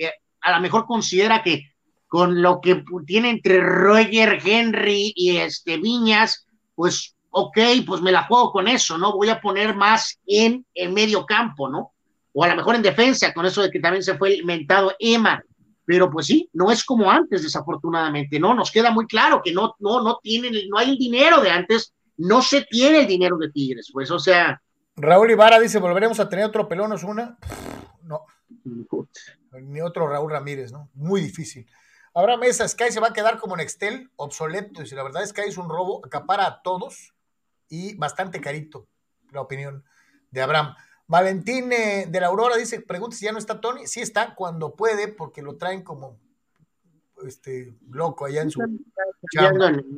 a 0.45 0.53
lo 0.53 0.61
mejor 0.61 0.87
considera 0.87 1.43
que 1.43 1.73
con 2.07 2.43
lo 2.43 2.61
que 2.61 2.85
tiene 3.07 3.31
entre 3.31 3.61
Roger, 3.61 4.41
Henry 4.45 5.13
y 5.17 5.39
este 5.39 5.79
Viñas, 5.79 6.47
pues, 6.75 7.17
ok, 7.31 7.59
pues 7.87 8.01
me 8.01 8.13
la 8.13 8.25
juego 8.25 8.53
con 8.53 8.69
eso, 8.69 8.97
¿no? 8.99 9.13
Voy 9.13 9.31
a 9.31 9.41
poner 9.41 9.75
más 9.75 10.21
en 10.27 10.65
el 10.75 10.93
medio 10.93 11.27
campo, 11.27 11.69
¿no? 11.69 11.95
o 12.35 12.45
a 12.45 12.49
lo 12.49 12.57
mejor 12.57 12.75
en 12.75 12.83
defensa, 12.83 13.33
con 13.33 13.47
eso 13.47 13.63
de 13.63 13.71
que 13.71 13.81
también 13.81 14.03
se 14.03 14.19
fue 14.19 14.35
inventado 14.35 14.93
Emma. 14.99 15.43
Pero 15.87 16.11
pues 16.11 16.27
sí, 16.27 16.49
no 16.53 16.71
es 16.71 16.85
como 16.85 17.11
antes, 17.11 17.43
desafortunadamente, 17.43 18.41
¿no? 18.41 18.55
Nos 18.55 18.71
queda 18.71 18.91
muy 18.91 19.07
claro 19.07 19.41
que 19.43 19.53
no, 19.53 19.77
no, 19.79 20.03
no 20.03 20.19
tienen, 20.23 20.53
no 20.69 20.79
hay 20.79 20.91
el 20.91 20.99
dinero 20.99 21.41
de 21.41 21.51
antes, 21.51 21.95
no 22.17 22.43
se 22.43 22.63
tiene 22.63 23.01
el 23.01 23.07
dinero 23.07 23.37
de 23.39 23.51
Tigres, 23.51 23.91
pues, 23.93 24.11
o 24.11 24.19
sea. 24.19 24.61
Raúl 24.97 25.31
Ibarra 25.31 25.61
dice, 25.61 25.79
¿volveremos 25.79 26.19
a 26.21 26.29
tener 26.29 26.45
otro 26.47 26.69
pelón 26.69 26.93
una? 27.05 27.39
No. 28.03 28.23
Ni 29.63 29.81
otro 29.81 30.09
Raúl 30.09 30.31
Ramírez, 30.31 30.73
¿no? 30.73 30.89
Muy 30.95 31.21
difícil. 31.21 31.67
Ahora 32.15 32.37
Mesa, 32.37 32.69
Sky 32.69 32.91
se 32.91 33.01
va 33.01 33.09
a 33.09 33.13
quedar 33.13 33.39
como 33.39 33.57
Nextel, 33.57 34.11
obsoleto. 34.17 34.83
Y 34.83 34.87
si 34.87 34.95
la 34.95 35.03
verdad 35.03 35.27
Sky 35.27 35.43
es 35.47 35.59
un 35.59 35.69
robo, 35.69 36.05
acapara 36.05 36.47
a 36.47 36.63
todos 36.63 37.15
y 37.69 37.97
bastante 37.97 38.41
carito, 38.41 38.87
la 39.33 39.41
opinión 39.41 39.85
de 40.31 40.43
Abraham. 40.43 40.75
Valentín 41.07 41.73
eh, 41.73 42.07
de 42.09 42.21
la 42.21 42.29
Aurora 42.29 42.57
dice, 42.57 42.81
pregunta 42.81 43.17
si 43.17 43.25
ya 43.25 43.33
no 43.33 43.39
está 43.39 43.61
Tony. 43.61 43.87
Sí 43.87 44.01
está 44.01 44.35
cuando 44.35 44.75
puede, 44.75 45.09
porque 45.09 45.43
lo 45.43 45.57
traen 45.57 45.83
como 45.83 46.19
este 47.27 47.75
loco 47.91 48.27
allá 48.27 48.43
en 48.43 48.51
su 48.51 48.63
en 48.63 48.79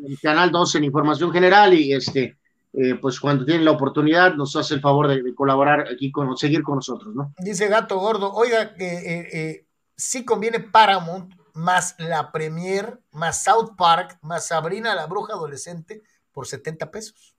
el 0.06 0.20
canal 0.20 0.50
12 0.50 0.78
en 0.78 0.84
información 0.84 1.32
general 1.32 1.74
y 1.74 1.92
este 1.92 2.36
eh, 2.78 2.94
pues 2.96 3.18
cuando 3.18 3.46
tienen 3.46 3.64
la 3.64 3.70
oportunidad 3.70 4.34
nos 4.34 4.54
hace 4.54 4.74
el 4.74 4.82
favor 4.82 5.08
de, 5.08 5.22
de 5.22 5.34
colaborar 5.34 5.88
aquí 5.90 6.12
con, 6.12 6.36
seguir 6.36 6.62
con 6.62 6.74
nosotros, 6.76 7.14
¿no? 7.14 7.32
Dice 7.38 7.68
Gato 7.68 7.98
Gordo, 7.98 8.30
oiga, 8.34 8.74
eh, 8.78 9.28
eh, 9.32 9.66
sí 9.96 10.26
conviene 10.26 10.60
Paramount 10.60 11.32
más 11.54 11.94
la 11.98 12.30
Premier, 12.30 13.00
más 13.12 13.42
South 13.42 13.70
Park, 13.78 14.18
más 14.20 14.48
Sabrina 14.48 14.94
la 14.94 15.06
Bruja 15.06 15.32
Adolescente 15.32 16.02
por 16.32 16.46
70 16.46 16.90
pesos. 16.90 17.34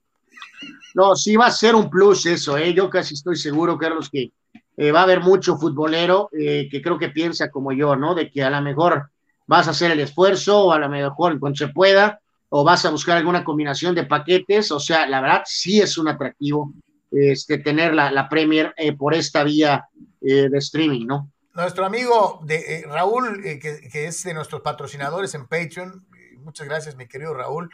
No, 0.96 1.14
sí 1.14 1.36
va 1.36 1.46
a 1.46 1.52
ser 1.52 1.76
un 1.76 1.88
plus 1.88 2.26
eso, 2.26 2.58
¿eh? 2.58 2.74
yo 2.74 2.90
casi 2.90 3.14
estoy 3.14 3.36
seguro, 3.36 3.78
Carlos, 3.78 4.10
que 4.10 4.32
eh, 4.76 4.90
va 4.90 5.00
a 5.00 5.04
haber 5.04 5.20
mucho 5.20 5.56
futbolero 5.56 6.30
que 6.32 6.80
creo 6.82 6.98
que 6.98 7.10
piensa 7.10 7.48
como 7.48 7.70
yo, 7.70 7.94
¿no? 7.94 8.16
De 8.16 8.28
que 8.28 8.42
a 8.42 8.50
lo 8.50 8.60
mejor 8.60 9.08
vas 9.46 9.68
a 9.68 9.70
hacer 9.70 9.92
el 9.92 10.00
esfuerzo 10.00 10.64
o 10.64 10.72
a 10.72 10.80
lo 10.80 10.88
mejor 10.88 11.38
cuando 11.38 11.56
se 11.56 11.68
pueda 11.68 12.20
o 12.50 12.64
vas 12.64 12.84
a 12.84 12.90
buscar 12.90 13.16
alguna 13.16 13.44
combinación 13.44 13.94
de 13.94 14.04
paquetes, 14.04 14.72
o 14.72 14.80
sea, 14.80 15.06
la 15.06 15.20
verdad 15.20 15.42
sí 15.44 15.80
es 15.80 15.98
un 15.98 16.08
atractivo 16.08 16.72
este, 17.10 17.58
tener 17.58 17.94
la, 17.94 18.10
la 18.10 18.28
Premier 18.28 18.74
eh, 18.76 18.96
por 18.96 19.14
esta 19.14 19.44
vía 19.44 19.88
eh, 20.20 20.48
de 20.48 20.58
streaming, 20.58 21.06
¿no? 21.06 21.30
Nuestro 21.54 21.84
amigo 21.84 22.40
de, 22.44 22.56
eh, 22.56 22.84
Raúl, 22.86 23.42
que, 23.42 23.58
que, 23.58 24.06
es 24.06 24.22
de 24.22 24.34
nuestros 24.34 24.62
patrocinadores 24.62 25.34
en 25.34 25.46
Patreon, 25.46 26.06
muchas 26.38 26.66
gracias, 26.68 26.96
mi 26.96 27.08
querido 27.08 27.34
Raúl, 27.34 27.70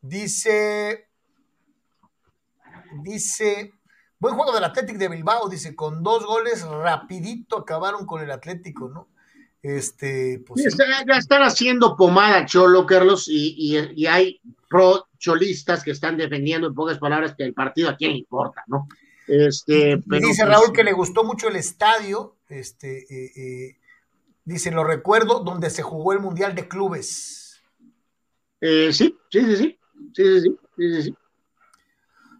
dice, 0.00 1.08
dice, 3.02 3.72
buen 4.18 4.34
juego 4.34 4.52
del 4.52 4.64
Atlético 4.64 4.98
de 4.98 5.08
Bilbao, 5.08 5.48
dice, 5.48 5.74
con 5.74 6.02
dos 6.02 6.26
goles 6.26 6.62
rapidito 6.62 7.58
acabaron 7.58 8.04
con 8.06 8.22
el 8.22 8.30
Atlético, 8.30 8.88
¿no? 8.88 9.08
Este, 9.64 10.44
pues, 10.46 10.62
sí, 10.62 10.78
ya 11.08 11.16
están 11.16 11.42
haciendo 11.42 11.96
pomada, 11.96 12.44
Cholo, 12.44 12.84
Carlos, 12.84 13.26
y, 13.28 13.54
y, 13.56 13.78
y, 13.96 14.06
hay 14.06 14.38
pro 14.68 15.06
cholistas 15.18 15.82
que 15.82 15.90
están 15.90 16.18
defendiendo 16.18 16.66
en 16.66 16.74
pocas 16.74 16.98
palabras 16.98 17.34
que 17.34 17.44
el 17.44 17.54
partido 17.54 17.88
a 17.88 17.96
quién 17.96 18.12
le 18.12 18.18
importa, 18.18 18.62
¿no? 18.66 18.86
Este, 19.26 20.02
pero, 20.06 20.28
dice 20.28 20.44
Raúl 20.44 20.66
pues, 20.66 20.76
que 20.76 20.84
le 20.84 20.92
gustó 20.92 21.24
mucho 21.24 21.48
el 21.48 21.56
estadio, 21.56 22.36
este, 22.50 23.06
eh, 23.08 23.32
eh, 23.36 23.76
dice, 24.44 24.70
lo 24.70 24.84
recuerdo, 24.84 25.40
donde 25.40 25.70
se 25.70 25.80
jugó 25.80 26.12
el 26.12 26.20
Mundial 26.20 26.54
de 26.54 26.68
Clubes. 26.68 27.62
Eh, 28.60 28.92
sí, 28.92 29.16
sí, 29.30 29.40
sí, 29.40 29.56
sí, 29.56 29.78
sí, 30.12 30.40
sí, 30.42 30.58
sí, 30.76 31.02
sí. 31.04 31.14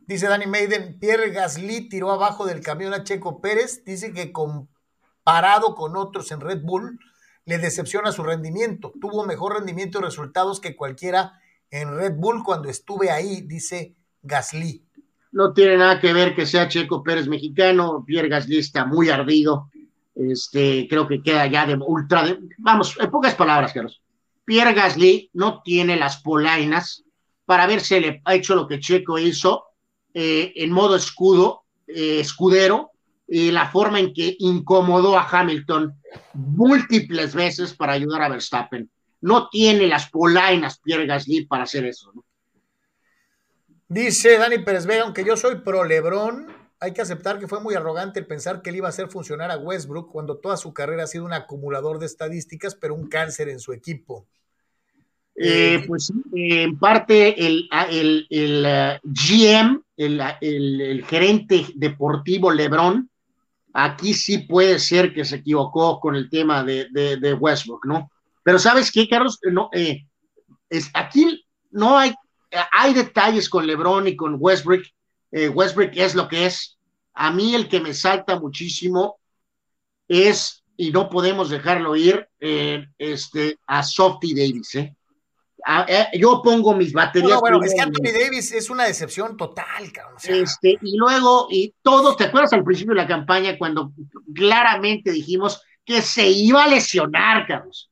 Dice 0.06 0.28
Danny 0.28 0.46
Maiden, 0.46 0.98
Pierre 0.98 1.30
Gasly 1.30 1.88
tiró 1.88 2.12
abajo 2.12 2.44
del 2.44 2.60
camión 2.60 2.92
a 2.92 3.02
Checo 3.02 3.40
Pérez, 3.40 3.82
dice 3.86 4.12
que 4.12 4.30
comparado 4.30 5.74
con 5.74 5.96
otros 5.96 6.30
en 6.32 6.42
Red 6.42 6.60
Bull, 6.60 7.01
le 7.46 7.58
decepciona 7.58 8.12
su 8.12 8.22
rendimiento. 8.22 8.92
Tuvo 9.00 9.24
mejor 9.24 9.54
rendimiento 9.54 9.98
y 9.98 10.02
resultados 10.02 10.60
que 10.60 10.76
cualquiera 10.76 11.40
en 11.70 11.96
Red 11.96 12.14
Bull 12.16 12.42
cuando 12.44 12.68
estuve 12.68 13.10
ahí, 13.10 13.42
dice 13.42 13.94
Gasly. 14.22 14.84
No 15.32 15.52
tiene 15.52 15.76
nada 15.76 16.00
que 16.00 16.12
ver 16.12 16.34
que 16.34 16.46
sea 16.46 16.68
Checo 16.68 17.02
Pérez 17.02 17.26
mexicano, 17.26 18.04
Pierre 18.06 18.28
Gasly 18.28 18.58
está 18.58 18.84
muy 18.84 19.10
ardido. 19.10 19.70
Este, 20.14 20.86
creo 20.88 21.08
que 21.08 21.22
queda 21.22 21.46
ya 21.46 21.66
de 21.66 21.74
ultra. 21.74 22.24
Vamos, 22.58 22.96
en 23.00 23.10
pocas 23.10 23.34
palabras, 23.34 23.72
Carlos. 23.72 24.00
Pierre 24.44 24.74
Gasly 24.74 25.30
no 25.32 25.62
tiene 25.62 25.96
las 25.96 26.18
polainas 26.18 27.04
para 27.44 27.64
haberse 27.64 28.00
le 28.00 28.22
ha 28.24 28.34
hecho 28.34 28.54
lo 28.54 28.66
que 28.66 28.80
Checo 28.80 29.18
hizo 29.18 29.64
eh, 30.12 30.52
en 30.56 30.70
modo 30.70 30.96
escudo, 30.96 31.64
eh, 31.86 32.20
escudero, 32.20 32.92
y 33.26 33.50
la 33.50 33.68
forma 33.70 33.98
en 33.98 34.14
que 34.14 34.36
incomodó 34.38 35.18
a 35.18 35.28
Hamilton 35.28 35.94
múltiples 36.32 37.35
veces 37.35 37.74
para 37.74 37.93
ayudar 37.93 38.23
a 38.23 38.28
Verstappen. 38.28 38.91
No 39.20 39.49
tiene 39.49 39.86
las 39.86 40.11
polainas 40.11 40.78
Pierre 40.81 41.07
Gasly 41.07 41.47
para 41.47 41.65
hacer 41.65 41.85
eso. 41.86 42.12
¿no? 42.15 42.24
Dice 43.89 44.39
Dani 44.39 44.59
Pérez 44.59 44.86
Vega, 44.86 45.05
aunque 45.05 45.24
yo 45.24 45.36
soy 45.36 45.57
pro 45.57 45.85
Lebron, 45.85 46.47
hay 46.81 46.93
que 46.93 47.03
aceptar 47.03 47.39
que 47.39 47.49
fue 47.49 47.61
muy 47.61 47.74
arrogante 47.74 48.19
el 48.19 48.27
pensar 48.27 48.61
que 48.61 48.70
él 48.70 48.77
iba 48.77 48.89
a 48.89 48.91
hacer 48.91 49.09
funcionar 49.09 49.51
a 49.51 49.57
Westbrook 49.57 50.11
cuando 50.11 50.39
toda 50.39 50.57
su 50.57 50.73
carrera 50.73 51.05
ha 51.05 51.07
sido 51.07 51.24
un 51.24 51.32
acumulador 51.32 51.99
de 51.99 52.07
estadísticas, 52.07 52.74
pero 52.74 52.95
un 52.95 53.09
cáncer 53.09 53.49
en 53.49 53.61
su 53.61 53.73
equipo. 53.73 54.27
Eh, 55.36 55.85
pues 55.86 56.12
en 56.32 56.78
parte 56.78 57.45
el, 57.45 57.69
el, 57.91 58.27
el 58.31 58.66
uh, 58.66 59.01
GM, 59.03 59.82
el, 59.97 60.23
el, 60.41 61.05
gerente 61.07 61.66
deportivo 61.74 62.53
Lebron, 62.53 63.11
aquí 63.74 64.14
sí 64.14 64.38
puede 64.38 64.78
ser 64.78 65.12
que 65.12 65.24
se 65.24 65.36
equivocó 65.36 66.01
con 66.01 66.14
el 66.14 66.30
tema 66.30 66.62
de, 66.62 66.88
de, 66.90 67.34
Westbrook, 67.34 67.84
¿no? 67.84 68.10
Pero 68.42 68.59
¿sabes 68.59 68.90
qué, 68.90 69.09
Carlos? 69.09 69.38
No, 69.51 69.68
eh, 69.72 70.06
es, 70.70 70.90
aquí 70.94 71.44
no 71.70 71.98
hay, 71.98 72.14
hay 72.72 72.94
detalles 72.94 73.48
con 73.48 73.66
LeBron 73.66 74.06
y 74.06 74.16
con 74.16 74.36
Westbrook. 74.38 74.84
Eh, 75.32 75.48
Westbrook 75.48 75.90
es 75.94 76.14
lo 76.14 76.28
que 76.28 76.46
es. 76.46 76.78
A 77.14 77.32
mí 77.32 77.55
el 77.55 77.68
que 77.68 77.80
me 77.80 77.92
salta 77.94 78.38
muchísimo 78.38 79.18
es, 80.06 80.64
y 80.76 80.92
no 80.92 81.10
podemos 81.10 81.51
dejarlo 81.51 81.96
ir, 81.96 82.28
eh, 82.38 82.86
este, 82.96 83.59
a 83.66 83.82
Softy 83.82 84.34
Davis, 84.34 84.74
¿eh? 84.76 84.94
A, 85.66 85.86
yo 86.12 86.43
pongo 86.43 86.74
mis 86.74 86.93
baterías. 86.93 87.32
No, 87.32 87.41
bueno, 87.41 87.62
es 87.62 87.74
que 87.74 87.81
Anthony 87.81 88.12
Davis 88.12 88.53
es 88.53 88.69
una 88.69 88.85
decepción 88.85 89.36
total, 89.36 89.91
cabrón. 89.93 90.16
O 90.16 90.20
sea, 90.20 90.36
este, 90.36 90.78
y 90.82 90.97
luego, 90.97 91.49
y 91.51 91.74
todo, 91.82 92.16
¿te 92.16 92.24
acuerdas 92.24 92.53
al 92.53 92.65
principio 92.65 92.95
de 92.95 93.01
la 93.01 93.09
campaña 93.09 93.57
cuando 93.57 93.93
claramente 94.35 95.11
dijimos 95.11 95.62
que 95.85 96.03
se 96.03 96.28
iba 96.28 96.65
a 96.65 96.69
lesionar, 96.69 97.47
Carlos? 97.47 97.91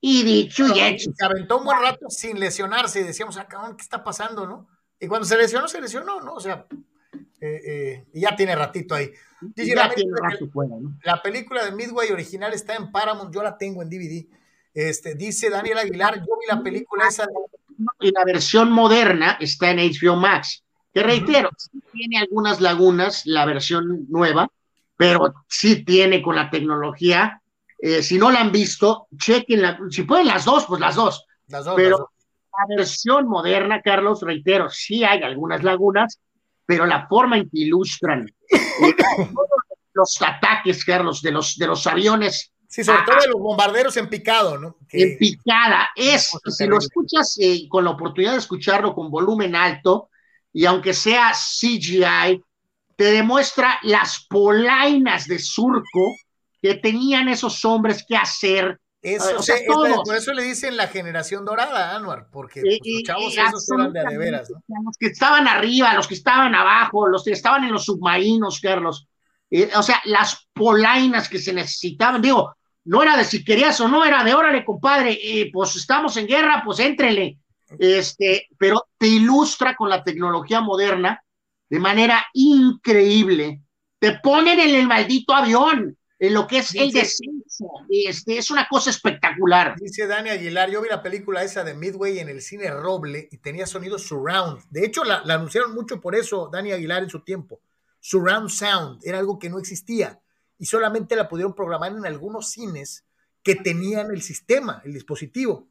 Y 0.00 0.22
dicho 0.22 0.66
y 0.74 0.80
hecho. 0.80 1.10
Se 1.14 1.24
aventó 1.24 1.58
un 1.58 1.64
buen 1.64 1.80
rato 1.80 2.08
sin 2.08 2.38
lesionarse 2.38 3.00
y 3.00 3.04
decíamos, 3.04 3.36
ah, 3.36 3.46
cabrón, 3.46 3.76
¿qué 3.76 3.82
está 3.82 4.02
pasando, 4.02 4.46
no? 4.46 4.68
Y 4.98 5.06
cuando 5.06 5.26
se 5.26 5.36
lesionó, 5.36 5.68
se 5.68 5.80
lesionó, 5.80 6.20
¿no? 6.20 6.34
O 6.34 6.40
sea, 6.40 6.66
eh, 7.40 7.60
eh, 7.64 8.04
y 8.14 8.20
ya 8.20 8.34
tiene 8.34 8.54
ratito 8.54 8.94
ahí. 8.94 9.10
Ya 9.54 9.74
la, 9.74 9.94
tiene 9.94 10.12
película, 10.12 10.30
rato 10.30 10.48
fuera, 10.48 10.76
¿no? 10.80 10.96
la 11.02 11.22
película 11.22 11.64
de 11.64 11.72
Midway 11.72 12.10
original 12.10 12.54
está 12.54 12.74
en 12.74 12.90
Paramount, 12.90 13.34
yo 13.34 13.42
la 13.42 13.58
tengo 13.58 13.82
en 13.82 13.90
DVD. 13.90 14.26
Este, 14.76 15.14
dice 15.14 15.48
Daniel 15.48 15.78
Aguilar, 15.78 16.18
yo 16.18 16.36
vi 16.38 16.46
la 16.46 16.62
película 16.62 17.08
esa. 17.08 17.26
Y 17.98 18.10
la 18.10 18.24
versión 18.26 18.70
moderna 18.70 19.38
está 19.40 19.70
en 19.70 19.78
HBO 19.78 20.16
Max. 20.16 20.62
Te 20.92 21.02
reitero, 21.02 21.48
sí 21.56 21.82
tiene 21.92 22.18
algunas 22.18 22.60
lagunas 22.60 23.22
la 23.24 23.46
versión 23.46 24.04
nueva, 24.10 24.50
pero 24.94 25.34
sí 25.48 25.82
tiene 25.82 26.20
con 26.20 26.36
la 26.36 26.50
tecnología. 26.50 27.40
Eh, 27.78 28.02
si 28.02 28.18
no 28.18 28.30
la 28.30 28.40
han 28.40 28.52
visto, 28.52 29.08
chequen, 29.16 29.62
la, 29.62 29.78
si 29.88 30.02
pueden 30.02 30.26
las 30.26 30.44
dos, 30.44 30.66
pues 30.66 30.78
las 30.78 30.94
dos. 30.94 31.24
Las 31.48 31.64
dos 31.64 31.74
pero 31.74 31.90
las 31.90 31.98
dos. 32.00 32.10
la 32.68 32.76
versión 32.76 33.28
moderna, 33.28 33.80
Carlos, 33.80 34.20
reitero, 34.20 34.68
sí 34.68 35.04
hay 35.04 35.22
algunas 35.22 35.62
lagunas, 35.62 36.20
pero 36.66 36.84
la 36.84 37.06
forma 37.08 37.38
en 37.38 37.44
que 37.44 37.60
ilustran 37.60 38.26
eh, 38.50 38.94
los 39.94 40.20
ataques, 40.20 40.84
Carlos, 40.84 41.22
de 41.22 41.32
los, 41.32 41.56
de 41.56 41.66
los 41.66 41.86
aviones 41.86 42.52
Sí, 42.76 42.84
sobre 42.84 43.04
todo 43.06 43.16
de 43.22 43.28
los 43.28 43.40
bombarderos 43.40 43.96
en 43.96 44.06
picado, 44.06 44.58
¿no? 44.58 44.76
Que, 44.86 45.02
en 45.02 45.18
picada. 45.18 45.88
Es, 45.96 46.30
si 46.46 46.66
lo 46.66 46.76
escuchas 46.76 47.38
eh, 47.40 47.66
con 47.70 47.84
la 47.84 47.92
oportunidad 47.92 48.32
de 48.32 48.38
escucharlo 48.38 48.94
con 48.94 49.10
volumen 49.10 49.56
alto, 49.56 50.10
y 50.52 50.66
aunque 50.66 50.92
sea 50.92 51.32
CGI, 51.32 52.44
te 52.94 53.04
demuestra 53.04 53.78
las 53.82 54.26
polainas 54.28 55.26
de 55.26 55.38
surco 55.38 56.16
que 56.60 56.74
tenían 56.74 57.28
esos 57.30 57.64
hombres 57.64 58.04
que 58.06 58.14
hacer. 58.14 58.78
Eso, 59.00 59.38
o 59.38 59.42
sea, 59.42 59.56
todos. 59.66 60.02
por 60.04 60.14
eso 60.14 60.34
le 60.34 60.42
dicen 60.42 60.76
la 60.76 60.88
generación 60.88 61.46
dorada, 61.46 61.96
Anuar, 61.96 62.28
porque 62.30 62.60
pues, 62.60 62.78
los 62.84 63.02
chavos 63.04 63.38
esos 63.38 63.70
eran 63.70 63.90
de, 63.94 64.04
de 64.04 64.18
veras, 64.18 64.50
¿no? 64.50 64.62
Los 64.84 64.98
que 64.98 65.06
estaban 65.06 65.48
arriba, 65.48 65.94
los 65.94 66.06
que 66.06 66.14
estaban 66.14 66.54
abajo, 66.54 67.08
los 67.08 67.24
que 67.24 67.32
estaban 67.32 67.64
en 67.64 67.72
los 67.72 67.86
submarinos, 67.86 68.60
Carlos. 68.60 69.08
Eh, 69.50 69.70
o 69.74 69.82
sea, 69.82 70.02
las 70.04 70.46
polainas 70.52 71.30
que 71.30 71.38
se 71.38 71.54
necesitaban, 71.54 72.20
digo, 72.20 72.54
no 72.86 73.02
era 73.02 73.16
de 73.16 73.24
si 73.24 73.44
querías 73.44 73.80
o 73.80 73.88
no, 73.88 74.04
era 74.04 74.24
de 74.24 74.34
órale, 74.34 74.64
compadre, 74.64 75.18
eh, 75.22 75.50
pues 75.52 75.76
estamos 75.76 76.16
en 76.16 76.26
guerra, 76.26 76.62
pues 76.64 76.78
éntrele. 76.78 77.38
Este, 77.78 78.48
pero 78.56 78.86
te 78.96 79.08
ilustra 79.08 79.74
con 79.74 79.88
la 79.88 80.02
tecnología 80.02 80.60
moderna 80.60 81.22
de 81.68 81.78
manera 81.78 82.24
increíble. 82.32 83.62
Te 83.98 84.18
ponen 84.22 84.60
en 84.60 84.74
el 84.74 84.86
maldito 84.86 85.34
avión, 85.34 85.98
en 86.18 86.34
lo 86.34 86.46
que 86.46 86.58
es 86.58 86.74
el 86.74 86.92
descenso. 86.92 87.66
Este, 87.88 88.38
es 88.38 88.50
una 88.50 88.68
cosa 88.68 88.90
espectacular. 88.90 89.74
Dice 89.80 90.06
Dani 90.06 90.30
Aguilar, 90.30 90.70
yo 90.70 90.80
vi 90.80 90.88
la 90.88 91.02
película 91.02 91.42
esa 91.42 91.64
de 91.64 91.74
Midway 91.74 92.20
en 92.20 92.28
el 92.28 92.40
cine 92.40 92.70
Roble 92.70 93.28
y 93.30 93.38
tenía 93.38 93.66
sonido 93.66 93.98
surround. 93.98 94.62
De 94.70 94.86
hecho, 94.86 95.02
la, 95.02 95.22
la 95.24 95.34
anunciaron 95.34 95.74
mucho 95.74 96.00
por 96.00 96.14
eso, 96.14 96.48
Dani 96.52 96.72
Aguilar, 96.72 97.02
en 97.02 97.10
su 97.10 97.20
tiempo 97.20 97.60
surround 98.06 98.50
sound, 98.50 99.00
era 99.02 99.18
algo 99.18 99.38
que 99.38 99.50
no 99.50 99.58
existía 99.58 100.20
y 100.58 100.66
solamente 100.66 101.16
la 101.16 101.28
pudieron 101.28 101.54
programar 101.54 101.92
en 101.92 102.06
algunos 102.06 102.50
cines 102.50 103.04
que 103.42 103.54
tenían 103.54 104.10
el 104.10 104.22
sistema, 104.22 104.82
el 104.84 104.92
dispositivo. 104.92 105.68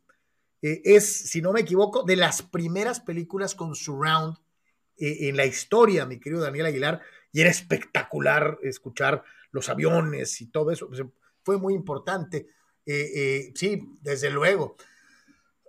Eh, 0.61 0.81
es, 0.85 1.29
si 1.29 1.41
no 1.41 1.51
me 1.51 1.61
equivoco, 1.61 2.03
de 2.03 2.15
las 2.15 2.41
primeras 2.41 2.99
películas 2.99 3.55
con 3.55 3.75
surround 3.75 4.37
eh, 4.97 5.29
en 5.29 5.37
la 5.37 5.45
historia, 5.45 6.05
mi 6.05 6.19
querido 6.19 6.41
Daniel 6.41 6.67
Aguilar, 6.67 7.01
y 7.31 7.41
era 7.41 7.49
espectacular 7.49 8.59
escuchar 8.63 9.23
los 9.51 9.69
aviones 9.69 10.39
y 10.41 10.47
todo 10.47 10.71
eso, 10.71 10.87
pues, 10.87 11.01
fue 11.43 11.57
muy 11.57 11.73
importante. 11.73 12.47
Eh, 12.85 13.51
sí, 13.55 13.97
desde 14.01 14.29
luego. 14.29 14.77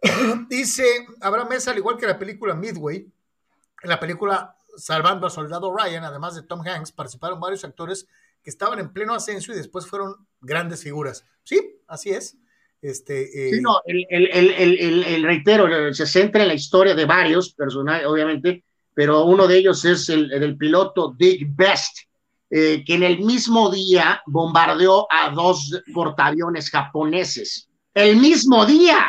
Dice 0.49 0.85
Abraham 1.21 1.49
Mesa, 1.49 1.71
al 1.71 1.79
igual 1.79 1.97
que 1.97 2.07
la 2.07 2.19
película 2.19 2.55
Midway, 2.55 3.11
En 3.83 3.91
la 3.91 3.99
película 3.99 4.57
Salvando 4.77 5.27
a 5.27 5.31
Soldado 5.31 5.75
Ryan, 5.75 6.05
además 6.05 6.35
de 6.35 6.43
Tom 6.43 6.61
Hanks, 6.61 6.93
participaron 6.93 7.41
varios 7.41 7.65
actores 7.65 8.07
que 8.47 8.51
estaban 8.51 8.79
en 8.79 8.93
pleno 8.93 9.13
ascenso 9.13 9.51
y 9.51 9.57
después 9.57 9.89
fueron 9.89 10.15
grandes 10.41 10.81
figuras. 10.81 11.27
Sí, 11.43 11.81
así 11.89 12.11
es. 12.11 12.39
Este, 12.81 13.49
eh... 13.49 13.55
Sí, 13.55 13.61
no, 13.61 13.81
el, 13.85 14.07
el, 14.09 14.51
el, 14.53 15.03
el, 15.03 15.23
reitero, 15.25 15.93
se 15.93 16.07
centra 16.07 16.43
en 16.43 16.49
la 16.49 16.55
historia 16.55 16.95
de 16.95 17.07
varios 17.07 17.53
personajes, 17.55 18.07
obviamente, 18.07 18.63
pero 18.95 19.25
uno 19.25 19.49
de 19.49 19.59
ellos 19.59 19.85
es 19.85 20.09
el, 20.11 20.29
del 20.29 20.57
piloto 20.57 21.13
Dick 21.19 21.45
Best, 21.57 22.03
eh, 22.49 22.85
que 22.87 22.95
en 22.95 23.03
el 23.03 23.19
mismo 23.19 23.69
día 23.69 24.23
bombardeó 24.27 25.09
a 25.11 25.31
dos 25.31 25.83
portaaviones 25.93 26.71
japoneses. 26.71 27.69
El 27.93 28.17
mismo 28.19 28.65
día. 28.65 29.09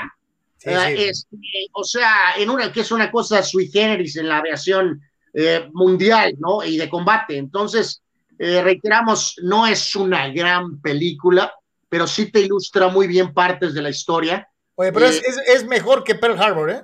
Sí, 0.58 0.72
sí. 0.72 1.04
Este, 1.10 1.38
o 1.74 1.84
sea, 1.84 2.34
en 2.40 2.50
una 2.50 2.72
que 2.72 2.80
es 2.80 2.92
una 2.92 3.12
cosa 3.12 3.44
sui 3.44 3.68
generis 3.68 4.16
en 4.16 4.30
la 4.30 4.40
aviación 4.40 5.00
eh, 5.32 5.70
mundial, 5.74 6.34
¿no? 6.40 6.64
Y 6.64 6.78
de 6.78 6.90
combate. 6.90 7.38
Entonces, 7.38 8.02
eh, 8.40 8.62
reiteramos, 8.62 9.36
no 9.44 9.66
es 9.66 9.96
una 9.96 10.30
gran 10.30 10.80
película, 10.82 11.54
pero 11.90 12.08
sí 12.08 12.32
te 12.32 12.42
ilustra 12.42 12.90
muy 12.90 13.08
bien 13.08 13.34
partes 13.34 13.74
de 13.74 13.82
la 13.82 13.90
historia. 13.90 14.48
Oye, 14.76 14.92
pero 14.92 15.08
es, 15.08 15.24
es, 15.24 15.38
es, 15.48 15.66
mejor 15.66 16.04
que 16.04 16.16
Pearl 16.16 16.40
Harbor, 16.40 16.70
¿eh? 16.70 16.84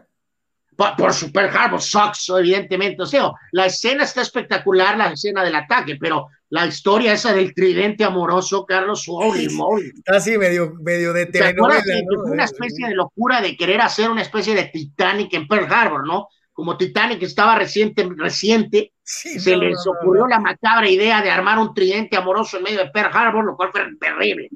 Por, 0.76 0.96
por 0.96 1.14
su 1.14 1.32
Pearl 1.32 1.56
Harbor 1.56 1.82
sucks, 1.82 2.30
evidentemente. 2.30 3.04
O 3.04 3.06
sea, 3.06 3.32
la 3.52 3.68
escena 3.68 4.04
está 4.04 4.22
espectacular, 4.22 4.98
la 4.98 5.12
escena 5.12 5.44
del 5.44 5.54
ataque, 5.54 5.98
pero 6.00 6.28
la 6.50 6.66
historia 6.66 7.14
esa 7.14 7.34
del 7.34 7.54
tridente 7.54 8.04
amoroso, 8.04 8.66
Carlos, 8.66 9.06
holy 9.08 9.50
moly. 9.50 9.92
Está 9.96 10.18
así 10.18 10.38
medio, 10.38 10.74
medio 10.82 11.14
de 11.14 11.28
telenovela, 11.28 11.82
¿no? 12.08 12.32
Una 12.32 12.46
especie 12.46 12.88
de 12.88 12.96
locura 12.96 13.42
de 13.42 13.56
querer 13.56 13.82
hacer 13.82 14.10
una 14.10 14.22
especie 14.22 14.56
de 14.56 14.66
Titanic 14.66 15.34
en 15.34 15.48
Pearl 15.48 15.72
Harbor, 15.72 16.08
¿no? 16.08 16.28
Como 16.54 16.78
Titanic 16.78 17.22
estaba 17.24 17.58
reciente, 17.58 18.08
reciente 18.16 18.94
sí, 19.04 19.40
se 19.40 19.56
no, 19.56 19.64
les 19.64 19.86
ocurrió 19.88 20.22
no, 20.22 20.28
no. 20.28 20.36
la 20.36 20.40
macabra 20.40 20.90
idea 20.90 21.22
de 21.22 21.32
armar 21.32 21.58
un 21.60 21.74
tridente 21.74 22.16
amoroso 22.16 22.58
en 22.58 22.64
medio 22.64 22.80
de 22.80 22.92
Pearl 22.92 23.12
Harbor, 23.12 23.44
lo 23.44 23.58
cual 23.58 23.72
fue 23.72 23.82
terrible. 24.00 24.50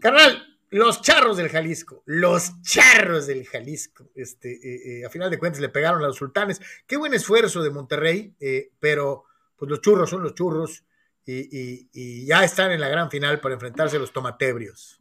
Carnal, 0.00 0.42
los 0.70 1.00
charros 1.02 1.36
del 1.36 1.48
Jalisco, 1.48 2.02
los 2.06 2.60
charros 2.62 3.28
del 3.28 3.46
Jalisco, 3.46 4.10
este, 4.16 4.52
eh, 4.52 5.00
eh, 5.00 5.04
a 5.06 5.08
final 5.10 5.30
de 5.30 5.38
cuentas 5.38 5.60
le 5.60 5.68
pegaron 5.68 6.02
a 6.02 6.08
los 6.08 6.16
sultanes. 6.16 6.60
Qué 6.84 6.96
buen 6.96 7.14
esfuerzo 7.14 7.62
de 7.62 7.70
Monterrey, 7.70 8.34
eh, 8.40 8.72
pero 8.80 9.24
pues 9.56 9.70
los 9.70 9.80
churros 9.80 10.10
son 10.10 10.24
los 10.24 10.34
churros 10.34 10.84
y, 11.24 11.34
y, 11.34 11.88
y, 11.92 12.26
ya 12.26 12.42
están 12.42 12.72
en 12.72 12.80
la 12.80 12.88
gran 12.88 13.08
final 13.08 13.40
para 13.40 13.54
enfrentarse 13.54 13.96
a 13.96 14.00
los 14.00 14.12
tomatebrios. 14.12 15.00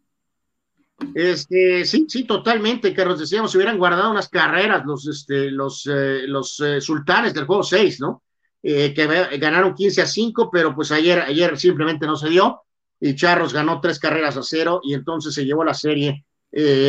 Este, 1.14 1.86
sí, 1.86 2.06
sí, 2.08 2.24
totalmente, 2.24 2.94
Carlos. 2.94 3.20
Decíamos, 3.20 3.52
si 3.52 3.58
hubieran 3.58 3.78
guardado 3.78 4.12
unas 4.12 4.30
carreras 4.30 4.84
los, 4.86 5.08
este, 5.08 5.52
los, 5.52 5.86
eh, 5.88 6.24
los 6.28 6.60
eh, 6.60 6.82
sultanes 6.82 7.34
del 7.34 7.46
juego 7.46 7.64
6, 7.64 8.00
¿no? 8.00 8.24
Eh, 8.62 8.94
que 8.94 9.06
ganaron 9.38 9.76
15 9.76 10.02
a 10.02 10.06
5, 10.06 10.50
pero 10.52 10.74
pues 10.74 10.92
ayer, 10.92 11.20
ayer 11.20 11.58
simplemente 11.58 12.06
no 12.06 12.16
se 12.16 12.30
dio. 12.30 12.62
Y 13.00 13.16
Charros 13.16 13.54
ganó 13.54 13.82
tres 13.82 14.00
carreras 14.00 14.38
a 14.38 14.44
cero 14.44 14.80
y 14.82 14.94
entonces 14.94 15.34
se 15.34 15.44
llevó 15.44 15.66
la 15.66 15.74
serie 15.74 16.26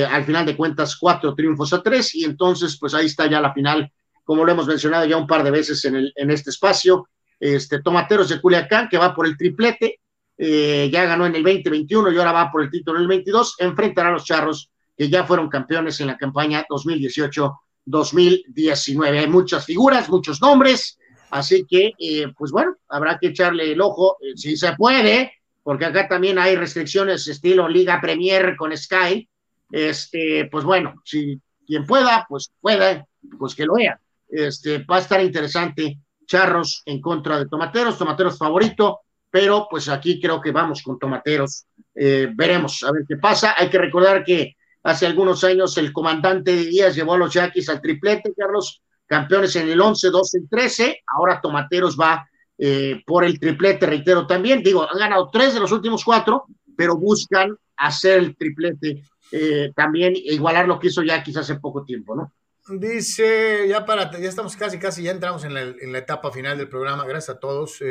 al 0.08 0.24
final 0.24 0.44
de 0.46 0.56
cuentas 0.56 0.94
cuatro 0.94 1.34
triunfos 1.34 1.72
a 1.72 1.82
tres. 1.82 2.14
Y 2.14 2.24
entonces, 2.24 2.78
pues 2.78 2.94
ahí 2.94 3.06
está 3.06 3.26
ya 3.26 3.40
la 3.40 3.52
final, 3.52 3.90
como 4.22 4.44
lo 4.44 4.52
hemos 4.52 4.68
mencionado 4.68 5.06
ya 5.06 5.16
un 5.16 5.26
par 5.26 5.42
de 5.42 5.50
veces 5.50 5.84
en, 5.86 5.96
el, 5.96 6.12
en 6.14 6.30
este 6.30 6.50
espacio 6.50 7.08
este, 7.40 7.82
Tomateros 7.82 8.28
de 8.28 8.40
Culiacán, 8.40 8.88
que 8.88 8.96
va 8.96 9.14
por 9.14 9.26
el 9.26 9.36
triplete, 9.36 10.00
eh, 10.36 10.90
ya 10.92 11.04
ganó 11.04 11.26
en 11.26 11.36
el 11.36 11.44
2021 11.44 12.10
y 12.10 12.18
ahora 12.18 12.32
va 12.32 12.50
por 12.50 12.62
el 12.62 12.70
título 12.70 12.98
en 12.98 13.02
el 13.02 13.08
22, 13.08 13.54
enfrentará 13.58 14.08
a 14.08 14.12
los 14.12 14.24
Charros, 14.24 14.70
que 14.96 15.08
ya 15.08 15.24
fueron 15.24 15.48
campeones 15.48 16.00
en 16.00 16.08
la 16.08 16.16
campaña 16.16 16.64
2018-2019. 16.68 19.18
Hay 19.18 19.28
muchas 19.28 19.64
figuras, 19.64 20.08
muchos 20.08 20.40
nombres, 20.40 20.98
así 21.30 21.64
que, 21.68 21.92
eh, 21.98 22.26
pues 22.36 22.50
bueno, 22.50 22.76
habrá 22.88 23.18
que 23.18 23.28
echarle 23.28 23.72
el 23.72 23.80
ojo, 23.80 24.16
eh, 24.20 24.32
si 24.36 24.56
se 24.56 24.72
puede, 24.74 25.32
porque 25.62 25.84
acá 25.86 26.08
también 26.08 26.38
hay 26.38 26.56
restricciones 26.56 27.26
estilo 27.26 27.68
Liga 27.68 28.00
Premier 28.00 28.56
con 28.56 28.76
Sky, 28.76 29.28
este, 29.70 30.48
pues 30.50 30.64
bueno, 30.64 30.94
si 31.04 31.40
quien 31.66 31.86
pueda, 31.86 32.26
pues 32.28 32.52
pueda, 32.60 33.06
pues 33.38 33.54
que 33.54 33.64
lo 33.64 33.74
vea. 33.74 33.98
Este, 34.28 34.78
va 34.78 34.96
a 34.96 35.00
estar 35.00 35.22
interesante 35.22 35.98
Charros 36.26 36.82
en 36.86 37.00
contra 37.00 37.38
de 37.38 37.46
Tomateros, 37.46 37.98
Tomateros 37.98 38.38
favorito, 38.38 39.00
pero 39.34 39.66
pues 39.68 39.88
aquí 39.88 40.20
creo 40.20 40.40
que 40.40 40.52
vamos 40.52 40.80
con 40.80 40.96
Tomateros. 40.96 41.66
Eh, 41.92 42.28
veremos 42.32 42.84
a 42.84 42.92
ver 42.92 43.02
qué 43.08 43.16
pasa. 43.16 43.56
Hay 43.58 43.68
que 43.68 43.78
recordar 43.78 44.22
que 44.22 44.54
hace 44.84 45.06
algunos 45.06 45.42
años 45.42 45.76
el 45.76 45.92
comandante 45.92 46.54
de 46.54 46.66
Díaz 46.66 46.94
llevó 46.94 47.14
a 47.14 47.18
los 47.18 47.34
Yaquis 47.34 47.68
al 47.68 47.80
triplete, 47.80 48.32
Carlos, 48.36 48.80
campeones 49.04 49.56
en 49.56 49.68
el 49.68 49.80
11, 49.80 50.10
12 50.10 50.38
y 50.38 50.46
13. 50.46 51.02
Ahora 51.16 51.40
Tomateros 51.40 51.98
va 51.98 52.24
eh, 52.56 53.02
por 53.04 53.24
el 53.24 53.40
triplete, 53.40 53.86
reitero 53.86 54.24
también. 54.24 54.62
Digo, 54.62 54.88
han 54.88 55.00
ganado 55.00 55.28
tres 55.32 55.52
de 55.52 55.58
los 55.58 55.72
últimos 55.72 56.04
cuatro, 56.04 56.44
pero 56.76 56.96
buscan 56.96 57.58
hacer 57.76 58.20
el 58.20 58.36
triplete 58.36 59.02
eh, 59.32 59.72
también, 59.74 60.12
igualar 60.14 60.68
lo 60.68 60.78
que 60.78 60.86
hizo 60.86 61.02
Yaquis 61.02 61.38
hace 61.38 61.56
poco 61.56 61.84
tiempo, 61.84 62.14
¿no? 62.14 62.32
Dice, 62.68 63.66
ya 63.68 63.84
para, 63.84 64.12
ya 64.12 64.28
estamos 64.28 64.56
casi, 64.56 64.78
casi, 64.78 65.02
ya 65.02 65.10
entramos 65.10 65.42
en 65.42 65.54
la, 65.54 65.98
etapa 65.98 66.30
final 66.30 66.56
del 66.56 66.68
programa, 66.68 67.04
gracias 67.04 67.36
a 67.36 67.40
todos. 67.40 67.82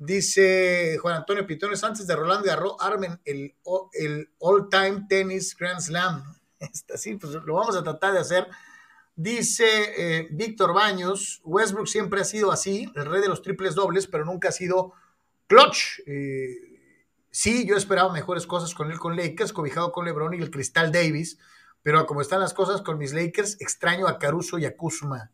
Dice 0.00 0.98
Juan 0.98 1.16
Antonio 1.16 1.46
Pitones, 1.46 1.84
antes 1.84 2.06
de 2.06 2.16
Rolando 2.16 2.46
y 2.46 2.50
Arro, 2.50 2.80
armen 2.80 3.20
el, 3.24 3.54
el 3.92 4.30
all-time 4.40 5.06
tennis 5.08 5.56
Grand 5.56 5.80
Slam. 5.80 6.24
Está 6.58 6.94
así, 6.94 7.14
pues 7.14 7.34
lo 7.34 7.54
vamos 7.54 7.76
a 7.76 7.84
tratar 7.84 8.14
de 8.14 8.18
hacer. 8.18 8.48
Dice 9.14 9.66
eh, 9.96 10.28
Víctor 10.32 10.74
Baños, 10.74 11.40
Westbrook 11.44 11.86
siempre 11.86 12.22
ha 12.22 12.24
sido 12.24 12.50
así, 12.50 12.90
el 12.96 13.06
rey 13.06 13.20
de 13.20 13.28
los 13.28 13.42
triples 13.42 13.76
dobles, 13.76 14.08
pero 14.08 14.24
nunca 14.24 14.48
ha 14.48 14.52
sido 14.52 14.94
clutch. 15.46 16.00
sí, 17.30 17.66
yo 17.66 17.76
esperaba 17.76 18.12
mejores 18.12 18.46
cosas 18.46 18.74
con 18.74 18.90
él 18.90 18.98
con 18.98 19.16
Lakers, 19.16 19.52
cobijado 19.52 19.92
con 19.92 20.04
LeBron 20.04 20.34
y 20.34 20.38
el 20.38 20.50
Cristal 20.50 20.90
Davis 20.90 21.38
pero 21.82 22.06
como 22.06 22.20
están 22.20 22.40
las 22.40 22.54
cosas 22.54 22.82
con 22.82 22.98
mis 22.98 23.12
Lakers, 23.12 23.60
extraño 23.60 24.06
a 24.06 24.18
Caruso 24.18 24.58
y 24.58 24.66
a 24.66 24.76
Kuzma. 24.76 25.30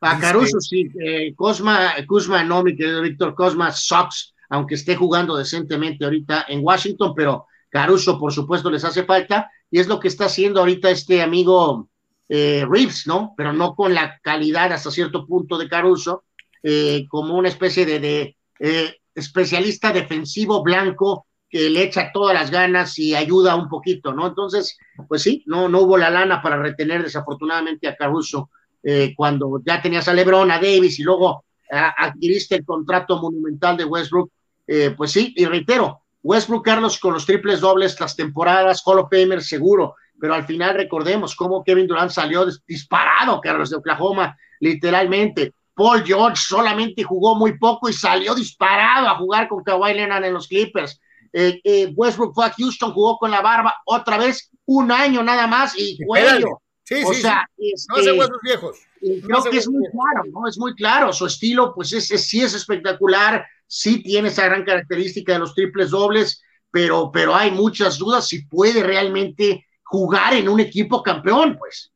A 0.00 0.18
Caruso 0.18 0.60
sí, 0.60 0.90
eh, 0.98 1.34
Cosma, 1.34 1.92
Kuzma 2.06 2.42
no, 2.42 2.62
mi 2.62 2.74
querido 2.74 3.02
Víctor, 3.02 3.34
Cosma 3.34 3.70
sucks, 3.70 4.34
aunque 4.48 4.74
esté 4.74 4.96
jugando 4.96 5.36
decentemente 5.36 6.04
ahorita 6.04 6.46
en 6.48 6.60
Washington, 6.64 7.12
pero 7.14 7.46
Caruso 7.68 8.18
por 8.18 8.32
supuesto 8.32 8.70
les 8.70 8.84
hace 8.84 9.04
falta, 9.04 9.50
y 9.70 9.78
es 9.78 9.88
lo 9.88 10.00
que 10.00 10.08
está 10.08 10.24
haciendo 10.24 10.60
ahorita 10.60 10.90
este 10.90 11.22
amigo 11.22 11.88
eh, 12.28 12.64
Reeves, 12.68 13.06
¿no? 13.06 13.34
Pero 13.36 13.52
no 13.52 13.74
con 13.74 13.92
la 13.92 14.18
calidad 14.22 14.72
hasta 14.72 14.90
cierto 14.90 15.26
punto 15.26 15.58
de 15.58 15.68
Caruso, 15.68 16.24
eh, 16.62 17.06
como 17.08 17.36
una 17.36 17.48
especie 17.48 17.84
de, 17.84 18.00
de 18.00 18.36
eh, 18.58 18.96
especialista 19.14 19.92
defensivo 19.92 20.62
blanco 20.62 21.26
que 21.48 21.68
le 21.68 21.82
echa 21.82 22.12
todas 22.12 22.34
las 22.34 22.50
ganas 22.50 22.98
y 22.98 23.14
ayuda 23.14 23.56
un 23.56 23.68
poquito, 23.68 24.12
¿no? 24.12 24.28
Entonces, 24.28 24.78
pues 25.08 25.22
sí, 25.22 25.42
no, 25.46 25.68
no 25.68 25.80
hubo 25.80 25.98
la 25.98 26.10
lana 26.10 26.40
para 26.40 26.56
retener 26.56 27.02
desafortunadamente 27.02 27.88
a 27.88 27.96
Caruso 27.96 28.50
eh, 28.82 29.14
cuando 29.16 29.60
ya 29.64 29.80
tenías 29.80 30.08
a 30.08 30.14
Lebron, 30.14 30.50
a 30.50 30.56
Davis 30.56 30.98
y 30.98 31.02
luego 31.02 31.44
eh, 31.70 31.76
adquiriste 31.98 32.56
el 32.56 32.64
contrato 32.64 33.18
monumental 33.18 33.76
de 33.76 33.84
Westbrook, 33.84 34.30
eh, 34.66 34.94
pues 34.96 35.12
sí, 35.12 35.32
y 35.36 35.44
reitero, 35.44 36.00
Westbrook, 36.22 36.64
Carlos, 36.64 36.98
con 36.98 37.14
los 37.14 37.26
triples 37.26 37.60
dobles, 37.60 37.98
las 37.98 38.16
temporadas, 38.16 38.82
Hall 38.84 38.98
of 38.98 39.08
Famer 39.10 39.42
seguro, 39.42 39.94
pero 40.18 40.34
al 40.34 40.44
final 40.44 40.74
recordemos 40.74 41.34
cómo 41.34 41.64
Kevin 41.64 41.86
Durant 41.86 42.10
salió 42.10 42.46
disparado, 42.66 43.40
Carlos, 43.40 43.70
de 43.70 43.76
Oklahoma, 43.76 44.36
literalmente. 44.60 45.54
Paul 45.74 46.04
George 46.04 46.36
solamente 46.36 47.02
jugó 47.02 47.34
muy 47.34 47.58
poco 47.58 47.88
y 47.88 47.94
salió 47.94 48.34
disparado 48.34 49.08
a 49.08 49.16
jugar 49.16 49.48
con 49.48 49.64
Kawhi 49.64 49.94
Leonard 49.94 50.24
en 50.24 50.34
los 50.34 50.46
Clippers 50.46 51.00
eh, 51.32 51.60
eh, 51.62 51.92
Westbrook 51.94 52.34
fue 52.34 52.46
a 52.46 52.50
Houston, 52.50 52.92
jugó 52.92 53.18
con 53.18 53.30
la 53.30 53.40
barba 53.40 53.76
otra 53.84 54.18
vez, 54.18 54.50
un 54.66 54.90
año 54.90 55.22
nada 55.22 55.46
más 55.46 55.74
y 55.76 55.98
cuello. 56.04 56.60
Sí, 56.90 57.04
o 57.06 57.14
sí, 57.14 57.22
sea, 57.22 57.48
sí. 57.56 57.72
no 57.88 57.96
hace 57.96 58.12
huesos 58.12 58.38
viejos. 58.42 58.78
Creo 58.98 59.44
que 59.44 59.58
es 59.58 59.68
muy 59.68 59.78
viejos. 59.78 60.00
claro, 60.12 60.28
¿no? 60.32 60.48
Es 60.48 60.58
muy 60.58 60.74
claro. 60.74 61.12
Su 61.12 61.26
estilo, 61.26 61.72
pues 61.72 61.92
es, 61.92 62.10
es, 62.10 62.26
sí 62.26 62.42
es 62.42 62.52
espectacular, 62.52 63.46
sí 63.68 64.02
tiene 64.02 64.26
esa 64.26 64.46
gran 64.46 64.64
característica 64.64 65.34
de 65.34 65.38
los 65.38 65.54
triples 65.54 65.90
dobles, 65.90 66.42
pero, 66.68 67.12
pero 67.12 67.32
hay 67.36 67.52
muchas 67.52 67.96
dudas 67.96 68.26
si 68.26 68.44
puede 68.44 68.82
realmente 68.82 69.68
jugar 69.84 70.34
en 70.34 70.48
un 70.48 70.58
equipo 70.58 71.00
campeón, 71.00 71.56
pues. 71.56 71.92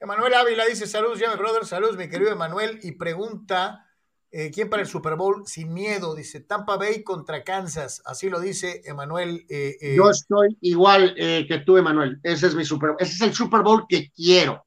Emanuel 0.00 0.34
Ávila 0.34 0.66
dice: 0.66 0.88
Saludos, 0.88 1.20
llame 1.20 1.36
brother, 1.36 1.64
saludos, 1.64 1.96
mi 1.96 2.08
querido 2.08 2.32
Emanuel, 2.32 2.80
y 2.82 2.92
pregunta 2.92 3.85
eh, 4.32 4.50
¿Quién 4.52 4.68
para 4.68 4.82
el 4.82 4.88
Super 4.88 5.16
Bowl? 5.16 5.46
Sin 5.46 5.72
miedo, 5.72 6.14
dice 6.14 6.40
Tampa 6.40 6.76
Bay 6.76 7.02
contra 7.02 7.44
Kansas. 7.44 8.02
Así 8.04 8.28
lo 8.28 8.40
dice 8.40 8.82
Emanuel. 8.84 9.46
Eh, 9.48 9.76
eh. 9.80 9.94
Yo 9.96 10.10
estoy 10.10 10.58
igual 10.60 11.14
eh, 11.16 11.46
que 11.48 11.58
tú, 11.58 11.76
Emanuel. 11.76 12.20
Ese 12.22 12.48
es 12.48 12.54
mi 12.54 12.64
Super 12.64 12.96
Ese 12.98 13.14
es 13.14 13.20
el 13.20 13.34
Super 13.34 13.62
Bowl 13.62 13.86
que 13.88 14.10
quiero. 14.10 14.66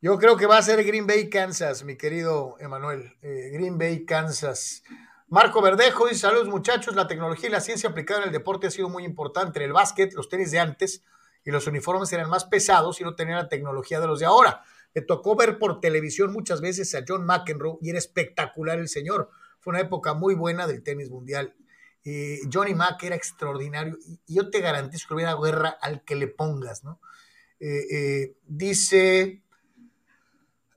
Yo 0.00 0.18
creo 0.18 0.36
que 0.36 0.46
va 0.46 0.58
a 0.58 0.62
ser 0.62 0.84
Green 0.84 1.06
Bay, 1.06 1.30
Kansas, 1.30 1.84
mi 1.84 1.96
querido 1.96 2.56
Emanuel. 2.58 3.14
Green 3.22 3.78
Bay, 3.78 4.04
Kansas. 4.04 4.82
Marco 5.28 5.62
Verdejo 5.62 6.08
dice: 6.08 6.22
Saludos, 6.22 6.48
muchachos. 6.48 6.94
La 6.94 7.06
tecnología 7.06 7.48
y 7.48 7.52
la 7.52 7.60
ciencia 7.60 7.90
aplicada 7.90 8.20
en 8.20 8.26
el 8.26 8.32
deporte 8.32 8.66
ha 8.66 8.70
sido 8.70 8.88
muy 8.88 9.04
importante. 9.04 9.60
En 9.60 9.66
el 9.66 9.72
básquet, 9.72 10.12
los 10.14 10.28
tenis 10.28 10.50
de 10.50 10.58
antes 10.58 11.02
y 11.44 11.50
los 11.50 11.66
uniformes 11.66 12.12
eran 12.12 12.28
más 12.28 12.44
pesados 12.44 13.00
y 13.00 13.04
no 13.04 13.14
tenían 13.14 13.38
la 13.38 13.48
tecnología 13.48 14.00
de 14.00 14.06
los 14.06 14.18
de 14.18 14.26
ahora 14.26 14.62
Me 14.94 15.02
tocó 15.02 15.36
ver 15.36 15.58
por 15.58 15.80
televisión 15.80 16.32
muchas 16.32 16.60
veces 16.60 16.94
a 16.94 17.04
John 17.06 17.24
McEnroe 17.24 17.78
y 17.80 17.90
era 17.90 17.98
espectacular 17.98 18.78
el 18.78 18.88
señor. 18.88 19.30
Fue 19.60 19.72
una 19.72 19.80
época 19.80 20.14
muy 20.14 20.34
buena 20.34 20.66
del 20.66 20.82
tenis 20.82 21.10
mundial. 21.10 21.54
Eh, 22.04 22.40
Johnny 22.52 22.74
Mack 22.74 23.04
era 23.04 23.14
extraordinario 23.14 23.96
y 24.26 24.34
yo 24.34 24.50
te 24.50 24.60
garantizo 24.60 25.06
que 25.06 25.14
hubiera 25.14 25.36
guerra 25.36 25.78
al 25.80 26.02
que 26.04 26.16
le 26.16 26.28
pongas, 26.28 26.82
¿no? 26.82 27.00
Eh, 27.60 27.86
eh, 27.90 28.36
dice 28.44 29.42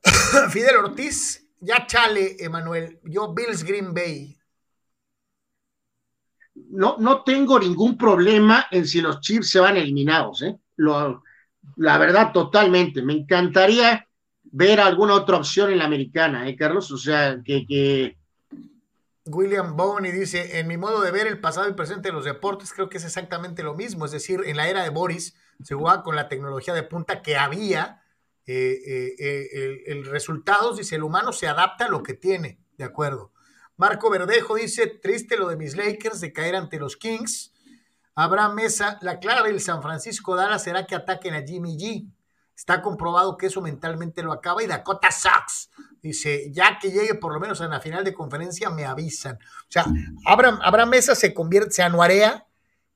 Fidel 0.51 0.77
Ortiz, 0.77 1.47
ya 1.59 1.87
chale, 1.87 2.37
Emanuel, 2.39 2.99
yo 3.03 3.33
Bills 3.33 3.63
Green 3.63 3.93
Bay. 3.93 4.37
No, 6.53 6.97
no 6.99 7.23
tengo 7.23 7.59
ningún 7.59 7.97
problema 7.97 8.67
en 8.71 8.85
si 8.85 9.01
los 9.01 9.19
Chiefs 9.19 9.49
se 9.49 9.59
van 9.59 9.77
eliminados, 9.77 10.41
¿eh? 10.43 10.57
La 10.77 11.97
verdad, 11.97 12.31
totalmente. 12.31 13.01
Me 13.01 13.13
encantaría 13.13 14.04
ver 14.57 14.79
alguna 14.79 15.15
otra 15.15 15.35
opción 15.35 15.69
en 15.69 15.79
la 15.79 15.85
americana, 15.85 16.47
¿eh, 16.47 16.55
Carlos? 16.55 16.89
O 16.89 16.97
sea, 16.97 17.41
que, 17.43 17.65
que... 17.67 18.17
William 19.25 19.75
Boney 19.75 20.13
dice, 20.13 20.59
en 20.59 20.67
mi 20.67 20.77
modo 20.77 21.01
de 21.01 21.11
ver 21.11 21.27
el 21.27 21.41
pasado 21.41 21.67
y 21.67 21.73
presente 21.73 22.07
de 22.07 22.13
los 22.13 22.23
deportes, 22.23 22.71
creo 22.71 22.87
que 22.87 22.97
es 22.97 23.03
exactamente 23.03 23.63
lo 23.63 23.73
mismo. 23.73 24.05
Es 24.05 24.11
decir, 24.11 24.41
en 24.45 24.55
la 24.55 24.69
era 24.69 24.83
de 24.83 24.89
Boris 24.89 25.35
se 25.61 25.75
jugaba 25.75 26.03
con 26.03 26.15
la 26.15 26.29
tecnología 26.29 26.73
de 26.73 26.83
punta 26.83 27.21
que 27.21 27.35
había. 27.35 28.01
Eh, 28.47 28.79
eh, 28.87 29.15
eh, 29.19 29.81
el, 29.87 29.97
el 29.97 30.05
resultado, 30.05 30.73
dice, 30.73 30.95
el 30.95 31.03
humano 31.03 31.33
se 31.33 31.47
adapta 31.47 31.87
a 31.87 31.89
lo 31.89 32.01
que 32.01 32.13
tiene, 32.13 32.59
de 32.77 32.85
acuerdo. 32.85 33.33
Marco 33.75 34.09
Verdejo 34.09 34.55
dice, 34.55 34.87
triste 34.87 35.35
lo 35.35 35.49
de 35.49 35.57
mis 35.57 35.75
Lakers 35.75 36.21
de 36.21 36.31
caer 36.31 36.55
ante 36.55 36.79
los 36.79 36.95
Kings. 36.95 37.51
Abraham 38.13 38.55
Mesa, 38.55 38.99
la 39.01 39.19
clave 39.19 39.49
del 39.49 39.59
San 39.59 39.81
Francisco 39.81 40.37
Dallas 40.37 40.63
será 40.63 40.85
que 40.85 40.95
ataquen 40.95 41.33
a 41.33 41.41
Jimmy 41.41 41.75
G. 41.77 42.09
Está 42.55 42.81
comprobado 42.81 43.37
que 43.37 43.47
eso 43.47 43.61
mentalmente 43.61 44.23
lo 44.23 44.31
acaba. 44.31 44.63
Y 44.63 44.67
Dakota 44.67 45.11
Sucks 45.11 45.69
dice, 46.01 46.51
ya 46.51 46.79
que 46.79 46.91
llegue 46.91 47.15
por 47.15 47.33
lo 47.33 47.39
menos 47.39 47.59
a 47.61 47.67
la 47.67 47.79
final 47.79 48.03
de 48.03 48.13
conferencia, 48.13 48.69
me 48.69 48.85
avisan. 48.85 49.35
O 49.35 49.69
sea, 49.71 49.85
Abraham, 50.25 50.59
Abraham 50.63 50.89
Mesa 50.89 51.15
se 51.15 51.33
convierte, 51.33 51.71
se 51.71 51.83
anuarea 51.83 52.47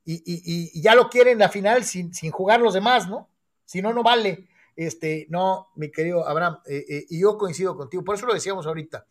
y, 0.05 0.15
y, 0.15 0.71
y, 0.73 0.81
ya 0.81 0.95
lo 0.95 1.09
quiere 1.09 1.31
en 1.31 1.39
la 1.39 1.49
final 1.49 1.83
sin, 1.83 2.13
sin 2.13 2.31
jugar 2.31 2.61
los 2.61 2.73
demás, 2.73 3.09
¿no? 3.09 3.29
Si 3.65 3.81
no, 3.81 3.93
no 3.93 4.01
vale. 4.01 4.47
Este, 4.75 5.27
no, 5.29 5.67
mi 5.75 5.91
querido 5.91 6.25
Abraham, 6.25 6.59
eh, 6.65 6.85
eh, 6.87 7.05
y 7.09 7.19
yo 7.21 7.37
coincido 7.37 7.75
contigo, 7.75 8.01
por 8.01 8.15
eso 8.15 8.25
lo 8.25 8.33
decíamos 8.33 8.65
ahorita 8.65 9.05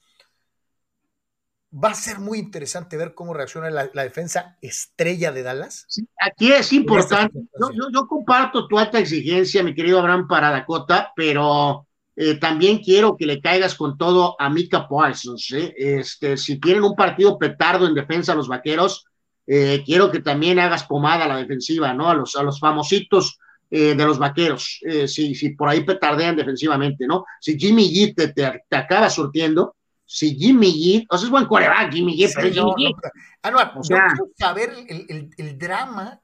va 1.73 1.91
a 1.91 1.95
ser 1.95 2.19
muy 2.19 2.39
interesante 2.39 2.97
ver 2.97 3.15
cómo 3.15 3.35
reacciona 3.35 3.71
la, 3.71 3.91
la 3.93 4.03
defensa 4.03 4.57
estrella 4.63 5.33
de 5.33 5.43
Dallas. 5.43 5.85
Sí, 5.89 6.07
aquí 6.19 6.53
es 6.53 6.73
importante. 6.73 7.41
Yo, 7.61 7.71
yo, 7.73 7.89
yo, 7.93 8.07
comparto 8.07 8.67
tu 8.67 8.79
alta 8.79 8.99
exigencia, 8.99 9.63
mi 9.63 9.75
querido 9.75 9.99
Abraham, 9.99 10.27
para 10.27 10.51
Dakota, 10.51 11.13
pero 11.15 11.87
eh, 12.17 12.37
también 12.37 12.79
quiero 12.79 13.17
que 13.17 13.27
le 13.27 13.41
caigas 13.41 13.75
con 13.75 13.99
todo 13.99 14.35
a 14.41 14.49
Mika 14.49 14.89
Parsons. 14.89 15.53
¿eh? 15.53 15.75
Este, 15.77 16.37
si 16.37 16.59
quieren 16.59 16.85
un 16.85 16.95
partido 16.95 17.39
petardo 17.39 17.87
en 17.87 17.95
defensa 17.95 18.33
a 18.33 18.37
los 18.37 18.49
vaqueros, 18.49 19.05
eh, 19.47 19.83
quiero 19.85 20.11
que 20.11 20.21
también 20.21 20.59
hagas 20.59 20.85
pomada 20.85 21.27
a 21.27 21.29
la 21.29 21.37
defensiva, 21.37 21.93
¿no? 21.93 22.11
A 22.11 22.15
los, 22.15 22.35
a 22.37 22.43
los 22.43 22.59
famositos 22.61 23.39
de 23.71 23.95
los 23.97 24.19
vaqueros, 24.19 24.81
si, 25.09 25.35
si 25.35 25.51
por 25.51 25.69
ahí 25.69 25.85
petardean 25.85 26.35
defensivamente, 26.37 27.07
¿no? 27.07 27.27
Si 27.39 27.59
Jimmy 27.59 27.93
G 27.93 28.15
te, 28.17 28.29
te, 28.29 28.65
te 28.67 28.77
acaba 28.77 29.11
surtiendo, 29.11 29.77
si 30.11 30.35
Jimmy 30.37 30.73
G, 30.73 31.07
o 31.11 31.19
sea, 31.19 31.27
es 31.27 31.31
buen 31.31 31.45
coreback, 31.45 31.93
Jimmy 31.93 32.17
G, 32.17 32.33
pero 32.35 32.49
sí, 32.49 32.55
Jimmy 32.55 32.73
G. 32.73 32.95
No, 32.95 33.11
Anuar, 33.43 33.75
o 33.77 33.85
sea, 33.85 34.09
yo 34.09 34.15
quiero 34.15 34.33
saber 34.39 34.75
el, 34.89 35.07
el, 35.11 35.31
el, 35.37 35.59
drama, 35.59 36.23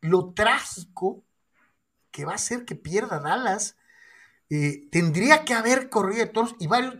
lo 0.00 0.32
trágico 0.32 1.24
que 2.12 2.24
va 2.24 2.34
a 2.34 2.38
ser 2.38 2.64
que 2.64 2.76
pierda 2.76 3.18
Dallas. 3.18 3.76
Eh, 4.48 4.88
tendría 4.92 5.44
que 5.44 5.54
haber 5.54 5.90
corrido 5.90 6.24
de 6.24 6.30
toros 6.30 6.54
y 6.60 6.68
varios. 6.68 6.98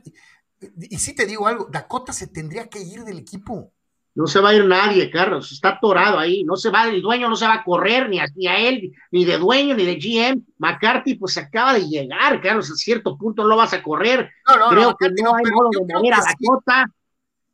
Y, 0.60 0.96
y 0.96 0.98
sí 0.98 1.14
te 1.14 1.26
digo 1.26 1.46
algo, 1.46 1.66
Dakota 1.70 2.12
se 2.12 2.26
tendría 2.26 2.68
que 2.68 2.80
ir 2.80 3.04
del 3.04 3.20
equipo. 3.20 3.72
No 4.14 4.26
se 4.26 4.40
va 4.40 4.50
a 4.50 4.54
ir 4.54 4.64
nadie, 4.64 5.08
Carlos, 5.08 5.52
está 5.52 5.70
atorado 5.70 6.18
ahí, 6.18 6.42
no 6.42 6.56
se 6.56 6.70
va, 6.70 6.88
el 6.88 7.00
dueño 7.00 7.28
no 7.28 7.36
se 7.36 7.46
va 7.46 7.54
a 7.54 7.64
correr 7.64 8.08
ni 8.08 8.18
a, 8.18 8.26
ni 8.34 8.48
a 8.48 8.58
él, 8.58 8.92
ni 9.12 9.24
de 9.24 9.38
dueño, 9.38 9.74
ni 9.76 9.84
de 9.84 9.96
GM. 9.96 10.42
McCarthy, 10.58 11.14
pues 11.14 11.36
acaba 11.36 11.74
de 11.74 11.86
llegar, 11.86 12.40
Carlos, 12.40 12.70
a 12.70 12.74
cierto 12.74 13.16
punto 13.16 13.42
no 13.42 13.48
lo 13.50 13.56
vas 13.56 13.72
a 13.72 13.82
correr. 13.82 14.30
No, 14.48 14.56
no, 14.58 14.68
Creo 14.68 14.82
no, 14.90 14.96
que 14.96 15.10
no, 15.22 15.34
hay 15.34 15.44
modo 15.44 15.68
de 15.70 15.94
mover 15.94 16.14
a 16.14 16.18
Dakota. 16.18 16.84
Sí. 16.86 16.92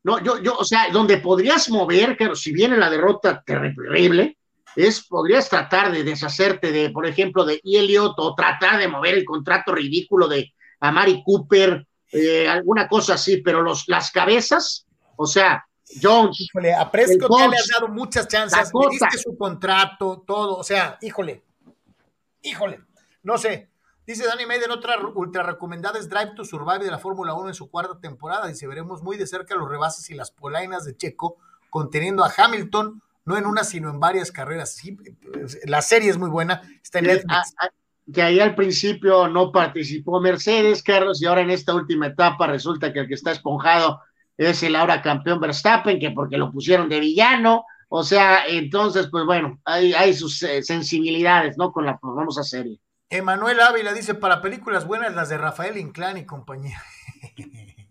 No, 0.04 0.22
yo, 0.22 0.40
yo, 0.40 0.56
o 0.56 0.64
sea, 0.64 0.88
donde 0.90 1.18
podrías 1.18 1.68
mover, 1.68 2.16
Carlos, 2.16 2.40
si 2.40 2.52
viene 2.52 2.76
la 2.76 2.88
derrota 2.88 3.42
terrible, 3.44 4.38
es, 4.76 5.04
podrías 5.04 5.48
tratar 5.48 5.90
de 5.90 6.04
deshacerte 6.04 6.70
de, 6.70 6.90
por 6.90 7.06
ejemplo, 7.06 7.44
de 7.44 7.60
Elliot 7.64 8.14
o 8.18 8.34
tratar 8.34 8.78
de 8.78 8.88
mover 8.88 9.14
el 9.14 9.24
contrato 9.24 9.74
ridículo 9.74 10.28
de 10.28 10.54
Amari 10.80 11.22
Cooper, 11.24 11.86
eh, 12.12 12.46
alguna 12.48 12.86
cosa 12.86 13.14
así, 13.14 13.38
pero 13.38 13.62
los, 13.62 13.88
las 13.88 14.10
cabezas, 14.12 14.86
o 15.16 15.26
sea, 15.26 15.66
Jones. 16.02 16.40
Híjole, 16.40 16.74
a 16.74 16.90
Prescott 16.90 17.30
ya 17.38 17.48
le 17.48 17.56
has 17.56 17.68
dado 17.68 17.88
muchas 17.88 18.26
chances, 18.28 18.70
le 18.72 18.90
diste 18.90 19.18
su 19.18 19.36
contrato, 19.36 20.24
todo, 20.26 20.56
o 20.56 20.64
sea, 20.64 20.98
híjole, 21.00 21.44
híjole, 22.42 22.80
no 23.22 23.38
sé. 23.38 23.70
Dice 24.06 24.24
Danny 24.24 24.46
Maiden, 24.46 24.70
otra 24.70 24.96
ultra 25.14 25.42
recomendada 25.42 25.98
es 25.98 26.08
Drive 26.08 26.34
to 26.36 26.44
Survive 26.44 26.84
de 26.84 26.92
la 26.92 26.98
Fórmula 26.98 27.34
1 27.34 27.48
en 27.48 27.54
su 27.54 27.68
cuarta 27.68 27.98
temporada. 27.98 28.46
Dice, 28.46 28.68
veremos 28.68 29.02
muy 29.02 29.16
de 29.16 29.26
cerca 29.26 29.56
los 29.56 29.68
rebases 29.68 30.08
y 30.10 30.14
las 30.14 30.30
polainas 30.30 30.84
de 30.84 30.96
Checo, 30.96 31.38
conteniendo 31.70 32.24
a 32.24 32.32
Hamilton, 32.36 33.02
no 33.24 33.36
en 33.36 33.46
una, 33.46 33.64
sino 33.64 33.90
en 33.90 33.98
varias 33.98 34.30
carreras. 34.30 34.76
Sí, 34.76 34.96
la 35.64 35.82
serie 35.82 36.10
es 36.10 36.18
muy 36.18 36.30
buena, 36.30 36.62
está 36.80 37.00
en 37.00 37.06
Netflix. 37.06 37.32
A, 37.58 37.66
a, 37.66 37.70
que 38.12 38.22
ahí 38.22 38.38
al 38.38 38.54
principio 38.54 39.26
no 39.26 39.50
participó 39.50 40.20
Mercedes, 40.20 40.84
Carlos, 40.84 41.20
y 41.20 41.26
ahora 41.26 41.40
en 41.40 41.50
esta 41.50 41.74
última 41.74 42.06
etapa 42.06 42.46
resulta 42.46 42.92
que 42.92 43.00
el 43.00 43.08
que 43.08 43.14
está 43.14 43.32
esponjado 43.32 44.00
es 44.36 44.62
el 44.62 44.76
ahora 44.76 45.02
campeón 45.02 45.40
Verstappen, 45.40 45.98
que 45.98 46.10
porque 46.10 46.36
lo 46.36 46.52
pusieron 46.52 46.88
de 46.88 47.00
villano, 47.00 47.64
o 47.88 48.02
sea, 48.02 48.46
entonces, 48.46 49.08
pues 49.10 49.24
bueno, 49.24 49.60
hay, 49.64 49.92
hay 49.94 50.12
sus 50.12 50.42
eh, 50.42 50.62
sensibilidades, 50.62 51.56
¿no? 51.56 51.72
Con 51.72 51.86
la 51.86 51.98
famosa 51.98 52.42
serie. 52.42 52.80
Emanuel 53.08 53.60
Ávila 53.60 53.92
dice, 53.92 54.14
para 54.14 54.42
películas 54.42 54.86
buenas, 54.86 55.14
las 55.14 55.28
de 55.28 55.38
Rafael 55.38 55.76
Inclán 55.76 56.16
y 56.16 56.26
compañía. 56.26 56.82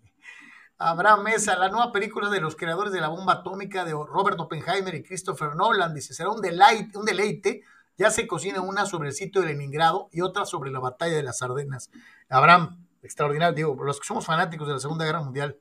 Abraham 0.78 1.22
Mesa, 1.22 1.56
la 1.56 1.70
nueva 1.70 1.90
película 1.90 2.28
de 2.28 2.40
los 2.40 2.54
creadores 2.54 2.92
de 2.92 3.00
la 3.00 3.08
bomba 3.08 3.34
atómica 3.34 3.86
de 3.86 3.92
Robert 3.92 4.38
Oppenheimer 4.38 4.94
y 4.94 5.02
Christopher 5.02 5.56
Nolan, 5.56 5.94
dice, 5.94 6.12
será 6.12 6.28
un 6.28 6.42
deleite, 6.42 6.98
un 6.98 7.06
deleite. 7.06 7.62
Ya 7.96 8.10
se 8.10 8.26
cocina 8.26 8.60
una 8.60 8.84
sobre 8.84 9.08
el 9.08 9.14
sitio 9.14 9.40
de 9.40 9.46
Leningrado 9.46 10.10
y 10.12 10.20
otra 10.20 10.44
sobre 10.44 10.70
la 10.70 10.80
batalla 10.80 11.16
de 11.16 11.22
las 11.22 11.40
Ardenas. 11.40 11.90
Abraham, 12.28 12.84
extraordinario, 13.02 13.54
digo, 13.54 13.84
los 13.84 13.98
que 13.98 14.06
somos 14.06 14.26
fanáticos 14.26 14.68
de 14.68 14.74
la 14.74 14.80
Segunda 14.80 15.06
Guerra 15.06 15.22
Mundial, 15.22 15.56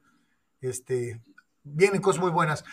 este, 0.68 1.22
vienen 1.64 2.02
cosas 2.02 2.22
muy 2.22 2.32
buenas. 2.32 2.64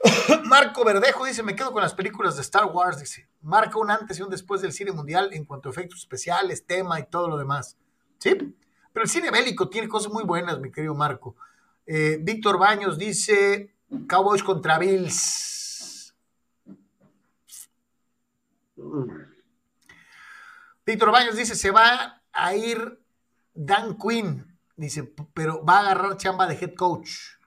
Marco 0.44 0.84
Verdejo 0.84 1.24
dice, 1.24 1.42
me 1.42 1.56
quedo 1.56 1.72
con 1.72 1.82
las 1.82 1.94
películas 1.94 2.36
de 2.36 2.42
Star 2.42 2.66
Wars, 2.66 2.98
dice, 2.98 3.28
marca 3.42 3.78
un 3.78 3.90
antes 3.90 4.18
y 4.18 4.22
un 4.22 4.30
después 4.30 4.60
del 4.60 4.72
cine 4.72 4.92
mundial 4.92 5.30
en 5.32 5.44
cuanto 5.44 5.68
a 5.68 5.72
efectos 5.72 6.00
especiales, 6.00 6.64
tema 6.66 7.00
y 7.00 7.06
todo 7.06 7.28
lo 7.28 7.36
demás. 7.36 7.76
¿Sí? 8.18 8.36
Pero 8.92 9.04
el 9.04 9.10
cine 9.10 9.30
bélico 9.30 9.68
tiene 9.68 9.88
cosas 9.88 10.12
muy 10.12 10.24
buenas, 10.24 10.58
mi 10.58 10.70
querido 10.70 10.94
Marco. 10.94 11.36
Eh, 11.86 12.18
Víctor 12.20 12.58
Baños 12.58 12.98
dice, 12.98 13.74
Cowboys 14.06 14.42
contra 14.42 14.78
Bills. 14.78 16.14
Víctor 20.84 21.10
Baños 21.10 21.36
dice, 21.36 21.54
se 21.54 21.70
va 21.70 22.22
a 22.32 22.54
ir 22.54 23.00
Dan 23.54 23.96
Quinn, 23.98 24.58
dice, 24.76 25.12
pero 25.34 25.64
va 25.64 25.78
a 25.78 25.80
agarrar 25.80 26.16
chamba 26.16 26.46
de 26.46 26.54
head 26.54 26.74
coach. 26.74 27.37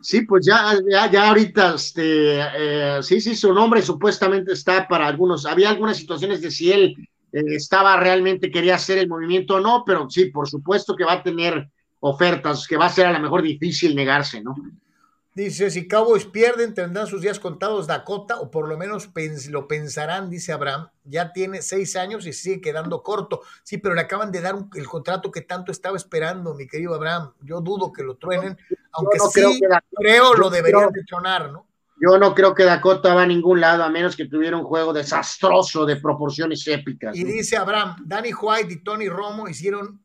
Sí, 0.00 0.22
pues 0.22 0.46
ya, 0.46 0.74
ya, 0.90 1.10
ya 1.10 1.28
ahorita, 1.28 1.74
este, 1.74 2.40
eh, 2.40 2.98
sí, 3.02 3.20
sí, 3.20 3.34
su 3.34 3.52
nombre 3.54 3.80
supuestamente 3.80 4.52
está 4.52 4.86
para 4.86 5.06
algunos. 5.06 5.46
Había 5.46 5.70
algunas 5.70 5.96
situaciones 5.96 6.40
de 6.40 6.50
si 6.50 6.72
él 6.72 6.96
eh, 7.32 7.42
estaba 7.54 7.96
realmente, 7.96 8.50
quería 8.50 8.74
hacer 8.74 8.98
el 8.98 9.08
movimiento 9.08 9.56
o 9.56 9.60
no, 9.60 9.82
pero 9.86 10.08
sí, 10.10 10.26
por 10.26 10.48
supuesto 10.48 10.94
que 10.94 11.04
va 11.04 11.14
a 11.14 11.22
tener 11.22 11.68
ofertas, 12.00 12.66
que 12.66 12.76
va 12.76 12.86
a 12.86 12.90
ser 12.90 13.06
a 13.06 13.12
lo 13.12 13.20
mejor 13.20 13.42
difícil 13.42 13.96
negarse, 13.96 14.42
¿no? 14.42 14.54
Dice, 15.34 15.68
si 15.68 15.88
Cowboys 15.88 16.26
pierden, 16.26 16.74
tendrán 16.74 17.08
sus 17.08 17.20
días 17.20 17.40
contados 17.40 17.88
Dakota, 17.88 18.38
o 18.38 18.52
por 18.52 18.68
lo 18.68 18.78
menos 18.78 19.08
pens 19.08 19.48
lo 19.48 19.66
pensarán, 19.66 20.30
dice 20.30 20.52
Abraham. 20.52 20.90
Ya 21.02 21.32
tiene 21.32 21.60
seis 21.60 21.96
años 21.96 22.24
y 22.24 22.32
sigue 22.32 22.60
quedando 22.60 23.02
corto. 23.02 23.42
Sí, 23.64 23.78
pero 23.78 23.96
le 23.96 24.02
acaban 24.02 24.30
de 24.30 24.40
dar 24.40 24.54
un, 24.54 24.70
el 24.74 24.86
contrato 24.86 25.32
que 25.32 25.40
tanto 25.40 25.72
estaba 25.72 25.96
esperando, 25.96 26.54
mi 26.54 26.68
querido 26.68 26.94
Abraham. 26.94 27.32
Yo 27.42 27.60
dudo 27.60 27.92
que 27.92 28.04
lo 28.04 28.16
truenen, 28.16 28.56
aunque 28.92 29.18
no 29.18 29.26
sí 29.26 29.40
creo, 29.40 29.50
que 29.54 29.68
Dakota, 29.68 29.96
creo 29.96 30.34
lo 30.34 30.50
deberían 30.50 30.92
de 30.92 31.02
tronar, 31.02 31.50
¿no? 31.50 31.66
Yo 32.00 32.16
no 32.18 32.32
creo 32.32 32.54
que 32.54 32.64
Dakota 32.64 33.12
va 33.12 33.22
a 33.22 33.26
ningún 33.26 33.60
lado, 33.60 33.82
a 33.82 33.88
menos 33.88 34.14
que 34.14 34.26
tuviera 34.26 34.56
un 34.56 34.64
juego 34.64 34.92
desastroso 34.92 35.84
de 35.84 35.96
proporciones 35.96 36.64
épicas. 36.68 37.16
Y 37.16 37.24
¿no? 37.24 37.30
dice 37.32 37.56
Abraham, 37.56 37.96
Danny 38.04 38.32
White 38.32 38.72
y 38.72 38.84
Tony 38.84 39.08
Romo 39.08 39.48
hicieron 39.48 40.00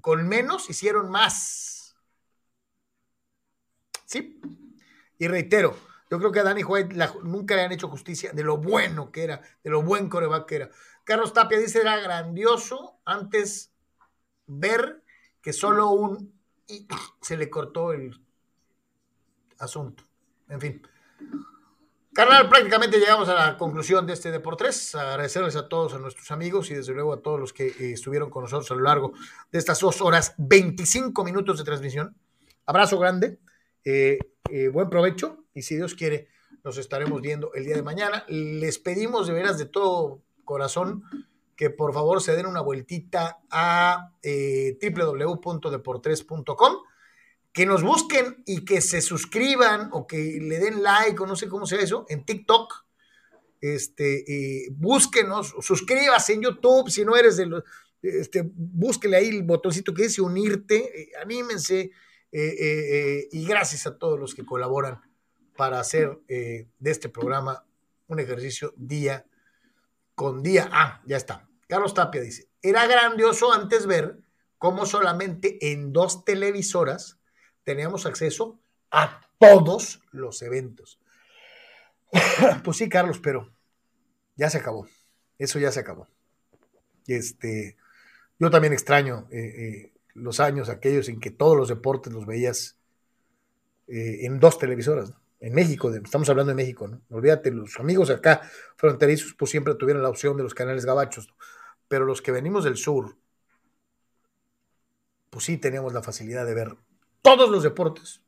con 0.00 0.28
menos, 0.28 0.70
hicieron 0.70 1.10
más. 1.10 1.75
Sí. 4.06 4.40
Y 5.18 5.28
reitero, 5.28 5.76
yo 6.10 6.18
creo 6.18 6.32
que 6.32 6.40
a 6.40 6.44
Danny 6.44 6.62
White 6.62 6.96
nunca 7.24 7.56
le 7.56 7.62
han 7.62 7.72
hecho 7.72 7.88
justicia 7.88 8.32
de 8.32 8.44
lo 8.44 8.56
bueno 8.56 9.10
que 9.10 9.24
era, 9.24 9.42
de 9.62 9.70
lo 9.70 9.82
buen 9.82 10.08
coreback 10.08 10.46
que 10.46 10.56
era. 10.56 10.70
Carlos 11.04 11.32
Tapia 11.32 11.58
dice, 11.58 11.80
era 11.80 11.98
grandioso 11.98 13.00
antes 13.04 13.72
ver 14.46 15.02
que 15.42 15.52
solo 15.52 15.90
un... 15.90 16.32
se 17.20 17.36
le 17.36 17.50
cortó 17.50 17.92
el 17.92 18.18
asunto. 19.58 20.04
En 20.48 20.60
fin. 20.60 20.82
Carnal, 22.12 22.48
prácticamente 22.48 22.98
llegamos 22.98 23.28
a 23.28 23.34
la 23.34 23.58
conclusión 23.58 24.06
de 24.06 24.14
este 24.14 24.30
Deportes. 24.30 24.94
Agradecerles 24.94 25.54
a 25.54 25.68
todos, 25.68 25.92
a 25.94 25.98
nuestros 25.98 26.30
amigos 26.30 26.70
y 26.70 26.74
desde 26.74 26.94
luego 26.94 27.12
a 27.12 27.20
todos 27.20 27.38
los 27.38 27.52
que 27.52 27.66
eh, 27.66 27.92
estuvieron 27.92 28.30
con 28.30 28.44
nosotros 28.44 28.70
a 28.70 28.74
lo 28.74 28.82
largo 28.82 29.12
de 29.52 29.58
estas 29.58 29.80
dos 29.80 30.00
horas, 30.00 30.34
25 30.38 31.24
minutos 31.24 31.58
de 31.58 31.64
transmisión. 31.64 32.16
Abrazo 32.64 32.98
grande, 32.98 33.38
eh, 33.86 34.18
eh, 34.50 34.68
buen 34.68 34.90
provecho 34.90 35.46
y 35.54 35.62
si 35.62 35.76
Dios 35.76 35.94
quiere, 35.94 36.28
nos 36.62 36.76
estaremos 36.76 37.22
viendo 37.22 37.54
el 37.54 37.64
día 37.64 37.76
de 37.76 37.82
mañana. 37.82 38.26
Les 38.28 38.78
pedimos 38.78 39.26
de 39.26 39.32
veras 39.32 39.56
de 39.56 39.64
todo 39.66 40.22
corazón 40.44 41.02
que 41.56 41.70
por 41.70 41.94
favor 41.94 42.20
se 42.20 42.36
den 42.36 42.44
una 42.46 42.60
vueltita 42.60 43.38
a 43.50 44.12
www.deportres.com 44.22 46.76
que 47.56 47.64
nos 47.64 47.82
busquen 47.82 48.42
y 48.44 48.66
que 48.66 48.82
se 48.82 49.00
suscriban 49.00 49.88
o 49.92 50.06
que 50.06 50.40
le 50.42 50.58
den 50.58 50.82
like 50.82 51.22
o 51.22 51.26
no 51.26 51.36
sé 51.36 51.48
cómo 51.48 51.64
sea 51.64 51.80
eso 51.80 52.04
en 52.10 52.22
TikTok. 52.22 52.70
Este, 53.62 54.30
eh, 54.30 54.68
búsquenos, 54.72 55.54
suscríbase 55.60 56.34
en 56.34 56.42
YouTube 56.42 56.90
si 56.90 57.02
no 57.02 57.16
eres 57.16 57.38
de 57.38 57.46
los, 57.46 57.64
este, 58.02 58.42
búsquele 58.54 59.16
ahí 59.16 59.28
el 59.28 59.42
botoncito 59.42 59.94
que 59.94 60.02
dice 60.02 60.20
unirte, 60.20 61.00
eh, 61.00 61.12
anímense 61.22 61.92
eh, 62.32 63.28
y 63.32 63.46
gracias 63.46 63.86
a 63.86 63.98
todos 63.98 64.18
los 64.18 64.34
que 64.34 64.44
colaboran 64.44 65.00
para 65.56 65.80
hacer 65.80 66.18
de 66.26 66.66
este 66.84 67.08
programa 67.08 67.64
un 68.08 68.20
ejercicio 68.20 68.74
día 68.76 69.26
con 70.14 70.42
día. 70.42 70.68
Ah, 70.72 71.02
ya 71.06 71.16
está. 71.16 71.48
Carlos 71.68 71.94
Tapia 71.94 72.20
dice, 72.20 72.48
era 72.62 72.86
grandioso 72.86 73.52
antes 73.52 73.86
ver 73.86 74.18
cómo 74.58 74.86
solamente 74.86 75.72
en 75.72 75.92
dos 75.92 76.24
televisoras 76.24 77.18
teníamos 77.64 78.06
acceso 78.06 78.58
a 78.90 79.20
todos 79.38 80.00
los 80.12 80.42
eventos. 80.42 81.00
pues 82.64 82.76
sí, 82.76 82.88
Carlos, 82.88 83.18
pero 83.18 83.52
ya 84.36 84.50
se 84.50 84.58
acabó. 84.58 84.88
Eso 85.38 85.58
ya 85.58 85.72
se 85.72 85.80
acabó. 85.80 86.08
Este, 87.06 87.76
yo 88.38 88.50
también 88.50 88.72
extraño 88.72 89.28
eh, 89.30 89.38
eh, 89.38 89.92
los 90.16 90.40
años 90.40 90.68
aquellos 90.68 91.08
en 91.08 91.20
que 91.20 91.30
todos 91.30 91.56
los 91.56 91.68
deportes 91.68 92.12
los 92.12 92.26
veías 92.26 92.76
eh, 93.86 94.26
en 94.26 94.40
dos 94.40 94.58
televisoras, 94.58 95.12
en 95.40 95.54
México, 95.54 95.92
estamos 95.94 96.28
hablando 96.28 96.50
de 96.50 96.56
México, 96.56 96.88
¿no? 96.88 97.02
Olvídate, 97.10 97.50
los 97.50 97.78
amigos 97.78 98.10
acá 98.10 98.42
fronterizos 98.76 99.34
pues 99.34 99.50
siempre 99.50 99.74
tuvieron 99.74 100.02
la 100.02 100.08
opción 100.08 100.36
de 100.36 100.42
los 100.42 100.54
canales 100.54 100.86
gabachos, 100.86 101.28
pero 101.88 102.04
los 102.04 102.22
que 102.22 102.32
venimos 102.32 102.64
del 102.64 102.76
sur, 102.76 103.16
pues 105.30 105.44
sí 105.44 105.58
teníamos 105.58 105.92
la 105.92 106.02
facilidad 106.02 106.46
de 106.46 106.54
ver 106.54 106.76
todos 107.22 107.50
los 107.50 107.62
deportes 107.62 108.22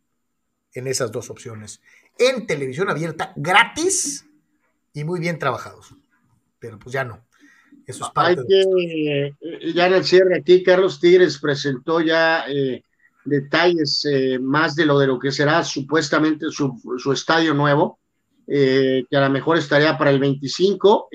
en 0.74 0.86
esas 0.86 1.10
dos 1.10 1.30
opciones. 1.30 1.80
En 2.18 2.46
televisión 2.46 2.90
abierta, 2.90 3.32
gratis 3.36 4.26
y 4.92 5.04
muy 5.04 5.20
bien 5.20 5.38
trabajados. 5.38 5.94
Pero 6.58 6.78
pues 6.78 6.92
ya 6.92 7.04
no. 7.04 7.24
Eso 7.88 8.04
es 8.04 8.10
parte 8.10 8.40
Hay 8.40 8.46
que, 8.46 9.34
eh, 9.40 9.72
ya 9.72 9.86
en 9.86 9.94
el 9.94 10.04
cierre 10.04 10.36
aquí, 10.36 10.62
Carlos 10.62 11.00
Tigres 11.00 11.38
presentó 11.38 12.02
ya 12.02 12.44
eh, 12.46 12.84
detalles 13.24 14.04
eh, 14.04 14.38
más 14.38 14.76
de 14.76 14.84
lo 14.84 14.98
de 14.98 15.06
lo 15.06 15.18
que 15.18 15.32
será 15.32 15.64
supuestamente 15.64 16.50
su, 16.50 16.78
su 16.98 17.12
estadio 17.12 17.54
nuevo, 17.54 17.98
que 18.46 19.06
a 19.10 19.20
lo 19.20 19.30
mejor 19.30 19.58
estaría 19.58 19.96
para 19.96 20.10
el 20.10 20.18
25. 20.18 21.08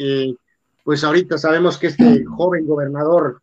pues 0.83 1.03
ahorita 1.03 1.37
sabemos 1.37 1.77
que 1.77 1.87
este 1.87 2.25
joven 2.37 2.65
gobernador 2.65 3.39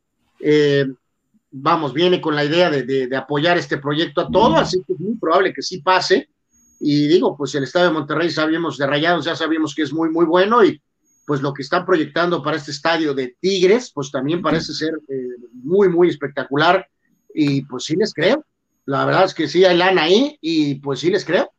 vamos, 1.52 1.92
viene 1.92 2.20
con 2.20 2.34
la 2.34 2.44
idea 2.44 2.68
de, 2.70 3.16
apoyar 3.16 3.58
este 3.58 3.78
proyecto 3.78 4.22
a 4.22 4.30
todo, 4.30 4.56
así 4.56 4.82
que 4.84 4.92
es 4.94 5.00
muy 5.00 5.16
probable 5.16 5.52
que 5.52 5.62
sí 5.62 5.80
pase. 5.80 6.28
Y 6.80 7.06
digo, 7.06 7.36
pues 7.36 7.54
el 7.54 7.64
Estado 7.64 7.86
de 7.86 7.92
Monterrey 7.92 8.30
sabíamos 8.30 8.78
de 8.78 8.86
Rayados, 8.86 9.24
ya 9.24 9.36
sabíamos 9.36 9.74
que 9.74 9.82
es 9.82 9.92
muy, 9.92 10.08
muy 10.08 10.24
bueno 10.24 10.64
y 10.64 10.80
pues 11.30 11.42
lo 11.42 11.54
que 11.54 11.62
están 11.62 11.86
proyectando 11.86 12.42
para 12.42 12.56
este 12.56 12.72
estadio 12.72 13.14
de 13.14 13.36
Tigres, 13.38 13.92
pues 13.94 14.10
también 14.10 14.42
parece 14.42 14.74
ser 14.74 14.94
eh, 15.08 15.28
muy, 15.52 15.88
muy 15.88 16.08
espectacular 16.08 16.88
y 17.32 17.62
pues 17.66 17.84
sí 17.84 17.94
les 17.94 18.12
creo. 18.12 18.44
La 18.86 19.04
verdad 19.04 19.26
es 19.26 19.34
que 19.34 19.46
sí 19.46 19.64
hay 19.64 19.76
lana 19.76 20.02
ahí 20.02 20.36
y 20.40 20.80
pues 20.80 20.98
sí 20.98 21.08
les 21.08 21.24
creo. 21.24 21.52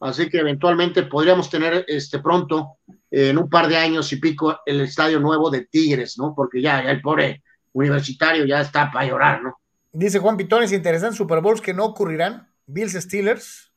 Así 0.00 0.28
que 0.28 0.36
eventualmente 0.36 1.04
podríamos 1.04 1.48
tener 1.48 1.86
este 1.88 2.18
pronto, 2.18 2.76
en 3.10 3.38
un 3.38 3.48
par 3.48 3.68
de 3.68 3.78
años 3.78 4.12
y 4.12 4.16
pico, 4.16 4.58
el 4.66 4.82
estadio 4.82 5.18
nuevo 5.18 5.48
de 5.48 5.64
Tigres, 5.64 6.18
¿no? 6.18 6.34
Porque 6.36 6.60
ya, 6.60 6.84
ya 6.84 6.90
el 6.90 7.00
pobre 7.00 7.42
universitario 7.72 8.44
ya 8.44 8.60
está 8.60 8.92
para 8.92 9.08
llorar, 9.08 9.42
¿no? 9.42 9.56
Dice 9.92 10.18
Juan 10.18 10.36
Pitón, 10.36 10.62
es 10.62 10.72
interesante, 10.72 11.16
Super 11.16 11.40
Bowls 11.40 11.62
que 11.62 11.72
no 11.72 11.86
ocurrirán. 11.86 12.52
Bills 12.66 12.92
Steelers, 12.92 13.72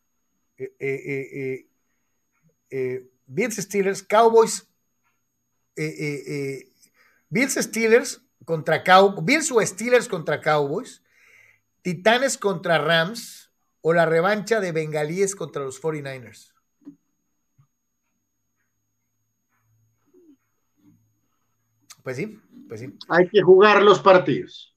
eh, 0.58 0.74
eh, 0.82 1.66
eh, 2.72 3.10
Bills 3.26 3.56
Steelers, 3.56 4.04
Cowboys, 4.04 4.69
Bills 7.30 7.54
Steelers 7.56 8.22
contra 8.46 8.84
Cowboys, 8.84 9.26
Bills 9.26 9.52
o 9.52 9.66
Steelers 9.66 10.08
contra 10.08 10.42
Cowboys, 10.42 11.04
Titanes 11.82 12.38
contra 12.38 12.78
Rams 12.78 13.52
o 13.82 13.94
la 13.94 14.06
revancha 14.06 14.60
de 14.60 14.72
Bengalíes 14.72 15.36
contra 15.36 15.64
los 15.64 15.82
49ers. 15.82 16.54
Pues 22.04 22.18
sí, 22.18 22.40
pues 22.68 22.80
sí. 22.80 22.98
Hay 23.08 23.30
que 23.30 23.42
jugar 23.42 23.82
los 23.82 24.00
partidos. 24.00 24.76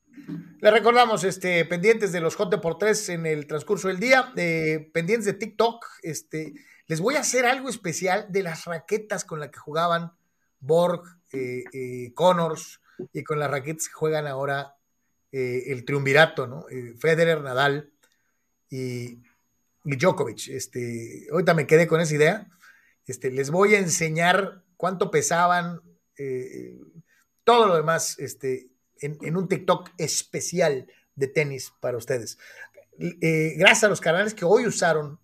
Le 0.61 0.71
recordamos, 0.71 1.25
este, 1.25 1.65
pendientes 1.65 2.13
de 2.13 2.21
los 2.21 2.37
Hot 2.37 2.51
de 2.51 2.59
por 2.59 2.79
tres 2.79 3.09
en 3.09 3.27
el 3.27 3.47
transcurso 3.47 3.89
del 3.89 3.99
día, 3.99 4.33
eh, 4.37 4.91
pendientes 4.93 5.27
de 5.27 5.33
TikTok, 5.33 5.85
este, 6.03 6.55
les 6.87 7.01
voy 7.01 7.17
a 7.17 7.21
hacer 7.21 7.47
algo 7.47 7.69
especial 7.69 8.27
de 8.29 8.43
las 8.43 8.67
raquetas 8.67 9.25
con 9.25 9.41
las 9.41 9.51
que 9.51 9.59
jugaban 9.59 10.13
Borg, 10.63 11.03
eh, 11.33 11.65
eh, 11.73 12.13
Connors 12.15 12.81
y 13.13 13.23
con 13.23 13.39
las 13.39 13.51
que 13.63 13.77
juegan 13.93 14.27
ahora 14.27 14.77
el 15.31 15.87
triunvirato, 15.87 16.47
¿no? 16.47 16.67
Federer, 16.99 17.41
Nadal 17.41 17.91
y, 18.69 19.23
y, 19.83 19.97
Djokovic. 19.97 20.49
Este, 20.49 21.27
ahorita 21.33 21.55
me 21.55 21.67
quedé 21.67 21.87
con 21.87 22.03
esa 22.03 22.15
idea. 22.15 22.49
Este, 23.07 23.31
les 23.31 23.51
voy 23.51 23.75
a 23.75 23.79
enseñar 23.79 24.63
cuánto 24.77 25.11
pesaban, 25.11 25.81
todo 27.45 27.67
lo 27.67 27.77
demás 27.77 28.19
este, 28.19 28.73
en, 29.03 29.37
un 29.37 29.49
TikTok 29.49 29.91
especial 29.99 30.87
de 31.15 31.27
tenis 31.27 31.73
para 31.81 31.97
ustedes. 31.97 32.39
Eh, 32.99 33.55
gracias 33.57 33.85
a 33.85 33.89
los 33.89 34.01
canales 34.01 34.35
que 34.35 34.45
hoy 34.45 34.67
usaron 34.67 35.19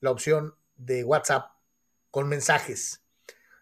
la 0.00 0.10
opción 0.10 0.54
de 0.76 1.04
WhatsApp 1.04 1.50
con 2.10 2.28
mensajes. 2.28 3.02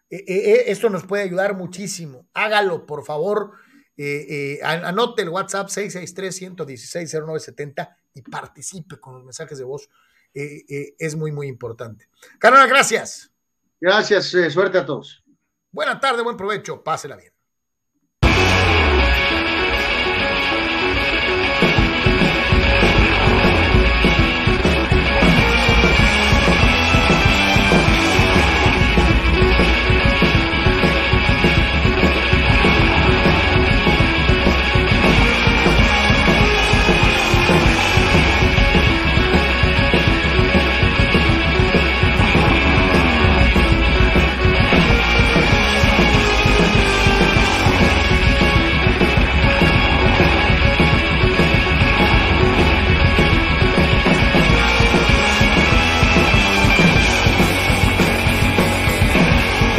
Eh, 0.09 0.25
eh, 0.27 0.63
esto 0.67 0.89
nos 0.89 1.05
puede 1.05 1.23
ayudar 1.23 1.55
muchísimo. 1.55 2.27
Hágalo, 2.33 2.85
por 2.85 3.05
favor. 3.05 3.53
anote 4.63 5.21
el 5.23 5.29
WhatsApp 5.29 5.69
663-116-0970 5.69 7.95
y 8.13 8.21
participe 8.21 8.99
con 8.99 9.15
los 9.15 9.23
mensajes 9.23 9.57
de 9.57 9.63
voz. 9.63 9.89
es 10.33 11.15
muy, 11.15 11.31
muy 11.31 11.47
importante. 11.47 12.09
Carolina, 12.39 12.67
gracias. 12.67 13.31
Gracias, 13.79 14.35
suerte 14.51 14.79
a 14.79 14.85
todos. 14.85 15.23
Buena 15.71 15.99
tarde, 15.99 16.23
buen 16.23 16.37
provecho, 16.37 16.83
pásela 16.83 17.15
bien. 17.15 17.36